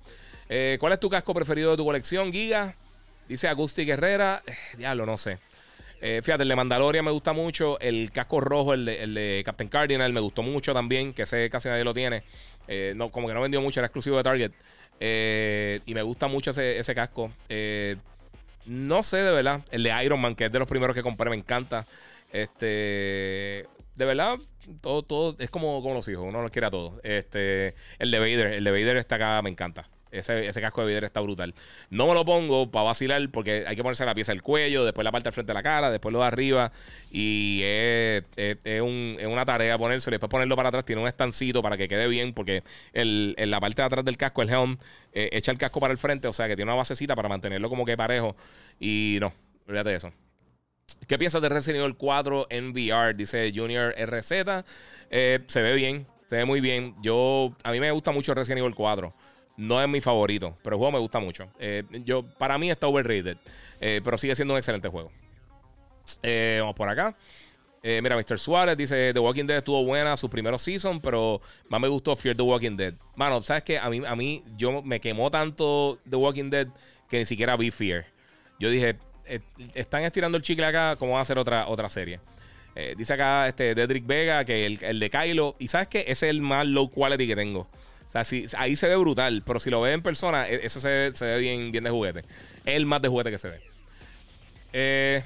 Eh, 0.48 0.78
¿Cuál 0.80 0.94
es 0.94 1.00
tu 1.02 1.10
casco 1.10 1.34
preferido 1.34 1.72
de 1.72 1.78
tu 1.78 1.84
colección, 1.84 2.32
Giga? 2.32 2.74
Dice 3.28 3.50
Agusti 3.50 3.84
Guerrera. 3.84 4.42
Eh, 4.48 4.54
diablo, 4.78 5.06
no 5.06 5.18
sé. 5.18 5.40
Eh, 6.02 6.22
fíjate, 6.24 6.44
el 6.44 6.50
de 6.50 6.56
Mandalorian 6.56 7.04
me 7.04 7.12
gusta 7.12 7.34
mucho. 7.34 7.78
El 7.82 8.14
casco 8.14 8.40
rojo, 8.40 8.74
el 8.74 8.86
de, 8.86 9.42
Captain 9.46 9.70
Cardinal, 9.70 10.14
me 10.14 10.22
gustó 10.22 10.42
mucho 10.42 10.74
también. 10.74 11.14
Que 11.14 11.24
ese 11.24 11.50
casi 11.50 11.68
nadie 11.68 11.84
lo 11.84 11.94
tiene. 11.94 12.24
Eh, 12.70 12.94
no, 12.96 13.10
como 13.12 13.28
que 13.28 13.34
no 13.34 13.42
vendió 13.42 13.60
mucho, 13.60 13.82
era 13.82 13.88
exclusivo 13.88 14.16
de 14.16 14.24
Target. 14.24 14.52
y 15.86 15.94
me 15.94 16.02
gusta 16.02 16.28
mucho 16.28 16.52
ese, 16.52 16.96
casco. 16.96 17.32
No 18.66 19.04
sé, 19.04 19.18
de 19.18 19.32
verdad. 19.32 19.62
El 19.72 19.84
de 19.84 20.04
Iron 20.04 20.20
Man, 20.20 20.36
que 20.36 20.46
es 20.46 20.52
de 20.52 20.60
los 20.60 20.68
primeros 20.68 20.96
que 20.96 21.04
compré, 21.04 21.30
me 21.30 21.36
encanta. 21.36 21.86
Este. 22.32 23.66
De 23.96 24.06
verdad, 24.06 24.38
todo, 24.82 25.04
todo 25.04 25.36
es 25.40 25.50
como, 25.50 25.82
como 25.82 25.96
los 25.96 26.08
hijos, 26.08 26.24
uno 26.26 26.42
los 26.42 26.52
quiere 26.52 26.68
a 26.68 26.72
todos. 26.72 27.00
Este, 27.04 27.74
el 27.98 28.12
de 28.12 28.20
Vader, 28.20 28.54
el 28.54 28.64
de 28.64 28.72
Vader 28.72 28.98
está 28.98 29.16
acá, 29.16 29.42
me 29.42 29.50
encanta. 29.50 29.86
Ese, 30.12 30.52
casco 30.62 30.82
de 30.82 30.88
vidrio 30.88 31.06
está 31.06 31.20
brutal. 31.22 31.54
No 31.90 32.08
me 32.08 32.14
lo 32.14 32.26
pongo 32.26 32.72
para 32.72 32.86
vacilar 32.86 33.22
porque 33.32 33.64
hay 33.68 33.76
que 33.76 33.84
ponerse 33.84 34.06
la 34.06 34.16
pieza 34.16 34.32
del 34.32 34.42
cuello, 34.42 34.84
después 34.84 35.06
la 35.06 35.12
parte 35.12 35.26
del 35.26 35.34
frente 35.34 35.52
de 35.52 35.54
la 35.54 35.64
cara, 35.64 35.92
después 35.92 36.12
lo 36.12 36.20
de 36.20 36.26
arriba. 36.26 36.72
Y 37.12 37.62
es, 37.64 38.24
una 38.82 39.46
tarea 39.46 39.78
ponerse. 39.78 40.10
Después 40.12 40.30
ponerlo 40.30 40.56
para 40.56 40.70
atrás. 40.70 40.86
Tiene 40.86 41.02
un 41.02 41.08
estancito 41.08 41.62
para 41.62 41.78
que 41.78 41.88
quede 41.88 42.08
bien 42.08 42.34
porque 42.34 42.64
en 42.94 43.52
la 43.52 43.60
parte 43.60 43.82
de 43.82 43.86
atrás 43.86 44.06
del 44.06 44.18
casco, 44.18 44.42
el 44.42 44.50
helm, 44.50 44.78
eh, 45.14 45.30
echa 45.32 45.52
el 45.52 45.58
casco 45.58 45.80
para 45.80 45.92
el 45.92 45.98
frente. 45.98 46.28
O 46.28 46.34
sea 46.34 46.48
que 46.48 46.56
tiene 46.56 46.72
una 46.72 46.78
basecita 46.78 47.16
para 47.16 47.30
mantenerlo 47.30 47.70
como 47.70 47.86
que 47.86 47.96
parejo. 47.96 48.36
Y 48.80 49.18
no, 49.20 49.34
olvídate 49.68 49.90
de 49.92 49.96
eso. 49.96 50.12
¿Qué 51.08 51.18
piensas 51.18 51.42
de 51.42 51.50
Resident 51.50 51.84
Evil 51.84 51.96
4 51.96 52.48
en 52.50 52.72
VR? 52.72 53.14
Dice 53.14 53.52
Junior 53.54 53.94
RZ. 53.98 54.32
Eh, 55.12 55.40
se 55.48 55.62
ve 55.62 55.74
bien, 55.74 56.08
se 56.28 56.38
ve 56.38 56.46
muy 56.46 56.62
bien. 56.62 56.94
Yo, 57.02 57.56
a 57.64 57.72
mí 57.72 57.80
me 57.80 57.92
gusta 57.92 58.12
mucho 58.12 58.34
Resident 58.34 58.60
Evil 58.60 58.76
4. 58.76 59.14
No 59.60 59.82
es 59.82 59.90
mi 59.90 60.00
favorito, 60.00 60.58
pero 60.64 60.78
el 60.78 60.78
juego 60.78 60.94
me 60.94 61.00
gusta 61.00 61.20
mucho. 61.20 61.50
Eh, 61.60 61.84
yo, 62.06 62.24
para 62.38 62.58
mí 62.58 62.72
está 62.72 62.88
overrated, 62.88 63.36
eh, 63.82 64.00
pero 64.02 64.18
sigue 64.18 64.34
siendo 64.34 64.54
un 64.54 64.58
excelente 64.58 64.88
juego. 64.88 65.12
Eh, 66.24 66.60
vamos 66.62 66.78
por 66.78 66.88
acá. 66.88 67.14
mira, 67.84 68.16
Mr. 68.16 68.40
Suárez 68.40 68.78
dice: 68.78 69.12
The 69.14 69.20
Walking 69.20 69.44
Dead 69.44 69.58
estuvo 69.58 69.84
buena 69.84 70.16
su 70.16 70.30
primer 70.30 70.58
season, 70.58 71.02
pero 71.02 71.42
más 71.68 71.82
me 71.82 71.90
gustó 71.90 72.16
Fear 72.16 72.38
the 72.38 72.42
Walking 72.42 72.78
Dead. 72.78 72.94
Mano, 73.18 73.42
¿sabes 73.42 73.64
qué? 73.66 73.78
A 73.78 73.90
mí, 73.90 74.02
a 74.08 74.16
mí 74.16 74.46
yo 74.56 74.82
me 74.82 75.02
quemó 75.02 75.30
tanto 75.30 76.00
The 76.10 76.16
Walking 76.16 76.50
Dead 76.50 76.68
que 77.10 77.18
ni 77.18 77.26
siquiera 77.26 77.58
vi 77.58 77.70
Fear. 77.70 78.06
Yo 78.62 78.70
dije: 78.70 78.96
Están 79.74 80.04
estirando 80.04 80.38
el 80.38 80.42
chicle 80.42 80.68
acá, 80.68 80.96
¿cómo 80.96 81.14
va 81.14 81.20
a 81.20 81.24
hacer 81.24 81.38
otra, 81.38 81.68
otra 81.68 81.90
serie? 81.90 82.22
dice 82.96 83.12
acá 83.12 83.46
este 83.50 83.76
Dedrick 83.76 84.08
Vega 84.08 84.46
que 84.46 84.66
el, 84.66 84.82
el 84.82 85.02
de 85.02 85.10
Kylo. 85.10 85.58
Y 85.60 85.68
sabes 85.68 85.90
que 85.90 86.00
ese 86.08 86.28
es 86.28 86.32
el 86.32 86.40
más 86.40 86.66
low 86.66 86.90
quality 86.90 87.28
que 87.28 87.36
tengo. 87.36 87.68
O 88.10 88.12
sea, 88.12 88.24
si, 88.24 88.48
ahí 88.58 88.76
se 88.76 88.88
ve 88.88 88.96
brutal, 88.96 89.44
pero 89.46 89.60
si 89.60 89.70
lo 89.70 89.82
ve 89.82 89.94
en 89.94 90.02
persona, 90.02 90.50
e, 90.50 90.66
eso 90.66 90.80
se, 90.80 91.12
ve 91.22 91.38
bien, 91.38 91.72
bien 91.72 91.84
de 91.84 91.92
juguete. 91.92 92.20
Es 92.66 92.76
el 92.76 92.88
más 92.88 93.02
de 93.04 93.08
juguete 93.08 93.30
que 93.30 93.38
se 93.38 93.50
ve. 93.50 93.62
Eh, 94.74 95.24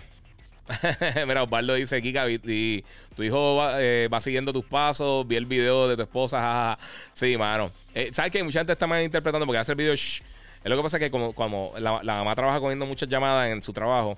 mira, 1.28 1.44
Osvaldo 1.44 1.76
dice, 1.76 2.02
Kika, 2.02 2.30
y, 2.30 2.84
tu 3.16 3.24
hijo 3.24 3.64
eh, 3.80 4.10
va, 4.12 4.20
siguiendo 4.20 4.52
tus 4.52 4.66
pasos, 4.66 5.26
vi 5.26 5.38
el 5.38 5.46
video 5.46 5.88
de 5.88 5.96
tu 5.96 6.02
esposa, 6.04 6.78
Sí, 7.14 7.38
mano. 7.38 7.72
Eh, 7.96 8.10
¿Sabes 8.12 8.32
que 8.32 8.44
Mucha 8.44 8.60
gente 8.60 8.74
está 8.74 8.86
mal 8.86 9.02
interpretando 9.02 9.46
porque 9.46 9.60
hace 9.60 9.72
el 9.72 9.78
video, 9.78 9.94
Es 9.94 10.22
lo 10.64 10.76
que 10.76 10.84
pasa 10.84 11.00
que 11.00 11.10
como, 11.10 11.34
como 11.34 11.72
la, 11.80 12.02
la 12.04 12.16
mamá 12.16 12.36
trabaja 12.36 12.60
cogiendo 12.60 12.86
muchas 12.86 13.08
llamadas 13.08 13.50
en 13.50 13.64
su 13.64 13.72
trabajo, 13.72 14.18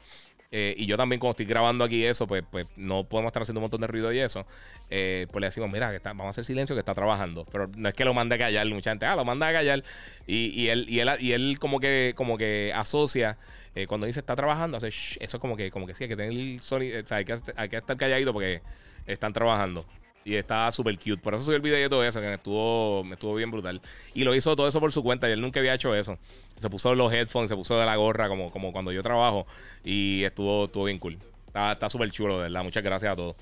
eh, 0.51 0.75
y 0.77 0.85
yo 0.85 0.97
también, 0.97 1.19
como 1.19 1.31
estoy 1.31 1.45
grabando 1.45 1.83
aquí 1.83 2.05
eso, 2.05 2.27
pues, 2.27 2.43
pues 2.49 2.67
no 2.77 3.03
podemos 3.03 3.29
estar 3.29 3.41
haciendo 3.41 3.59
un 3.59 3.63
montón 3.63 3.81
de 3.81 3.87
ruido 3.87 4.11
y 4.13 4.19
eso. 4.19 4.45
Eh, 4.89 5.27
pues 5.31 5.41
le 5.41 5.47
decimos, 5.47 5.69
mira, 5.71 5.89
que 5.89 5.97
está, 5.97 6.09
vamos 6.09 6.27
a 6.27 6.29
hacer 6.29 6.45
silencio 6.45 6.75
que 6.75 6.79
está 6.79 6.93
trabajando. 6.93 7.45
Pero 7.51 7.67
no 7.75 7.89
es 7.89 7.95
que 7.95 8.05
lo 8.05 8.13
mande 8.13 8.35
a 8.35 8.37
callar, 8.37 8.65
mucha 8.67 8.91
gente, 8.91 9.05
ah, 9.05 9.15
lo 9.15 9.25
manda 9.25 9.47
a 9.47 9.53
callar. 9.53 9.83
Y, 10.27 10.51
y, 10.59 10.69
él, 10.69 10.85
y, 10.87 10.99
él, 10.99 11.09
y 11.19 11.31
él 11.33 11.57
como 11.59 11.79
que, 11.79 12.13
como 12.15 12.37
que 12.37 12.71
asocia, 12.75 13.37
eh, 13.75 13.87
cuando 13.87 14.07
dice 14.07 14.19
está 14.19 14.35
trabajando, 14.35 14.77
hace 14.77 14.87
eso 14.87 15.15
es 15.19 15.37
como 15.37 15.57
que, 15.57 15.71
como 15.71 15.87
que 15.87 15.95
sí, 15.95 16.05
hay 16.05 16.09
que 16.09 16.15
tener 16.15 16.31
el 16.31 16.61
sonido, 16.61 17.01
o 17.03 17.07
sea, 17.07 17.17
hay 17.17 17.25
que, 17.25 17.35
hay 17.55 17.69
que 17.69 17.77
estar 17.77 17.97
calladito 17.97 18.31
porque 18.31 18.61
están 19.05 19.33
trabajando. 19.33 19.85
Y 20.25 20.35
está 20.35 20.71
súper 20.71 20.97
cute. 20.97 21.17
Por 21.17 21.35
eso 21.35 21.45
subí 21.45 21.55
el 21.55 21.61
video 21.61 21.85
y 21.85 21.89
todo 21.89 22.03
eso, 22.03 22.19
que 22.19 22.27
me 22.27 22.33
estuvo, 22.33 23.03
me 23.03 23.13
estuvo 23.13 23.35
bien 23.35 23.51
brutal. 23.51 23.79
Y 24.15 24.23
lo 24.23 24.33
hizo 24.33 24.55
todo 24.55 24.67
eso 24.67 24.79
por 24.79 24.91
su 24.91 25.03
cuenta 25.03 25.29
y 25.29 25.31
él 25.31 25.39
nunca 25.39 25.59
había 25.59 25.75
hecho 25.75 25.93
eso. 25.93 26.17
Se 26.57 26.67
puso 26.67 26.95
los 26.95 27.13
headphones, 27.13 27.49
se 27.49 27.55
puso 27.55 27.79
de 27.79 27.85
la 27.85 27.95
gorra 27.95 28.27
como, 28.27 28.49
como 28.51 28.73
cuando 28.73 28.91
yo 28.91 29.03
trabajo. 29.03 29.45
Y 29.83 30.23
estuvo, 30.23 30.65
estuvo 30.65 30.85
bien 30.85 30.97
cool. 30.97 31.17
Está 31.47 31.89
súper 31.89 32.11
chulo, 32.11 32.39
verdad. 32.39 32.63
Muchas 32.63 32.83
gracias 32.83 33.13
a 33.13 33.15
todos. 33.15 33.35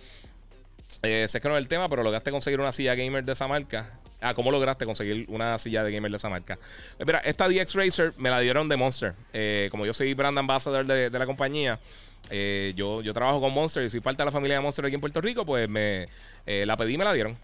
Eh, 1.01 1.25
sé 1.27 1.41
que 1.41 1.47
no 1.47 1.55
es 1.55 1.61
el 1.61 1.67
tema, 1.67 1.89
pero 1.89 2.03
lograste 2.03 2.31
conseguir 2.31 2.59
una 2.59 2.71
silla 2.71 2.95
gamer 2.95 3.23
de 3.23 3.31
esa 3.31 3.47
marca. 3.47 3.89
Ah, 4.21 4.33
¿cómo 4.33 4.51
lograste 4.51 4.85
conseguir 4.85 5.25
una 5.29 5.57
silla 5.57 5.83
de 5.83 5.91
gamer 5.91 6.11
de 6.11 6.17
esa 6.17 6.29
marca? 6.29 6.57
Mira, 7.05 7.19
esta 7.19 7.47
DX 7.49 7.73
Racer 7.75 8.13
me 8.17 8.29
la 8.29 8.39
dieron 8.39 8.69
de 8.69 8.77
Monster. 8.77 9.13
Eh, 9.33 9.67
como 9.71 9.85
yo 9.85 9.93
soy 9.93 10.13
brand 10.13 10.37
ambassador 10.37 10.85
de, 10.85 11.09
la 11.09 11.25
compañía, 11.25 11.79
yo, 12.29 13.01
yo 13.01 13.13
trabajo 13.13 13.41
con 13.41 13.53
Monster 13.53 13.83
y 13.83 13.89
soy 13.89 13.99
parte 13.99 14.23
de 14.23 14.25
la 14.25 14.31
familia 14.31 14.57
de 14.57 14.61
Monster 14.61 14.85
aquí 14.85 14.95
en 14.95 15.01
Puerto 15.01 15.21
Rico, 15.21 15.45
pues 15.45 15.69
me 15.69 16.07
la 16.45 16.77
pedí 16.77 16.93
y 16.93 16.97
me 16.97 17.05
la 17.05 17.13
dieron. 17.13 17.37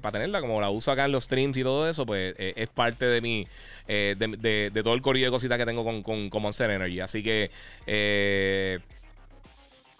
para 0.00 0.12
tenerla, 0.12 0.40
como 0.40 0.60
la 0.60 0.70
uso 0.70 0.90
acá 0.90 1.04
en 1.04 1.12
los 1.12 1.24
streams 1.24 1.56
y 1.56 1.62
todo 1.62 1.88
eso, 1.88 2.04
pues 2.06 2.34
es 2.38 2.68
parte 2.68 3.04
de 3.04 3.20
mi 3.20 3.46
de, 3.86 4.80
todo 4.82 4.94
el 4.94 5.02
corrido 5.02 5.26
de 5.26 5.30
cositas 5.30 5.58
que 5.58 5.66
tengo 5.66 5.84
con, 5.84 6.02
con, 6.02 6.30
con 6.30 6.42
Monster 6.42 6.70
Energy. 6.70 7.00
Así 7.00 7.22
que 7.22 7.50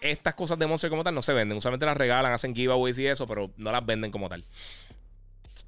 estas 0.00 0.34
cosas 0.34 0.58
de 0.58 0.66
Monster 0.66 0.90
como 0.90 1.04
tal 1.04 1.14
no 1.14 1.22
se 1.22 1.32
venden. 1.32 1.58
Usualmente 1.58 1.86
las 1.86 1.96
regalan, 1.96 2.32
hacen 2.32 2.54
giveaways 2.54 2.98
y 2.98 3.06
eso, 3.06 3.26
pero 3.26 3.50
no 3.56 3.72
las 3.72 3.84
venden 3.84 4.10
como 4.10 4.28
tal. 4.28 4.42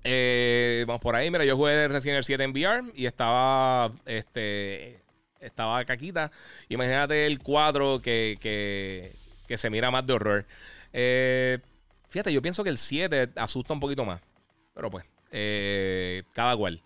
Eh, 0.05 0.85
vamos 0.87 1.01
por 1.01 1.17
ahí. 1.17 1.31
Mira, 1.31 1.45
yo 1.45 1.57
jugué 1.57 1.89
Resident 1.89 2.17
Evil 2.17 2.25
7 2.25 2.45
en 2.45 2.51
VR 2.51 2.83
y 2.95 3.07
estaba. 3.07 3.91
Este. 4.07 5.01
Estaba 5.41 5.85
caquita. 5.85 6.31
Imagínate 6.69 7.27
el 7.27 7.39
4 7.39 8.01
que, 8.01 8.37
que, 8.41 9.57
se 9.57 9.71
mira 9.71 9.91
más 9.91 10.07
de 10.07 10.13
horror. 10.13 10.47
Eh, 10.93 11.59
fíjate, 12.09 12.33
yo 12.33 12.43
pienso 12.43 12.65
que 12.65 12.71
el 12.71 12.79
7 12.79 13.31
asusta 13.37 13.75
un 13.75 13.81
poquito 13.81 14.05
más. 14.05 14.21
Pero 14.75 14.91
pues, 14.91 15.05
eh, 15.33 16.23
cada 16.33 16.57
cual. 16.57 16.81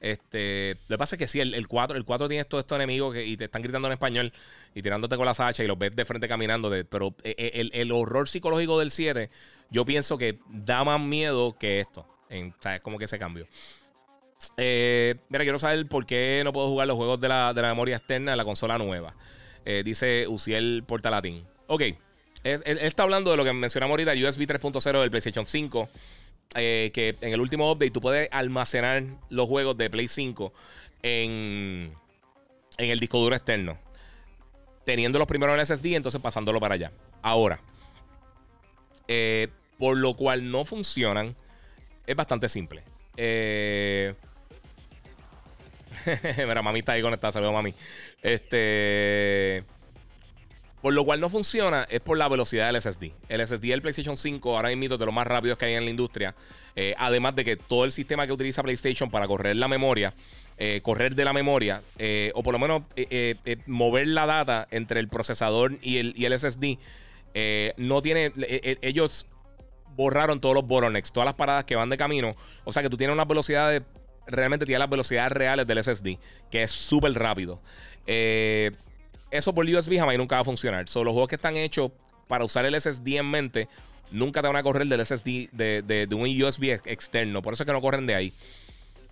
Este, 0.00 0.76
lo 0.88 0.94
que 0.94 0.98
pasa 0.98 1.16
es 1.16 1.18
que 1.18 1.28
sí, 1.28 1.40
el, 1.40 1.66
4, 1.66 1.96
el 1.96 2.04
4 2.04 2.28
tiene 2.28 2.44
todos 2.44 2.62
estos 2.62 2.76
enemigos 2.76 3.14
que, 3.14 3.24
y 3.24 3.36
te 3.36 3.46
están 3.46 3.62
gritando 3.62 3.88
en 3.88 3.92
español 3.92 4.32
y 4.74 4.82
tirándote 4.82 5.16
con 5.16 5.26
las 5.26 5.40
hachas 5.40 5.64
y 5.64 5.66
los 5.66 5.78
ves 5.78 5.94
de 5.96 6.04
frente 6.04 6.28
caminando. 6.28 6.70
pero 6.88 7.14
eh, 7.24 7.34
eh, 7.36 7.70
el, 7.72 7.92
horror 7.92 8.28
psicológico 8.28 8.78
del 8.78 8.90
7, 8.90 9.28
yo 9.70 9.84
pienso 9.84 10.16
que 10.16 10.38
da 10.48 10.84
más 10.84 11.00
miedo 11.00 11.56
que 11.58 11.80
esto. 11.80 12.06
En, 12.28 12.54
¿Sabes? 12.60 12.80
Como 12.80 12.98
que 12.98 13.06
ese 13.06 13.18
cambio. 13.18 13.48
Eh, 14.56 15.16
mira, 15.28 15.44
quiero 15.44 15.58
saber 15.58 15.86
por 15.86 16.06
qué 16.06 16.42
no 16.44 16.52
puedo 16.52 16.68
jugar 16.68 16.86
los 16.86 16.96
juegos 16.96 17.20
de 17.20 17.28
la, 17.28 17.52
memoria 17.54 17.96
externa 17.96 18.32
de 18.32 18.36
la 18.36 18.44
consola 18.44 18.78
nueva. 18.78 19.14
dice 19.84 20.26
Uciel 20.28 20.84
Portalatín. 20.86 21.44
Ok. 21.66 21.82
Él, 22.44 22.62
está 22.64 23.02
hablando 23.02 23.30
de 23.30 23.36
lo 23.36 23.44
que 23.44 23.52
mencionamos 23.52 23.92
ahorita, 23.92 24.12
USB 24.12 24.42
3.0 24.46 25.00
del 25.00 25.10
PlayStation 25.10 25.44
5. 25.44 25.88
Eh, 26.54 26.90
que 26.94 27.14
en 27.20 27.34
el 27.34 27.40
último 27.40 27.70
update 27.70 27.90
tú 27.90 28.00
puedes 28.00 28.28
almacenar 28.32 29.02
los 29.28 29.46
juegos 29.48 29.76
de 29.76 29.90
Play 29.90 30.08
5 30.08 30.52
en, 31.02 31.92
en 32.78 32.90
el 32.90 33.00
disco 33.00 33.18
duro 33.18 33.36
externo. 33.36 33.78
Teniendo 34.84 35.18
los 35.18 35.28
primeros 35.28 35.58
en 35.58 35.66
SSD, 35.66 35.94
entonces 35.94 36.20
pasándolo 36.22 36.58
para 36.58 36.74
allá. 36.74 36.90
Ahora, 37.20 37.60
eh, 39.08 39.48
por 39.78 39.98
lo 39.98 40.16
cual 40.16 40.50
no 40.50 40.64
funcionan, 40.64 41.36
es 42.06 42.16
bastante 42.16 42.48
simple. 42.48 42.82
Eh, 43.18 44.14
mira, 46.36 46.62
mami 46.62 46.80
está 46.80 46.92
ahí 46.92 47.02
conectada, 47.02 47.32
saludos 47.32 47.54
mami. 47.54 47.74
Este. 48.22 49.64
Por 50.80 50.94
lo 50.94 51.04
cual 51.04 51.20
no 51.20 51.28
funciona 51.28 51.86
es 51.90 52.00
por 52.00 52.16
la 52.16 52.28
velocidad 52.28 52.72
del 52.72 52.80
SSD. 52.80 53.10
El 53.28 53.46
SSD 53.46 53.68
del 53.68 53.82
PlayStation 53.82 54.16
5 54.16 54.56
ahora 54.56 54.68
mismo 54.68 54.94
es 54.94 55.00
de 55.00 55.06
los 55.06 55.14
más 55.14 55.26
rápidos 55.26 55.58
que 55.58 55.66
hay 55.66 55.74
en 55.74 55.84
la 55.84 55.90
industria. 55.90 56.34
Eh, 56.76 56.94
además 56.96 57.34
de 57.34 57.44
que 57.44 57.56
todo 57.56 57.84
el 57.84 57.90
sistema 57.90 58.26
que 58.26 58.32
utiliza 58.32 58.62
PlayStation 58.62 59.10
para 59.10 59.26
correr 59.26 59.56
la 59.56 59.66
memoria, 59.66 60.14
eh, 60.56 60.80
correr 60.82 61.16
de 61.16 61.24
la 61.24 61.32
memoria, 61.32 61.82
eh, 61.98 62.30
o 62.34 62.44
por 62.44 62.52
lo 62.52 62.60
menos 62.60 62.82
mover 63.66 64.06
la 64.06 64.26
data 64.26 64.68
entre 64.70 65.00
el 65.00 65.08
procesador 65.08 65.76
y 65.82 65.98
el, 65.98 66.14
y 66.16 66.26
el 66.26 66.38
SSD, 66.38 66.78
no 67.76 68.00
tiene. 68.00 68.32
ellos 68.82 69.26
borraron 69.96 70.40
todos 70.40 70.54
los 70.54 70.64
bottlenecks, 70.64 71.10
todas 71.10 71.26
las 71.26 71.34
paradas 71.34 71.64
que 71.64 71.74
van 71.74 71.90
de 71.90 71.96
camino. 71.96 72.32
O 72.64 72.72
sea 72.72 72.84
que 72.84 72.88
tú 72.88 72.96
tienes 72.96 73.12
una 73.12 73.24
velocidad 73.24 73.70
de. 73.70 73.82
Realmente 74.28 74.64
tienes 74.64 74.80
las 74.80 74.90
velocidades 74.90 75.32
reales 75.32 75.66
del 75.66 75.82
SSD, 75.82 76.18
que 76.50 76.62
es 76.62 76.70
súper 76.70 77.12
rápido. 77.14 77.60
Eh 78.06 78.70
eso 79.30 79.54
por 79.54 79.66
USB 79.66 79.98
jamás 79.98 80.16
nunca 80.16 80.36
va 80.36 80.42
a 80.42 80.44
funcionar. 80.44 80.88
Son 80.88 81.04
los 81.04 81.12
juegos 81.12 81.28
que 81.28 81.36
están 81.36 81.56
hechos 81.56 81.90
para 82.26 82.44
usar 82.44 82.64
el 82.64 82.78
SSD 82.80 83.16
en 83.16 83.30
mente, 83.30 83.68
nunca 84.10 84.42
te 84.42 84.48
van 84.48 84.56
a 84.56 84.62
correr 84.62 84.86
del 84.86 85.04
SSD 85.04 85.48
de, 85.52 85.82
de, 85.82 86.14
un 86.14 86.42
USB 86.42 86.80
externo. 86.84 87.42
Por 87.42 87.54
eso 87.54 87.62
es 87.62 87.66
que 87.66 87.72
no 87.72 87.80
corren 87.80 88.06
de 88.06 88.14
ahí. 88.14 88.32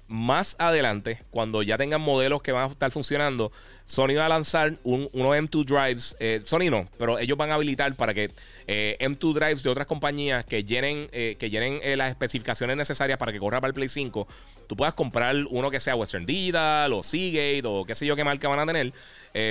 Más 0.08 0.54
adelante, 0.60 1.20
cuando 1.30 1.62
ya 1.62 1.76
tengan 1.76 2.00
modelos 2.00 2.40
que 2.40 2.52
van 2.52 2.64
a 2.64 2.66
estar 2.68 2.92
funcionando, 2.92 3.50
Sony 3.86 4.14
va 4.16 4.26
a 4.26 4.28
lanzar 4.28 4.74
un, 4.84 5.08
unos 5.12 5.36
M2 5.36 5.64
drives. 5.64 6.16
Eh, 6.20 6.42
Sony 6.44 6.70
no, 6.70 6.88
pero 6.96 7.18
ellos 7.18 7.36
van 7.36 7.50
a 7.50 7.54
habilitar 7.54 7.92
para 7.96 8.14
que 8.14 8.30
eh, 8.68 8.96
M2 9.00 9.34
drives 9.34 9.62
de 9.64 9.70
otras 9.70 9.88
compañías 9.88 10.44
que 10.44 10.62
llenen, 10.62 11.08
eh, 11.10 11.36
que 11.40 11.50
llenen 11.50 11.80
las 11.98 12.10
especificaciones 12.10 12.76
necesarias 12.76 13.18
para 13.18 13.32
que 13.32 13.40
corra 13.40 13.60
para 13.60 13.68
el 13.68 13.74
Play 13.74 13.88
5. 13.88 14.28
Tú 14.68 14.76
puedas 14.76 14.94
comprar 14.94 15.34
uno 15.50 15.70
que 15.70 15.80
sea 15.80 15.96
Western 15.96 16.24
Digital 16.24 16.92
o 16.92 17.02
Seagate 17.02 17.62
o 17.64 17.84
qué 17.84 17.96
sé 17.96 18.06
yo 18.06 18.14
qué 18.14 18.22
marca 18.22 18.48
van 18.48 18.60
a 18.60 18.66
tener. 18.66 18.92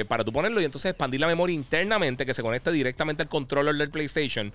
para 0.08 0.24
tú 0.24 0.32
ponerlo 0.34 0.59
y 0.61 0.66
entonces 0.66 0.90
expandir 0.90 1.19
la 1.22 1.27
memoria 1.27 1.53
internamente 1.53 2.25
que 2.25 2.34
se 2.34 2.42
conecte 2.42 2.72
directamente 2.72 3.24
al 3.24 3.30
controller 3.30 3.75
del 3.75 3.90
PlayStation 3.90 4.51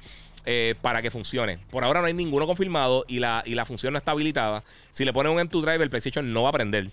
para 0.81 1.03
que 1.03 1.11
funcione. 1.11 1.59
Por 1.71 1.85
ahora 1.85 2.01
no 2.01 2.07
hay 2.07 2.15
ninguno 2.15 2.47
confirmado 2.47 3.05
y 3.09 3.19
la, 3.19 3.43
y 3.47 3.55
la 3.55 3.65
función 3.65 3.93
no 3.93 3.99
está 3.99 4.13
habilitada. 4.13 4.63
Si 4.91 5.05
le 5.05 5.13
ponen 5.13 5.33
un 5.33 5.39
M2 5.39 5.61
Drive, 5.61 5.83
el 5.83 5.91
PlayStation 5.91 6.33
no 6.33 6.43
va 6.43 6.49
a 6.49 6.53
prender. 6.53 6.91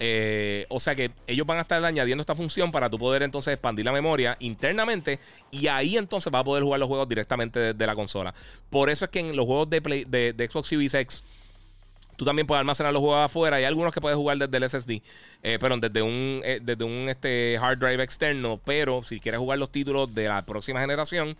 Eh, 0.00 0.66
o 0.70 0.80
sea 0.80 0.96
que 0.96 1.12
ellos 1.28 1.46
van 1.46 1.58
a 1.58 1.60
estar 1.60 1.84
añadiendo 1.84 2.20
esta 2.20 2.34
función 2.34 2.72
para 2.72 2.90
tú 2.90 2.98
poder 2.98 3.22
entonces 3.22 3.54
expandir 3.54 3.84
la 3.84 3.92
memoria 3.92 4.36
internamente 4.40 5.20
y 5.52 5.68
ahí 5.68 5.96
entonces 5.96 6.32
vas 6.32 6.40
a 6.40 6.44
poder 6.44 6.64
jugar 6.64 6.80
los 6.80 6.88
juegos 6.88 7.08
directamente 7.08 7.60
desde 7.60 7.86
la 7.86 7.94
consola. 7.94 8.34
Por 8.70 8.90
eso 8.90 9.04
es 9.04 9.10
que 9.10 9.20
en 9.20 9.36
los 9.36 9.46
juegos 9.46 9.70
de, 9.70 10.34
de, 10.36 10.48
Xbox 10.48 10.68
Series 10.68 10.94
X 10.94 11.22
tú 12.16 12.24
también 12.24 12.46
puedes 12.46 12.60
almacenar 12.60 12.92
los 12.92 13.00
juegos 13.00 13.24
afuera. 13.24 13.56
Hay 13.56 13.64
algunos 13.64 13.92
que 13.92 14.00
puedes 14.00 14.16
jugar 14.16 14.38
desde 14.38 14.56
el 14.56 14.68
SSD, 14.68 15.02
eh, 15.42 15.58
pero 15.60 15.76
desde 15.76 16.02
un, 16.02 16.40
eh, 16.44 16.60
desde 16.62 16.84
un 16.84 17.08
este, 17.08 17.58
hard 17.60 17.78
drive 17.78 18.02
externo. 18.02 18.60
Pero 18.64 19.02
si 19.02 19.20
quieres 19.20 19.38
jugar 19.38 19.58
los 19.58 19.70
títulos 19.70 20.14
de 20.14 20.28
la 20.28 20.42
próxima 20.42 20.80
generación, 20.80 21.36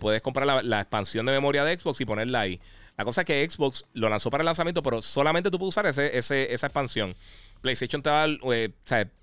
puedes 0.00 0.22
comprar 0.22 0.46
la, 0.64 0.80
expansión 0.80 1.26
de 1.26 1.32
memoria 1.32 1.64
de 1.64 1.78
Xbox 1.78 2.00
y 2.00 2.04
ponerla 2.04 2.40
ahí. 2.40 2.60
La 2.96 3.04
cosa 3.04 3.22
es 3.22 3.26
que 3.26 3.50
Xbox 3.50 3.84
lo 3.92 4.08
lanzó 4.08 4.30
para 4.30 4.42
el 4.42 4.46
lanzamiento, 4.46 4.82
pero 4.82 5.02
solamente 5.02 5.50
tú 5.50 5.58
puedes 5.58 5.74
usar 5.76 5.86
ese, 5.86 6.16
esa 6.54 6.66
expansión. 6.66 7.14
PlayStation 7.64 8.02
te 8.02 8.10
va 8.10 8.26
eh, 8.26 8.38
o 8.42 8.52
e, 8.52 8.70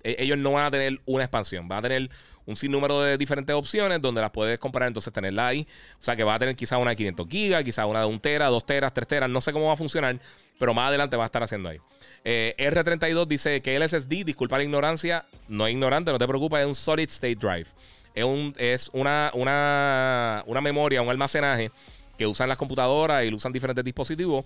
ellos 0.02 0.36
no 0.36 0.52
van 0.52 0.66
a 0.66 0.70
tener 0.70 1.00
una 1.06 1.24
expansión, 1.24 1.68
van 1.68 1.78
a 1.78 1.82
tener 1.82 2.10
un 2.46 2.56
sinnúmero 2.56 3.00
de 3.00 3.16
diferentes 3.16 3.54
opciones 3.54 4.00
donde 4.00 4.20
las 4.20 4.30
puedes 4.30 4.58
comprar, 4.58 4.88
entonces 4.88 5.12
tenerla 5.12 5.48
ahí. 5.48 5.66
O 6.00 6.02
sea 6.02 6.16
que 6.16 6.24
va 6.24 6.34
a 6.34 6.38
tener 6.38 6.56
quizás 6.56 6.78
una 6.78 6.90
de 6.90 6.96
500 6.96 7.28
gigas, 7.28 7.64
quizás 7.64 7.86
una 7.86 8.00
de 8.00 8.06
1 8.06 8.20
tera, 8.20 8.46
2 8.48 8.66
teras, 8.66 8.92
3 8.92 9.08
teras, 9.08 9.30
no 9.30 9.40
sé 9.40 9.52
cómo 9.52 9.66
va 9.66 9.74
a 9.74 9.76
funcionar, 9.76 10.18
pero 10.58 10.74
más 10.74 10.88
adelante 10.88 11.16
va 11.16 11.24
a 11.24 11.26
estar 11.26 11.42
haciendo 11.42 11.68
ahí. 11.68 11.78
Eh, 12.24 12.54
R32 12.58 13.26
dice 13.26 13.62
que 13.62 13.76
el 13.76 13.88
SSD, 13.88 14.24
disculpa 14.24 14.56
la 14.58 14.64
ignorancia, 14.64 15.24
no 15.48 15.66
es 15.66 15.72
ignorante, 15.72 16.12
no 16.12 16.18
te 16.18 16.26
preocupes, 16.26 16.60
es 16.60 16.66
un 16.66 16.74
solid 16.74 17.08
state 17.08 17.36
drive. 17.36 17.66
Es, 18.14 18.24
un, 18.24 18.54
es 18.58 18.90
una, 18.92 19.30
una, 19.34 20.42
una 20.46 20.60
memoria, 20.60 21.00
un 21.02 21.08
almacenaje 21.08 21.70
que 22.18 22.26
usan 22.26 22.48
las 22.48 22.58
computadoras 22.58 23.24
y 23.24 23.30
lo 23.30 23.36
usan 23.36 23.52
diferentes 23.52 23.84
dispositivos 23.84 24.44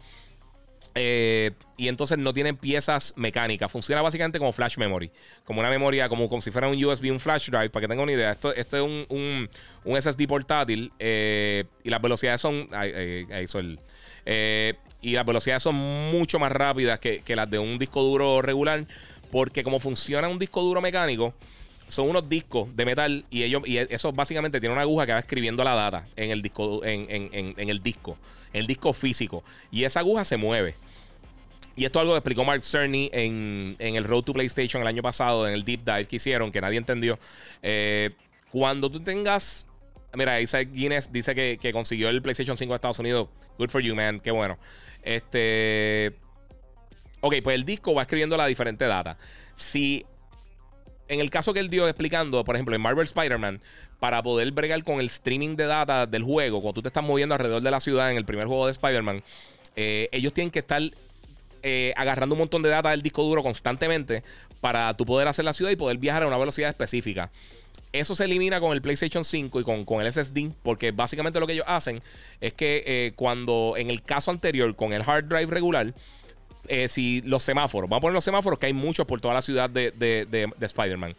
eh, 0.94 1.52
y 1.76 1.88
entonces 1.88 2.18
no 2.18 2.32
tienen 2.32 2.56
piezas 2.56 3.12
mecánicas. 3.16 3.70
Funciona 3.70 4.02
básicamente 4.02 4.38
como 4.38 4.52
flash 4.52 4.78
memory. 4.78 5.10
Como 5.44 5.60
una 5.60 5.70
memoria, 5.70 6.08
como, 6.08 6.28
como 6.28 6.40
si 6.40 6.50
fuera 6.50 6.68
un 6.68 6.82
USB, 6.82 7.10
un 7.10 7.20
flash 7.20 7.50
drive. 7.50 7.70
Para 7.70 7.82
que 7.82 7.88
tengan 7.88 8.04
una 8.04 8.12
idea. 8.12 8.32
Esto, 8.32 8.52
es 8.52 8.72
un, 8.72 9.06
un, 9.84 10.00
SSD 10.02 10.26
portátil. 10.26 10.90
Eh, 10.98 11.64
y 11.84 11.90
las 11.90 12.00
velocidades 12.00 12.40
son. 12.40 12.68
Ahí, 12.72 12.90
el, 12.90 13.78
eh, 14.24 14.74
y 15.02 15.12
las 15.12 15.26
velocidades 15.26 15.62
son 15.62 15.74
mucho 15.74 16.38
más 16.38 16.50
rápidas 16.50 16.98
que, 16.98 17.20
que, 17.20 17.36
las 17.36 17.48
de 17.50 17.58
un 17.58 17.78
disco 17.78 18.02
duro 18.02 18.40
regular. 18.40 18.84
Porque 19.30 19.62
como 19.62 19.78
funciona 19.78 20.28
un 20.28 20.38
disco 20.38 20.62
duro 20.62 20.80
mecánico. 20.80 21.34
Son 21.88 22.08
unos 22.08 22.28
discos 22.28 22.74
de 22.74 22.84
metal 22.84 23.24
y 23.30 23.44
ellos 23.44 23.62
y 23.64 23.78
eso 23.78 24.12
básicamente 24.12 24.58
tiene 24.58 24.72
una 24.72 24.82
aguja 24.82 25.06
que 25.06 25.12
va 25.12 25.20
escribiendo 25.20 25.62
la 25.62 25.76
data 25.76 26.08
en 26.16 26.32
el 26.32 26.42
disco 26.42 26.84
en, 26.84 27.06
en, 27.08 27.30
en, 27.32 27.54
en 27.56 27.68
el 27.68 27.80
disco 27.80 28.18
el 28.52 28.66
disco 28.66 28.92
físico. 28.92 29.44
Y 29.70 29.84
esa 29.84 30.00
aguja 30.00 30.24
se 30.24 30.36
mueve. 30.36 30.74
Y 31.76 31.84
esto 31.84 31.98
es 31.98 32.00
algo 32.00 32.14
que 32.14 32.18
explicó 32.18 32.44
Mark 32.44 32.64
Cerny 32.64 33.10
en, 33.12 33.76
el 33.78 34.04
Road 34.04 34.22
to 34.22 34.32
PlayStation 34.32 34.80
el 34.80 34.88
año 34.88 35.02
pasado, 35.02 35.46
en 35.46 35.52
el 35.52 35.62
deep 35.62 35.84
dive 35.84 36.06
que 36.06 36.16
hicieron, 36.16 36.50
que 36.50 36.60
nadie 36.60 36.78
entendió. 36.78 37.18
Eh, 37.62 38.10
cuando 38.50 38.90
tú 38.90 39.00
tengas. 39.00 39.66
Mira, 40.14 40.40
Isaac 40.40 40.68
Guinness 40.72 41.12
dice 41.12 41.34
que, 41.34 41.72
consiguió 41.72 42.08
el 42.08 42.22
PlayStation 42.22 42.56
5 42.56 42.72
de 42.72 42.76
Estados 42.76 42.98
Unidos. 42.98 43.28
Good 43.58 43.68
for 43.68 43.82
you, 43.82 43.94
man. 43.94 44.20
Qué 44.20 44.30
bueno. 44.30 44.56
Este. 45.02 46.12
Ok, 47.20 47.34
pues 47.42 47.54
el 47.54 47.64
disco 47.66 47.92
va 47.92 48.02
escribiendo 48.02 48.36
la 48.38 48.46
diferente 48.46 48.86
data. 48.86 49.18
Si. 49.54 50.06
En 51.08 51.20
el 51.20 51.30
caso 51.30 51.52
que 51.52 51.60
él 51.60 51.70
dio 51.70 51.88
explicando, 51.88 52.44
por 52.44 52.56
ejemplo, 52.56 52.74
en 52.74 52.80
Marvel 52.80 53.04
Spider-Man, 53.04 53.60
para 54.00 54.22
poder 54.22 54.50
bregar 54.52 54.82
con 54.82 55.00
el 55.00 55.06
streaming 55.06 55.56
de 55.56 55.66
data 55.66 56.06
del 56.06 56.24
juego, 56.24 56.60
cuando 56.60 56.74
tú 56.74 56.82
te 56.82 56.88
estás 56.88 57.04
moviendo 57.04 57.34
alrededor 57.34 57.62
de 57.62 57.70
la 57.70 57.80
ciudad 57.80 58.10
en 58.10 58.16
el 58.16 58.24
primer 58.24 58.46
juego 58.46 58.66
de 58.66 58.72
Spider-Man, 58.72 59.22
eh, 59.76 60.08
ellos 60.12 60.32
tienen 60.32 60.50
que 60.50 60.60
estar 60.60 60.82
eh, 61.62 61.92
agarrando 61.96 62.34
un 62.34 62.40
montón 62.40 62.62
de 62.62 62.68
data 62.68 62.90
del 62.90 63.02
disco 63.02 63.22
duro 63.22 63.42
constantemente 63.42 64.22
para 64.60 64.94
tú 64.96 65.06
poder 65.06 65.28
hacer 65.28 65.44
la 65.44 65.52
ciudad 65.52 65.70
y 65.70 65.76
poder 65.76 65.98
viajar 65.98 66.22
a 66.22 66.26
una 66.26 66.38
velocidad 66.38 66.70
específica. 66.70 67.30
Eso 67.92 68.14
se 68.14 68.24
elimina 68.24 68.60
con 68.60 68.72
el 68.72 68.82
PlayStation 68.82 69.24
5 69.24 69.60
y 69.60 69.64
con, 69.64 69.84
con 69.84 70.04
el 70.04 70.12
SSD, 70.12 70.50
porque 70.62 70.90
básicamente 70.90 71.40
lo 71.40 71.46
que 71.46 71.54
ellos 71.54 71.66
hacen 71.68 72.02
es 72.40 72.52
que 72.52 72.82
eh, 72.86 73.12
cuando 73.16 73.74
en 73.76 73.90
el 73.90 74.02
caso 74.02 74.30
anterior 74.30 74.74
con 74.76 74.92
el 74.92 75.02
hard 75.02 75.24
drive 75.24 75.46
regular, 75.46 75.94
eh, 76.68 76.88
si 76.88 77.22
los 77.22 77.42
semáforos, 77.42 77.88
vamos 77.88 78.00
a 78.00 78.02
poner 78.02 78.14
los 78.14 78.24
semáforos 78.24 78.58
que 78.58 78.66
hay 78.66 78.72
muchos 78.72 79.06
por 79.06 79.20
toda 79.20 79.34
la 79.34 79.42
ciudad 79.42 79.70
de, 79.70 79.90
de, 79.90 80.26
de, 80.26 80.50
de 80.56 80.66
Spider-Man. 80.66 81.14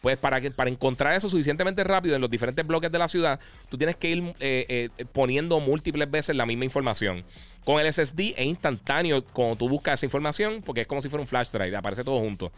Pues 0.00 0.18
para, 0.18 0.40
que, 0.40 0.50
para 0.50 0.70
encontrar 0.70 1.14
eso 1.14 1.28
suficientemente 1.28 1.82
rápido 1.82 2.14
en 2.14 2.20
los 2.20 2.30
diferentes 2.30 2.64
bloques 2.66 2.92
de 2.92 2.98
la 2.98 3.08
ciudad, 3.08 3.40
tú 3.68 3.76
tienes 3.76 3.96
que 3.96 4.10
ir 4.10 4.34
eh, 4.40 4.90
eh, 4.98 5.04
poniendo 5.12 5.58
múltiples 5.58 6.08
veces 6.10 6.36
la 6.36 6.46
misma 6.46 6.64
información. 6.64 7.24
Con 7.64 7.80
el 7.80 7.92
SSD 7.92 8.34
es 8.36 8.46
instantáneo 8.46 9.24
cuando 9.24 9.56
tú 9.56 9.68
buscas 9.68 9.94
esa 9.94 10.06
información, 10.06 10.62
porque 10.64 10.82
es 10.82 10.86
como 10.86 11.02
si 11.02 11.08
fuera 11.08 11.22
un 11.22 11.26
flash 11.26 11.48
drive, 11.50 11.74
aparece 11.74 12.04
todo 12.04 12.20
junto. 12.20 12.52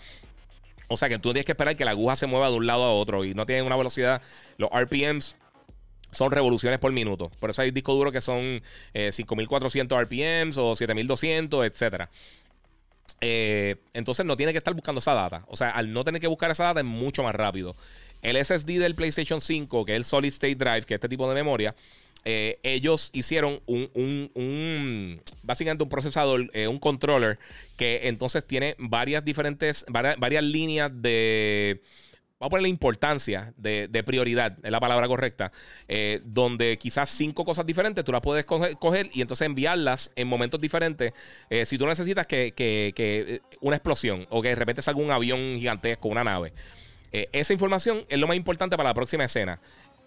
O 0.88 0.96
sea 0.96 1.08
que 1.08 1.18
tú 1.18 1.30
tienes 1.32 1.46
que 1.46 1.52
esperar 1.52 1.76
que 1.76 1.84
la 1.84 1.92
aguja 1.92 2.16
se 2.16 2.26
mueva 2.26 2.50
de 2.50 2.56
un 2.56 2.66
lado 2.66 2.82
a 2.84 2.92
otro 2.92 3.24
y 3.24 3.34
no 3.34 3.46
tienen 3.46 3.64
una 3.64 3.76
velocidad. 3.76 4.20
Los 4.56 4.70
RPMs 4.70 5.36
son 6.10 6.30
revoluciones 6.30 6.78
por 6.78 6.92
minuto. 6.92 7.30
Por 7.40 7.50
eso 7.50 7.62
hay 7.62 7.70
discos 7.70 7.94
duros 7.96 8.12
que 8.12 8.20
son 8.20 8.62
5400 8.92 10.02
RPMs 10.02 10.56
o 10.58 10.74
7200, 10.74 11.66
etcétera. 11.66 12.08
Eh, 13.20 13.76
entonces 13.94 14.24
no 14.24 14.36
tiene 14.36 14.52
que 14.52 14.58
estar 14.58 14.74
buscando 14.74 15.00
esa 15.00 15.14
data. 15.14 15.44
O 15.48 15.56
sea, 15.56 15.70
al 15.70 15.92
no 15.92 16.04
tener 16.04 16.20
que 16.20 16.26
buscar 16.26 16.50
esa 16.50 16.64
data 16.64 16.80
es 16.80 16.86
mucho 16.86 17.22
más 17.22 17.34
rápido. 17.34 17.74
El 18.22 18.42
SSD 18.44 18.78
del 18.78 18.94
PlayStation 18.94 19.40
5, 19.40 19.84
que 19.84 19.92
es 19.92 19.96
el 19.96 20.04
Solid 20.04 20.28
State 20.28 20.56
Drive, 20.56 20.82
que 20.82 20.94
es 20.94 20.98
este 20.98 21.08
tipo 21.08 21.28
de 21.28 21.34
memoria, 21.34 21.74
eh, 22.24 22.58
ellos 22.62 23.10
hicieron 23.12 23.60
un, 23.66 23.90
un, 23.94 25.20
básicamente 25.42 25.84
un 25.84 25.88
procesador, 25.88 26.50
eh, 26.52 26.66
un 26.66 26.78
controller, 26.78 27.38
que 27.76 28.08
entonces 28.08 28.44
tiene 28.44 28.74
varias 28.78 29.24
diferentes, 29.24 29.86
varias 29.88 30.42
líneas 30.42 30.90
de 30.94 31.80
vamos 32.38 32.50
a 32.50 32.50
ponerle 32.50 32.68
importancia 32.68 33.52
de, 33.56 34.02
prioridad, 34.04 34.56
es 34.62 34.70
la 34.70 34.78
palabra 34.78 35.08
correcta, 35.08 35.50
eh, 35.88 36.20
donde 36.24 36.78
quizás 36.78 37.10
cinco 37.10 37.44
cosas 37.44 37.66
diferentes 37.66 38.04
tú 38.04 38.12
las 38.12 38.20
puedes 38.20 38.44
coger, 38.44 39.10
y 39.12 39.22
entonces 39.22 39.46
enviarlas 39.46 40.12
en 40.14 40.28
momentos 40.28 40.60
diferentes. 40.60 41.12
Eh, 41.50 41.66
si 41.66 41.76
tú 41.76 41.86
necesitas 41.86 42.26
que, 42.26 42.54
eh, 42.56 43.40
una 43.60 43.76
explosión 43.76 44.26
o 44.30 44.40
que 44.40 44.50
de 44.50 44.54
repente 44.54 44.82
salga 44.82 45.00
un 45.00 45.10
avión 45.10 45.56
gigantesco, 45.56 46.08
una 46.08 46.22
nave, 46.22 46.52
esa 47.10 47.54
información 47.54 48.04
es 48.08 48.18
lo 48.18 48.28
más 48.28 48.36
importante 48.36 48.76
para 48.76 48.90
la 48.90 48.94
próxima 48.94 49.24
escena. 49.24 49.58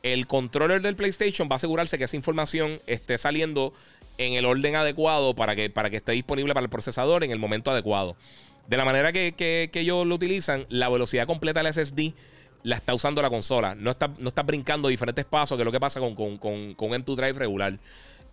El 0.03 0.27
controller 0.27 0.81
del 0.81 0.95
PlayStation 0.95 1.49
va 1.49 1.53
a 1.53 1.57
asegurarse 1.57 1.97
que 1.97 2.03
esa 2.03 2.15
información 2.15 2.79
esté 2.85 3.17
saliendo 3.17 3.73
en 4.19 4.33
el 4.33 4.45
orden 4.45 4.75
adecuado 4.75 5.35
para 5.35 5.55
que 5.55 5.71
esté 5.97 6.11
disponible 6.11 6.53
para 6.53 6.63
el 6.63 6.69
procesador 6.69 7.23
en 7.23 7.31
el 7.31 7.39
momento 7.39 7.71
adecuado. 7.71 8.15
De 8.71 8.77
la 8.77 8.85
manera 8.85 9.11
que, 9.11 9.69
ellos 9.73 10.07
lo 10.07 10.15
utilizan, 10.15 10.65
la 10.69 10.87
velocidad 10.87 11.27
completa 11.27 11.61
del 11.61 11.73
SSD 11.73 12.13
la 12.63 12.77
está 12.77 12.93
usando 12.93 13.21
la 13.21 13.29
consola. 13.29 13.75
No 13.75 13.91
está, 13.91 14.09
no 14.17 14.29
está 14.29 14.43
brincando 14.43 14.87
diferentes 14.87 15.25
pasos, 15.25 15.57
que 15.57 15.63
es 15.63 15.65
lo 15.65 15.73
que 15.73 15.79
pasa 15.81 15.99
con, 15.99 16.15
con, 16.15 16.37
con, 16.37 16.73
con 16.75 16.91
M2 16.91 17.17
Drive 17.17 17.33
regular. 17.33 17.77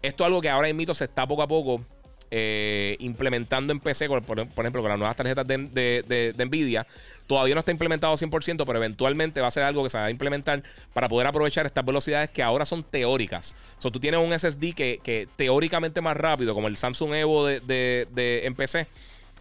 Esto 0.00 0.23
es 0.23 0.26
algo 0.26 0.41
que 0.41 0.49
ahora 0.49 0.68
en 0.68 0.76
mito 0.76 0.94
se 0.94 1.07
está 1.07 1.26
poco 1.26 1.42
a 1.42 1.49
poco 1.49 1.84
eh, 2.31 2.97
implementando 3.00 3.73
en 3.73 3.81
PC, 3.81 4.07
por, 4.07 4.39
ejemplo, 4.39 4.81
con 4.81 4.89
las 4.91 4.99
nuevas 4.99 5.17
tarjetas 5.17 5.44
de, 5.44 6.34
Nvidia. 6.39 6.86
Todavía 7.26 7.57
no 7.57 7.58
está 7.58 7.73
implementado 7.73 8.17
100%, 8.17 8.65
pero 8.65 8.78
eventualmente 8.78 9.41
va 9.41 9.49
a 9.49 9.50
ser 9.50 9.65
algo 9.65 9.83
que 9.83 9.89
se 9.91 9.99
va 9.99 10.05
a 10.05 10.10
implementar 10.10 10.62
para 10.92 11.08
poder 11.08 11.26
aprovechar 11.26 11.67
estas 11.67 11.84
velocidades 11.84 12.31
que 12.31 12.44
ahora 12.44 12.65
son 12.65 12.84
teóricas. 12.84 13.57
O 13.83 13.91
tú 13.91 13.99
tienes 13.99 14.20
un 14.20 14.39
SSD 14.39 14.73
que, 14.73 15.00
que 15.02 15.26
teóricamente 15.34 16.00
más 16.00 16.17
rápido, 16.17 16.55
como 16.55 16.68
el 16.68 16.76
Samsung 16.76 17.12
Evo 17.15 17.44
de, 17.44 17.58
de, 17.58 18.47
en 18.47 18.55
PC. 18.55 18.86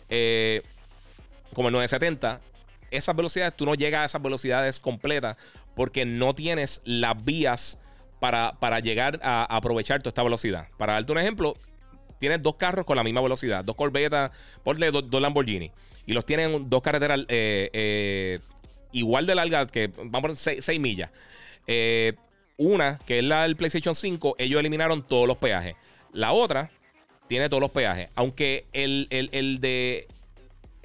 Eh, 0.09 0.63
como 1.53 1.69
el 1.69 1.73
970, 1.73 2.39
esas 2.91 3.15
velocidades, 3.15 3.55
tú 3.55 3.65
no 3.65 3.75
llegas 3.75 4.01
a 4.01 4.05
esas 4.05 4.21
velocidades 4.21 4.79
completas 4.79 5.37
porque 5.75 6.05
no 6.05 6.33
tienes 6.33 6.81
las 6.85 7.23
vías 7.23 7.79
para, 8.19 8.53
para 8.59 8.79
llegar 8.79 9.19
a, 9.21 9.43
aprovechar 9.55 10.01
toda 10.01 10.09
esta 10.09 10.23
velocidad. 10.23 10.67
Para 10.77 10.93
darte 10.93 11.11
un 11.11 11.19
ejemplo, 11.19 11.55
tienes 12.19 12.41
dos 12.41 12.55
carros 12.55 12.85
con 12.85 12.95
la 12.95 13.03
misma 13.03 13.21
velocidad, 13.21 13.63
dos 13.63 13.75
Corvette, 13.75 14.31
ponle 14.63 14.91
dos, 14.91 15.09
dos 15.09 15.21
Lamborghini, 15.21 15.71
y 16.05 16.13
los 16.13 16.25
tienen 16.25 16.69
dos 16.69 16.81
carreteras 16.81 17.19
eh, 17.27 17.69
eh, 17.73 18.39
igual 18.91 19.25
de 19.25 19.35
largas, 19.35 19.71
que 19.71 19.91
vamos 20.05 20.47
a 20.47 20.61
6 20.61 20.79
millas. 20.79 21.11
Eh, 21.67 22.13
una, 22.57 22.97
que 23.05 23.19
es 23.19 23.25
la 23.25 23.43
del 23.43 23.55
PlayStation 23.55 23.93
5, 23.93 24.35
ellos 24.39 24.59
eliminaron 24.59 25.03
todos 25.03 25.27
los 25.27 25.37
peajes. 25.37 25.75
La 26.13 26.31
otra 26.31 26.71
tiene 27.27 27.49
todos 27.49 27.61
los 27.61 27.69
peajes. 27.69 28.09
Aunque 28.15 28.65
el, 28.73 29.07
el 29.11 29.59
de 29.59 30.07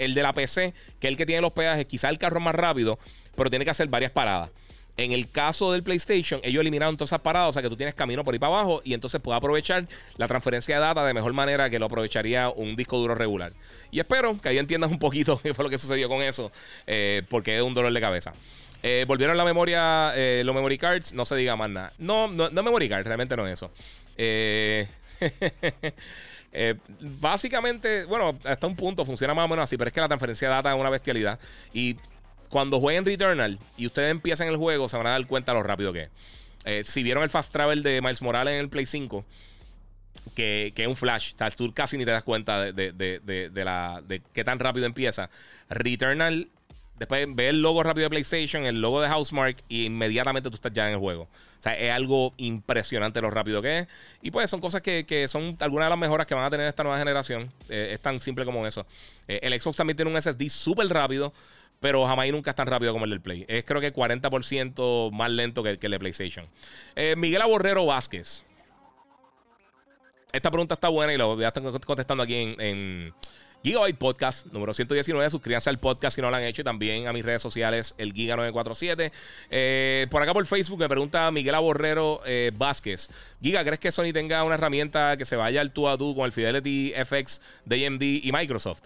el 0.04 0.14
de 0.14 0.22
la 0.22 0.32
PC, 0.32 0.74
que 1.00 1.06
es 1.06 1.10
el 1.10 1.16
que 1.16 1.26
tiene 1.26 1.40
los 1.40 1.52
peajes, 1.52 1.86
quizá 1.86 2.08
el 2.08 2.18
carro 2.18 2.40
más 2.40 2.54
rápido, 2.54 2.98
pero 3.36 3.50
tiene 3.50 3.64
que 3.64 3.70
hacer 3.70 3.88
varias 3.88 4.12
paradas. 4.12 4.50
En 4.98 5.12
el 5.12 5.30
caso 5.30 5.72
del 5.72 5.82
PlayStation, 5.82 6.40
ellos 6.42 6.60
eliminaron 6.60 6.96
todas 6.96 7.08
esas 7.08 7.20
paradas, 7.20 7.48
o 7.48 7.52
sea 7.54 7.62
que 7.62 7.70
tú 7.70 7.76
tienes 7.76 7.94
camino 7.94 8.24
por 8.24 8.34
ahí 8.34 8.38
para 8.38 8.54
abajo 8.54 8.82
y 8.84 8.92
entonces 8.92 9.22
puedes 9.22 9.38
aprovechar 9.38 9.86
la 10.18 10.28
transferencia 10.28 10.74
de 10.74 10.82
data 10.82 11.06
de 11.06 11.14
mejor 11.14 11.32
manera 11.32 11.70
que 11.70 11.78
lo 11.78 11.86
aprovecharía 11.86 12.50
un 12.50 12.76
disco 12.76 12.98
duro 12.98 13.14
regular. 13.14 13.52
Y 13.90 14.00
espero 14.00 14.38
que 14.38 14.50
ahí 14.50 14.58
entiendas 14.58 14.90
un 14.90 14.98
poquito 14.98 15.38
qué 15.42 15.54
fue 15.54 15.64
lo 15.64 15.70
que 15.70 15.78
sucedió 15.78 16.08
con 16.10 16.20
eso, 16.20 16.52
eh, 16.86 17.22
porque 17.30 17.56
es 17.56 17.62
un 17.62 17.72
dolor 17.72 17.92
de 17.92 18.00
cabeza. 18.00 18.34
Eh, 18.82 19.04
volvieron 19.06 19.36
la 19.36 19.44
memoria, 19.44 20.12
eh, 20.16 20.42
los 20.44 20.54
memory 20.54 20.76
cards, 20.76 21.12
no 21.12 21.24
se 21.24 21.36
diga 21.36 21.56
más 21.56 21.70
nada. 21.70 21.92
No, 21.98 22.28
no, 22.28 22.50
no 22.50 22.62
memory 22.62 22.88
cards, 22.88 23.06
realmente 23.06 23.36
no 23.36 23.46
es 23.46 23.54
eso. 23.54 23.70
Eh. 24.18 24.86
Eh, 26.52 26.74
básicamente, 27.20 28.04
bueno, 28.04 28.38
hasta 28.44 28.66
un 28.66 28.76
punto 28.76 29.04
funciona 29.04 29.34
más 29.34 29.46
o 29.46 29.48
menos 29.48 29.64
así, 29.64 29.76
pero 29.76 29.88
es 29.88 29.94
que 29.94 30.00
la 30.00 30.08
transferencia 30.08 30.48
de 30.48 30.54
data 30.54 30.74
es 30.74 30.80
una 30.80 30.90
bestialidad. 30.90 31.38
Y 31.72 31.96
cuando 32.50 32.78
jueguen 32.78 33.04
Returnal 33.04 33.58
y 33.76 33.86
ustedes 33.86 34.10
empiezan 34.10 34.48
el 34.48 34.56
juego, 34.56 34.88
se 34.88 34.96
van 34.96 35.06
a 35.06 35.10
dar 35.10 35.26
cuenta 35.26 35.54
lo 35.54 35.62
rápido 35.62 35.92
que 35.92 36.02
es. 36.02 36.10
Eh, 36.64 36.82
si 36.84 37.02
vieron 37.02 37.22
el 37.22 37.30
fast 37.30 37.52
travel 37.52 37.82
de 37.82 38.00
Miles 38.00 38.22
Morales 38.22 38.54
en 38.54 38.60
el 38.60 38.68
Play 38.68 38.86
5, 38.86 39.24
que, 40.34 40.72
es 40.76 40.86
un 40.86 40.96
flash, 40.96 41.32
o 41.40 41.50
tú 41.50 41.72
casi 41.72 41.98
ni 41.98 42.04
te 42.04 42.10
das 42.10 42.22
cuenta 42.22 42.72
de, 42.72 42.92
de, 42.92 43.64
la, 43.64 44.02
de 44.06 44.20
qué 44.32 44.44
tan 44.44 44.58
rápido 44.58 44.86
empieza. 44.86 45.30
Returnal 45.70 46.48
Después 47.02 47.26
ve 47.34 47.48
el 47.48 47.60
logo 47.60 47.82
rápido 47.82 48.04
de 48.04 48.10
PlayStation, 48.10 48.64
el 48.64 48.80
logo 48.80 49.00
de 49.00 49.08
Housemark 49.08 49.64
y 49.68 49.86
inmediatamente 49.86 50.48
tú 50.50 50.54
estás 50.54 50.72
ya 50.72 50.86
en 50.86 50.94
el 50.94 51.00
juego. 51.00 51.22
O 51.24 51.28
sea, 51.58 51.72
es 51.72 51.90
algo 51.90 52.32
impresionante 52.36 53.20
lo 53.20 53.28
rápido 53.28 53.60
que 53.60 53.80
es. 53.80 53.88
Y 54.22 54.30
pues 54.30 54.48
son 54.48 54.60
cosas 54.60 54.82
que, 54.82 55.26
son 55.26 55.56
algunas 55.58 55.86
de 55.86 55.90
las 55.90 55.98
mejoras 55.98 56.28
que 56.28 56.36
van 56.36 56.44
a 56.44 56.50
tener 56.50 56.68
esta 56.68 56.84
nueva 56.84 57.00
generación. 57.00 57.52
Eh, 57.68 57.90
es 57.94 58.00
tan 58.00 58.20
simple 58.20 58.44
como 58.44 58.64
eso. 58.68 58.86
Eh, 59.26 59.40
el 59.42 59.60
Xbox 59.60 59.78
también 59.78 59.96
tiene 59.96 60.12
un 60.12 60.22
SSD 60.22 60.48
súper 60.48 60.86
rápido, 60.90 61.32
pero 61.80 62.06
jamás 62.06 62.28
y 62.28 62.30
nunca 62.30 62.50
es 62.50 62.56
tan 62.56 62.68
rápido 62.68 62.92
como 62.92 63.04
el 63.06 63.10
del 63.10 63.20
Play. 63.20 63.44
Es 63.48 63.64
creo 63.64 63.80
que 63.80 63.92
40% 63.92 65.10
más 65.10 65.30
lento 65.32 65.64
que, 65.64 65.70
el 65.70 65.90
de 65.90 65.98
PlayStation. 65.98 66.46
Eh, 66.94 67.16
Miguel 67.16 67.42
Aborrero 67.42 67.84
Vázquez. 67.84 68.44
Esta 70.32 70.52
pregunta 70.52 70.74
está 70.74 70.88
buena 70.88 71.12
y 71.12 71.16
lo 71.16 71.34
voy 71.34 71.42
a 71.42 71.48
estar 71.48 71.64
contestando 71.84 72.22
aquí 72.22 72.54
en 72.56 73.12
Gigabyte 73.62 73.96
Podcast, 73.96 74.46
número 74.46 74.74
119. 74.74 75.30
Suscríbanse 75.30 75.70
al 75.70 75.78
podcast 75.78 76.16
si 76.16 76.20
no 76.20 76.30
lo 76.30 76.36
han 76.36 76.42
hecho 76.42 76.62
y 76.62 76.64
también 76.64 77.06
a 77.06 77.12
mis 77.12 77.24
redes 77.24 77.40
sociales, 77.40 77.94
el 77.96 78.12
Giga947. 78.12 79.12
Eh, 79.50 80.06
por 80.10 80.20
acá 80.20 80.32
por 80.34 80.44
Facebook 80.46 80.80
me 80.80 80.88
pregunta 80.88 81.30
Miguel 81.30 81.54
Aborrero 81.54 82.22
eh, 82.26 82.50
Vázquez. 82.54 83.08
Giga, 83.40 83.64
¿crees 83.64 83.78
que 83.78 83.92
Sony 83.92 84.12
tenga 84.12 84.42
una 84.42 84.56
herramienta 84.56 85.16
que 85.16 85.24
se 85.24 85.36
vaya 85.36 85.60
al 85.60 85.72
tú 85.72 85.88
a 85.88 85.96
tú 85.96 86.14
con 86.16 86.24
el 86.24 86.32
Fidelity 86.32 86.92
FX 87.04 87.40
de 87.64 87.86
AMD 87.86 88.02
y 88.02 88.30
Microsoft? 88.32 88.82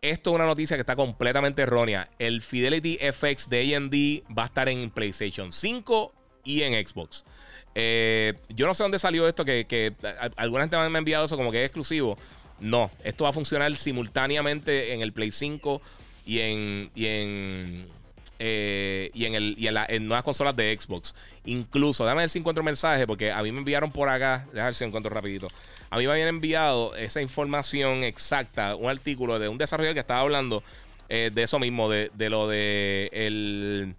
Esto 0.00 0.30
es 0.30 0.34
una 0.36 0.46
noticia 0.46 0.78
que 0.78 0.80
está 0.80 0.96
completamente 0.96 1.60
errónea. 1.60 2.08
El 2.18 2.40
Fidelity 2.40 2.98
FX 3.12 3.50
de 3.50 3.76
AMD 3.76 4.34
va 4.34 4.44
a 4.44 4.46
estar 4.46 4.70
en 4.70 4.90
PlayStation 4.90 5.52
5 5.52 6.14
y 6.44 6.62
en 6.62 6.86
Xbox. 6.86 7.24
Eh, 7.74 8.34
yo 8.48 8.66
no 8.66 8.72
sé 8.72 8.82
dónde 8.82 8.98
salió 8.98 9.28
esto, 9.28 9.44
que, 9.44 9.66
que 9.66 9.92
alguna 10.36 10.62
gente 10.64 10.76
me 10.76 10.96
ha 10.96 10.98
enviado 10.98 11.26
eso 11.26 11.36
como 11.36 11.52
que 11.52 11.62
es 11.62 11.66
exclusivo. 11.66 12.16
No, 12.60 12.90
esto 13.04 13.24
va 13.24 13.30
a 13.30 13.32
funcionar 13.32 13.74
simultáneamente 13.76 14.92
en 14.92 15.00
el 15.00 15.12
Play 15.12 15.30
5 15.30 15.80
y 16.26 16.40
en, 16.40 16.90
y 16.94 17.06
en, 17.06 17.86
eh, 18.38 19.10
y 19.14 19.24
en, 19.24 19.34
el, 19.34 19.54
y 19.58 19.66
en, 19.66 19.74
la, 19.74 19.86
nuevas 20.00 20.24
consolas 20.24 20.54
de 20.56 20.76
Xbox. 20.78 21.14
Incluso, 21.44 22.04
déjame 22.04 22.22
ver 22.22 22.30
si 22.30 22.38
encuentro 22.38 22.62
un 22.62 22.66
mensaje, 22.66 23.06
porque 23.06 23.32
a 23.32 23.42
mí 23.42 23.50
me 23.52 23.58
enviaron 23.58 23.90
por 23.90 24.08
acá, 24.08 24.44
déjame 24.46 24.64
ver 24.66 24.74
si 24.74 24.84
encuentro 24.84 25.10
rapidito. 25.10 25.48
A 25.90 25.98
mí 25.98 26.06
me 26.06 26.12
habían 26.12 26.28
enviado 26.28 26.94
esa 26.96 27.20
información 27.20 28.04
exacta, 28.04 28.76
un 28.76 28.88
artículo 28.88 29.38
de 29.38 29.48
un 29.48 29.58
desarrollador 29.58 29.94
que 29.94 30.00
estaba 30.00 30.20
hablando 30.20 30.62
eh, 31.08 31.30
de 31.34 31.42
eso 31.42 31.58
mismo, 31.58 31.90
de, 31.90 32.10
lo 32.16 32.46
de 32.46 33.10
el 33.12 33.94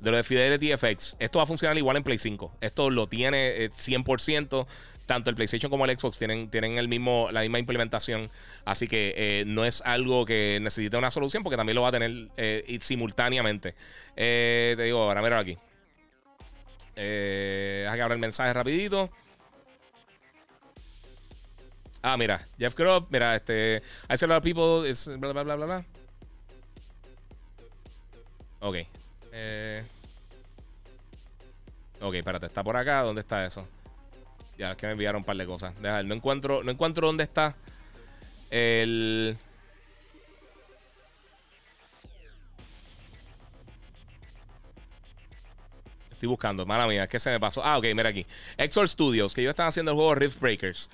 de 0.00 0.10
lo 0.10 0.16
de 0.16 0.22
Fidelity 0.22 0.76
FX. 0.76 1.16
Esto 1.18 1.38
va 1.38 1.44
a 1.44 1.46
funcionar 1.46 1.76
igual 1.78 1.96
en 1.96 2.02
Play 2.02 2.18
5. 2.18 2.52
Esto 2.60 2.90
lo 2.90 3.06
tiene 3.06 3.70
100%. 3.70 4.66
Tanto 5.10 5.28
el 5.28 5.34
PlayStation 5.34 5.70
como 5.70 5.84
el 5.86 5.98
Xbox 5.98 6.18
tienen, 6.18 6.48
tienen 6.50 6.78
el 6.78 6.86
mismo, 6.86 7.30
la 7.32 7.40
misma 7.40 7.58
implementación. 7.58 8.30
Así 8.64 8.86
que 8.86 9.12
eh, 9.16 9.44
no 9.44 9.64
es 9.64 9.82
algo 9.82 10.24
que 10.24 10.60
necesite 10.62 10.96
una 10.96 11.10
solución 11.10 11.42
porque 11.42 11.56
también 11.56 11.74
lo 11.74 11.82
va 11.82 11.88
a 11.88 11.90
tener 11.90 12.28
eh, 12.36 12.78
simultáneamente. 12.80 13.74
Eh, 14.14 14.74
te 14.76 14.84
digo, 14.84 15.02
ahora 15.02 15.20
mira 15.20 15.40
aquí. 15.40 15.58
Eh, 16.94 17.90
que 17.92 18.00
abrir 18.00 18.12
el 18.12 18.18
mensaje 18.20 18.52
rapidito. 18.52 19.10
Ah, 22.02 22.16
mira, 22.16 22.46
Jeff 22.56 22.76
Grubb, 22.76 23.08
mira, 23.10 23.34
este. 23.34 23.82
I 24.08 24.16
see 24.16 24.26
a 24.26 24.28
lot 24.28 24.36
of 24.36 24.44
people. 24.44 24.88
Is 24.88 25.06
bla, 25.06 25.32
bla, 25.32 25.42
bla, 25.42 25.56
bla, 25.56 25.66
bla. 25.66 25.84
Ok. 28.60 28.76
Eh. 29.32 29.82
Ok, 32.00 32.14
espérate, 32.14 32.46
está 32.46 32.62
por 32.62 32.76
acá. 32.76 33.02
¿Dónde 33.02 33.22
está 33.22 33.44
eso? 33.44 33.66
Ya, 34.60 34.72
es 34.72 34.76
que 34.76 34.84
me 34.84 34.92
enviaron 34.92 35.20
un 35.20 35.24
par 35.24 35.38
de 35.38 35.46
cosas. 35.46 35.72
Deja, 35.80 36.02
no 36.02 36.14
encuentro, 36.14 36.62
no 36.62 36.70
encuentro 36.70 37.06
dónde 37.06 37.24
está 37.24 37.54
el. 38.50 39.34
Estoy 46.10 46.28
buscando, 46.28 46.66
mala 46.66 46.86
mía, 46.86 47.06
¿qué 47.06 47.18
se 47.18 47.30
me 47.30 47.40
pasó? 47.40 47.64
Ah, 47.64 47.78
ok, 47.78 47.86
mira 47.94 48.10
aquí. 48.10 48.26
Exor 48.58 48.86
Studios, 48.86 49.32
que 49.32 49.40
ellos 49.40 49.52
están 49.52 49.68
haciendo 49.68 49.92
el 49.92 49.96
juego 49.96 50.14
Rift 50.14 50.38
Breakers. 50.38 50.90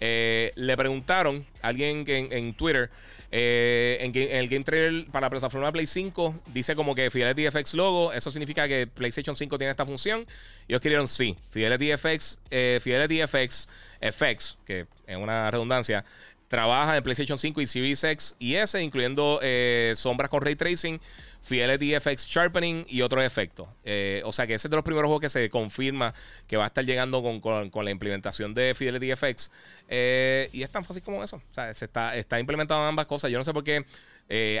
Eh, 0.00 0.52
le 0.54 0.74
preguntaron 0.78 1.44
a 1.60 1.68
alguien 1.68 2.06
que 2.06 2.16
en, 2.16 2.54
Twitter, 2.54 2.88
eh, 3.32 3.98
en, 4.00 4.12
el 4.14 4.48
Game 4.48 4.64
Trailer 4.64 5.06
para 5.06 5.26
la 5.26 5.30
plataforma 5.30 5.70
Play 5.70 5.86
5, 5.86 6.34
dice 6.52 6.74
como 6.74 6.94
que 6.94 7.10
Fidelity 7.10 7.48
FX 7.50 7.74
logo. 7.74 8.12
Eso 8.12 8.30
significa 8.30 8.66
que 8.66 8.86
PlayStation 8.86 9.36
5 9.36 9.58
tiene 9.58 9.70
esta 9.70 9.86
función. 9.86 10.26
Y 10.66 10.72
ellos 10.72 10.80
querían 10.80 11.06
sí. 11.06 11.36
Fidelity 11.50 11.96
FX, 11.96 12.40
eh, 12.50 12.80
Fidelity 12.82 13.22
FX, 13.26 13.68
FX, 14.00 14.56
que 14.66 14.86
es 15.06 15.16
una 15.16 15.50
redundancia, 15.50 16.04
trabaja 16.50 16.96
en 16.96 17.04
PlayStation 17.04 17.38
5 17.38 17.60
y 17.60 17.66
Series 17.68 18.34
y 18.40 18.56
S, 18.56 18.82
incluyendo 18.82 19.38
eh, 19.40 19.92
sombras 19.94 20.28
con 20.28 20.42
ray 20.42 20.56
tracing, 20.56 21.00
Fidelity 21.42 21.94
FX 21.94 22.26
Sharpening 22.26 22.84
y 22.88 23.02
otros 23.02 23.24
efectos. 23.24 23.68
Eh, 23.84 24.20
o 24.24 24.32
sea 24.32 24.48
que 24.48 24.54
ese 24.54 24.66
es 24.66 24.70
de 24.70 24.76
los 24.76 24.84
primeros 24.84 25.06
juegos 25.06 25.20
que 25.20 25.28
se 25.28 25.48
confirma 25.48 26.12
que 26.48 26.56
va 26.56 26.64
a 26.64 26.66
estar 26.66 26.84
llegando 26.84 27.22
con, 27.22 27.84
la 27.84 27.90
implementación 27.92 28.52
de 28.52 28.74
Fidelity 28.74 29.14
FX. 29.14 29.52
Eh, 29.88 30.50
y 30.52 30.64
es 30.64 30.70
tan 30.70 30.84
fácil 30.84 31.04
como 31.04 31.22
eso. 31.22 31.36
O 31.36 31.54
sea, 31.54 31.72
se 31.72 31.84
está, 31.84 32.16
está 32.16 32.36
ambas 32.36 33.06
cosas. 33.06 33.30
Yo 33.30 33.38
no 33.38 33.44
sé 33.44 33.52
por 33.52 33.62
qué. 33.62 33.86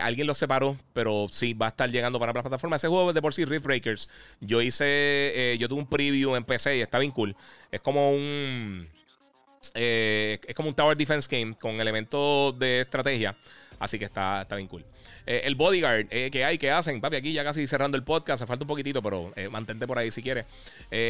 alguien 0.00 0.28
lo 0.28 0.34
separó, 0.34 0.76
pero 0.92 1.26
sí 1.28 1.54
va 1.54 1.66
a 1.66 1.70
estar 1.70 1.90
llegando 1.90 2.20
para 2.20 2.32
la 2.32 2.40
plataforma. 2.40 2.76
Ese 2.76 2.86
juego 2.86 3.12
de 3.12 3.20
por 3.20 3.34
sí, 3.34 3.44
Rift 3.44 3.64
Breakers. 3.64 4.08
Yo 4.40 4.62
hice, 4.62 5.56
yo 5.58 5.68
tuve 5.68 5.80
un 5.80 5.88
preview 5.88 6.36
en 6.36 6.44
PC 6.44 6.76
y 6.76 6.82
está 6.82 7.00
bien 7.00 7.10
cool. 7.10 7.34
Es 7.72 7.80
como 7.80 8.12
un, 8.12 8.88
eh, 9.74 10.38
es 10.46 10.54
como 10.54 10.68
un 10.68 10.74
Tower 10.74 10.96
Defense 10.96 11.28
Game 11.30 11.54
con 11.54 11.80
elementos 11.80 12.58
de 12.58 12.80
estrategia. 12.80 13.34
Así 13.78 13.98
que 13.98 14.04
está, 14.04 14.42
está 14.42 14.56
bien 14.56 14.68
cool. 14.68 14.84
Eh, 15.26 15.42
el 15.44 15.54
bodyguard 15.54 16.06
eh, 16.10 16.30
que 16.30 16.44
hay, 16.44 16.58
que 16.58 16.70
hacen, 16.70 17.00
papi, 17.00 17.16
aquí 17.16 17.32
ya 17.32 17.44
casi 17.44 17.66
cerrando 17.66 17.96
el 17.96 18.02
podcast, 18.02 18.40
se 18.40 18.46
falta 18.46 18.64
un 18.64 18.68
poquitito, 18.68 19.02
pero 19.02 19.32
mantente 19.50 19.86
por 19.86 19.98
ahí 19.98 20.10
si 20.10 20.22
quieres. 20.22 20.44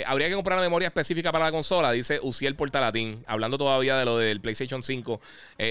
habría 0.06 0.28
que 0.28 0.34
comprar 0.34 0.58
una 0.58 0.66
memoria 0.66 0.88
específica 0.88 1.32
para 1.32 1.46
la 1.46 1.52
consola, 1.52 1.92
dice 1.92 2.20
Uciel 2.22 2.54
Portalatín, 2.54 3.24
hablando 3.26 3.56
todavía 3.56 3.96
de 3.96 4.04
lo 4.04 4.18
del 4.18 4.40
PlayStation 4.40 4.82
5. 4.82 5.20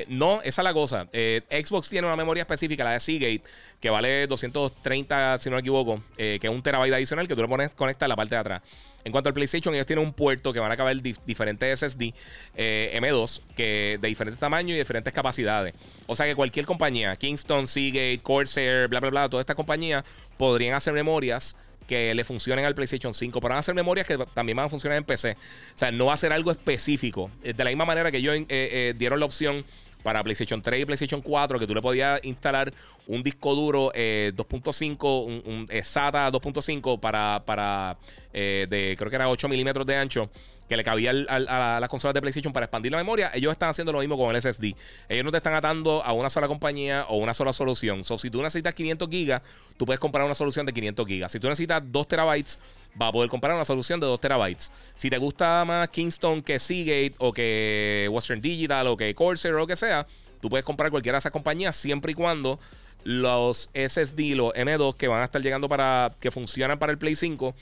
no, 0.07 0.41
esa 0.41 0.61
es 0.61 0.63
la 0.63 0.73
cosa. 0.73 1.05
Xbox 1.11 1.89
tiene 1.89 2.07
una 2.07 2.15
memoria 2.15 2.41
específica, 2.41 2.83
la 2.83 2.93
de 2.93 2.99
Seagate, 2.99 3.41
que 3.79 3.89
vale 3.89 4.27
230, 4.27 5.37
si 5.37 5.49
no 5.49 5.55
me 5.55 5.61
equivoco, 5.61 6.01
que 6.17 6.39
es 6.41 6.49
un 6.49 6.63
terabyte 6.63 6.93
adicional 6.93 7.27
que 7.27 7.35
tú 7.35 7.41
le 7.41 7.47
pones, 7.47 7.69
conectas 7.71 8.09
la 8.09 8.15
parte 8.15 8.35
de 8.35 8.41
atrás. 8.41 8.61
En 9.03 9.11
cuanto 9.11 9.29
al 9.29 9.33
PlayStation, 9.33 9.73
ellos 9.73 9.85
tienen 9.85 10.05
un 10.05 10.13
puerto 10.13 10.51
que 10.51 10.59
van 10.59 10.71
a 10.71 10.77
caber 10.77 11.01
diferentes 11.01 11.79
SSD 11.79 12.13
eh, 12.55 12.99
M2 13.01 13.41
que 13.55 13.97
de 14.01 14.07
diferentes 14.07 14.39
tamaños 14.39 14.75
y 14.75 14.77
diferentes 14.77 15.13
capacidades. 15.13 15.73
O 16.07 16.15
sea 16.15 16.25
que 16.25 16.35
cualquier 16.35 16.65
compañía, 16.65 17.15
Kingston, 17.15 17.67
Seagate, 17.67 18.19
Corsair, 18.21 18.87
bla, 18.87 18.99
bla, 18.99 19.09
bla, 19.09 19.29
todas 19.29 19.43
estas 19.43 19.55
compañías 19.55 20.03
podrían 20.37 20.75
hacer 20.75 20.93
memorias 20.93 21.55
que 21.89 22.13
le 22.13 22.23
funcionen 22.23 22.65
al 22.65 22.75
PlayStation 22.75 23.15
5, 23.15 23.41
pero 23.41 23.49
van 23.49 23.57
a 23.57 23.59
hacer 23.61 23.73
memorias 23.73 24.07
que 24.07 24.17
también 24.35 24.55
van 24.55 24.67
a 24.67 24.69
funcionar 24.69 24.97
en 24.99 25.03
PC. 25.03 25.31
O 25.31 25.77
sea, 25.77 25.91
no 25.91 26.05
va 26.05 26.13
a 26.13 26.17
ser 26.17 26.31
algo 26.31 26.51
específico. 26.51 27.31
De 27.41 27.63
la 27.63 27.71
misma 27.71 27.85
manera 27.85 28.11
que 28.11 28.17
ellos 28.17 28.35
eh, 28.35 28.45
eh, 28.49 28.93
dieron 28.95 29.19
la 29.19 29.25
opción 29.25 29.65
para 30.03 30.23
PlayStation 30.23 30.61
3 30.61 30.81
y 30.81 30.85
PlayStation 30.85 31.21
4 31.21 31.59
que 31.59 31.67
tú 31.67 31.73
le 31.73 31.81
podías 31.81 32.23
instalar 32.23 32.71
un 33.07 33.23
disco 33.23 33.55
duro 33.55 33.91
2.5, 33.91 35.25
un, 35.25 35.41
un, 35.45 35.83
SATA 35.83 36.31
2.5 36.31 36.99
para, 36.99 37.43
para 37.43 37.97
de 38.33 38.95
creo 38.97 39.09
que 39.09 39.15
era 39.15 39.29
8 39.29 39.47
milímetros 39.49 39.85
de 39.85 39.95
ancho 39.95 40.29
que 40.69 40.77
le 40.77 40.83
cabía 40.83 41.09
a, 41.09 41.79
las 41.79 41.89
consolas 41.89 42.13
de 42.13 42.21
PlayStation 42.21 42.53
para 42.53 42.67
expandir 42.67 42.91
la 42.91 42.99
memoria, 42.99 43.31
ellos 43.33 43.51
están 43.51 43.69
haciendo 43.69 43.91
lo 43.91 43.99
mismo 43.99 44.17
con 44.17 44.33
el 44.33 44.41
SSD. 44.41 44.75
Ellos 45.09 45.25
no 45.25 45.31
te 45.31 45.37
están 45.37 45.55
atando 45.55 46.03
a 46.05 46.13
una 46.13 46.29
sola 46.29 46.47
compañía 46.47 47.05
o 47.09 47.17
una 47.17 47.33
sola 47.33 47.51
solución. 47.51 48.03
So, 48.03 48.19
si 48.19 48.29
tú 48.29 48.41
necesitas 48.43 48.75
500 48.75 49.09
gigas, 49.09 49.41
tú 49.77 49.87
puedes 49.87 49.99
comprar 49.99 50.25
una 50.25 50.35
solución 50.35 50.67
de 50.67 50.73
500 50.73 51.07
gigas. 51.07 51.31
Si 51.31 51.39
tú 51.39 51.49
necesitas 51.49 51.81
2 51.83 52.07
terabytes, 52.07 52.59
va 53.01 53.07
a 53.07 53.11
poder 53.11 53.31
comprar 53.31 53.55
una 53.55 53.65
solución 53.65 53.99
de 53.99 54.05
2 54.05 54.21
terabytes. 54.21 54.71
Si 54.93 55.09
te 55.09 55.17
gusta 55.17 55.65
más 55.65 55.89
Kingston 55.89 56.43
que 56.43 56.59
Seagate 56.59 57.13
o 57.17 57.33
que 57.33 58.07
Western 58.11 58.39
Digital 58.39 58.85
o 58.87 58.95
que 58.95 59.15
Corsair 59.15 59.55
o 59.55 59.57
lo 59.57 59.67
que 59.67 59.75
sea, 59.75 60.05
tú 60.39 60.49
puedes 60.49 60.63
comprar 60.63 60.91
cualquiera 60.91 61.15
de 61.15 61.19
esas 61.19 61.31
compañías 61.31 61.75
siempre 61.75 62.11
y 62.11 62.15
cuando 62.15 62.59
los 63.03 63.69
SSD, 63.73 64.35
los 64.35 64.53
M2 64.53 64.95
que 64.95 65.07
van 65.07 65.21
a 65.21 65.25
estar 65.25 65.41
llegando 65.41 65.69
para 65.69 66.11
que 66.19 66.31
funcionan 66.31 66.77
para 66.77 66.91
el 66.91 66.97
Play 66.97 67.15
5 67.15 67.55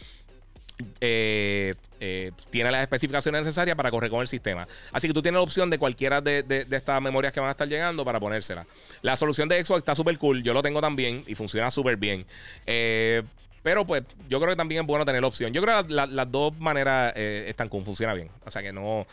eh, 0.99 1.75
eh, 1.99 2.31
tiene 2.51 2.69
las 2.69 2.83
especificaciones 2.83 3.41
necesarias 3.41 3.75
para 3.75 3.89
correr 3.89 4.11
con 4.11 4.21
el 4.21 4.27
sistema. 4.27 4.67
Así 4.91 5.07
que 5.07 5.13
tú 5.13 5.21
tienes 5.21 5.37
la 5.37 5.43
opción 5.43 5.69
de 5.69 5.79
cualquiera 5.79 6.21
de, 6.21 6.65
estas 6.69 7.01
memorias 7.01 7.33
que 7.33 7.39
van 7.39 7.49
a 7.49 7.51
estar 7.51 7.67
llegando 7.67 8.05
para 8.05 8.19
ponérsela. 8.19 8.65
La 9.01 9.17
solución 9.17 9.49
de 9.49 9.63
Xbox 9.63 9.79
está 9.79 9.95
súper 9.95 10.17
cool. 10.19 10.43
Yo 10.43 10.53
lo 10.53 10.61
tengo 10.61 10.79
también 10.79 11.23
y 11.25 11.33
funciona 11.33 11.71
súper 11.71 11.97
bien. 11.97 12.25
Eh, 12.67 13.23
pero 13.63 13.85
pues 13.85 14.03
yo 14.29 14.39
creo 14.39 14.51
que 14.51 14.55
también 14.55 14.81
es 14.81 14.87
bueno 14.87 15.03
tener 15.03 15.21
la 15.21 15.27
opción. 15.27 15.51
Yo 15.51 15.61
creo 15.61 15.85
que 15.85 15.93
las 15.93 16.31
dos 16.31 16.57
maneras 16.57 17.11
están 17.17 17.67
con 17.67 17.83
funciona 17.83 18.13
bien. 18.13 18.29
O 18.45 18.51
sea 18.51 18.61
que 18.61 18.71
no, 18.71 19.05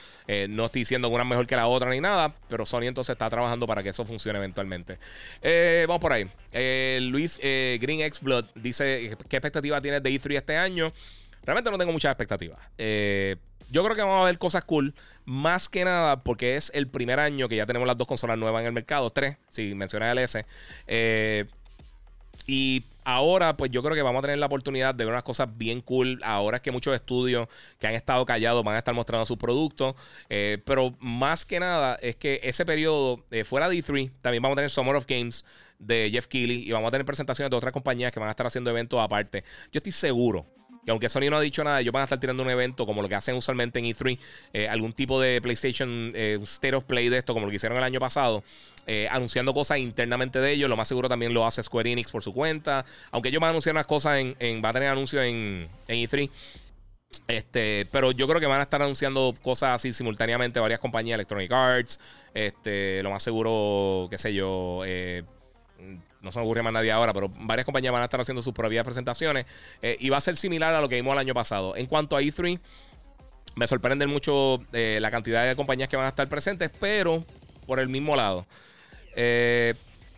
no 0.48 0.66
estoy 0.66 0.82
diciendo 0.82 1.08
una 1.08 1.24
mejor 1.24 1.46
que 1.46 1.56
la 1.56 1.66
otra 1.66 1.90
ni 1.90 2.00
nada. 2.00 2.32
Pero 2.48 2.64
Sony 2.64 2.82
entonces 2.82 3.14
está 3.14 3.28
trabajando 3.28 3.66
para 3.66 3.82
que 3.82 3.88
eso 3.88 4.04
funcione 4.04 4.38
eventualmente. 4.38 4.98
vamos 5.88 6.00
por 6.00 6.12
ahí. 6.12 6.30
Luis 7.00 7.40
Green 7.40 8.02
X 8.02 8.20
Blood 8.20 8.44
dice: 8.54 9.16
¿Qué 9.28 9.36
expectativa 9.36 9.80
tienes 9.80 10.04
de 10.04 10.10
E3 10.10 10.36
este 10.36 10.56
año? 10.56 10.92
Realmente 11.44 11.70
no 11.70 11.78
tengo 11.78 11.92
muchas 11.92 12.10
expectativas. 12.10 12.58
Eh, 12.78 13.36
yo 13.70 13.82
creo 13.84 13.96
que 13.96 14.02
vamos 14.02 14.22
a 14.22 14.26
ver 14.26 14.38
cosas 14.38 14.64
cool. 14.64 14.94
Más 15.24 15.68
que 15.68 15.84
nada 15.84 16.22
porque 16.22 16.56
es 16.56 16.70
el 16.74 16.88
primer 16.88 17.20
año 17.20 17.48
que 17.48 17.56
ya 17.56 17.66
tenemos 17.66 17.86
las 17.86 17.96
dos 17.96 18.06
consolas 18.06 18.38
nuevas 18.38 18.60
en 18.60 18.66
el 18.66 18.72
mercado. 18.72 19.10
Tres, 19.10 19.36
si 19.50 19.74
mencionas 19.74 20.12
el 20.12 20.18
S. 20.18 20.44
Eh, 20.86 21.46
y 22.46 22.84
ahora, 23.04 23.56
pues 23.56 23.70
yo 23.70 23.82
creo 23.82 23.94
que 23.94 24.02
vamos 24.02 24.20
a 24.20 24.22
tener 24.22 24.38
la 24.38 24.46
oportunidad 24.46 24.94
de 24.94 25.04
ver 25.04 25.12
unas 25.12 25.22
cosas 25.22 25.48
bien 25.56 25.80
cool. 25.80 26.20
Ahora 26.24 26.58
es 26.58 26.62
que 26.62 26.70
muchos 26.70 26.94
estudios 26.94 27.48
que 27.78 27.86
han 27.86 27.94
estado 27.94 28.24
callados 28.24 28.64
van 28.64 28.76
a 28.76 28.78
estar 28.78 28.94
mostrando 28.94 29.26
sus 29.26 29.38
productos. 29.38 29.94
Eh, 30.28 30.58
pero 30.64 30.94
más 31.00 31.44
que 31.44 31.60
nada 31.60 31.98
es 32.00 32.16
que 32.16 32.40
ese 32.42 32.64
periodo, 32.64 33.24
fuera 33.44 33.68
de 33.68 33.76
E3, 33.76 34.10
también 34.20 34.42
vamos 34.42 34.56
a 34.56 34.56
tener 34.56 34.70
Summer 34.70 34.96
of 34.96 35.06
Games 35.06 35.44
de 35.78 36.10
Jeff 36.12 36.26
Keighley 36.26 36.68
y 36.68 36.72
vamos 36.72 36.88
a 36.88 36.90
tener 36.90 37.04
presentaciones 37.04 37.50
de 37.50 37.56
otras 37.56 37.72
compañías 37.72 38.12
que 38.12 38.20
van 38.20 38.28
a 38.28 38.32
estar 38.32 38.46
haciendo 38.46 38.70
eventos 38.70 39.00
aparte. 39.00 39.44
Yo 39.72 39.78
estoy 39.78 39.92
seguro 39.92 40.46
que 40.84 40.90
aunque 40.90 41.08
Sony 41.08 41.30
no 41.30 41.36
ha 41.36 41.40
dicho 41.40 41.64
nada, 41.64 41.80
ellos 41.80 41.92
van 41.92 42.02
a 42.02 42.04
estar 42.04 42.20
tirando 42.20 42.42
un 42.42 42.50
evento 42.50 42.86
como 42.86 43.02
lo 43.02 43.08
que 43.08 43.14
hacen 43.14 43.34
usualmente 43.34 43.78
en 43.78 43.86
E3, 43.86 44.18
eh, 44.52 44.68
algún 44.68 44.92
tipo 44.92 45.20
de 45.20 45.40
PlayStation 45.40 46.12
eh, 46.14 46.38
State 46.42 46.74
of 46.74 46.84
Play 46.84 47.08
de 47.08 47.18
esto, 47.18 47.32
como 47.32 47.46
lo 47.46 47.50
que 47.50 47.56
hicieron 47.56 47.78
el 47.78 47.84
año 47.84 48.00
pasado, 48.00 48.44
eh, 48.86 49.08
anunciando 49.10 49.54
cosas 49.54 49.78
internamente 49.78 50.40
de 50.40 50.52
ellos. 50.52 50.68
Lo 50.68 50.76
más 50.76 50.88
seguro 50.88 51.08
también 51.08 51.32
lo 51.32 51.46
hace 51.46 51.62
Square 51.62 51.92
Enix 51.92 52.10
por 52.10 52.22
su 52.22 52.32
cuenta. 52.32 52.84
Aunque 53.10 53.30
ellos 53.30 53.40
van 53.40 53.48
a 53.48 53.50
anunciar 53.50 53.74
unas 53.74 53.86
cosas 53.86 54.18
en, 54.18 54.36
en 54.38 54.62
va 54.62 54.70
a 54.70 54.72
tener 54.72 54.90
anuncios 54.90 55.24
en, 55.24 55.68
en 55.88 55.96
E3. 55.96 56.30
Este, 57.28 57.86
pero 57.90 58.10
yo 58.10 58.26
creo 58.26 58.40
que 58.40 58.46
van 58.46 58.60
a 58.60 58.64
estar 58.64 58.82
anunciando 58.82 59.34
cosas 59.42 59.70
así 59.70 59.92
simultáneamente 59.92 60.60
varias 60.60 60.80
compañías, 60.80 61.14
Electronic 61.14 61.50
Arts, 61.52 62.00
este, 62.34 63.02
lo 63.02 63.10
más 63.10 63.22
seguro, 63.22 64.08
qué 64.10 64.18
sé 64.18 64.34
yo, 64.34 64.82
eh, 64.84 65.22
no 66.24 66.32
se 66.32 66.38
me 66.38 66.44
ocurre 66.44 66.62
más 66.62 66.72
nadie 66.72 66.90
ahora, 66.90 67.12
pero 67.12 67.28
varias 67.28 67.66
compañías 67.66 67.92
van 67.92 68.02
a 68.02 68.06
estar 68.06 68.20
haciendo 68.20 68.42
sus 68.42 68.54
propias 68.54 68.84
presentaciones 68.84 69.44
eh, 69.82 69.96
y 70.00 70.08
va 70.08 70.16
a 70.16 70.20
ser 70.20 70.36
similar 70.36 70.74
a 70.74 70.80
lo 70.80 70.88
que 70.88 70.96
vimos 70.96 71.12
el 71.12 71.18
año 71.18 71.34
pasado. 71.34 71.76
En 71.76 71.86
cuanto 71.86 72.16
a 72.16 72.22
E3, 72.22 72.58
me 73.56 73.66
sorprende 73.66 74.06
mucho 74.06 74.60
eh, 74.72 74.98
la 75.00 75.10
cantidad 75.10 75.46
de 75.46 75.54
compañías 75.54 75.88
que 75.88 75.96
van 75.96 76.06
a 76.06 76.08
estar 76.08 76.26
presentes, 76.28 76.70
pero 76.80 77.22
por 77.66 77.78
el 77.78 77.88
mismo 77.88 78.16
lado. 78.16 78.46
Eh, 79.14 79.74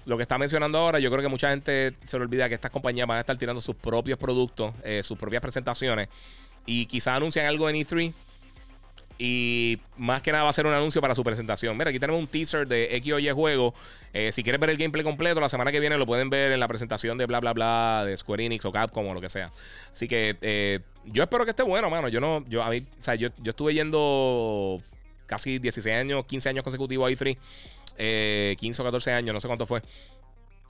lo 0.06 0.16
que 0.16 0.22
está 0.22 0.38
mencionando 0.38 0.78
ahora, 0.78 1.00
yo 1.00 1.10
creo 1.10 1.20
que 1.20 1.28
mucha 1.28 1.50
gente 1.50 1.94
se 2.06 2.16
le 2.18 2.24
olvida 2.24 2.48
que 2.48 2.54
estas 2.54 2.70
compañías 2.70 3.08
van 3.08 3.18
a 3.18 3.20
estar 3.20 3.36
tirando 3.36 3.60
sus 3.60 3.74
propios 3.74 4.16
productos, 4.18 4.72
sus 5.02 5.18
propias 5.18 5.42
presentaciones 5.42 6.08
y 6.64 6.86
quizás 6.86 7.16
anuncian 7.16 7.46
algo 7.46 7.68
en 7.68 7.74
E3 7.74 8.12
y 9.18 9.78
más 9.96 10.20
que 10.20 10.30
nada 10.30 10.44
va 10.44 10.50
a 10.50 10.52
ser 10.52 10.66
un 10.66 10.74
anuncio 10.74 11.00
para 11.00 11.14
su 11.14 11.24
presentación. 11.24 11.76
Mira, 11.76 11.90
aquí 11.90 11.98
tenemos 11.98 12.20
un 12.20 12.26
teaser 12.26 12.66
de 12.66 12.96
X 12.96 13.12
o 13.12 13.34
juego. 13.34 13.74
Eh, 14.12 14.30
si 14.30 14.42
quieres 14.42 14.60
ver 14.60 14.70
el 14.70 14.76
gameplay 14.76 15.04
completo, 15.04 15.40
la 15.40 15.48
semana 15.48 15.72
que 15.72 15.80
viene 15.80 15.96
lo 15.96 16.06
pueden 16.06 16.28
ver 16.28 16.52
en 16.52 16.60
la 16.60 16.68
presentación 16.68 17.16
de 17.16 17.26
bla 17.26 17.40
bla 17.40 17.52
bla 17.54 18.04
de 18.04 18.16
Square 18.16 18.44
Enix 18.44 18.64
o 18.66 18.72
Capcom 18.72 19.06
o 19.06 19.14
lo 19.14 19.20
que 19.20 19.30
sea. 19.30 19.50
Así 19.90 20.06
que 20.06 20.36
eh, 20.42 20.80
yo 21.06 21.22
espero 21.22 21.44
que 21.44 21.50
esté 21.50 21.62
bueno, 21.62 21.88
mano. 21.88 22.08
Yo 22.08 22.20
no, 22.20 22.44
yo 22.46 22.62
a 22.62 22.68
mí, 22.68 22.78
o 22.78 23.02
sea, 23.02 23.14
yo, 23.14 23.30
yo 23.38 23.50
estuve 23.50 23.72
yendo 23.72 24.80
casi 25.26 25.58
16 25.58 25.96
años, 25.96 26.26
15 26.26 26.50
años 26.50 26.64
consecutivos 26.64 27.08
a 27.08 27.12
E3. 27.12 28.56
15 28.56 28.82
o 28.82 28.84
14 28.84 29.12
años, 29.12 29.32
no 29.32 29.40
sé 29.40 29.46
cuánto 29.46 29.66
fue. 29.66 29.80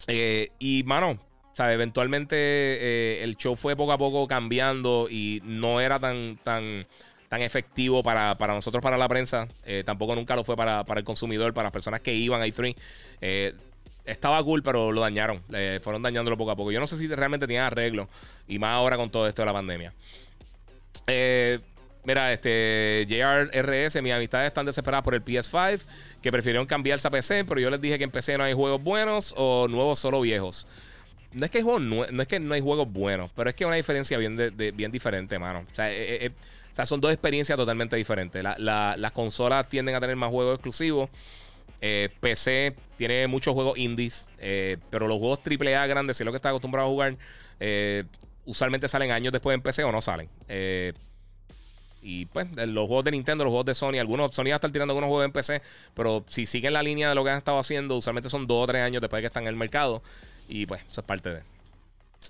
Eh, 0.06 0.50
y, 0.60 0.84
mano, 0.84 1.10
o 1.10 1.56
sea, 1.56 1.72
eventualmente 1.72 3.24
el 3.24 3.36
show 3.36 3.56
fue 3.56 3.74
poco 3.74 3.92
a 3.92 3.98
poco 3.98 4.28
cambiando 4.28 5.08
y 5.10 5.42
no 5.44 5.80
era 5.80 5.98
tan, 5.98 6.36
tan 6.44 6.86
tan 7.28 7.42
efectivo 7.42 8.02
para, 8.02 8.36
nosotros, 8.48 8.82
para 8.82 8.96
la 8.96 9.08
prensa. 9.08 9.48
Eh, 9.64 9.82
tampoco 9.84 10.14
nunca 10.14 10.36
lo 10.36 10.44
fue 10.44 10.56
para, 10.56 10.84
el 10.88 11.04
consumidor, 11.04 11.52
para 11.54 11.66
las 11.66 11.72
personas 11.72 12.00
que 12.00 12.14
iban 12.14 12.42
a 12.42 12.46
E3. 12.46 12.76
Eh, 13.20 13.54
estaba 14.04 14.42
cool, 14.44 14.62
pero 14.62 14.92
lo 14.92 15.00
dañaron. 15.00 15.42
fueron 15.82 16.02
dañándolo 16.02 16.36
poco 16.36 16.52
a 16.52 16.56
poco. 16.56 16.70
Yo 16.70 16.80
no 16.80 16.86
sé 16.86 16.96
si 16.96 17.08
realmente 17.08 17.46
tenían 17.46 17.64
arreglo. 17.64 18.08
Y 18.46 18.58
más 18.58 18.70
ahora 18.70 18.96
con 18.96 19.10
todo 19.10 19.26
esto 19.26 19.42
de 19.42 19.46
la 19.46 19.52
pandemia. 19.52 19.92
Eh, 21.06 21.58
mira, 22.04 22.32
este 22.32 23.06
JRRS, 23.08 24.02
mis 24.02 24.12
amistades 24.12 24.48
están 24.48 24.66
desesperadas 24.66 25.04
por 25.04 25.14
el 25.14 25.24
PS5, 25.24 25.82
que 26.22 26.32
prefirieron 26.32 26.66
cambiarse 26.66 27.08
a 27.08 27.10
PC, 27.10 27.44
pero 27.44 27.60
yo 27.60 27.70
les 27.70 27.80
dije 27.80 27.98
que 27.98 28.04
en 28.04 28.10
PC 28.10 28.38
no 28.38 28.44
hay 28.44 28.54
juegos 28.54 28.82
buenos 28.82 29.34
o 29.36 29.68
nuevos 29.68 29.98
solo 29.98 30.20
viejos. 30.20 30.66
No 31.32 31.44
es 31.44 31.50
que 31.50 31.62
no 31.62 32.22
es 32.22 32.28
que 32.28 32.40
no 32.40 32.54
hay 32.54 32.60
juegos 32.60 32.90
buenos, 32.90 33.30
pero 33.36 33.50
es 33.50 33.56
que 33.56 33.64
hay 33.64 33.68
una 33.68 33.76
diferencia 33.76 34.16
bien, 34.16 34.54
bien 34.56 34.90
diferente, 34.90 35.38
mano. 35.38 35.64
O 35.70 35.74
sea, 35.74 35.92
eh, 35.92 36.26
eh, 36.26 36.30
o 36.76 36.80
sea, 36.84 36.84
son 36.84 37.00
dos 37.00 37.10
experiencias 37.10 37.56
totalmente 37.56 37.96
diferentes. 37.96 38.44
las 38.58 39.12
consolas 39.12 39.66
tienden 39.66 39.94
a 39.94 40.00
tener 40.00 40.14
más 40.14 40.30
juegos 40.30 40.56
exclusivos. 40.56 41.08
PC 42.20 42.74
tiene 42.98 43.26
muchos 43.28 43.54
juegos 43.54 43.78
indies, 43.78 44.28
pero 44.90 45.08
los 45.08 45.18
juegos 45.18 45.40
AAA 45.40 45.86
grandes, 45.86 46.18
si 46.18 46.22
es 46.22 46.26
lo 46.26 46.32
que 46.32 46.36
está 46.36 46.50
acostumbrado 46.50 46.86
a 46.86 46.90
jugar, 46.90 47.16
usualmente 48.44 48.88
salen 48.88 49.10
años 49.10 49.32
después 49.32 49.54
en 49.54 49.62
PC 49.62 49.84
o 49.84 49.92
no 49.92 50.02
salen. 50.02 50.28
Eh, 50.48 50.92
y 52.02 52.26
pues, 52.26 52.46
los 52.54 52.86
juegos 52.86 53.06
de 53.06 53.10
Nintendo, 53.10 53.44
los 53.44 53.50
juegos 53.52 53.64
de 53.64 53.74
Sony, 53.74 53.98
algunos, 53.98 54.34
Sony 54.34 54.48
va 54.48 54.52
a 54.52 54.56
estar 54.56 54.70
tirando 54.70 54.92
algunos 54.92 55.08
juegos 55.08 55.24
en 55.24 55.32
PC, 55.32 55.62
pero 55.94 56.24
si 56.28 56.44
siguen 56.44 56.74
la 56.74 56.82
línea 56.82 57.08
de 57.08 57.14
lo 57.14 57.24
que 57.24 57.30
han 57.30 57.38
estado 57.38 57.58
haciendo, 57.58 57.96
usualmente 57.96 58.28
son 58.28 58.46
dos 58.46 58.64
o 58.64 58.66
tres 58.66 58.82
años 58.82 59.00
después 59.00 59.18
de 59.18 59.22
que 59.22 59.26
están 59.28 59.44
en 59.44 59.48
el 59.48 59.56
mercado. 59.56 60.02
Y 60.46 60.66
pues, 60.66 60.82
eso 60.86 61.00
es 61.00 61.06
parte 61.06 61.30
de. 61.30 61.55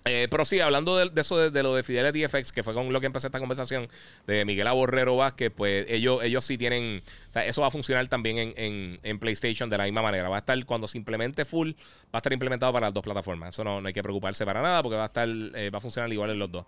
Eh, 0.04 0.28
pero 0.30 0.44
sí, 0.44 0.60
hablando 0.60 0.96
de, 0.96 1.20
eso, 1.20 1.50
de, 1.50 1.62
lo 1.62 1.74
de 1.74 1.82
Fidelity 1.82 2.26
FX, 2.28 2.52
que 2.52 2.62
fue 2.62 2.74
con 2.74 2.92
lo 2.92 3.00
que 3.00 3.06
empecé 3.06 3.28
esta 3.28 3.38
conversación, 3.38 3.88
de 4.26 4.44
Miguel 4.44 4.66
Aborrero 4.66 5.16
Vázquez, 5.16 5.52
pues 5.54 5.86
ellos, 5.88 6.22
ellos 6.22 6.44
sí 6.44 6.58
tienen, 6.58 7.02
o 7.28 7.32
sea, 7.32 7.44
eso 7.46 7.60
va 7.60 7.68
a 7.68 7.70
funcionar 7.70 8.06
también 8.08 8.54
en, 8.56 9.18
PlayStation 9.18 9.68
de 9.70 9.78
la 9.78 9.84
misma 9.84 10.02
manera. 10.02 10.28
Va 10.28 10.36
a 10.36 10.38
estar, 10.40 10.64
cuando 10.66 10.86
se 10.86 10.98
implemente 10.98 11.44
full, 11.44 11.70
va 11.70 12.14
a 12.14 12.18
estar 12.18 12.32
implementado 12.32 12.72
para 12.72 12.86
las 12.86 12.94
dos 12.94 13.02
plataformas. 13.02 13.50
Eso 13.50 13.64
no, 13.64 13.80
hay 13.84 13.92
que 13.92 14.02
preocuparse 14.02 14.44
para 14.44 14.60
nada, 14.60 14.82
porque 14.82 14.96
va 14.96 15.04
a 15.04 15.06
estar, 15.06 15.28
eh, 15.28 15.70
va 15.70 15.78
a 15.78 15.80
funcionar 15.80 16.12
igual 16.12 16.30
en 16.30 16.38
los 16.38 16.52
dos. 16.52 16.66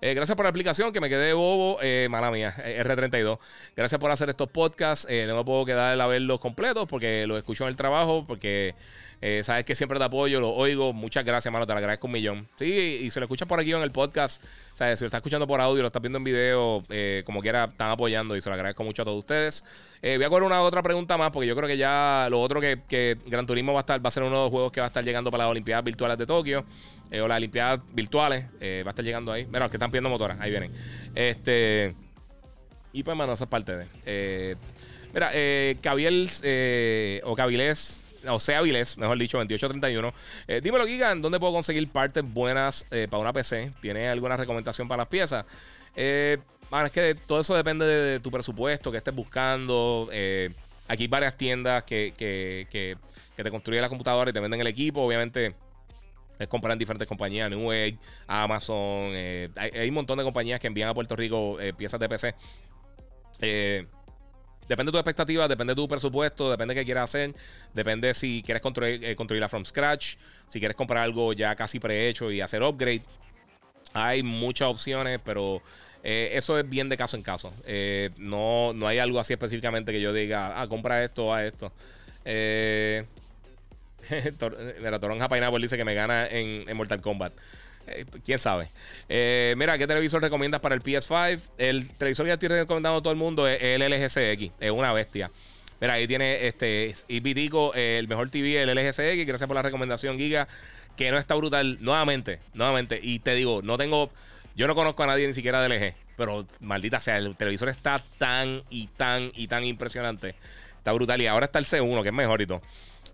Eh, 0.00 0.14
gracias 0.14 0.34
por 0.34 0.46
la 0.46 0.50
aplicación, 0.50 0.92
que 0.92 1.00
me 1.00 1.10
quedé 1.10 1.34
bobo, 1.34 1.78
mala 2.08 2.30
mía, 2.30 2.54
R32. 2.56 3.38
Gracias 3.76 4.00
por 4.00 4.10
hacer 4.10 4.30
estos 4.30 4.48
podcasts. 4.48 5.06
no 5.26 5.36
me 5.36 5.44
puedo 5.44 5.64
quedar 5.66 6.00
a 6.00 6.06
verlos 6.06 6.40
completos, 6.40 6.86
porque 6.88 7.26
los 7.26 7.36
escucho 7.36 7.64
en 7.64 7.70
el 7.70 7.76
trabajo, 7.76 8.24
porque... 8.26 8.74
Eh, 9.22 9.42
sabes 9.44 9.64
que 9.66 9.74
siempre 9.74 9.98
te 9.98 10.04
apoyo, 10.04 10.40
lo 10.40 10.50
oigo. 10.50 10.92
Muchas 10.92 11.24
gracias, 11.24 11.52
mano. 11.52 11.66
Te 11.66 11.72
lo 11.72 11.78
agradezco 11.78 12.06
un 12.06 12.12
millón. 12.12 12.48
Sí, 12.56 13.00
y 13.02 13.10
se 13.10 13.20
lo 13.20 13.24
escuchas 13.24 13.46
por 13.46 13.60
aquí 13.60 13.72
en 13.72 13.82
el 13.82 13.90
podcast. 13.90 14.42
¿sabes? 14.74 14.98
Si 14.98 15.04
lo 15.04 15.06
estás 15.06 15.18
escuchando 15.18 15.46
por 15.46 15.60
audio, 15.60 15.82
lo 15.82 15.88
estás 15.88 16.00
viendo 16.00 16.16
en 16.16 16.24
video, 16.24 16.82
eh, 16.88 17.22
como 17.26 17.42
quiera, 17.42 17.64
están 17.64 17.90
apoyando 17.90 18.34
y 18.34 18.40
se 18.40 18.48
lo 18.48 18.54
agradezco 18.54 18.82
mucho 18.82 19.02
a 19.02 19.04
todos 19.04 19.18
ustedes. 19.18 19.62
Eh, 20.00 20.16
voy 20.16 20.24
a 20.24 20.28
coger 20.30 20.44
una 20.44 20.62
otra 20.62 20.82
pregunta 20.82 21.18
más, 21.18 21.30
porque 21.32 21.46
yo 21.46 21.54
creo 21.54 21.68
que 21.68 21.76
ya 21.76 22.28
lo 22.30 22.40
otro 22.40 22.62
que, 22.62 23.18
Gran 23.26 23.46
Turismo 23.46 23.74
va 23.74 23.80
a 23.80 23.82
estar, 23.82 24.02
va 24.02 24.08
a 24.08 24.10
ser 24.10 24.22
uno 24.22 24.36
de 24.36 24.42
los 24.44 24.50
juegos 24.50 24.72
que 24.72 24.80
va 24.80 24.86
a 24.86 24.88
estar 24.88 25.04
llegando 25.04 25.30
para 25.30 25.44
las 25.44 25.50
Olimpiadas 25.50 25.84
Virtuales 25.84 26.16
de 26.16 26.24
Tokio. 26.24 26.64
o 27.12 27.28
las 27.28 27.36
Olimpiadas 27.36 27.80
Virtuales. 27.92 28.44
va 28.44 28.88
a 28.88 28.90
estar 28.90 29.04
llegando 29.04 29.32
ahí. 29.32 29.44
Mira, 29.46 29.60
los 29.60 29.70
que 29.70 29.76
están 29.76 29.90
pidiendo 29.90 30.08
motoras, 30.08 30.40
ahí 30.40 30.50
vienen. 30.50 30.72
Este. 31.14 31.94
Y 32.94 33.02
pues, 33.02 33.16
mano, 33.16 33.34
esa 33.34 33.44
es 33.44 33.50
parte 33.50 33.76
de. 33.76 34.56
mira, 35.12 35.30
eh, 35.34 37.20
o 37.24 37.34
Cabilés 37.34 38.02
o 38.28 38.40
sea, 38.40 38.60
Vilés, 38.62 38.98
mejor 38.98 39.18
dicho, 39.18 39.38
2831. 39.38 40.14
Eh, 40.48 40.60
dímelo, 40.62 40.86
Gigan, 40.86 41.22
¿dónde 41.22 41.38
puedo 41.38 41.52
conseguir 41.52 41.88
partes 41.88 42.24
buenas 42.24 42.84
eh, 42.90 43.06
para 43.10 43.20
una 43.20 43.32
PC? 43.32 43.72
¿Tiene 43.80 44.08
alguna 44.08 44.36
recomendación 44.36 44.88
para 44.88 45.02
las 45.02 45.08
piezas? 45.08 45.44
Eh, 45.96 46.38
es 46.84 46.92
que 46.92 47.16
todo 47.26 47.40
eso 47.40 47.54
depende 47.54 47.84
de, 47.84 48.20
tu 48.20 48.30
presupuesto, 48.30 48.90
que 48.90 48.98
estés 48.98 49.14
buscando. 49.14 50.08
Eh, 50.12 50.50
aquí 50.88 51.04
hay 51.04 51.08
varias 51.08 51.36
tiendas 51.36 51.84
que, 51.84 52.14
que, 52.16 52.96
te 53.36 53.50
construyen 53.50 53.80
la 53.80 53.88
computadora 53.88 54.30
y 54.30 54.32
te 54.34 54.40
venden 54.40 54.60
el 54.60 54.66
equipo. 54.66 55.00
Obviamente, 55.00 55.54
es 56.38 56.48
comprar 56.48 56.72
en 56.72 56.78
diferentes 56.78 57.08
compañías, 57.08 57.50
Newegg, 57.50 57.98
Amazon. 58.26 59.08
hay, 59.14 59.50
hay, 59.56 59.88
un 59.88 59.94
montón 59.94 60.18
de 60.18 60.24
compañías 60.24 60.60
que 60.60 60.66
envían 60.66 60.90
a 60.90 60.94
Puerto 60.94 61.16
Rico 61.16 61.58
piezas 61.76 61.98
de 61.98 62.08
PC. 62.08 62.34
Eh, 63.42 63.86
Depende 64.70 64.90
de 64.90 64.92
tu 64.92 64.98
expectativa, 64.98 65.48
depende 65.48 65.72
de 65.72 65.74
tu 65.74 65.88
presupuesto, 65.88 66.48
depende 66.48 66.74
de 66.74 66.80
qué 66.80 66.84
quieras 66.84 67.10
hacer, 67.10 67.34
depende 67.74 68.14
si 68.14 68.40
quieres 68.40 68.62
construir, 68.62 69.04
eh, 69.04 69.16
construirla 69.16 69.48
from 69.48 69.64
scratch, 69.64 70.14
si 70.48 70.60
quieres 70.60 70.76
comprar 70.76 71.02
algo 71.02 71.32
ya 71.32 71.56
casi 71.56 71.80
prehecho 71.80 72.30
y 72.30 72.40
hacer 72.40 72.62
upgrade. 72.62 73.02
Hay 73.94 74.22
muchas 74.22 74.68
opciones, 74.68 75.18
pero 75.24 75.60
eh, 76.04 76.30
eso 76.34 76.56
es 76.56 76.70
bien 76.70 76.88
de 76.88 76.96
caso 76.96 77.16
en 77.16 77.24
caso. 77.24 77.52
Eh, 77.66 78.10
no, 78.16 78.72
no 78.72 78.86
hay 78.86 79.00
algo 79.00 79.18
así 79.18 79.32
específicamente 79.32 79.90
que 79.90 80.00
yo 80.00 80.12
diga, 80.12 80.62
ah, 80.62 80.68
compra 80.68 81.02
esto 81.02 81.34
a 81.34 81.44
esto. 81.44 81.72
mira, 84.80 85.00
Toronja 85.00 85.28
Pineapple 85.28 85.62
dice 85.62 85.76
que 85.76 85.84
me 85.84 85.94
gana 85.94 86.28
en 86.28 86.76
Mortal 86.76 87.00
Kombat. 87.00 87.32
Eh, 87.90 88.06
quién 88.24 88.38
sabe. 88.38 88.68
Eh, 89.08 89.54
mira, 89.56 89.76
¿qué 89.76 89.86
televisor 89.86 90.22
recomiendas 90.22 90.60
para 90.60 90.74
el 90.74 90.82
PS5? 90.82 91.40
El 91.58 91.88
televisor 91.88 92.26
que 92.26 92.32
estoy 92.32 92.48
recomendando 92.48 92.98
a 92.98 93.02
todo 93.02 93.12
el 93.12 93.18
mundo 93.18 93.48
es 93.48 93.60
el 93.60 93.82
LG 93.82 94.08
CX. 94.08 94.52
Es 94.60 94.70
una 94.70 94.92
bestia. 94.92 95.30
Mira, 95.80 95.94
ahí 95.94 96.06
tiene 96.06 96.46
este 96.46 96.94
Ipitico, 97.08 97.74
el 97.74 98.06
mejor 98.06 98.30
TV, 98.30 98.62
el 98.62 98.70
LG 98.70 98.92
CX. 98.92 99.26
Gracias 99.26 99.46
por 99.46 99.56
la 99.56 99.62
recomendación, 99.62 100.18
Giga. 100.18 100.46
Que 100.96 101.10
no 101.10 101.18
está 101.18 101.34
brutal. 101.34 101.78
Nuevamente, 101.80 102.38
nuevamente. 102.54 103.00
Y 103.02 103.18
te 103.18 103.34
digo, 103.34 103.60
no 103.62 103.76
tengo. 103.76 104.10
Yo 104.54 104.66
no 104.66 104.74
conozco 104.74 105.02
a 105.02 105.06
nadie 105.06 105.26
ni 105.26 105.34
siquiera 105.34 105.62
del 105.62 105.72
LG. 105.72 105.94
Pero 106.16 106.46
maldita 106.60 107.00
sea, 107.00 107.16
el 107.16 107.34
televisor 107.36 107.70
está 107.70 108.02
tan 108.18 108.62
y 108.68 108.88
tan 108.88 109.32
y 109.34 109.48
tan 109.48 109.64
impresionante. 109.64 110.34
Está 110.76 110.92
brutal. 110.92 111.20
Y 111.20 111.26
ahora 111.26 111.46
está 111.46 111.58
el 111.58 111.64
C1, 111.64 112.02
que 112.02 112.08
es 112.08 112.14
mejor 112.14 112.42
y 112.42 112.46
todo. 112.46 112.60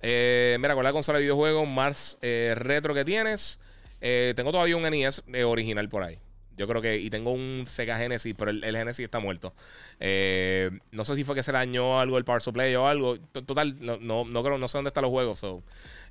Eh, 0.02 0.56
mira, 0.60 0.74
con 0.74 0.84
la 0.84 0.92
consola 0.92 1.18
de 1.18 1.22
videojuegos 1.22 1.66
más 1.68 2.18
retro 2.20 2.94
que 2.94 3.04
tienes. 3.04 3.60
Eh, 4.00 4.34
tengo 4.36 4.52
todavía 4.52 4.76
un 4.76 4.82
NES 4.82 5.22
eh, 5.32 5.44
original 5.44 5.88
por 5.88 6.02
ahí. 6.02 6.18
Yo 6.56 6.66
creo 6.66 6.80
que. 6.80 6.98
Y 6.98 7.10
tengo 7.10 7.32
un 7.32 7.64
Sega 7.66 7.98
Genesis, 7.98 8.34
pero 8.36 8.50
el, 8.50 8.62
Genesis 8.62 9.04
está 9.04 9.18
muerto. 9.18 9.52
Eh, 10.00 10.70
no 10.90 11.04
sé 11.04 11.14
si 11.14 11.24
fue 11.24 11.34
que 11.34 11.42
se 11.42 11.52
dañó 11.52 12.00
algo 12.00 12.16
el 12.16 12.24
Power 12.24 12.40
Supply 12.40 12.74
o 12.76 12.86
algo. 12.86 13.18
Total, 13.18 13.76
no, 13.80 14.24
no, 14.24 14.42
creo, 14.42 14.56
no 14.56 14.68
sé 14.68 14.78
dónde 14.78 14.88
están 14.88 15.02
los 15.02 15.10
juegos. 15.10 15.44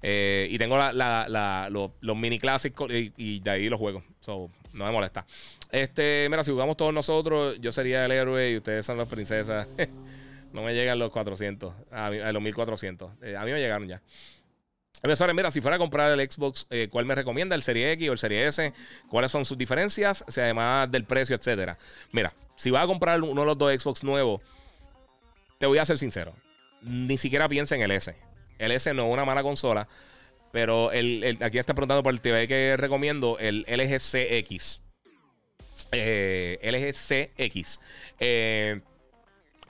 y 0.03 0.57
tengo 0.57 0.77
los, 0.77 2.17
mini 2.17 2.39
clásicos 2.39 2.91
y, 2.91 3.39
de 3.39 3.49
ahí 3.49 3.69
los 3.69 3.79
juegos. 3.79 4.03
So, 4.19 4.51
no 4.73 4.85
me 4.85 4.91
molesta. 4.91 5.25
Este, 5.71 6.27
mira, 6.29 6.43
si 6.43 6.51
jugamos 6.51 6.77
todos 6.77 6.93
nosotros, 6.93 7.57
yo 7.59 7.71
sería 7.71 8.05
el 8.05 8.11
héroe 8.11 8.51
y 8.51 8.57
ustedes 8.57 8.85
son 8.85 8.99
las 8.99 9.07
princesas. 9.07 9.67
no 10.53 10.61
me 10.61 10.75
llegan 10.75 10.99
los 10.99 11.11
400, 11.11 11.73
a, 11.91 12.31
los 12.31 12.41
1400. 12.41 13.11
a 13.11 13.45
mí 13.45 13.51
me 13.51 13.59
llegaron 13.59 13.87
ya 13.87 13.99
mira, 15.33 15.51
si 15.51 15.61
fuera 15.61 15.75
a 15.75 15.79
comprar 15.79 16.17
el 16.17 16.31
Xbox, 16.31 16.67
eh, 16.69 16.87
¿cuál 16.89 17.05
me 17.05 17.15
recomienda? 17.15 17.55
¿El 17.55 17.63
Serie 17.63 17.91
X 17.93 18.09
o 18.09 18.11
el 18.13 18.17
Serie 18.17 18.47
S? 18.47 18.73
¿Cuáles 19.09 19.31
son 19.31 19.45
sus 19.45 19.57
diferencias? 19.57 20.23
Sea, 20.27 20.45
además 20.45 20.91
del 20.91 21.03
precio, 21.05 21.35
etcétera. 21.35 21.77
Mira, 22.11 22.33
si 22.55 22.71
vas 22.71 22.83
a 22.83 22.87
comprar 22.87 23.21
uno 23.21 23.41
de 23.41 23.45
los 23.45 23.57
dos 23.57 23.73
Xbox 23.81 24.03
nuevos, 24.03 24.41
te 25.59 25.65
voy 25.65 25.77
a 25.77 25.85
ser 25.85 25.97
sincero. 25.97 26.33
Ni 26.81 27.17
siquiera 27.17 27.47
piensa 27.47 27.75
en 27.75 27.81
el 27.81 27.91
S. 27.91 28.15
El 28.57 28.71
S 28.71 28.93
no 28.93 29.07
es 29.07 29.13
una 29.13 29.25
mala 29.25 29.43
consola, 29.43 29.87
pero 30.51 30.91
el, 30.91 31.37
aquí 31.41 31.57
está 31.57 31.73
preguntando 31.73 32.03
por 32.03 32.13
el 32.13 32.21
TV 32.21 32.47
que 32.47 32.75
recomiendo, 32.77 33.37
el 33.39 33.65
LG 33.67 33.99
CX. 33.99 34.81
Eh, 35.91 36.59
LG 36.63 36.93
CX. 36.93 37.79
Eh, 38.19 38.79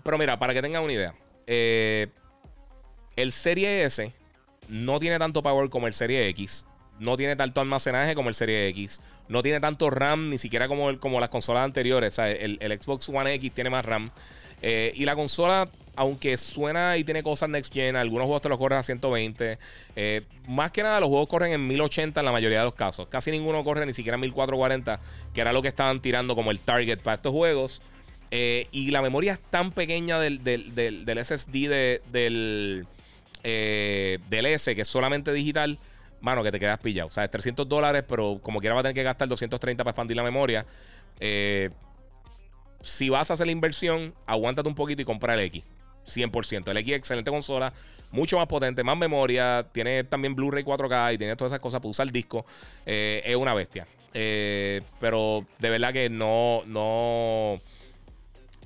pero 0.03 0.17
mira, 0.17 0.37
para 0.37 0.53
que 0.53 0.61
tengan 0.61 0.83
una 0.83 0.93
idea, 0.93 1.15
el 1.47 3.31
Serie 3.31 3.83
S 3.83 4.13
no 4.69 4.99
tiene 4.99 5.19
tanto 5.19 5.43
power 5.43 5.69
como 5.69 5.87
el 5.87 5.93
Serie 5.93 6.27
X. 6.29 6.65
No 6.99 7.17
tiene 7.17 7.35
tanto 7.35 7.59
almacenaje 7.59 8.15
como 8.15 8.29
el 8.29 8.35
Serie 8.35 8.67
X. 8.69 9.01
No 9.27 9.43
tiene 9.43 9.59
tanto 9.59 9.89
RAM, 9.89 10.29
ni 10.29 10.37
siquiera 10.37 10.67
como, 10.67 10.89
el, 10.89 10.99
como 10.99 11.19
las 11.19 11.29
consolas 11.29 11.65
anteriores. 11.65 12.17
el, 12.19 12.79
Xbox 12.81 13.09
One 13.09 13.33
X 13.33 13.51
tiene 13.53 13.69
más 13.69 13.85
RAM. 13.85 14.11
Eh, 14.61 14.93
y 14.95 15.05
la 15.05 15.15
consola, 15.15 15.69
aunque 15.95 16.37
suena 16.37 16.97
y 16.97 17.03
tiene 17.03 17.21
cosas 17.21 17.49
next 17.49 17.73
gen, 17.73 17.95
algunos 17.95 18.25
juegos 18.25 18.41
te 18.41 18.49
los 18.49 18.57
corren 18.57 18.79
a 18.79 18.83
120. 18.83 19.59
Eh, 19.95 20.21
más 20.47 20.71
que 20.71 20.83
nada, 20.83 20.99
los 20.99 21.09
juegos 21.09 21.27
corren 21.27 21.51
en 21.51 21.67
1080 21.67 22.19
en 22.19 22.25
la 22.25 22.31
mayoría 22.31 22.59
de 22.59 22.65
los 22.65 22.75
casos. 22.75 23.07
Casi 23.07 23.31
ninguno 23.31 23.63
corre 23.63 23.85
ni 23.85 23.93
siquiera 23.93 24.15
en 24.15 24.21
1440, 24.21 24.99
que 25.33 25.41
era 25.41 25.53
lo 25.53 25.61
que 25.61 25.67
estaban 25.67 26.01
tirando 26.01 26.35
como 26.35 26.51
el 26.51 26.59
target 26.59 26.99
para 26.99 27.15
estos 27.15 27.31
juegos. 27.31 27.81
Eh, 28.31 28.67
y 28.71 28.89
la 28.91 29.01
memoria 29.01 29.33
es 29.33 29.39
tan 29.39 29.71
pequeña 29.71 30.19
del, 30.19 30.43
del 30.43 31.25
SSD 31.25 32.01
del 32.11 32.87
eh, 33.47 34.17
del 34.27 34.47
S, 34.47 34.73
que 34.75 34.81
es 34.81 34.87
solamente 34.87 35.31
digital, 35.31 35.77
mano, 36.19 36.41
que 36.41 36.51
te 36.51 36.59
quedas 36.59 36.79
pillado. 36.79 37.07
O 37.07 37.11
sea, 37.11 37.25
es 37.25 37.29
300 37.29 37.69
dólares, 37.69 38.03
pero 38.09 38.39
como 38.41 38.59
quiera 38.59 38.73
va 38.73 38.79
a 38.79 38.83
tener 38.83 38.95
que 38.95 39.03
gastar 39.03 39.27
230 39.27 39.83
para 39.83 39.91
expandir 39.91 40.17
la 40.17 40.23
memoria. 40.23 40.65
Eh, 41.19 41.69
si 42.81 43.09
vas 43.09 43.29
a 43.29 43.35
hacer 43.35 43.45
la 43.45 43.51
inversión, 43.51 44.15
aguántate 44.25 44.67
un 44.67 44.73
poquito 44.73 45.03
y 45.03 45.05
compra 45.05 45.35
el 45.35 45.41
X. 45.41 45.63
100%. 46.07 46.71
El 46.71 46.77
X 46.77 46.95
excelente 46.95 47.29
consola, 47.29 47.71
mucho 48.11 48.37
más 48.37 48.47
potente, 48.47 48.83
más 48.83 48.97
memoria, 48.97 49.67
tiene 49.71 50.03
también 50.03 50.35
Blu-ray 50.35 50.63
4K 50.63 51.13
y 51.13 51.17
tiene 51.19 51.35
todas 51.35 51.51
esas 51.51 51.59
cosas 51.59 51.81
para 51.81 51.89
usar 51.89 52.07
el 52.07 52.11
disco. 52.11 52.47
Eh, 52.87 53.21
es 53.25 53.35
una 53.35 53.53
bestia. 53.53 53.85
pero 54.11 55.45
de 55.59 55.69
verdad 55.69 55.93
que 55.93 56.09
no, 56.09 56.63
no. 56.65 57.59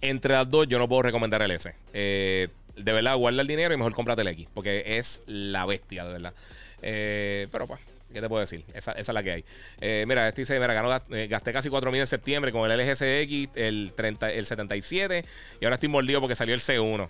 Entre 0.01 0.33
las 0.33 0.49
dos, 0.49 0.69
yo 0.69 0.79
no 0.79 0.87
puedo 0.87 1.01
recomendar 1.01 1.41
el 1.41 1.51
S. 1.51 1.73
Eh, 1.93 2.47
de 2.83 2.93
verdad, 2.93 3.15
guarda 3.15 3.41
el 3.41 3.47
dinero 3.47 3.73
y 3.73 3.77
mejor 3.77 3.93
cómprate 3.93 4.21
el 4.21 4.27
X. 4.29 4.47
Porque 4.53 4.97
es 4.97 5.21
la 5.27 5.65
bestia, 5.65 6.05
de 6.05 6.13
verdad. 6.13 6.33
Eh, 6.81 7.47
pero 7.51 7.67
pues, 7.67 7.79
¿Qué 8.11 8.21
te 8.21 8.27
puedo 8.27 8.41
decir? 8.41 8.63
Esa, 8.73 8.93
esa 8.93 9.11
es 9.11 9.13
la 9.13 9.21
que 9.21 9.31
hay. 9.31 9.45
Eh, 9.81 10.05
mira, 10.07 10.27
este 10.27 10.41
dice, 10.41 10.59
mira, 10.59 10.73
ganó, 10.73 10.95
eh, 11.11 11.27
gasté 11.27 11.53
casi 11.53 11.69
4 11.69 11.91
mil 11.91 12.01
en 12.01 12.07
septiembre 12.07 12.51
con 12.51 12.69
el 12.69 12.77
LGCX, 12.79 13.55
el, 13.55 13.93
30, 13.95 14.31
el 14.31 14.45
77, 14.45 15.25
y 15.61 15.65
ahora 15.65 15.75
estoy 15.75 15.89
mordido 15.89 16.19
porque 16.19 16.35
salió 16.35 16.55
el 16.55 16.61
C1. 16.61 17.07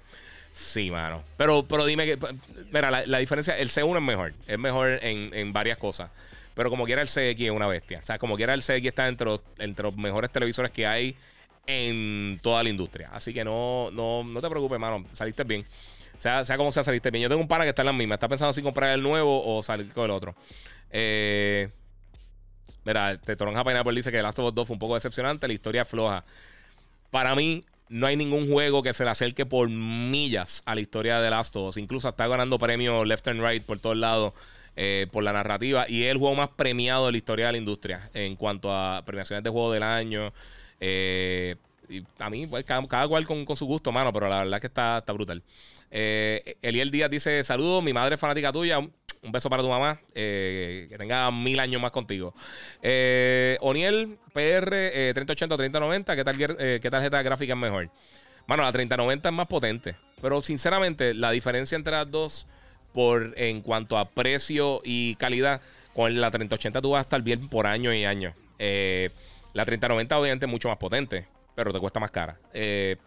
Sí, 0.51 0.91
mano. 0.91 1.23
Pero, 1.38 1.64
pero 1.64 1.85
dime 1.85 2.06
que, 2.06 2.17
mira, 2.72 2.91
la, 3.06 3.17
diferencia, 3.19 3.57
el 3.57 3.69
C1 3.69 3.95
es 3.95 4.01
mejor, 4.01 4.33
es 4.48 4.59
mejor 4.59 4.99
en, 5.01 5.33
en 5.33 5.53
varias 5.53 5.77
cosas. 5.77 6.09
Pero 6.53 6.69
como 6.69 6.85
quiera 6.85 7.01
el 7.01 7.07
CX 7.07 7.39
es 7.39 7.51
una 7.51 7.67
bestia. 7.67 7.99
O 7.99 8.06
sea, 8.06 8.19
como 8.19 8.35
quiera 8.35 8.53
el 8.53 8.61
CX 8.61 8.85
está 8.85 9.07
entre 9.07 9.30
entre 9.59 9.83
los 9.83 9.95
mejores 9.95 10.30
televisores 10.31 10.72
que 10.72 10.85
hay 10.85 11.15
en 11.69 12.39
toda 12.41 12.64
la 12.64 12.69
industria. 12.69 13.11
Así 13.14 13.31
que 13.31 13.43
no, 13.43 13.91
no, 13.91 14.23
no 14.23 14.41
te 14.41 14.49
preocupes, 14.49 14.80
mano. 14.80 15.06
Saliste 15.14 15.43
bien. 15.43 15.64
Sea, 16.17 16.43
sea 16.43 16.57
como 16.57 16.72
sea, 16.72 16.83
saliste 16.83 17.11
bien. 17.11 17.22
Yo 17.22 17.30
tengo 17.30 17.41
un 17.41 17.48
pana 17.48 17.64
que 17.64 17.69
está 17.69 17.83
en 17.83 17.88
la 17.88 17.93
misma. 17.93 18.15
Está 18.15 18.27
pensando 18.27 18.51
si 18.53 18.64
comprar 18.64 18.91
el 18.95 19.03
nuevo 19.03 19.45
o 19.45 19.61
salir 19.61 19.93
con 19.93 20.06
el 20.06 20.11
otro. 20.11 20.35
Eh, 20.89 21.69
mira, 22.85 23.17
te 23.17 23.35
Toronja 23.35 23.64
Pineapple 23.64 23.95
dice 23.95 24.09
que 24.09 24.17
The 24.17 24.23
Last 24.23 24.39
of 24.39 24.48
Us 24.48 24.56
2 24.56 24.67
fue 24.67 24.73
un 24.73 24.80
poco 24.80 24.95
decepcionante. 24.95 25.48
La 25.48 25.53
historia 25.53 25.85
floja. 25.85 26.23
Para 27.11 27.35
mí, 27.35 27.64
no 27.88 28.07
hay 28.07 28.17
ningún 28.17 28.49
juego 28.49 28.81
que 28.81 28.93
se 28.93 29.03
le 29.03 29.11
acerque 29.11 29.45
por 29.45 29.69
millas 29.69 30.64
a 30.65 30.73
la 30.73 30.81
historia 30.81 31.19
de 31.19 31.25
The 31.25 31.30
Last 31.30 31.56
of 31.56 31.69
Us. 31.69 31.77
Incluso 31.77 32.09
está 32.09 32.27
ganando 32.27 32.57
premios 32.57 33.06
left 33.07 33.27
and 33.27 33.45
right 33.45 33.64
por 33.64 33.77
todos 33.77 33.95
lados. 33.95 34.33
Eh, 34.81 35.07
por 35.11 35.25
la 35.25 35.33
narrativa 35.33 35.85
y 35.89 36.03
es 36.03 36.11
el 36.11 36.19
juego 36.19 36.35
más 36.35 36.49
premiado 36.49 37.07
de 37.07 37.11
la 37.11 37.17
historia 37.17 37.48
de 37.48 37.51
la 37.51 37.57
industria 37.57 38.09
en 38.14 38.38
cuanto 38.38 38.73
a 38.73 39.01
premiaciones 39.06 39.43
de 39.43 39.49
juego 39.49 39.73
del 39.73 39.83
año, 39.83 40.31
eh, 40.80 41.56
a 42.19 42.30
mí, 42.30 42.48
pues, 42.48 42.66
cada, 42.66 43.08
cual 43.08 43.25
con, 43.25 43.45
su 43.56 43.66
gusto, 43.66 43.91
mano, 43.91 44.14
pero 44.14 44.30
la 44.30 44.40
verdad 44.40 44.58
es 44.58 44.61
que 44.61 44.67
está, 44.67 44.99
está 44.99 45.14
brutal. 45.14 45.41
Eh, 45.91 46.58
Eliel 46.61 46.91
Díaz 46.91 47.09
dice: 47.09 47.43
Saludos, 47.43 47.83
mi 47.83 47.93
madre 47.93 48.16
es 48.16 48.22
fanática 48.22 48.51
tuya. 48.51 48.80
Un 48.80 49.33
beso 49.33 49.49
para 49.49 49.64
tu 49.64 49.69
mamá. 49.69 49.99
Eh, 50.14 50.88
que 50.90 50.98
tenga 50.98 51.30
mil 51.32 51.59
años 51.59 51.82
más 51.82 51.91
contigo. 51.91 52.33
Eh, 52.82 53.58
Oniel 53.61 54.17
PR 54.33 55.14
3080-3090. 55.14 56.16
¿Qué, 56.16 56.24
tal, 56.24 56.38
¿Qué 56.80 56.90
tarjeta 56.90 57.22
gráfica 57.22 57.53
es 57.53 57.59
mejor? 57.59 57.90
Bueno, 58.48 58.64
la 58.64 58.72
3090 58.72 59.30
es 59.30 59.35
más 59.35 59.48
potente. 59.48 59.95
Pero 60.22 60.41
sinceramente, 60.41 61.14
la 61.14 61.32
diferencia 61.32 61.75
entre 61.75 61.93
las 61.93 62.09
dos, 62.09 62.48
por 62.93 63.33
en 63.38 63.61
cuanto 63.61 63.98
a 63.98 64.09
precio 64.09 64.82
y 64.83 65.16
calidad, 65.16 65.61
con 65.93 66.19
la 66.19 66.32
3080 66.32 66.82
tú 66.82 66.91
vas 66.91 66.99
a 66.99 67.01
estar 67.01 67.22
bien 67.22 67.48
por 67.48 67.67
año 67.67 67.93
y 67.93 68.06
año. 68.06 68.33
Eh, 68.58 69.09
la 69.53 69.65
3090 69.65 70.19
obviamente 70.19 70.45
es 70.45 70.51
mucho 70.51 70.69
más 70.69 70.77
potente, 70.77 71.25
pero 71.55 71.73
te 71.73 71.79
cuesta 71.79 71.99
más 71.99 72.11
cara. 72.11 72.37
Eh, 72.53 72.97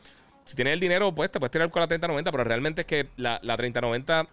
si 0.45 0.57
tienes 0.57 0.75
el 0.75 0.81
dinero, 0.81 1.15
pues 1.15 1.31
te 1.31 1.39
puedes 1.39 1.53
tirar 1.53 1.71
con 1.71 1.81
la 1.81 1.87
3090, 1.87 2.31
pero 2.31 2.45
realmente 2.45 2.81
es 2.83 2.87
que 2.87 3.07
la, 3.17 3.39
3090 3.41 4.27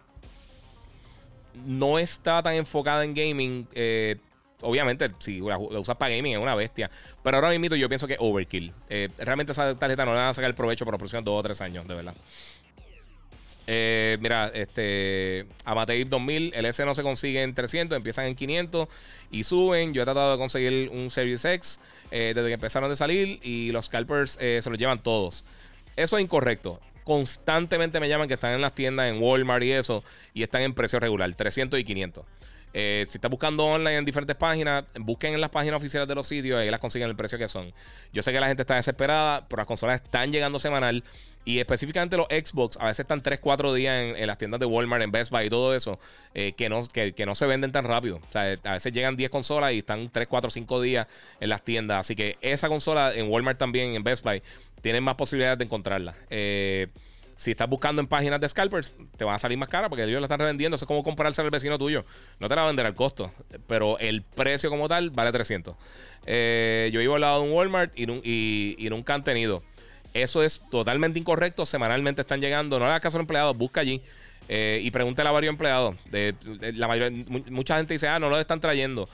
no 1.66 2.00
está 2.00 2.42
tan 2.42 2.56
enfocada 2.56 3.04
en 3.04 3.14
gaming. 3.14 3.68
Eh, 3.74 4.18
obviamente, 4.62 5.10
si 5.20 5.40
la, 5.40 5.58
usas 5.58 5.98
para 5.98 6.16
gaming 6.16 6.34
es 6.34 6.40
una 6.40 6.56
bestia. 6.56 6.90
Pero 7.24 7.38
ahora 7.38 7.50
mismo 7.50 7.76
yo 7.76 7.88
pienso 7.88 8.08
que 8.08 8.16
overkill. 8.20 8.74
Eh, 8.90 9.10
realmente 9.20 9.52
esa 9.52 9.76
tarjeta 9.76 10.04
no 10.04 10.12
le 10.12 10.18
van 10.18 10.30
a 10.30 10.34
sacar 10.34 10.50
el 10.50 10.56
provecho 10.56 10.84
por 10.84 10.94
los 10.94 11.00
próximos 11.00 11.26
2 11.26 11.40
o 11.40 11.44
3 11.44 11.62
años, 11.62 11.88
de 11.88 11.96
verdad. 11.96 12.16
mira, 14.20 14.52
este 14.54 15.46
Amatei 15.64 16.06
2000, 16.06 16.54
el 16.56 16.66
S 16.66 16.84
no 16.86 16.96
se 16.96 17.04
consigue 17.04 17.44
en 17.44 17.54
300, 17.54 17.96
empiezan 17.96 18.26
en 18.26 18.36
500 18.36 18.88
y 19.30 19.44
suben. 19.44 19.94
Yo 19.94 20.02
he 20.02 20.06
tratado 20.06 20.32
de 20.32 20.38
conseguir 20.40 20.90
un 20.90 21.12
Series 21.12 21.46
X. 21.46 21.80
Eh, 22.12 22.34
desde 22.36 22.48
que 22.48 22.54
empezaron 22.56 22.92
a 22.92 22.96
salir 22.96 23.40
y 23.44 23.72
los 23.72 23.86
scalpers 23.86 24.38
eh, 24.42 24.60
se 24.64 24.70
los 24.70 24.80
llevan 24.80 25.00
todos. 25.00 25.46
Eso 25.96 26.18
es 26.18 26.24
incorrecto. 26.24 26.80
Constantemente 27.04 28.00
me 28.00 28.10
llaman 28.10 28.28
que 28.28 28.36
están 28.36 28.54
en 28.54 28.62
las 28.62 28.74
tiendas, 28.74 29.10
en 29.10 29.22
Walmart 29.22 29.64
y 29.64 29.72
eso, 29.72 30.04
y 30.34 30.44
están 30.44 30.62
en 30.62 30.74
precio 30.74 31.00
regular, 31.00 31.34
300 31.34 31.80
y 31.80 31.84
500. 31.84 32.26
Eh, 32.74 33.06
si 33.10 33.18
estás 33.18 33.32
buscando 33.32 33.66
online 33.66 33.98
en 33.98 34.06
diferentes 34.06 34.36
páginas, 34.36 34.84
busquen 35.00 35.34
en 35.34 35.42
las 35.42 35.50
páginas 35.50 35.78
oficiales 35.78 36.08
de 36.08 36.16
los 36.16 36.28
sitios 36.28 36.60
ahí 36.60 36.70
las 36.70 36.80
consiguen 36.80 37.10
el 37.10 37.16
precio 37.16 37.38
que 37.38 37.48
son. 37.48 37.72
Yo 38.14 38.22
sé 38.22 38.32
que 38.32 38.40
la 38.40 38.48
gente 38.48 38.62
está 38.62 38.76
desesperada, 38.76 39.46
pero 39.48 39.62
las 39.62 39.68
consolas 39.68 40.02
están 40.02 40.32
llegando 40.32 40.60
semanal. 40.60 41.04
Y 41.46 41.60
específicamente 41.60 42.16
los 42.18 42.28
Xbox, 42.28 42.78
a 42.78 42.86
veces 42.86 43.00
están 43.00 43.22
3, 43.22 43.40
4 43.40 43.74
días 43.74 44.16
en, 44.16 44.28
las 44.28 44.38
tiendas 44.38 44.60
de 44.60 44.66
Walmart, 44.66 45.02
en 45.02 45.12
Best 45.12 45.32
Buy 45.32 45.48
y 45.48 45.50
todo 45.50 45.74
eso, 45.74 45.98
eh, 46.36 46.52
que, 46.52 46.70
no, 46.70 46.86
que, 46.88 47.26
no 47.26 47.34
se 47.34 47.48
venden 47.48 47.72
tan 47.72 47.86
rápido. 47.86 48.18
O 48.18 48.32
sea, 48.32 48.56
a 48.64 48.74
veces 48.74 48.94
llegan 48.94 49.16
10 49.16 49.32
consolas 49.32 49.74
y 49.74 49.80
están 49.80 50.10
3, 50.10 50.28
4, 50.28 50.50
5 50.52 50.82
días 50.82 51.08
en 51.40 51.50
las 51.50 51.64
tiendas. 51.64 52.02
Así 52.02 52.16
que 52.16 52.38
esa 52.42 52.68
consola 52.68 53.14
en 53.16 53.30
Walmart 53.30 53.58
también, 53.58 53.96
en 53.96 54.04
Best 54.04 54.24
Buy, 54.24 54.44
tienen 54.82 55.04
más 55.04 55.16
posibilidades 55.16 55.58
de 55.58 55.66
encontrarla. 55.66 56.14
Eh, 56.30 56.88
si 57.40 57.52
estás 57.52 57.70
buscando 57.70 58.02
en 58.02 58.08
páginas 58.08 58.42
de 58.42 58.50
scalpers, 58.50 58.94
te 59.16 59.24
van 59.24 59.36
a 59.36 59.40
salir 59.40 59.58
más 59.58 59.70
cara 59.70 59.88
porque 59.88 60.04
ellos 60.04 60.20
la 60.20 60.26
están 60.26 60.40
revendiendo. 60.40 60.76
Eso 60.76 60.84
es 60.84 60.88
como 60.88 61.04
comprarse 61.04 61.42
al 61.42 61.50
vecino 61.50 61.78
tuyo. 61.78 62.04
No 62.38 62.50
te 62.50 62.56
la 62.56 62.64
va 62.64 62.68
a 62.68 62.70
vender 62.70 62.86
al 62.86 62.96
costo, 62.96 63.32
pero 63.66 63.98
el 64.00 64.24
precio 64.24 64.70
como 64.70 64.90
tal 64.90 65.10
vale 65.12 65.32
300. 65.32 65.74
Eh, 66.26 66.90
yo 66.92 67.00
iba 67.00 67.16
al 67.16 67.22
lado 67.22 67.42
de 67.42 67.48
un 67.48 67.56
Walmart 67.56 67.98
y, 67.98 68.04
y, 68.04 68.90
nunca 68.90 69.14
han 69.14 69.24
tenido. 69.24 69.64
Eso 70.14 70.44
es 70.44 70.60
totalmente 70.70 71.18
incorrecto. 71.18 71.66
Semanalmente 71.66 72.24
están 72.24 72.42
llegando. 72.42 72.78
No 72.78 72.84
le 72.84 72.92
hagas 72.92 73.04
caso 73.04 73.20
a 73.20 73.22
empleados, 73.22 73.58
busca 73.58 73.80
allí. 73.80 74.02
Eh, 74.50 74.82
y 74.84 74.92
pregúntale 74.92 75.30
a 75.30 75.32
varios 75.32 75.54
empleados. 75.54 75.96
De, 76.12 76.36
la 76.74 76.90
mayoría, 76.90 77.24
mucha 77.52 77.78
gente 77.78 77.94
dice, 77.94 78.10
ah, 78.10 78.20
no 78.20 78.30
lo 78.30 78.38
están 78.38 78.60
trayendo 78.60 79.08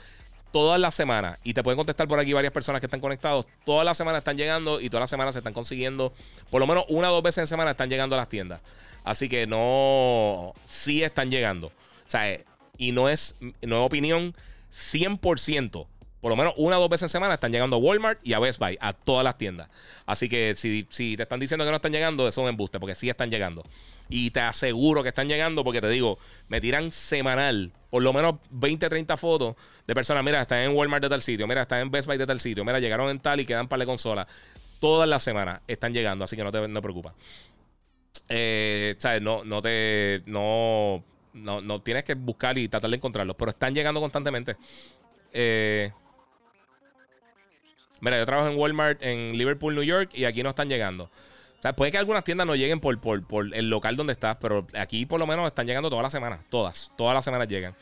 todas 0.56 0.80
las 0.80 0.94
semanas, 0.94 1.38
y 1.44 1.52
te 1.52 1.62
pueden 1.62 1.76
contestar 1.76 2.08
por 2.08 2.18
aquí 2.18 2.32
varias 2.32 2.50
personas 2.50 2.80
que 2.80 2.86
están 2.86 2.98
conectados, 2.98 3.44
todas 3.66 3.84
las 3.84 3.94
semanas 3.94 4.20
están 4.20 4.38
llegando 4.38 4.80
y 4.80 4.88
todas 4.88 5.02
las 5.02 5.10
semanas 5.10 5.34
se 5.34 5.40
están 5.40 5.52
consiguiendo, 5.52 6.14
por 6.48 6.62
lo 6.62 6.66
menos 6.66 6.86
una 6.88 7.10
o 7.10 7.12
dos 7.12 7.22
veces 7.22 7.42
en 7.42 7.46
semana 7.46 7.72
están 7.72 7.90
llegando 7.90 8.16
a 8.16 8.20
las 8.20 8.30
tiendas. 8.30 8.62
Así 9.04 9.28
que 9.28 9.46
no, 9.46 10.54
sí 10.66 11.02
están 11.02 11.30
llegando. 11.30 11.66
O 11.66 12.10
sea, 12.10 12.30
eh, 12.30 12.46
y 12.78 12.92
no 12.92 13.10
es, 13.10 13.36
no 13.60 13.80
es 13.80 13.86
opinión 13.86 14.34
100%. 14.74 15.86
Por 16.26 16.32
lo 16.32 16.36
menos 16.36 16.54
una 16.56 16.76
o 16.76 16.80
dos 16.80 16.90
veces 16.90 17.04
en 17.04 17.08
semana 17.10 17.34
están 17.34 17.52
llegando 17.52 17.76
a 17.76 17.78
Walmart 17.78 18.18
y 18.26 18.32
a 18.32 18.40
Best 18.40 18.58
Buy, 18.58 18.76
a 18.80 18.92
todas 18.92 19.22
las 19.22 19.38
tiendas. 19.38 19.68
Así 20.06 20.28
que 20.28 20.56
si, 20.56 20.82
te 21.16 21.22
están 21.22 21.38
diciendo 21.38 21.64
que 21.64 21.70
no 21.70 21.76
están 21.76 21.92
llegando, 21.92 22.26
eso 22.26 22.40
es 22.40 22.44
un 22.44 22.48
embuste, 22.48 22.80
porque 22.80 22.96
sí 22.96 23.08
están 23.08 23.30
llegando. 23.30 23.62
Y 24.08 24.32
te 24.32 24.40
aseguro 24.40 25.04
que 25.04 25.10
están 25.10 25.28
llegando 25.28 25.62
porque 25.62 25.80
te 25.80 25.88
digo, 25.88 26.18
me 26.48 26.60
tiran 26.60 26.90
semanal 26.90 27.70
por 27.90 28.02
lo 28.02 28.12
menos 28.12 28.40
20, 28.50 28.88
30 28.88 29.16
fotos 29.16 29.54
de 29.86 29.94
personas. 29.94 30.24
Mira, 30.24 30.42
están 30.42 30.62
en 30.62 30.74
Walmart 30.74 31.00
de 31.00 31.10
tal 31.10 31.22
sitio, 31.22 31.46
mira, 31.46 31.62
están 31.62 31.78
en 31.78 31.92
Best 31.92 32.08
Buy 32.08 32.18
de 32.18 32.26
tal 32.26 32.40
sitio, 32.40 32.64
mira, 32.64 32.80
llegaron 32.80 33.08
en 33.08 33.20
tal 33.20 33.38
y 33.38 33.46
quedan 33.46 33.68
para 33.68 33.78
la 33.78 33.86
consola. 33.86 34.26
Todas 34.80 35.08
las 35.08 35.22
semanas 35.22 35.60
están 35.68 35.92
llegando, 35.92 36.24
así 36.24 36.34
que 36.34 36.42
no 36.42 36.50
te 36.50 36.66
no 36.66 36.82
preocupes. 36.82 37.12
Eh, 38.28 38.96
¿Sabes? 38.98 39.22
No, 39.22 39.44
no 39.44 39.62
te. 39.62 40.22
No, 40.26 41.04
no, 41.34 41.60
no 41.60 41.82
tienes 41.82 42.02
que 42.02 42.14
buscar 42.14 42.58
y 42.58 42.66
tratar 42.66 42.90
de 42.90 42.96
encontrarlos, 42.96 43.36
pero 43.36 43.52
están 43.52 43.76
llegando 43.76 44.00
constantemente. 44.00 44.56
Eh, 45.32 45.92
mira, 48.00 48.18
yo 48.18 48.26
trabajo 48.26 48.48
en 48.48 48.56
Walmart 48.56 49.02
en 49.02 49.36
Liverpool, 49.36 49.74
New 49.74 49.84
York, 49.84 50.10
y 50.14 50.24
aquí 50.24 50.42
no 50.42 50.50
están 50.50 50.68
llegando 50.68 51.10
puede 51.74 51.90
que 51.90 51.98
algunas 51.98 52.24
tiendas 52.24 52.46
no 52.46 52.54
lleguen 52.54 52.80
por, 52.80 52.98
el 53.54 53.70
local 53.70 53.96
donde 53.96 54.12
estás, 54.12 54.36
pero 54.40 54.66
aquí 54.74 55.06
por 55.06 55.18
lo 55.18 55.26
menos 55.26 55.46
están 55.46 55.66
llegando 55.66 55.88
todas 55.88 56.02
las 56.02 56.12
semanas. 56.12 56.40
Todas. 56.50 56.92
Todas 56.96 57.14
las 57.14 57.24
semanas 57.24 57.48
llegan. 57.48 57.74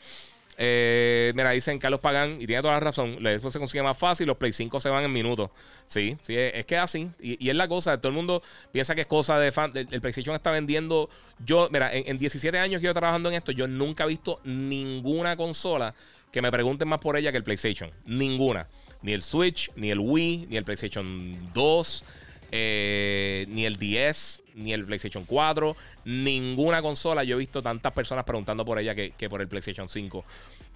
Eh, 0.57 1.33
mira, 1.35 1.51
dicen 1.51 1.77
Carlos 1.79 1.99
Pagan, 1.99 2.41
y 2.41 2.47
tiene 2.47 2.61
toda 2.61 2.75
la 2.75 2.79
razón. 2.79 3.21
Después 3.21 3.51
se 3.51 3.59
consigue 3.59 3.83
más 3.83 3.97
fácil, 3.97 4.25
los 4.27 4.37
Play 4.37 4.53
5 4.53 4.79
se 4.79 4.89
van 4.89 5.03
en 5.03 5.11
minutos. 5.11 5.49
Sí, 5.85 6.17
sí, 6.21 6.35
es, 6.37 6.65
que 6.65 6.75
es 6.75 6.81
así. 6.81 7.09
Y, 7.19 7.49
es 7.49 7.55
la 7.55 7.67
cosa, 7.67 7.97
todo 7.99 8.09
el 8.09 8.15
mundo 8.15 8.41
piensa 8.71 8.95
que 8.95 9.01
es 9.01 9.07
cosa 9.07 9.37
de 9.37 9.51
fan. 9.51 9.71
El, 9.75 10.01
PlayStation 10.01 10.35
está 10.35 10.51
vendiendo. 10.51 11.09
Yo, 11.45 11.67
mira, 11.71 11.93
en, 11.93 12.03
en, 12.07 12.17
17 12.17 12.57
años 12.57 12.79
que 12.79 12.85
yo 12.85 12.93
trabajando 12.93 13.29
en 13.29 13.35
esto, 13.35 13.51
yo 13.51 13.67
nunca 13.67 14.05
he 14.05 14.07
visto 14.07 14.39
ninguna 14.45 15.35
consola 15.35 15.93
que 16.31 16.41
me 16.41 16.51
pregunten 16.51 16.87
más 16.87 16.99
por 16.99 17.17
ella 17.17 17.31
que 17.31 17.37
el 17.37 17.43
PlayStation. 17.43 17.91
Ninguna. 18.05 18.67
Ni 19.05 19.13
el 19.13 19.21
Switch, 19.21 19.69
ni 19.75 19.91
el 19.91 19.99
Wii, 19.99 20.47
ni 20.49 20.57
el 20.57 20.63
PlayStation 20.63 21.37
2. 21.53 22.03
Eh, 22.51 23.45
ni 23.49 23.67
el 23.67 23.77
10, 23.77 24.41
ni 24.55 24.73
el 24.73 24.83
PlayStation 24.83 25.25
4, 25.25 25.75
ninguna 26.05 26.81
consola. 26.81 27.23
Yo 27.23 27.35
he 27.35 27.39
visto 27.39 27.61
tantas 27.61 27.93
personas 27.93 28.25
preguntando 28.25 28.65
por 28.65 28.79
ella 28.79 28.95
que, 28.95 29.29
por 29.29 29.41
el 29.41 29.47
PlayStation 29.47 29.87
5. 29.87 30.25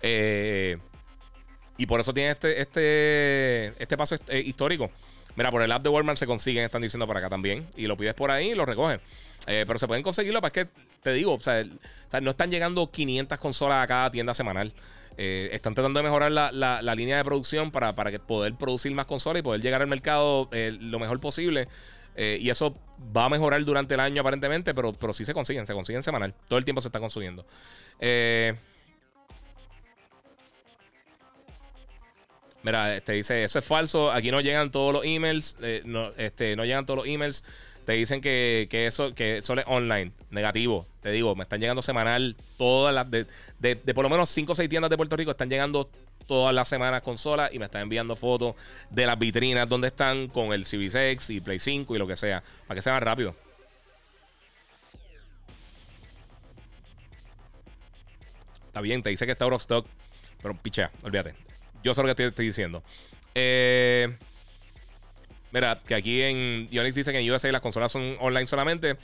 Eh, 0.04 0.78
y 1.78 1.88
por 1.88 2.00
eso 2.00 2.14
tiene 2.14 2.32
este, 2.32 2.62
este, 2.62 3.68
este 3.82 3.98
paso 3.98 4.16
eh, 4.28 4.44
histórico. 4.46 4.92
Mira, 5.36 5.50
por 5.50 5.64
el 5.64 5.72
app 5.72 5.82
de 5.82 5.90
Walmart 5.90 6.20
se 6.20 6.28
consiguen, 6.28 6.66
están 6.66 6.84
diciendo 6.84 7.08
por 7.08 7.18
acá 7.18 7.30
también. 7.30 7.66
Y 7.78 7.88
lo 7.88 7.98
pides 7.98 8.14
por 8.14 8.30
ahí 8.30 8.52
y 8.52 8.56
lo 8.56 8.66
recoges. 8.66 9.00
pero 9.48 9.80
se 9.80 9.88
pueden 9.88 10.04
conseguirlo, 10.04 10.40
pues 10.40 10.52
es 10.56 10.66
que 10.66 10.72
te 11.02 11.14
digo, 11.14 11.34
o 11.34 11.40
sea, 11.40 11.64
no 12.22 12.30
están 12.30 12.52
llegando 12.52 12.92
500 12.92 13.40
consolas 13.40 13.84
a 13.84 13.88
cada 13.88 14.12
tienda 14.12 14.36
semanal. 14.36 14.72
Eh, 15.18 15.50
están 15.52 15.74
tratando 15.76 16.00
de 16.00 16.04
mejorar 16.04 16.32
la, 16.32 16.96
línea 16.96 17.18
de 17.18 17.24
producción 17.24 17.72
para, 17.72 17.94
para, 17.94 18.18
poder 18.20 18.54
producir 18.56 18.94
más 18.94 19.06
consolas 19.06 19.42
y 19.42 19.44
poder 19.44 19.62
llegar 19.62 19.82
al 19.82 19.88
mercado 19.88 20.48
eh, 20.52 20.78
lo 20.80 21.00
mejor 21.00 21.20
posible. 21.20 21.68
Eh, 22.16 22.38
y 22.42 22.50
eso 22.50 22.76
va 23.16 23.26
a 23.26 23.30
mejorar 23.30 23.64
durante 23.64 23.94
el 23.94 24.00
año 24.00 24.22
aparentemente, 24.22 24.74
pero, 24.74 24.94
pero 24.94 25.14
sí 25.14 25.26
se 25.26 25.34
consiguen, 25.34 25.68
se 25.68 25.74
consiguen 25.74 26.04
semanal. 26.04 26.34
Todo 26.48 26.60
el 26.60 26.66
tiempo 26.66 26.82
se 26.82 26.88
está 26.88 27.00
consumiendo. 27.00 27.46
mira, 32.64 32.96
este 32.96 33.14
dice, 33.14 33.44
eso 33.44 33.60
es 33.60 33.66
falso. 33.66 34.12
Aquí 34.12 34.32
no 34.32 34.42
llegan 34.42 34.72
todos 34.72 34.94
los 34.94 35.06
emails. 35.06 35.58
no, 35.86 36.12
este, 36.18 36.56
no 36.56 36.66
llegan 36.66 36.86
todos 36.86 37.00
los 37.00 37.08
emails 37.08 37.44
te 37.90 37.96
dicen 37.96 38.22
que, 38.22 38.68
eso, 38.72 39.16
que 39.16 39.38
eso 39.38 39.56
es 39.56 39.66
online. 39.66 40.12
Negativo. 40.30 40.86
Te 41.02 41.10
digo, 41.10 41.36
me 41.36 41.42
están 41.42 41.60
llegando 41.60 41.82
semanal 41.82 42.36
todas 42.56 42.94
las. 42.94 43.10
De, 43.10 43.26
de, 43.58 43.76
por 43.96 44.04
lo 44.04 44.12
menos 44.12 44.30
5 44.30 44.52
o 44.52 44.56
6 44.56 44.70
tiendas 44.70 44.92
de 44.92 44.98
Puerto 44.98 45.16
Rico 45.16 45.32
están 45.32 45.50
llegando 45.50 45.90
todas 46.28 46.54
las 46.54 46.70
semanas 46.70 47.02
consolas 47.02 47.52
y 47.52 47.58
me 47.58 47.66
están 47.66 47.82
enviando 47.82 48.16
fotos 48.16 48.54
de 48.92 49.08
las 49.08 49.18
vitrinas 49.18 49.68
donde 49.68 49.88
están 49.88 50.28
con 50.28 50.54
el 50.54 50.66
CB6 50.66 51.34
y 51.34 51.40
Play 51.40 51.58
5 51.58 51.96
y 51.96 51.98
lo 51.98 52.06
que 52.06 52.16
sea. 52.16 52.44
Para 52.68 52.78
que 52.78 52.84
sea 52.84 52.94
más 52.94 53.02
rápido. 53.02 53.34
Está 58.68 58.82
bien, 58.82 59.02
te 59.02 59.10
dice 59.10 59.26
que 59.26 59.32
está 59.32 59.46
out 59.46 59.54
of 59.54 59.62
stock. 59.62 59.88
Pero 60.44 60.56
pichea, 60.56 60.92
olvídate. 61.02 61.34
Yo 61.84 61.96
sé 61.96 62.02
lo 62.02 62.06
que 62.06 62.12
estoy, 62.12 62.26
estoy 62.28 62.46
diciendo. 62.46 62.84
Eh. 63.34 64.16
Mira, 65.52 65.80
que 65.86 65.96
aquí 65.96 66.22
en 66.22 66.68
Ionix 66.72 66.96
dice 66.96 67.12
que 67.12 67.20
en 67.20 67.32
USA 67.32 67.52
las 67.52 67.62
consolas 67.62 67.92
son 67.92 68.16
online 68.20 68.46
solamente. 68.46 68.96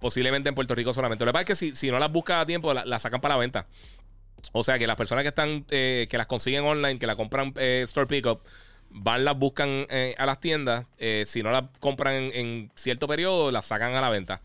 Posiblemente 0.00 0.48
en 0.48 0.54
Puerto 0.54 0.74
Rico 0.74 0.92
solamente. 0.92 1.24
Lo 1.24 1.30
que 1.30 1.32
pasa 1.32 1.52
es 1.52 1.60
que 1.60 1.74
si, 1.74 1.90
no 1.90 1.98
las 1.98 2.12
buscas 2.12 2.42
a 2.42 2.46
tiempo, 2.46 2.74
las 2.74 3.02
sacan 3.02 3.20
para 3.20 3.34
la 3.34 3.40
venta. 3.40 3.66
O 4.52 4.62
sea 4.62 4.78
que 4.78 4.86
las 4.86 4.96
personas 4.96 5.22
que 5.22 5.28
están, 5.28 5.64
eh, 5.70 6.06
que 6.10 6.18
las 6.18 6.26
consiguen 6.26 6.64
online, 6.64 6.98
que 6.98 7.06
la 7.06 7.16
compran 7.16 7.52
eh, 7.56 7.82
Store 7.84 8.06
Pickup, 8.06 8.40
van, 8.90 9.24
las 9.24 9.36
buscan 9.36 9.86
eh, 9.88 10.14
a 10.18 10.26
las 10.26 10.40
tiendas. 10.40 10.86
si 11.26 11.42
no 11.42 11.50
las 11.50 11.64
compran 11.80 12.30
en, 12.32 12.70
cierto 12.74 13.08
periodo, 13.08 13.50
las 13.50 13.66
sacan 13.66 13.94
a 13.94 14.00
la 14.00 14.10
venta. 14.10 14.40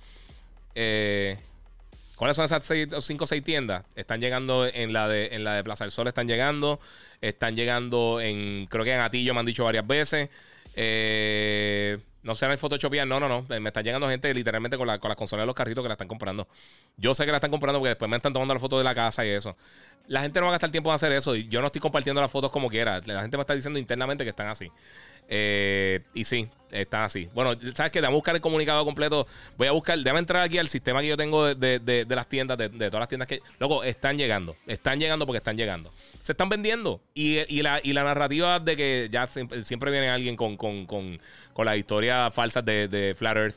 ¿Cuáles 2.16 2.36
son 2.36 2.46
esas 2.46 2.66
5 2.66 3.24
o 3.24 3.28
6 3.28 3.44
tiendas? 3.44 3.86
Están 3.96 4.20
llegando 4.20 4.66
en 4.66 4.92
la, 4.94 5.08
de, 5.08 5.30
en 5.32 5.44
la 5.44 5.56
de 5.56 5.64
Plaza 5.64 5.86
del 5.86 5.92
Sol, 5.92 6.08
están 6.08 6.28
llegando. 6.28 6.80
Están 7.22 7.56
llegando 7.56 8.22
en, 8.22 8.66
creo 8.68 8.84
que 8.86 8.94
en 8.94 9.00
Atillo 9.00 9.34
me 9.34 9.42
han 9.42 9.46
dicho 9.46 9.64
varias 9.64 9.86
veces. 9.86 10.30
Eh, 10.76 11.98
no 12.22 12.36
sé 12.36 12.46
en 12.46 12.52
el 12.52 12.58
Photoshop, 12.58 12.94
no, 13.06 13.20
no, 13.20 13.30
no. 13.30 13.46
Me 13.60 13.70
están 13.70 13.84
llegando 13.84 14.08
gente 14.10 14.34
literalmente 14.34 14.78
con, 14.78 14.88
la, 14.88 15.00
con 15.00 15.10
las 15.10 15.18
consolas 15.18 15.44
de 15.44 15.48
los 15.48 15.56
carritos 15.56 15.84
que 15.84 15.88
la 15.88 15.94
están 15.94 16.08
comprando. 16.08 16.48
Yo 16.98 17.16
sé 17.16 17.26
que 17.26 17.32
la 17.32 17.38
están 17.38 17.52
comprando 17.52 17.80
porque 17.80 17.90
después 17.90 18.10
me 18.10 18.18
están 18.18 18.34
tomando 18.34 18.54
la 18.54 18.60
foto 18.60 18.78
de 18.78 18.84
la 18.84 18.94
casa 18.94 19.26
y 19.26 19.30
eso. 19.30 19.56
La 20.08 20.22
gente 20.22 20.40
no 20.40 20.48
va 20.48 20.52
a 20.52 20.54
gastar 20.54 20.72
tiempo 20.72 20.90
en 20.90 20.96
hacer 20.96 21.12
eso. 21.14 21.36
Y 21.36 21.48
yo 21.48 21.62
no 21.62 21.68
estoy 21.68 21.82
compartiendo 21.82 22.22
las 22.22 22.32
fotos 22.32 22.52
como 22.52 22.70
quiera. 22.70 23.00
La 23.06 23.22
gente 23.22 23.38
me 23.38 23.42
está 23.42 23.56
diciendo 23.56 23.80
internamente 23.80 24.24
que 24.24 24.32
están 24.32 24.48
así. 24.48 24.70
Eh, 25.32 26.02
y 26.14 26.26
sí, 26.26 26.50
están 26.72 27.04
así. 27.04 27.30
Bueno, 27.34 27.54
¿sabes 27.76 27.92
qué? 27.92 28.02
Déjame 28.02 28.16
buscar 28.16 28.36
el 28.36 28.42
comunicado 28.42 28.84
completo. 28.84 29.28
Voy 29.58 29.68
a 29.68 29.72
buscar, 29.72 29.98
déjame 29.98 30.20
entrar 30.20 30.42
aquí 30.42 30.58
al 30.58 30.68
sistema 30.68 31.02
que 31.02 31.08
yo 31.08 31.18
tengo 31.18 31.54
de, 31.54 32.06
las 32.10 32.28
tiendas, 32.28 32.58
de, 32.58 32.70
todas 32.70 33.00
las 33.00 33.10
tiendas 33.10 33.28
que. 33.28 33.42
Luego, 33.60 33.84
están 33.84 34.18
llegando. 34.18 34.56
Están 34.68 35.00
llegando 35.00 35.26
porque 35.26 35.38
están 35.38 35.56
llegando 35.56 35.92
se 36.22 36.34
están 36.34 36.50
vendiendo. 36.50 37.02
Y, 37.14 37.62
la, 37.62 38.04
narrativa 38.04 38.60
de 38.60 38.76
que 38.76 39.10
ya 39.12 39.28
siempre, 39.28 39.92
viene 39.92 40.10
alguien 40.10 40.36
con, 40.36 40.58
con, 40.58 40.86
con, 40.86 41.20
con 41.54 41.66
las 41.66 41.78
historias 41.78 42.34
falsas 42.34 42.64
de, 42.64 42.88
de, 42.88 43.16
Flat 43.16 43.38
Earth. 43.38 43.56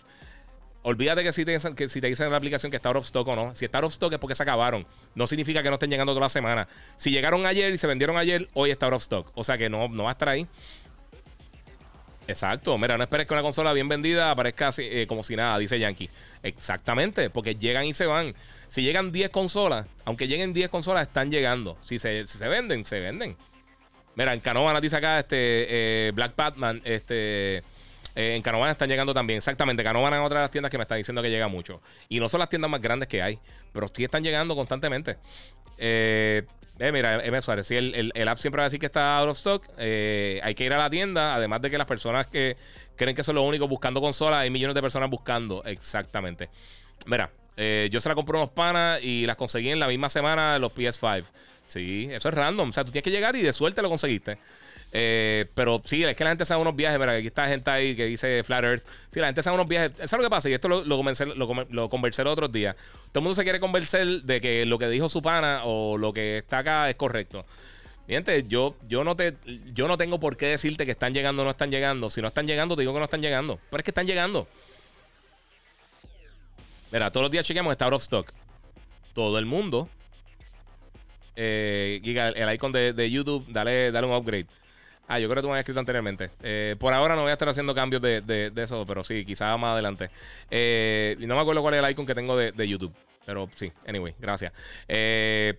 Olvídate 0.85 1.23
que 1.23 1.33
si, 1.33 1.45
te, 1.45 1.59
que 1.77 1.89
si 1.89 2.01
te 2.01 2.09
dicen 2.09 2.27
en 2.27 2.33
la 2.33 2.39
aplicación 2.39 2.71
que 2.71 2.77
está 2.77 2.89
out 2.89 2.97
of 2.97 3.05
stock 3.05 3.29
o 3.29 3.37
no. 3.37 3.55
Si 3.55 3.65
está 3.65 3.79
out 3.79 3.85
of 3.85 3.93
stock 3.93 4.13
es 4.13 4.19
porque 4.19 4.35
se 4.35 4.43
acabaron. 4.43 4.87
No 5.15 5.27
significa 5.27 5.63
que 5.63 5.69
no 5.69 5.75
estén 5.75 5.91
llegando 5.91 6.13
toda 6.13 6.25
la 6.25 6.29
semana. 6.29 6.67
Si 6.97 7.11
llegaron 7.11 7.47
ayer 7.47 7.73
y 7.73 7.79
se 7.79 7.87
vendieron 7.87 8.17
ayer, 8.17 8.49
hoy 8.55 8.71
está 8.71 8.87
out 8.87 8.95
of 8.95 9.03
stock. 9.03 9.31
O 9.35 9.45
sea 9.45 9.59
que 9.59 9.69
no, 9.69 9.89
no 9.89 10.05
va 10.05 10.11
a 10.11 10.13
estar 10.13 10.29
ahí. 10.29 10.47
Exacto. 12.33 12.77
Mira, 12.79 12.97
no 12.97 13.03
esperes 13.05 13.27
que 13.27 13.35
una 13.35 13.43
consola 13.43 13.73
bien 13.73 13.89
vendida 13.89 14.31
aparezca 14.31 14.71
eh, 14.79 15.07
como 15.07 15.23
si 15.23 15.37
nada, 15.37 15.59
dice 15.59 15.79
Yankee. 15.79 16.09
Exactamente, 16.43 17.31
porque 17.31 17.55
llegan 17.55 17.85
y 17.85 17.95
se 17.95 18.07
van. 18.07 18.35
Si 18.69 18.83
llegan 18.83 19.13
10 19.13 19.31
consolas, 19.31 19.87
aunque 20.07 20.27
lleguen 20.27 20.55
10 20.55 20.71
consolas, 20.71 21.07
están 21.07 21.31
llegando. 21.31 21.77
Si 21.85 21.99
se, 21.99 22.27
se 22.27 22.49
venden, 22.49 22.85
se 22.85 23.01
venden. 23.01 23.37
Mira, 24.15 24.35
en 24.35 24.41
Canovana 24.41 24.81
dice 24.81 24.97
acá 24.97 25.19
este 25.19 25.37
eh, 25.39 26.13
Black 26.15 26.35
Batman, 26.37 26.81
este 26.85 27.59
eh, 28.15 28.35
en 28.37 28.43
Canovana 28.43 28.73
están 28.73 28.89
llegando 28.89 29.15
también. 29.15 29.39
Exactamente, 29.39 29.83
Canovana 29.83 30.19
es 30.19 30.23
otra 30.23 30.41
de 30.41 30.45
las 30.45 30.51
tiendas 30.51 30.71
que 30.71 30.79
me 30.79 30.83
están 30.83 30.99
diciendo 30.99 31.23
que 31.23 31.31
llega 31.31 31.49
mucho. 31.49 31.81
Y 32.09 32.21
no 32.21 32.29
son 32.29 32.41
las 32.41 32.49
tiendas 32.49 32.71
más 32.71 32.81
grandes 32.81 33.09
que 33.09 33.23
hay, 33.23 33.39
pero 33.73 33.89
sí 33.89 34.05
están 34.05 34.23
llegando 34.23 34.55
constantemente. 34.55 35.17
Eh, 35.79 36.45
mira, 36.91 37.25
M. 37.25 37.41
Suárez, 37.43 37.67
sí, 37.67 37.77
el, 37.77 38.29
app 38.29 38.39
siempre 38.39 38.59
va 38.59 38.65
a 38.65 38.67
decir 38.67 38.81
que 38.81 38.87
está 38.87 39.19
out 39.19 39.29
of 39.29 39.37
stock. 39.37 39.65
hay 39.79 40.55
que 40.55 40.65
ir 40.65 40.73
a 40.73 40.79
la 40.79 40.91
tienda, 40.91 41.35
además 41.35 41.61
de 41.63 41.71
que 41.71 41.79
las 41.79 41.87
personas 41.87 42.27
que 42.27 42.57
creen 42.97 43.15
que 43.15 43.23
son 43.23 43.35
los 43.35 43.45
únicos 43.45 43.69
buscando 43.69 44.01
consolas, 44.01 44.41
hay 44.41 44.51
millones 44.51 44.75
de 44.75 44.83
personas 44.83 45.11
buscando. 45.11 45.63
Exactamente. 45.65 46.49
Mira, 47.07 47.31
eh, 47.57 47.89
yo 47.91 48.01
se 48.01 48.09
la 48.09 48.15
compré 48.15 48.37
unos 48.37 48.51
panas 48.51 49.01
y 49.03 49.27
las 49.27 49.37
conseguí 49.37 49.71
en 49.71 49.81
la 49.81 49.89
misma 49.89 50.09
semana 50.09 50.59
los 50.59 50.73
PS5. 50.73 51.25
Sí, 51.67 52.09
eso 52.11 52.29
es 52.29 52.35
random. 52.35 52.71
O 52.71 52.73
sea, 52.73 52.85
tú 52.85 52.91
tienes 52.91 53.05
que 53.05 53.11
llegar 53.11 53.35
y 53.37 53.43
de 53.43 53.53
suerte 53.53 53.83
lo 53.83 53.89
conseguiste. 53.89 54.39
Eh, 54.95 55.47
pero 55.55 55.81
sí, 55.85 56.05
es 56.05 56.15
que 56.15 56.23
la 56.25 56.31
gente 56.31 56.45
sabe 56.45 56.61
unos 56.61 56.77
viajes. 56.77 56.99
Mira, 56.99 57.13
aquí 57.13 57.27
está 57.27 57.49
gente 57.49 57.71
ahí 57.71 57.97
que 57.97 58.07
dice 58.07 58.43
Flat 58.45 58.65
Earth. 58.65 58.87
Sí, 59.11 59.21
la 59.21 59.27
gente 59.27 59.43
sabe 59.43 59.55
unos 59.55 59.69
viajes. 59.69 59.93
Eso 59.95 60.05
es 60.05 60.13
lo 60.13 60.23
que 60.23 60.31
pasa. 60.31 60.51
Y 60.51 60.53
esto 60.53 60.69
lo, 60.69 60.83
lo, 60.83 61.03
lo, 61.71 61.89
conversé 61.89 62.23
el 62.23 62.29
otro 62.29 62.49
día. 62.49 62.75
Todo 62.75 63.21
el 63.21 63.23
mundo 63.23 63.35
se 63.35 63.43
quiere 63.43 63.59
convencer 63.59 64.07
de 64.23 64.41
que 64.41 64.67
lo 64.67 64.79
que 64.79 64.89
dijo 64.89 65.09
su 65.09 65.23
pana 65.23 65.63
o 65.65 65.97
lo 65.97 66.13
que 66.13 66.39
está 66.39 66.59
acá 66.59 66.91
es 66.91 66.97
correcto. 66.97 67.45
Gente, 68.07 68.45
yo, 68.47 68.77
yo, 68.89 69.05
no 69.05 69.17
te, 69.17 69.35
yo 69.73 69.89
no 69.89 69.97
tengo 69.97 70.21
por 70.21 70.37
qué 70.37 70.47
decirte 70.47 70.85
que 70.85 70.93
están 70.93 71.15
llegando 71.15 71.43
o 71.43 71.45
no 71.47 71.53
están 71.53 71.71
llegando. 71.71 72.11
Si 72.11 72.21
no 72.21 72.29
están 72.29 72.47
llegando, 72.47 72.77
te 72.77 72.83
digo 72.83 72.93
que 72.93 72.99
no 72.99 73.07
están 73.07 73.23
llegando. 73.23 73.59
Pero 73.71 73.81
es 73.81 73.85
que 73.85 73.91
están 73.91 74.07
llegando. 74.07 74.47
Mira, 76.91 77.11
todos 77.11 77.25
los 77.25 77.31
días 77.31 77.47
chequeamos, 77.47 77.73
está 77.73 77.87
out 77.87 77.95
of 77.95 78.03
stock. 78.03 78.31
Todo 79.15 79.39
el 79.39 79.47
mundo. 79.47 79.89
Eh, 81.37 82.03
el 82.05 82.55
icon 82.55 82.73
de, 82.73 83.11
YouTube, 83.11 83.47
dale, 83.49 83.91
dale 83.91 84.07
un 84.07 84.13
upgrade. 84.13 84.47
Ah, 85.09 85.19
yo 85.19 85.29
creo 85.29 85.37
que 85.37 85.43
tú 85.43 85.49
me 85.49 85.55
habías 85.55 85.65
escrito 85.65 85.81
anteriormente. 85.81 86.31
Eh, 86.43 86.77
por 86.79 86.95
ahora 86.95 87.15
no 87.17 87.23
voy 87.23 87.31
a 87.31 87.35
estar 87.35 87.49
haciendo 87.49 87.75
cambios 87.75 88.01
de, 88.01 88.53
eso, 88.57 88.87
pero 88.87 89.05
sí, 89.05 89.25
quizás 89.25 89.59
más 89.59 89.73
adelante. 89.73 90.11
Eh, 90.51 91.17
no 91.21 91.35
me 91.35 91.41
acuerdo 91.41 91.61
cuál 91.63 91.75
es 91.75 91.85
el 91.85 91.91
icon 91.91 92.07
que 92.07 92.15
tengo 92.15 92.37
de, 92.37 92.69
YouTube. 92.69 92.95
Pero 93.27 93.49
sí, 93.55 93.73
anyway, 93.87 94.15
gracias. 94.19 94.53
Eh, 94.89 95.55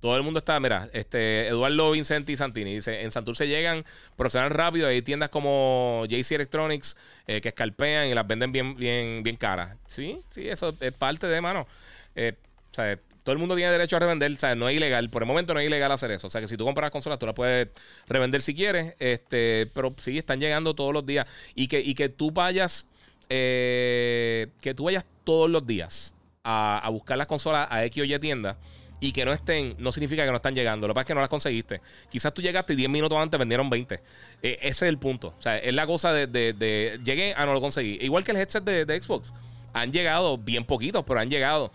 todo 0.00 0.16
el 0.16 0.22
mundo 0.22 0.38
está, 0.38 0.60
mira, 0.60 0.88
este 0.92 1.48
Eduardo 1.48 1.90
Vincenti 1.90 2.34
y 2.34 2.36
Santini 2.36 2.74
dice, 2.74 3.02
en 3.02 3.10
Santurce 3.10 3.48
llegan, 3.48 3.84
procedan 4.16 4.50
rápido, 4.50 4.88
hay 4.88 5.02
tiendas 5.02 5.30
como 5.30 6.04
JC 6.06 6.32
Electronics 6.32 6.96
eh, 7.26 7.40
que 7.40 7.48
escalpean 7.48 8.06
y 8.06 8.14
las 8.14 8.26
venden 8.26 8.52
bien, 8.52 8.76
bien, 8.76 9.22
bien 9.22 9.36
caras. 9.36 9.74
Sí, 9.86 10.18
sí, 10.30 10.48
eso 10.48 10.74
es 10.80 10.92
parte 10.92 11.26
de, 11.26 11.40
mano. 11.40 11.66
Eh, 12.14 12.34
o 12.70 12.74
sea, 12.74 12.98
todo 13.26 13.32
el 13.32 13.38
mundo 13.40 13.56
tiene 13.56 13.72
derecho 13.72 13.96
a 13.96 13.98
revender, 13.98 14.30
o 14.30 14.36
sea, 14.36 14.54
no 14.54 14.68
es 14.68 14.76
ilegal, 14.76 15.10
por 15.10 15.22
el 15.22 15.26
momento 15.26 15.52
no 15.52 15.58
es 15.58 15.66
ilegal 15.66 15.90
hacer 15.90 16.12
eso. 16.12 16.28
O 16.28 16.30
sea, 16.30 16.40
que 16.40 16.46
si 16.46 16.56
tú 16.56 16.64
compras 16.64 16.92
consolas, 16.92 17.18
tú 17.18 17.26
las 17.26 17.34
puedes 17.34 17.68
revender 18.06 18.40
si 18.40 18.54
quieres, 18.54 18.94
este, 19.00 19.68
pero 19.74 19.92
sí, 19.98 20.16
están 20.16 20.38
llegando 20.38 20.74
todos 20.74 20.94
los 20.94 21.04
días. 21.04 21.26
Y 21.56 21.66
que, 21.66 21.80
y 21.80 21.94
que 21.94 22.08
tú 22.08 22.30
vayas, 22.30 22.86
eh, 23.28 24.46
que 24.60 24.72
tú 24.74 24.84
vayas 24.84 25.04
todos 25.24 25.50
los 25.50 25.66
días 25.66 26.14
a, 26.44 26.78
a 26.78 26.88
buscar 26.88 27.18
las 27.18 27.26
consolas 27.26 27.66
a 27.68 27.84
X 27.84 28.02
o 28.02 28.04
Y 28.04 28.18
tienda 28.20 28.56
y 29.00 29.12
que 29.12 29.24
no 29.24 29.32
estén, 29.32 29.74
no 29.78 29.92
significa 29.92 30.24
que 30.24 30.30
no 30.30 30.36
están 30.36 30.54
llegando. 30.54 30.86
Lo 30.86 30.94
que 30.94 30.96
pasa 30.96 31.02
es 31.02 31.06
que 31.08 31.14
no 31.14 31.20
las 31.20 31.28
conseguiste. 31.28 31.80
Quizás 32.10 32.32
tú 32.32 32.42
llegaste 32.42 32.72
y 32.72 32.76
10 32.76 32.88
minutos 32.88 33.18
antes 33.18 33.38
vendieron 33.38 33.68
20. 33.68 33.94
Eh, 33.94 34.00
ese 34.42 34.68
es 34.68 34.82
el 34.82 34.98
punto. 34.98 35.34
O 35.38 35.42
sea, 35.42 35.58
es 35.58 35.74
la 35.74 35.86
cosa 35.86 36.12
de, 36.12 36.26
de, 36.26 37.00
llegué, 37.04 37.34
a 37.36 37.44
no 37.44 37.52
lo 37.52 37.60
conseguí. 37.60 37.98
Igual 38.00 38.24
que 38.24 38.32
el 38.32 38.38
headset 38.38 38.64
de, 38.64 39.02
Xbox. 39.02 39.32
Han 39.74 39.92
llegado 39.92 40.38
bien 40.38 40.64
poquitos, 40.64 41.04
pero 41.06 41.20
han 41.20 41.28
llegado. 41.28 41.70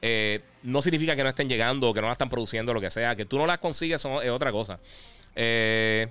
Eh, 0.00 0.40
no 0.62 0.82
significa 0.82 1.16
que 1.16 1.22
no 1.22 1.28
estén 1.28 1.48
llegando, 1.48 1.92
que 1.92 2.00
no 2.00 2.06
la 2.06 2.12
están 2.12 2.28
produciendo, 2.28 2.72
lo 2.74 2.80
que 2.80 2.90
sea. 2.90 3.16
Que 3.16 3.24
tú 3.24 3.38
no 3.38 3.46
las 3.46 3.58
consigues 3.58 4.04
es 4.04 4.30
otra 4.30 4.52
cosa. 4.52 4.78
Eh, 5.34 6.08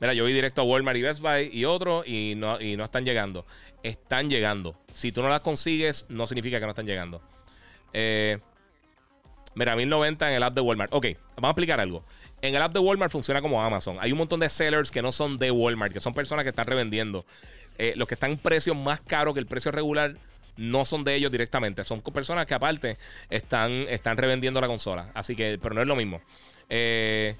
mira, 0.00 0.14
yo 0.14 0.24
vi 0.24 0.32
directo 0.32 0.62
a 0.62 0.64
Walmart 0.64 0.96
y 0.96 1.02
Best 1.02 1.20
Buy 1.20 1.50
y 1.52 1.64
otros 1.64 2.06
y 2.06 2.34
no, 2.36 2.60
y 2.60 2.76
no 2.76 2.84
están 2.84 3.04
llegando. 3.04 3.44
Están 3.82 4.30
llegando. 4.30 4.76
Si 4.92 5.12
tú 5.12 5.22
no 5.22 5.28
las 5.28 5.40
consigues, 5.40 6.06
no 6.08 6.26
significa 6.26 6.58
que 6.58 6.66
no 6.66 6.70
están 6.70 6.86
llegando. 6.86 7.20
Eh, 7.92 8.38
Mira, 9.54 9.76
1090 9.76 10.28
en 10.28 10.36
el 10.36 10.42
app 10.42 10.54
de 10.54 10.60
Walmart. 10.60 10.92
Ok, 10.92 11.06
vamos 11.36 11.48
a 11.48 11.50
explicar 11.50 11.80
algo. 11.80 12.02
En 12.42 12.54
el 12.54 12.62
app 12.62 12.72
de 12.72 12.80
Walmart 12.80 13.12
funciona 13.12 13.40
como 13.40 13.62
Amazon. 13.62 13.96
Hay 14.00 14.12
un 14.12 14.18
montón 14.18 14.40
de 14.40 14.48
sellers 14.48 14.90
que 14.90 15.00
no 15.00 15.12
son 15.12 15.38
de 15.38 15.50
Walmart, 15.50 15.92
que 15.92 16.00
son 16.00 16.12
personas 16.12 16.42
que 16.42 16.50
están 16.50 16.66
revendiendo. 16.66 17.24
Eh, 17.78 17.94
los 17.96 18.06
que 18.06 18.14
están 18.14 18.32
en 18.32 18.38
precios 18.38 18.76
más 18.76 19.00
caros 19.00 19.34
que 19.34 19.40
el 19.40 19.46
precio 19.46 19.70
regular 19.70 20.16
no 20.56 20.84
son 20.84 21.04
de 21.04 21.14
ellos 21.14 21.30
directamente. 21.30 21.84
Son 21.84 22.00
personas 22.00 22.46
que 22.46 22.54
aparte 22.54 22.96
están, 23.30 23.72
están 23.88 24.16
revendiendo 24.16 24.60
la 24.60 24.66
consola. 24.66 25.10
Así 25.14 25.34
que, 25.34 25.58
pero 25.60 25.74
no 25.74 25.82
es 25.82 25.86
lo 25.86 25.96
mismo. 25.96 26.20
Eh, 26.68 27.34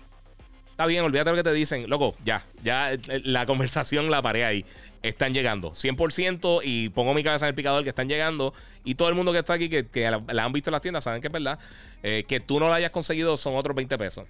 está 0.70 0.86
bien, 0.86 1.04
olvídate 1.04 1.30
lo 1.30 1.36
que 1.36 1.42
te 1.42 1.52
dicen. 1.52 1.88
Loco, 1.88 2.14
ya, 2.24 2.42
ya 2.62 2.92
eh, 2.92 3.00
la 3.24 3.46
conversación 3.46 4.10
la 4.10 4.22
paré 4.22 4.44
ahí 4.44 4.64
están 5.02 5.34
llegando. 5.34 5.72
100% 5.72 6.62
y 6.64 6.88
pongo 6.88 7.12
mi 7.12 7.22
cabeza 7.22 7.44
en 7.44 7.50
el 7.50 7.54
picador 7.54 7.82
que 7.82 7.90
están 7.90 8.08
llegando. 8.08 8.54
Y 8.84 8.94
todo 8.94 9.10
el 9.10 9.14
mundo 9.14 9.32
que 9.32 9.38
está 9.38 9.52
aquí, 9.54 9.68
que, 9.68 10.10
la, 10.10 10.44
han 10.44 10.52
visto 10.52 10.70
en 10.70 10.72
las 10.72 10.82
tiendas, 10.82 11.04
saben 11.04 11.20
que 11.20 11.26
es 11.28 11.32
verdad. 11.32 11.58
Eh, 12.02 12.24
que 12.26 12.40
tú 12.40 12.58
no 12.58 12.68
la 12.68 12.76
hayas 12.76 12.90
conseguido 12.90 13.36
son 13.36 13.54
otros 13.54 13.76
20 13.76 13.98
pesos. 13.98 14.26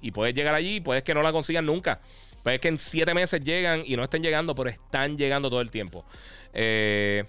Y 0.00 0.10
puedes 0.12 0.34
llegar 0.34 0.54
allí, 0.54 0.80
puedes 0.80 1.02
que 1.02 1.12
no 1.12 1.22
la 1.22 1.32
consigan 1.32 1.66
nunca. 1.66 2.00
Puedes 2.46 2.60
que 2.60 2.68
en 2.68 2.78
7 2.78 3.12
meses 3.12 3.42
llegan 3.42 3.82
y 3.84 3.96
no 3.96 4.04
estén 4.04 4.22
llegando, 4.22 4.54
pero 4.54 4.70
están 4.70 5.18
llegando 5.18 5.50
todo 5.50 5.60
el 5.60 5.72
tiempo. 5.72 6.04
Eh, 6.54 7.24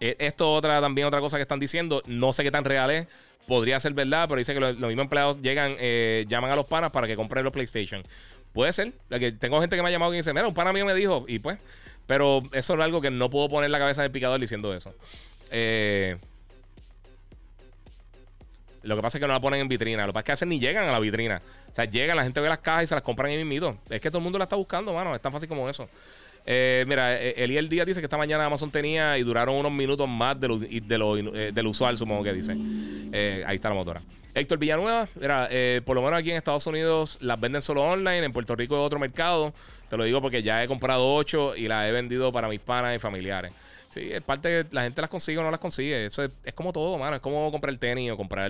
esto 0.00 0.52
otra 0.52 0.80
también 0.80 1.06
otra 1.06 1.20
cosa 1.20 1.36
que 1.36 1.42
están 1.42 1.60
diciendo. 1.60 2.02
No 2.06 2.32
sé 2.32 2.42
qué 2.42 2.50
tan 2.50 2.64
real 2.64 2.90
es. 2.90 3.06
Podría 3.46 3.80
ser 3.80 3.92
verdad, 3.94 4.26
pero 4.28 4.38
dice 4.38 4.54
que 4.54 4.60
los, 4.60 4.78
mismos 4.78 5.04
empleados 5.04 5.40
llegan, 5.42 5.76
llaman 6.28 6.50
a 6.50 6.56
los 6.56 6.66
panas 6.66 6.90
para 6.90 7.06
que 7.06 7.16
compren 7.16 7.44
los 7.44 7.52
PlayStation. 7.52 8.02
Puede 8.52 8.72
ser. 8.72 8.92
Que 9.10 9.32
tengo 9.32 9.60
gente 9.60 9.76
que 9.76 9.82
me 9.82 9.88
ha 9.88 9.92
llamado 9.92 10.12
y 10.14 10.18
dice, 10.18 10.32
mira, 10.32 10.46
un 10.46 10.54
pana 10.54 10.72
mío 10.72 10.84
me 10.84 10.94
dijo, 10.94 11.24
y 11.28 11.38
pues, 11.38 11.58
Pero 12.06 12.42
eso 12.52 12.74
es 12.74 12.80
algo 12.80 13.00
que 13.00 13.10
no 13.10 13.30
puedo 13.30 13.48
poner 13.48 13.70
la 13.70 13.78
cabeza 13.78 14.04
en 14.04 14.12
picador 14.12 14.40
diciendo 14.40 14.74
eso. 14.74 14.94
Eh, 15.50 16.16
lo 18.82 18.96
que 18.96 19.02
pasa 19.02 19.18
es 19.18 19.20
que 19.20 19.26
no 19.26 19.34
la 19.34 19.40
ponen 19.40 19.60
en 19.60 19.68
vitrina. 19.68 20.06
Lo 20.06 20.12
que 20.12 20.14
pasa 20.14 20.20
es 20.20 20.24
que 20.24 20.32
a 20.32 20.34
veces 20.34 20.48
ni 20.48 20.58
llegan 20.58 20.88
a 20.88 20.92
la 20.92 20.98
vitrina. 20.98 21.40
O 21.70 21.74
sea, 21.74 21.84
llegan, 21.84 22.16
la 22.16 22.24
gente 22.24 22.40
ve 22.40 22.48
las 22.48 22.58
cajas 22.58 22.84
y 22.84 22.86
se 22.86 22.94
las 22.94 23.02
compran 23.02 23.30
ahí 23.30 23.36
mismito. 23.36 23.76
Es 23.88 24.00
que 24.00 24.10
todo 24.10 24.18
el 24.18 24.24
mundo 24.24 24.38
la 24.38 24.44
está 24.44 24.56
buscando, 24.56 24.92
mano. 24.92 25.14
Es 25.14 25.20
tan 25.20 25.32
fácil 25.32 25.48
como 25.48 25.68
eso. 25.68 25.88
Eh, 26.46 26.84
mira, 26.88 27.20
eh, 27.20 27.34
Eliel 27.36 27.68
Díaz 27.68 27.86
dice 27.86 28.00
que 28.00 28.06
esta 28.06 28.18
mañana 28.18 28.46
Amazon 28.46 28.70
tenía 28.70 29.18
y 29.18 29.22
duraron 29.22 29.56
unos 29.56 29.72
minutos 29.72 30.08
más 30.08 30.38
de 30.40 30.48
lo, 30.48 30.58
de 30.58 30.98
lo, 30.98 31.16
eh, 31.16 31.52
del 31.52 31.66
usual, 31.66 31.98
supongo 31.98 32.24
que 32.24 32.32
dice. 32.32 32.52
ahí 32.52 33.56
está 33.56 33.68
la 33.68 33.74
motora. 33.74 34.02
Héctor 34.32 34.58
Villanueva, 34.58 35.08
mira, 35.20 35.48
por 35.84 35.96
lo 35.96 36.02
menos 36.02 36.20
aquí 36.20 36.30
en 36.30 36.36
Estados 36.36 36.66
Unidos 36.66 37.18
las 37.20 37.40
venden 37.40 37.62
solo 37.62 37.82
online, 37.82 38.24
en 38.24 38.32
Puerto 38.32 38.54
Rico 38.54 38.76
es 38.76 38.86
otro 38.86 38.98
mercado. 38.98 39.52
Te 39.88 39.96
lo 39.96 40.04
digo 40.04 40.22
porque 40.22 40.42
ya 40.42 40.62
he 40.62 40.68
comprado 40.68 41.14
8 41.16 41.56
y 41.56 41.66
las 41.66 41.88
he 41.88 41.92
vendido 41.92 42.32
para 42.32 42.48
mis 42.48 42.60
panas 42.60 42.94
y 42.94 43.00
familiares. 43.00 43.52
Sí, 43.90 44.08
es 44.12 44.22
parte 44.22 44.48
de 44.48 44.66
la 44.70 44.84
gente 44.84 45.00
las 45.00 45.10
consigue 45.10 45.38
o 45.38 45.42
no 45.42 45.50
las 45.50 45.58
consigue. 45.58 46.06
Eso 46.06 46.22
es, 46.22 46.32
como 46.54 46.72
todo, 46.72 46.96
mano. 46.96 47.16
Es 47.16 47.22
como 47.22 47.50
comprar 47.50 47.76
tenis 47.76 48.12
o 48.12 48.16
comprar 48.16 48.48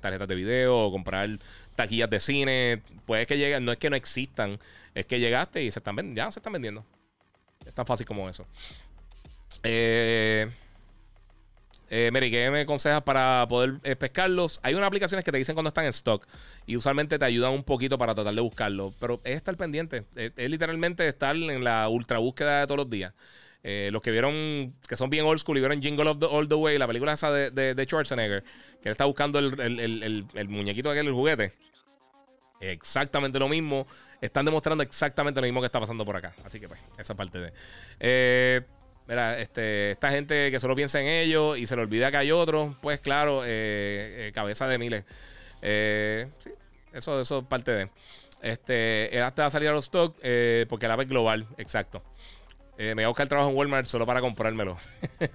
tarjetas 0.00 0.28
de 0.28 0.34
video 0.34 0.78
o 0.78 0.92
comprar 0.92 1.30
taquillas 1.74 2.10
de 2.10 2.20
cine. 2.20 2.82
Puede 3.06 3.24
que 3.24 3.38
lleguen, 3.38 3.64
no 3.64 3.72
es 3.72 3.78
que 3.78 3.88
no 3.88 3.96
existan, 3.96 4.58
es 4.94 5.06
que 5.06 5.18
llegaste 5.18 5.62
y 5.62 5.70
ya 5.70 6.30
se 6.30 6.40
están 6.40 6.52
vendiendo. 6.52 6.84
Tan 7.74 7.86
fácil 7.86 8.06
como 8.06 8.28
eso. 8.28 8.46
Eh, 9.62 10.50
eh, 11.94 12.10
Mary, 12.10 12.30
¿qué 12.30 12.50
me 12.50 12.62
aconsejas 12.62 13.02
para 13.02 13.44
poder 13.46 13.74
eh, 13.84 13.96
pescarlos? 13.96 14.60
Hay 14.62 14.72
unas 14.72 14.86
aplicaciones 14.86 15.26
que 15.26 15.30
te 15.30 15.36
dicen 15.36 15.54
cuando 15.54 15.68
están 15.68 15.84
en 15.84 15.90
stock 15.90 16.26
y 16.66 16.74
usualmente 16.74 17.18
te 17.18 17.24
ayudan 17.26 17.52
un 17.52 17.64
poquito 17.64 17.98
para 17.98 18.14
tratar 18.14 18.34
de 18.34 18.40
buscarlo, 18.40 18.94
pero 18.98 19.20
es 19.24 19.36
estar 19.36 19.54
pendiente. 19.58 20.04
Es, 20.16 20.32
literalmente 20.48 21.06
estar 21.06 21.36
en 21.36 21.62
la 21.62 21.90
ultra 21.90 22.16
búsqueda 22.18 22.60
de 22.60 22.66
todos 22.66 22.78
los 22.78 22.88
días. 22.88 23.12
Eh, 23.62 23.90
los 23.92 24.00
que 24.00 24.10
vieron, 24.10 24.74
que 24.88 24.96
son 24.96 25.10
bien 25.10 25.26
old 25.26 25.38
school 25.38 25.58
y 25.58 25.60
vieron 25.60 25.82
Jingle 25.82 26.08
of 26.08 26.18
the, 26.18 26.24
All 26.24 26.48
the 26.48 26.54
Way, 26.54 26.78
la 26.78 26.86
película 26.86 27.12
esa 27.12 27.30
de, 27.30 27.50
de, 27.50 27.84
Schwarzenegger, 27.84 28.42
que 28.82 28.88
él 28.88 28.92
está 28.92 29.04
buscando 29.04 29.38
el, 29.38 29.60
el, 29.60 30.26
el 30.32 30.48
muñequito 30.48 30.90
aquel, 30.90 31.08
el 31.08 31.12
juguete. 31.12 31.52
Exactamente 32.62 33.38
lo 33.38 33.50
mismo 33.50 33.86
están 34.22 34.44
demostrando 34.44 34.82
exactamente 34.84 35.40
lo 35.40 35.46
mismo 35.46 35.60
que 35.60 35.66
está 35.66 35.80
pasando 35.80 36.04
por 36.04 36.16
acá. 36.16 36.32
Así 36.44 36.60
que, 36.60 36.68
pues, 36.68 36.80
esa 36.96 37.14
parte 37.14 37.38
de. 37.40 37.52
Eh, 37.98 38.62
mira, 39.08 39.38
este, 39.38 39.90
esta 39.90 40.10
gente 40.10 40.50
que 40.50 40.60
solo 40.60 40.76
piensa 40.76 41.00
en 41.00 41.08
ellos 41.08 41.58
y 41.58 41.66
se 41.66 41.74
le 41.74 41.82
olvida 41.82 42.10
que 42.10 42.18
hay 42.18 42.30
otros, 42.30 42.74
pues, 42.80 43.00
claro, 43.00 43.42
eh, 43.44 44.28
eh, 44.28 44.32
cabeza 44.32 44.68
de 44.68 44.78
miles. 44.78 45.04
sí, 46.38 46.50
eso, 46.92 47.20
es 47.20 47.32
parte 47.46 47.72
de. 47.72 47.88
Este, 48.42 49.16
él 49.16 49.22
hasta 49.24 49.42
va 49.42 49.48
a 49.48 49.50
salir 49.50 49.68
a 49.68 49.72
los 49.72 49.84
stock 49.84 50.16
porque 50.68 50.88
la 50.88 50.96
vez 50.96 51.08
global, 51.08 51.46
exacto. 51.58 52.02
me 52.78 52.94
voy 52.94 53.04
a 53.04 53.08
buscar 53.08 53.28
trabajo 53.28 53.50
en 53.50 53.56
Walmart 53.56 53.86
solo 53.86 54.06
para 54.06 54.20
comprármelo. 54.20 54.78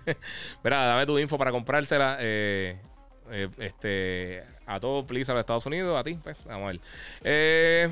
Mira, 0.64 0.86
dame 0.86 1.06
tu 1.06 1.20
info 1.20 1.38
para 1.38 1.52
comprársela. 1.52 2.18
este, 3.60 4.44
a 4.66 4.80
todos, 4.80 5.06
please, 5.06 5.30
a 5.32 5.36
los 5.36 5.42
Estados 5.42 5.66
Unidos, 5.66 6.00
a 6.00 6.04
ti, 6.06 6.18
pues, 6.22 6.38
vamos 6.46 6.64
a 6.64 6.72
ver. 6.72 6.80
Eh. 7.24 7.90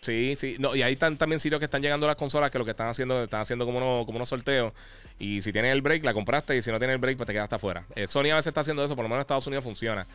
Sí, 0.00 0.34
sí. 0.36 0.56
No, 0.58 0.76
y 0.76 0.82
hay 0.82 0.94
también 0.96 1.40
sitios 1.40 1.58
que 1.58 1.64
están 1.64 1.82
llegando 1.82 2.06
las 2.06 2.16
consolas 2.16 2.50
que 2.50 2.58
lo 2.58 2.64
que 2.64 2.70
están 2.70 2.88
haciendo, 2.88 3.24
están 3.24 3.40
haciendo 3.40 3.66
como 3.66 3.78
unos, 3.78 4.06
como 4.06 4.16
unos 4.16 4.28
sorteos. 4.28 4.72
Y 5.18 5.42
si 5.42 5.52
tienes 5.52 5.72
el 5.72 5.82
break, 5.82 6.04
la 6.04 6.14
compraste. 6.14 6.56
Y 6.56 6.62
si 6.62 6.70
no 6.70 6.78
tienes 6.78 6.94
el 6.94 7.00
break, 7.00 7.16
pues 7.16 7.26
te 7.26 7.32
quedaste 7.32 7.56
afuera. 7.56 7.84
Eh, 7.96 8.06
Sony 8.06 8.30
a 8.30 8.36
veces 8.36 8.48
está 8.48 8.60
haciendo 8.60 8.84
eso, 8.84 8.94
por 8.94 9.04
lo 9.04 9.08
menos 9.08 9.18
en 9.18 9.22
Estados 9.22 9.46
Unidos 9.48 9.64
funciona. 9.64 10.06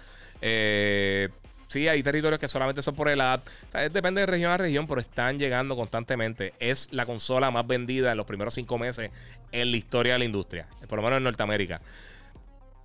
Eh, 0.42 1.28
sí, 1.68 1.88
hay 1.88 2.02
territorios 2.02 2.40
que 2.40 2.48
solamente 2.48 2.82
son 2.82 2.96
por 2.96 3.10
el 3.10 3.20
app. 3.20 3.46
depende 3.92 4.22
de 4.22 4.28
región 4.28 4.52
a 4.52 4.58
región, 4.58 4.88
pero 4.88 5.02
están 5.02 5.38
llegando 5.38 5.76
constantemente. 5.76 6.54
Es 6.60 6.94
la 6.94 7.06
consola 7.06 7.52
más 7.52 7.68
vendida 7.68 8.12
en 8.12 8.18
los 8.18 8.26
primeros 8.26 8.54
cinco 8.54 8.78
meses 8.78 9.12
en 9.52 9.72
la 9.72 9.78
historia 9.78 10.14
de 10.14 10.20
la 10.20 10.26
industria. 10.26 10.66
Por 10.88 10.98
lo 10.98 11.04
menos 11.04 11.18
en 11.18 11.24
Norteamérica. 11.24 11.82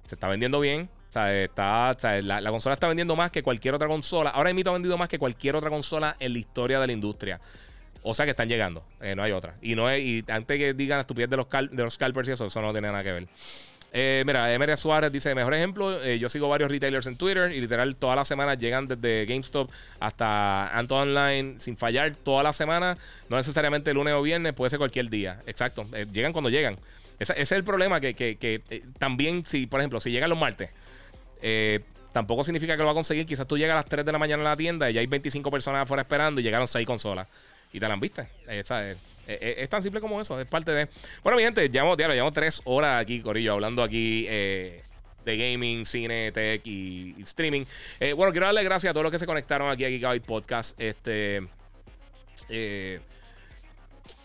Se 0.06 0.16
está 0.16 0.26
vendiendo 0.26 0.58
bien. 0.58 0.88
O 1.08 1.12
sea, 1.12 1.42
está, 1.42 1.96
la, 2.20 2.50
consola 2.50 2.74
está 2.74 2.86
vendiendo 2.86 3.16
más 3.16 3.30
que 3.30 3.42
cualquier 3.42 3.74
otra 3.74 3.88
consola. 3.88 4.30
Ahora 4.30 4.52
mismo 4.52 4.70
ha 4.70 4.74
vendido 4.74 4.98
más 4.98 5.08
que 5.08 5.18
cualquier 5.18 5.56
otra 5.56 5.70
consola 5.70 6.16
en 6.20 6.34
la 6.34 6.38
historia 6.38 6.78
de 6.80 6.86
la 6.86 6.92
industria. 6.92 7.40
O 8.02 8.14
sea 8.14 8.26
que 8.26 8.32
están 8.32 8.48
llegando. 8.48 8.82
Eh, 9.00 9.14
no 9.16 9.22
hay 9.22 9.32
otra. 9.32 9.54
Y 9.62 9.74
no 9.74 9.88
es, 9.88 10.04
y 10.04 10.24
antes 10.28 10.58
que 10.58 10.74
digan 10.74 10.98
la 10.98 11.02
estupidez 11.02 11.30
de 11.30 11.36
los, 11.36 11.46
de 11.48 11.82
los 11.82 11.94
scalpers 11.94 12.28
y 12.28 12.32
eso, 12.32 12.46
eso 12.46 12.60
no 12.60 12.72
tiene 12.72 12.88
nada 12.88 13.02
que 13.02 13.12
ver. 13.12 13.26
Eh, 13.90 14.22
mira, 14.26 14.52
Emery 14.52 14.76
Suárez 14.76 15.10
dice: 15.10 15.34
Mejor 15.34 15.54
ejemplo, 15.54 16.04
eh, 16.04 16.18
yo 16.18 16.28
sigo 16.28 16.46
varios 16.46 16.70
retailers 16.70 17.06
en 17.06 17.16
Twitter 17.16 17.50
y 17.52 17.60
literal 17.60 17.96
todas 17.96 18.16
las 18.16 18.28
semanas 18.28 18.58
llegan 18.58 18.86
desde 18.86 19.24
GameStop 19.24 19.70
hasta 19.98 20.68
Anto 20.78 20.96
Online 20.96 21.54
sin 21.58 21.78
fallar 21.78 22.14
toda 22.16 22.42
la 22.42 22.52
semana. 22.52 22.98
No 23.30 23.38
necesariamente 23.38 23.94
lunes 23.94 24.12
o 24.12 24.20
viernes, 24.20 24.52
puede 24.52 24.68
ser 24.68 24.78
cualquier 24.78 25.08
día. 25.08 25.40
Exacto, 25.46 25.86
llegan 26.12 26.32
cuando 26.32 26.50
llegan. 26.50 26.76
Ese, 27.18 27.32
es 27.40 27.50
el 27.50 27.64
problema 27.64 27.98
que, 27.98 28.14
que 28.14 28.82
también, 28.98 29.44
si 29.46 29.66
por 29.66 29.80
ejemplo, 29.80 30.00
si 30.00 30.10
llegan 30.10 30.28
los 30.28 30.38
martes 30.38 30.70
eh, 31.42 31.80
tampoco 32.12 32.44
significa 32.44 32.74
que 32.74 32.78
lo 32.78 32.86
va 32.86 32.92
a 32.92 32.94
conseguir. 32.94 33.26
Quizás 33.26 33.46
tú 33.46 33.58
llegas 33.58 33.74
a 33.74 33.76
las 33.76 33.86
3 33.86 34.04
de 34.04 34.12
la 34.12 34.18
mañana 34.18 34.42
a 34.42 34.50
la 34.50 34.56
tienda 34.56 34.90
y 34.90 34.94
ya 34.94 35.00
hay 35.00 35.06
25 35.06 35.50
personas 35.50 35.82
afuera 35.82 36.02
esperando 36.02 36.40
y 36.40 36.44
llegaron 36.44 36.66
6 36.66 36.86
consolas. 36.86 37.26
Y 37.72 37.80
te 37.80 37.88
las 37.88 38.00
viste. 38.00 38.22
Eh, 38.48 38.62
eh, 39.26 39.54
es, 39.58 39.68
tan 39.68 39.82
simple 39.82 40.00
como 40.00 40.20
eso. 40.20 40.40
Es 40.40 40.46
parte 40.46 40.70
de. 40.72 40.88
Bueno, 41.22 41.36
mi 41.36 41.44
gente, 41.44 41.68
llevamos, 41.68 41.96
diario, 41.96 42.14
llevamos 42.14 42.34
3 42.34 42.62
horas 42.64 43.02
aquí, 43.02 43.20
Corillo, 43.20 43.52
hablando 43.52 43.82
aquí 43.82 44.26
de 44.26 44.82
gaming, 45.24 45.84
cine, 45.84 46.32
tech 46.32 46.66
y, 46.66 47.14
streaming. 47.22 47.64
bueno, 48.16 48.32
quiero 48.32 48.46
darle 48.46 48.64
gracias 48.64 48.90
a 48.90 48.94
todos 48.94 49.04
los 49.04 49.12
que 49.12 49.18
se 49.18 49.26
conectaron 49.26 49.70
aquí 49.70 49.84
a 49.84 49.88
Gigabyte 49.88 50.24
Podcast. 50.24 50.80
Este. 50.80 51.42
Eh, 52.48 53.00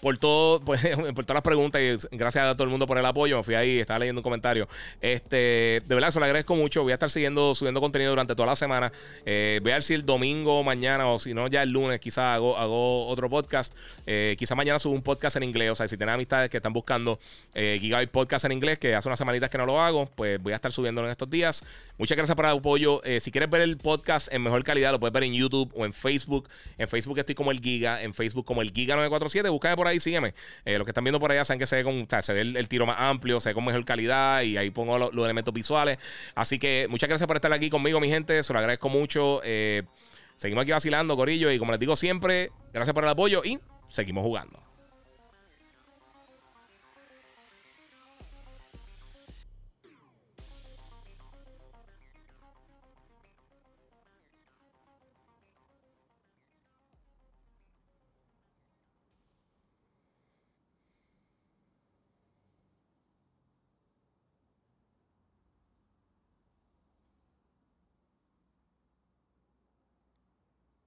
por 0.04 0.18
todo, 0.18 0.60
pues, 0.66 0.82
por 1.16 1.24
todas 1.24 1.36
las 1.36 1.44
preguntas 1.44 1.82
y 1.82 2.18
gracias 2.18 2.46
a 2.46 2.54
todo 2.56 2.66
el 2.66 2.70
mundo 2.70 2.86
por 2.86 2.98
el 2.98 3.06
apoyo. 3.06 3.38
Me 3.38 3.44
fui 3.44 3.56
ahí, 3.56 3.80
estaba 3.80 4.00
leyendo 4.00 4.20
un 4.20 4.24
comentario. 4.24 4.68
Este, 5.00 5.82
de 5.86 5.96
verdad, 5.96 6.12
se 6.12 6.20
lo 6.20 6.26
agradezco 6.26 6.56
mucho. 6.56 6.84
Voy 6.84 6.92
a 6.92 6.96
estar 6.96 7.10
siguiendo, 7.10 7.56
subiendo 7.56 7.80
contenido 7.80 8.12
durante 8.12 8.36
toda 8.36 8.48
la 8.48 8.56
semana. 8.58 8.92
Eh, 9.26 9.62
voy 9.64 9.72
a 9.72 9.76
ver 9.76 9.84
si 9.84 9.94
el 9.94 10.06
domingo, 10.06 10.62
mañana, 10.62 11.08
o 11.08 11.20
si 11.20 11.34
no, 11.34 11.48
ya 11.48 11.64
el 11.64 11.70
lunes, 11.70 12.02
quizás 12.02 12.36
hago, 12.36 12.58
hago 12.58 13.08
otro 13.08 13.30
podcast. 13.30 13.74
Eh, 14.06 14.36
quizás 14.38 14.58
mañana 14.58 14.78
subo 14.78 14.94
un 14.94 15.02
podcast 15.02 15.38
en 15.38 15.44
inglés. 15.44 15.72
O 15.72 15.76
sea, 15.76 15.88
si 15.88 15.96
tienen 15.96 16.16
amistades 16.16 16.50
que 16.50 16.58
están 16.58 16.74
buscando 16.74 17.18
eh, 17.54 17.78
Gigabyte 17.80 18.12
Podcast 18.12 18.44
en 18.44 18.52
inglés, 18.52 18.80
que 18.80 18.94
hace 18.96 19.08
unas 19.08 19.20
semanitas 19.20 19.50
que 19.50 19.58
no 19.58 19.66
lo 19.66 19.80
hago, 19.80 20.10
pues 20.18 20.42
voy 20.44 20.52
a 20.52 20.58
estar 20.58 20.74
subiéndolo 20.74 21.08
en 21.08 21.12
estos 21.12 21.30
días. 21.30 21.64
Muchas 21.98 22.18
gracias 22.18 22.36
por 22.36 22.44
el 22.44 22.52
apoyo. 22.52 23.02
Eh, 23.06 23.22
si 23.22 23.32
quieres 23.32 23.50
ver 23.50 23.62
el 23.62 23.78
podcast 23.78 24.34
en 24.34 24.44
mejor 24.44 24.66
calidad, 24.66 24.92
lo 24.92 25.00
puedes 25.00 25.14
ver 25.14 25.24
en 25.24 25.34
YouTube 25.34 25.72
o 25.76 25.86
en 25.86 25.94
Facebook. 25.94 26.50
En 26.78 26.90
Facebook 26.90 27.20
estoy 27.20 27.36
como 27.36 27.52
el 27.52 27.62
Giga, 27.62 28.02
en 28.02 28.14
Facebook 28.14 28.44
como 28.44 28.62
el 28.62 28.74
Giga 28.74 28.96
947. 28.96 29.48
Búscame 29.48 29.78
por 29.78 29.88
ahí 29.88 29.93
sígueme. 30.00 30.34
Eh, 30.66 30.78
los 30.78 30.86
que 30.86 30.92
están 30.92 31.04
viendo 31.04 31.20
por 31.20 31.32
allá 31.32 31.44
saben 31.44 31.60
que 31.60 31.68
se 31.68 31.78
ve, 31.78 31.84
con, 31.84 32.08
se 32.22 32.34
ve 32.34 32.42
el, 32.42 32.70
tiro 32.70 32.86
más 32.86 32.98
amplio, 33.00 33.40
se 33.40 33.50
ve 33.50 33.54
con 33.54 33.66
mejor 33.66 33.84
calidad 33.86 34.42
y 34.42 34.58
ahí 34.58 34.70
pongo 34.70 34.98
los 34.98 35.26
elementos 35.26 35.54
visuales. 35.54 35.98
Así 36.36 36.60
que 36.60 36.88
muchas 36.90 37.10
gracias 37.10 37.28
por 37.28 37.36
estar 37.36 37.52
aquí 37.54 37.70
conmigo, 37.70 38.00
mi 38.00 38.10
gente. 38.10 38.42
Se 38.44 38.54
lo 38.54 38.60
agradezco 38.60 38.90
mucho. 38.90 39.42
Eh, 39.44 39.84
seguimos 40.36 40.64
aquí 40.64 40.72
vacilando, 40.72 41.16
Corillo. 41.16 41.52
Y 41.52 41.60
como 41.60 41.72
les 41.72 41.80
digo 41.80 41.96
siempre, 41.96 42.52
gracias 42.74 42.94
por 42.94 43.04
el 43.04 43.10
apoyo 43.10 43.42
y 43.44 43.60
seguimos 43.88 44.24
jugando. 44.24 44.73